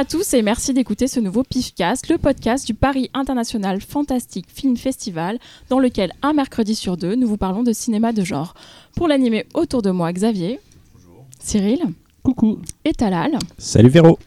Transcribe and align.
Bonjour 0.00 0.16
à 0.16 0.18
tous 0.18 0.32
et 0.32 0.40
merci 0.40 0.72
d'écouter 0.72 1.08
ce 1.08 1.20
nouveau 1.20 1.42
PIFcast, 1.42 2.08
le 2.08 2.16
podcast 2.16 2.66
du 2.66 2.72
Paris 2.72 3.10
International 3.12 3.82
Fantastic 3.82 4.46
Film 4.48 4.78
Festival, 4.78 5.38
dans 5.68 5.78
lequel 5.78 6.14
un 6.22 6.32
mercredi 6.32 6.74
sur 6.74 6.96
deux, 6.96 7.16
nous 7.16 7.28
vous 7.28 7.36
parlons 7.36 7.62
de 7.62 7.74
cinéma 7.74 8.14
de 8.14 8.24
genre. 8.24 8.54
Pour 8.96 9.08
l'animer 9.08 9.44
autour 9.52 9.82
de 9.82 9.90
moi, 9.90 10.10
Xavier, 10.10 10.58
Cyril, 11.38 11.80
Coucou. 12.22 12.60
et 12.86 12.94
Talal. 12.94 13.38
Salut 13.58 13.90
Véro. 13.90 14.18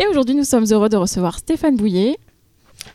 Et 0.00 0.06
aujourd'hui, 0.08 0.34
nous 0.34 0.42
sommes 0.42 0.66
heureux 0.72 0.88
de 0.88 0.96
recevoir 0.96 1.38
Stéphane 1.38 1.76
Bouillet, 1.76 2.18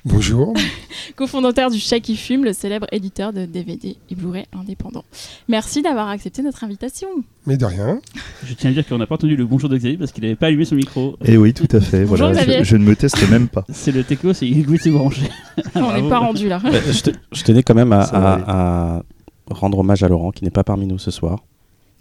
Bonjour. 0.06 0.54
cofondateur 1.16 1.72
du 1.72 1.80
Chat 1.80 2.00
qui 2.00 2.16
fume, 2.16 2.44
le 2.44 2.54
célèbre 2.54 2.86
éditeur 2.92 3.34
de 3.34 3.46
DVD 3.46 3.96
et 4.10 4.16
Blu-ray 4.16 4.46
indépendant. 4.54 5.04
Merci 5.50 5.82
d'avoir 5.82 6.10
accepté 6.10 6.44
notre 6.44 6.64
invitation. 6.64 7.08
Mais 7.48 7.58
de 7.58 7.66
rien. 7.66 8.00
Je 8.46 8.54
tiens 8.54 8.70
à 8.70 8.74
dire 8.74 8.88
qu'on 8.88 9.00
n'a 9.00 9.08
pas 9.08 9.16
entendu 9.16 9.36
le 9.36 9.46
bonjour 9.46 9.68
de 9.68 9.78
Xavier 9.78 9.98
parce 9.98 10.12
qu'il 10.12 10.24
n'avait 10.24 10.36
pas 10.36 10.48
allumé 10.48 10.66
son 10.66 10.76
micro. 10.76 11.16
Eh 11.26 11.38
oui, 11.38 11.54
tout 11.54 11.68
à 11.76 11.80
fait. 11.82 12.02
Bonjour, 12.06 12.28
voilà, 12.28 12.42
Xavier. 12.44 12.60
je, 12.60 12.64
je 12.66 12.78
ne 12.78 12.84
me 12.86 12.96
teste 12.96 13.28
même 13.32 13.48
pas. 13.48 13.66
C'est 13.70 13.92
le 13.92 14.04
techno, 14.04 14.34
c'est 14.34 14.48
il 14.48 14.64
voulait 14.66 14.78
se 14.78 14.90
brancher. 14.90 15.30
On 15.76 15.94
n'est 16.00 16.08
pas 16.08 16.20
rendu 16.20 16.50
là. 16.50 16.62
Je, 16.64 17.02
te- 17.02 17.18
je 17.32 17.44
tenais 17.44 17.64
quand 17.64 17.76
même 17.76 17.92
à, 17.94 19.02
rendre 19.50 19.80
hommage 19.80 20.04
à 20.04 20.08
Laurent 20.08 20.32
qui 20.32 20.44
n'est 20.44 20.52
pas 20.52 20.64
parmi 20.64 20.86
nous 20.86 21.00
ce 21.00 21.10
soir. 21.12 21.40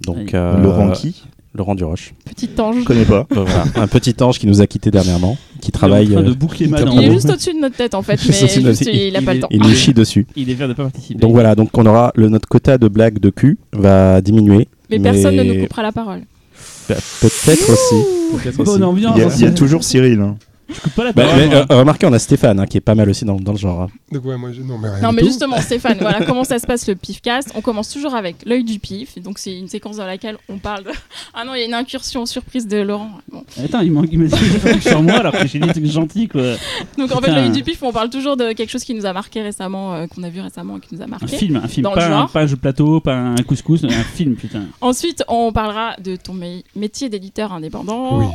Donc 0.03 0.34
euh, 0.34 0.59
Laurent 0.61 0.91
qui? 0.91 1.25
Laurent 1.55 1.75
Duroche. 1.77 2.15
Petite 2.25 2.59
ange. 2.59 2.81
Je 2.81 2.85
connais 2.85 3.05
pas. 3.05 3.27
Voilà, 3.31 3.65
un 3.77 3.87
petit 3.87 4.15
ange 4.23 4.39
qui 4.39 4.47
nous 4.47 4.61
a 4.61 4.67
quittés 4.67 4.91
dernièrement, 4.91 5.37
qui 5.61 5.67
Il 5.67 5.69
est 5.69 5.70
travaille. 5.73 6.09
en 6.09 6.20
train 6.20 6.23
de 6.31 6.33
boucler 6.34 6.67
ma 6.67 6.81
il 6.81 7.05
est 7.05 7.11
juste 7.12 7.31
au-dessus 7.31 7.55
de 7.55 7.61
notre 7.61 7.77
tête 7.77 7.95
en 7.95 8.03
fait, 8.03 8.19
mais 8.28 9.06
il 9.09 9.12
n'a 9.12 9.23
pas 9.23 9.34
le 9.34 9.41
temps. 9.41 9.48
il 9.51 9.61
nous 9.62 9.75
chie 9.75 9.95
dessus. 9.95 10.27
Il 10.37 10.51
est 10.51 10.55
vert 10.55 10.69
de 10.69 10.73
pas 10.73 10.84
participer. 10.84 11.19
Donc 11.20 11.33
voilà, 11.33 11.55
donc 11.55 11.70
on 11.78 11.87
aura 11.87 12.12
le, 12.17 12.28
notre 12.28 12.48
quota 12.48 12.77
de 12.78 12.89
blagues 12.89 13.19
de 13.20 13.31
cul 13.31 13.59
va 13.73 14.20
diminuer. 14.20 14.67
Mais 14.91 14.98
personne 14.98 15.37
ne 15.37 15.43
nous 15.45 15.61
coupera 15.62 15.83
la 15.83 15.93
parole. 15.93 16.23
Bah, 16.89 16.97
Peut-être 17.20 17.71
aussi. 17.71 18.05
Peut-être 18.43 18.61
aussi. 18.61 18.71
Bonne 18.73 18.84
ambiance. 18.84 19.15
Il 19.17 19.21
y 19.21 19.25
a, 19.25 19.34
il 19.37 19.41
y 19.43 19.47
a 19.47 19.50
toujours 19.53 19.84
Cyril. 19.84 20.21
hein. 20.21 20.37
Je 20.69 20.81
coupe 20.81 20.95
pas 20.95 21.05
la 21.05 21.12
Bah, 21.12 21.25
mais, 21.37 21.55
euh, 21.55 21.65
remarquez, 21.70 22.07
on 22.07 22.12
a 22.12 22.19
Stéphane 22.19 22.59
hein, 22.61 22.67
qui 22.67 22.77
est 22.79 22.81
pas 22.81 22.95
mal 22.95 23.09
aussi 23.09 23.25
dans, 23.25 23.37
dans 23.37 23.53
le 23.53 23.59
genre. 23.59 23.83
hein. 23.83 23.87
Donc 24.12 24.25
ouais, 24.25 24.37
moi 24.37 24.51
je... 24.53 24.62
non 24.62 24.79
mais 24.79 24.89
rien 24.91 25.01
Non 25.03 25.11
du 25.11 25.17
mais 25.17 25.23
tout. 25.23 25.29
justement 25.29 25.61
Stéphane, 25.61 25.98
voilà 26.01 26.25
comment 26.27 26.45
ça 26.45 26.59
se 26.59 26.67
passe 26.67 26.87
le 26.89 26.95
pifcast? 26.95 27.53
On 27.55 27.61
commence 27.61 27.91
toujours 27.91 28.15
avec 28.15 28.37
l'œil 28.47 28.65
du 28.65 28.79
pif. 28.79 29.19
Donc 29.23 29.39
c'est 29.39 29.56
une 29.59 29.69
séquence 29.69 29.97
dans 29.97 30.06
laquelle 30.06 30.37
on 30.48 30.59
parle 30.59 30.84
de... 30.84 30.91
Ah 31.34 31.45
non, 31.45 31.55
il 31.55 31.61
y 31.61 31.62
a 31.62 31.67
une 31.67 31.75
incursion 31.75 32.25
surprise 32.27 32.67
de 32.67 32.79
Laurent. 32.79 33.11
Bon. 33.31 33.45
Attends, 33.65 33.81
il 33.81 33.93
m'a 33.93 34.03
il 34.11 34.19
m'a 34.19 34.27
dit 34.27 34.37
moi 35.03 35.15
alors 35.15 35.33
que 35.33 35.47
j'ai 35.47 35.59
dit 35.59 35.67
des 35.67 35.73
trucs 35.73 35.87
gentils 35.87 36.29
quoi. 36.29 36.43
Donc 36.99 37.11
en 37.12 37.17
fait 37.17 37.28
Putain. 37.28 37.34
l'œil 37.34 37.51
du 37.53 37.62
pif, 37.62 37.83
on 37.83 37.93
parle 37.93 38.11
toujours 38.11 38.37
de 38.37 38.53
quelque 38.53 38.71
chose 38.71 38.84
qui 38.84 38.95
nous 38.95 39.06
a 39.06 39.12
marqué 39.12 39.43
récemment, 39.43 39.95
euh, 39.95 40.06
qu'on 40.06 40.23
a 40.23 40.31
vu 40.31 40.41
récemment 40.41 40.77
et 40.77 40.81
qui 40.81 40.95
nous 40.95 41.01
a 41.03 41.05
Un 41.05 41.09
marqué. 41.09 41.27
film, 41.37 41.56
un 41.56 41.69
film. 41.69 41.84
Dans 41.84 41.91
le 41.91 41.97
Pas 41.97 42.06
un, 42.06 42.11
genre. 42.11 42.31
pas 42.31 42.41
un 42.43 42.47
jeu 42.47 42.56
de 42.56 42.61
plateau, 42.61 43.01
pas 43.01 43.15
un 43.17 43.34
couscous, 43.37 43.84
un 43.84 43.89
film 43.89 44.34
putain. 44.37 44.65
Ensuite, 44.81 45.25
on 45.28 45.53
parlera 45.53 45.97
de 46.03 46.17
ton 46.17 46.34
mé- 46.34 46.62
métier 46.77 47.09
d'éditeur 47.09 47.53
indépendant. 47.53 48.19
Oui. 48.21 48.27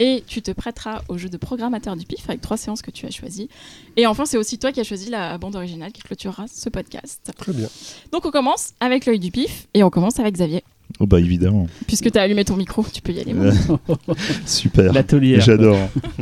Et 0.00 0.22
tu 0.26 0.42
te 0.42 0.50
prêteras 0.50 1.02
au 1.08 1.18
jeu 1.18 1.28
de 1.28 1.36
programmateur 1.36 1.96
du 1.96 2.06
PIF 2.06 2.28
avec 2.28 2.40
trois 2.40 2.56
séances 2.56 2.82
que 2.82 2.90
tu 2.90 3.06
as 3.06 3.10
choisies. 3.10 3.48
Et 3.96 4.06
enfin, 4.06 4.24
c'est 4.26 4.36
aussi 4.36 4.58
toi 4.58 4.72
qui 4.72 4.80
as 4.80 4.84
choisi 4.84 5.10
la 5.10 5.38
bande 5.38 5.56
originale 5.56 5.92
qui 5.92 6.02
clôturera 6.02 6.46
ce 6.52 6.68
podcast. 6.68 7.32
Très 7.36 7.52
bien. 7.52 7.68
Donc 8.12 8.24
on 8.26 8.30
commence 8.30 8.74
avec 8.80 9.06
l'œil 9.06 9.18
du 9.18 9.30
PIF 9.30 9.66
et 9.74 9.82
on 9.82 9.90
commence 9.90 10.18
avec 10.20 10.34
Xavier. 10.34 10.62
Oh 11.00 11.06
bah 11.06 11.20
évidemment. 11.20 11.66
Puisque 11.86 12.10
tu 12.10 12.18
as 12.18 12.22
allumé 12.22 12.44
ton 12.44 12.56
micro, 12.56 12.84
tu 12.92 13.02
peux 13.02 13.12
y 13.12 13.20
aller. 13.20 13.34
Super. 14.46 14.92
L'atelier. 14.92 15.40
J'adore. 15.40 15.78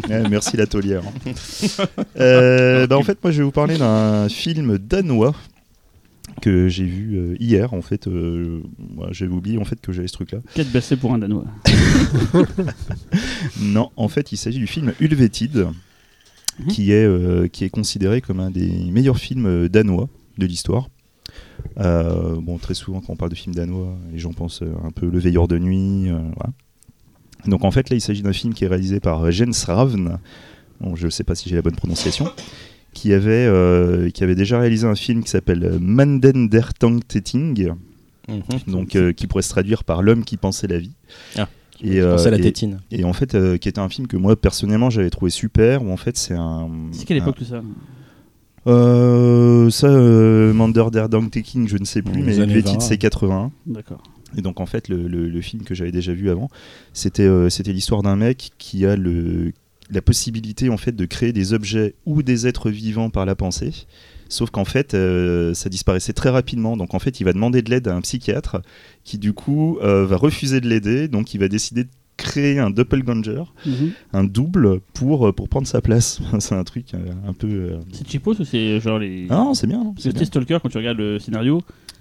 Ouais, 0.09 0.29
merci 0.29 0.57
la 0.57 0.67
taulière. 0.67 1.03
Euh, 2.19 2.87
bah, 2.87 2.97
en 2.97 3.03
fait, 3.03 3.23
moi, 3.23 3.31
je 3.31 3.39
vais 3.39 3.45
vous 3.45 3.51
parler 3.51 3.77
d'un 3.77 4.29
film 4.29 4.79
danois 4.79 5.35
que 6.43 6.69
j'ai 6.69 6.85
vu 6.85 7.17
euh, 7.17 7.37
hier. 7.41 7.73
En 7.75 7.83
fait, 7.83 8.07
euh, 8.09 8.63
j'avais 9.11 9.33
oublié 9.33 9.59
en 9.59 9.65
fait 9.65 9.81
que 9.81 9.93
j'avais 9.93 10.09
ce 10.09 10.13
truc-là. 10.15 10.39
Quête 10.55 10.71
baissée 10.73 10.97
pour 10.97 11.13
un 11.15 11.19
Danois. 11.19 11.45
Non, 13.61 13.91
en 13.97 14.09
fait, 14.09 14.33
il 14.33 14.37
s'agit 14.37 14.59
du 14.59 14.67
film 14.67 14.93
Ulvetid, 15.01 15.69
Mhm. 16.59 16.69
qui 16.69 16.91
est 16.93 17.05
euh, 17.05 17.49
qui 17.49 17.65
est 17.65 17.69
considéré 17.69 18.23
comme 18.23 18.41
un 18.41 18.51
des 18.51 18.71
meilleurs 18.91 19.19
films 19.19 19.69
danois 19.69 20.09
de 20.39 20.47
l'histoire. 20.47 20.89
Euh, 21.79 22.37
bon, 22.41 22.57
très 22.57 22.73
souvent, 22.75 23.01
quand 23.03 23.13
on 23.13 23.17
parle 23.17 23.31
de 23.31 23.37
films 23.37 23.55
danois, 23.55 23.95
les 24.11 24.19
gens 24.19 24.33
pensent 24.33 24.63
un 24.63 24.91
peu 24.91 25.09
Le 25.11 25.19
Veilleur 25.19 25.49
de 25.49 25.59
nuit. 25.59 26.05
voilà. 26.09 26.53
Donc, 27.47 27.63
en 27.65 27.71
fait, 27.71 27.91
là, 27.91 27.97
il 27.97 28.01
s'agit 28.01 28.23
d'un 28.23 28.33
film 28.33 28.55
qui 28.55 28.65
est 28.65 28.69
réalisé 28.69 29.01
par 29.01 29.31
Jens 29.31 29.65
Ravn. 29.65 30.19
Bon, 30.81 30.97
je 30.97 31.07
ne 31.07 31.11
sais 31.11 31.25
pas 31.25 31.35
si 31.35 31.49
j'ai 31.49 31.57
la 31.57 31.63
bonne 31.63 31.77
prononciation. 31.77 32.31
Qui 32.97 33.13
avait, 33.13 33.45
euh, 33.47 34.09
qui 34.09 34.25
avait 34.25 34.35
déjà 34.35 34.59
réalisé 34.59 34.87
un 34.87 34.95
film 34.95 35.23
qui 35.23 35.29
s'appelle 35.31 35.63
euh, 35.65 35.79
Manden 35.79 36.49
der 36.49 36.73
Tetting, 36.73 37.69
donc 38.67 38.97
euh, 38.97 39.13
qui 39.13 39.27
pourrait 39.27 39.43
se 39.43 39.51
traduire 39.51 39.85
par 39.85 40.03
L'homme 40.03 40.25
qui 40.25 40.39
pensait 40.39 40.67
la 40.67 40.79
vie. 40.79 40.93
Ah. 41.37 41.47
Et, 41.83 42.01
euh, 42.01 42.17
à 42.17 42.31
la 42.31 42.39
et- 42.39 42.41
tétine. 42.41 42.79
et 42.91 43.05
en 43.05 43.13
fait, 43.13 43.35
euh, 43.35 43.59
qui 43.59 43.69
était 43.69 43.81
un 43.81 43.91
film 43.91 44.07
que 44.07 44.17
moi 44.17 44.35
personnellement 44.35 44.89
j'avais 44.89 45.11
trouvé 45.11 45.31
super. 45.31 45.83
Où 45.83 45.91
en 45.93 45.99
fait, 45.99 46.17
c'est 46.17 46.33
un. 46.35 46.71
C'est 46.93 47.05
quelle 47.05 47.19
époque 47.19 47.37
tout 47.37 47.45
ça? 47.45 47.61
Euh, 48.67 49.69
Ça, 49.71 49.89
euh, 49.89 50.53
Mander 50.55 50.87
der 50.91 51.09
Taking, 51.31 51.69
je 51.69 51.77
ne 51.77 51.85
sais 51.85 52.01
plus, 52.03 52.23
Les 52.23 52.39
mais 52.39 52.47
le 52.47 52.63
titre 52.63 52.81
20. 52.81 52.81
c'est 52.81 52.97
81. 52.99 53.53
D'accord. 53.67 54.03
Et 54.37 54.41
donc 54.43 54.61
en 54.61 54.67
fait, 54.67 54.89
le, 54.89 55.07
le- 55.07 55.29
le 55.29 55.41
film 55.43 55.63
que 55.65 55.75
j'avais 55.75 55.93
déjà 55.93 56.13
vu 56.15 56.31
avant, 56.31 56.49
c'était 56.93 57.23
euh, 57.23 57.49
c'était 57.51 57.73
l'histoire 57.73 58.03
d'un 58.03 58.17
mec 58.17 58.53
qui 58.59 58.85
a 58.87 58.97
le 58.97 59.53
la 59.91 60.03
possibilité 60.03 60.69
en 60.69 60.77
fait 60.77 60.93
de 60.95 61.05
créer 61.07 61.33
des 61.33 61.53
objets 61.53 61.95
ou 62.07 62.23
des 62.23 62.47
êtres 62.47 62.71
vivants 62.71 63.11
par 63.11 63.27
la 63.27 63.35
pensée. 63.37 63.73
Sauf 64.29 64.51
qu'en 64.51 64.65
fait, 64.65 64.95
euh, 64.95 65.55
ça 65.55 65.69
disparaissait 65.69 66.13
très 66.13 66.31
rapidement. 66.31 66.77
Donc 66.77 66.95
en 66.95 66.99
fait, 66.99 67.21
il 67.21 67.25
va 67.25 67.33
demander 67.33 67.63
de 67.63 67.71
l'aide 67.71 67.87
à 67.87 67.95
un 67.95 68.01
psychiatre 68.01 68.61
qui 69.05 69.19
du 69.19 69.33
coup 69.33 69.79
euh, 69.83 70.05
va 70.05 70.17
refuser 70.17 70.61
de 70.61 70.69
l'aider. 70.69 71.07
Donc 71.07 71.33
il 71.35 71.39
va 71.39 71.47
décider 71.47 71.85
de 71.85 71.91
créer 72.17 72.59
un 72.59 72.71
doppelganger, 72.71 73.43
Mhm. 73.67 73.91
un 74.15 74.25
double 74.25 74.81
pour, 74.95 75.29
euh, 75.29 75.33
pour 75.33 75.49
prendre 75.49 75.67
sa 75.69 75.81
place. 75.81 76.19
c'est 76.41 76.55
un 76.57 76.65
truc 76.65 76.87
euh, 76.95 76.99
un 77.29 77.35
peu. 77.35 77.47
euh, 77.47 77.79
C'est 77.93 78.09
cheapos 78.11 78.35
ou 78.41 78.45
c'est 78.45 78.81
genre 78.81 78.99
les. 78.99 79.27
Ah 79.31 79.37
non, 79.37 79.55
c'est 79.55 79.69
bien. 79.69 79.95
C'est. 79.99 80.25
Stalker, 80.25 80.59
quand 80.61 80.71
tu 80.71 80.79
regardes 80.79 80.99
le 80.99 81.21
scénario, 81.21 81.61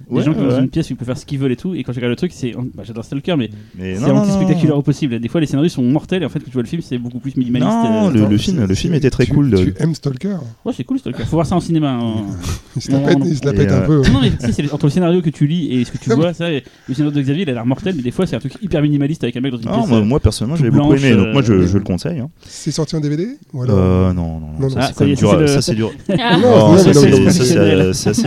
Ouais, 0.10 0.20
les 0.20 0.26
gens 0.26 0.32
qui 0.34 0.38
sont 0.40 0.44
ouais, 0.46 0.50
dans 0.52 0.56
ouais. 0.58 0.64
une 0.64 0.70
pièce, 0.70 0.90
ils 0.90 0.96
peuvent 0.96 1.06
faire 1.08 1.18
ce 1.18 1.26
qu'ils 1.26 1.40
veulent 1.40 1.52
et 1.52 1.56
tout. 1.56 1.74
Et 1.76 1.84
quand 1.84 1.92
tu 1.92 1.98
regardes 2.00 2.12
le 2.12 2.16
truc, 2.16 2.32
c'est. 2.34 2.54
bah, 2.76 2.84
J'adore 2.86 3.04
Stalker, 3.06 3.36
mais 3.38 3.50
Mais 3.78 3.96
c'est 3.96 4.12
anti-spectaculaire 4.12 4.78
au 4.78 4.82
possible. 4.82 5.20
Des 5.20 5.28
fois, 5.28 5.42
les 5.42 5.48
scénarios 5.48 5.70
sont 5.70 5.84
mortels 5.84 6.24
et 6.24 6.26
en 6.26 6.30
fait, 6.30 6.40
quand 6.40 6.46
tu 6.46 6.52
vois 6.52 6.62
le 6.64 6.68
film, 6.68 6.82
c'est 6.82 6.98
beaucoup 6.98 7.20
plus 7.20 7.36
minimaliste. 7.36 7.70
Non, 7.70 8.10
euh, 8.10 8.12
le, 8.12 8.26
le 8.28 8.38
film, 8.38 8.66
le 8.66 8.76
film 8.76 8.94
était 8.94 9.10
très 9.10 9.26
tu- 9.26 9.34
cool. 9.34 9.50
de- 9.52 9.58
Tu 9.58 9.74
aimes 9.80 9.96
Stalker? 9.96 10.38
Ouais, 10.66 10.74
c'est 10.76 10.84
cool 10.84 11.00
Stalker. 11.00 11.24
Faut 11.24 11.38
voir 11.38 11.46
ça 11.46 11.56
en 11.56 11.60
cinéma. 11.60 11.92
hein. 12.02 12.14
Il 12.76 12.82
se 12.82 12.92
la 12.92 13.00
pète, 13.00 13.18
il 13.24 13.38
se 13.38 13.46
la 13.46 13.54
pète 13.54 13.72
un 13.72 13.76
euh, 13.84 13.86
peu. 13.88 14.12
Non, 14.12 14.20
mais 14.22 14.32
tu 14.32 14.52
sais, 14.52 14.70
entre 14.74 14.86
le 14.88 14.92
scénario 14.92 15.22
que 15.22 15.30
tu 15.30 15.48
lis 15.48 15.72
et 15.80 15.86
ce 15.86 15.92
que 15.94 15.98
tu 15.98 16.10
vois, 16.14 16.34
ça, 16.34 16.50
le 16.50 16.62
scénario 16.94 17.16
de 17.16 17.22
Xavier, 17.22 17.44
il 17.44 17.50
a 17.50 17.54
l'air 17.54 17.66
mortel, 17.66 17.94
mais 17.96 18.02
des 18.02 18.12
fois, 18.12 18.28
c'est 18.28 18.36
un 18.36 18.40
truc 18.40 18.52
hyper 18.62 18.82
minimaliste 18.82 19.24
avec 19.24 19.38
un 19.38 19.40
mec 19.40 19.54
dans 19.54 19.58
une 19.60 19.66
Non, 19.66 19.78
pièce. 19.78 19.88
moi, 19.90 19.98
euh, 20.00 20.04
moi, 20.04 20.20
personnellement 20.20 20.58
j'avais 20.58 20.72
beaucoup 20.72 20.94
aimé, 20.94 21.12
donc 21.16 21.28
euh, 21.28 21.32
moi 21.34 21.42
je, 21.42 21.66
je 21.68 21.78
le 21.78 21.84
conseille. 21.86 22.20
hein. 22.20 22.30
C'est 22.46 22.72
sorti 22.72 22.98
en 22.98 23.00
DVD 23.00 23.28
Euh, 23.54 24.12
non, 24.14 24.40
non, 24.42 24.42
non, 24.60 24.70
ça, 24.70 24.80
Ah, 24.82 24.92
c'est 24.94 25.10
est, 25.10 25.16
dur 25.16 25.30
ça, 25.32 25.38
à- 25.38 25.62
c'est. 25.62 25.78
Ah. 26.20 26.36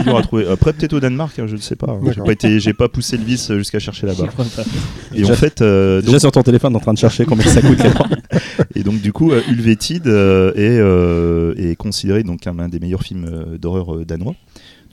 Dur 0.03 0.17
à 0.17 0.21
trouver. 0.23 0.47
Après, 0.47 0.73
peut-être 0.73 0.93
au 0.93 0.99
Danemark, 0.99 1.37
hein, 1.39 1.45
je 1.47 1.55
ne 1.59 1.63
sais 1.63 1.75
pas. 1.75 1.97
J'ai 2.01 2.09
D'accord. 2.09 2.25
pas, 2.25 2.31
été, 2.31 2.59
j'ai 2.59 2.73
pas 2.73 2.89
poussé 2.89 3.17
le 3.17 3.23
vis 3.23 3.51
jusqu'à 3.53 3.79
chercher 3.79 4.07
là-bas. 4.07 4.25
Et 5.13 5.23
en 5.25 5.33
fait, 5.33 5.61
euh, 5.61 6.01
Déjà 6.01 6.19
sur 6.19 6.31
ton 6.31 6.43
téléphone 6.43 6.75
en 6.75 6.79
train 6.79 6.93
de 6.93 6.97
chercher 6.97 7.25
combien 7.25 7.45
ça 7.45 7.61
coûte. 7.61 7.79
Et 8.75 8.83
donc 8.83 9.01
du 9.01 9.13
coup, 9.13 9.31
euh, 9.31 9.41
Ulvetid 9.49 10.07
euh, 10.07 10.51
est, 10.53 10.79
euh, 10.79 11.53
est 11.57 11.75
considéré 11.75 12.23
donc 12.23 12.47
un, 12.47 12.57
un 12.59 12.69
des 12.69 12.79
meilleurs 12.79 13.03
films 13.03 13.57
d'horreur 13.59 13.95
euh, 13.95 14.05
danois. 14.05 14.35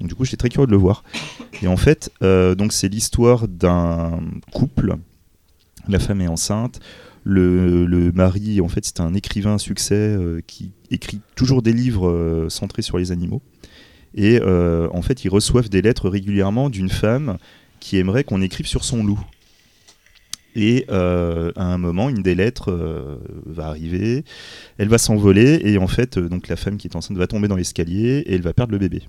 Donc 0.01 0.09
du 0.09 0.15
coup, 0.15 0.25
j'étais 0.25 0.37
très 0.37 0.49
curieux 0.49 0.67
de 0.67 0.73
le 0.73 0.77
voir. 0.79 1.05
Et 1.63 1.69
en 1.69 1.77
fait, 1.77 2.11
euh, 2.23 2.55
donc 2.55 2.73
c'est 2.73 2.89
l'histoire 2.89 3.49
d'un 3.49 4.21
couple. 4.53 4.95
La 5.89 5.99
femme 5.99 6.21
est 6.21 6.29
enceinte. 6.29 6.81
Le, 7.29 7.87
le 7.87 8.13
mari, 8.13 8.61
en 8.61 8.69
fait, 8.69 8.85
c'est 8.85 9.01
un 9.01 9.13
écrivain 9.15 9.55
à 9.55 9.59
succès 9.59 9.95
euh, 9.97 10.41
qui 10.47 10.71
écrit 10.93 11.21
toujours 11.35 11.61
des 11.61 11.73
livres 11.73 12.09
euh, 12.09 12.49
centrés 12.49 12.83
sur 12.83 12.99
les 12.99 13.11
animaux. 13.11 13.43
Et 14.17 14.41
euh, 14.41 14.89
en 14.93 15.03
fait, 15.03 15.25
ils 15.25 15.29
reçoivent 15.29 15.69
des 15.69 15.83
lettres 15.83 16.09
régulièrement 16.09 16.71
d'une 16.71 16.89
femme 16.89 17.37
qui 17.81 17.99
aimerait 17.99 18.25
qu'on 18.25 18.41
écrive 18.41 18.67
sur 18.67 18.83
son 18.83 19.05
loup. 19.05 19.21
Et 20.59 20.87
euh, 20.91 21.53
à 21.55 21.67
un 21.67 21.77
moment, 21.77 22.09
une 22.09 22.23
des 22.23 22.35
lettres 22.35 22.73
euh, 22.73 23.17
va 23.45 23.67
arriver, 23.67 24.25
elle 24.79 24.89
va 24.89 24.97
s'envoler 24.97 25.61
et 25.63 25.77
en 25.77 25.87
fait, 25.87 26.19
donc 26.19 26.49
la 26.49 26.57
femme 26.57 26.79
qui 26.79 26.89
est 26.89 26.97
enceinte 26.97 27.19
va 27.19 27.27
tomber 27.27 27.47
dans 27.47 27.57
l'escalier 27.57 28.25
et 28.27 28.35
elle 28.35 28.41
va 28.41 28.55
perdre 28.55 28.73
le 28.73 28.79
bébé. 28.79 29.03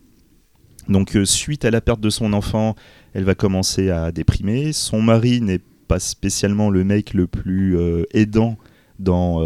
Donc 0.90 1.18
suite 1.24 1.64
à 1.64 1.72
la 1.72 1.80
perte 1.80 2.02
de 2.02 2.10
son 2.10 2.34
enfant, 2.34 2.76
elle 3.14 3.24
va 3.24 3.34
commencer 3.34 3.90
à 3.90 4.12
déprimer. 4.12 4.74
Son 4.74 5.02
mari 5.02 5.40
n'est 5.40 5.62
pas 5.88 6.00
spécialement 6.00 6.70
le 6.70 6.84
mec 6.84 7.14
le 7.14 7.28
plus 7.28 7.78
aidant 8.14 8.58
dans, 9.00 9.42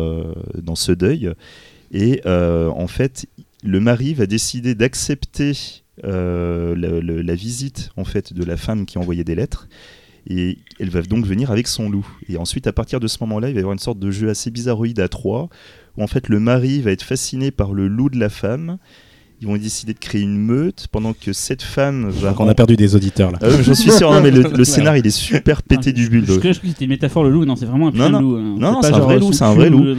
dans 0.56 0.76
ce 0.76 0.92
deuil. 0.92 1.32
Et 1.92 2.22
en 2.28 2.88
fait, 2.88 3.28
le 3.64 3.80
mari 3.80 4.14
va 4.14 4.26
décider 4.26 4.76
d'accepter 4.76 5.84
euh, 6.04 6.76
la 6.76 7.36
visite 7.36 7.92
en 7.98 8.06
fait 8.06 8.34
de 8.34 8.44
la 8.44 8.58
femme 8.58 8.86
qui 8.86 8.98
envoyait 8.98 9.24
des 9.24 9.36
lettres 9.36 9.68
et 10.28 10.60
elle 10.80 10.90
va 10.90 11.02
donc 11.02 11.26
venir 11.26 11.52
avec 11.52 11.68
son 11.68 11.90
loup. 11.90 12.08
Et 12.28 12.38
ensuite, 12.38 12.68
à 12.68 12.74
partir 12.74 13.00
de 13.00 13.08
ce 13.08 13.18
moment-là, 13.22 13.50
il 13.50 13.54
va 13.54 13.60
y 13.60 13.64
avoir 13.64 13.74
une 13.74 13.80
sorte 13.80 14.00
de 14.00 14.12
jeu 14.12 14.30
assez 14.30 14.52
bizarroïde 14.52 15.00
à 15.00 15.08
trois, 15.08 15.50
où 15.98 16.04
en 16.04 16.08
fait 16.08 16.30
le 16.30 16.40
mari 16.40 16.82
va 16.82 16.92
être 16.92 17.04
fasciné 17.04 17.52
par 17.52 17.74
le 17.74 17.88
loup 17.88 18.10
de 18.10 18.20
la 18.20 18.30
femme, 18.30 18.78
ils 19.42 19.48
vont 19.48 19.58
décider 19.58 19.94
de 19.94 20.00
créer 20.00 20.22
une 20.22 20.38
meute 20.38 20.86
pendant 20.92 21.14
que 21.14 21.34
cette 21.34 21.64
femme 21.64 22.10
va. 22.10 22.36
On 22.38 22.48
a 22.48 22.54
perdu 22.54 22.76
des 22.78 22.96
auditeurs 22.96 23.32
là. 23.32 23.40
Ah 23.42 23.48
J'en 23.62 23.74
suis 23.74 23.92
sûr, 23.92 24.12
non, 24.12 24.22
mais 24.22 24.30
le, 24.32 24.44
le 24.56 24.64
scénar 24.64 24.96
il 24.98 25.06
est 25.08 25.10
super 25.10 25.64
pété 25.64 25.92
du 25.94 26.06
Je 26.06 26.10
bulbe. 26.12 26.26
crois 26.40 26.52
que 26.54 26.54
c'était 26.54 26.86
une 26.86 26.92
métaphore, 26.92 27.24
le 27.24 27.32
loup. 27.32 27.44
Non, 27.46 27.56
c'est 27.56 27.66
vraiment 27.66 27.88
un 27.88 27.92
Non, 28.10 28.20
loup. 28.22 28.38
hein. 28.38 28.56
Non, 28.60 28.72
non, 28.74 28.82
c'est 28.84 28.94
un 28.94 29.00
vrai 29.00 29.18
loup, 29.20 29.34
c'est 29.34 29.44
un 29.44 29.54
vrai 29.56 29.70
ou 29.70 29.84
loup. 29.84 29.96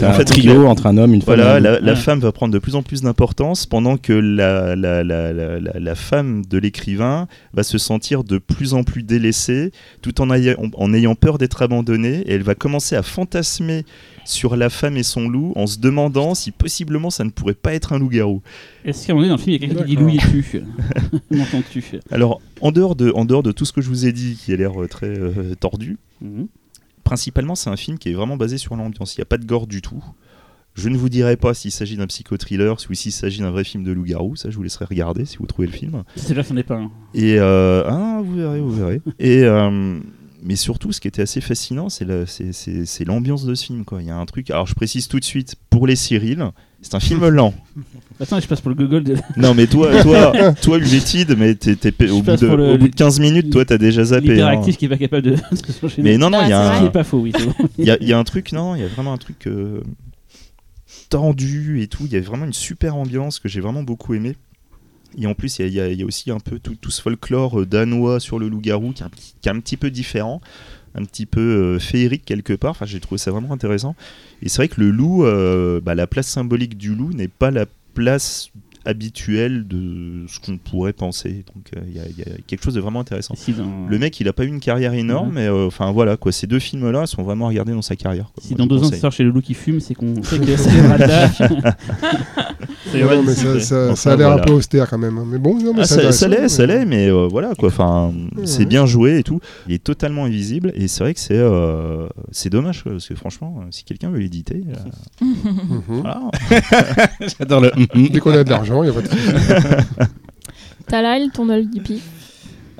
En 0.00 0.04
un 0.06 0.12
fait, 0.14 0.24
trio 0.24 0.66
entre 0.66 0.86
un 0.86 0.96
homme, 0.96 1.12
une 1.12 1.20
femme. 1.20 1.36
Voilà, 1.36 1.60
la, 1.60 1.78
loup. 1.78 1.84
la 1.84 1.92
Ouais. 1.92 1.98
femme 1.98 2.20
va 2.20 2.32
prendre 2.32 2.54
de 2.54 2.58
plus 2.58 2.74
en 2.74 2.82
plus 2.82 3.02
d'importance 3.02 3.66
pendant 3.66 3.98
que 3.98 4.12
la, 4.14 4.74
la, 4.76 5.04
la, 5.04 5.32
la, 5.34 5.60
la- 5.60 5.78
la 5.78 5.94
femme 5.94 6.42
de 6.48 6.56
l'écrivain 6.58 7.26
va 7.52 7.62
se 7.62 7.76
sentir 7.76 8.24
de 8.24 8.38
plus 8.38 8.72
en 8.74 8.82
plus 8.82 9.02
délaissée 9.02 9.72
tout 10.02 10.20
en, 10.22 10.30
ayant- 10.30 10.56
en 10.74 10.94
ayant 10.94 11.14
peur 11.14 11.36
d'être 11.36 11.60
abandonnée 11.62 12.22
et 12.26 12.32
elle 12.32 12.42
va 12.42 12.54
commencer 12.54 12.96
à 12.96 13.02
fantasmer 13.02 13.84
sur 14.24 14.56
la 14.56 14.70
femme 14.70 14.96
et 14.96 15.02
son 15.02 15.28
loup 15.28 15.52
en 15.56 15.66
se 15.66 15.78
demandant 15.78 16.34
si 16.34 16.50
possiblement 16.50 17.10
ça 17.10 17.24
ne 17.24 17.30
pourrait 17.30 17.54
pas 17.54 17.74
être 17.74 17.92
un 17.92 17.98
loup-garou. 17.98 18.42
Est-ce 18.84 19.06
qu'à 19.06 19.12
un 19.12 19.16
moment 19.16 19.22
donné, 19.26 19.28
dans 19.30 19.36
le 19.36 19.42
film, 19.42 19.56
il 19.56 19.60
y 19.60 19.64
a 19.64 19.68
quelqu'un 19.68 19.84
qui 19.84 19.96
dit 19.96 20.02
loup 20.02 20.08
et 20.08 20.42
tu 20.42 20.62
M'entends-tu 21.30 21.84
Alors, 22.10 22.40
en 22.60 22.72
dehors, 22.72 22.96
de, 22.96 23.12
en 23.14 23.24
dehors 23.24 23.42
de 23.42 23.52
tout 23.52 23.64
ce 23.64 23.72
que 23.72 23.80
je 23.80 23.88
vous 23.88 24.06
ai 24.06 24.12
dit 24.12 24.36
qui 24.42 24.52
a 24.52 24.56
l'air 24.56 24.80
euh, 24.82 24.86
très 24.88 25.08
euh, 25.08 25.54
tordu, 25.58 25.98
Mhm. 26.20 26.48
principalement 27.02 27.54
c'est 27.54 27.70
un 27.70 27.76
film 27.76 27.96
qui 27.98 28.10
est 28.10 28.12
vraiment 28.12 28.36
basé 28.36 28.58
sur 28.58 28.76
l'ambiance. 28.76 29.16
Il 29.16 29.20
n'y 29.20 29.22
a 29.22 29.26
pas 29.26 29.38
de 29.38 29.46
gore 29.46 29.66
du 29.66 29.80
tout. 29.80 30.04
Je 30.74 30.88
ne 30.88 30.96
vous 30.96 31.08
dirai 31.08 31.36
pas 31.36 31.52
s'il 31.52 31.72
s'agit 31.72 31.96
d'un 31.96 32.06
psychotriller 32.06 32.72
ou 32.88 32.94
s'il 32.94 33.10
s'agit 33.10 33.40
d'un 33.40 33.50
vrai 33.50 33.64
film 33.64 33.82
de 33.82 33.90
loup-garou. 33.90 34.36
Ça, 34.36 34.50
je 34.50 34.56
vous 34.56 34.62
laisserai 34.62 34.84
regarder 34.84 35.24
si 35.24 35.36
vous 35.38 35.46
trouvez 35.46 35.66
le 35.66 35.72
film. 35.72 36.04
C'est 36.14 36.32
là, 36.34 36.42
c'en 36.44 36.56
est 36.56 36.62
pas 36.62 36.76
un. 36.76 36.90
Et 37.12 37.38
euh, 37.40 37.82
ah, 37.88 38.20
vous 38.24 38.34
verrez, 38.36 38.60
vous 38.60 38.70
verrez. 38.70 39.00
Et 39.18 39.42
euh, 39.44 39.98
mais 40.42 40.56
surtout, 40.56 40.92
ce 40.92 41.00
qui 41.00 41.08
était 41.08 41.22
assez 41.22 41.40
fascinant, 41.40 41.88
c'est 41.88 42.04
la- 42.04 42.26
c'est- 42.26 42.52
c'est 42.52 42.86
c'est 42.86 43.04
l'ambiance 43.04 43.44
de 43.44 43.54
ce 43.54 43.64
film. 43.66 43.84
Quoi. 43.84 44.02
Il 44.02 44.08
y 44.08 44.10
a 44.10 44.16
un 44.16 44.26
truc. 44.26 44.50
Alors, 44.50 44.66
je 44.66 44.74
précise 44.74 45.08
tout 45.08 45.18
de 45.20 45.24
suite 45.24 45.54
pour 45.70 45.86
les 45.86 45.96
Cyril, 45.96 46.44
c'est 46.82 46.94
un 46.94 47.00
film 47.00 47.26
lent. 47.28 47.52
Attends, 48.20 48.40
je 48.40 48.46
passe 48.46 48.60
pour 48.60 48.70
le 48.70 48.76
Google 48.76 49.02
de 49.04 49.16
Non, 49.36 49.54
mais 49.54 49.66
toi, 49.66 50.02
toi, 50.02 50.32
toi, 50.62 50.78
Ulvetide, 50.78 51.36
mais 51.38 51.56
Je 51.62 52.10
au, 52.12 52.22
bout 52.22 52.36
de, 52.36 52.46
le- 52.46 52.72
au 52.74 52.78
bout 52.78 52.88
de 52.88 52.94
15 52.94 53.20
minutes, 53.20 53.50
toi, 53.50 53.64
t'as 53.64 53.78
déjà 53.78 54.04
zappé. 54.04 54.40
hein. 54.42 54.60
qui 54.60 54.84
est 54.84 54.88
pas 54.88 54.96
capable 54.98 55.22
de. 55.22 55.36
Mais 55.98 56.16
non, 56.18 56.30
non, 56.30 56.38
Ah, 56.40 56.46
il 56.46 56.50
y, 56.50 56.52
a 56.52 56.70
un- 56.70 56.74
Ce 56.76 56.80
qui 56.80 56.86
est 56.86 56.90
pas 56.90 57.04
faux, 57.04 57.18
oui. 57.20 57.32
c'est 57.36 57.44
bon. 57.46 57.54
il 57.78 57.84
y 57.86 57.90
a- 57.90 57.98
il 58.00 58.08
y 58.08 58.12
a 58.12 58.18
un 58.18 58.24
truc, 58.24 58.52
non, 58.52 58.74
il 58.76 58.80
y 58.82 58.84
a 58.84 58.88
vraiment 58.88 59.12
un 59.12 59.18
truc 59.18 59.46
euh, 59.46 59.80
tendu 61.08 61.82
et 61.82 61.86
tout. 61.88 62.04
Il 62.06 62.12
y 62.12 62.16
a 62.16 62.20
vraiment 62.20 62.44
une 62.46 62.52
super 62.52 62.96
ambiance 62.96 63.38
que 63.38 63.48
j'ai 63.48 63.60
vraiment 63.60 63.82
beaucoup 63.82 64.14
aimé. 64.14 64.36
Et 65.18 65.26
en 65.26 65.34
plus, 65.34 65.58
il 65.58 65.68
y 65.72 65.80
a, 65.80 65.88
y 65.88 65.96
y 65.96 66.04
aussi 66.04 66.30
un 66.30 66.38
peu 66.40 66.58
tout, 66.58 66.76
tout 66.80 66.90
ce 66.90 67.02
folklore 67.02 67.60
euh, 67.60 67.66
danois 67.66 68.20
sur 68.20 68.38
le 68.38 68.48
loup-garou 68.48 68.92
qui, 68.92 69.02
est 69.02 69.06
un 69.06 69.10
petit- 69.10 69.34
qui 69.40 69.48
est 69.48 69.52
un 69.52 69.60
petit 69.60 69.76
peu 69.76 69.90
différent, 69.90 70.40
un 70.94 71.04
petit 71.04 71.26
peu 71.26 71.40
euh, 71.40 71.78
féerique 71.78 72.24
quelque 72.24 72.52
part. 72.52 72.70
Enfin, 72.72 72.86
j'ai 72.86 73.00
trouvé 73.00 73.18
ça 73.18 73.30
vraiment 73.30 73.52
intéressant. 73.52 73.94
Et 74.42 74.48
c'est 74.48 74.56
vrai 74.58 74.68
que 74.68 74.80
le 74.80 74.90
loup, 74.90 75.24
euh, 75.24 75.80
bah, 75.80 75.94
la 75.94 76.06
place 76.06 76.26
symbolique 76.28 76.76
du 76.78 76.94
loup 76.94 77.12
n'est 77.12 77.28
pas 77.28 77.50
la 77.50 77.66
place 77.94 78.50
habituelle 78.86 79.68
de 79.68 80.24
ce 80.26 80.40
qu'on 80.40 80.56
pourrait 80.56 80.94
penser. 80.94 81.44
Donc, 81.54 81.66
euh, 81.76 81.80
il 81.86 81.94
y, 81.96 82.00
a- 82.00 82.08
il 82.08 82.18
y 82.18 82.22
a 82.22 82.36
quelque 82.46 82.64
chose 82.64 82.72
de 82.72 82.80
vraiment 82.80 83.00
intéressant. 83.00 83.34
Si 83.36 83.52
dans, 83.52 83.86
Le 83.86 83.98
mec, 83.98 84.18
il 84.20 84.26
a 84.28 84.32
pas 84.32 84.44
eu 84.44 84.48
une 84.48 84.58
carrière 84.58 84.94
énorme, 84.94 85.28
Mhm. 85.28 85.34
mais 85.34 85.46
euh, 85.48 85.66
enfin 85.66 85.90
voilà 85.92 86.16
quoi. 86.16 86.32
Ces 86.32 86.46
deux 86.46 86.58
films-là 86.58 87.06
sont 87.06 87.22
vraiment 87.22 87.44
à 87.44 87.48
regarder 87.50 87.72
dans 87.72 87.82
sa 87.82 87.94
carrière. 87.94 88.30
quoi. 88.34 88.42
si 88.42 88.54
Moi, 88.54 88.58
dans 88.58 88.66
deux 88.66 88.82
ans, 88.82 88.90
tu 88.90 88.96
sors 88.96 89.12
chez 89.12 89.22
le 89.22 89.30
loup 89.30 89.42
qui 89.42 89.52
fume, 89.52 89.80
c'est 89.80 89.94
qu'on 89.94 90.14
sait 90.22 90.38
que. 90.38 90.56
C'est 90.56 90.70
Non, 92.94 93.22
mais 93.22 93.34
ça, 93.34 93.44
vrai. 93.50 93.60
ça, 93.60 93.84
Enfin, 93.86 93.96
ça 93.96 94.12
a 94.12 94.16
l'air 94.16 94.28
voilà. 94.28 94.42
un 94.42 94.46
peu 94.46 94.52
austère 94.52 94.88
quand 94.88 94.98
même. 94.98 95.18
hein. 95.18 95.24
Mais 95.26 95.38
bon, 95.38 95.58
non, 95.58 95.72
mais 95.74 95.80
Ah, 95.82 95.84
ça, 95.84 96.12
ça 96.12 96.28
l'est, 96.28 96.40
mais- 96.42 96.48
ça 96.48 96.66
l'est, 96.66 96.84
mais 96.84 97.08
euh, 97.08 97.28
voilà 97.30 97.54
quoi. 97.54 97.68
Enfin, 97.68 98.12
c'est 98.44 98.60
Ouais. 98.60 98.64
bien 98.66 98.86
joué 98.86 99.18
et 99.18 99.22
tout. 99.22 99.40
Il 99.68 99.74
est 99.74 99.82
totalement 99.82 100.24
invisible 100.24 100.72
et 100.74 100.88
c'est 100.88 101.04
vrai 101.04 101.14
que 101.14 101.20
c'est 101.20 101.34
euh, 101.38 102.06
c'est 102.32 102.50
dommage 102.50 102.82
quoi, 102.82 102.92
parce 102.92 103.08
que 103.08 103.14
franchement, 103.14 103.58
euh, 103.60 103.66
si 103.70 103.84
quelqu'un 103.84 104.10
veut 104.10 104.18
l'éditer, 104.18 104.62
euh, 104.68 105.24
Mhm. 105.24 106.02
J'adore 107.38 107.60
le. 107.60 107.70
Dès 108.08 108.18
qu'on 108.20 108.32
a 108.32 108.44
de 108.44 108.50
l'argent, 108.50 108.82
il 108.82 108.90
n'y 108.90 108.96
a 108.96 109.00
pas 109.00 109.06
de. 109.06 110.04
Talal, 110.86 111.30
ton 111.32 111.48
œil 111.50 111.66
du 111.66 111.80
pif. 111.80 112.02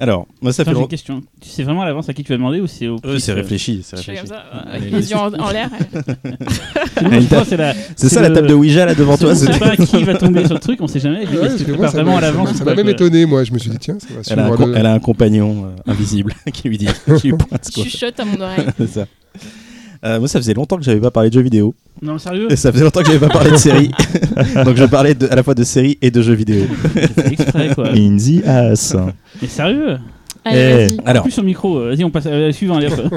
Alors, 0.03 0.27
moi 0.41 0.51
ça 0.53 0.65
fait 0.65 0.73
j'ai 0.75 0.81
une 0.81 0.89
question. 0.89 1.23
Tu 1.43 1.51
sais 1.51 1.63
vraiment 1.63 1.83
à 1.83 1.85
l'avance 1.85 2.09
à 2.09 2.15
qui 2.15 2.25
tu 2.25 2.33
vas 2.33 2.39
demander 2.39 2.59
ou 2.61 2.67
c'est 2.67 2.89
au 2.89 2.97
Euh, 3.05 3.19
c'est 3.19 3.33
euh, 3.33 3.35
réfléchi, 3.35 3.83
c'est 3.85 3.97
réfléchi. 3.97 4.19
comme 4.21 4.29
ça, 4.29 4.45
euh, 4.55 4.77
avec 4.77 4.91
les 4.91 5.11
yeux 5.11 5.17
en, 5.17 5.33
en 5.35 5.51
l'air. 5.51 5.69
C'est 7.97 8.09
ça 8.09 8.21
le- 8.23 8.29
la 8.29 8.35
table 8.35 8.49
de 8.49 8.55
Ouija 8.55 8.87
là 8.87 8.95
devant 8.95 9.17
toi 9.17 9.33
On 9.33 9.35
sait 9.35 9.53
c'est- 9.53 9.59
pas 9.59 9.77
qui 9.77 10.03
va 10.05 10.15
tomber 10.15 10.45
sur 10.47 10.55
le 10.55 10.61
truc, 10.61 10.81
on 10.81 10.87
sait 10.87 11.01
jamais. 11.01 11.25
Vraiment 11.27 12.17
à 12.17 12.21
l'avance 12.21 12.53
ça 12.55 12.65
m'a 12.65 12.75
même 12.75 12.89
étonné, 12.89 13.27
moi. 13.27 13.45
Je 13.45 13.53
me 13.53 13.59
suis 13.59 13.71
dit, 13.71 13.79
tiens, 13.79 13.99
ça 14.01 14.07
va 14.15 14.21
elle, 14.31 14.39
a 14.39 14.43
un 14.43 14.47
suivre 14.47 14.57
com- 14.57 14.71
le- 14.73 14.77
elle 14.79 14.87
a 14.87 14.93
un 14.95 14.99
compagnon 15.01 15.67
euh, 15.67 15.93
invisible 15.93 16.35
qui 16.53 16.69
lui 16.69 16.79
dit, 16.79 16.89
qui 17.21 17.29
lui 17.29 17.37
pointe. 17.37 17.69
Chuchote 17.75 18.19
à 18.21 18.25
mon 18.25 18.41
oreille. 18.41 18.67
C'est 18.79 18.89
ça. 18.89 19.07
Euh, 20.05 20.19
moi, 20.19 20.29
ça 20.29 20.39
faisait 20.39 20.55
longtemps 20.55 20.77
que 20.77 20.83
j'avais 20.83 21.01
pas 21.01 21.11
parlé 21.11 21.29
de 21.29 21.35
jeux 21.35 21.43
vidéo. 21.43 21.75
Non, 22.01 22.19
sérieux 22.19 22.51
Et 22.51 22.57
ça 22.57 22.73
faisait 22.73 22.85
longtemps 22.85 23.01
que 23.01 23.07
j'avais 23.07 23.19
pas 23.19 23.29
parlé 23.29 23.51
de 23.51 23.57
séries. 23.57 23.91
Donc 24.65 24.77
je 24.77 24.85
parlais 24.87 25.15
de- 25.15 25.29
à 25.31 25.35
la 25.35 25.43
fois 25.43 25.55
de 25.55 25.63
séries 25.65 25.99
et 26.01 26.11
de 26.11 26.23
jeux 26.23 26.33
vidéo. 26.35 26.65
C'est 27.15 27.33
exprès 27.33 27.75
quoi. 27.75 27.91
In 27.91 28.17
the 28.17 28.47
ass. 28.47 28.97
Mais 29.43 29.49
sérieux 29.49 29.99
Allez, 30.43 30.89
Eh. 30.95 30.97
Alors, 31.05 31.25
Plus 31.25 31.33
sur 31.33 31.43
le 31.43 31.49
micro, 31.49 31.77
euh, 31.79 31.89
vas-y, 31.91 32.03
on 32.03 32.11
passe 32.11 32.25
à 32.25 32.31
la 32.31 32.51
suivante. 32.51 32.79
allez, 32.83 32.91
hop. 32.91 33.13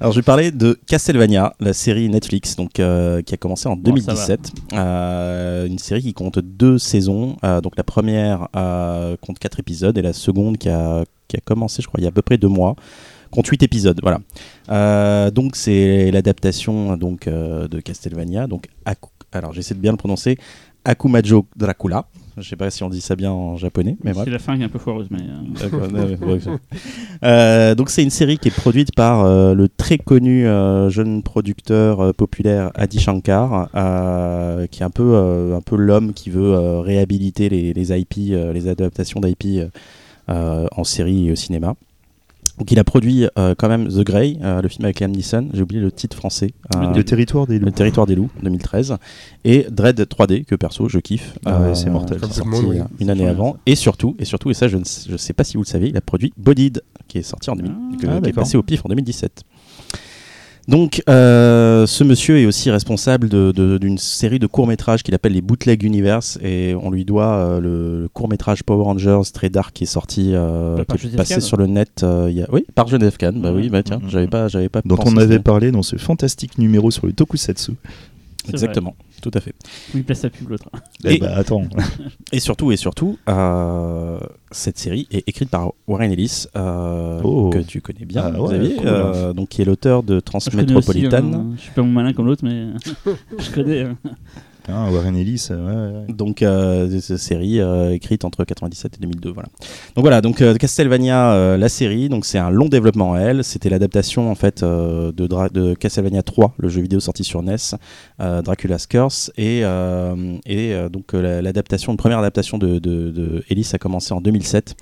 alors 0.00 0.12
je 0.12 0.18
vais 0.18 0.22
parler 0.22 0.50
de 0.50 0.78
Castlevania, 0.86 1.54
la 1.60 1.72
série 1.72 2.10
Netflix, 2.10 2.56
donc 2.56 2.78
euh, 2.78 3.22
qui 3.22 3.32
a 3.32 3.38
commencé 3.38 3.68
en 3.70 3.76
Bon, 3.76 3.96
ça 3.96 4.12
2017. 4.12 4.52
Euh, 4.74 5.66
une 5.66 5.78
série 5.78 6.02
qui 6.02 6.12
compte 6.12 6.38
deux 6.38 6.76
saisons. 6.76 7.36
Euh, 7.42 7.62
donc 7.62 7.72
la 7.78 7.84
première 7.84 8.48
euh, 8.54 9.16
compte 9.22 9.38
quatre 9.38 9.60
épisodes 9.60 9.96
et 9.96 10.02
la 10.02 10.12
seconde 10.12 10.58
qui 10.58 10.68
a, 10.68 11.04
qui 11.26 11.36
a 11.36 11.40
commencé, 11.42 11.80
je 11.80 11.86
crois, 11.88 12.00
il 12.00 12.04
y 12.04 12.06
a 12.06 12.10
à 12.10 12.12
peu 12.12 12.20
près 12.22 12.36
deux 12.36 12.48
mois. 12.48 12.76
Compte 13.30 13.46
8 13.46 13.62
épisodes, 13.62 13.98
voilà. 14.02 14.18
Euh, 14.70 15.30
donc 15.30 15.56
c'est 15.56 16.10
l'adaptation 16.10 16.96
donc 16.96 17.26
euh, 17.28 17.68
de 17.68 17.80
Castlevania, 17.80 18.46
donc 18.46 18.66
Aku- 18.84 19.10
alors 19.32 19.52
j'essaie 19.52 19.74
de 19.74 19.80
bien 19.80 19.92
le 19.92 19.96
prononcer, 19.96 20.36
Akumajo 20.84 21.46
Dracula. 21.56 22.06
Je 22.38 22.48
sais 22.48 22.56
pas 22.56 22.70
si 22.70 22.82
on 22.82 22.88
dit 22.88 23.02
ça 23.02 23.16
bien 23.16 23.30
en 23.32 23.56
japonais, 23.58 23.98
mais. 24.02 24.12
C'est 24.24 24.30
la 24.30 24.38
fin 24.38 24.56
qui 24.56 24.62
est 24.62 24.64
un 24.64 24.68
peu 24.70 24.78
foireuse, 24.78 25.08
mais. 25.10 25.18
euh. 25.20 26.46
Euh, 27.22 27.74
donc 27.74 27.90
c'est 27.90 28.02
une 28.02 28.08
série 28.10 28.38
qui 28.38 28.48
est 28.48 28.56
produite 28.56 28.94
par 28.94 29.24
euh, 29.24 29.52
le 29.52 29.68
très 29.68 29.98
connu 29.98 30.46
euh, 30.46 30.88
jeune 30.88 31.22
producteur 31.22 32.14
populaire 32.14 32.70
Adi 32.74 32.98
Shankar, 32.98 33.68
qui 34.70 34.80
est 34.82 34.86
un 34.86 34.90
peu, 34.90 35.52
un 35.54 35.60
peu 35.60 35.76
l'homme 35.76 36.12
qui 36.14 36.30
veut 36.30 36.78
réhabiliter 36.80 37.48
les, 37.50 37.74
les 37.74 37.98
IP, 38.00 38.14
les 38.16 38.68
adaptations 38.68 39.20
d'IP 39.20 39.70
en 40.28 40.84
série 40.84 41.28
et 41.28 41.32
au 41.32 41.36
cinéma. 41.36 41.74
Donc 42.60 42.70
il 42.70 42.78
a 42.78 42.84
produit 42.84 43.26
euh, 43.38 43.54
quand 43.56 43.68
même 43.68 43.88
The 43.88 44.00
Grey, 44.04 44.36
euh, 44.42 44.60
le 44.60 44.68
film 44.68 44.84
avec 44.84 45.00
Liam 45.00 45.10
Neeson, 45.10 45.48
j'ai 45.54 45.62
oublié 45.62 45.80
le 45.80 45.90
titre 45.90 46.14
français. 46.16 46.50
euh, 46.76 46.92
Le 46.94 47.02
territoire 47.02 47.46
des 47.46 47.58
loups. 47.58 47.64
le 47.64 47.72
territoire 47.72 48.06
des 48.06 48.14
loups, 48.14 48.28
2013, 48.42 48.96
et 49.44 49.66
Dread 49.70 49.98
3D 49.98 50.44
que 50.44 50.54
perso 50.54 50.86
je 50.88 50.98
kiffe. 50.98 51.38
Ah 51.46 51.62
ouais, 51.62 51.74
c'est 51.74 51.88
mortel. 51.88 52.18
est 52.18 52.20
sorti, 52.32 52.46
monde, 52.46 52.64
oui. 52.68 52.78
une 53.00 53.08
année 53.08 53.26
avant. 53.26 53.56
Et 53.64 53.74
surtout, 53.74 54.14
et 54.18 54.26
surtout, 54.26 54.50
et 54.50 54.54
ça 54.54 54.68
je 54.68 54.76
ne 54.76 54.84
sais, 54.84 55.08
je 55.10 55.16
sais 55.16 55.32
pas 55.32 55.42
si 55.42 55.56
vous 55.56 55.62
le 55.62 55.68
savez, 55.68 55.88
il 55.88 55.96
a 55.96 56.02
produit 56.02 56.34
Bodied 56.36 56.82
qui 57.08 57.16
est 57.18 57.22
sorti 57.22 57.48
en 57.48 57.56
2000, 57.56 57.72
Ah, 57.74 57.96
que- 57.96 58.20
qui 58.24 58.28
est 58.28 58.32
passé 58.34 58.56
au 58.58 58.62
pif 58.62 58.84
en 58.84 58.88
2017. 58.90 59.42
Donc, 60.70 61.02
euh, 61.08 61.84
ce 61.84 62.04
monsieur 62.04 62.38
est 62.38 62.46
aussi 62.46 62.70
responsable 62.70 63.28
d'une 63.28 63.98
série 63.98 64.38
de 64.38 64.46
courts-métrages 64.46 65.02
qu'il 65.02 65.16
appelle 65.16 65.32
les 65.32 65.40
Bootleg 65.40 65.82
Universe, 65.82 66.38
et 66.44 66.76
on 66.80 66.92
lui 66.92 67.04
doit 67.04 67.34
euh, 67.34 67.60
le, 67.60 68.08
court-métrage 68.12 68.62
Power 68.62 68.84
Rangers 68.84 69.32
très 69.34 69.50
dark 69.50 69.74
qui 69.74 69.82
est 69.82 69.88
sorti, 69.88 70.30
euh, 70.32 70.84
par 70.84 70.96
qui 70.96 71.06
est 71.06 71.10
Joseph 71.10 71.16
passé 71.16 71.34
Kahn. 71.34 71.40
sur 71.40 71.56
le 71.56 71.66
net. 71.66 72.04
euh, 72.04 72.28
il 72.30 72.36
y 72.36 72.42
a... 72.42 72.46
Oui, 72.52 72.64
par 72.76 72.86
Genève 72.86 73.16
Kahn. 73.16 73.40
Bah 73.40 73.50
oui, 73.52 73.68
bah 73.68 73.82
tiens, 73.82 74.00
j'avais 74.06 74.28
pas, 74.28 74.46
j'avais 74.46 74.68
pas. 74.68 74.80
Dont 74.84 74.94
pensé 74.94 75.12
on 75.12 75.16
avait 75.16 75.40
parlé 75.40 75.72
dans 75.72 75.82
ce 75.82 75.96
fantastique 75.96 76.56
numéro 76.56 76.92
sur 76.92 77.04
le 77.04 77.14
tokusatsu. 77.14 77.72
Exactement, 78.50 78.94
tout 79.22 79.30
à 79.34 79.40
fait. 79.40 79.54
Où 79.94 79.98
il 79.98 80.04
place 80.04 80.20
sa 80.20 80.30
pub, 80.30 80.48
l'autre. 80.48 80.68
Eh 81.04 81.14
Et- 81.14 81.18
bah 81.18 81.32
attends. 81.36 81.62
Et 82.32 82.40
surtout, 82.40 82.70
et 82.72 82.76
surtout, 82.76 83.18
euh, 83.28 84.18
cette 84.50 84.78
série 84.78 85.08
est 85.10 85.28
écrite 85.28 85.50
par 85.50 85.72
Warren 85.88 86.12
Ellis, 86.12 86.46
euh, 86.56 87.20
Oh. 87.24 87.50
que 87.50 87.58
tu 87.58 87.80
connais 87.80 88.04
bien, 88.04 88.22
Ah 88.34 88.40
ouais, 88.40 88.48
Xavier, 88.48 88.76
cool. 88.76 88.86
euh, 88.86 89.32
donc 89.32 89.48
qui 89.48 89.62
est 89.62 89.64
l'auteur 89.64 90.02
de 90.02 90.14
Je 90.16 90.20
Transmétropolitane. 90.20 91.34
hein, 91.34 91.46
je 91.56 91.62
suis 91.62 91.72
pas 91.72 91.82
mon 91.82 91.90
malin 91.92 92.12
comme 92.12 92.26
l'autre, 92.26 92.44
mais 92.44 92.68
je 93.38 93.50
connais. 93.50 93.86
Hein. 94.68 94.90
Warren 94.92 95.16
Ellis, 95.16 95.48
euh. 95.50 96.04
Donc, 96.08 96.42
euh, 96.42 97.00
série 97.00 97.60
euh, 97.60 97.92
écrite 97.92 98.24
entre 98.24 98.44
97 98.44 98.96
et 98.96 99.00
2002, 99.00 99.30
voilà. 99.32 99.48
Donc 99.94 100.04
voilà, 100.04 100.20
donc 100.20 100.40
euh, 100.42 100.54
Castlevania, 100.54 101.32
euh, 101.32 101.56
la 101.56 101.68
série, 101.68 102.08
donc 102.08 102.24
c'est 102.24 102.38
un 102.38 102.50
long 102.50 102.68
développement 102.68 103.10
réel. 103.12 103.42
C'était 103.44 103.68
l'adaptation 103.70 104.30
en 104.30 104.34
fait 104.34 104.62
de, 104.62 105.10
de 105.12 105.74
Castlevania 105.74 106.22
3, 106.22 106.54
le 106.58 106.68
jeu 106.68 106.80
vidéo 106.82 107.00
sorti 107.00 107.24
sur 107.24 107.42
NES, 107.42 107.56
Dracula's 108.18 108.86
Curse, 108.86 109.30
et, 109.36 109.62
donc 110.92 111.12
la- 111.12 111.42
l'adaptation, 111.42 111.92
une 111.92 111.98
première 111.98 112.18
adaptation 112.18 112.58
de, 112.58 112.78
de, 112.78 113.10
de 113.10 113.44
Ellis 113.48 113.70
a 113.72 113.78
commencé 113.78 114.12
en 114.14 114.20
2007. 114.20 114.74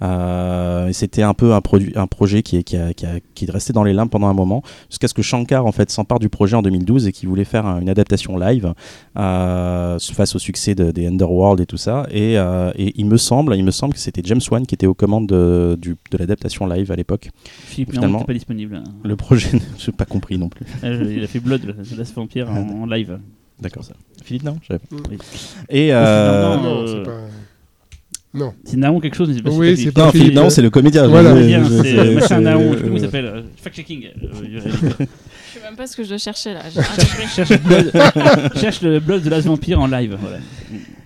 Euh, 0.00 0.90
c'était 0.92 1.22
un 1.22 1.34
peu 1.34 1.54
un, 1.54 1.60
produit, 1.60 1.92
un 1.96 2.06
projet 2.06 2.42
qui 2.42 2.56
est, 2.56 2.62
qui, 2.62 2.76
a- 2.76 2.92
qui, 2.94 3.06
a- 3.06 3.20
qui 3.34 3.44
est 3.44 3.50
resté 3.50 3.72
dans 3.72 3.84
les 3.84 3.92
limbes 3.92 4.08
pendant 4.10 4.26
un 4.28 4.34
moment, 4.34 4.62
jusqu'à 4.90 5.08
ce 5.08 5.14
que 5.14 5.22
Shankar 5.22 5.66
en 5.66 5.72
fait 5.72 5.90
s'empare 5.90 6.18
du 6.18 6.28
projet 6.28 6.56
en 6.56 6.62
2012 6.62 7.06
et 7.06 7.12
qui 7.12 7.26
voulait 7.26 7.44
faire 7.44 7.66
un- 7.66 7.80
une 7.80 7.88
adaptation 7.88 8.36
live 8.38 8.74
euh, 9.16 9.98
face 9.98 10.34
au 10.34 10.38
succès 10.38 10.74
de- 10.74 10.90
des 10.90 11.06
Underworld 11.06 11.60
et 11.60 11.66
tout 11.66 11.76
ça. 11.76 12.06
Et, 12.10 12.38
euh, 12.38 12.72
et 12.76 12.92
il 12.96 13.06
me 13.06 13.16
semble, 13.16 13.54
il 13.56 13.64
me 13.64 13.70
semble 13.70 13.94
que 13.94 14.00
c'était 14.00 14.22
James 14.24 14.40
Wan 14.50 14.66
qui 14.66 14.74
était 14.74 14.86
aux 14.86 14.94
commandes 14.94 15.26
de, 15.28 15.76
du- 15.80 15.96
de 16.10 16.18
l'adaptation 16.18 16.66
live 16.66 16.90
à 16.90 16.96
l'époque. 16.96 17.30
Philippe 17.44 17.92
Finalement- 17.92 18.18
n'était 18.18 18.26
pas 18.26 18.32
disponible. 18.34 18.82
Le 19.04 19.16
projet, 19.16 19.50
je 19.78 19.90
n'ai 19.90 19.96
pas 19.96 20.04
compris 20.04 20.38
non 20.38 20.48
plus. 20.48 20.66
Ah, 20.82 20.88
Il 20.90 21.22
a 21.22 21.26
fait 21.26 21.40
Blood, 21.40 21.62
Last 21.96 22.14
Vampire, 22.14 22.50
en, 22.50 22.82
en 22.82 22.86
live. 22.86 23.18
D'accord. 23.60 23.84
C'est 23.84 24.24
Philippe, 24.24 24.42
non 24.44 24.56
Je 24.62 24.68
savais 24.68 24.78
pas. 24.80 24.96
Oui. 25.10 25.18
Et. 25.68 25.88
non, 25.90 25.94
euh, 25.96 26.56
non, 26.56 26.62
non, 26.62 26.86
c'est 26.86 27.02
pas. 27.04 27.18
Non. 28.34 28.54
C'est 28.64 28.76
Naon 28.78 28.98
quelque 29.00 29.14
chose, 29.16 29.28
mais 29.28 29.34
c'est 29.36 29.42
pas 29.42 29.50
Oui, 29.50 29.76
c'est 29.76 29.92
pas 29.92 30.06
Non, 30.06 30.10
Philippe 30.12 30.34
Naon, 30.34 30.46
euh, 30.46 30.50
c'est 30.50 30.62
le 30.62 30.70
comédien. 30.70 31.06
voilà. 31.06 31.34
Je- 31.36 31.82
C'est 31.82 32.26
c'est- 32.28 32.40
Naon, 32.40 32.60
je 32.62 32.68
sais 32.68 32.76
plus 32.76 32.82
comment 32.84 32.96
il 32.96 33.00
euh, 33.00 33.04
s'appelle. 33.04 33.24
euh, 33.26 33.42
Fact-checking. 33.62 34.04
euh, 34.06 34.28
Je 34.54 34.60
sais 35.58 35.62
même 35.62 35.76
pas 35.76 35.86
ce 35.86 35.96
que 35.96 36.02
je 36.04 36.16
cherchais 36.16 36.54
là. 36.54 36.60
J'ai 36.72 36.80
un- 36.80 37.28
cherche, 37.28 37.50
le 37.50 37.56
blog, 37.58 37.90
cherche 38.60 38.80
le 38.82 39.00
blog 39.00 39.22
de 39.22 39.28
Las 39.30 39.44
Vampire 39.44 39.80
en 39.80 39.86
live. 39.86 40.16
Voilà. 40.20 40.38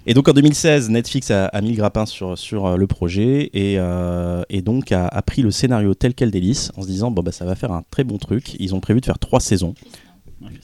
Et 0.07 0.15
donc 0.15 0.29
en 0.29 0.33
2016, 0.33 0.89
Netflix 0.89 1.33
a, 1.33 1.47
a 1.47 1.61
mis 1.61 1.71
le 1.71 1.77
grappin 1.77 2.07
sur, 2.07 2.39
sur 2.39 2.67
euh, 2.67 2.77
le 2.77 2.87
projet 2.87 3.51
et, 3.55 3.75
euh, 3.79 4.43
et 4.49 4.63
donc 4.63 4.93
a, 4.93 5.09
a 5.09 5.23
pris 5.23 5.43
le 5.43 5.51
scénario 5.51 5.95
tel 5.95 6.15
quel 6.15 6.31
d'Hélice 6.31 6.71
en 6.77 6.83
se 6.83 6.87
disant 6.87 7.11
bon 7.11 7.23
bah 7.25 7.33
ça 7.33 7.45
va 7.45 7.57
faire 7.57 7.73
un 7.73 7.83
très 7.91 8.05
bon 8.05 8.19
truc. 8.19 8.55
Ils 8.61 8.73
ont 8.73 8.79
prévu 8.81 9.01
de 9.01 9.05
faire 9.05 9.19
trois 9.19 9.41
saisons. 9.41 9.75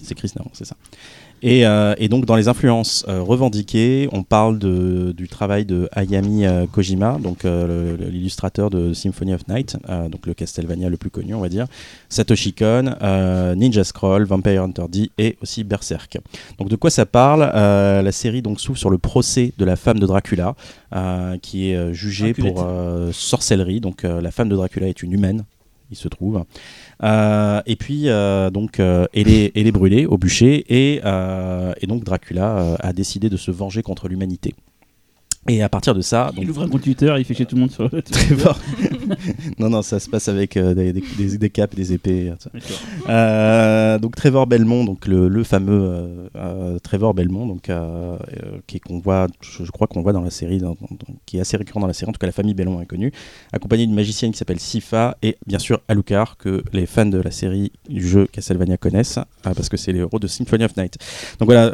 C'est 0.01 0.15
Chris 0.15 0.31
Naon, 0.37 0.49
c'est 0.53 0.65
ça. 0.65 0.77
Et, 1.43 1.67
euh, 1.67 1.95
et 1.99 2.09
donc 2.09 2.25
dans 2.25 2.37
les 2.37 2.47
influences 2.47 3.05
euh, 3.09 3.21
revendiquées, 3.21 4.09
on 4.13 4.23
parle 4.23 4.61
de, 4.61 5.13
du 5.17 5.27
travail 5.27 5.65
de 5.65 5.89
Hayami 5.91 6.47
euh, 6.47 6.67
Kojima, 6.67 7.19
donc 7.21 7.45
l'illustrateur 7.45 8.71
de 8.71 8.93
Symphony 8.93 9.35
of 9.35 9.49
Night, 9.49 9.77
donc 10.11 10.27
le 10.27 10.35
Castlevania 10.35 10.89
le 10.89 10.97
plus 10.97 11.11
connu 11.11 11.35
on 11.35 11.41
va 11.41 11.49
dire, 11.49 11.67
Satoshi 12.09 12.53
Kon, 12.53 12.95
Ninja 13.57 13.85
Scroll, 13.85 14.25
Vampire 14.25 14.63
Hunter 14.63 14.85
D 14.89 15.11
et 15.19 15.37
aussi 15.43 15.65
Berserk. 15.65 16.19
Donc 16.59 16.69
de 16.69 16.77
quoi 16.77 16.91
ça 16.91 17.07
parle? 17.07 17.41
La 17.41 18.13
série 18.13 18.43
donc 18.43 18.61
s'ouvre 18.61 18.79
sur 18.79 18.91
le 18.91 18.99
procès 18.99 19.53
de 19.59 19.65
la 19.65 19.77
femme 19.77 19.99
de 19.99 20.07
Dracula, 20.07 20.55
qui 21.43 21.71
est 21.71 21.93
jugée 21.93 22.33
Draculette. 22.33 22.55
pour 22.55 22.67
sorcellerie. 23.13 23.81
Donc 23.81 24.03
la 24.03 24.31
femme 24.31 24.49
de 24.49 24.57
Dracula 24.57 24.89
est 24.89 25.03
une 25.03 25.13
humaine, 25.13 25.45
il 25.91 25.97
se 25.97 26.09
trouve. 26.09 26.45
Euh, 27.03 27.61
et 27.67 27.77
puis 27.77 28.09
euh, 28.09 28.51
donc 28.51 28.79
euh, 28.79 29.07
elle, 29.13 29.29
est, 29.29 29.51
elle 29.57 29.67
est 29.67 29.73
brûlée 29.73 30.07
au 30.07 30.19
bûcher 30.19 30.65
et, 30.69 30.97
et 30.97 31.87
donc 31.87 32.05
Dracula 32.05 32.77
a 32.79 32.93
décidé 32.93 33.29
de 33.29 33.37
se 33.37 33.51
venger 33.51 33.83
contre 33.83 34.09
l'humanité. 34.09 34.55
Et 35.49 35.61
à 35.61 35.69
partir 35.69 35.93
de 35.95 36.03
ça, 36.03 36.31
donc 36.35 36.45
Il 36.45 36.51
ouvre 36.51 36.63
un 36.63 36.69
compte 36.69 36.83
Twitter, 36.83 37.13
il 37.19 37.25
fait 37.25 37.35
chier 37.35 37.47
tout 37.47 37.57
le 37.57 37.63
monde 37.63 37.73
sur 37.73 37.89
le 37.93 38.01
très 38.03 38.35
fort. 38.37 38.59
non 39.59 39.71
non, 39.71 39.83
ça 39.83 39.99
se 39.99 40.09
passe 40.09 40.29
avec 40.29 40.57
euh, 40.57 40.73
des, 40.73 40.93
des, 40.93 41.03
des- 41.19 41.37
des 41.39 41.51
capes, 41.51 41.75
des 41.75 41.93
épées. 41.93 42.33
Euh, 43.09 43.99
donc 43.99 44.15
Trevor 44.15 44.47
Belmont, 44.47 44.85
donc 44.85 45.07
le, 45.07 45.29
le 45.29 45.43
fameux 45.45 45.83
euh, 45.83 46.29
euh, 46.37 46.79
Trevor 46.79 47.13
Belmont, 47.15 47.47
donc 47.47 47.71
euh, 47.71 48.17
qui 48.69 48.77
est 48.77 48.81
qu'on 48.81 49.01
voit, 49.01 49.27
je, 49.41 49.65
je 49.65 49.71
crois 49.73 49.87
qu'on 49.89 50.03
voit 50.03 50.13
dans 50.13 50.21
la 50.21 50.31
série, 50.31 50.59
dans- 50.59 50.71
dans- 50.81 50.87
dans- 50.91 51.15
qui 51.27 51.39
est 51.39 51.41
assez 51.41 51.57
récurrent 51.57 51.81
dans 51.81 51.87
la 51.89 51.93
série. 51.93 52.09
En 52.11 52.13
tout 52.13 52.19
cas, 52.21 52.27
la 52.27 52.33
famille 52.33 52.55
Belmont 52.55 52.81
est 52.81 52.87
connue, 52.87 53.13
accompagné 53.53 53.87
d'une 53.87 53.97
magicienne 53.97 54.31
qui 54.33 54.39
s'appelle 54.39 54.61
Sifa 54.61 55.17
et 55.23 55.37
bien 55.47 55.59
sûr 55.59 55.81
Alucard 55.89 56.37
que 56.37 56.63
les 56.73 56.87
fans 56.87 57.07
de 57.07 57.19
la 57.19 57.33
série 57.33 57.73
du 57.89 58.07
jeu 58.07 58.29
Castlevania 58.31 58.77
connaissent 58.77 59.19
parce 59.43 59.69
que 59.69 59.77
c'est 59.77 59.93
les 59.93 59.99
héros 59.99 60.21
de 60.21 60.29
Symphony 60.29 60.65
of 60.65 60.77
Night. 60.77 60.99
Donc 61.41 61.49
voilà, 61.49 61.71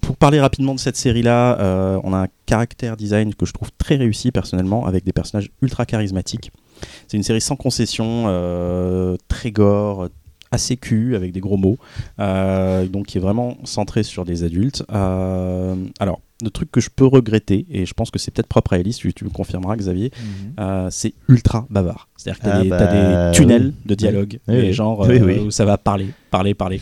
pour 0.00 0.16
parler 0.16 0.40
rapidement 0.40 0.74
de 0.74 0.80
cette 0.80 0.96
série-là, 0.96 2.00
on 2.02 2.12
a 2.12 2.22
un 2.24 2.28
caractère 2.46 2.96
design 2.96 3.34
que 3.34 3.46
je 3.46 3.52
trouve 3.52 3.70
très 3.78 3.96
réussi 3.96 4.32
personnellement 4.32 4.86
avec 4.86 5.04
des 5.04 5.12
personnages 5.12 5.50
ultra 5.62 5.86
charismatiques. 5.86 6.52
C'est 7.08 7.16
une 7.16 7.22
série 7.22 7.40
sans 7.40 7.56
concession, 7.56 8.24
euh, 8.26 9.16
très 9.28 9.50
gore, 9.50 10.08
assez 10.50 10.76
cul 10.76 11.16
avec 11.16 11.32
des 11.32 11.40
gros 11.40 11.56
mots, 11.56 11.78
euh, 12.20 12.86
donc 12.86 13.06
qui 13.06 13.18
est 13.18 13.20
vraiment 13.20 13.56
centré 13.64 14.02
sur 14.02 14.24
des 14.24 14.44
adultes. 14.44 14.84
Euh, 14.92 15.74
alors, 15.98 16.20
le 16.42 16.50
truc 16.50 16.70
que 16.70 16.80
je 16.80 16.90
peux 16.94 17.06
regretter, 17.06 17.66
et 17.70 17.86
je 17.86 17.94
pense 17.94 18.10
que 18.10 18.18
c'est 18.18 18.30
peut-être 18.30 18.48
propre 18.48 18.72
à 18.74 18.78
Elise, 18.78 18.96
tu, 18.96 19.12
tu 19.14 19.24
me 19.24 19.30
confirmeras 19.30 19.76
Xavier, 19.76 20.10
euh, 20.60 20.88
c'est 20.90 21.14
ultra 21.28 21.66
bavard. 21.70 22.08
C'est-à-dire 22.16 22.40
que 22.40 22.44
t'as 22.44 22.56
Ah 22.58 22.62
des, 22.62 22.68
bah, 22.68 22.78
t'as 22.78 23.30
des 23.30 23.36
tunnels 23.36 23.72
de 23.86 23.94
dialogue, 23.94 24.38
Oui, 24.48 24.54
et 24.54 24.60
oui. 24.60 24.72
genre 24.72 25.00
Oui, 25.00 25.18
euh, 25.18 25.24
oui. 25.24 25.38
où 25.38 25.50
ça 25.50 25.64
va 25.64 25.78
parler, 25.78 26.06
parler, 26.30 26.54
parler. 26.54 26.80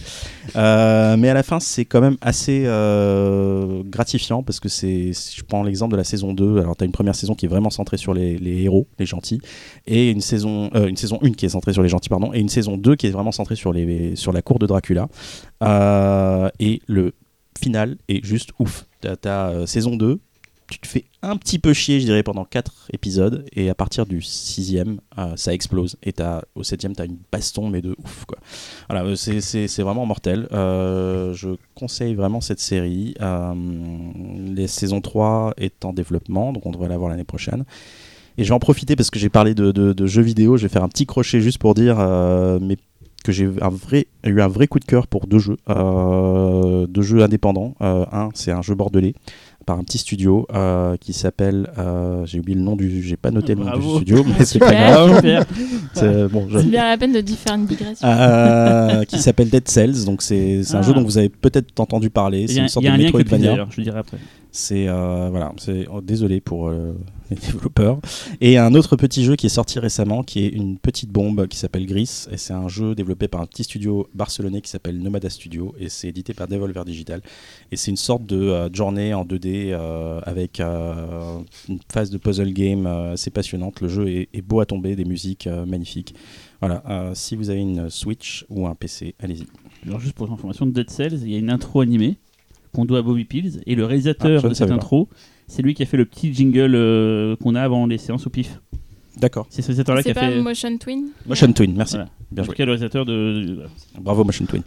Euh, 0.56 1.16
mais 1.16 1.28
à 1.28 1.34
la 1.34 1.42
fin, 1.42 1.60
c'est 1.60 1.84
quand 1.84 2.00
même 2.00 2.16
assez 2.20 2.64
gratifiant 3.88 4.42
parce 4.42 4.60
que 4.60 4.68
c'est, 4.68 5.10
si 5.12 5.36
je 5.38 5.44
prends 5.44 5.62
l'exemple 5.62 5.92
de 5.92 5.96
la 5.96 6.04
saison 6.04 6.32
2, 6.32 6.58
alors 6.58 6.76
tu 6.76 6.84
as 6.84 6.86
une 6.86 6.92
première 6.92 7.14
saison 7.14 7.34
qui 7.34 7.46
est 7.46 7.48
vraiment 7.48 7.70
centrée 7.70 7.96
sur 7.96 8.14
les, 8.14 8.38
les 8.38 8.62
héros, 8.62 8.86
les 8.98 9.06
gentils, 9.06 9.40
et 9.86 10.10
une 10.10 10.20
saison, 10.20 10.70
une 10.74 10.96
saison 10.96 11.18
1 11.22 11.32
qui 11.32 11.46
est 11.46 11.50
centrée 11.50 11.72
sur 11.72 11.82
les 11.82 11.88
gentils, 11.88 12.08
pardon, 12.08 12.32
et 12.32 12.40
une 12.40 12.48
saison 12.48 12.76
2 12.76 12.96
qui 12.96 13.06
est 13.06 13.10
vraiment 13.10 13.32
centrée 13.32 13.56
sur, 13.56 13.72
les, 13.72 14.16
sur 14.16 14.32
la 14.32 14.42
cour 14.42 14.58
de 14.58 14.66
Dracula. 14.66 15.08
Et 16.58 16.82
le 16.86 17.12
final 17.60 17.96
est 18.08 18.24
juste 18.24 18.50
ouf. 18.58 18.86
T'as, 19.00 19.50
euh, 19.50 19.66
saison 19.66 19.96
2, 19.96 20.20
tu 20.70 20.78
te 20.78 20.86
fais 20.86 21.04
un 21.22 21.36
petit 21.36 21.58
peu 21.58 21.74
chier, 21.74 22.00
je 22.00 22.06
dirais, 22.06 22.22
pendant 22.22 22.44
4 22.44 22.88
épisodes, 22.92 23.44
et 23.52 23.68
à 23.68 23.74
partir 23.74 24.06
du 24.06 24.22
sixième, 24.22 25.00
euh, 25.18 25.32
ça 25.36 25.52
explose. 25.52 25.96
Et 26.02 26.14
au 26.54 26.62
septième, 26.62 26.94
t'as 26.94 27.04
une 27.04 27.18
baston, 27.30 27.68
mais 27.68 27.82
de 27.82 27.94
ouf, 28.02 28.24
quoi. 28.24 28.38
Voilà, 28.88 29.04
euh, 29.04 29.16
c'est, 29.16 29.82
vraiment 29.82 30.06
mortel. 30.06 30.48
Je 30.52 31.56
conseille 31.74 32.14
vraiment 32.14 32.40
cette 32.40 32.60
série. 32.60 33.14
Euh, 33.20 33.54
les 34.54 34.68
saisons 34.68 35.00
3 35.00 35.54
est 35.58 35.84
en 35.84 35.92
développement, 35.92 36.52
donc 36.52 36.64
on 36.64 36.70
devrait 36.70 36.88
la 36.88 36.96
voir 36.96 37.10
l'année 37.10 37.24
prochaine. 37.24 37.64
Et 38.38 38.44
je 38.44 38.48
vais 38.48 38.54
en 38.54 38.60
profiter 38.60 38.96
parce 38.96 39.10
que 39.10 39.18
j'ai 39.18 39.28
parlé 39.28 39.54
de, 39.54 40.06
jeux 40.06 40.22
vidéo. 40.22 40.56
Je 40.56 40.62
vais 40.62 40.68
faire 40.68 40.84
un 40.84 40.88
petit 40.88 41.04
crochet 41.04 41.40
juste 41.40 41.58
pour 41.58 41.74
dire 41.74 41.96
mais 42.60 42.76
que 43.24 43.32
j'ai 43.32 43.48
un 43.60 43.68
vrai, 43.68 44.06
eu 44.24 44.40
un 44.40 44.48
vrai 44.48 44.66
coup 44.66 44.78
de 44.78 44.84
cœur 44.84 45.06
pour 45.06 45.26
deux 45.26 45.38
jeux, 45.38 45.56
euh, 45.68 46.86
deux 46.86 47.02
jeux 47.02 47.22
indépendants. 47.22 47.74
Euh, 47.82 48.04
un, 48.12 48.28
c'est 48.34 48.50
un 48.52 48.62
jeu 48.62 48.74
bordelais 48.74 49.14
par 49.66 49.78
un 49.78 49.84
petit 49.84 49.98
studio 49.98 50.46
euh, 50.54 50.96
qui 50.96 51.12
s'appelle, 51.12 51.70
euh, 51.78 52.24
j'ai 52.24 52.40
oublié 52.40 52.56
le 52.58 52.64
nom 52.64 52.76
du, 52.76 53.02
j'ai 53.02 53.16
pas 53.16 53.30
noté 53.30 53.54
le 53.54 53.62
nom 53.62 53.76
du 53.76 53.86
studio, 53.96 54.24
mais 54.26 54.44
c'est 54.44 54.58
pas 54.58 54.72
grave. 54.72 55.16
Super. 55.16 55.44
C'est- 55.94 56.28
bon, 56.28 56.46
je- 56.48 56.58
C'est 56.58 56.64
bien 56.70 56.88
la 56.88 56.96
peine 56.96 57.12
de 57.12 57.22
faire 57.30 57.54
une 57.56 57.66
digression. 57.66 58.08
euh, 58.08 59.04
qui 59.04 59.18
s'appelle 59.18 59.50
Dead 59.50 59.68
Cells. 59.68 60.04
Donc 60.06 60.22
c'est 60.22 60.62
c'est 60.64 60.74
un 60.76 60.78
Ah. 60.78 60.82
jeu 60.82 60.94
dont 60.94 61.02
vous 61.04 61.18
avez 61.18 61.28
peut-être 61.28 61.78
entendu 61.78 62.08
parler. 62.10 62.42
Il 62.42 62.48
C'est 62.48 62.54
y 62.54 62.58
a, 62.60 62.62
une 62.62 62.68
sorte 62.68 62.84
y 62.84 62.88
a 62.88 62.96
de 62.96 63.02
Metroidvania. 63.02 63.66
je 63.70 63.76
le 63.76 63.82
dirai 63.84 63.98
après. 63.98 64.16
C'est 64.50 64.88
euh, 64.88 65.28
voilà, 65.30 65.52
c'est 65.58 65.86
oh, 65.92 66.00
désolé 66.00 66.40
pour 66.40 66.68
euh, 66.68 66.94
les 67.34 67.36
développeurs. 67.36 68.00
Et 68.40 68.58
un 68.58 68.74
autre 68.74 68.96
petit 68.96 69.24
jeu 69.24 69.36
qui 69.36 69.46
est 69.46 69.50
sorti 69.50 69.78
récemment, 69.78 70.22
qui 70.22 70.44
est 70.44 70.48
une 70.48 70.78
petite 70.78 71.10
bombe 71.10 71.46
qui 71.46 71.56
s'appelle 71.56 71.86
Gris, 71.86 72.26
et 72.30 72.36
c'est 72.36 72.52
un 72.52 72.68
jeu 72.68 72.94
développé 72.94 73.28
par 73.28 73.40
un 73.40 73.46
petit 73.46 73.64
studio 73.64 74.08
barcelonais 74.14 74.60
qui 74.60 74.70
s'appelle 74.70 74.98
Nomada 74.98 75.30
Studio, 75.30 75.74
et 75.78 75.88
c'est 75.88 76.08
édité 76.08 76.34
par 76.34 76.48
Devolver 76.48 76.84
Digital. 76.84 77.22
Et 77.70 77.76
c'est 77.76 77.90
une 77.90 77.96
sorte 77.96 78.26
de 78.26 78.36
euh, 78.36 78.72
journée 78.72 79.14
en 79.14 79.24
2D 79.24 79.70
euh, 79.70 80.20
avec 80.24 80.60
euh, 80.60 81.38
une 81.68 81.78
phase 81.92 82.10
de 82.10 82.18
puzzle 82.18 82.52
game 82.52 82.86
assez 82.86 83.30
passionnante. 83.30 83.80
Le 83.80 83.88
jeu 83.88 84.08
est, 84.08 84.28
est 84.32 84.42
beau 84.42 84.60
à 84.60 84.66
tomber, 84.66 84.96
des 84.96 85.04
musiques 85.04 85.48
magnifiques. 85.66 86.14
Voilà, 86.60 87.12
si 87.14 87.36
vous 87.36 87.48
avez 87.48 87.60
une 87.60 87.88
Switch 87.88 88.44
ou 88.50 88.66
un 88.66 88.74
PC, 88.74 89.14
allez-y. 89.18 89.46
Alors 89.86 89.98
juste 89.98 90.14
pour 90.14 90.30
information 90.30 90.66
de 90.66 90.72
Dead 90.72 90.90
Cells, 90.90 91.20
il 91.22 91.30
y 91.30 91.34
a 91.34 91.38
une 91.38 91.50
intro 91.50 91.80
animée 91.80 92.18
qu'on 92.74 92.84
doit 92.84 92.98
à 92.98 93.02
Bobby 93.02 93.24
Pills 93.24 93.60
et 93.66 93.74
le 93.74 93.84
Ah, 93.84 93.88
réalisateur 93.88 94.44
ne 94.44 94.48
de 94.48 94.54
cette 94.54 94.68
pas. 94.68 94.74
C'est 95.50 95.62
lui 95.62 95.74
qui 95.74 95.82
a 95.82 95.86
fait 95.86 95.96
le 95.96 96.04
petit 96.04 96.32
jingle 96.32 96.74
euh, 96.74 97.36
qu'on 97.36 97.54
a 97.54 97.62
avant 97.62 97.86
les 97.86 97.98
séances 97.98 98.26
au 98.26 98.30
pif. 98.30 98.60
D'accord. 99.16 99.46
C'est 99.50 99.60
ce 99.62 99.66
réalisateur-là 99.68 100.02
qui 100.02 100.08
C'est 100.12 100.16
a 100.16 100.20
pas 100.20 100.30
fait. 100.30 100.40
Motion 100.40 100.78
Twin 100.78 101.08
Motion 101.26 101.52
Twin, 101.52 101.74
merci. 101.76 101.94
Voilà. 101.96 102.08
Bien 102.30 102.42
en 102.42 102.46
joué. 102.46 102.54
tout 102.54 102.56
cas, 102.58 102.64
le 102.64 102.70
réalisateur 102.72 103.04
de, 103.04 103.12
de- 103.12 103.66
Bravo 104.00 104.24
Motion 104.24 104.46
Twin. 104.46 104.62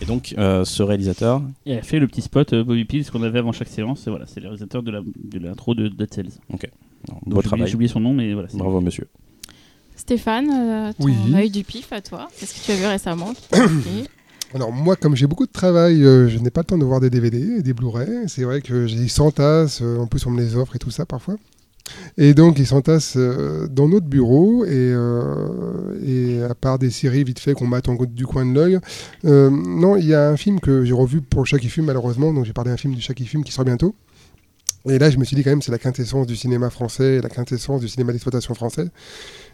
Et 0.00 0.04
donc, 0.04 0.34
euh, 0.38 0.64
ce 0.64 0.82
réalisateur, 0.82 1.42
Il 1.66 1.72
a 1.72 1.82
fait 1.82 1.98
le 1.98 2.06
petit 2.06 2.20
spot 2.22 2.52
euh, 2.52 2.62
Bobby 2.64 2.84
Pills 2.84 3.06
qu'on 3.10 3.22
avait 3.22 3.38
avant 3.38 3.52
chaque 3.52 3.68
séance. 3.68 4.06
Et 4.06 4.10
voilà, 4.10 4.26
c'est 4.26 4.40
le 4.40 4.46
réalisateur 4.48 4.82
de 4.82 4.90
la- 4.90 5.00
de 5.00 5.38
l'intro 5.38 5.74
de, 5.74 5.88
Dead 5.88 6.12
Cells. 6.12 6.26
non, 6.50 6.58
Donc, 6.58 6.60
beau 6.60 6.68
j'ai 7.08 7.30
oublié- 7.30 7.42
travail. 7.42 7.68
J'ai 7.68 7.74
oublié 7.76 7.88
son 7.88 8.00
nom, 8.00 8.12
mais 8.12 8.32
voilà. 8.34 8.48
c'est- 8.48 8.58
Bravo 8.58 8.80
monsieur. 8.80 9.08
Stéphane, 9.96 10.48
euh, 10.50 10.92
ton 10.92 11.04
Oui. 11.06 11.14
œil 11.34 11.50
du 11.50 11.64
pif 11.64 11.92
à 11.92 12.00
toi. 12.00 12.28
Qu'est-ce 12.38 12.60
que 12.60 12.64
tu 12.66 12.70
as 12.72 12.76
vu 12.76 12.86
récemment 12.86 13.32
qui 13.34 13.42
t'a 13.48 13.58
marqué 13.58 14.04
Alors 14.54 14.72
moi, 14.72 14.96
comme 14.96 15.14
j'ai 15.14 15.26
beaucoup 15.26 15.46
de 15.46 15.52
travail, 15.52 16.02
euh, 16.04 16.28
je 16.28 16.38
n'ai 16.38 16.50
pas 16.50 16.62
le 16.62 16.66
temps 16.66 16.78
de 16.78 16.84
voir 16.84 17.00
des 17.00 17.10
DVD 17.10 17.58
et 17.58 17.62
des 17.62 17.74
Blu-ray. 17.74 18.08
C'est 18.28 18.44
vrai 18.44 18.62
que 18.62 18.86
j'ai 18.86 19.06
100 19.06 19.32
tasses, 19.32 19.80
euh, 19.82 19.98
en 19.98 20.06
plus 20.06 20.24
on 20.26 20.30
me 20.30 20.40
les 20.40 20.56
offre 20.56 20.74
et 20.76 20.78
tout 20.78 20.90
ça 20.90 21.04
parfois. 21.04 21.36
Et 22.16 22.34
donc 22.34 22.58
ils 22.58 22.66
s'entassent 22.66 23.16
euh, 23.16 23.66
dans 23.66 23.88
notre 23.88 24.06
bureau 24.06 24.64
et, 24.64 24.92
à 26.48 26.54
part 26.54 26.78
des 26.78 26.90
séries 26.90 27.24
vite 27.24 27.38
fait 27.38 27.54
qu'on 27.54 27.66
mate 27.66 27.88
en 27.88 27.94
du 27.94 28.26
coin 28.26 28.44
de 28.46 28.52
l'œil, 28.52 28.78
non, 29.24 29.96
il 29.96 30.06
y 30.06 30.14
a 30.14 30.28
un 30.28 30.36
film 30.36 30.60
que 30.60 30.84
j'ai 30.84 30.92
revu 30.92 31.20
pour 31.20 31.42
le 31.42 31.46
chat 31.46 31.58
fume 31.58 31.86
malheureusement, 31.86 32.32
donc 32.32 32.44
j'ai 32.44 32.52
parlé 32.52 32.70
d'un 32.70 32.76
film 32.76 32.94
du 32.94 33.00
chat 33.00 33.14
qui 33.14 33.26
fume 33.26 33.44
qui 33.44 33.52
sort 33.52 33.64
bientôt. 33.64 33.94
Et 34.88 34.98
là, 34.98 35.10
je 35.10 35.18
me 35.18 35.24
suis 35.24 35.36
dit 35.36 35.42
quand 35.42 35.50
même, 35.50 35.60
c'est 35.60 35.72
la 35.72 35.78
quintessence 35.78 36.26
du 36.26 36.36
cinéma 36.36 36.70
français, 36.70 37.20
la 37.20 37.28
quintessence 37.28 37.80
du 37.80 37.88
cinéma 37.88 38.12
d'exploitation 38.12 38.54
français. 38.54 38.88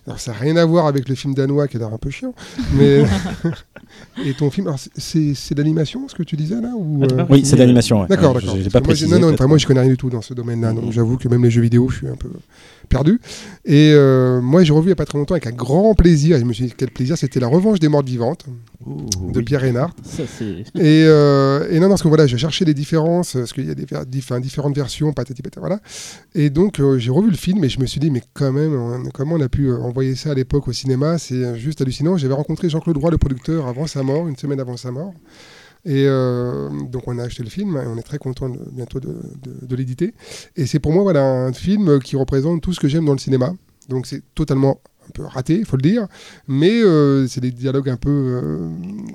Alors, 0.06 0.20
ça 0.20 0.32
n'a 0.32 0.38
rien 0.38 0.56
à 0.56 0.64
voir 0.64 0.87
avec 0.87 1.08
le 1.08 1.14
film 1.14 1.34
danois 1.34 1.66
qui 1.66 1.78
est 1.78 1.82
un 1.82 1.99
peu 1.99 2.11
chiant. 2.11 2.34
Mais... 2.75 3.04
Et 4.25 4.34
ton 4.34 4.50
film, 4.50 4.66
alors, 4.66 4.78
c'est- 4.78 5.54
l'animation, 5.56 6.08
ce 6.08 6.14
que 6.14 6.23
tu 6.23 6.37
disais 6.37 6.61
là 6.61 6.70
ou, 6.76 7.06
t'as 7.06 7.16
euh, 7.16 7.26
Oui, 7.30 7.44
c'est 7.44 7.56
d'animation. 7.56 8.02
ouais. 8.02 8.08
D'accord, 8.08 8.34
d'accord. 8.34 8.56
Non, 9.08 9.18
non, 9.18 9.32
enfin, 9.32 9.46
moi 9.46 9.58
je 9.58 9.66
connais 9.66 9.80
rien 9.80 9.90
du 9.90 9.96
tout 9.96 10.11
dans 10.11 10.23
ce 10.23 10.34
domaine-là, 10.34 10.73
donc 10.73 10.92
j'avoue 10.92 11.16
que 11.16 11.28
même 11.28 11.42
les 11.42 11.50
jeux 11.50 11.62
vidéo, 11.62 11.88
je 11.88 11.96
suis 11.96 12.08
un 12.08 12.16
peu 12.16 12.28
perdu. 12.85 13.21
Et 13.64 13.93
euh, 13.95 14.41
moi, 14.41 14.62
j'ai 14.64 14.73
revu 14.73 14.87
il 14.87 14.88
n'y 14.88 14.93
a 14.93 14.97
pas 14.97 15.05
très 15.05 15.19
longtemps 15.19 15.35
avec 15.35 15.47
un 15.47 15.53
grand 15.53 15.95
plaisir. 15.95 16.37
Et 16.37 16.41
je 16.41 16.45
me 16.45 16.53
suis 16.53 16.67
dit 16.67 16.75
quel 16.76 16.91
plaisir, 16.91 17.17
c'était 17.17 17.41
La 17.41 17.47
Revanche 17.47 17.81
des 17.81 17.88
Morts 17.88 18.05
Vivantes 18.05 18.47
de 18.87 19.41
Pierre 19.41 19.64
c'est. 20.05 20.45
Et, 20.75 21.05
euh, 21.07 21.67
et 21.71 21.76
non, 21.76 21.83
non, 21.83 21.91
parce 21.91 22.03
que 22.03 22.09
voilà, 22.09 22.26
je 22.26 22.37
cherchais 22.37 22.64
les 22.64 22.75
différences, 22.75 23.33
parce 23.33 23.53
qu'il 23.53 23.67
y 23.67 23.71
a 23.71 23.75
des 23.75 23.87
différentes 24.41 24.75
versions, 24.75 25.12
patati 25.12 25.43
patata, 25.43 25.61
voilà. 25.61 25.81
Et 26.35 26.50
donc, 26.50 26.81
euh, 26.81 26.99
j'ai 26.99 27.11
revu 27.11 27.31
le 27.31 27.37
film 27.37 27.64
et 27.64 27.69
je 27.69 27.81
me 27.81 27.87
suis 27.87 28.00
dit, 28.00 28.11
mais 28.11 28.23
quand 28.35 28.53
même, 28.53 29.09
comment 29.12 29.37
on 29.37 29.41
a 29.41 29.49
pu 29.49 29.73
envoyer 29.73 30.14
ça 30.14 30.33
à 30.33 30.35
l'époque 30.35 30.69
au 30.69 30.73
cinéma 30.73 31.19
C'est 31.19 31.59
juste 31.59 31.81
hallucinant. 31.81 32.17
J'avais 32.17 32.35
rencontré 32.35 32.69
Jean-Claude 32.69 32.99
Roy, 32.99 33.11
le 33.11 33.19
producteur, 33.19 33.67
avant 33.67 33.87
sa 33.87 34.03
mort, 34.03 34.29
une 34.29 34.37
semaine 34.37 34.61
avant 34.61 34.76
sa 34.76 34.91
mort. 34.91 35.14
Et 35.87 36.05
euh, 36.07 36.71
donc 36.88 37.03
on 37.07 37.19
a 37.19 37.25
acheté 37.25 37.43
le 37.43 37.50
film 37.50 37.76
et 37.76 37.87
on 37.87 37.97
est 37.99 38.03
très 38.03 38.19
content 38.19 38.49
de- 38.49 38.59
bientôt 38.73 39.00
de, 39.00 39.17
de- 39.43 39.67
de 39.67 39.76
l'éditer. 39.76 40.14
Et 40.57 40.67
c'est 40.67 40.79
pour 40.81 40.93
moi 40.93 41.03
voilà 41.03 41.23
un 41.23 41.53
film 41.53 41.99
qui 42.00 42.17
représente 42.17 42.62
tout 42.62 42.73
ce 42.73 42.81
que 42.81 42.88
j'aime 42.88 43.05
dans 43.05 43.12
le 43.12 43.19
cinéma. 43.19 43.53
Donc 43.88 44.07
c'est 44.07 44.23
totalement 44.35 44.81
un 45.08 45.12
peu 45.12 45.23
raté, 45.25 45.58
il 45.58 45.64
faut 45.64 45.76
le 45.76 45.82
dire, 45.82 46.06
mais 46.49 46.82
euh, 46.82 47.26
c'est 47.26 47.40
des 47.40 47.50
dialogues 47.50 47.88
un 47.88 47.96
peu 47.96 48.11
euh, 48.11 48.68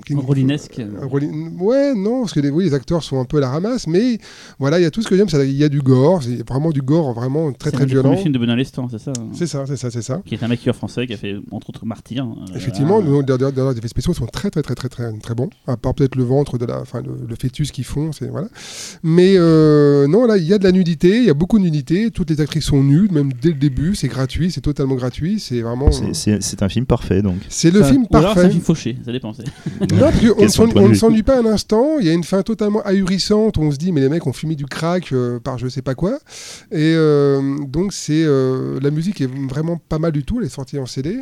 qui- 0.06 0.14
Rolinesque. 0.14 0.78
euh, 0.78 1.06
Ouais, 1.58 1.94
non, 1.94 2.20
parce 2.22 2.32
que 2.32 2.40
les, 2.40 2.50
oui, 2.50 2.64
les 2.64 2.74
acteurs 2.74 3.02
sont 3.02 3.20
un 3.20 3.24
peu 3.24 3.38
à 3.38 3.40
la 3.40 3.50
ramasse, 3.50 3.86
mais 3.86 4.18
voilà, 4.58 4.78
il 4.78 4.82
y 4.82 4.86
a 4.86 4.90
tout 4.90 5.02
ce 5.02 5.08
que 5.08 5.16
j'aime, 5.16 5.28
c'est- 5.28 5.48
il 5.48 5.56
y 5.56 5.64
a 5.64 5.68
du 5.68 5.80
gore, 5.80 6.22
c'est 6.22 6.46
vraiment 6.48 6.70
du 6.70 6.82
gore 6.82 7.12
vraiment 7.12 7.52
très 7.52 7.70
C'est 7.70 7.76
très 7.76 7.86
violent. 7.86 8.10
premiers 8.10 8.22
films 8.22 8.34
de 8.34 8.38
Benoît 8.38 8.56
Lestan, 8.56 8.88
c'est 8.90 8.98
ça 8.98 9.12
hein 9.18 9.28
C'est 9.32 9.46
ça, 9.46 9.64
c'est 9.66 9.76
ça, 9.76 9.90
c'est 9.90 10.02
ça. 10.02 10.20
Qui 10.24 10.34
est 10.34 10.42
un 10.42 10.48
maquilleur 10.48 10.76
français 10.76 11.06
qui 11.06 11.14
a 11.14 11.16
fait 11.16 11.34
entre 11.50 11.70
autres 11.70 11.84
Martyr. 11.86 12.24
euh, 12.24 12.54
Effectivement, 12.56 13.00
d'ailleurs, 13.22 13.72
les 13.72 13.78
effets 13.78 13.88
spéciaux 13.88 14.14
sont 14.14 14.26
très 14.26 14.50
très 14.50 14.62
très 14.62 14.74
très 14.74 14.88
très 14.88 15.12
très 15.18 15.34
bons. 15.34 15.50
À 15.66 15.76
part 15.76 15.94
peut-être 15.94 16.16
le 16.16 16.24
ventre 16.24 16.58
de 16.58 16.66
la, 16.66 16.80
enfin 16.80 17.00
le, 17.02 17.12
le 17.28 17.34
fœtus 17.36 17.70
qu'ils 17.72 17.84
font, 17.84 18.12
c'est 18.12 18.28
voilà. 18.28 18.48
Mais 19.02 19.34
euh, 19.36 20.06
non, 20.06 20.26
là, 20.26 20.36
il 20.36 20.44
y 20.44 20.52
a 20.54 20.58
de 20.58 20.64
la 20.64 20.72
nudité, 20.72 21.18
il 21.18 21.24
y 21.24 21.30
a 21.30 21.34
beaucoup 21.34 21.58
de 21.58 21.64
nudité. 21.64 22.10
Toutes 22.10 22.30
les 22.30 22.40
actrices 22.40 22.64
sont 22.64 22.82
nudes, 22.82 23.12
même 23.12 23.30
dès 23.40 23.48
le 23.48 23.54
début. 23.54 23.94
C'est 23.94 24.08
gratuit, 24.08 24.50
c'est 24.50 24.60
totalement 24.60 24.94
gratuit. 24.94 25.40
C'est 25.40 25.60
vraiment. 25.62 25.79
C'est- 26.12 26.40
C'est 26.42 26.62
un 26.62 26.68
film 26.68 26.86
parfait 26.86 27.22
donc. 27.22 27.36
C'est 27.48 27.70
le 27.70 27.82
film 27.82 28.02
Ou 28.10 28.16
alors 28.16 28.32
c'est 28.32 28.38
un 28.40 28.42
parfait. 28.42 28.50
film 28.50 28.62
fauché, 28.62 28.96
ça 29.04 29.12
dépend. 29.12 29.32
Non, 29.92 30.10
parce 30.38 30.56
qu'on 30.56 30.88
ne 30.88 30.94
s'ennuie 30.94 31.22
pas 31.22 31.38
un 31.40 31.46
instant. 31.46 31.98
Il 32.00 32.06
y 32.06 32.10
a 32.10 32.12
une 32.12 32.24
fin 32.24 32.42
totalement 32.42 32.82
ahurissante. 32.82 33.56
On 33.58 33.70
se 33.70 33.76
dit, 33.76 33.92
mais 33.92 34.00
les 34.00 34.08
mecs 34.08 34.26
ont 34.26 34.32
fumé 34.32 34.54
du 34.56 34.66
crack 34.66 35.12
euh, 35.12 35.38
par 35.40 35.58
je 35.58 35.68
sais 35.68 35.82
pas 35.82 35.94
quoi. 35.94 36.18
Et 36.70 36.94
euh, 36.94 37.40
donc, 37.66 37.92
c'est 37.92 38.22
euh, 38.24 38.78
la 38.82 38.90
musique 38.90 39.20
est 39.20 39.30
vraiment 39.48 39.76
pas 39.88 39.98
mal 39.98 40.12
du 40.12 40.24
tout. 40.24 40.38
Elle 40.40 40.46
est 40.46 40.50
sortie 40.50 40.78
en 40.78 40.86
CD. 40.86 41.18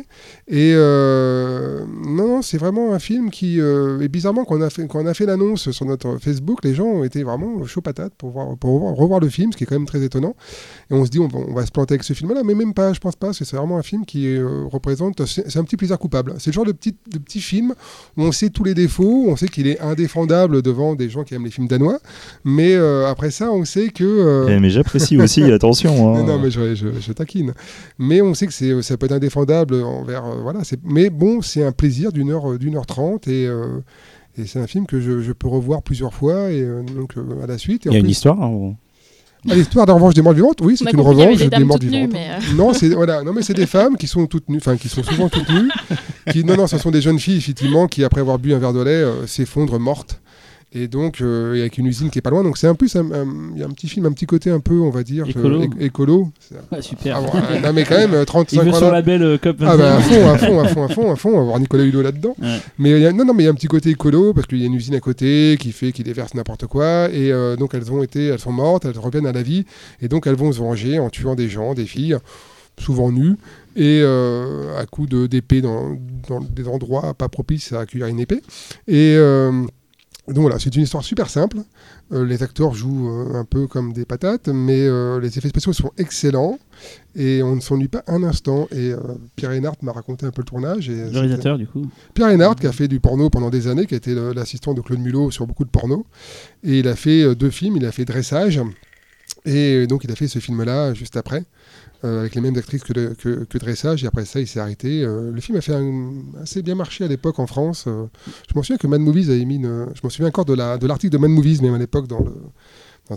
Et 0.47 0.73
euh, 0.75 1.85
non, 2.05 2.41
c'est 2.41 2.57
vraiment 2.57 2.93
un 2.93 2.99
film 2.99 3.29
qui. 3.29 3.59
euh, 3.59 3.99
et 4.01 4.07
bizarrement, 4.07 4.45
quand 4.45 4.57
on 4.57 4.61
a 4.61 4.69
fait, 4.69 4.87
quand 4.87 5.01
on 5.01 5.05
a 5.05 5.13
fait 5.13 5.25
l'annonce 5.25 5.71
sur 5.71 5.85
notre 5.85 6.17
Facebook, 6.17 6.59
les 6.63 6.73
gens 6.73 6.85
ont 6.85 7.03
été 7.03 7.23
vraiment 7.23 7.63
chaud 7.65 7.81
patate 7.81 8.13
pour, 8.17 8.31
voir, 8.31 8.57
pour 8.57 8.73
revoir, 8.75 8.95
revoir 8.95 9.19
le 9.19 9.29
film, 9.29 9.51
ce 9.51 9.57
qui 9.57 9.63
est 9.63 9.67
quand 9.67 9.75
même 9.75 9.85
très 9.87 10.03
étonnant. 10.03 10.35
Et 10.89 10.93
on 10.93 11.05
se 11.05 11.09
dit, 11.09 11.19
on 11.19 11.27
va, 11.27 11.39
on 11.39 11.53
va 11.53 11.65
se 11.65 11.71
planter 11.71 11.93
avec 11.93 12.03
ce 12.03 12.13
film-là, 12.13 12.41
mais 12.43 12.55
même 12.55 12.73
pas, 12.73 12.93
je 12.93 12.99
pense 12.99 13.15
pas. 13.15 13.27
parce 13.27 13.39
que 13.39 13.45
C'est 13.45 13.57
vraiment 13.57 13.77
un 13.77 13.83
film 13.83 14.05
qui 14.05 14.27
euh, 14.27 14.48
représente. 14.71 15.25
C'est 15.25 15.57
un 15.57 15.63
petit 15.63 15.77
plaisir 15.77 15.97
coupable. 15.99 16.33
C'est 16.39 16.51
le 16.51 16.53
genre 16.55 16.65
de 16.65 16.71
petit, 16.71 16.95
de 17.11 17.17
petit 17.17 17.41
film 17.41 17.73
où 18.17 18.23
on 18.23 18.31
sait 18.31 18.49
tous 18.49 18.63
les 18.63 18.73
défauts, 18.73 19.25
on 19.27 19.35
sait 19.35 19.47
qu'il 19.47 19.67
est 19.67 19.79
indéfendable 19.79 20.61
devant 20.61 20.95
des 20.95 21.09
gens 21.09 21.23
qui 21.23 21.33
aiment 21.35 21.45
les 21.45 21.51
films 21.51 21.67
danois, 21.67 21.99
mais 22.43 22.73
euh, 22.75 23.07
après 23.07 23.31
ça, 23.31 23.51
on 23.51 23.65
sait 23.65 23.89
que. 23.89 24.03
euh, 24.03 24.47
Eh, 24.49 24.59
mais 24.59 24.69
j'apprécie 24.69 25.17
aussi, 25.17 25.43
attention. 25.51 26.15
hein. 26.15 26.23
non, 26.23 26.39
mais 26.39 26.51
je, 26.51 26.75
je- 26.75 26.99
je 26.99 27.13
taquine. 27.13 27.53
Mais 27.97 28.21
on 28.21 28.33
sait 28.33 28.47
que 28.47 28.81
ça 28.81 28.97
peut 28.97 29.05
être 29.05 29.11
indéfendable 29.13 29.75
envers. 29.83 30.25
euh, 30.25 30.35
voilà, 30.41 30.61
mais 30.83 31.09
bon, 31.09 31.41
c'est 31.41 31.63
un 31.63 31.71
plaisir 31.71 32.11
d'une 32.11 32.29
heure, 32.31 32.57
d'une 32.57 32.75
heure 32.75 32.85
trente 32.85 33.27
et. 33.27 33.43
et 34.37 34.45
c'est 34.45 34.59
un 34.59 34.67
film 34.67 34.85
que 34.85 35.01
je, 35.01 35.19
je 35.21 35.33
peux 35.33 35.47
revoir 35.49 35.81
plusieurs 35.81 36.13
fois 36.13 36.49
et 36.51 36.61
euh, 36.61 36.81
donc 36.83 37.17
euh, 37.17 37.43
à 37.43 37.47
la 37.47 37.57
suite. 37.57 37.83
Il 37.85 37.91
y 37.91 37.95
a 37.95 37.99
une 37.99 38.07
histoire 38.09 38.41
hein, 38.41 38.47
ou- 38.47 38.75
Ah, 39.49 39.55
l'histoire 39.55 39.85
de 39.85 39.91
revanche 39.93 40.13
des 40.13 40.21
morts 40.21 40.33
vivantes, 40.33 40.59
oui, 40.61 40.75
c'est 40.75 40.91
une 40.91 40.99
revanche 40.99 41.37
des 41.37 41.63
morts 41.63 41.79
nues, 41.81 41.87
vivantes. 41.89 42.11
euh, 42.15 42.55
Non, 42.55 42.73
c'est 42.73 42.89
voilà, 42.89 43.23
non 43.23 43.31
mais 43.31 43.41
c'est 43.41 43.53
des 43.53 43.65
femmes 43.67 43.95
qui 43.95 44.05
sont 44.07 44.25
toutes 44.27 44.49
nues, 44.49 44.57
enfin 44.57 44.75
qui 44.75 44.89
sont 44.89 45.01
souvent 45.03 45.29
toutes 45.29 45.47
nues, 45.49 45.69
qui 46.31 46.43
non 46.43 46.57
non, 46.57 46.67
ce 46.67 46.77
sont 46.77 46.91
des 46.91 47.01
jeunes 47.01 47.19
filles 47.19 47.37
effectivement 47.37 47.87
qui 47.87 48.03
après 48.03 48.19
avoir 48.21 48.37
bu 48.37 48.53
un 48.53 48.59
verre 48.59 48.73
de 48.73 48.81
lait 48.81 48.91
euh, 48.91 49.27
s'effondrent 49.27 49.79
mortes. 49.79 50.19
Et 50.71 50.87
donc 50.87 51.21
euh, 51.21 51.59
avec 51.59 51.79
une 51.79 51.87
usine 51.87 52.11
qui 52.11 52.19
est 52.19 52.21
pas 52.21 52.29
loin, 52.29 52.43
donc 52.43 52.59
c'est 52.59 52.67
un 52.67 52.75
plus 52.75 52.93
il 52.93 53.59
y 53.59 53.63
a 53.63 53.65
un 53.65 53.71
petit 53.71 53.89
film, 53.89 54.05
un 54.05 54.11
petit 54.11 54.27
côté 54.27 54.51
un 54.51 54.59
peu, 54.59 54.75
on 54.79 54.91
va 54.91 55.01
dire 55.01 55.27
Écolo. 55.27 55.63
euh, 55.63 55.67
écolo. 55.79 56.31
Ah, 56.71 56.79
super. 56.81 57.17
Ah, 57.17 57.21
bon, 57.21 57.31
euh, 57.33 57.59
non 57.59 57.73
mais 57.73 57.83
quand 57.85 57.97
même 57.97 58.13
euh, 58.13 58.21
Il 58.21 58.25
35 58.25 58.63
veut 58.63 58.71
son 58.73 58.91
label 58.91 59.23
euh, 59.23 59.37
COP 59.39 59.57
Ah 59.61 59.75
bah 59.75 59.95
à 59.95 59.99
21. 59.99 60.01
fond, 60.01 60.29
à 60.29 60.37
fond, 60.37 60.59
à 60.59 60.67
fond, 60.67 60.83
à 60.83 60.87
fond, 60.89 61.11
à 61.11 61.15
fond, 61.15 61.29
on 61.33 61.37
va 61.37 61.43
voir 61.43 61.59
Nicolas 61.59 61.83
Hulot 61.85 62.03
là-dedans. 62.03 62.35
Ouais. 62.39 62.59
Mais 62.77 62.91
il 62.91 62.99
y 63.01 63.05
a, 63.07 63.11
non, 63.11 63.25
non, 63.25 63.33
mais 63.33 63.43
il 63.43 63.45
y 63.45 63.49
a 63.49 63.51
un 63.51 63.55
petit 63.55 63.67
côté 63.67 63.89
écolo 63.89 64.31
parce 64.33 64.45
qu'il 64.45 64.59
y 64.59 64.63
a 64.63 64.67
une 64.67 64.75
usine 64.75 64.93
à 64.93 64.99
côté 64.99 65.57
qui 65.59 65.71
fait 65.71 65.91
qu'il 65.91 66.05
déverse 66.05 66.35
n'importe 66.35 66.67
quoi 66.67 67.09
et 67.11 67.31
euh, 67.31 67.55
donc 67.55 67.73
elles 67.73 67.91
ont 67.91 68.03
été, 68.03 68.27
elles 68.27 68.37
sont 68.39 68.51
mortes, 68.51 68.85
elles 68.85 68.99
reviennent 68.99 69.25
à 69.27 69.31
la 69.33 69.41
vie 69.41 69.65
et 70.03 70.07
donc 70.07 70.27
elles 70.27 70.35
vont 70.35 70.51
se 70.51 70.59
venger 70.59 70.99
en 70.99 71.09
tuant 71.09 71.33
des 71.33 71.49
gens, 71.49 71.73
des 71.73 71.85
filles, 71.87 72.15
souvent 72.79 73.11
nues 73.11 73.37
et 73.75 74.01
euh, 74.03 74.77
à 74.79 74.85
coups 74.85 75.09
de 75.09 75.25
d'épée 75.27 75.61
dans, 75.61 75.97
dans 76.27 76.41
des 76.41 76.67
endroits 76.67 77.13
pas 77.13 77.27
propices 77.29 77.73
à 77.73 77.81
accueillir 77.81 78.07
une 78.07 78.19
épée. 78.19 78.41
Et 78.87 79.15
euh, 79.17 79.63
donc 80.29 80.43
voilà, 80.43 80.59
c'est 80.59 80.75
une 80.75 80.83
histoire 80.83 81.03
super 81.03 81.29
simple. 81.29 81.57
Euh, 82.11 82.25
les 82.25 82.43
acteurs 82.43 82.73
jouent 82.73 83.09
euh, 83.09 83.39
un 83.39 83.45
peu 83.45 83.67
comme 83.67 83.93
des 83.93 84.05
patates, 84.05 84.47
mais 84.47 84.81
euh, 84.81 85.19
les 85.19 85.37
effets 85.37 85.49
spéciaux 85.49 85.73
sont 85.73 85.91
excellents 85.97 86.59
et 87.15 87.41
on 87.41 87.55
ne 87.55 87.61
s'ennuie 87.61 87.87
pas 87.87 88.03
un 88.07 88.23
instant. 88.23 88.67
Et 88.71 88.93
Pierre 89.35 89.51
Reinhardt 89.51 89.77
m'a 89.81 89.91
raconté 89.91 90.25
un 90.25 90.31
peu 90.31 90.41
le 90.41 90.45
tournage. 90.45 90.89
Et 90.89 90.95
Le 90.95 91.19
réalisateur, 91.19 91.57
du 91.57 91.67
coup. 91.67 91.85
Pierre 92.13 92.29
Reinhardt, 92.29 92.55
qui 92.59 92.67
a 92.67 92.71
fait 92.71 92.87
du 92.87 92.99
porno 92.99 93.29
pendant 93.29 93.49
des 93.49 93.67
années, 93.67 93.85
qui 93.85 93.95
a 93.95 93.97
été 93.97 94.15
l'assistant 94.33 94.73
de 94.73 94.81
Claude 94.81 94.99
Mulot 94.99 95.31
sur 95.31 95.47
beaucoup 95.47 95.65
de 95.65 95.69
porno. 95.69 96.05
Et 96.63 96.79
il 96.79 96.87
a 96.87 96.95
fait 96.95 97.35
deux 97.35 97.49
films, 97.49 97.77
il 97.77 97.85
a 97.85 97.91
fait 97.91 98.05
Dressage. 98.05 98.61
Et 99.45 99.87
donc 99.87 100.03
il 100.03 100.11
a 100.11 100.15
fait 100.15 100.27
ce 100.27 100.39
film-là 100.39 100.93
juste 100.93 101.17
après, 101.17 101.43
euh, 102.03 102.21
avec 102.21 102.35
les 102.35 102.41
mêmes 102.41 102.57
actrices 102.57 102.83
que, 102.83 102.93
de- 102.93 103.13
que, 103.17 103.57
Dressage. 103.57 104.03
Et 104.03 104.07
après 104.07 104.25
ça, 104.25 104.39
il 104.39 104.47
s'est 104.47 104.59
arrêté. 104.59 105.03
Euh, 105.03 105.31
le 105.31 105.41
film 105.41 105.57
a 105.57 105.61
fait 105.61 105.75
assez 106.41 106.61
bien 106.61 106.75
marché 106.75 107.03
à 107.03 107.07
l'époque 107.07 107.39
en 107.39 107.47
France. 107.47 107.85
Euh, 107.87 108.05
je 108.49 108.53
m'en 108.55 108.63
souviens 108.63 108.77
que 108.77 108.87
Mad 108.87 109.01
Movies 109.01 109.29
avait 109.29 109.43
mis. 109.45 109.61
Je 109.61 109.99
m'en 110.03 110.09
souviens 110.09 110.27
encore 110.27 110.45
de 110.45 110.53
la- 110.53 110.77
de 110.77 110.87
l'article 110.87 111.11
de, 111.13 111.17
Mad 111.17 111.31
Movies, 111.31 111.61
même 111.61 111.73
à 111.73 111.77
l'époque, 111.77 112.07
dans, 112.07 112.23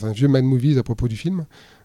un 0.02 0.12
vieux 0.12 0.28
Mad 0.28 0.44
Movies 0.44 0.78
à 0.78 0.82
propos 0.82 1.06
du 1.08 1.16
film. 1.16 1.44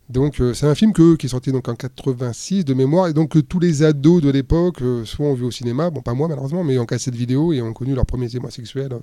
Donc 0.10 0.41
c'est 0.53 0.65
un 0.65 0.75
film 0.75 0.93
que, 0.93 1.15
qui 1.17 1.25
est 1.25 1.29
sorti 1.29 1.51
donc 1.51 1.67
en 1.67 1.75
86 1.75 2.63
de 2.63 2.73
mémoire 2.73 3.07
et 3.10 3.13
donc 3.13 3.31
que 3.31 3.39
tous 3.39 3.60
les 3.60 3.83
ados 3.83 4.21
de 4.21 4.29
l'époque 4.29 4.81
soit 5.03 5.25
ont 5.25 5.33
vu 5.33 5.43
au 5.43 5.51
cinéma, 5.51 5.89
bon 5.89 5.99
pas 6.01 6.13
moi 6.13 6.29
malheureusement, 6.29 6.63
mais 6.63 6.77
en 6.77 6.86
cassette 6.86 7.13
vidéo 7.13 7.51
et 7.51 7.62
ont 7.62 7.73
connu 7.73 7.93
leurs 7.93 8.05
premiers 8.05 8.33
émois 8.33 8.49
sexuels 8.49 8.97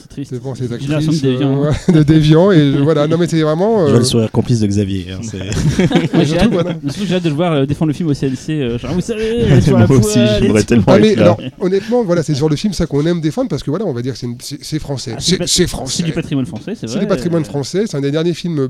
C'est 0.00 0.08
triste. 0.08 0.32
devant 0.34 0.54
ces 0.54 0.64
Génération 0.68 0.94
actrices 1.12 1.22
de 1.22 1.28
déviants. 1.30 1.64
euh, 1.64 1.70
ouais, 1.70 1.94
de 1.94 2.02
déviants 2.02 2.52
et 2.52 2.72
je- 2.72 2.78
voilà 2.78 3.06
non 3.06 3.18
mais 3.18 3.26
c'est 3.26 3.40
vraiment 3.42 3.78
Je 3.80 3.84
euh, 3.84 3.90
vois 3.90 3.98
le 3.98 4.04
sourire 4.04 4.30
complice 4.30 4.60
de 4.60 4.66
Xavier. 4.66 5.06
hein, 5.12 5.18
c'est- 5.22 6.14
Moi, 6.14 6.24
j'ai 6.24 6.38
hâte, 6.38 6.50
voilà. 6.52 6.70
hâte 6.70 7.22
de 7.22 7.28
le 7.28 7.34
voir 7.34 7.52
euh, 7.52 7.66
défendre 7.66 7.88
le 7.88 7.94
film 7.94 8.08
au 8.08 8.14
CNC. 8.14 8.50
euh, 8.50 8.78
genre, 8.78 8.92
vous 8.92 9.00
savez, 9.00 9.44
Moi 9.70 9.90
aussi, 9.90 10.18
j'aimerais 10.40 10.64
tellement 10.64 10.84
Ah, 10.88 10.96
être 10.98 11.02
mais 11.02 11.14
là. 11.14 11.22
alors 11.22 11.40
honnêtement 11.60 12.04
voilà 12.04 12.22
c'est 12.22 12.34
sur 12.34 12.48
le 12.48 12.56
film 12.56 12.72
ça 12.72 12.86
qu'on 12.86 13.04
aime 13.06 13.20
défendre 13.20 13.48
parce 13.48 13.62
que 13.62 13.70
voilà 13.70 13.84
on 13.86 13.92
va 13.92 14.02
dire 14.02 14.12
que 14.12 14.18
c'est 14.18 14.28
c'est 14.40 14.58
c'est 14.62 14.78
français 14.78 15.12
Ah, 15.16 15.20
c'est 15.20 15.46
c'est 15.46 15.66
français 15.66 15.96
C'est 15.98 16.02
du 16.04 16.12
patrimoine 16.12 16.46
français, 16.46 16.74
c'est 16.74 16.86
vrai. 16.86 16.94
c'est 16.94 17.00
du 17.00 17.06
patrimoine 17.06 17.42
euh, 17.42 17.46
français 17.46 17.84
c'est 17.86 17.96
un 17.96 18.00
des 18.00 18.10
derniers 18.10 18.34
films 18.34 18.58
euh, 18.58 18.68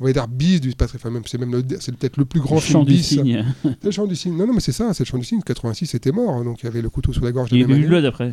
on 0.00 0.04
va 0.04 0.12
dire 0.12 0.26
bis 0.28 0.60
du 0.60 0.70
patrimoine 0.72 1.00
enfin, 1.02 1.10
même 1.10 1.22
c'est 1.26 1.38
même 1.38 1.52
le- 1.52 1.64
c'est 1.80 1.94
peut-être 1.96 2.16
le 2.18 2.24
plus 2.24 2.40
grand 2.40 2.56
Le 2.56 2.60
film 2.60 2.72
chant 2.80 2.84
du 2.84 2.98
cygne. 2.98 3.44
C'est 3.64 3.84
le 3.84 3.90
chant 3.90 4.06
du 4.06 4.16
cygne 4.16 4.36
non 4.36 4.46
non 4.46 4.52
mais 4.54 4.60
c'est 4.60 4.72
ça 4.72 4.92
c'est 4.92 5.04
le 5.04 5.08
chant 5.08 5.18
du 5.18 5.24
cygne 5.24 5.40
86 5.44 5.86
c'était 5.86 6.12
mort 6.12 6.42
donc 6.44 6.58
il 6.62 6.66
y 6.66 6.68
avait 6.68 6.82
le 6.82 6.90
couteau 6.90 7.12
sous 7.12 7.24
la 7.24 7.32
gorge 7.32 7.50
de 7.50 7.56
Il 7.56 7.60
y 7.60 7.64
a 7.64 7.66
année. 7.74 7.86
Blood 7.86 8.04
après. 8.04 8.32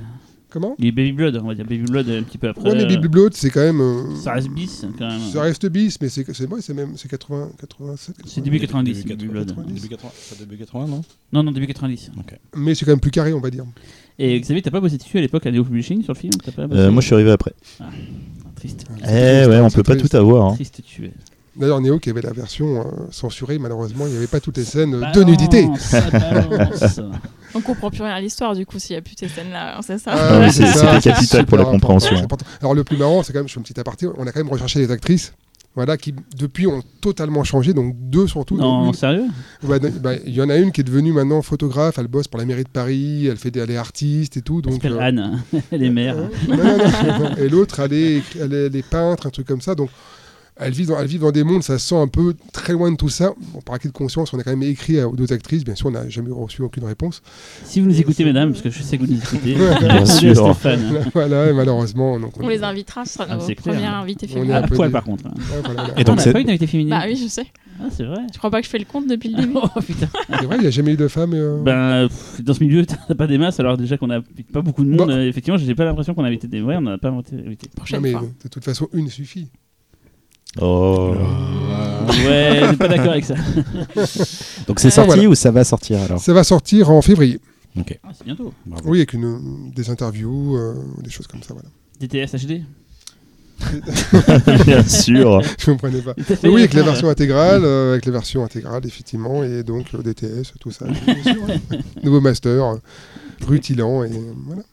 Comment 0.53 0.73
a 0.73 0.75
Baby 0.91 1.11
Blood, 1.11 1.39
on 1.43 1.47
va 1.47 1.55
dire 1.55 1.65
Baby 1.65 1.83
Blood 1.91 2.07
un 2.09 2.23
petit 2.23 2.37
peu 2.37 2.47
après. 2.47 2.63
Ouais, 2.69 2.75
mais 2.75 2.83
euh, 2.83 2.87
Baby 2.95 3.07
Blood, 3.09 3.33
c'est 3.33 3.49
quand 3.49 3.59
même. 3.61 3.81
euh, 3.81 4.15
Ça 4.15 4.33
reste 4.33 4.49
bis 4.49 4.85
quand 4.97 5.07
même. 5.07 5.19
ça 5.33 5.41
reste 5.41 5.65
bis, 5.67 5.97
mais 6.01 6.07
c'est 6.09 6.25
c'est 6.33 6.45
vrai, 6.45 6.61
c'est 6.61 6.73
même 6.73 6.93
c'est 6.95 7.09
80, 7.09 7.49
87. 7.59 8.15
C'est 8.25 8.41
début 8.41 8.59
90, 8.59 9.03
Début 9.05 9.15
Baby 9.15 9.27
Blood. 9.29 9.47
90. 9.49 9.73
Début 9.73 9.89
80, 9.89 10.09
pas 10.29 10.35
début 10.39 10.57
80, 10.57 10.87
non 10.87 11.01
Non, 11.33 11.43
non, 11.43 11.51
début 11.51 11.67
90. 11.67 12.11
Mais 12.55 12.75
c'est 12.75 12.85
quand 12.85 12.91
même 12.91 12.99
plus 12.99 13.11
carré, 13.11 13.33
on 13.33 13.39
va 13.41 13.49
dire. 13.49 13.65
Et 14.19 14.39
Xavier, 14.39 14.61
t'as 14.61 14.71
pas 14.71 14.79
bossé 14.79 14.97
dessus 14.97 15.17
à 15.17 15.21
l'époque 15.21 15.45
à 15.47 15.51
Neo 15.51 15.63
Publishing 15.63 16.03
sur 16.03 16.13
le 16.13 16.19
film? 16.19 16.33
T'as 16.43 16.51
pas 16.51 16.63
Euh, 16.71 16.91
moi, 16.91 17.01
je 17.01 17.07
suis 17.07 17.15
arrivé 17.15 17.31
après. 17.31 17.53
Triste. 18.55 18.85
Eh 19.03 19.47
ouais, 19.47 19.59
on 19.59 19.69
peut 19.69 19.83
pas 19.83 19.95
triste. 19.95 20.11
tout 20.11 20.17
avoir. 20.17 20.51
hein. 20.51 20.53
Triste 20.53 20.81
tué. 20.83 21.11
D'ailleurs, 21.55 21.81
Néo 21.81 21.99
qui 21.99 22.09
avait 22.09 22.21
la 22.21 22.31
version 22.31 22.79
euh, 22.81 22.83
censurée, 23.11 23.59
malheureusement, 23.59 24.05
il 24.07 24.11
n'y 24.11 24.17
avait 24.17 24.27
pas 24.27 24.39
toutes 24.39 24.57
les 24.57 24.63
scènes 24.63 24.95
euh, 24.95 25.11
de 25.11 25.23
nudité. 25.23 25.67
balance. 25.67 26.99
on 27.55 27.61
comprend 27.61 27.89
plus 27.89 28.01
rien 28.01 28.13
à 28.13 28.19
l'histoire 28.21 28.55
du 28.55 28.65
coup 28.65 28.79
s'il 28.79 28.95
n'y 28.95 28.99
a 28.99 29.01
plus 29.01 29.15
ces 29.17 29.27
scènes-là, 29.27 29.79
c'est 29.81 29.97
ça. 29.97 30.11
Ah, 30.13 30.39
oui, 30.41 30.51
c'est- 30.51 31.01
capital 31.01 31.45
pour 31.45 31.57
la 31.57 31.65
compréhension. 31.65 32.15
important. 32.17 32.45
Alors, 32.61 32.73
le 32.73 32.83
plus 32.83 32.97
marrant, 32.97 33.23
c'est 33.23 33.33
quand 33.33 33.39
même, 33.39 33.47
je 33.47 33.53
fais 33.53 33.59
un 33.59 33.63
petit 33.63 33.79
aparté, 33.79 34.07
on 34.17 34.25
a 34.27 34.31
quand 34.31 34.39
même 34.39 34.49
recherché 34.51 34.79
les 34.79 34.91
actrices. 34.91 35.33
Voilà, 35.75 35.97
qui 35.97 36.13
depuis 36.37 36.67
ont 36.67 36.83
totalement 37.01 37.43
changé, 37.43 37.73
donc 37.73 37.95
deux 37.97 38.27
surtout. 38.27 38.57
Non, 38.57 38.89
une- 38.89 38.93
sérieux? 38.93 39.23
Ouais, 39.63 39.79
non, 39.79 39.89
bah, 40.01 40.11
Il 40.23 40.31
y 40.35 40.39
en 40.39 40.49
a 40.49 40.57
une 40.57 40.71
qui 40.71 40.81
est 40.81 40.83
devenue 40.83 41.11
maintenant 41.11 41.41
photographe, 41.41 41.97
elle 41.97 42.05
bosse 42.07 42.27
pour 42.27 42.39
la 42.39 42.45
mairie 42.45 42.63
de 42.63 42.69
Paris, 42.69 43.25
elle 43.25 43.37
fait 43.37 43.49
des, 43.49 43.59
elle 43.59 43.71
est 43.71 43.77
artiste 43.77 44.37
et 44.37 44.43
tout. 44.43 44.57
Elle 44.63 44.69
Donc, 44.71 44.73
s'appelle 44.83 44.93
euh, 44.93 44.99
Anne, 45.01 45.41
elle 45.71 45.81
est 45.81 45.89
mère. 45.89 46.15
Euh, 46.15 46.27
non, 46.47 46.57
non, 46.57 46.77
non, 46.77 47.19
non. 47.31 47.35
Et 47.37 47.49
l'autre, 47.49 47.79
elle 47.79 47.93
est, 47.93 48.21
elle, 48.39 48.53
est, 48.53 48.65
elle 48.67 48.75
est 48.75 48.87
peintre, 48.87 49.25
un 49.25 49.31
truc 49.31 49.47
comme 49.47 49.61
ça. 49.61 49.73
Donc, 49.73 49.89
elle 50.65 50.73
vit, 50.73 50.85
dans, 50.85 50.99
elle 50.99 51.07
vit 51.07 51.19
dans 51.19 51.31
des 51.31 51.43
mondes, 51.43 51.63
ça 51.63 51.77
se 51.77 51.87
sent 51.87 51.95
un 51.95 52.07
peu 52.07 52.33
très 52.51 52.73
loin 52.73 52.91
de 52.91 52.97
tout 52.97 53.09
ça. 53.09 53.33
Bon, 53.53 53.61
par 53.61 53.75
acquis 53.75 53.87
de 53.87 53.93
conscience, 53.93 54.33
on 54.33 54.39
a 54.39 54.43
quand 54.43 54.51
même 54.51 54.63
écrit 54.63 55.01
aux 55.03 55.15
deux 55.15 55.31
actrices. 55.33 55.63
Bien 55.63 55.75
sûr, 55.75 55.87
on 55.87 55.91
n'a 55.91 56.07
jamais 56.09 56.31
reçu 56.31 56.61
aucune 56.61 56.85
réponse. 56.85 57.21
Si 57.63 57.79
vous 57.79 57.87
nous 57.87 57.99
écoutez, 57.99 58.25
mesdames, 58.25 58.51
parce 58.51 58.61
que 58.61 58.69
je 58.69 58.81
sais 58.81 58.97
que 58.97 59.03
vous 59.05 59.11
nous 59.13 59.19
écoutez, 59.19 59.55
Bien 59.81 60.05
sûr. 60.05 60.35
Stéphane. 60.35 61.05
voilà, 61.13 61.49
et 61.49 61.53
malheureusement. 61.53 62.19
Donc, 62.19 62.33
On 62.39 62.47
les 62.47 62.63
invitera, 62.63 63.05
ce 63.05 63.13
sera 63.13 63.25
Ah, 63.29 63.35
nos 63.37 63.55
premiers 63.55 63.85
invités 63.85 64.27
On 64.35 64.49
un 64.49 64.53
À 64.55 64.67
poil, 64.67 64.89
des- 64.89 64.93
par 64.93 65.03
contre. 65.03 65.25
hein. 65.27 65.33
Ouais, 65.35 65.61
voilà, 65.63 65.83
voilà. 65.85 65.99
Et 65.99 66.03
donc 66.03 66.13
on 66.13 66.15
n'a 66.17 66.21
c'est- 66.23 66.33
pas 66.33 66.41
eu 66.41 66.43
d'invité 66.45 66.67
féminine. 66.67 66.91
Bah 66.91 67.03
oui, 67.07 67.15
je 67.15 67.27
sais. 67.27 67.45
Ah, 67.81 67.85
c'est 67.89 68.03
vrai. 68.05 68.19
Tu 68.31 68.37
crois 68.37 68.51
pas 68.51 68.59
que 68.59 68.65
je 68.65 68.69
fais 68.69 68.77
le 68.77 68.85
compte 68.85 69.07
depuis 69.07 69.29
le 69.29 69.41
début 69.41 69.53
Oh 69.55 69.81
putain. 69.81 70.07
C'est 70.29 70.45
vrai, 70.45 70.57
il 70.57 70.61
n'y 70.61 70.67
a 70.67 70.71
jamais 70.71 70.93
eu 70.93 70.97
de 70.97 71.07
femme. 71.07 71.33
euh, 71.33 71.61
Ben, 71.63 72.07
pff, 72.07 72.41
dans 72.43 72.53
ce 72.53 72.63
milieu, 72.63 72.85
t'as 72.85 73.15
pas 73.15 73.25
des 73.27 73.37
masses, 73.39 73.59
alors 73.59 73.77
déjà 73.77 73.97
qu'on 73.97 74.09
a 74.11 74.21
pas 74.51 74.61
beaucoup 74.61 74.83
de 74.83 74.89
monde. 74.89 75.09
Euh, 75.09 75.27
effectivement, 75.27 75.57
j'ai 75.57 75.73
pas 75.75 75.83
l'impression 75.85 76.13
qu'on 76.13 76.23
a 76.23 76.27
invité 76.27 76.47
des. 76.47 76.61
Ouais, 76.61 76.75
on 76.77 76.81
n'a 76.81 76.97
pas 76.99 77.09
invité. 77.09 77.35
invité. 77.35 77.67
non, 77.67 77.73
Prochaine 77.75 78.01
mais 78.01 78.11
fois. 78.11 78.21
de 78.43 78.47
toute 78.49 78.63
façon, 78.63 78.87
une 78.93 79.09
suffit. 79.09 79.47
Oh. 80.61 81.15
Ouais, 82.25 82.59
je 82.61 82.67
suis 82.67 82.77
pas 82.77 82.87
d'accord 82.87 83.11
avec 83.11 83.25
ça. 83.25 83.35
Donc 84.67 84.79
c'est 84.79 84.87
Euh, 84.87 84.91
sorti 84.91 85.15
voilà. 85.15 85.29
ou 85.29 85.35
ça 85.35 85.51
va 85.51 85.63
sortir 85.63 86.01
alors? 86.01 86.19
Ça 86.19 86.33
va 86.33 86.43
sortir 86.43 86.89
en 86.91 87.01
février. 87.01 87.39
Ah, 87.75 88.09
c'est 88.13 88.23
bientôt. 88.25 88.53
Bravo. 88.65 88.89
Oui, 88.89 88.99
avec 88.99 89.13
une, 89.13 89.71
des 89.73 89.89
interviews, 89.89 90.55
euh, 90.57 90.75
des 91.01 91.09
choses 91.09 91.25
comme 91.27 91.41
ça. 91.41 91.53
Voilà. 91.55 91.69
DTS 91.99 92.35
HD 92.45 92.61
Bien 94.65 94.83
sûr. 94.83 95.41
Je 95.57 95.71
ne 95.71 95.75
comprenais 95.75 96.01
pas. 96.01 96.13
Mais 96.43 96.49
oui, 96.49 96.61
avec 96.61 96.73
la 96.73 96.83
version 96.83 97.09
intégrale, 97.09 97.63
euh, 97.63 97.93
avec 97.93 98.05
la 98.05 98.11
version 98.11 98.43
intégrale, 98.43 98.85
effectivement, 98.85 99.43
et 99.43 99.63
donc 99.63 99.91
le 99.93 100.03
DTS, 100.03 100.53
tout 100.59 100.71
ça. 100.71 100.85
bien 101.05 101.23
sûr, 101.23 101.43
ouais. 101.47 101.59
Nouveau 102.03 102.19
master, 102.21 102.63
euh, 102.63 102.75
rutilant, 103.47 104.03
et 104.03 104.11
voilà. 104.45 104.63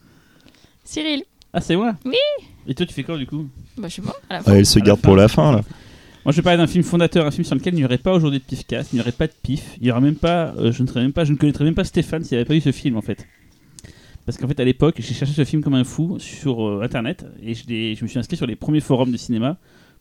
Cyril 0.83 1.23
Ah, 1.53 1.61
c'est 1.61 1.75
moi? 1.75 1.95
Oui. 2.05 2.13
Et 2.67 2.73
toi, 2.73 2.85
tu 2.85 2.93
fais 2.93 3.03
quoi 3.03 3.17
du 3.17 3.25
coup? 3.27 3.47
Bah, 3.77 3.87
je 3.89 3.95
sais 3.95 4.01
pas. 4.01 4.15
À 4.29 4.35
la 4.35 4.41
fin. 4.43 4.51
Ah, 4.51 4.57
elle 4.57 4.65
se 4.65 4.77
À 4.77 4.81
la 4.81 4.85
garde 4.87 4.99
fin. 5.01 5.07
pour 5.07 5.15
la 5.17 5.27
fin, 5.27 5.51
là. 5.51 5.61
Moi, 6.23 6.31
je 6.31 6.37
vais 6.37 6.41
parler 6.43 6.57
d'un 6.57 6.67
film 6.67 6.83
fondateur, 6.83 7.25
un 7.25 7.31
film 7.31 7.43
sur 7.43 7.55
lequel 7.55 7.73
il 7.73 7.77
n'y 7.77 7.85
aurait 7.85 7.97
pas 7.97 8.13
aujourd'hui 8.13 8.39
de 8.39 8.43
pifcast, 8.45 8.93
il 8.93 8.97
n'y 8.97 9.01
aurait 9.01 9.11
pas 9.11 9.25
de 9.25 9.33
pif, 9.41 9.75
il 9.81 9.87
y 9.87 9.91
aurait 9.91 10.01
même 10.01 10.15
pas, 10.15 10.53
euh, 10.57 10.71
je 10.71 10.83
ne 10.83 10.87
serais 10.87 11.01
même 11.01 11.13
pas, 11.13 11.25
je 11.25 11.31
ne 11.31 11.37
connaîtrais 11.37 11.63
même 11.65 11.73
pas 11.73 11.83
Stéphane 11.83 12.23
s'il 12.23 12.35
n'y 12.37 12.41
avait 12.41 12.47
pas 12.47 12.53
eu 12.53 12.61
ce 12.61 12.71
film 12.71 12.95
en 12.95 13.01
fait. 13.01 13.25
Parce 14.27 14.37
qu'en 14.37 14.47
fait, 14.47 14.59
à 14.59 14.63
l'époque, 14.63 14.95
j'ai 14.99 15.15
cherché 15.15 15.33
ce 15.33 15.43
film 15.45 15.63
comme 15.63 15.73
un 15.73 15.83
fou 15.83 16.19
sur 16.19 16.63
euh, 16.63 16.83
internet 16.83 17.25
et 17.41 17.55
je, 17.55 17.65
l'ai- 17.67 17.95
je 17.95 18.03
me 18.03 18.07
suis 18.07 18.19
inscrit 18.19 18.37
sur 18.37 18.45
les 18.45 18.55
premiers 18.55 18.81
forums 18.81 19.11
de 19.11 19.17
cinéma 19.17 19.57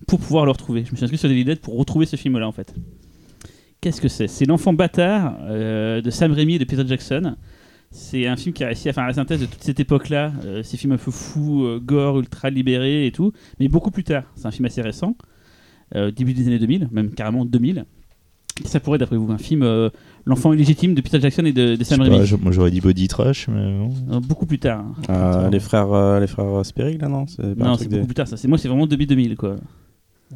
pour 0.07 0.21
pouvoir 0.21 0.45
le 0.45 0.51
retrouver. 0.51 0.85
Je 0.85 0.91
me 0.91 0.97
suis 0.97 1.05
inscrit 1.05 1.17
sur 1.17 1.29
des 1.31 1.57
pour 1.57 1.79
retrouver 1.79 2.05
ce 2.05 2.17
film-là 2.17 2.47
en 2.47 2.53
fait. 2.53 2.75
Qu'est-ce 3.81 4.03
que 4.03 4.09
c'est? 4.09 4.29
C'est 4.29 4.45
l'enfant 4.45 4.75
bâtard 4.75 5.39
euh, 5.45 6.03
de 6.03 6.11
Sam 6.11 6.33
Raimi 6.33 6.57
et 6.57 6.59
de 6.59 6.65
Peter 6.65 6.83
Jackson. 6.87 7.35
C'est 7.93 8.27
un 8.29 8.37
film 8.37 8.53
qui 8.55 8.63
a 8.63 8.69
réussi 8.69 8.89
à 8.89 8.93
faire 8.93 9.05
la 9.05 9.13
synthèse 9.13 9.41
de 9.41 9.47
toute 9.47 9.63
cette 9.65 9.81
époque-là, 9.81 10.33
euh, 10.45 10.63
ces 10.63 10.77
films 10.77 10.93
un 10.93 10.97
peu 10.97 11.11
fous, 11.11 11.65
euh, 11.65 11.81
gore, 11.85 12.21
ultra 12.21 12.49
libérés 12.49 13.07
et 13.07 13.11
tout, 13.11 13.33
mais 13.59 13.67
beaucoup 13.67 13.91
plus 13.91 14.05
tard. 14.05 14.23
C'est 14.37 14.47
un 14.47 14.53
film 14.53 14.67
assez 14.67 14.81
récent, 14.81 15.17
euh, 15.97 16.13
début 16.13 16.33
des 16.33 16.47
années 16.47 16.61
2000, 16.61 16.89
même 16.93 17.11
carrément 17.11 17.45
2000. 17.45 17.85
Ça 18.65 18.79
pourrait, 18.79 18.99
d'après 18.99 19.17
vous, 19.17 19.33
un 19.33 19.39
film 19.39 19.63
euh, 19.63 19.89
L'enfant 20.27 20.53
illégitime 20.53 20.95
de 20.95 21.01
Peter 21.01 21.19
Jackson 21.19 21.45
et 21.47 21.53
de, 21.53 21.75
de 21.77 21.83
Sam 21.85 22.03
Raimi. 22.03 22.27
je- 22.27 22.37
moi 22.37 22.53
j'aurais 22.53 22.71
dit 22.71 22.81
body 22.83 23.09
trash, 23.09 23.49
mais 23.49 23.73
bon. 23.79 23.91
Euh, 24.13 24.21
beaucoup 24.21 24.45
plus 24.47 24.59
tard. 24.59 24.81
hein. 24.81 24.95
Euh, 25.09 25.31
Attends. 25.41 25.49
les 25.49 25.61
frères, 25.61 25.93
euh, 25.93 26.21
les 26.21 26.27
frères 26.27 26.65
Sperrig 26.67 27.01
là 27.01 27.09
non? 27.09 27.27
C'est 27.27 27.55
pas 27.57 27.65
un 27.65 27.69
Non, 27.71 27.77
c'est 27.77 27.89
des- 27.89 27.97
beaucoup 27.97 28.09
plus 28.09 28.15
tard. 28.15 28.29
Ça. 28.29 28.37
C'est 28.37 28.47
moi, 28.47 28.59
c'est 28.59 28.69
vraiment 28.69 28.87
début 28.87 29.07
2000 29.07 29.35
quoi. 29.37 29.57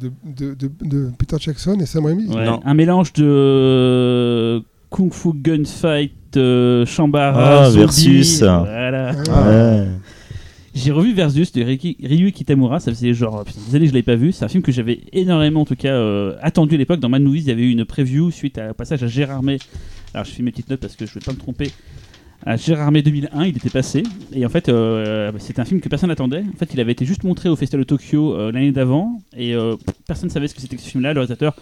De, 0.01 0.11
de, 0.25 0.55
de, 0.55 0.71
de 0.81 1.11
Peter 1.19 1.37
Jackson 1.39 1.77
et 1.79 1.85
Sam 1.85 2.05
Raimi? 2.07 2.25
Ouais, 2.27 2.45
Non. 2.45 2.59
Un 2.65 2.73
mélange 2.73 3.13
de 3.13 3.23
euh, 3.25 4.59
kung 4.95 5.11
fu 5.11 5.33
gunfight, 5.33 6.37
euh, 6.37 6.85
Shambhala, 6.85 7.63
Ah, 7.63 7.69
zombie, 7.69 7.79
versus. 7.85 8.39
Voilà. 8.39 9.11
Ah. 9.29 9.49
Ouais. 9.49 9.87
J'ai 10.73 10.91
revu 10.91 11.13
Versus 11.13 11.51
de 11.53 11.61
Riki- 11.63 11.97
Ryu 12.03 12.31
Kitamura, 12.33 12.79
ça 12.79 12.91
faisait 12.91 13.13
genre 13.13 13.43
putain, 13.45 13.59
des 13.69 13.75
années 13.75 13.85
que 13.85 13.89
je 13.89 13.93
l'avais 13.93 14.03
pas 14.03 14.15
vu. 14.15 14.31
C'est 14.31 14.43
un 14.45 14.49
film 14.49 14.61
que 14.63 14.71
j'avais 14.73 14.99
énormément 15.13 15.61
en 15.61 15.65
tout 15.65 15.75
cas 15.75 15.93
euh, 15.93 16.35
attendu 16.41 16.75
à 16.75 16.77
l'époque. 16.77 16.99
Dans 16.99 17.07
Mad 17.09 17.21
Movies, 17.21 17.43
il 17.43 17.47
y 17.47 17.51
avait 17.51 17.63
eu 17.63 17.71
une 17.71 17.85
preview 17.85 18.29
suite 18.31 18.57
à 18.57 18.69
un 18.69 18.73
passage 18.73 19.01
à 19.03 19.07
Gérardmer. 19.07 19.57
Alors 20.13 20.25
je 20.25 20.31
fais 20.31 20.43
mes 20.43 20.51
petites 20.51 20.69
notes 20.69 20.81
parce 20.81 20.95
que 20.97 21.05
je 21.05 21.13
vais 21.13 21.21
pas 21.25 21.31
me 21.33 21.37
tromper. 21.37 21.71
À 22.45 22.57
Gérardmer 22.57 23.01
2001, 23.01 23.45
il 23.45 23.55
était 23.57 23.69
passé. 23.69 24.03
Et 24.33 24.45
en 24.45 24.49
fait, 24.49 24.67
euh, 24.69 25.31
c'était 25.39 25.61
un 25.61 25.65
film 25.65 25.79
que 25.79 25.87
personne 25.89 26.09
n'attendait. 26.09 26.43
En 26.53 26.57
fait, 26.57 26.69
il 26.73 26.79
avait 26.81 26.91
été 26.91 27.05
juste 27.05 27.23
montré 27.23 27.47
au 27.49 27.55
Festival 27.55 27.83
de 27.85 27.87
Tokyo 27.87 28.33
euh, 28.35 28.51
l'année 28.51 28.71
d'avant. 28.73 29.21
Et 29.37 29.55
euh, 29.55 29.75
personne 30.07 30.27
ne 30.27 30.33
savait 30.33 30.47
ce 30.49 30.53
que 30.55 30.61
c'était 30.61 30.75
que 30.75 30.81
ce 30.81 30.89
film-là. 30.89 31.13
Le 31.13 31.21
réalisateur 31.21 31.55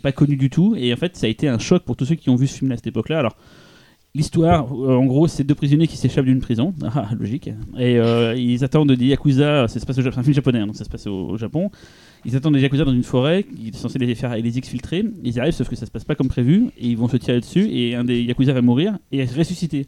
pas 0.00 0.12
connu 0.12 0.36
du 0.36 0.50
tout. 0.50 0.74
Et 0.76 0.92
en 0.92 0.96
fait, 0.96 1.16
ça 1.16 1.26
a 1.26 1.30
été 1.30 1.48
un 1.48 1.58
choc 1.58 1.82
pour 1.84 1.96
tous 1.96 2.06
ceux 2.06 2.14
qui 2.14 2.30
ont 2.30 2.36
vu 2.36 2.46
ce 2.46 2.58
film-là 2.58 2.74
à 2.74 2.76
cette 2.76 2.86
époque-là. 2.86 3.18
Alors, 3.18 3.36
L'histoire, 4.16 4.72
euh, 4.72 4.96
en 4.96 5.04
gros, 5.04 5.28
c'est 5.28 5.44
deux 5.44 5.54
prisonniers 5.54 5.86
qui 5.86 5.98
s'échappent 5.98 6.24
d'une 6.24 6.40
prison, 6.40 6.72
ah, 6.94 7.10
logique, 7.20 7.48
et 7.76 7.98
euh, 7.98 8.34
ils 8.34 8.64
attendent 8.64 8.92
des 8.92 9.04
yakuza, 9.04 9.68
ça 9.68 9.78
se 9.78 9.84
passe 9.84 9.98
au 9.98 10.00
Japon, 10.00 10.14
c'est 10.14 10.20
un 10.20 10.22
film 10.22 10.34
japonais, 10.34 10.60
hein, 10.60 10.66
donc 10.66 10.76
ça 10.76 10.84
se 10.84 10.88
passe 10.88 11.06
au, 11.06 11.36
Japon. 11.36 11.70
Ils 12.24 12.34
attendent 12.34 12.54
des 12.54 12.62
yakuza 12.62 12.86
dans 12.86 12.94
une 12.94 13.02
forêt, 13.02 13.44
ils 13.62 13.74
sont 13.74 13.90
censés 13.90 13.98
les 13.98 14.14
faire 14.14 14.34
les 14.34 14.56
exfiltrer. 14.56 15.04
Ils 15.22 15.38
arrivent, 15.38 15.52
sauf 15.52 15.68
que 15.68 15.76
ça 15.76 15.84
se 15.84 15.90
passe 15.90 16.04
pas 16.04 16.14
comme 16.14 16.28
prévu, 16.28 16.70
et 16.78 16.86
ils 16.86 16.96
vont 16.96 17.08
se 17.08 17.18
tirer 17.18 17.40
dessus, 17.40 17.68
et 17.70 17.94
un 17.94 18.04
des 18.04 18.22
yakuza 18.22 18.54
va 18.54 18.62
mourir 18.62 18.96
et 19.12 19.22
ressusciter. 19.22 19.84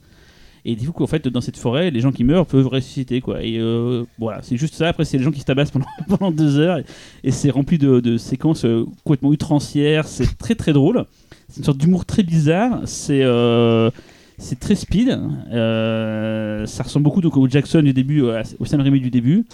Et 0.64 0.76
du 0.76 0.86
coup, 0.86 0.92
qu'en 0.92 1.06
fait, 1.06 1.26
dans 1.28 1.40
cette 1.40 1.56
forêt, 1.56 1.90
les 1.90 2.00
gens 2.00 2.12
qui 2.12 2.24
meurent 2.24 2.46
peuvent 2.46 2.66
ressusciter, 2.66 3.20
quoi. 3.20 3.42
Et 3.42 3.58
euh, 3.58 4.04
voilà, 4.18 4.42
c'est 4.42 4.56
juste 4.56 4.74
ça. 4.74 4.88
Après, 4.88 5.04
c'est 5.04 5.18
les 5.18 5.24
gens 5.24 5.30
qui 5.30 5.40
se 5.40 5.44
tabassent 5.44 5.70
pendant, 5.70 5.86
pendant 6.08 6.30
deux 6.30 6.58
heures, 6.58 6.78
et, 7.24 7.30
c'est 7.30 7.50
rempli 7.50 7.78
de, 7.78 8.00
de 8.00 8.16
séquences 8.16 8.64
euh, 8.64 8.84
complètement 9.04 9.30
outrancières. 9.30 10.06
C'est 10.06 10.36
très 10.38 10.54
très 10.54 10.72
drôle. 10.72 11.04
C'est 11.48 11.58
une 11.58 11.64
sorte 11.64 11.78
d'humour 11.78 12.04
très 12.04 12.22
bizarre. 12.22 12.82
C'est 12.84 13.22
euh, 13.22 13.90
très 14.60 14.74
speed. 14.74 15.08
Ça 15.50 16.82
ressemble 16.82 17.04
beaucoup 17.04 17.22
au 17.22 17.48
Jackson 17.48 17.82
du 17.82 17.92
début, 17.92 18.22
au 18.22 18.64
Sam 18.64 18.80
Raimi 18.80 19.00
du 19.00 19.10
début. 19.10 19.44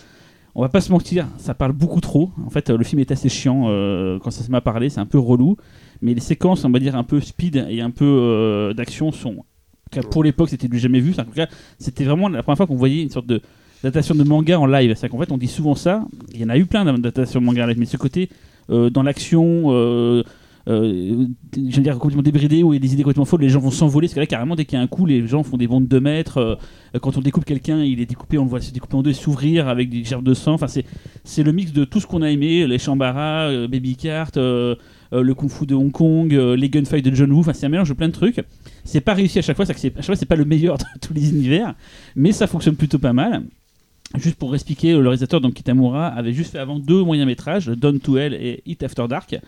On 0.57 0.62
va 0.62 0.69
pas 0.69 0.81
se 0.81 0.93
mentir, 0.93 1.27
ça 1.37 1.53
parle 1.53 1.73
beaucoup 1.73 2.01
trop. 2.01 2.31
En 2.47 2.51
fait, 2.51 2.71
le 2.71 2.85
film 2.85 3.01
est 3.01 3.11
assez 3.11 3.29
chiant 3.29 3.64
quand 4.23 4.31
ça 4.31 4.45
se 4.45 4.53
met 4.53 4.59
à 4.59 4.88
c'est 4.88 5.01
un 5.01 5.07
peu 5.07 5.19
relou. 5.19 5.57
Mais 6.01 6.14
les 6.14 6.21
séquences, 6.21 6.64
on 6.64 6.71
va 6.71 6.79
dire 6.79 6.95
un 6.95 7.03
peu 7.03 7.21
speed 7.21 7.67
et 7.69 7.81
un 7.81 7.90
peu 7.90 8.73
d'action 8.77 9.11
sont, 9.11 9.37
en 9.38 9.54
pour 10.11 10.25
l'époque, 10.25 10.49
c'était 10.49 10.68
du 10.68 10.79
jamais 10.79 11.01
vu. 11.01 11.14
C'était 11.79 12.05
vraiment 12.05 12.29
la 12.29 12.42
première 12.42 12.57
fois 12.57 12.66
qu'on 12.66 12.77
voyait 12.77 13.03
une 13.03 13.11
sorte 13.11 13.27
de 13.27 13.40
d'adaptation 13.83 14.14
de 14.14 14.25
manga 14.25 14.59
en 14.59 14.64
live. 14.66 14.94
C'est 14.97 15.11
qu'en 15.11 15.18
fait, 15.18 15.31
on 15.31 15.37
dit 15.37 15.47
souvent 15.47 15.75
ça. 15.75 16.05
Il 16.33 16.40
y 16.40 16.44
en 16.44 16.49
a 16.49 16.57
eu 16.57 16.64
plein 16.64 16.87
d'adaptations 16.87 17.40
de 17.40 17.44
manga 17.44 17.64
en 17.64 17.66
live, 17.66 17.79
mais 17.79 17.87
ce 17.87 17.97
côté 17.97 18.31
euh, 18.70 18.90
dans 18.90 19.03
l'action. 19.03 19.64
euh, 19.73 20.23
euh, 20.66 21.27
veux 21.57 21.83
dire 21.83 21.99
complètement 21.99 22.23
débridé 22.23 22.62
a 22.64 22.79
des 22.79 22.94
idées 22.94 23.03
complètement 23.03 23.27
folles 23.27 23.42
les 23.42 23.51
gens 23.51 23.61
vont 23.61 23.70
s'envoler 23.70 24.07
parce 24.07 24.14
que 24.14 24.20
là 24.20 24.27
carrément 24.27 24.57
dès 24.57 24.64
qu'il 24.64 24.79
y 24.79 24.81
a 24.81 24.83
un 24.83 24.87
coup 24.87 25.05
les 25.05 25.27
gens 25.27 25.42
font 25.42 25.59
des 25.59 25.66
bonds 25.66 25.83
de 25.83 25.87
2 25.87 26.01
mètres 26.01 26.38
euh, 26.38 26.99
quand 27.01 27.18
on 27.18 27.20
découpe 27.20 27.44
quelqu'un 27.44 27.83
il 27.83 28.01
est 28.01 28.07
découpé 28.07 28.38
on 28.38 28.44
le 28.44 28.49
voit 28.49 28.62
se 28.62 28.73
découper 28.73 28.97
en 28.97 29.03
deux 29.03 29.12
s'ouvrir 29.12 29.68
avec 29.68 29.90
des 29.90 30.05
gerbes 30.05 30.25
de 30.25 30.33
sang 30.33 30.55
enfin 30.55 30.66
c'est 30.66 31.42
le 31.42 31.53
mix 31.53 31.73
de 31.73 31.85
tout 31.85 32.01
ce 32.01 32.07
qu'on 32.07 32.23
a 32.23 32.31
aimé 32.31 32.66
les 32.66 32.79
Shambhala 32.79 33.49
euh, 33.49 33.68
Baby 33.68 33.94
Cart 33.97 34.31
le 35.22 35.35
Kung 35.35 35.50
Fu 35.50 35.66
de 35.66 35.74
Hong 35.74 35.92
Kong 35.92 36.35
euh, 36.35 36.57
les 36.57 36.68
gunfights 36.68 37.05
de 37.05 37.14
John 37.14 37.31
Woo 37.33 37.40
enfin 37.40 37.53
c'est 37.53 37.66
un 37.66 37.68
mélange 37.68 37.88
de 37.88 37.94
plein 37.94 38.09
de 38.09 38.12
trucs 38.12 38.40
c'est 38.85 39.00
pas 39.00 39.14
réussi 39.14 39.38
à 39.38 39.42
chaque 39.42 39.57
fois 39.57 39.66
c'est 39.66 39.77
c'est- 39.79 40.27
pas 40.27 40.37
le 40.37 40.44
meilleur 40.44 40.79
de 40.79 40.85
tous 41.00 41.12
les 41.14 41.31
univers 41.31 41.74
mais 42.16 42.33
ça 42.33 42.46
fonctionne 42.46 42.77
plutôt 42.77 42.98
pas 42.98 43.12
mal 43.12 43.42
Juste 44.16 44.37
pour 44.37 44.55
expliquer, 44.55 44.92
le 44.92 45.00
réalisateur 45.00 45.40
donc 45.40 45.55
Kitamura 45.55 46.07
avait 46.07 46.33
juste 46.33 46.53
fait 46.53 46.59
avant 46.59 46.79
deux 46.79 47.03
moyens 47.03 47.27
métrages, 47.27 47.66
Dawn 47.66 47.98
to 47.98 48.16
Hell 48.16 48.35
et 48.35 48.62
Hit 48.64 48.85
After 48.85 49.07
Dark, 49.09 49.33
euh, 49.33 49.38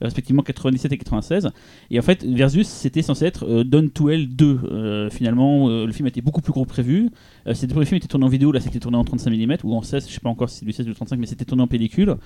respectivement 0.00 0.42
97 0.42 0.90
et 0.90 0.98
96. 0.98 1.50
Et 1.92 1.98
en 2.00 2.02
fait, 2.02 2.24
Versus 2.24 2.66
c'était 2.66 3.02
censé 3.02 3.24
être 3.24 3.44
euh, 3.48 3.88
to 3.94 4.10
Hell 4.10 4.26
2. 4.26 4.58
Euh, 4.64 5.10
finalement, 5.10 5.68
euh, 5.68 5.86
le 5.86 5.92
film 5.92 6.08
était 6.08 6.22
beaucoup 6.22 6.40
plus 6.40 6.52
gros 6.52 6.64
que 6.64 6.70
prévu. 6.70 7.10
Euh, 7.46 7.54
ces 7.54 7.68
deux 7.68 7.74
premiers 7.74 7.86
films 7.86 7.98
étaient 7.98 8.08
tournés 8.08 8.26
en 8.26 8.28
vidéo, 8.28 8.50
là 8.50 8.58
c'était 8.58 8.80
tourné 8.80 8.96
en 8.96 9.04
35 9.04 9.30
mm 9.30 9.58
ou 9.62 9.76
en 9.76 9.82
16, 9.82 10.08
je 10.08 10.14
sais 10.14 10.20
pas 10.20 10.30
encore 10.30 10.50
si 10.50 10.58
c'est 10.58 10.66
du 10.66 10.72
16 10.72 10.86
ou 10.86 10.88
du 10.88 10.96
35, 10.96 11.20
mais 11.20 11.26
c'était 11.26 11.44
tourné 11.44 11.62
en 11.62 11.68
pellicule. 11.68 12.16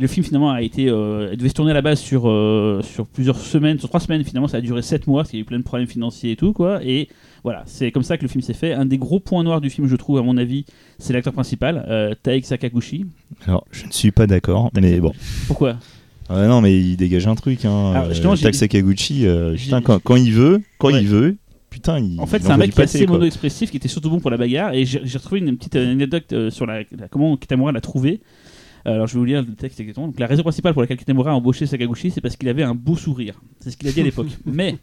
Le 0.00 0.06
film 0.06 0.24
finalement 0.24 0.50
a 0.50 0.62
été, 0.62 0.88
euh, 0.88 1.30
il 1.32 1.36
devait 1.38 1.48
se 1.48 1.54
tourner 1.54 1.72
à 1.72 1.74
la 1.74 1.82
base 1.82 1.98
sur, 2.00 2.28
euh, 2.28 2.80
sur 2.82 3.06
plusieurs 3.06 3.36
semaines, 3.38 3.78
sur 3.78 3.88
trois 3.88 4.00
semaines. 4.00 4.22
Finalement, 4.24 4.48
ça 4.48 4.58
a 4.58 4.60
duré 4.60 4.82
7 4.82 5.06
mois, 5.06 5.22
parce 5.22 5.30
qu'il 5.30 5.38
y 5.38 5.40
a 5.40 5.42
eu 5.42 5.46
plein 5.46 5.58
de 5.58 5.64
problèmes 5.64 5.88
financiers 5.88 6.32
et 6.32 6.36
tout 6.36 6.52
quoi. 6.52 6.80
Et 6.84 7.08
voilà, 7.44 7.62
c'est 7.66 7.90
comme 7.90 8.02
ça 8.04 8.16
que 8.16 8.22
le 8.22 8.28
film 8.28 8.42
s'est 8.42 8.54
fait. 8.54 8.72
Un 8.72 8.86
des 8.86 8.98
gros 8.98 9.18
points 9.20 9.42
noirs 9.42 9.60
du 9.60 9.70
film, 9.70 9.88
je 9.88 9.96
trouve, 9.96 10.18
à 10.18 10.22
mon 10.22 10.36
avis, 10.36 10.64
c'est 10.98 11.12
l'acteur 11.12 11.32
principal, 11.32 11.84
euh, 11.88 12.14
Taek 12.22 12.44
Sakaguchi. 12.46 13.06
Alors, 13.46 13.64
je 13.72 13.86
ne 13.86 13.92
suis 13.92 14.10
pas 14.12 14.26
d'accord, 14.26 14.70
mais 14.74 15.00
bon. 15.00 15.12
Pourquoi? 15.46 15.76
Ah 16.28 16.46
non, 16.46 16.60
mais 16.60 16.78
il 16.78 16.96
dégage 16.96 17.26
un 17.26 17.34
truc. 17.34 17.64
Hein. 17.64 17.92
Alors, 17.94 18.10
justement, 18.10 18.34
Euh, 18.34 18.36
Tak 18.36 18.54
Sakaguchi, 18.54 19.26
euh, 19.26 19.54
putain, 19.56 19.80
quand, 19.80 19.98
quand 20.02 20.16
il 20.16 20.32
veut, 20.32 20.60
quand 20.78 20.92
Ouais. 20.92 21.00
il 21.00 21.08
veut, 21.08 21.36
putain, 21.70 21.98
il. 21.98 22.20
En 22.20 22.26
fait, 22.26 22.42
c'est 22.42 22.50
un 22.50 22.56
mec 22.58 22.72
qui 22.72 22.80
est 22.80 22.84
assez 22.84 23.06
mono-expressif, 23.06 23.70
qui 23.70 23.78
était 23.78 23.88
surtout 23.88 24.10
bon 24.10 24.20
pour 24.20 24.30
la 24.30 24.36
bagarre. 24.36 24.74
Et 24.74 24.84
j'ai 24.84 25.00
j'ai 25.04 25.18
retrouvé 25.18 25.40
une 25.40 25.56
petite 25.56 25.74
anecdote 25.76 26.32
euh, 26.32 26.50
sur 26.50 26.66
la, 26.66 26.80
la- 26.96 27.08
comment 27.10 27.36
Kitamura 27.36 27.72
l'a 27.72 27.80
trouvé. 27.80 28.20
Euh, 28.86 28.94
Alors, 28.94 29.06
je 29.06 29.14
vais 29.14 29.18
vous 29.18 29.24
lire 29.24 29.42
le 29.42 29.54
texte 29.54 29.80
exactement. 29.80 30.06
Donc, 30.06 30.18
la 30.18 30.26
raison 30.26 30.42
principale 30.42 30.72
pour 30.72 30.82
laquelle 30.82 30.96
Kitamura 30.98 31.30
a 31.30 31.34
embauché 31.34 31.66
Sakaguchi, 31.66 32.10
c'est 32.10 32.20
parce 32.20 32.36
qu'il 32.36 32.48
avait 32.48 32.62
un 32.62 32.74
beau 32.74 32.96
sourire. 32.96 33.40
C'est 33.60 33.70
ce 33.70 33.76
qu'il 33.76 33.88
a 33.88 33.92
dit 33.92 34.00
à 34.00 34.04
l'époque. 34.04 34.28
Mais 34.46 34.76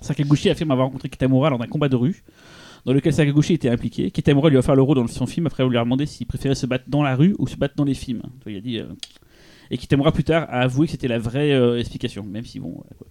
Sakaguchi 0.00 0.50
affirme 0.50 0.70
avoir 0.70 0.86
rencontré 0.88 1.08
Kitamura 1.08 1.50
lors 1.50 1.58
d'un 1.58 1.66
combat 1.66 1.88
de 1.88 1.96
rue 1.96 2.22
dans 2.84 2.92
lequel 2.92 3.12
Sakaguchi 3.14 3.54
était 3.54 3.70
impliqué. 3.70 4.10
Kitamura 4.10 4.48
lui 4.50 4.56
a 4.56 4.58
offert 4.60 4.74
le 4.76 4.82
rôle 4.82 4.96
dans 4.96 5.06
son 5.06 5.26
film 5.26 5.46
après 5.46 5.66
lui 5.66 5.76
a 5.78 5.84
demandé 5.84 6.04
s'il 6.06 6.26
préférait 6.26 6.54
se 6.54 6.66
battre 6.66 6.84
dans 6.88 7.02
la 7.02 7.16
rue 7.16 7.34
ou 7.38 7.46
se 7.46 7.56
battre 7.56 7.74
dans 7.76 7.84
les 7.84 7.94
films. 7.94 8.22
Il 8.46 8.56
a 8.56 8.60
dit. 8.60 8.78
euh, 8.78 8.84
Et 9.70 9.78
Kitamura 9.78 10.12
plus 10.12 10.24
tard 10.24 10.46
a 10.50 10.60
avoué 10.60 10.86
que 10.86 10.92
c'était 10.92 11.08
la 11.08 11.18
vraie 11.18 11.52
euh, 11.52 11.78
explication, 11.78 12.22
même 12.24 12.44
si 12.44 12.60
bon. 12.60 12.72
voilà, 12.74 12.90
quoi. 12.98 13.06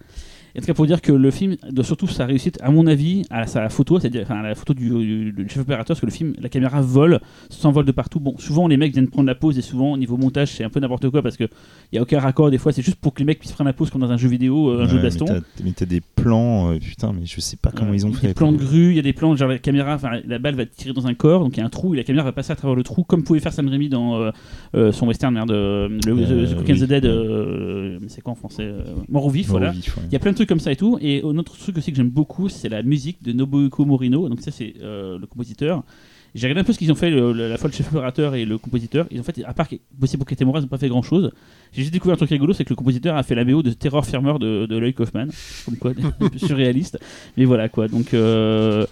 Et 0.54 0.58
en 0.58 0.60
tout 0.60 0.66
cas 0.66 0.74
pour 0.74 0.86
dire 0.86 1.02
que 1.02 1.10
le 1.12 1.30
film, 1.30 1.56
de 1.68 1.82
surtout 1.82 2.06
sa 2.06 2.26
réussite, 2.26 2.58
à 2.62 2.70
mon 2.70 2.86
avis, 2.86 3.24
à 3.30 3.46
sa 3.46 3.68
photo, 3.68 3.98
c'est-à-dire 3.98 4.22
enfin, 4.22 4.36
à 4.36 4.42
la 4.42 4.54
photo 4.54 4.72
du, 4.74 4.88
du- 4.90 5.32
du 5.32 5.48
chef 5.48 5.62
opérateur, 5.62 5.88
parce 5.96 6.00
que 6.00 6.06
le 6.06 6.12
film, 6.12 6.34
la 6.40 6.48
caméra 6.48 6.80
vole, 6.80 7.20
s'envole 7.50 7.84
de 7.84 7.92
partout. 7.92 8.20
Bon, 8.20 8.36
souvent 8.38 8.68
les 8.68 8.76
mecs 8.76 8.92
viennent 8.92 9.08
prendre 9.08 9.26
la 9.26 9.34
pause 9.34 9.58
et 9.58 9.62
souvent 9.62 9.92
au 9.92 9.96
niveau 9.96 10.16
montage 10.16 10.48
c'est 10.52 10.62
un 10.64 10.68
peu 10.70 10.78
n'importe 10.80 11.10
quoi 11.10 11.22
parce 11.22 11.36
que 11.36 11.44
il 11.92 11.96
y 11.96 11.98
a 11.98 12.02
aucun 12.02 12.20
raccord. 12.20 12.50
Des 12.50 12.58
fois 12.58 12.72
c'est 12.72 12.82
juste 12.82 12.98
pour 12.98 13.14
que 13.14 13.18
les 13.20 13.24
mecs 13.24 13.38
puissent 13.40 13.52
prendre 13.52 13.68
la 13.68 13.72
pause 13.74 13.90
comme 13.90 14.00
dans 14.00 14.12
un 14.12 14.16
jeu 14.16 14.28
vidéo, 14.28 14.70
euh, 14.70 14.84
un 14.84 14.88
jeu 14.88 14.98
de 14.98 15.02
baston. 15.02 15.26
Mais 15.64 15.72
t'as- 15.72 15.84
des 15.86 16.00
plans, 16.00 16.70
euh, 16.72 16.78
putain, 16.78 17.12
mais 17.12 17.26
je 17.26 17.40
sais 17.40 17.56
pas 17.56 17.70
comment 17.74 17.90
Euh, 17.90 17.94
ils 17.96 18.06
ont 18.06 18.12
fait. 18.12 18.28
Des 18.28 18.34
plans 18.34 18.52
de 18.52 18.56
grue, 18.56 18.90
il 18.90 18.96
y 18.96 18.98
a 18.98 19.02
des 19.02 19.12
plans, 19.12 19.34
genre 19.36 19.48
la 19.48 19.58
caméra, 19.58 19.94
enfin 19.96 20.20
la 20.26 20.38
balle 20.38 20.54
va 20.54 20.64
tirer 20.66 20.94
dans 20.94 21.06
un 21.06 21.14
corps, 21.14 21.40
donc 21.40 21.56
il 21.56 21.60
y 21.60 21.62
a 21.62 21.66
un 21.66 21.68
trou 21.68 21.94
et 21.94 21.96
la 21.98 22.04
caméra 22.04 22.24
va 22.24 22.32
passer 22.32 22.52
à 22.52 22.56
travers 22.56 22.74
le 22.76 22.82
trou, 22.82 23.02
comme 23.04 23.22
pouvait 23.24 23.40
faire 23.40 23.52
Sam 23.52 23.68
Raimi 23.68 23.88
dans 23.88 24.30
euh, 24.74 24.92
son 24.92 25.06
western, 25.08 25.34
merde, 25.34 25.50
le, 25.50 25.98
The, 26.00 26.52
The 26.52 26.56
Cook 26.56 26.70
and 26.70 26.72
oui. 26.74 26.80
the 26.80 26.84
Dead, 26.84 27.04
mais 28.00 28.08
c'est 28.08 28.20
quoi 28.22 28.32
en 28.32 28.36
français 28.36 28.70
Mort 29.08 29.26
ou 29.26 29.30
vif, 29.30 29.48
Mort 29.48 29.58
voilà. 29.58 29.72
ouais. 29.72 29.78
Il 30.06 30.12
y 30.12 30.16
a 30.16 30.18
plein 30.18 30.30
de 30.30 30.36
trucs 30.36 30.43
comme 30.46 30.60
ça 30.60 30.72
et 30.72 30.76
tout. 30.76 30.98
Et 31.00 31.22
un 31.24 31.36
autre 31.38 31.56
truc 31.56 31.76
aussi 31.78 31.90
que 31.90 31.96
j'aime 31.96 32.10
beaucoup, 32.10 32.48
c'est 32.48 32.68
la 32.68 32.82
musique 32.82 33.22
de 33.22 33.32
Nobuko 33.32 33.84
Morino. 33.84 34.28
Donc 34.28 34.40
ça, 34.40 34.50
c'est 34.50 34.74
euh, 34.82 35.18
le 35.18 35.26
compositeur. 35.26 35.82
J'ai 36.34 36.48
regardé 36.48 36.62
un 36.62 36.64
peu 36.64 36.72
ce 36.72 36.78
qu'ils 36.78 36.90
ont 36.90 36.96
fait, 36.96 37.10
la 37.10 37.56
fois 37.58 37.70
le 37.70 37.74
chef 37.74 37.88
opérateur 37.92 38.34
et 38.34 38.44
le 38.44 38.58
compositeur. 38.58 39.06
Ils 39.12 39.20
ont 39.20 39.22
fait, 39.22 39.44
à 39.44 39.54
part 39.54 39.68
bosser 39.92 40.16
pour 40.16 40.26
Kitamura, 40.26 40.58
ils 40.58 40.62
n'ont 40.62 40.68
pas 40.68 40.78
fait 40.78 40.88
grand 40.88 41.02
chose. 41.02 41.30
J'ai 41.72 41.82
juste 41.82 41.92
découvert 41.92 42.14
un 42.14 42.16
truc 42.16 42.30
rigolo, 42.30 42.52
c'est 42.52 42.64
que 42.64 42.70
le 42.70 42.76
compositeur 42.76 43.16
a 43.16 43.22
fait 43.22 43.36
la 43.36 43.44
BO 43.44 43.62
de 43.62 43.70
Terror 43.70 44.04
Firmer 44.04 44.34
de, 44.40 44.66
de 44.66 44.76
Lloyd 44.76 44.96
Kaufman. 44.96 45.28
Comme 45.64 45.76
quoi, 45.76 45.92
surréaliste. 46.36 46.98
Mais 47.36 47.44
voilà 47.44 47.68
quoi. 47.68 47.86
Donc. 47.86 48.14
euh, 48.14 48.84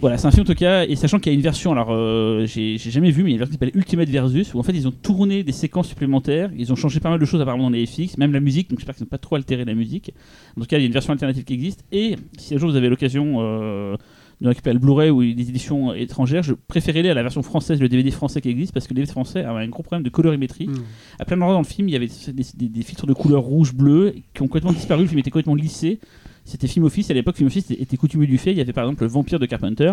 Voilà, 0.00 0.18
c'est 0.18 0.26
un 0.26 0.30
film 0.30 0.42
en 0.42 0.44
tout 0.46 0.54
cas, 0.54 0.84
et 0.84 0.94
sachant 0.94 1.18
qu'il 1.18 1.32
y 1.32 1.34
a 1.34 1.36
une 1.36 1.42
version, 1.42 1.72
alors 1.72 1.88
euh, 1.90 2.46
j'ai 2.46 2.76
jamais 2.78 3.10
vu, 3.10 3.22
mais 3.24 3.30
il 3.30 3.32
y 3.32 3.34
a 3.34 3.36
une 3.36 3.38
version 3.38 3.52
qui 3.56 3.58
s'appelle 3.64 3.76
Ultimate 3.78 4.08
Versus, 4.08 4.54
où 4.54 4.58
en 4.58 4.62
fait 4.62 4.72
ils 4.72 4.86
ont 4.86 4.92
tourné 4.92 5.42
des 5.42 5.52
séquences 5.52 5.88
supplémentaires, 5.88 6.50
ils 6.56 6.72
ont 6.72 6.76
changé 6.76 7.00
pas 7.00 7.10
mal 7.10 7.18
de 7.18 7.24
choses 7.24 7.40
apparemment 7.40 7.64
dans 7.64 7.70
les 7.76 7.86
FX, 7.86 8.18
même 8.18 8.32
la 8.32 8.40
musique, 8.40 8.68
donc 8.70 8.78
j'espère 8.78 8.94
qu'ils 8.94 9.04
n'ont 9.04 9.08
pas 9.10 9.18
trop 9.18 9.36
altéré 9.36 9.64
la 9.64 9.74
musique. 9.74 10.12
En 10.56 10.60
tout 10.60 10.66
cas, 10.66 10.76
il 10.78 10.80
y 10.80 10.84
a 10.84 10.86
une 10.86 10.92
version 10.92 11.12
alternative 11.12 11.44
qui 11.44 11.54
existe, 11.54 11.84
et 11.92 12.16
si 12.38 12.54
un 12.54 12.58
jour 12.58 12.70
vous 12.70 12.76
avez 12.76 12.88
l'occasion 12.88 13.36
euh, 13.38 13.96
de 14.42 14.48
récupérer 14.48 14.74
le 14.74 14.80
Blu-ray 14.80 15.08
ou 15.10 15.22
des 15.22 15.48
éditions 15.48 15.94
étrangères, 15.94 16.42
je 16.42 16.52
préférais 16.52 17.08
à 17.08 17.14
la 17.14 17.22
version 17.22 17.42
française, 17.42 17.80
le 17.80 17.88
DVD 17.88 18.10
français 18.10 18.40
qui 18.42 18.50
existe, 18.50 18.72
parce 18.74 18.86
que 18.86 18.92
le 18.92 18.96
DVD 18.96 19.10
français 19.10 19.44
avait 19.44 19.64
un 19.64 19.68
gros 19.68 19.82
problème 19.82 20.02
de 20.02 20.10
colorimétrie. 20.10 20.66
Hmm. 20.68 20.74
À 21.18 21.24
plein 21.24 21.38
d'endroits 21.38 21.54
dans 21.54 21.60
le 21.62 21.66
film, 21.66 21.88
il 21.88 21.92
y 21.92 21.96
avait 21.96 22.06
des, 22.08 22.44
des- 22.54 22.68
des 22.68 22.82
filtres 22.82 23.06
de 23.06 23.14
couleur 23.14 23.40
rouge, 23.42 23.72
bleu, 23.74 24.14
qui 24.34 24.42
ont 24.42 24.46
complètement 24.46 24.72
disparu, 24.72 25.02
le 25.02 25.08
film 25.08 25.20
était 25.20 25.30
complètement 25.30 25.54
lissé. 25.54 26.00
C'était 26.48 26.68
Film 26.68 26.84
Office, 26.84 27.10
à 27.10 27.14
l'époque, 27.14 27.36
Film 27.36 27.48
Office 27.48 27.70
était, 27.70 27.82
était 27.82 27.96
coutumier 27.96 28.26
du 28.28 28.38
fait. 28.38 28.52
Il 28.52 28.56
y 28.56 28.60
avait 28.60 28.72
par 28.72 28.84
exemple 28.84 29.02
le 29.02 29.08
Vampire 29.08 29.38
de 29.40 29.46
Carpenter. 29.46 29.92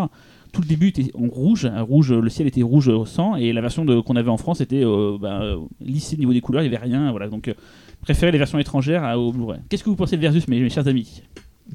Tout 0.52 0.62
le 0.62 0.68
début 0.68 0.90
était 0.90 1.10
en 1.16 1.28
rouge, 1.28 1.66
un 1.66 1.82
rouge 1.82 2.14
le 2.14 2.30
ciel 2.30 2.48
était 2.48 2.62
rouge 2.62 2.88
au 2.88 3.06
sang, 3.08 3.36
et 3.36 3.52
la 3.54 3.60
version 3.62 3.86
qu'on 4.04 4.16
avait 4.16 4.30
en 4.30 4.38
France 4.38 4.62
était 4.62 4.84
euh, 4.86 5.18
bah, 5.20 5.42
euh, 5.42 5.58
lissée 5.82 6.16
au 6.16 6.20
niveau 6.20 6.32
des 6.32 6.42
couleurs, 6.42 6.62
il 6.64 6.70
n'y 6.70 6.76
avait 6.76 6.86
rien. 6.86 7.10
Voilà, 7.10 7.28
donc 7.28 7.48
euh, 7.48 7.54
préférez 8.02 8.32
les 8.32 8.38
versions 8.38 8.60
étrangères 8.60 9.04
à- 9.04 9.18
au 9.18 9.32
Blu-ray. 9.34 9.60
Qu'est-ce 9.68 9.84
que 9.84 9.90
vous 9.90 9.96
pensez 9.96 10.16
de 10.16 10.22
Versus, 10.22 10.48
mes, 10.48 10.70
chers 10.70 10.88
amis? 10.88 11.24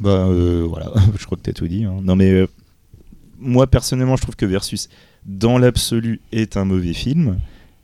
Bah 0.01 0.29
voilà, 0.69 0.93
je 1.19 1.27
crois 1.27 1.37
que 1.37 1.43
tu 1.43 1.51
as 1.51 1.55
tout 1.55 1.67
dit. 1.67 1.83
hein. 1.85 1.97
Non 2.03 2.15
mais 2.15 2.47
moi 3.39 3.67
personnellement, 3.67 4.15
je 4.17 4.23
trouve 4.23 4.37
que 4.37 4.47
Versus, 4.47 4.89
dans 5.27 5.59
l'absolu, 5.59 6.21
est 6.31 6.57
un 6.57 6.65
mauvais 6.65 6.93
film. 6.93 7.39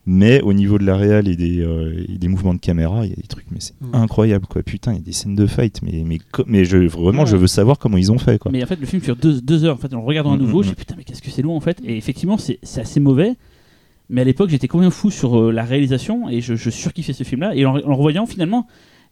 Mais 0.06 0.42
au 0.42 0.52
niveau 0.52 0.76
de 0.78 0.84
la 0.84 0.96
réal 0.96 1.28
et 1.28 1.36
des, 1.36 1.60
euh, 1.62 2.04
et 2.08 2.18
des 2.18 2.28
mouvements 2.28 2.52
de 2.52 2.58
caméra, 2.60 3.06
il 3.06 3.10
y 3.10 3.12
a 3.12 3.16
des 3.16 3.26
trucs, 3.26 3.46
mais 3.50 3.58
c'est 3.60 3.72
incroyable 3.94 4.46
quoi. 4.46 4.62
Putain, 4.62 4.92
il 4.92 4.96
y 4.96 5.00
a 5.00 5.02
des 5.02 5.12
scènes 5.12 5.34
de 5.34 5.46
fight, 5.46 5.80
mais, 5.82 6.02
mais, 6.04 6.18
mais 6.46 6.64
je, 6.66 6.76
vraiment, 6.76 7.22
Ouais. 7.22 7.26
je 7.26 7.36
veux 7.36 7.46
savoir 7.46 7.78
comment 7.78 7.96
ils 7.96 8.12
ont 8.12 8.18
fait 8.18 8.38
quoi. 8.38 8.52
Mais 8.52 8.62
en 8.62 8.66
fait, 8.66 8.78
le 8.78 8.84
film 8.86 9.00
dure 9.00 9.16
deux, 9.16 9.40
deux 9.40 9.64
heures. 9.64 9.76
En 9.76 9.78
fait, 9.78 9.94
en 9.94 10.00
le 10.00 10.04
regardant 10.04 10.32
à 10.34 10.36
nouveau, 10.36 10.60
mm, 10.60 10.64
j'ai 10.64 10.68
dit 10.70 10.74
putain, 10.76 10.94
mais 10.98 11.04
qu'est-ce 11.04 11.22
que 11.22 11.30
c'est 11.30 11.40
long 11.42 11.56
en 11.56 11.60
fait. 11.60 11.80
Et 11.84 11.96
effectivement, 11.96 12.36
c'est 12.36 12.58
c'est 12.62 12.82
assez 12.82 13.00
mauvais. 13.00 13.32
Mais 14.10 14.20
à 14.20 14.24
l'époque, 14.24 14.50
j'étais 14.50 14.68
combien 14.68 14.90
fou 14.90 15.10
sur 15.10 15.40
euh, 15.40 15.50
la 15.52 15.64
réalisation 15.64 16.28
et 16.28 16.42
je, 16.42 16.54
je 16.54 16.68
surkiffais 16.68 17.14
ce 17.14 17.24
film-là. 17.24 17.54
Et 17.56 17.64
en, 17.64 17.70
en 17.70 17.76
le 17.76 17.94
revoyant, 17.94 18.26
finalement, 18.26 18.66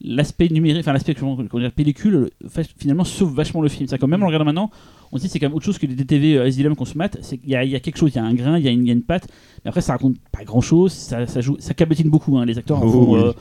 l'aspect 0.04 0.50
numérique, 0.50 0.80
enfin 0.80 0.92
l'aspect 0.92 1.14
comment, 1.14 1.36
comment 1.48 1.62
dire, 1.62 1.72
pellicule, 1.72 2.28
fait, 2.48 2.68
finalement 2.76 3.04
sauve 3.04 3.34
vachement 3.34 3.62
le 3.62 3.68
film. 3.70 3.88
C'est 3.88 3.96
quand 3.96 4.08
même 4.08 4.20
en 4.22 4.26
le 4.26 4.28
regardant 4.28 4.44
maintenant, 4.44 4.70
on 5.12 5.18
se 5.18 5.22
dit 5.22 5.28
c'est 5.28 5.38
quand 5.38 5.46
même 5.48 5.54
autre 5.54 5.64
chose 5.66 5.78
que 5.78 5.86
les 5.86 5.94
DTV 5.94 6.36
euh, 6.38 6.46
Asylum 6.46 6.74
qu'on 6.74 6.84
se 6.86 6.96
mate. 6.98 7.18
Qu'il 7.20 7.38
y, 7.50 7.54
a- 7.54 7.64
il 7.64 7.70
y 7.70 7.76
a 7.76 7.80
quelque 7.80 7.98
chose, 7.98 8.10
il 8.14 8.16
y 8.16 8.18
a 8.18 8.24
un 8.24 8.34
grain, 8.34 8.58
il 8.58 8.64
y 8.64 8.68
a 8.68 8.70
une, 8.70 8.80
il 8.84 8.88
y 8.88 8.90
a 8.90 8.94
une 8.94 9.02
patte. 9.02 9.28
Mais 9.64 9.68
après, 9.68 9.80
ça 9.82 9.92
raconte 9.92 10.16
pas 10.32 10.44
grand-chose. 10.44 10.92
Ça, 10.92 11.26
ça 11.26 11.40
joue, 11.40 11.56
ça 11.60 11.74
cabotine 11.74 12.08
beaucoup. 12.10 12.38
hein. 12.38 12.46
Les 12.46 12.58
acteurs 12.58 12.78
en 12.82 12.86
Oh, 12.86 12.90
font. 12.92 13.14
oui. 13.14 13.20
euh, 13.28 13.32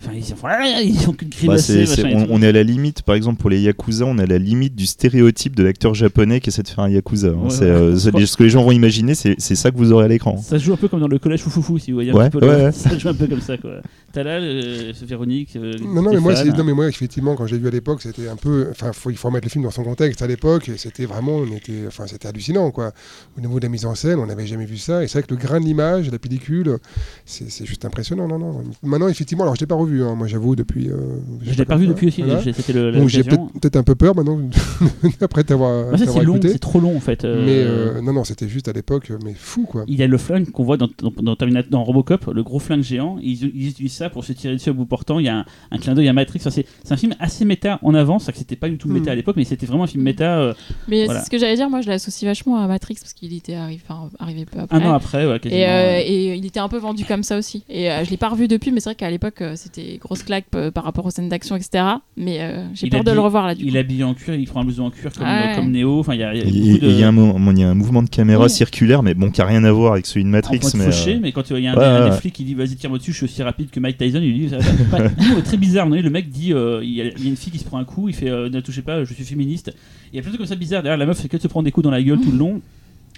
Enfin, 0.00 0.12
ils, 0.14 0.22
font, 0.22 0.46
ah, 0.48 0.80
ils 0.80 1.08
ont 1.08 1.12
qu'une 1.12 1.28
Bah, 1.44 1.54
machin 1.54 1.84
on, 2.30 2.40
est 2.40 2.46
à 2.46 2.52
la 2.52 2.62
limite, 2.62 3.02
par 3.02 3.16
exemple 3.16 3.40
pour 3.40 3.50
les 3.50 3.60
Yakuza, 3.62 4.04
on 4.04 4.16
est 4.18 4.22
à 4.22 4.26
la 4.26 4.38
limite 4.38 4.76
du 4.76 4.86
stéréotype 4.86 5.56
de 5.56 5.64
l'acteur 5.64 5.92
japonais 5.92 6.38
qui 6.38 6.50
essaie 6.50 6.62
de 6.62 6.68
faire 6.68 6.84
un 6.84 6.88
Yakuza. 6.88 7.30
hein. 7.30 7.48
Ouais, 7.48 7.52
ouais. 7.52 7.62
euh, 7.66 7.96
ce 7.98 8.36
que 8.36 8.44
les 8.44 8.50
gens 8.50 8.62
vont 8.62 8.70
imaginer, 8.70 9.16
c'est 9.16 9.36
ça 9.40 9.72
que 9.72 9.76
vous 9.76 9.90
aurez 9.90 10.04
à 10.04 10.08
l'écran. 10.08 10.36
Ça 10.36 10.56
se 10.60 10.64
joue 10.64 10.72
un 10.72 10.76
peu 10.76 10.86
comme 10.86 11.00
dans 11.00 11.08
le 11.08 11.18
collège 11.18 11.40
foufoufou, 11.40 11.80
si 11.80 11.90
vous 11.90 11.96
voyez 11.96 12.12
un 12.12 12.30
petit 12.30 12.38
peu. 12.38 12.70
Ça 12.70 12.96
joue 12.96 13.08
un 13.08 13.14
peu 13.14 13.26
comme 13.26 13.40
ça, 13.40 13.56
quoi. 13.56 13.72
Là, 14.14 14.22
euh, 14.40 14.92
Véronique. 15.02 15.54
euh, 15.56 15.74
Non, 15.80 16.02
non, 16.02 16.12
mais 16.12 16.18
moi, 16.18 16.34
c'est- 16.34 16.40
Stéphane. 16.42 16.58
non, 16.58 16.64
mais 16.64 16.72
moi, 16.72 16.88
effectivement, 16.88 17.36
quand 17.36 17.46
j'ai 17.46 17.58
vu 17.58 17.68
à 17.68 17.70
l'époque, 17.70 18.02
c'était 18.02 18.26
un 18.28 18.34
peu. 18.36 18.66
Enfin, 18.70 18.92
faut, 18.92 19.10
il 19.10 19.16
faut 19.16 19.28
remettre 19.28 19.44
le 19.46 19.50
film 19.50 19.62
dans 19.64 19.70
son 19.70 19.84
contexte. 19.84 20.22
À 20.22 20.26
l'époque, 20.26 20.70
c'était 20.76 21.04
vraiment, 21.04 21.36
on 21.36 21.46
était, 21.54 21.84
enfin, 21.86 22.06
c'était 22.08 22.26
hallucinant, 22.26 22.70
quoi. 22.72 22.92
Au 23.36 23.40
niveau 23.40 23.60
de 23.60 23.64
la 23.66 23.68
mise 23.70 23.84
en 23.86 23.94
scène, 23.94 24.18
on 24.18 24.26
n'avait 24.26 24.46
jamais 24.46 24.64
vu 24.64 24.76
ça. 24.76 25.04
Et 25.04 25.06
c'est 25.08 25.18
vrai 25.18 25.26
que 25.28 25.34
le 25.34 25.40
grain 25.40 25.60
de 25.60 25.66
l'image, 25.66 26.10
la 26.10 26.18
pellicule, 26.18 26.78
c'est 27.26 27.64
juste 27.64 27.84
impressionnant. 27.84 28.26
Non, 28.26 28.38
non. 28.38 28.62
Maintenant, 28.82 29.08
effectivement, 29.08 29.44
alors 29.44 29.54
je 29.54 29.60
l'ai 29.60 29.66
pas 29.66 29.76
revu. 29.76 30.02
hein, 30.02 30.14
moi, 30.16 30.26
j'avoue, 30.26 30.56
depuis. 30.56 30.88
euh, 30.90 30.96
Je 31.42 31.56
l'ai 31.56 31.64
pas 31.64 31.76
vu 31.76 31.86
depuis 31.86 32.08
aussi, 32.08 32.22
voilà. 32.22 32.42
c'était 32.42 32.72
le- 32.72 32.92
Donc, 32.92 33.08
j'ai 33.08 33.22
peut-être 33.22 33.76
un 33.76 33.82
peu 33.84 33.94
peur 33.94 34.16
maintenant, 34.16 34.40
après 35.20 35.44
t'avoir 35.44 35.90
t'avoir 35.96 35.98
c'est 36.18 36.24
long, 36.24 36.34
écouté. 36.36 36.48
c'est 36.48 36.58
trop 36.58 36.80
long 36.80 36.96
en 36.96 37.00
fait. 37.00 37.24
euh, 37.24 37.44
Mais 37.44 37.62
euh, 37.98 38.00
non, 38.00 38.12
non, 38.14 38.24
c'était 38.24 38.48
juste 38.48 38.68
à 38.68 38.72
l'époque, 38.72 39.12
mais 39.24 39.34
fou, 39.34 39.64
quoi. 39.64 39.84
Il 39.86 39.94
y 39.96 40.02
a 40.02 40.06
le 40.06 40.18
flingue 40.18 40.50
qu'on 40.50 40.64
voit 40.64 40.76
dans, 40.76 40.88
dans, 41.02 41.34
dans 41.36 41.36
dans 41.70 41.84
Robocop, 41.84 42.26
le 42.34 42.42
gros 42.42 42.58
flingue 42.58 42.82
géant. 42.82 43.18
Ils, 43.22 43.52
ils 43.54 43.68
utilisent 43.68 43.92
ça 43.92 44.07
pour 44.08 44.24
se 44.24 44.32
tirer 44.32 44.54
dessus 44.54 44.70
à 44.70 44.72
bout 44.72 44.86
portant. 44.86 45.18
Il 45.18 45.26
y 45.26 45.28
a 45.28 45.38
un, 45.38 45.44
un 45.70 45.78
clin 45.78 45.94
d'œil 45.94 46.08
à 46.08 46.12
Matrix. 46.12 46.38
Enfin, 46.40 46.50
c'est 46.50 46.66
c'est 46.84 46.92
un 46.94 46.96
film 46.96 47.14
assez 47.20 47.44
méta 47.44 47.78
en 47.82 47.94
avance. 47.94 48.24
C'est 48.24 48.32
que 48.32 48.38
c'était 48.38 48.56
pas 48.56 48.68
du 48.68 48.78
tout 48.78 48.88
méta 48.88 49.10
Mm. 49.10 49.12
à 49.12 49.14
l'époque, 49.14 49.36
mais 49.36 49.44
c'était 49.44 49.66
vraiment 49.66 49.84
un 49.84 49.88
film 49.88 50.02
méta 50.02 50.38
euh, 50.38 50.54
Mais 50.88 51.04
Voilà. 51.04 51.20
c'est 51.20 51.26
ce 51.26 51.30
que 51.30 51.38
j'allais 51.38 51.56
dire, 51.56 51.70
moi 51.70 51.80
je 51.80 51.88
l'associe 51.88 52.28
vachement 52.28 52.58
à 52.58 52.66
Matrix 52.66 52.96
parce 53.00 53.12
qu'il 53.12 53.32
était 53.34 53.54
arrivé, 53.54 53.80
enfin, 53.88 54.10
arrivé 54.18 54.44
peu 54.44 54.58
après. 54.60 54.76
un 54.76 54.90
an 54.90 54.92
après, 54.94 55.26
ouais, 55.26 55.38
quasiment. 55.40 55.60
Et, 55.60 55.66
euh, 55.66 55.68
ouais. 55.98 56.06
et 56.08 56.34
il 56.34 56.44
était 56.46 56.60
un 56.60 56.68
peu 56.68 56.78
vendu 56.78 57.04
comme 57.04 57.22
ça 57.22 57.38
aussi. 57.38 57.64
Et 57.68 57.90
euh, 57.90 58.04
je 58.04 58.10
l'ai 58.10 58.16
pas 58.16 58.28
revu 58.28 58.48
depuis, 58.48 58.70
mais 58.72 58.80
c'est 58.80 58.90
vrai 58.90 58.94
qu'à 58.96 59.10
l'époque 59.10 59.40
euh, 59.40 59.52
c'était 59.56 59.98
grosse 60.02 60.22
claque 60.22 60.46
par 60.74 60.84
rapport 60.84 61.06
aux 61.06 61.10
scènes 61.10 61.28
d'action, 61.28 61.56
etc. 61.56 61.84
Mais 62.16 62.38
euh, 62.40 62.64
j'ai 62.74 62.86
Il 62.86 62.90
peur 62.90 63.04
de 63.04 63.10
le 63.12 63.20
revoir 63.20 63.46
là 63.46 63.54
du 63.54 63.64
Il 63.64 63.70
coup. 63.70 63.76
est 63.76 63.80
habillé 63.80 64.04
en 64.04 64.14
cuir, 64.14 64.34
il 64.34 64.46
prend 64.46 64.60
un 64.60 64.64
blouson 64.64 64.84
en 64.86 64.90
cuir 64.90 65.12
comme, 65.12 65.26
Ouais. 65.26 65.52
comme 65.54 65.70
Neo. 65.70 66.00
Enfin, 66.00 66.14
il 66.14 66.20
y 66.20 66.24
a, 66.24 66.34
il 66.34 66.38
y 66.40 66.42
a 66.42 66.44
Il 66.46 66.72
beaucoup 66.72 66.86
de. 66.86 66.90
il 66.90 66.98
y, 67.00 67.02
a 67.04 67.08
un 67.08 67.12
mo- 67.12 67.38
il 67.52 67.58
y 67.58 67.62
a 67.64 67.68
un 67.70 67.74
mouvement 67.74 68.02
de 68.02 68.08
caméra 68.08 68.44
Oui. 68.44 68.50
circulaire, 68.50 69.02
mais 69.02 69.14
bon, 69.14 69.30
qui 69.30 69.40
a 69.40 69.46
rien 69.46 69.64
à 69.64 69.72
voir 69.72 69.92
avec 69.92 70.06
celui 70.06 70.24
de 70.24 70.28
en 70.28 70.32
Matrix. 70.32 70.60
Mais, 70.74 70.84
fauché, 70.84 71.14
euh, 71.14 71.18
mais 71.22 71.32
quand 71.32 71.48
il 71.50 71.58
y 71.60 71.66
a 71.66 71.72
un, 71.72 71.74
ouais, 71.76 71.80
des, 71.80 71.86
un 72.06 72.10
ouais. 72.10 72.16
flics 72.16 72.34
qui 72.34 72.44
dit 72.44 72.54
vas-y 72.54 72.76
tire-moi 72.76 72.98
dessus, 72.98 73.12
je 73.12 73.16
suis 73.18 73.24
aussi 73.24 73.42
rapide 73.42 73.70
que 73.70 73.80
Mike 73.88 73.98
Tyson, 73.98 74.20
il 74.22 74.38
dit 74.38 74.48
ça 74.50 74.58
va 74.58 75.08
pas. 75.08 75.08
Très 75.42 75.56
bizarre. 75.56 75.88
le 75.88 76.10
mec 76.10 76.28
dit 76.30 76.52
euh, 76.52 76.80
il 76.84 76.90
y, 76.92 77.00
a 77.00 77.06
il 77.06 77.22
y 77.24 77.26
a 77.26 77.30
une 77.30 77.36
fille 77.36 77.52
qui 77.52 77.58
se 77.58 77.64
prend 77.64 77.78
un 77.78 77.84
coup, 77.84 78.08
il 78.08 78.14
fait 78.14 78.28
euh, 78.28 78.48
ne 78.50 78.60
touchez 78.60 78.82
pas, 78.82 79.02
je 79.04 79.12
suis 79.14 79.24
féministe. 79.24 79.72
Il 80.12 80.16
y 80.16 80.18
a 80.18 80.22
plein 80.22 80.30
de 80.30 80.36
trucs 80.36 80.46
comme 80.46 80.54
ça 80.54 80.58
bizarres. 80.58 80.82
Derrière 80.82 80.98
la 80.98 81.06
meuf, 81.06 81.18
c'est 81.20 81.28
qu'elle 81.28 81.40
se 81.40 81.48
prend 81.48 81.62
des 81.62 81.70
coups 81.72 81.84
dans 81.84 81.90
la 81.90 82.02
gueule 82.02 82.20
tout 82.20 82.30
le 82.30 82.38
long. 82.38 82.60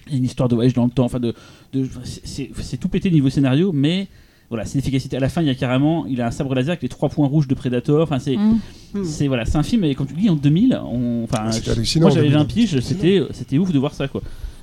Il 0.07 0.13
y 0.13 0.17
a 0.17 0.19
une 0.19 0.25
histoire 0.25 0.49
de 0.49 0.55
voyage 0.55 0.73
dans 0.75 0.85
le 0.85 0.91
temps, 0.91 1.05
enfin 1.05 1.21
de, 1.21 1.35
de 1.73 1.87
c'est- 2.05 2.77
tout 2.81 2.89
pété 2.89 3.11
niveau 3.11 3.31
scénario, 3.31 3.71
mais 3.73 4.09
voilà, 4.49 4.65
c'est 4.65 4.77
l'efficacité. 4.79 5.17
À 5.17 5.21
la 5.21 5.29
fin, 5.29 5.43
il 5.43 5.47
y 5.47 5.51
a 5.51 5.55
carrément, 5.55 6.07
il 6.07 6.21
a 6.21 6.27
un 6.27 6.31
sabre 6.33 6.55
laser 6.55 6.71
avec 6.71 6.83
les 6.83 6.89
trois 6.89 7.09
points 7.09 7.29
rouges 7.29 7.47
de 7.47 7.55
Predator. 7.55 8.03
Enfin, 8.03 8.19
c'est 8.19 8.37
Mm. 8.37 9.05
c'est 9.05 9.29
voilà, 9.29 9.45
c'est 9.45 9.57
un 9.59 9.63
film. 9.63 9.85
Et 9.85 9.95
quand 9.95 10.07
tu 10.07 10.15
le 10.15 10.21
dis 10.21 10.29
en 10.31 10.35
2000, 10.37 10.81
on, 10.85 11.23
enfin, 11.25 11.45
Ah, 11.47 11.51
je- 11.53 11.99
moi 12.01 12.11
j'avais 12.11 12.29
2000. 12.29 12.39
20 12.39 12.45
piges, 12.47 12.81
c'était 12.81 13.23
c'était 13.33 13.59
ouf 13.59 13.73
de 13.73 13.79
voir 13.79 13.95
ça 13.95 14.09
quoi. 14.09 14.23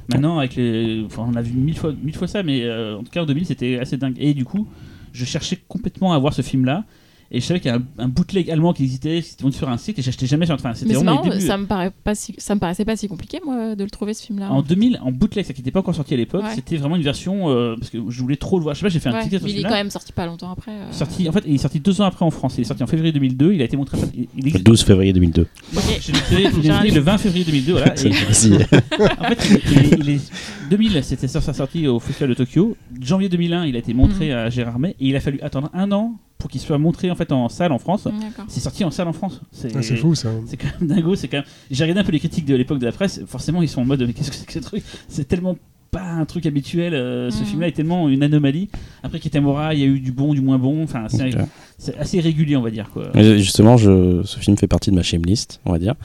Maintenant 0.09 0.39
avec 0.39 0.55
les, 0.55 1.03
enfin, 1.05 1.25
on 1.29 1.35
a 1.35 1.41
vu 1.41 1.53
mille 1.53 1.77
fois 1.77 1.93
mille 2.03 2.15
fois 2.15 2.27
ça, 2.27 2.41
mais 2.43 2.63
euh, 2.63 2.97
en 2.97 3.03
tout 3.03 3.11
cas 3.11 3.21
en 3.21 3.25
2000 3.25 3.45
c'était 3.45 3.77
assez 3.79 3.95
dingue. 3.97 4.15
Et 4.19 4.33
du 4.33 4.43
coup, 4.45 4.67
je 5.13 5.25
cherchais 5.25 5.57
complètement 5.67 6.13
à 6.13 6.19
voir 6.19 6.33
ce 6.33 6.41
film 6.41 6.65
là. 6.65 6.85
Et 7.29 7.41
je 7.41 7.45
savais 7.45 7.59
qu'il 7.59 7.69
y 7.69 7.73
a 7.73 7.77
un, 7.77 7.83
un 8.05 8.07
bootleg 8.07 8.49
allemand 8.49 8.71
qui 8.73 8.83
existait, 8.83 9.21
c'était 9.21 9.43
vendu 9.43 9.57
sur 9.57 9.67
un 9.67 9.77
site 9.77 9.99
et 9.99 10.01
j'achetais 10.01 10.27
jamais 10.27 10.45
sur. 10.45 10.55
Enfin, 10.55 10.73
c'était 10.73 10.93
Mais 10.93 11.03
marrant, 11.03 11.23
les 11.23 11.31
débuts. 11.31 11.45
ça 11.45 11.57
me 11.57 11.65
paraît 11.65 11.91
pas 12.03 12.15
si, 12.15 12.33
ça 12.37 12.55
me 12.55 12.59
paraissait 12.61 12.85
pas 12.85 12.95
si 12.95 13.07
compliqué 13.09 13.39
moi 13.45 13.75
de 13.75 13.83
le 13.83 13.89
trouver 13.89 14.13
ce 14.13 14.23
film 14.25 14.39
là. 14.39 14.49
En 14.51 14.61
2000, 14.61 14.99
en 15.03 15.11
bootleg, 15.11 15.43
ça 15.45 15.51
qui 15.53 15.59
n'était 15.61 15.71
pas 15.71 15.79
encore 15.81 15.93
sorti 15.95 16.13
à 16.13 16.17
l'époque, 16.17 16.43
Ouais. 16.43 16.55
c'était 16.55 16.77
vraiment 16.77 16.95
une 16.95 17.01
version 17.03 17.49
euh, 17.49 17.75
parce 17.77 17.89
que 17.89 17.97
je 18.07 18.21
voulais 18.21 18.37
trop 18.37 18.57
le 18.59 18.63
voir. 18.63 18.75
Je 18.75 18.79
sais 18.79 18.85
pas, 18.85 18.89
j'ai 18.89 18.99
fait 18.99 19.09
un 19.09 19.19
petit 19.19 19.29
test 19.29 19.43
sur 19.45 19.53
mais 19.53 19.59
il 19.59 19.65
est 19.65 19.69
quand 19.69 19.75
même 19.75 19.89
sorti 19.89 20.13
pas 20.13 20.25
longtemps 20.25 20.51
après. 20.51 20.71
euh. 20.71 20.91
Sorti, 20.91 21.27
en 21.27 21.31
fait, 21.33 21.43
il 21.45 21.55
est 21.55 21.57
sorti 21.57 21.79
deux 21.81 21.99
ans 22.01 22.05
après 22.05 22.23
en 22.23 22.31
France. 22.31 22.55
Il 22.57 22.61
est 22.61 22.63
sorti 22.63 22.83
en 22.83 22.87
février 22.87 23.11
2002. 23.11 23.53
Il 23.53 23.61
a 23.61 23.65
été 23.65 23.75
montré. 23.75 23.97
il- 24.15 24.27
il 24.37 24.43
Le 24.43 24.47
existe- 24.49 24.63
12 24.65 24.83
février 24.83 25.11
2002. 25.11 25.47
Ok. 25.75 25.99
J'ai 26.01 26.91
le 26.91 26.99
20 27.01 27.17
février 27.17 27.43
2002. 27.45 27.71
Voilà, 27.73 27.93
et- 28.03 28.07
en 29.19 29.23
fait, 29.25 29.49
il 29.49 29.77
est, 29.77 29.99
il 29.99 30.09
est- 30.11 30.31
2000, 30.69 31.03
c'était 31.03 31.27
sa 31.27 31.41
sortie 31.41 31.87
au 31.87 31.99
Festival 31.99 32.29
de 32.29 32.33
Tokyo. 32.35 32.77
Janvier 33.01 33.29
2001, 33.29 33.65
il 33.65 33.75
a 33.75 33.79
été 33.79 33.93
montré 33.93 34.31
à 34.33 34.49
Gérardmer 34.49 34.91
et 34.99 35.07
il 35.09 35.15
a 35.15 35.19
fallu 35.19 35.39
attendre 35.41 35.69
un 35.73 35.91
an 35.91 36.15
pour 36.37 36.49
qu'il 36.49 36.61
soit 36.61 36.77
montré 36.77 37.09
en 37.11 37.15
fait 37.15 37.31
en 37.31 37.49
salle 37.49 37.71
en 37.71 37.79
France. 37.79 38.07
C'est 38.47 38.59
sorti 38.59 38.83
en 38.83 38.91
salle 38.91 39.07
en 39.07 39.13
France. 39.13 39.41
C'est 39.51 39.75
Ah, 39.75 39.81
c'est 39.81 39.95
fou, 39.95 40.13
ça. 40.15 40.29
c'est 40.45 40.57
quand 40.57 40.67
même 40.79 40.89
dingo. 40.89 41.15
C'est 41.15 41.27
quand 41.27 41.37
même. 41.37 41.45
J'ai 41.71 41.83
regardé 41.83 42.01
un 42.01 42.03
peu 42.03 42.11
les 42.11 42.19
critiques 42.19 42.45
de 42.45 42.55
l'époque 42.55 42.79
de 42.79 42.85
la 42.85 42.91
presse. 42.91 43.21
Forcément, 43.27 43.61
ils 43.61 43.69
sont 43.69 43.81
en 43.81 43.85
mode 43.85 44.03
mais 44.05 44.13
qu'est-ce 44.13 44.29
que 44.31 44.35
c'est 44.37 44.45
que 44.45 44.53
ce 44.53 44.59
truc 44.59 44.83
C'est 45.07 45.27
tellement 45.27 45.55
pas 45.89 46.03
un 46.03 46.25
truc 46.25 46.45
habituel. 46.45 46.93
euh, 46.93 47.31
Ce 47.31 47.39
Mhm. 47.39 47.45
film-là 47.45 47.67
est 47.69 47.71
tellement 47.71 48.09
une 48.09 48.21
anomalie. 48.21 48.67
Après 49.03 49.19
Kitamura, 49.19 49.73
il 49.73 49.79
y 49.79 49.83
a 49.83 49.87
eu 49.87 49.99
du 50.01 50.11
bon, 50.11 50.33
du 50.33 50.41
moins 50.41 50.57
bon. 50.59 50.83
Enfin, 50.83 51.07
c'est 51.09 51.97
assez 51.97 52.19
régulier, 52.19 52.55
on 52.57 52.61
va 52.61 52.71
dire 52.71 52.89
quoi. 52.93 53.05
Mais 53.15 53.39
Justement, 53.39 53.77
je, 53.77 54.21
ce 54.23 54.37
film 54.39 54.57
fait 54.57 54.67
partie 54.67 54.91
de 54.91 54.95
ma 54.95 55.03
shame 55.03 55.23
list, 55.25 55.59
on 55.65 55.71
va 55.71 55.79
dire. 55.79 55.95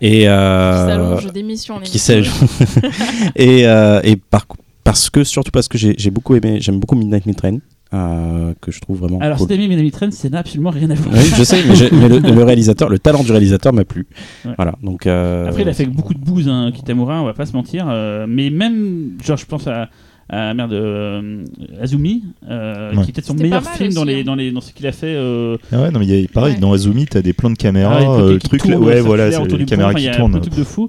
Et, 0.00 0.28
euh, 0.28 0.72
Qui 0.84 0.90
s'allonge 0.90 1.32
d'émission 1.32 1.74
en 1.76 1.80
qui 1.80 1.98
s'allonge. 1.98 2.30
et 3.36 3.66
euh, 3.66 4.00
et 4.04 4.16
par, 4.16 4.46
parce 4.84 5.10
que, 5.10 5.24
surtout 5.24 5.50
parce 5.50 5.68
que 5.68 5.78
j'ai 5.78 6.10
beaucoup 6.10 6.34
aimé, 6.36 6.58
j'aime 6.60 6.78
beaucoup 6.78 6.96
Midnight 6.96 7.36
Train, 7.36 7.58
euh, 7.94 8.54
que 8.60 8.70
je 8.72 8.80
trouve 8.80 8.98
vraiment 9.00 9.18
Alors, 9.20 9.36
cool. 9.38 9.46
si 9.46 9.48
t'as 9.48 9.54
aimé 9.62 9.68
Miami 9.74 9.90
Train, 9.90 10.10
ça 10.10 10.28
n'a 10.28 10.38
absolument 10.38 10.70
rien 10.70 10.90
à 10.90 10.94
voir. 10.94 11.14
Oui, 11.14 11.30
je 11.36 11.42
sais, 11.44 11.58
mais, 11.68 12.08
le, 12.08 12.18
le 12.20 12.42
réalisateur, 12.44 12.88
le 12.88 12.98
talent 12.98 13.22
du 13.22 13.30
réalisateur 13.30 13.72
m'a 13.72 13.84
plu. 13.84 14.06
Ouais. 14.44 14.52
Voilà, 14.56 14.74
donc. 14.82 15.06
euh, 15.06 15.48
Après, 15.48 15.62
il 15.62 15.68
a 15.68 15.72
fait 15.74 15.86
beaucoup 15.86 16.14
de 16.14 16.18
bouse, 16.20 16.48
hein, 16.48 16.70
Kitamura, 16.74 17.20
on 17.20 17.24
va 17.26 17.34
pas 17.34 17.46
se 17.46 17.52
mentir. 17.52 17.86
euh, 17.90 18.26
mais 18.28 18.50
même, 18.50 19.12
genre, 19.22 19.36
je 19.36 19.44
pense 19.46 19.66
à, 19.66 19.88
à 20.28 20.54
merde, 20.54 20.72
euh, 20.72 21.44
Azumi, 21.80 22.24
euh, 22.48 22.90
Ouais. 22.94 23.02
qui 23.04 23.10
est 23.10 23.12
peut-être 23.12 23.26
son 23.26 23.34
meilleur 23.34 23.62
film 23.62 23.92
dans, 23.92 24.04
les, 24.04 24.20
hein. 24.20 24.24
dans, 24.24 24.34
les, 24.34 24.50
dans 24.52 24.60
ce 24.62 24.72
qu'il 24.72 24.86
a 24.86 24.92
fait. 24.92 25.14
euh, 25.14 25.58
Ah 25.72 25.82
ouais, 25.82 25.90
non, 25.90 25.98
mais 25.98 26.06
il 26.06 26.20
y 26.20 26.24
a, 26.24 26.28
pareil, 26.28 26.54
Ouais. 26.54 26.60
dans 26.60 26.72
Azumi, 26.72 27.04
t'as 27.06 27.20
des 27.22 27.32
plans 27.34 27.50
de 27.50 27.56
caméra, 27.56 27.98
ah, 28.00 28.20
euh, 28.20 28.32
le 28.32 28.38
truc, 28.38 28.62
tourne, 28.62 28.72
là- 28.72 28.80
ouais, 28.80 29.00
voilà, 29.00 29.30
c'est 29.30 29.52
les 29.58 29.64
caméras 29.66 29.92
qui 29.94 30.10
tournent. 30.10 30.34
un 30.36 30.40
truc 30.40 30.54
de 30.56 30.64
fou. 30.64 30.88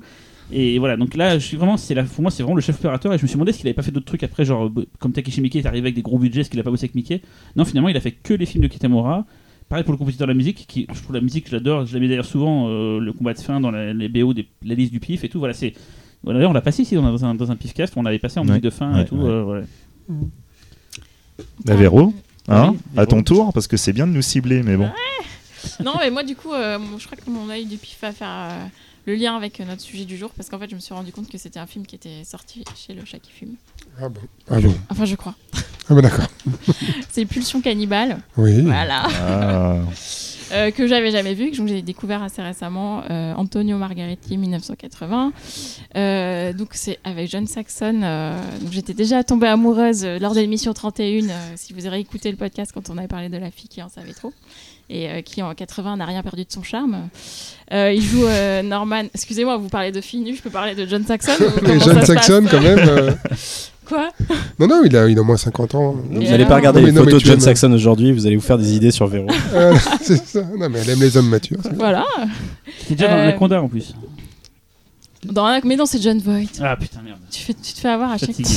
Et 0.56 0.78
voilà, 0.78 0.98
donc 0.98 1.16
là, 1.16 1.39
je 1.39 1.46
suis 1.46 1.58
vraiment, 1.58 1.78
c'est 1.78 1.96
la, 1.96 2.04
pour 2.04 2.22
moi, 2.22 2.30
c'est 2.30 2.44
vraiment 2.44 2.56
le 2.56 2.62
chef 2.62 2.76
opérateur. 2.80 3.12
Et 3.13 3.18
je 3.18 3.24
me 3.24 3.28
suis 3.28 3.36
demandé 3.36 3.52
s'il 3.54 3.66
avait 3.68 3.74
pas 3.74 3.82
fait 3.82 3.92
d'autres 3.92 4.06
trucs 4.06 4.22
après, 4.24 4.46
genre, 4.46 4.66
euh, 4.68 4.86
comme 5.00 5.12
Takeshi 5.12 5.42
Miike 5.42 5.56
est 5.56 5.66
arrivé 5.66 5.86
avec 5.88 5.96
des 5.96 6.02
gros 6.04 6.20
budgets, 6.20 6.42
est-ce 6.42 6.50
qu'il 6.50 6.60
a 6.60 6.63
pas 6.63 6.70
bossé 6.70 6.86
avec 6.86 6.96
Miike? 6.96 7.24
Non, 7.56 7.66
finalement, 7.66 7.89
il 7.89 7.98
a 7.98 8.02
fait 8.02 8.12
que 8.12 8.34
les 8.34 8.46
films 8.46 8.63
de 8.63 8.68
Kitamura. 8.68 9.26
Pareil 9.70 9.84
pour 9.84 9.94
le 9.94 9.98
compositeur 9.98 10.28
de 10.28 10.32
la 10.34 10.38
musique, 10.38 10.66
qui, 10.68 10.86
je 10.94 11.02
trouve 11.02 11.16
la 11.16 11.22
musique, 11.22 11.48
je 11.50 11.56
l'adore, 11.56 11.86
je 11.86 11.94
la 11.96 12.00
mets 12.02 12.08
d'ailleurs 12.08 12.26
souvent, 12.26 12.68
euh, 12.68 13.00
le 13.00 13.13
combat 13.13 13.34
de 13.34 13.39
fin 13.39 13.60
dans 13.60 13.72
la- 13.72 13.94
les 13.94 14.10
BO, 14.10 14.34
des, 14.34 14.46
la 14.63 14.76
liste 14.76 14.92
du 14.92 15.00
pif 15.00 15.24
et 15.24 15.30
tout. 15.30 15.39
Voilà, 15.39 15.54
c'est. 15.56 15.74
Voilà, 16.24 16.38
D'ailleurs, 16.39 16.52
on 16.52 16.54
l'a 16.54 16.62
passé 16.62 16.84
ici 16.84 16.94
dans 16.96 17.26
un, 17.26 17.34
dans 17.36 17.52
un 17.52 17.56
pifcast, 17.56 17.94
on 17.98 18.06
avait 18.06 18.20
passé 18.20 18.39
en 18.39 18.44
Ouais, 18.44 18.50
musique 18.50 18.63
de 18.63 18.70
fin 18.70 18.98
et 19.00 19.06
tout. 19.06 19.16
ouais. 19.16 19.30
euh. 19.30 19.62
Bah, 21.66 21.76
Véro, 21.76 22.13
hein, 22.48 22.72
Oui, 22.72 22.78
à 22.98 23.06
ton 23.06 23.24
tour, 23.24 23.52
parce 23.54 23.68
que 23.68 23.78
c'est 23.78 23.94
bien 23.94 24.06
de 24.08 24.12
nous 24.12 24.22
cibler, 24.22 24.62
mais 24.63 24.78
bon. 24.78 24.89
Non, 25.84 25.94
mais 26.00 26.12
moi, 26.12 26.24
du 26.24 26.36
coup, 26.36 26.52
euh, 26.54 26.78
je 27.00 27.06
crois 27.06 27.18
que 27.18 27.30
mon 27.30 27.50
œil 27.50 27.66
du 27.66 27.78
pif 27.78 27.98
va 28.02 28.12
faire 28.12 28.28
euh, 28.30 28.66
le 29.06 29.16
lien 29.16 29.36
avec 29.36 29.60
euh, 29.60 29.66
notre 29.66 29.82
sujet 29.82 30.06
du 30.06 30.18
jour 30.18 30.30
parce 30.32 30.50
qu'en 30.50 30.60
fait, 30.60 30.70
je 30.70 30.76
me 30.76 30.80
suis 30.80 30.94
rendu 30.94 31.12
compte 31.12 31.30
que 31.30 31.38
c'était 31.38 31.60
un 31.60 31.68
film 31.68 31.86
qui 31.86 31.96
était 31.96 32.24
sorti 32.24 32.63
chez 32.76 32.94
le 32.94 33.04
chat 33.06 33.20
qui 33.20 33.32
fume. 33.32 33.56
Ah 34.02 34.10
bon. 34.10 34.22
Ah 34.50 34.60
bon. 34.60 34.74
Enfin, 34.89 35.06
je 35.06 35.16
crois. 35.16 35.36
Ah 35.89 35.96
bah 35.96 36.02
d'accord. 36.02 36.28
C'est 37.10 37.26
Pulsion 37.26 37.62
Cannibale. 37.62 38.20
Oui. 38.38 38.62
Voilà. 38.62 39.04
Ah. 39.08 39.78
Euh, 40.52 40.70
que 40.70 40.86
j'avais 40.86 41.10
jamais 41.10 41.34
vu, 41.34 41.50
que 41.50 41.66
j'ai 41.66 41.82
découvert 41.82 42.22
assez 42.22 42.42
récemment, 42.44 43.02
euh, 43.10 43.34
Antonio 43.34 43.78
Margheriti 43.78 44.38
1980. 44.38 45.34
Euh, 45.96 46.54
donc 46.54 46.70
c'est 46.74 47.00
avec 47.04 47.28
John 47.32 47.48
Saxon. 47.48 48.02
euh, 48.04 48.39
donc 48.62 48.72
j'étais 48.72 48.94
déjà 48.94 49.24
tombée 49.24 49.48
amoureuse 49.48 50.06
lors 50.06 50.36
de 50.36 50.42
l'émission 50.42 50.72
31. 50.74 51.30
euh, 51.30 51.54
si 51.56 51.74
vous 51.74 51.88
avez 51.88 51.98
écouté 52.00 52.30
le 52.30 52.38
podcast 52.38 52.72
quand 52.72 52.92
on 52.92 52.98
avait 53.00 53.08
parlé 53.08 53.30
de 53.30 53.38
la 53.38 53.50
fille 53.50 53.68
qui 53.70 53.82
en 53.82 53.89
savait 53.89 54.13
trop 54.13 54.32
et 54.89 55.10
euh, 55.10 55.22
qui 55.22 55.41
en 55.41 55.54
80 55.54 55.98
n'a 55.98 56.06
rien 56.06 56.22
perdu 56.24 56.43
de 56.46 56.52
son 56.52 56.63
charme. 56.63 57.10
Euh, 57.72 57.91
il 57.93 58.02
joue 58.02 58.26
euh, 58.26 58.62
Norman. 58.62 59.04
Excusez-moi, 59.13 59.58
vous 59.58 59.69
parlez 59.69 59.91
de 59.91 60.02
fille 60.02 60.19
nue, 60.22 60.36
je 60.36 60.41
peux 60.41 60.50
parler 60.50 60.76
de 60.76 60.86
John 60.86 61.04
Saxon 61.06 61.32
Mais 61.63 61.80
John 61.80 62.04
Saxon, 62.06 62.46
quand 62.50 62.62
même. 62.62 62.80
euh, 62.80 63.12
Quoi 63.86 64.12
Non, 64.60 64.67
non, 64.67 64.82
il 64.86 64.96
a, 64.96 65.10
il 65.10 65.17
a 65.17 65.22
au 65.22 65.26
moins 65.26 65.36
50 65.38 65.76
ans. 65.76 65.96
Vous 66.10 66.22
n'allez 66.22 66.46
pas 66.46 66.56
regarder 66.56 66.80
Non, 66.82 66.86
les 66.88 66.91
non, 66.93 67.04
photos 67.04 67.22
de 67.22 67.26
John 67.28 67.36
aimes- 67.36 67.39
Saxon 67.41 67.72
aujourd'hui, 67.74 68.12
vous 68.13 68.26
allez 68.26 68.36
vous 68.38 68.41
faire 68.41 68.58
des 68.58 68.74
idées 68.76 68.91
sur 68.91 69.08
Véro. 69.08 69.28
Euh, 69.54 69.76
c'est 70.02 70.26
ça. 70.26 70.41
Non, 70.58 70.69
mais 70.69 70.80
elle 70.80 70.89
aime 70.91 71.02
les 71.02 71.17
hommes 71.17 71.28
matures. 71.30 71.58
c'est- 71.63 71.74
Voilà. 71.76 72.06
C'était 72.80 72.96
déjà 72.96 73.08
dans 73.10 73.17
Euh, 73.17 73.24
Anaconda 73.24 73.62
en 73.62 73.67
plus. 73.67 73.93
Dans 75.26 75.46
un- 75.46 75.60
Mais 75.63 75.76
non, 75.76 75.86
c'est 75.86 76.02
John 76.02 76.17
Voight. 76.19 76.48
Ah 76.62 76.76
putain, 76.78 77.02
merde. 77.02 77.19
Tu, 77.32 77.41
fais, 77.41 77.54
tu 77.54 77.74
te 77.74 77.80
fais 77.80 77.89
avoir 77.89 78.12
à 78.12 78.17
chaque 78.17 78.30
Fatigué. 78.30 78.50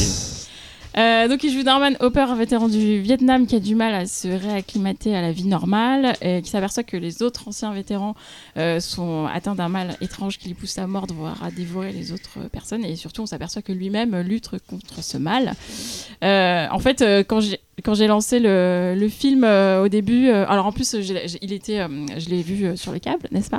Euh, 0.99 1.29
donc 1.29 1.45
il 1.45 1.53
joue 1.53 1.63
Norman 1.63 1.93
Hopper, 2.01 2.21
un 2.21 2.37
vétéran 2.37 2.69
du 2.69 3.01
Vietnam 3.01 3.47
qui 3.47 3.57
a 3.57 3.61
du 3.61 3.75
mal 3.75 3.95
à 3.95 4.07
se 4.07 4.29
réacclimater 4.29 5.15
à 5.15 5.21
la 5.21 5.33
vie 5.33 5.47
normale 5.47 6.15
et 6.23 6.41
qui 6.43 6.51
s'aperçoit 6.51 6.85
que 6.85 6.97
les 6.97 7.23
autres 7.23 7.49
anciens 7.49 7.73
vétérans 7.73 8.15
euh, 8.57 8.81
sont 8.81 9.27
atteints 9.27 9.55
d'un 9.55 9.69
mal 9.69 9.97
étrange 10.01 10.39
qui 10.39 10.49
les 10.49 10.55
pousse 10.55 10.79
à 10.79 10.87
mordre, 10.87 11.15
voire 11.15 11.43
à 11.43 11.51
dévorer 11.51 11.93
les 11.93 12.13
autres 12.13 12.49
personnes. 12.51 12.85
Et 12.85 12.97
surtout, 12.97 13.23
on 13.23 13.27
s'aperçoit 13.27 13.63
que 13.63 13.73
lui-même 13.73 14.19
lutte 14.21 14.51
contre 14.69 15.03
ce 15.03 15.19
mal. 15.19 15.53
Euh, 16.25 16.67
en 16.71 16.79
fait, 16.79 17.03
quand 17.29 17.41
j'ai 17.41 17.61
quand 17.83 17.95
j'ai 17.95 18.07
lancé 18.07 18.39
le, 18.41 18.95
le 18.99 19.09
film 19.09 19.45
euh, 19.45 19.83
au 19.83 19.89
début, 19.89 20.29
euh, 20.29 20.47
alors 20.49 20.67
en 20.67 20.73
plus, 20.73 20.95
il 21.43 21.53
était, 21.53 21.81
euh, 21.81 21.89
je 22.17 22.29
l'ai 22.31 22.43
vu 22.43 22.77
sur 22.77 22.91
le 22.93 22.99
câble, 22.99 23.29
n'est-ce 23.33 23.51
pas? 23.51 23.59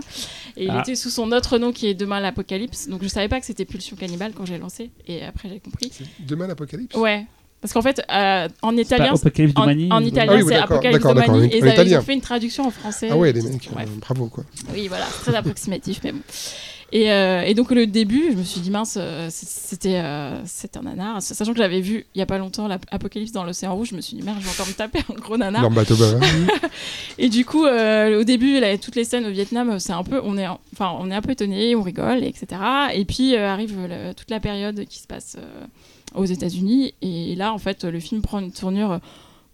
Et 0.57 0.63
il 0.65 0.71
Ah. 0.71 0.79
était 0.81 0.95
sous 0.95 1.09
son 1.09 1.31
autre 1.31 1.57
nom 1.59 1.71
qui 1.71 1.87
est 1.87 1.93
Demain 1.93 2.19
l'Apocalypse. 2.19 2.87
Donc 2.89 3.03
je 3.03 3.07
savais 3.07 3.27
pas 3.27 3.39
que 3.39 3.45
c'était 3.45 3.65
Pulsion 3.65 3.95
Cannibale 3.95 4.31
quand 4.35 4.45
j'ai 4.45 4.57
lancé. 4.57 4.89
Et 5.07 5.23
après, 5.23 5.49
j'ai 5.49 5.59
compris. 5.59 5.91
Demain 6.19 6.47
l'Apocalypse? 6.47 6.95
Ouais. 6.95 7.25
Parce 7.61 7.73
qu'en 7.73 7.81
fait, 7.81 8.01
en 8.09 8.77
italien, 8.77 9.13
en, 9.13 9.61
en 9.95 10.03
italien, 10.03 10.31
Ah 10.31 10.35
oui, 10.35 10.41
oui, 10.43 10.49
c'est 10.49 10.55
Apocalypse 10.55 11.05
en 11.05 11.15
et 11.15 11.17
ils 11.17 11.23
avaient- 11.23 11.47
ils 11.49 11.57
italien. 11.73 11.99
ont 11.99 12.03
fait 12.03 12.13
une 12.13 12.21
traduction 12.21 12.65
en 12.67 12.71
français. 12.71 13.09
Ah 13.11 13.17
ouais, 13.17 13.31
les 13.33 13.41
mecs, 13.41 13.69
bravo 13.99 14.27
quoi. 14.27 14.43
Oui, 14.73 14.87
voilà, 14.87 15.05
très 15.05 15.33
approximatif, 15.35 15.99
mais 16.03 16.11
bon. 16.11 16.19
Et, 16.93 17.11
euh, 17.11 17.41
et 17.41 17.53
donc 17.53 17.71
le 17.71 17.85
début, 17.85 18.31
je 18.31 18.37
me 18.37 18.43
suis 18.43 18.61
dit 18.61 18.71
mince, 18.71 18.97
euh, 18.97 19.27
c'était 19.29 19.99
euh, 20.01 20.41
un 20.75 20.81
nanar. 20.81 21.21
Sachant 21.21 21.51
que 21.51 21.57
j'avais 21.57 21.81
vu 21.81 22.05
il 22.15 22.19
y 22.19 22.21
a 22.21 22.25
pas 22.25 22.37
longtemps 22.37 22.67
l'Apocalypse 22.67 23.33
dans 23.33 23.43
l'océan 23.43 23.75
rouge, 23.75 23.89
je 23.89 23.95
me 23.95 24.01
suis 24.01 24.15
dit 24.15 24.23
merde, 24.23 24.37
je 24.39 24.45
vais 24.45 24.51
encore 24.51 24.67
me 24.67 24.73
taper 24.73 24.99
un 25.09 25.13
gros 25.15 25.35
nanar. 25.35 25.61
Dans 25.61 25.71
bateau. 25.71 25.95
Et 27.17 27.27
du 27.27 27.43
coup, 27.43 27.65
euh, 27.65 28.21
au 28.21 28.23
début, 28.23 28.59
là, 28.59 28.77
toutes 28.77 28.95
les 28.95 29.03
scènes 29.03 29.25
au 29.25 29.31
Vietnam, 29.31 29.79
c'est 29.79 29.91
un 29.91 30.03
peu, 30.03 30.21
on 30.23 30.37
est, 30.37 30.47
enfin, 30.47 30.95
on 30.99 31.11
est 31.11 31.15
un 31.15 31.21
peu 31.21 31.31
étonné, 31.31 31.75
on 31.75 31.81
rigole, 31.81 32.23
etc. 32.23 32.47
Et 32.93 33.03
puis 33.03 33.35
arrive 33.35 33.75
toute 34.15 34.29
la 34.29 34.39
période 34.39 34.85
qui 34.85 34.99
se 34.99 35.07
passe 35.07 35.35
aux 36.15 36.25
États-Unis, 36.25 36.93
et 37.01 37.35
là, 37.35 37.53
en 37.53 37.57
fait, 37.57 37.83
le 37.83 37.99
film 37.99 38.21
prend 38.21 38.39
une 38.39 38.51
tournure 38.51 38.99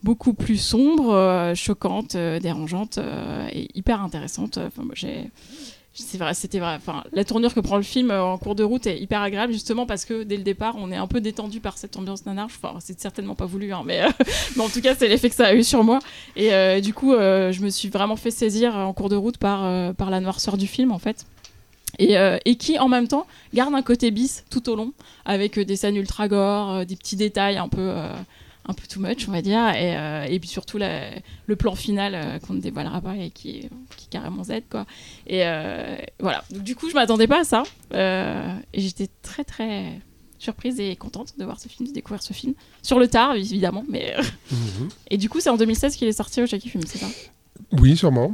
beaucoup 0.03 0.33
plus 0.33 0.57
sombre, 0.57 1.53
choquante, 1.55 2.15
dérangeante 2.15 2.99
et 3.51 3.69
hyper 3.73 4.03
intéressante. 4.03 4.59
Enfin, 4.59 4.83
j'ai 4.93 5.31
c'est 5.95 6.17
vrai, 6.17 6.33
c'était 6.33 6.57
vrai. 6.57 6.73
Enfin, 6.75 7.03
la 7.11 7.23
tournure 7.23 7.53
que 7.53 7.59
prend 7.59 7.77
le 7.77 7.83
film 7.83 8.09
euh, 8.09 8.23
en 8.23 8.39
cours 8.39 8.55
de 8.55 8.63
route 8.63 8.87
est 8.87 8.99
hyper 8.99 9.21
agréable 9.21 9.53
justement 9.53 9.85
parce 9.85 10.05
que 10.05 10.23
dès 10.23 10.37
le 10.37 10.43
départ, 10.43 10.75
on 10.79 10.91
est 10.91 10.95
un 10.95 11.05
peu 11.05 11.21
détendu 11.21 11.59
par 11.59 11.77
cette 11.77 11.95
ambiance 11.97 12.25
nanar. 12.25 12.45
Enfin, 12.45 12.75
c'est 12.79 12.99
certainement 12.99 13.35
pas 13.35 13.45
voulu, 13.45 13.71
hein, 13.73 13.83
mais, 13.85 14.01
euh, 14.01 14.09
mais 14.55 14.63
en 14.63 14.69
tout 14.69 14.81
cas, 14.81 14.95
c'est 14.95 15.07
l'effet 15.07 15.29
que 15.29 15.35
ça 15.35 15.47
a 15.47 15.53
eu 15.53 15.63
sur 15.63 15.83
moi. 15.83 15.99
Et 16.35 16.51
euh, 16.53 16.79
du 16.81 16.95
coup, 16.95 17.11
je 17.11 17.61
me 17.61 17.69
suis 17.69 17.89
vraiment 17.89 18.15
fait 18.15 18.31
saisir 18.31 18.75
en 18.75 18.91
cours 18.93 19.09
de 19.09 19.15
route 19.15 19.37
par, 19.37 19.93
par 19.93 20.09
la 20.09 20.19
noirceur 20.19 20.57
du 20.57 20.65
film, 20.65 20.91
en 20.91 20.99
fait. 20.99 21.25
Et, 21.99 22.15
et 22.45 22.55
qui, 22.55 22.79
en 22.79 22.87
même 22.87 23.07
temps, 23.07 23.27
garde 23.53 23.75
un 23.75 23.83
côté 23.83 24.09
bis 24.09 24.43
tout 24.49 24.67
au 24.69 24.75
long, 24.75 24.93
avec 25.25 25.59
des 25.59 25.75
scènes 25.75 25.95
ultra 25.95 26.27
gore, 26.27 26.85
des 26.85 26.95
petits 26.95 27.15
détails 27.15 27.57
un 27.57 27.67
peu, 27.67 27.93
un 28.65 28.73
peu 28.73 28.87
too 28.87 28.99
much, 29.01 29.27
on 29.27 29.31
va 29.31 29.41
dire. 29.41 29.69
Et, 29.75 29.97
euh, 29.97 30.23
et 30.29 30.39
puis 30.39 30.47
surtout, 30.49 30.77
la- 30.77 31.11
le 31.47 31.55
plan 31.55 31.75
final 31.75 32.15
euh, 32.15 32.39
qu'on 32.39 32.53
ne 32.53 32.61
dévoilera 32.61 33.01
pas 33.01 33.15
et 33.17 33.29
qui 33.29 33.49
est, 33.57 33.69
qui 33.97 34.05
est 34.05 34.09
carrément 34.09 34.43
Z, 34.43 34.61
quoi. 34.69 34.85
Et 35.27 35.45
euh, 35.45 35.97
voilà. 36.19 36.43
Donc, 36.49 36.63
du 36.63 36.75
coup, 36.75 36.89
je 36.89 36.93
m'attendais 36.95 37.27
pas 37.27 37.41
à 37.41 37.43
ça. 37.43 37.63
Et 38.73 38.81
j'étais 38.81 39.09
très, 39.21 39.43
très 39.43 39.99
surprise 40.39 40.79
et 40.79 40.95
contente 40.97 41.33
de 41.37 41.45
voir 41.45 41.59
ce 41.59 41.67
film, 41.69 41.87
de 41.87 41.93
découvrir 41.93 42.21
ce 42.21 42.33
film. 42.33 42.53
Sur 42.81 42.99
le 42.99 43.07
tard, 43.07 43.35
évidemment, 43.35 43.83
mais... 43.87 44.13
Mhm. 44.51 44.89
Et 45.09 45.17
du 45.17 45.29
coup, 45.29 45.39
c'est 45.39 45.49
en 45.49 45.55
2016 45.57 45.95
qu'il 45.95 46.07
est 46.07 46.11
sorti 46.13 46.41
au 46.41 46.45
Jackie 46.45 46.67
Film, 46.69 46.83
c'est 46.85 46.97
ça? 46.97 47.07
Oui, 47.71 47.97
sûrement. 47.97 48.33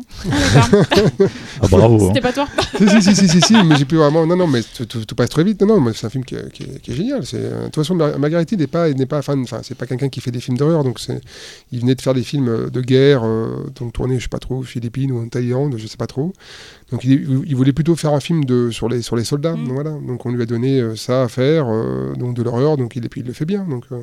Ah, 1.62 1.68
bravo. 1.70 2.04
hein. 2.04 2.08
C'était 2.08 2.22
pas 2.22 2.34
toi 2.34 2.48
si, 2.78 2.88
si, 3.02 3.02
si, 3.02 3.16
si, 3.16 3.30
si, 3.30 3.42
si, 3.42 3.54
mais 3.64 3.76
j'ai 3.78 3.86
pu 3.86 3.96
vraiment. 3.96 4.26
Non, 4.26 4.36
non, 4.36 4.48
mais 4.48 4.62
tout, 4.64 4.86
tout- 4.86 5.06
tout 5.06 5.16
passe 5.16 5.30
très 5.30 5.44
vite. 5.44 5.62
Non, 5.62 5.76
non, 5.76 5.82
mais 5.82 5.94
c'est 5.94 6.08
un 6.08 6.10
film 6.10 6.26
qui, 6.26 6.36
est- 6.36 6.52
qui 6.52 6.64
est, 6.64 6.82
qui 6.82 6.92
est 6.92 6.96
génial. 6.96 7.26
C'est, 7.26 7.38
euh, 7.38 7.60
de 7.60 7.64
toute 7.66 7.76
façon, 7.76 7.96
Mar- 7.96 8.18
Margheriti 8.20 8.58
n'est 8.58 8.68
pas, 8.68 8.90
n'est 8.90 9.06
pas 9.06 9.22
fan. 9.22 9.42
Enfin, 9.42 9.60
c'est 9.64 9.76
pas 9.78 9.86
quelqu'un 9.86 10.10
qui 10.10 10.20
fait 10.22 10.32
des 10.32 10.40
films 10.40 10.58
d'horreur. 10.58 10.84
Donc, 10.84 11.00
c'est, 11.00 11.22
il 11.72 11.80
venait 11.82 11.96
de 11.96 12.02
faire 12.02 12.14
des 12.14 12.24
films 12.24 12.48
euh, 12.50 12.70
de 12.70 12.82
guerre, 12.82 13.22
euh, 13.24 13.66
donc 13.80 13.94
tournés, 13.94 14.18
je 14.18 14.24
sais 14.24 14.30
pas 14.30 14.40
trop, 14.40 14.58
aux 14.58 14.64
Philippines 14.64 15.12
ou 15.12 15.22
en 15.22 15.28
Thaïlande, 15.28 15.76
je 15.78 15.88
sais 15.88 15.98
pas 15.98 16.08
trop. 16.08 16.34
Donc, 16.92 17.04
il, 17.04 17.44
il 17.46 17.56
voulait 17.56 17.74
plutôt 17.74 17.96
faire 17.96 18.14
un 18.14 18.20
film 18.20 18.46
de, 18.46 18.72
sur, 18.72 18.90
les, 18.90 19.02
sur 19.02 19.16
les 19.16 19.24
soldats. 19.24 19.54
Mm. 19.54 19.64
Donc, 19.66 19.74
voilà. 19.74 19.92
Donc, 19.92 20.26
on 20.26 20.32
lui 20.32 20.42
a 20.42 20.46
donné 20.46 20.82
ça 20.96 21.24
à 21.24 21.28
faire, 21.28 21.68
euh, 21.70 22.14
donc 22.16 22.36
de 22.36 22.44
l'horreur. 22.44 22.78
Donc, 22.78 22.96
il, 22.96 23.06
et 23.06 23.10
puis, 23.10 23.22
il 23.22 23.28
le 23.28 23.34
fait 23.34 23.46
bien. 23.46 23.64
Donc, 23.64 23.86
euh, 23.92 23.98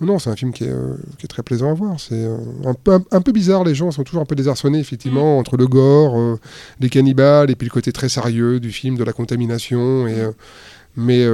non, 0.00 0.06
non, 0.06 0.18
c'est 0.18 0.30
un 0.30 0.36
film 0.36 0.52
qui 0.52 0.64
est, 0.64 0.68
euh, 0.70 0.96
qui 1.18 1.24
est 1.24 1.28
très 1.28 1.42
plaisant 1.42 1.70
à 1.70 1.74
voir. 1.74 1.98
C'est 1.98 2.14
euh, 2.14 2.36
un, 2.64 2.74
peu, 2.74 2.92
un, 2.94 3.04
un 3.10 3.20
peu 3.20 3.32
bizarre. 3.32 3.64
Les 3.64 3.74
gens 3.74 3.90
sont 3.90 4.04
toujours 4.04 4.22
un 4.22 4.26
peu 4.26 4.36
désarçonnés, 4.36 4.78
effectivement, 4.78 5.38
entre 5.38 5.56
le 5.56 5.66
gore. 5.66 6.18
euh, 6.18 6.38
les 6.80 6.88
cannibales 6.88 7.50
et 7.50 7.56
puis 7.56 7.66
le 7.66 7.72
côté 7.72 7.92
très 7.92 8.08
sérieux 8.08 8.60
du 8.60 8.70
film, 8.70 8.96
de 8.96 9.04
la 9.04 9.12
contamination. 9.12 10.06
Et, 10.06 10.20
euh, 10.20 10.32
mais 10.96 11.26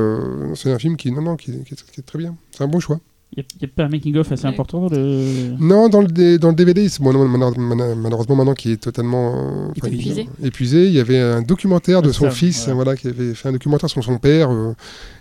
c'est 0.57 0.72
un 0.72 0.79
film 0.79 0.96
qui, 0.96 1.11
non, 1.12 1.22
non, 1.22 1.37
qui, 1.37 1.53
qui 1.64 1.74
est, 1.74 1.90
qui 1.90 2.00
est 2.00 2.05
très 2.05 2.18
bien. 2.18 2.37
C'est 2.50 2.64
un 2.64 2.68
bon 2.68 2.81
choix. 2.81 3.00
Il 3.37 3.42
n'y 3.61 3.64
a, 3.64 3.68
pas 3.75 3.85
un 3.85 3.88
making-of 3.88 4.31
assez 4.31 4.44
Ouais. 4.44 4.51
important 4.53 4.88
le... 4.88 5.57
Non, 5.59 5.88
dans 5.88 6.01
le, 6.03 6.38
dans 6.38 6.49
le 6.51 6.55
DVD, 6.55 6.88
c'est- 6.88 7.03
bon, 7.03 7.12
malheureusement 7.27 8.37
maintenant 8.37 8.55
qui 8.55 8.70
est 8.73 8.77
totalement 8.77 9.66
euh, 9.68 9.73
Épuisé. 9.75 10.29
épuisé, 10.42 10.87
il 10.87 10.92
y 10.92 11.01
avait 11.01 11.18
un 11.18 11.42
documentaire 11.42 12.01
de 12.01 12.11
Ah, 12.11 12.12
son 12.12 12.25
ça, 12.27 12.31
fils, 12.31 12.59
voilà. 12.66 12.75
voilà, 12.75 12.97
qui 12.97 13.09
avait 13.09 13.35
fait 13.35 13.49
un 13.49 13.53
documentaire 13.53 13.90
sur 13.90 14.05
son 14.05 14.18
père. 14.18 14.51
euh, 14.53 14.73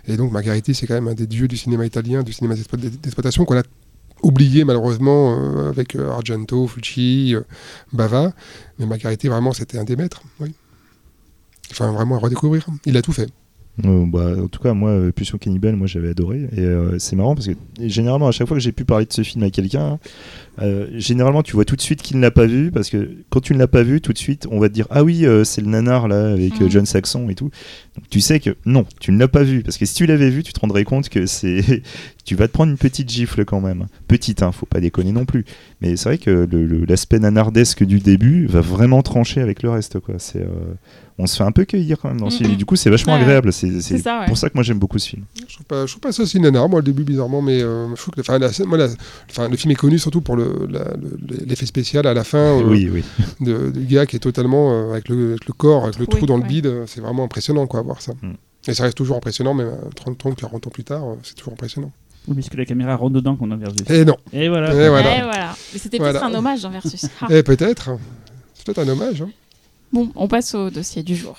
et 0.06 0.16
donc 0.16 0.30
Margheriti, 0.30 0.74
c'est 0.74 0.86
quand 0.86 0.94
même 0.94 1.08
un 1.08 1.14
des 1.14 1.26
dieux 1.26 1.48
du 1.48 1.56
cinéma 1.56 1.84
italien, 1.86 2.22
du 2.22 2.32
cinéma 2.32 2.54
d'explo- 2.54 2.78
d'exploitation 2.78 3.44
qu'on 3.44 3.58
a 3.58 3.62
oublié 4.22 4.64
malheureusement 4.64 5.36
euh, 5.38 5.68
avec 5.70 5.96
Argento, 5.96 6.66
Fucci, 6.68 7.34
euh, 7.34 7.40
Bava. 7.92 8.32
Mais 8.78 8.86
Margheriti, 8.86 9.26
vraiment, 9.28 9.52
c'était 9.52 9.78
un 9.78 9.84
des 9.84 9.96
maîtres. 9.96 10.22
Oui. 10.40 10.52
Enfin, 11.72 11.90
vraiment 11.92 12.16
à 12.16 12.18
redécouvrir. 12.20 12.64
Il 12.86 12.96
a 12.96 13.02
tout 13.02 13.12
fait. 13.12 13.28
Euh, 13.84 14.04
bah, 14.06 14.34
en 14.40 14.46
tout 14.46 14.60
cas, 14.62 14.72
moi, 14.72 14.90
euh, 14.90 15.10
Pulsion 15.10 15.36
Cannibale, 15.36 15.74
moi 15.74 15.88
j'avais 15.88 16.10
adoré. 16.10 16.48
Et 16.56 16.60
euh, 16.60 16.96
c'est 17.00 17.16
marrant 17.16 17.34
parce 17.34 17.48
que 17.48 17.54
généralement, 17.80 18.28
à 18.28 18.30
chaque 18.30 18.46
fois 18.46 18.56
que 18.56 18.62
j'ai 18.62 18.70
pu 18.70 18.84
parler 18.84 19.04
de 19.04 19.12
ce 19.12 19.22
film 19.22 19.42
à 19.42 19.50
quelqu'un, 19.50 19.98
euh, 20.62 20.86
généralement 20.94 21.42
tu 21.42 21.54
vois 21.54 21.64
tout 21.64 21.74
de 21.74 21.80
suite 21.80 22.00
qu'il 22.00 22.18
ne 22.18 22.22
l'a 22.22 22.30
pas 22.30 22.46
vu 22.46 22.70
parce 22.70 22.88
que 22.88 23.10
quand 23.30 23.40
tu 23.40 23.52
ne 23.52 23.58
l'as 23.58 23.66
pas 23.66 23.82
vu, 23.82 24.00
tout 24.00 24.12
de 24.12 24.18
suite 24.18 24.46
on 24.48 24.60
va 24.60 24.68
te 24.68 24.74
dire 24.74 24.86
Ah 24.90 25.02
oui, 25.02 25.26
c'est 25.44 25.60
le 25.60 25.66
nanar 25.66 26.06
là 26.06 26.30
avec 26.32 26.60
Mhm. 26.60 26.70
John 26.70 26.86
Saxon 26.86 27.28
et 27.28 27.34
tout. 27.34 27.50
Donc 27.96 28.08
tu 28.08 28.20
sais 28.20 28.38
que 28.38 28.50
non, 28.64 28.84
tu 29.00 29.10
ne 29.10 29.18
l'as 29.18 29.26
pas 29.26 29.42
vu 29.42 29.62
parce 29.64 29.76
que 29.76 29.86
si 29.86 29.94
tu 29.94 30.06
l'avais 30.06 30.30
vu, 30.30 30.44
tu 30.44 30.52
te 30.52 30.60
rendrais 30.60 30.84
compte 30.84 31.08
que 31.08 31.26
c'est. 31.26 31.82
tu 32.24 32.36
vas 32.36 32.46
te 32.46 32.52
prendre 32.52 32.70
une 32.70 32.78
petite 32.78 33.10
gifle 33.10 33.44
quand 33.44 33.60
même. 33.60 33.86
Petite, 34.06 34.44
hein, 34.44 34.52
faut 34.52 34.66
pas 34.66 34.80
déconner 34.80 35.10
non 35.10 35.24
plus. 35.24 35.44
Mais 35.80 35.96
c'est 35.96 36.08
vrai 36.10 36.18
que 36.18 36.48
l'aspect 36.88 37.18
nanardesque 37.18 37.82
du 37.84 37.98
début 37.98 38.46
va 38.46 38.60
vraiment 38.60 39.02
trancher 39.02 39.40
avec 39.40 39.64
le 39.64 39.70
reste. 39.70 39.98
Quoi. 39.98 40.14
C'est. 40.18 40.46
On 41.18 41.26
se 41.26 41.36
fait 41.36 41.44
un 41.44 41.52
peu 41.52 41.64
cueillir 41.64 41.98
quand 42.00 42.08
même 42.08 42.20
dans 42.20 42.28
ce 42.30 42.38
film. 42.38 42.52
Et 42.52 42.56
du 42.56 42.64
coup, 42.66 42.74
c'est 42.76 42.90
vachement 42.90 43.14
Ouais. 43.14 43.20
agréable. 43.20 43.52
C'est 43.52 43.68
ouais. 43.70 44.26
pour 44.26 44.36
ça 44.36 44.48
que 44.48 44.54
moi 44.54 44.62
j'aime 44.64 44.78
beaucoup 44.78 44.98
ce 44.98 45.08
film. 45.10 45.24
Je 45.48 45.54
trouve 45.54 45.66
pas, 45.66 45.86
je 45.86 45.92
trouve 45.92 46.00
pas 46.00 46.12
ça 46.12 46.26
si 46.26 46.40
nanar, 46.40 46.68
moi, 46.68 46.80
au 46.80 46.82
début, 46.82 47.04
bizarrement, 47.04 47.40
mais 47.40 47.62
euh, 47.62 47.88
je 47.94 48.00
trouve 48.00 48.14
que 48.14 48.20
enfin, 48.20 48.38
la 48.38 48.52
scène- 48.52 48.66
moi, 48.66 48.76
la- 48.78 48.88
enfin, 49.30 49.48
le 49.48 49.56
film 49.56 49.70
est 49.70 49.76
connu 49.76 49.98
surtout 49.98 50.20
pour 50.20 50.34
le- 50.36 50.66
le- 50.68 51.44
l'effet 51.46 51.66
spécial 51.66 52.06
à 52.06 52.14
la 52.14 52.24
fin 52.24 52.38
euh, 52.38 52.62
oui, 52.64 52.88
oui. 52.92 53.04
de- 53.40 53.70
du 53.70 53.84
gars 53.86 54.06
qui 54.06 54.16
est 54.16 54.20
totalement 54.20 54.72
euh, 54.72 54.92
avec, 54.92 55.08
le, 55.08 55.30
avec 55.30 55.46
le 55.46 55.52
corps, 55.52 55.84
avec 55.84 55.98
le 55.98 56.06
Oui, 56.10 56.16
trou 56.16 56.26
dans 56.26 56.36
le 56.36 56.42
bide. 56.44 56.72
C'est 56.86 57.00
vraiment 57.00 57.24
impressionnant, 57.24 57.66
quoi, 57.66 57.80
à 57.80 57.82
voir 57.84 58.00
ça. 58.02 58.12
Mm. 58.22 58.32
Et 58.66 58.74
ça 58.74 58.82
reste 58.84 58.96
toujours 58.96 59.16
impressionnant, 59.18 59.54
même 59.54 59.68
euh, 59.68 59.90
30, 59.94 60.18
30, 60.18 60.36
40 60.36 60.66
ans 60.66 60.70
plus 60.70 60.84
tard, 60.84 61.02
c'est 61.22 61.34
toujours 61.36 61.52
impressionnant. 61.52 61.92
Oui, 62.26 62.34
puisque 62.34 62.54
la 62.54 62.64
caméra 62.64 62.96
rentre 62.96 63.12
dedans 63.12 63.36
qu'on 63.36 63.50
a 63.50 63.56
Versus. 63.56 63.82
Et 63.90 64.04
non, 64.06 64.16
Et 64.32 64.48
voilà. 64.48 64.70
Et 64.72 64.88
voilà. 64.88 65.10
Ouais, 65.10 65.22
voilà. 65.22 65.54
Mais 65.74 65.78
c'était 65.78 65.98
Voilà. 65.98 66.18
peut-être 66.18 66.24
un 66.34 66.38
hommage 66.38 66.64
en 66.64 66.70
versus. 66.70 67.06
Ah. 67.20 67.26
et 67.30 67.42
peut-être, 67.42 67.90
c'est 68.54 68.64
peut-être 68.64 68.78
un 68.78 68.88
hommage. 68.88 69.20
hein. 69.20 69.28
Bon, 69.94 70.08
on 70.16 70.26
passe 70.26 70.56
au 70.56 70.70
dossier 70.70 71.04
du 71.04 71.14
jour. 71.14 71.36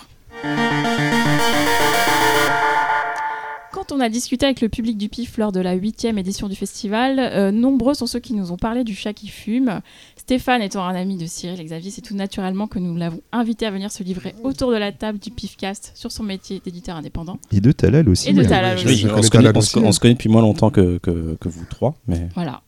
Quand 3.74 3.92
on 3.92 4.00
a 4.00 4.08
discuté 4.08 4.46
avec 4.46 4.62
le 4.62 4.70
public 4.70 4.98
du 4.98 5.10
PIF 5.10 5.38
lors 5.38 5.52
de 5.52 5.60
la 5.60 5.74
huitième 5.74 6.18
édition 6.18 6.48
du 6.48 6.56
festival, 6.56 7.20
euh, 7.20 7.52
nombreux 7.52 7.94
sont 7.94 8.08
ceux 8.08 8.22
qui 8.22 8.34
nous 8.34 8.54
ont 8.54 8.58
parlé 8.58 8.86
du 8.86 8.96
chat 8.96 9.12
qui 9.12 9.28
fume. 9.28 9.82
Stéphane 10.16 10.62
étant 10.62 10.86
un 10.86 10.96
ami 10.96 11.18
de 11.18 11.26
Cyril 11.26 11.60
et 11.60 11.64
Xavier, 11.66 11.92
c'est 11.92 12.00
tout 12.02 12.16
naturellement 12.16 12.68
que 12.68 12.80
nous 12.80 12.96
l'avons 12.96 13.20
invité 13.34 13.66
à 13.66 13.72
venir 13.72 13.92
se 13.92 14.02
livrer 14.04 14.34
autour 14.44 14.72
de 14.72 14.78
la 14.78 14.94
table 14.94 15.20
du 15.20 15.32
PIFcast 15.32 15.92
sur 15.94 16.14
son 16.14 16.24
métier 16.24 16.62
d'éditeur 16.64 16.96
indépendant. 16.96 17.38
Et 17.52 17.60
de 17.60 17.74
Talal 17.74 18.08
aussi. 18.08 18.30
Et 18.30 18.34
de. 18.34 18.44
Talal 18.46 18.78
aussi. 18.78 18.96
je 18.96 19.08
on, 19.08 19.10
connais 19.10 19.22
se 19.24 19.30
connaît, 19.30 19.44
Talal 19.44 19.56
on 19.58 19.60
aussi, 19.60 19.70
se- 19.72 19.80
on 19.80 19.92
se 19.92 20.00
connaît 20.00 20.14
depuis 20.14 20.30
moins 20.30 20.42
longtemps 20.42 20.70
que, 20.70 20.98
que, 21.00 21.36
que 21.40 21.50
vous 21.50 21.66
trois, 21.70 21.96
mais 22.08 22.30
Voilà. 22.36 22.62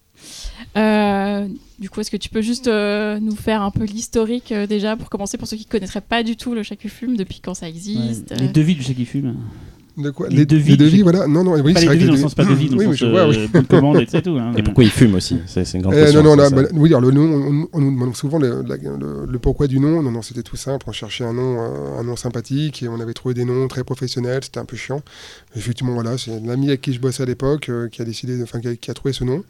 Euh, 0.78 1.48
du 1.80 1.90
coup, 1.90 2.02
est-ce 2.02 2.10
que 2.12 2.18
tu 2.18 2.30
peux 2.30 2.42
juste 2.42 2.68
euh, 2.68 3.20
nous 3.20 3.36
faire 3.36 3.62
un 3.62 3.72
peu 3.72 3.84
l'historique 3.84 4.52
euh, 4.52 4.66
déjà 4.66 4.96
pour 4.96 5.10
commencer 5.10 5.38
pour 5.38 5.48
ceux 5.48 5.58
qui 5.58 5.66
ne 5.66 5.72
connaîtraient 5.72 6.02
pas 6.02 6.24
du 6.24 6.36
tout 6.36 6.54
le 6.54 6.64
chat 6.64 6.76
qui 6.76 6.90
fume, 6.90 7.18
depuis 7.18 7.40
quand 7.40 7.54
ça 7.54 7.70
existe. 7.70 8.34
Les 8.40 8.48
euh, 8.48 8.52
devis 8.52 8.76
du 8.76 8.82
chat 8.82 8.94
qui 8.94 9.06
fume. 9.06 9.36
De 9.98 10.12
quoi 10.12 10.28
Les 10.30 10.46
devis, 10.46 10.78
devis, 10.78 10.98
je- 11.00 11.04
voilà. 11.04 11.26
Non, 11.26 11.44
non, 11.44 11.54
oui, 11.60 11.74
pas 11.74 11.80
c'est 11.80 11.88
les 11.88 11.96
devis 11.96 12.06
dans 12.06 12.12
le 12.12 12.18
les 12.18 12.22
sens 12.22 12.36
pas 12.36 12.46
devis, 12.46 12.70
dans 12.70 12.78
oui, 12.78 12.84
le 12.86 12.90
oui, 12.92 12.98
sens 12.98 13.08
euh, 13.12 13.48
bonne 13.52 13.66
commande, 13.66 13.98
et 13.98 14.06
c'est 14.08 14.22
tout. 14.22 14.38
hein. 14.40 14.54
et 14.56 14.62
pourquoi 14.62 14.84
il 14.84 14.92
fume 14.92 15.16
aussi 15.16 15.40
C'est 15.48 15.64
une 15.74 15.82
grande 15.82 15.96
Euh, 15.96 16.04
question. 16.04 16.22
non, 16.22 16.36
non, 16.36 16.44
là, 16.44 16.50
bah, 16.52 16.62
oui, 16.74 16.90
alors 16.90 17.02
le 17.02 17.10
nom, 17.10 17.24
on, 17.24 17.68
on 17.74 17.82
nous 17.82 17.90
demande 17.92 18.16
souvent 18.16 18.38
le, 18.38 18.62
la- 18.68 18.78
le- 18.78 19.26
le 19.28 19.40
pourquoi 19.40 19.66
du 19.66 19.80
nom. 19.80 20.04
Non, 20.04 20.12
non, 20.12 20.22
c'était 20.22 20.44
tout 20.44 20.56
simple. 20.56 20.86
On 20.88 20.92
cherchait 20.92 21.24
un 21.24 21.34
nom, 21.34 21.58
euh, 21.62 22.00
un 22.00 22.04
nom 22.04 22.16
sympathique 22.16 22.84
et 22.84 22.88
on 22.88 23.00
avait 23.00 23.14
trouvé 23.14 23.34
des 23.34 23.44
noms 23.44 23.68
très 23.68 23.84
professionnels. 23.84 24.42
C'était 24.44 24.60
un 24.60 24.66
peu 24.66 24.78
chiant. 24.78 25.02
Effectivement, 25.56 25.94
voilà, 25.96 26.16
c'est 26.20 26.40
l'ami 26.46 26.68
avec 26.68 26.82
qui 26.82 26.94
je 26.94 27.00
bossais 27.00 27.24
à 27.24 27.26
l'époque 27.26 27.70
euh, 27.70 27.88
qui 27.90 28.02
a 28.04 28.06
décidé, 28.06 28.40
enfin, 28.44 28.60
qui 28.60 28.68
a, 28.68 28.76
qui 28.76 28.92
a 28.92 28.94
trouvé 28.94 29.14
ce 29.14 29.24
nom 29.24 29.44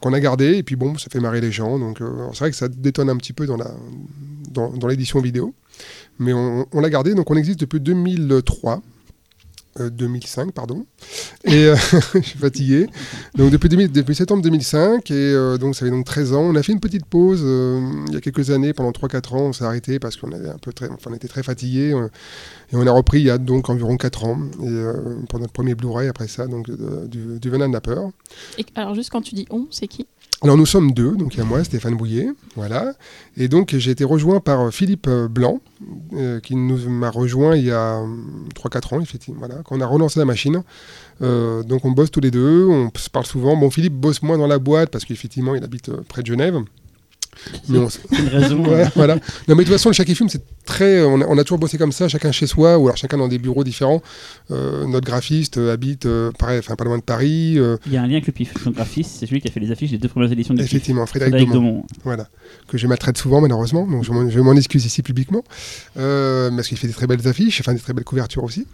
qu'on 0.00 0.12
a 0.12 0.20
gardé. 0.20 0.56
Et 0.58 0.62
puis 0.62 0.76
bon, 0.76 0.96
ça 0.96 1.08
fait 1.10 1.18
marrer 1.18 1.40
les 1.40 1.50
gens. 1.50 1.76
Donc 1.76 2.00
euh, 2.00 2.06
c'est 2.34 2.38
vrai 2.38 2.50
que 2.50 2.56
ça 2.56 2.68
détonne 2.68 3.10
un 3.10 3.16
petit 3.16 3.32
peu 3.32 3.46
dans 3.46 3.56
la 3.56 3.72
dans, 4.52 4.70
dans 4.70 4.86
l'édition 4.86 5.20
vidéo, 5.20 5.54
mais 6.20 6.32
on, 6.32 6.66
on 6.72 6.80
l'a 6.80 6.88
gardé. 6.88 7.14
Donc 7.14 7.30
on 7.32 7.34
existe 7.36 7.58
depuis 7.58 7.80
2003. 7.80 8.80
Euh, 9.80 9.90
2005, 9.90 10.52
pardon. 10.52 10.86
Et 11.44 11.66
euh, 11.66 11.76
je 12.14 12.20
suis 12.20 12.38
fatigué. 12.38 12.86
Donc 13.36 13.50
depuis, 13.50 13.68
2000 13.68 13.92
depuis 13.92 14.14
septembre 14.14 14.42
2005, 14.42 15.10
et 15.10 15.14
euh, 15.14 15.58
donc 15.58 15.74
ça 15.74 15.84
fait 15.84 15.90
donc 15.90 16.04
13 16.04 16.32
ans. 16.34 16.42
On 16.42 16.54
a 16.54 16.62
fait 16.62 16.72
une 16.72 16.80
petite 16.80 17.06
pause 17.06 17.40
euh, 17.44 17.80
il 18.08 18.14
y 18.14 18.16
a 18.16 18.20
quelques 18.20 18.50
années, 18.50 18.72
pendant 18.72 18.90
3-4 18.90 19.34
ans, 19.34 19.40
on 19.48 19.52
s'est 19.52 19.64
arrêté 19.64 19.98
parce 19.98 20.16
qu'on 20.16 20.32
avait 20.32 20.48
un 20.50 20.58
peu 20.58 20.72
très, 20.72 20.88
enfin, 20.88 21.10
on 21.10 21.14
était 21.14 21.28
très 21.28 21.42
fatigué. 21.42 21.92
euh, 21.92 22.08
et 22.72 22.76
on 22.76 22.86
a 22.86 22.90
repris 22.90 23.20
il 23.20 23.26
y 23.26 23.30
a 23.30 23.38
donc 23.38 23.70
environ 23.70 23.96
4 23.96 24.24
ans, 24.24 24.38
et, 24.62 24.68
euh, 24.68 25.16
pour 25.28 25.38
notre 25.40 25.52
premier 25.52 25.74
Blu-ray 25.74 26.08
après 26.08 26.28
ça, 26.28 26.46
donc 26.46 26.70
du, 27.08 27.38
du 27.40 27.50
la 27.50 27.80
peur. 27.80 28.10
et- 28.58 28.66
alors, 28.74 28.94
juste 28.94 29.10
quand 29.10 29.22
tu 29.22 29.34
dis 29.34 29.46
on, 29.50 29.66
c'est 29.70 29.88
qui? 29.88 30.06
Alors 30.40 30.56
nous 30.56 30.66
sommes 30.66 30.92
deux, 30.92 31.16
donc 31.16 31.34
il 31.34 31.38
y 31.38 31.40
a 31.40 31.44
moi, 31.44 31.64
Stéphane 31.64 31.96
Bouillet, 31.96 32.28
voilà. 32.54 32.94
Et 33.36 33.48
donc 33.48 33.74
j'ai 33.76 33.90
été 33.90 34.04
rejoint 34.04 34.38
par 34.38 34.60
euh, 34.60 34.70
Philippe 34.70 35.08
euh, 35.08 35.26
Blanc, 35.26 35.60
euh, 36.12 36.38
qui 36.38 36.54
nous 36.54 36.88
m'a 36.88 37.10
rejoint 37.10 37.56
il 37.56 37.64
y 37.64 37.72
a 37.72 38.00
3-4 38.54 38.94
ans, 38.94 39.00
effectivement, 39.00 39.40
voilà, 39.40 39.56
quand 39.64 39.76
on 39.76 39.80
a 39.80 39.86
relancé 39.86 40.20
la 40.20 40.26
machine. 40.26 40.62
Donc 41.20 41.84
on 41.84 41.90
bosse 41.90 42.12
tous 42.12 42.20
les 42.20 42.30
deux, 42.30 42.66
on 42.68 42.92
se 42.96 43.10
parle 43.10 43.26
souvent. 43.26 43.56
Bon, 43.56 43.68
Philippe 43.68 43.94
bosse 43.94 44.22
moins 44.22 44.38
dans 44.38 44.46
la 44.46 44.60
boîte 44.60 44.90
parce 44.90 45.04
qu'effectivement 45.04 45.56
il 45.56 45.64
habite 45.64 45.90
près 46.02 46.22
de 46.22 46.28
Genève. 46.28 46.62
Mais 47.68 47.78
on 47.78 47.86
s- 47.86 48.00
C'est 48.10 48.18
une 48.18 48.28
raison. 48.28 48.64
Ouais, 48.64 48.82
euh, 48.84 48.86
voilà. 48.94 49.14
Non, 49.16 49.20
mais 49.54 49.56
de 49.56 49.62
toute 49.64 49.72
façon, 49.72 49.88
le 49.90 49.94
Chat 49.94 50.04
qui 50.04 50.14
fume, 50.14 50.28
c'est 50.28 50.42
très. 50.64 51.02
On 51.02 51.20
a, 51.20 51.26
on 51.26 51.38
a 51.38 51.42
toujours 51.44 51.58
bossé 51.58 51.78
comme 51.78 51.92
ça, 51.92 52.08
chacun 52.08 52.32
chez 52.32 52.46
soi, 52.46 52.78
ou 52.78 52.86
alors 52.86 52.96
chacun 52.96 53.16
dans 53.18 53.28
des 53.28 53.38
bureaux 53.38 53.64
différents. 53.64 54.02
Euh, 54.50 54.86
notre 54.86 55.06
graphiste 55.06 55.58
euh, 55.58 55.72
habite, 55.72 56.06
euh, 56.06 56.30
pareil, 56.38 56.58
enfin 56.58 56.74
pas 56.76 56.84
loin 56.84 56.98
de 56.98 57.02
Paris. 57.02 57.54
euh, 57.58 57.76
Il 57.86 57.92
y 57.92 57.96
a 57.96 58.02
un 58.02 58.06
lien 58.06 58.12
avec 58.14 58.26
le 58.26 58.32
PIF. 58.32 58.52
Son 58.62 58.70
graphiste, 58.70 59.10
c'est 59.18 59.26
celui 59.26 59.40
qui 59.40 59.48
a 59.48 59.50
fait 59.50 59.60
les 59.60 59.70
affiches 59.70 59.90
des 59.90 59.98
deux 59.98 60.08
premières 60.08 60.30
éditions 60.32 60.54
du 60.54 60.62
PIF. 60.62 60.72
effectivement, 60.72 61.06
Frédéric, 61.06 61.34
Frédéric. 61.34 61.52
Daumont. 61.54 61.84
Voilà, 62.04 62.28
que 62.68 62.76
je 62.78 62.86
maltraite 62.86 63.16
souvent 63.18 63.40
malheureusement, 63.40 63.86
donc 63.86 64.04
je 64.04 64.40
m'en- 64.40 64.56
excuse 64.56 64.84
ici 64.86 65.02
publiquement, 65.02 65.44
euh, 65.98 66.50
parce 66.50 66.68
qu'il 66.68 66.76
fait 66.78 66.86
des 66.86 66.92
très 66.92 67.06
belles 67.06 67.26
affiches, 67.28 67.60
enfin 67.60 67.72
des 67.74 67.80
très 67.80 67.92
belles 67.92 68.04
couvertures 68.04 68.44
aussi. 68.44 68.66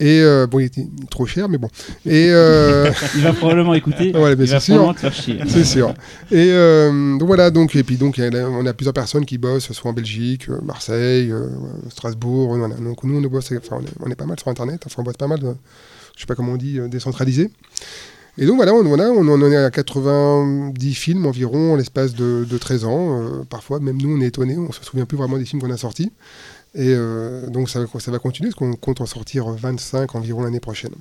Et 0.00 0.20
euh, 0.20 0.46
bon, 0.46 0.58
il 0.60 0.64
était 0.66 0.86
trop 1.10 1.26
cher, 1.26 1.48
mais 1.48 1.58
bon. 1.58 1.68
Et 2.06 2.28
euh, 2.30 2.90
Il 3.14 3.22
va 3.22 3.32
probablement 3.32 3.74
écouter. 3.74 4.12
Mais 4.14 4.32
il 4.32 4.36
va 4.46 4.58
probablement 4.60 4.94
te 4.94 5.00
faire 5.00 5.12
chier. 5.14 5.38
c'est 5.48 5.64
sûr. 5.64 5.90
Et 6.30 6.48
euh, 6.50 7.18
donc 7.18 7.26
voilà, 7.26 7.50
donc 7.50 7.74
et 7.76 7.82
puis 7.82 7.96
donc 7.96 8.05
a- 8.18 8.48
on 8.48 8.66
a 8.66 8.72
plusieurs 8.72 8.94
personnes 8.94 9.24
qui 9.26 9.38
bossent, 9.38 9.72
soit 9.72 9.90
en 9.90 9.94
Belgique, 9.94 10.48
euh, 10.48 10.58
Marseille, 10.62 11.30
euh, 11.30 11.48
Strasbourg. 11.90 12.56
Donc 12.80 13.04
nous 13.04 13.16
on 13.18 13.20
bosse, 13.28 13.52
enfin 13.56 13.80
on 14.00 14.10
est, 14.10 14.14
pas 14.14 14.26
mal 14.26 14.38
sur 14.38 14.48
Internet, 14.48 14.82
enfin 14.86 15.02
on 15.02 15.04
bosse 15.04 15.16
pas 15.16 15.26
mal, 15.28 15.38
de- 15.40 15.54
je 16.14 16.20
sais 16.20 16.26
pas 16.26 16.34
comment 16.34 16.52
on 16.52 16.56
dit, 16.56 16.78
euh, 16.78 16.88
décentralisé. 16.88 17.50
Et 18.38 18.44
donc 18.46 18.56
voilà, 18.56 18.74
on, 18.74 18.84
en 18.84 19.50
est 19.50 19.56
à 19.56 19.70
90 19.70 20.94
films 20.94 21.24
environ 21.24 21.72
en 21.72 21.76
l'espace 21.76 22.14
de, 22.14 22.46
de 22.48 22.58
13 22.58 22.84
ans. 22.84 23.22
euh, 23.22 23.44
parfois, 23.48 23.80
même 23.80 23.96
nous, 24.00 24.14
on 24.14 24.20
est 24.20 24.26
étonnés, 24.26 24.58
on 24.58 24.72
se 24.72 24.84
souvient 24.84 25.06
plus 25.06 25.16
vraiment 25.16 25.38
des 25.38 25.46
films 25.46 25.62
qu'on 25.62 25.70
a 25.70 25.76
sortis. 25.78 26.12
Et 26.74 26.92
euh, 26.94 27.46
donc 27.48 27.70
ça 27.70 27.80
va 27.80 28.18
continuer, 28.18 28.50
parce 28.50 28.58
qu'on 28.58 28.74
compte 28.74 29.00
en 29.00 29.06
sortir 29.06 29.48
25 29.48 30.14
environ 30.14 30.42
l'année 30.42 30.60
prochaine. 30.60 30.92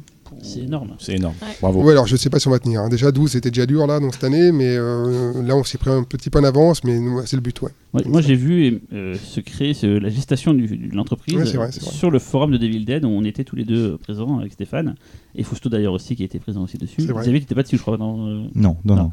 C'est 0.41 0.59
énorme. 0.61 0.95
C'est 0.99 1.15
énorme. 1.15 1.35
Ouais. 1.41 1.47
Bravo. 1.61 1.83
Ouais, 1.83 1.91
alors 1.91 2.07
je 2.07 2.15
sais 2.15 2.29
pas 2.29 2.39
si 2.39 2.47
on 2.47 2.51
va 2.51 2.59
tenir. 2.59 2.81
hein. 2.81 2.89
Déjà 2.89 3.11
12, 3.11 3.31
c'était 3.31 3.51
déjà 3.51 3.65
dur 3.65 3.85
là, 3.87 3.99
donc 3.99 4.13
cette 4.13 4.23
année, 4.23 4.51
mais 4.51 4.75
euh, 4.77 5.41
là 5.43 5.55
on 5.55 5.63
s'est 5.63 5.77
pris 5.77 5.91
un 5.91 6.03
petit 6.03 6.29
peu 6.29 6.39
en 6.39 6.43
avance, 6.43 6.83
mais 6.83 6.99
c'est 7.25 7.35
le 7.37 7.41
but, 7.41 7.61
ouais. 7.61 7.71
Ouais, 7.93 8.03
moi, 8.05 8.21
j'ai 8.21 8.35
vu 8.35 8.81
euh, 8.93 9.15
se 9.15 9.39
créer 9.39 9.73
ce- 9.73 9.85
la 9.85 10.09
gestation 10.09 10.53
du- 10.53 10.67
de 10.77 10.95
l'entreprise 10.95 11.35
Ouais, 11.35 11.45
c'est 11.45 11.57
vrai, 11.57 11.67
euh, 11.67 11.71
c'est 11.71 11.81
vrai. 11.83 11.91
sur 11.93 12.11
le 12.11 12.19
forum 12.19 12.51
de 12.51 12.57
Devil 12.57 12.83
Dead 12.85 13.05
où 13.05 13.09
on 13.09 13.23
était 13.23 13.43
tous 13.43 13.55
les 13.55 13.63
deux 13.65 13.93
euh, 13.93 13.97
présents 13.97 14.39
avec 14.39 14.51
Stéphane 14.53 14.95
et 15.35 15.43
Fausto 15.43 15.69
d'ailleurs 15.69 15.93
aussi 15.93 16.15
qui 16.15 16.23
était 16.23 16.39
présent 16.39 16.63
aussi 16.63 16.77
dessus. 16.77 17.01
Xavier, 17.01 17.39
t'étais 17.39 17.55
pas 17.55 17.63
dessus, 17.63 17.77
je 17.77 17.81
crois. 17.81 17.97
dans, 17.97 18.27
euh, 18.27 18.43
Non, 18.55 18.77
non, 18.83 18.95
Non. 18.95 18.95
non. 18.95 19.11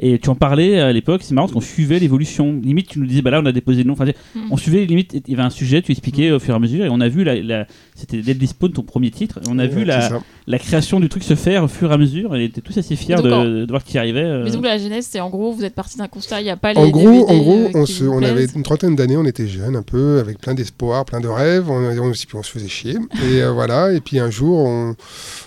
Et 0.00 0.18
tu 0.18 0.28
en 0.28 0.34
parlais 0.34 0.80
à 0.80 0.92
l'époque, 0.92 1.22
c'est 1.24 1.34
marrant 1.34 1.46
parce 1.46 1.54
qu'on 1.54 1.60
suivait 1.60 1.98
l'évolution. 1.98 2.58
Limite, 2.62 2.88
tu 2.88 2.98
nous 2.98 3.06
disais, 3.06 3.22
bah 3.22 3.30
là, 3.30 3.40
on 3.42 3.46
a 3.46 3.52
déposé 3.52 3.82
le 3.82 3.88
nom. 3.88 3.92
Enfin, 3.94 4.06
Mm. 4.34 4.40
on 4.50 4.56
suivait, 4.56 4.84
limite, 4.84 5.12
il 5.14 5.30
y 5.30 5.34
avait 5.34 5.42
un 5.44 5.50
sujet, 5.50 5.82
tu 5.82 5.92
expliquais 5.92 6.30
au 6.32 6.38
fur 6.40 6.54
et 6.54 6.56
à 6.56 6.60
mesure, 6.60 6.84
et 6.84 6.88
on 6.90 7.00
a 7.00 7.08
vu, 7.08 7.22
la, 7.24 7.40
la- 7.40 7.66
c'était 7.94 8.20
Deadly 8.22 8.46
Spawn, 8.48 8.72
ton 8.72 8.82
premier 8.82 9.10
titre, 9.10 9.38
et 9.38 9.48
on 9.48 9.58
a 9.58 9.66
vu 9.66 9.84
la, 9.84 10.08
la 10.46 10.58
création 10.58 10.98
du 11.00 11.08
truc 11.08 11.22
se 11.22 11.34
faire 11.34 11.64
au 11.64 11.68
fur 11.68 11.90
et 11.90 11.94
à 11.94 11.98
mesure, 11.98 12.34
et 12.34 12.38
on 12.38 12.42
était 12.42 12.60
tous 12.60 12.76
assez 12.76 12.96
fiers 12.96 13.14
donc, 13.16 13.24
de, 13.26 13.30
en- 13.32 13.44
de 13.44 13.66
voir 13.68 13.84
qu'il 13.84 13.98
arrivait. 13.98 14.20
euh. 14.24 14.44
Mais 14.44 14.50
donc 14.50 14.64
la 14.64 14.78
genèse, 14.78 15.06
c'est 15.10 15.20
en 15.20 15.30
gros, 15.30 15.52
vous 15.52 15.64
êtes 15.64 15.74
parti 15.74 15.96
d'un 15.98 16.08
constat, 16.08 16.40
il 16.40 16.44
n'y 16.44 16.50
a 16.50 16.56
pas 16.56 16.72
les 16.72 16.78
En 16.80 16.88
gros, 16.88 17.08
DVD, 17.08 17.24
en 17.28 17.38
gros 17.38 17.52
euh, 17.58 17.70
on, 17.74 17.84
qui 17.84 17.92
se- 17.92 18.04
on 18.04 18.22
avait 18.22 18.46
une 18.54 18.62
trentaine 18.64 18.96
d'années, 18.96 19.16
on 19.16 19.24
était 19.24 19.46
jeunes 19.46 19.76
un 19.76 19.82
peu, 19.82 20.18
avec 20.18 20.38
plein 20.38 20.54
d'espoir, 20.54 21.04
plein 21.04 21.20
de 21.20 21.28
rêves, 21.28 21.70
on, 21.70 21.74
on, 21.98 22.10
puis 22.10 22.26
on 22.34 22.42
se 22.42 22.50
faisait 22.50 22.68
chier. 22.68 22.96
Et 23.30 23.42
euh, 23.42 23.52
voilà, 23.52 23.92
et 23.92 24.00
puis 24.00 24.18
un 24.18 24.30
jour, 24.30 24.58
on, 24.58 24.96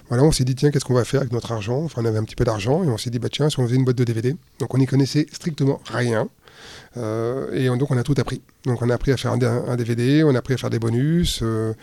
voilà, 0.09 0.23
on 0.23 0.31
s'est 0.31 0.45
dit, 0.45 0.55
tiens, 0.55 0.71
qu'est-ce 0.71 0.85
qu'on 0.85 0.93
va 0.93 1.03
faire 1.03 1.19
avec 1.21 1.33
notre 1.33 1.51
argent? 1.51 1.81
Enfin, 1.83 2.01
on 2.01 2.05
avait 2.05 2.17
un 2.17 2.23
petit 2.23 2.35
peu 2.35 2.45
d'argent, 2.45 2.83
et 2.83 2.87
on 2.87 2.97
s'est 2.97 3.09
dit, 3.09 3.19
bah 3.19 3.27
tiens, 3.31 3.49
si 3.49 3.59
on 3.59 3.65
faisait 3.65 3.75
une 3.75 3.83
boîte 3.83 3.97
de 3.97 4.03
DVD. 4.05 4.35
Donc 4.59 4.73
on 4.73 4.77
n'y 4.77 4.85
connaissait 4.85 5.27
strictement 5.31 5.79
rien. 5.91 6.27
Euh, 6.95 7.51
et 7.53 7.69
on- 7.69 7.77
donc 7.77 7.91
on 7.91 7.97
a 7.97 8.03
tout 8.03 8.15
appris. 8.17 8.41
Donc 8.65 8.81
on 8.81 8.89
a 8.89 8.93
appris 8.95 9.11
à 9.11 9.17
faire 9.17 9.31
un, 9.33 9.39
un 9.41 9.75
DVD, 9.75 10.23
on 10.23 10.33
a 10.33 10.39
appris 10.39 10.53
à 10.55 10.57
faire 10.57 10.69
des 10.69 10.79
bonus. 10.79 11.41
Euh, 11.43 11.73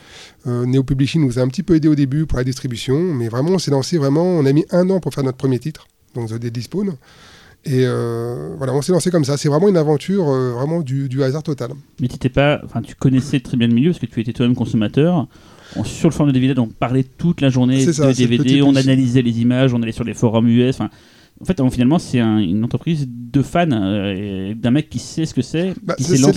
euh, 0.47 0.67
Neo 0.67 0.83
Publishing 0.83 1.25
nous 1.25 1.39
a 1.39 1.43
un 1.43 1.49
petit 1.49 1.63
peu 1.63 1.77
aidé 1.77 1.89
au 1.89 1.95
début 1.95 2.27
pour 2.27 2.39
la 2.39 2.45
distribution, 2.45 2.99
mais 2.99 3.29
vraiment 3.29 3.51
on 3.51 3.59
s'est 3.59 3.71
lancé 3.71 3.99
vraiment, 3.99 4.25
on 4.25 4.45
a 4.47 4.53
mis 4.53 4.65
un 4.71 4.91
an 4.91 4.99
pour 5.01 5.15
faire 5.15 5.23
notre 5.25 5.39
premier 5.39 5.59
titre, 5.61 5.87
donc 6.15 6.29
The 6.31 6.35
Deadly 6.35 6.63
Spawn. 6.63 6.95
Et 7.67 7.87
voilà, 8.59 8.75
on 8.75 8.83
s'est 8.83 8.93
lancé 8.93 9.11
comme 9.11 9.25
ça. 9.25 9.39
C'est 9.39 9.49
vraiment 9.49 9.69
une 9.71 9.79
aventure, 9.79 10.25
vraiment 10.27 10.81
du, 10.83 11.09
du 11.09 11.23
hasard 11.23 11.43
total. 11.43 11.71
Mais 11.99 12.09
t'étais 12.09 12.29
pas, 12.29 12.61
enfin, 12.65 12.83
tu 12.83 12.95
connaissais 12.95 13.41
très 13.41 13.57
bien 13.57 13.69
le 13.69 13.75
milieu 13.75 13.91
parce 13.91 14.01
que 14.01 14.07
tu 14.07 14.21
étais 14.21 14.33
toi-même 14.35 14.55
consommateur. 14.57 15.27
On- 15.77 15.83
sur 15.85 16.09
le 16.11 16.15
forum 16.15 16.29
de 16.29 16.35
DVD, 16.39 16.61
on 16.61 16.67
parlait 16.69 17.05
toute 17.05 17.41
la 17.41 17.49
journée 17.49 17.79
de 17.87 17.93
ça, 17.93 18.13
DVD, 18.29 18.61
on 18.63 18.75
analysait 18.77 19.23
les 19.23 19.41
images, 19.41 19.73
on 19.73 19.83
allait 19.83 19.93
sur 19.93 20.05
les 20.05 20.13
forums 20.13 20.47
US. 20.47 20.75
Enfin, 20.75 20.91
en 21.41 21.45
fait, 21.45 21.61
finalement, 21.71 21.99
c'est 21.99 22.21
un- 22.21 22.39
une 22.39 22.65
entreprise 22.65 23.07
de 23.09 23.43
fans, 23.43 23.67
euh, 23.73 24.55
d'un 24.55 24.71
mec 24.71 24.89
qui 24.89 24.99
sait 25.01 25.27
ce 25.27 25.35
que 25.35 25.43
c'est, 25.43 25.75
Bah, 25.83 25.95
qui 25.97 26.05
c'est 26.05 26.17
s'est 26.17 26.23
lancé. 26.23 26.33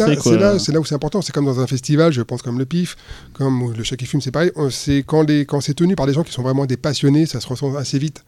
c'est 0.59 0.71
là, 0.71 0.79
où 0.79 0.85
c'est 0.85 0.95
important. 0.95 1.21
C'est 1.21 1.31
comme 1.31 1.45
dans 1.45 1.59
un 1.59 1.67
festival, 1.67 2.11
je 2.11 2.21
pense, 2.23 2.41
comme 2.41 2.57
le 2.57 2.65
PIF, 2.65 2.95
comme 3.33 3.73
le 3.77 3.83
Chat 3.83 3.95
qui 3.95 4.05
fume, 4.05 4.21
c'est 4.21 4.31
pareil. 4.31 4.51
C'est 4.71 5.03
quand, 5.05 5.21
les- 5.21 5.45
quand 5.45 5.61
c'est 5.61 5.75
tenu 5.75 5.95
par 5.95 6.07
des 6.07 6.13
gens 6.13 6.23
qui 6.23 6.31
sont 6.33 6.41
vraiment 6.41 6.65
des 6.65 6.77
passionnés, 6.77 7.25
ça 7.27 7.39
se 7.39 7.47
ressent 7.47 7.75
assez 7.75 7.99
vite. 7.99 8.23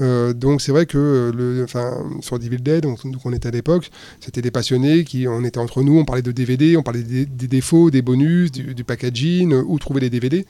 Euh, 0.00 0.32
donc 0.32 0.60
c'est 0.60 0.72
vrai 0.72 0.86
que 0.86 0.98
euh, 0.98 1.32
le, 1.32 1.64
enfin, 1.64 1.98
sur 2.20 2.38
Devil 2.38 2.58
Dead, 2.58 2.82
donc, 2.82 3.04
donc 3.04 3.20
on 3.24 3.32
était 3.32 3.48
à 3.48 3.52
l'époque, 3.52 3.90
c'était 4.20 4.42
des 4.42 4.50
passionnés 4.50 5.04
qui, 5.04 5.28
on 5.28 5.44
était 5.44 5.58
entre 5.58 5.82
nous, 5.82 5.98
on 5.98 6.04
parlait 6.04 6.22
de 6.22 6.32
DVD, 6.32 6.76
on 6.76 6.82
parlait 6.82 7.02
des, 7.02 7.26
des 7.26 7.46
défauts, 7.46 7.90
des 7.90 8.02
bonus, 8.02 8.50
du, 8.50 8.74
du 8.74 8.84
packaging, 8.84 9.52
euh, 9.52 9.62
où 9.66 9.78
trouver 9.78 10.00
les 10.00 10.10
DVD. 10.10 10.46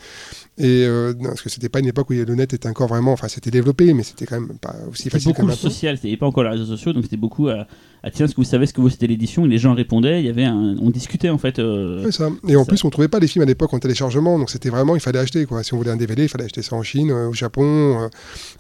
Et 0.57 0.85
euh, 0.87 1.13
non, 1.19 1.31
parce 1.31 1.43
que 1.43 1.49
c'était 1.51 1.69
pas 1.69 1.81
une 1.81 1.87
époque 1.89 2.11
où 2.11 2.13
le 2.15 2.35
net 2.35 2.55
était 2.55 2.69
encore 2.69 2.87
vraiment, 2.89 3.13
enfin 3.13 3.29
c'était 3.29 3.51
développé, 3.51 3.93
mais 3.93 4.03
c'était 4.05 4.25
quand 4.25 4.41
même 4.41 4.57
pas 4.61 4.77
aussi 4.91 5.11
facile 5.11 5.33
beaucoup 5.35 5.51
social, 5.51 5.99
c'était 5.99 6.17
pas 6.17 6.27
encore 6.27 6.45
les 6.45 6.51
réseaux 6.51 6.65
sociaux, 6.65 6.93
donc 6.93 7.03
c'était 7.03 7.17
beaucoup 7.17 7.49
à, 7.49 7.67
à 8.05 8.11
tiens, 8.11 8.27
est-ce 8.27 8.35
que 8.35 8.41
vous 8.41 8.45
savez 8.45 8.67
ce 8.67 8.73
que 8.73 8.81
vous 8.81 8.89
c'était 8.89 9.09
l'édition, 9.09 9.45
et 9.45 9.49
les 9.49 9.59
gens 9.59 9.75
répondaient, 9.75 10.21
il 10.21 10.27
y 10.27 10.29
avait 10.29 10.45
un, 10.45 10.77
on 10.81 10.91
discutait 10.91 11.29
en 11.29 11.39
fait. 11.39 11.59
euh, 11.59 12.09
ça. 12.13 12.31
Et 12.47 12.55
en 12.55 12.63
Ça. 12.65 12.69
plus, 12.69 12.85
on 12.85 12.91
trouvait 12.91 13.09
pas 13.09 13.19
les 13.19 13.27
films 13.27 13.43
à 13.43 13.47
l'époque 13.47 13.75
en 13.75 13.81
téléchargement, 13.81 14.39
donc 14.39 14.49
c'était 14.49 14.71
vraiment, 14.71 14.95
il 14.95 15.01
fallait 15.01 15.19
acheter 15.19 15.45
quoi. 15.45 15.63
Si 15.65 15.75
on 15.75 15.77
voulait 15.79 15.91
un 15.91 15.97
DVD, 15.97 16.23
il 16.23 16.29
fallait 16.29 16.45
acheter 16.45 16.63
ça 16.63 16.77
en 16.77 16.83
Chine, 16.85 17.11
au 17.11 17.33
Japon. 17.33 18.09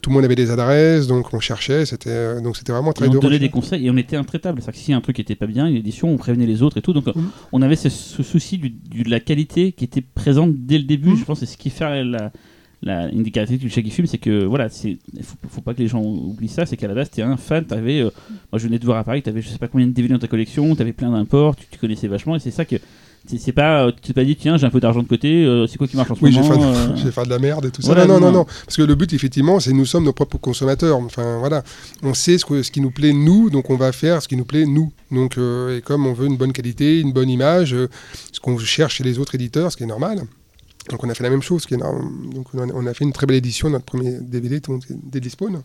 tout 0.03 0.11
le 0.11 0.14
monde 0.14 0.24
avait 0.24 0.35
des 0.35 0.51
adresses, 0.51 0.74
donc 1.09 1.33
on 1.35 1.41
cherchait. 1.41 1.87
C'était 1.87 2.11
euh, 2.11 2.41
donc 2.41 2.57
c'était 2.57 2.72
vraiment 2.72 2.91
Et 2.91 2.95
très 2.95 3.09
on 3.09 3.11
dur. 3.12 3.20
donnait 3.20 3.39
des 3.39 3.49
conseils 3.51 3.87
et 3.87 3.91
on 3.91 3.97
était 3.97 4.16
intraitable. 4.16 4.61
C'est-à-dire 4.61 4.81
que 4.81 4.85
si 4.85 4.93
un 4.93 5.01
truc 5.01 5.18
était 5.20 5.35
pas 5.35 5.47
bien, 5.47 5.66
une 5.66 5.77
édition, 5.77 6.09
on 6.09 6.16
prévenait 6.16 6.47
les 6.47 6.62
autres 6.62 6.79
et 6.79 6.83
tout. 6.83 6.93
Donc 6.93 7.07
Mhm. 7.07 7.31
on 7.53 7.62
avait 7.62 7.77
ce, 7.77 7.89
ce 7.89 8.22
souci 8.22 8.59
du- 8.59 8.70
du- 8.70 9.03
de 9.05 9.11
la 9.11 9.20
qualité 9.20 9.72
qui 9.72 9.85
était 9.85 10.01
présente 10.03 10.55
dès 10.55 10.79
le 10.79 10.85
début. 10.85 11.11
Mhm. 11.11 11.16
Je 11.16 11.25
pense 11.25 11.41
c'est 11.41 11.47
ce 11.47 11.57
qui 11.57 11.70
fait 11.70 12.05
la, 12.05 12.33
la, 12.83 13.09
une 13.09 13.22
des 13.22 13.31
caractéristiques 13.31 13.68
du 13.68 13.75
Shaggy 13.75 13.91
Film, 13.91 14.07
c'est 14.07 14.18
que 14.18 14.45
voilà, 14.45 14.68
c'est 14.68 14.99
faut, 15.22 15.37
faut 15.49 15.61
pas 15.62 15.72
que 15.75 15.79
les 15.81 15.89
gens 15.89 16.03
oublient 16.03 16.49
ça. 16.49 16.66
C'est 16.66 16.77
qu'à 16.77 16.89
la 16.89 16.95
base, 16.95 17.11
t'es 17.11 17.22
un 17.22 17.37
fan, 17.39 17.64
t'avais, 17.64 18.01
euh, 18.01 18.11
moi 18.53 18.59
je 18.59 18.66
venais 18.66 18.79
de 18.79 18.85
voir 18.85 18.99
à 18.99 19.05
Paris, 19.05 19.22
t'avais 19.22 19.41
je 19.41 19.49
sais 19.49 19.59
pas 19.59 19.68
combien 19.68 19.87
de 19.87 19.93
DVD 19.93 20.12
dans 20.14 20.20
ta 20.20 20.29
collection, 20.29 20.75
t'avais 20.77 20.93
plein 20.93 21.11
d'imports, 21.11 21.57
tu, 21.57 21.64
tu 21.70 21.79
connaissais 21.79 22.09
vachement 22.09 22.37
et 22.37 22.41
c'est 22.41 22.51
ça 22.51 22.64
que 22.64 22.77
C'est 23.27 23.53
pas, 23.53 23.87
euh, 23.87 23.91
tu 23.91 24.09
t'es 24.09 24.12
pas 24.12 24.22
dit, 24.25 24.37
tiens, 24.37 24.59
j'ai 24.59 24.66
un 24.66 24.70
peu 24.70 24.81
d'argent 24.81 25.03
de 25.03 25.09
côté, 25.09 25.45
euh, 25.47 25.66
c'est 25.66 25.79
quoi 25.79 25.87
qui 25.89 25.97
marche 25.97 26.11
en 26.11 26.14
ce 26.14 26.20
Oui, 26.22 26.31
moment 26.33 26.53
faire, 26.53 26.62
euh, 26.62 26.93
je 26.97 27.05
vais 27.05 27.11
faire 27.11 27.25
de 27.25 27.31
la 27.31 27.39
merde 27.39 27.64
et 27.64 27.70
tout 27.70 27.81
ça. 27.81 27.87
Voilà, 27.89 28.05
non, 28.07 28.20
non, 28.20 28.27
non, 28.27 28.33
non. 28.41 28.45
Parce 28.45 28.77
que 28.77 28.83
le 28.83 28.95
but, 28.95 29.12
effectivement, 29.14 29.61
c'est 29.61 29.72
nous 29.72 29.87
sommes 29.87 30.05
nos 30.05 30.12
propres 30.12 30.37
consommateurs. 30.37 30.99
Enfin, 30.99 31.39
voilà. 31.39 31.62
On 32.03 32.12
sait 32.12 32.37
ce, 32.37 32.45
que- 32.45 32.62
ce 32.62 32.70
qui 32.70 32.83
nous 32.83 32.91
plaît, 32.91 33.14
nous, 33.14 33.49
donc 33.49 33.70
on 33.70 33.77
va 33.77 33.93
faire 33.93 34.20
ce 34.22 34.29
qui 34.29 34.37
nous 34.37 34.45
plaît, 34.45 34.66
nous. 34.66 34.93
Donc, 35.11 35.39
euh, 35.39 35.79
et 35.79 35.81
comme 35.81 36.07
on 36.07 36.12
veut 36.12 36.27
une 36.27 36.37
bonne 36.37 36.53
qualité, 36.53 37.01
une 37.01 37.12
bonne 37.14 37.31
image, 37.31 37.72
euh, 37.72 37.89
ce 38.31 38.41
qu'on 38.41 38.59
cherche 38.59 38.97
chez 38.97 39.05
les 39.05 39.18
autres 39.18 39.35
éditeurs, 39.35 39.72
ce 39.72 39.79
qui 39.79 39.85
est 39.85 39.87
normal. 39.87 40.22
Donc, 40.91 41.03
on 41.05 41.09
a 41.09 41.14
fait 41.14 41.24
la 41.24 41.30
même 41.30 41.43
chose. 41.43 41.62
Ce 41.62 41.66
qui 41.66 41.74
est 41.74 41.78
norm- 41.78 42.30
donc, 42.35 42.47
on 42.55 42.87
a, 42.87 42.95
fait 42.95 43.05
une 43.05 43.12
très 43.12 43.26
belle 43.26 43.37
édition 43.37 43.68
de 43.68 43.72
notre 43.74 43.85
premier 43.87 44.18
DVD, 44.20 44.61
Deadly 44.91 45.30
Spawn, 45.30 45.62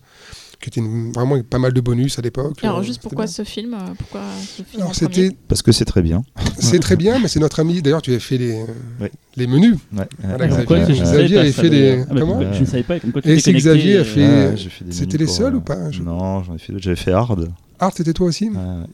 qui 0.61 0.69
était 0.69 0.79
une- 0.79 1.11
vraiment 1.11 1.41
pas 1.43 1.59
mal 1.59 1.73
de 1.73 1.81
bonus 1.81 2.17
à 2.19 2.21
l'époque. 2.21 2.57
Alors, 2.63 2.79
Euh, 2.79 2.83
juste 2.83 2.95
c'était 2.95 3.03
pourquoi 3.09 3.25
bien. 3.25 3.31
ce 3.33 3.43
film 3.43 3.73
euh, 3.73 3.77
Pourquoi 3.97 4.21
ce 4.41 4.63
film 4.63 4.81
Alors, 4.81 4.95
c'était, 4.95 5.31
Parce 5.47 5.61
que 5.61 5.71
c'est 5.73 5.85
très 5.85 6.01
bien. 6.01 6.23
c'est 6.59 6.79
très 6.79 6.95
bien, 6.95 7.19
mais 7.19 7.27
c'est 7.27 7.39
notre 7.39 7.59
ami. 7.59 7.81
D'ailleurs, 7.81 8.01
tu 8.01 8.11
avais 8.11 8.19
fait 8.19 8.37
les, 8.37 8.63
Ouais. 9.01 9.11
les 9.35 9.47
menus. 9.47 9.75
Ouais. 9.93 10.07
Voilà, 10.19 10.35
Ah, 10.45 10.47
Xavier- 10.47 10.55
pourquoi 10.57 10.77
je 10.85 11.37
avait 11.37 11.51
fait 11.51 11.69
des- 11.69 11.79
d'ailleurs? 11.81 12.05
Ah, 12.09 12.13
bah, 12.13 12.19
comment 12.21 12.33
pourquoi- 12.37 12.53
Je 12.53 12.61
ne 12.61 12.65
savais 12.65 12.83
pas. 12.83 12.99
Comme 12.99 13.11
quoi 13.11 13.21
tu 13.21 13.29
Et 13.29 13.39
si 13.39 13.53
Xavier 13.53 13.97
a 13.97 13.99
euh, 13.99 14.03
fait- 14.05 14.23
Ah, 14.53 14.55
fait 14.57 14.85
des 14.85 14.91
c'était 14.93 15.17
les 15.17 15.27
seuls 15.27 15.53
euh, 15.53 15.57
ou 15.57 15.61
pas 15.61 15.91
Je- 15.91 16.01
Non, 16.01 16.43
j'en 16.43 16.55
ai 16.55 16.59
fait 16.59 16.71
d'autres. 16.71 16.83
J'avais 16.85 16.95
fait 16.95 17.11
Hard. 17.11 17.49
Art, 17.79 17.93
c'était 17.95 18.13
toi 18.13 18.27
aussi 18.27 18.49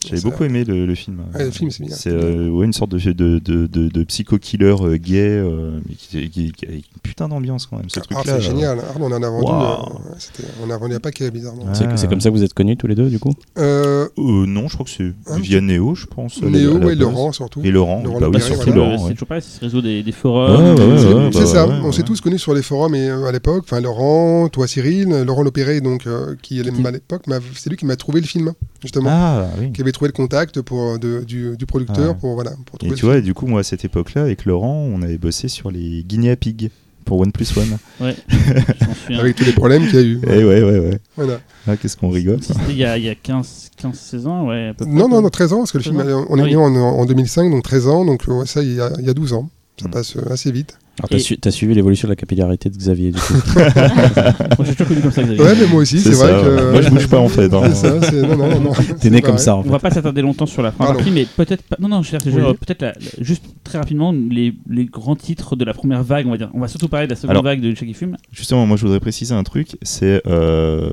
J'avais 0.08 0.22
beaucoup 0.22 0.44
aimé 0.44 0.64
le, 0.64 0.86
le 0.86 0.96
film. 0.96 1.22
Ouais, 1.34 1.46
le 1.46 1.52
film, 1.52 1.72
c'est 1.72 1.84
bien. 1.84 1.96
C'est 1.96 2.12
euh, 2.12 2.50
ouais, 2.50 2.66
une 2.66 2.74
sorte 2.74 2.92
de, 2.92 3.00
de, 3.12 3.40
de, 3.40 3.68
de, 3.68 3.88
de 3.90 4.04
psycho-killer 4.04 4.76
euh, 4.82 4.98
gay, 4.98 5.28
euh, 5.28 5.80
mais 5.88 5.96
qui, 5.96 6.30
qui, 6.30 6.52
qui 6.52 6.66
a 6.66 6.72
une 6.72 6.82
putain 7.02 7.28
d'ambiance 7.28 7.66
quand 7.66 7.78
même, 7.78 7.90
ce 7.90 8.00
Art, 8.00 8.06
truc-là. 8.08 8.36
c'est 8.36 8.42
génial. 8.42 8.80
Art, 8.80 8.96
on 9.00 9.12
en 9.12 9.24
a 9.24 9.30
vendu. 9.30 9.52
Euh, 9.52 10.14
c'était- 10.20 10.48
on 10.64 10.70
a 10.70 10.78
vendu 10.78 10.96
un 10.96 11.00
paquet, 11.00 11.32
bizarrement. 11.32 11.64
Ouais. 11.64 11.70
C'est 11.74 11.98
c'est 11.98 12.08
comme 12.08 12.22
ça 12.22 12.30
que 12.30 12.36
vous 12.36 12.44
êtes 12.44 12.54
connus 12.54 12.78
tous 12.78 12.88
les 12.88 12.96
deux, 12.96 13.10
du 13.10 13.20
coup? 13.20 13.34
Euh, 13.58 14.08
Euh, 14.18 14.46
non, 14.46 14.68
je 14.68 14.74
crois 14.76 14.86
que 14.86 14.92
c'est 14.92 15.14
Un 15.32 15.40
via 15.40 15.62
Néo, 15.62 15.96
je 15.96 16.06
pense. 16.06 16.42
Néo 16.42 16.90
et. 16.90 16.96
Laurent, 16.96 17.32
surtout. 17.32 17.62
Et 17.64 17.72
Laurent, 17.72 18.04
Laurent 18.04 18.20
bah 18.20 18.28
oui, 18.34 18.40
surtout 18.42 18.72
Laurent. 18.72 19.08
c'est 19.08 19.14
toujours 19.14 19.28
pareil, 19.28 19.42
c'est 19.46 19.58
ce 19.58 19.62
réseau 19.66 19.82
des, 19.82 20.04
forums. 20.12 20.76
ouais, 20.76 21.32
C'est 21.34 21.40
bah 21.40 21.46
ça, 21.46 21.68
on 21.68 21.92
s'est 21.92 22.04
tous 22.04 22.22
connus 22.22 22.40
sur 22.40 22.54
les 22.54 22.62
forums 22.62 22.96
et, 22.96 23.10
à 23.10 23.32
l'époque. 23.32 23.64
Enfin, 23.66 23.82
Laurent, 23.82 24.48
toi 24.50 24.68
Cyril, 24.68 25.10
Laurent 25.26 25.44
Lopéré, 25.44 25.82
donc, 25.82 26.08
qui 26.42 26.60
à 26.60 26.64
l'époque, 26.92 27.24
c'est 27.56 27.70
lui 27.70 27.78
qui 27.78 27.86
m'a 27.86 27.96
trouvé 27.96 28.22
le 28.22 28.28
film, 28.28 28.54
justement. 28.82 29.09
Ah, 29.11 29.47
oui. 29.59 29.71
Qui 29.71 29.82
avait 29.82 29.91
trouvé 29.91 30.09
le 30.09 30.13
contact 30.13 30.61
pour, 30.61 30.99
de- 30.99 31.23
du, 31.23 31.55
du 31.57 31.65
producteur 31.65 31.97
Ah 31.99 32.07
ouais. 32.09 32.15
pour, 32.19 32.34
voilà, 32.36 32.51
pour 32.65 32.76
Et 32.76 32.78
trouver 32.80 32.95
tu 32.95 33.01
le 33.05 33.07
vois, 33.11 33.17
et 33.17 33.21
du 33.21 33.34
coup, 33.34 33.47
moi, 33.47 33.61
à 33.61 33.63
cette 33.63 33.84
époque-là, 33.86 34.21
avec 34.23 34.45
Laurent, 34.45 34.88
on 34.93 35.01
avait 35.01 35.17
bossé 35.17 35.47
sur 35.47 35.71
les 35.71 36.03
Guinea 36.03 36.36
Pig 36.36 36.69
pour 37.05 37.19
One 37.19 37.32
Plus 37.32 37.55
One. 37.55 37.78
Ouais. 38.01 38.15
Avec 39.19 39.36
tous 39.36 39.43
les 39.45 39.51
problèmes 39.51 39.86
qu'il 39.86 39.95
y 39.95 39.97
a 39.99 40.01
eu. 40.05 40.19
Eh 40.23 40.43
ouais, 40.43 40.63
ouais, 40.63 40.80
ouais. 40.80 40.99
Voilà. 41.15 41.39
Ah, 41.67 41.78
qu'est-ce 41.78 41.95
qu'on 41.97 42.09
rigole. 42.09 42.39
Il 42.67 42.76
y 42.78 42.84
a, 42.84 42.97
il 42.97 43.03
y 43.03 43.09
a 43.09 43.13
15, 43.15 43.69
15, 43.78 43.93
16 43.95 44.26
ans, 44.28 44.47
ouais. 44.47 44.69
À 44.69 44.73
peu 44.73 44.86
près, 44.86 44.93
Non, 44.93 45.07
non, 45.07 45.21
non, 45.21 45.30
13 45.30 45.53
ans, 45.53 45.57
parce 45.59 45.71
que 45.71 45.78
le 45.78 45.84
13 45.84 45.95
film, 46.03 46.13
ans. 46.15 46.26
on 46.30 46.38
est 46.39 46.43
né 46.43 46.55
oui. 46.55 46.63
en, 46.63 46.73
en 46.76 47.05
2005, 47.05 47.51
donc 47.51 47.61
13 47.63 47.88
ans, 47.88 48.05
donc 48.05 48.28
euh, 48.28 48.34
ouais, 48.39 48.45
ça, 48.47 48.63
il 48.63 48.73
y, 48.73 48.82
a, 48.82 48.91
il 48.97 49.05
y 49.05 49.09
a 49.09 49.13
12 49.13 49.34
ans. 49.34 49.49
Ça 49.82 49.89
passe 49.89 50.15
euh, 50.15 50.32
assez 50.32 50.51
vite. 50.51 50.78
Alors, 50.99 51.09
t'as 51.09 51.19
su- 51.19 51.38
suivi 51.51 51.73
l'évolution 51.76 52.07
de 52.07 52.13
la 52.13 52.15
capillarité 52.15 52.69
de 52.69 52.78
Xavier, 52.78 53.11
du 53.11 53.19
coup. 53.19 53.34
Moi, 53.57 54.65
j'ai 54.65 54.71
toujours 54.71 54.88
connu 54.88 55.01
comme 55.01 55.11
ça, 55.11 55.23
Xavier. 55.23 55.41
Ouais, 55.43 55.53
mais 55.59 55.67
moi 55.67 55.82
aussi, 55.82 55.99
c'est 55.99 56.11
vrai 56.11 56.30
ça, 56.32 56.41
que. 56.41 56.71
Moi, 56.71 56.82
je 56.82 56.89
bouge 56.89 57.07
pas 57.09 57.19
en 57.19 57.28
fait. 57.28 57.53
hein. 57.53 57.61
C'est 57.73 57.76
ça, 57.76 58.01
c'est. 58.01 58.21
Non, 58.21 58.38
non, 58.38 58.59
non. 58.61 58.71
T'es 59.01 59.09
né 59.09 59.21
comme 59.21 59.38
ça, 59.38 59.57
en 59.57 59.59
On 59.59 59.63
fait. 59.63 59.69
va 59.71 59.80
pas 59.80 59.91
s'attarder 59.91 60.21
longtemps 60.21 60.45
sur 60.45 60.61
la 60.61 60.71
première 60.71 60.93
Pardon. 60.93 60.99
partie, 61.03 61.11
mais 61.13 61.26
peut-être 61.26 61.63
pas. 61.63 61.76
Non, 61.82 61.89
non, 61.89 62.01
je 62.01 62.09
cherche 62.11 62.23
Oui. 62.28 62.39
genre, 62.39 62.55
peut-être 62.55 62.82
la- 62.82 62.93
juste 63.19 63.43
très 63.65 63.78
rapidement 63.78 64.13
les, 64.13 64.53
les 64.69 64.86
grands 64.86 65.17
titres 65.17 65.57
de 65.57 65.65
la 65.65 65.73
première 65.73 66.01
vague, 66.03 66.28
on 66.28 66.32
va 66.32 66.38
dire. 66.38 66.49
On 66.53 66.61
va 66.61 66.69
surtout 66.69 66.88
parler 66.88 67.07
de 67.07 67.11
la 67.11 67.17
seconde 67.17 67.32
Alors- 67.32 67.43
vague 67.43 67.59
de 67.59 67.73
qui 67.73 67.93
fume. 67.93 68.15
Justement, 68.32 68.65
moi 68.65 68.78
je 68.78 68.84
voudrais 68.84 69.01
préciser 69.01 69.34
un 69.34 69.43
truc, 69.43 69.76
c'est 69.82 70.21
euh, 70.28 70.89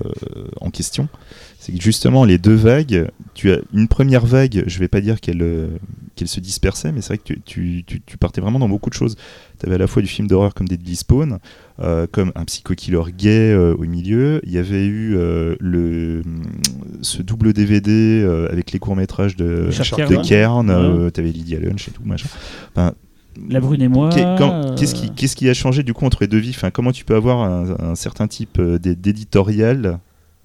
en 0.60 0.70
question, 0.70 1.06
c'est 1.64 1.70
que 1.72 1.80
justement 1.80 2.24
les 2.24 2.38
deux 2.38 2.56
vagues, 2.56 3.06
tu 3.34 3.52
as 3.52 3.58
une 3.72 3.86
première 3.86 4.26
vague, 4.26 4.64
je 4.66 4.78
vais 4.80 4.88
pas 4.88 5.00
dire 5.00 5.20
qu'elle 5.20 5.42
euh, 5.42 5.68
qu'elle 6.16 6.26
se 6.26 6.40
dispersait, 6.40 6.90
mais 6.90 7.00
c'est 7.02 7.08
vrai 7.14 7.18
que 7.18 7.22
tu, 7.22 7.40
tu, 7.44 7.84
tu- 7.86 8.00
tu 8.04 8.18
partais 8.18 8.40
vraiment 8.40 8.58
dans 8.58 8.68
beaucoup 8.68 8.90
de 8.90 8.94
choses. 8.94 9.14
Tu 9.60 9.66
avais 9.66 9.76
à 9.76 9.78
la 9.78 9.86
fois 9.86 10.02
du 10.02 10.08
film 10.08 10.26
d'horreur 10.26 10.54
comme 10.54 10.66
Deadly 10.66 10.96
Spawn, 10.96 11.38
euh, 11.80 12.08
comme 12.10 12.32
un 12.34 12.44
psycho-killer 12.44 13.02
gay 13.16 13.52
euh, 13.52 13.74
au 13.76 13.84
milieu, 13.84 14.40
il 14.44 14.50
y 14.50 14.58
avait 14.58 14.84
eu 14.86 15.14
le, 15.14 16.22
ce 17.00 17.22
double 17.22 17.52
DVD 17.52 18.26
avec 18.50 18.72
les 18.72 18.78
courts-métrages 18.80 19.36
de, 19.36 19.70
de. 20.08 20.16
Cairn, 20.28 20.68
Ouais. 20.70 21.10
tu 21.12 21.20
avais 21.20 21.30
Lydia 21.30 21.60
Lunch 21.60 21.86
et 21.88 21.92
tout, 21.92 22.02
machin. 22.04 22.26
Enfin, 22.74 22.92
La 23.48 23.60
Brune 23.60 23.82
et 23.82 23.88
moi. 23.88 24.10
Qu'est-ce 24.76 24.94
qui, 24.94 25.10
qui 25.36 25.48
a 25.48 25.54
changé 25.54 25.82
du 25.84 25.94
coup 25.94 26.04
entre 26.06 26.18
les 26.22 26.28
deux 26.28 26.38
vies? 26.38 26.50
Enfin, 26.54 26.70
Comment 26.70 26.92
tu 26.92 27.04
peux 27.04 27.14
avoir 27.14 27.38
un, 27.40 27.76
un 27.92 27.94
certain 27.94 28.26
type 28.26 28.60
d'é- 28.60 28.96
d'éditorial 28.96 29.98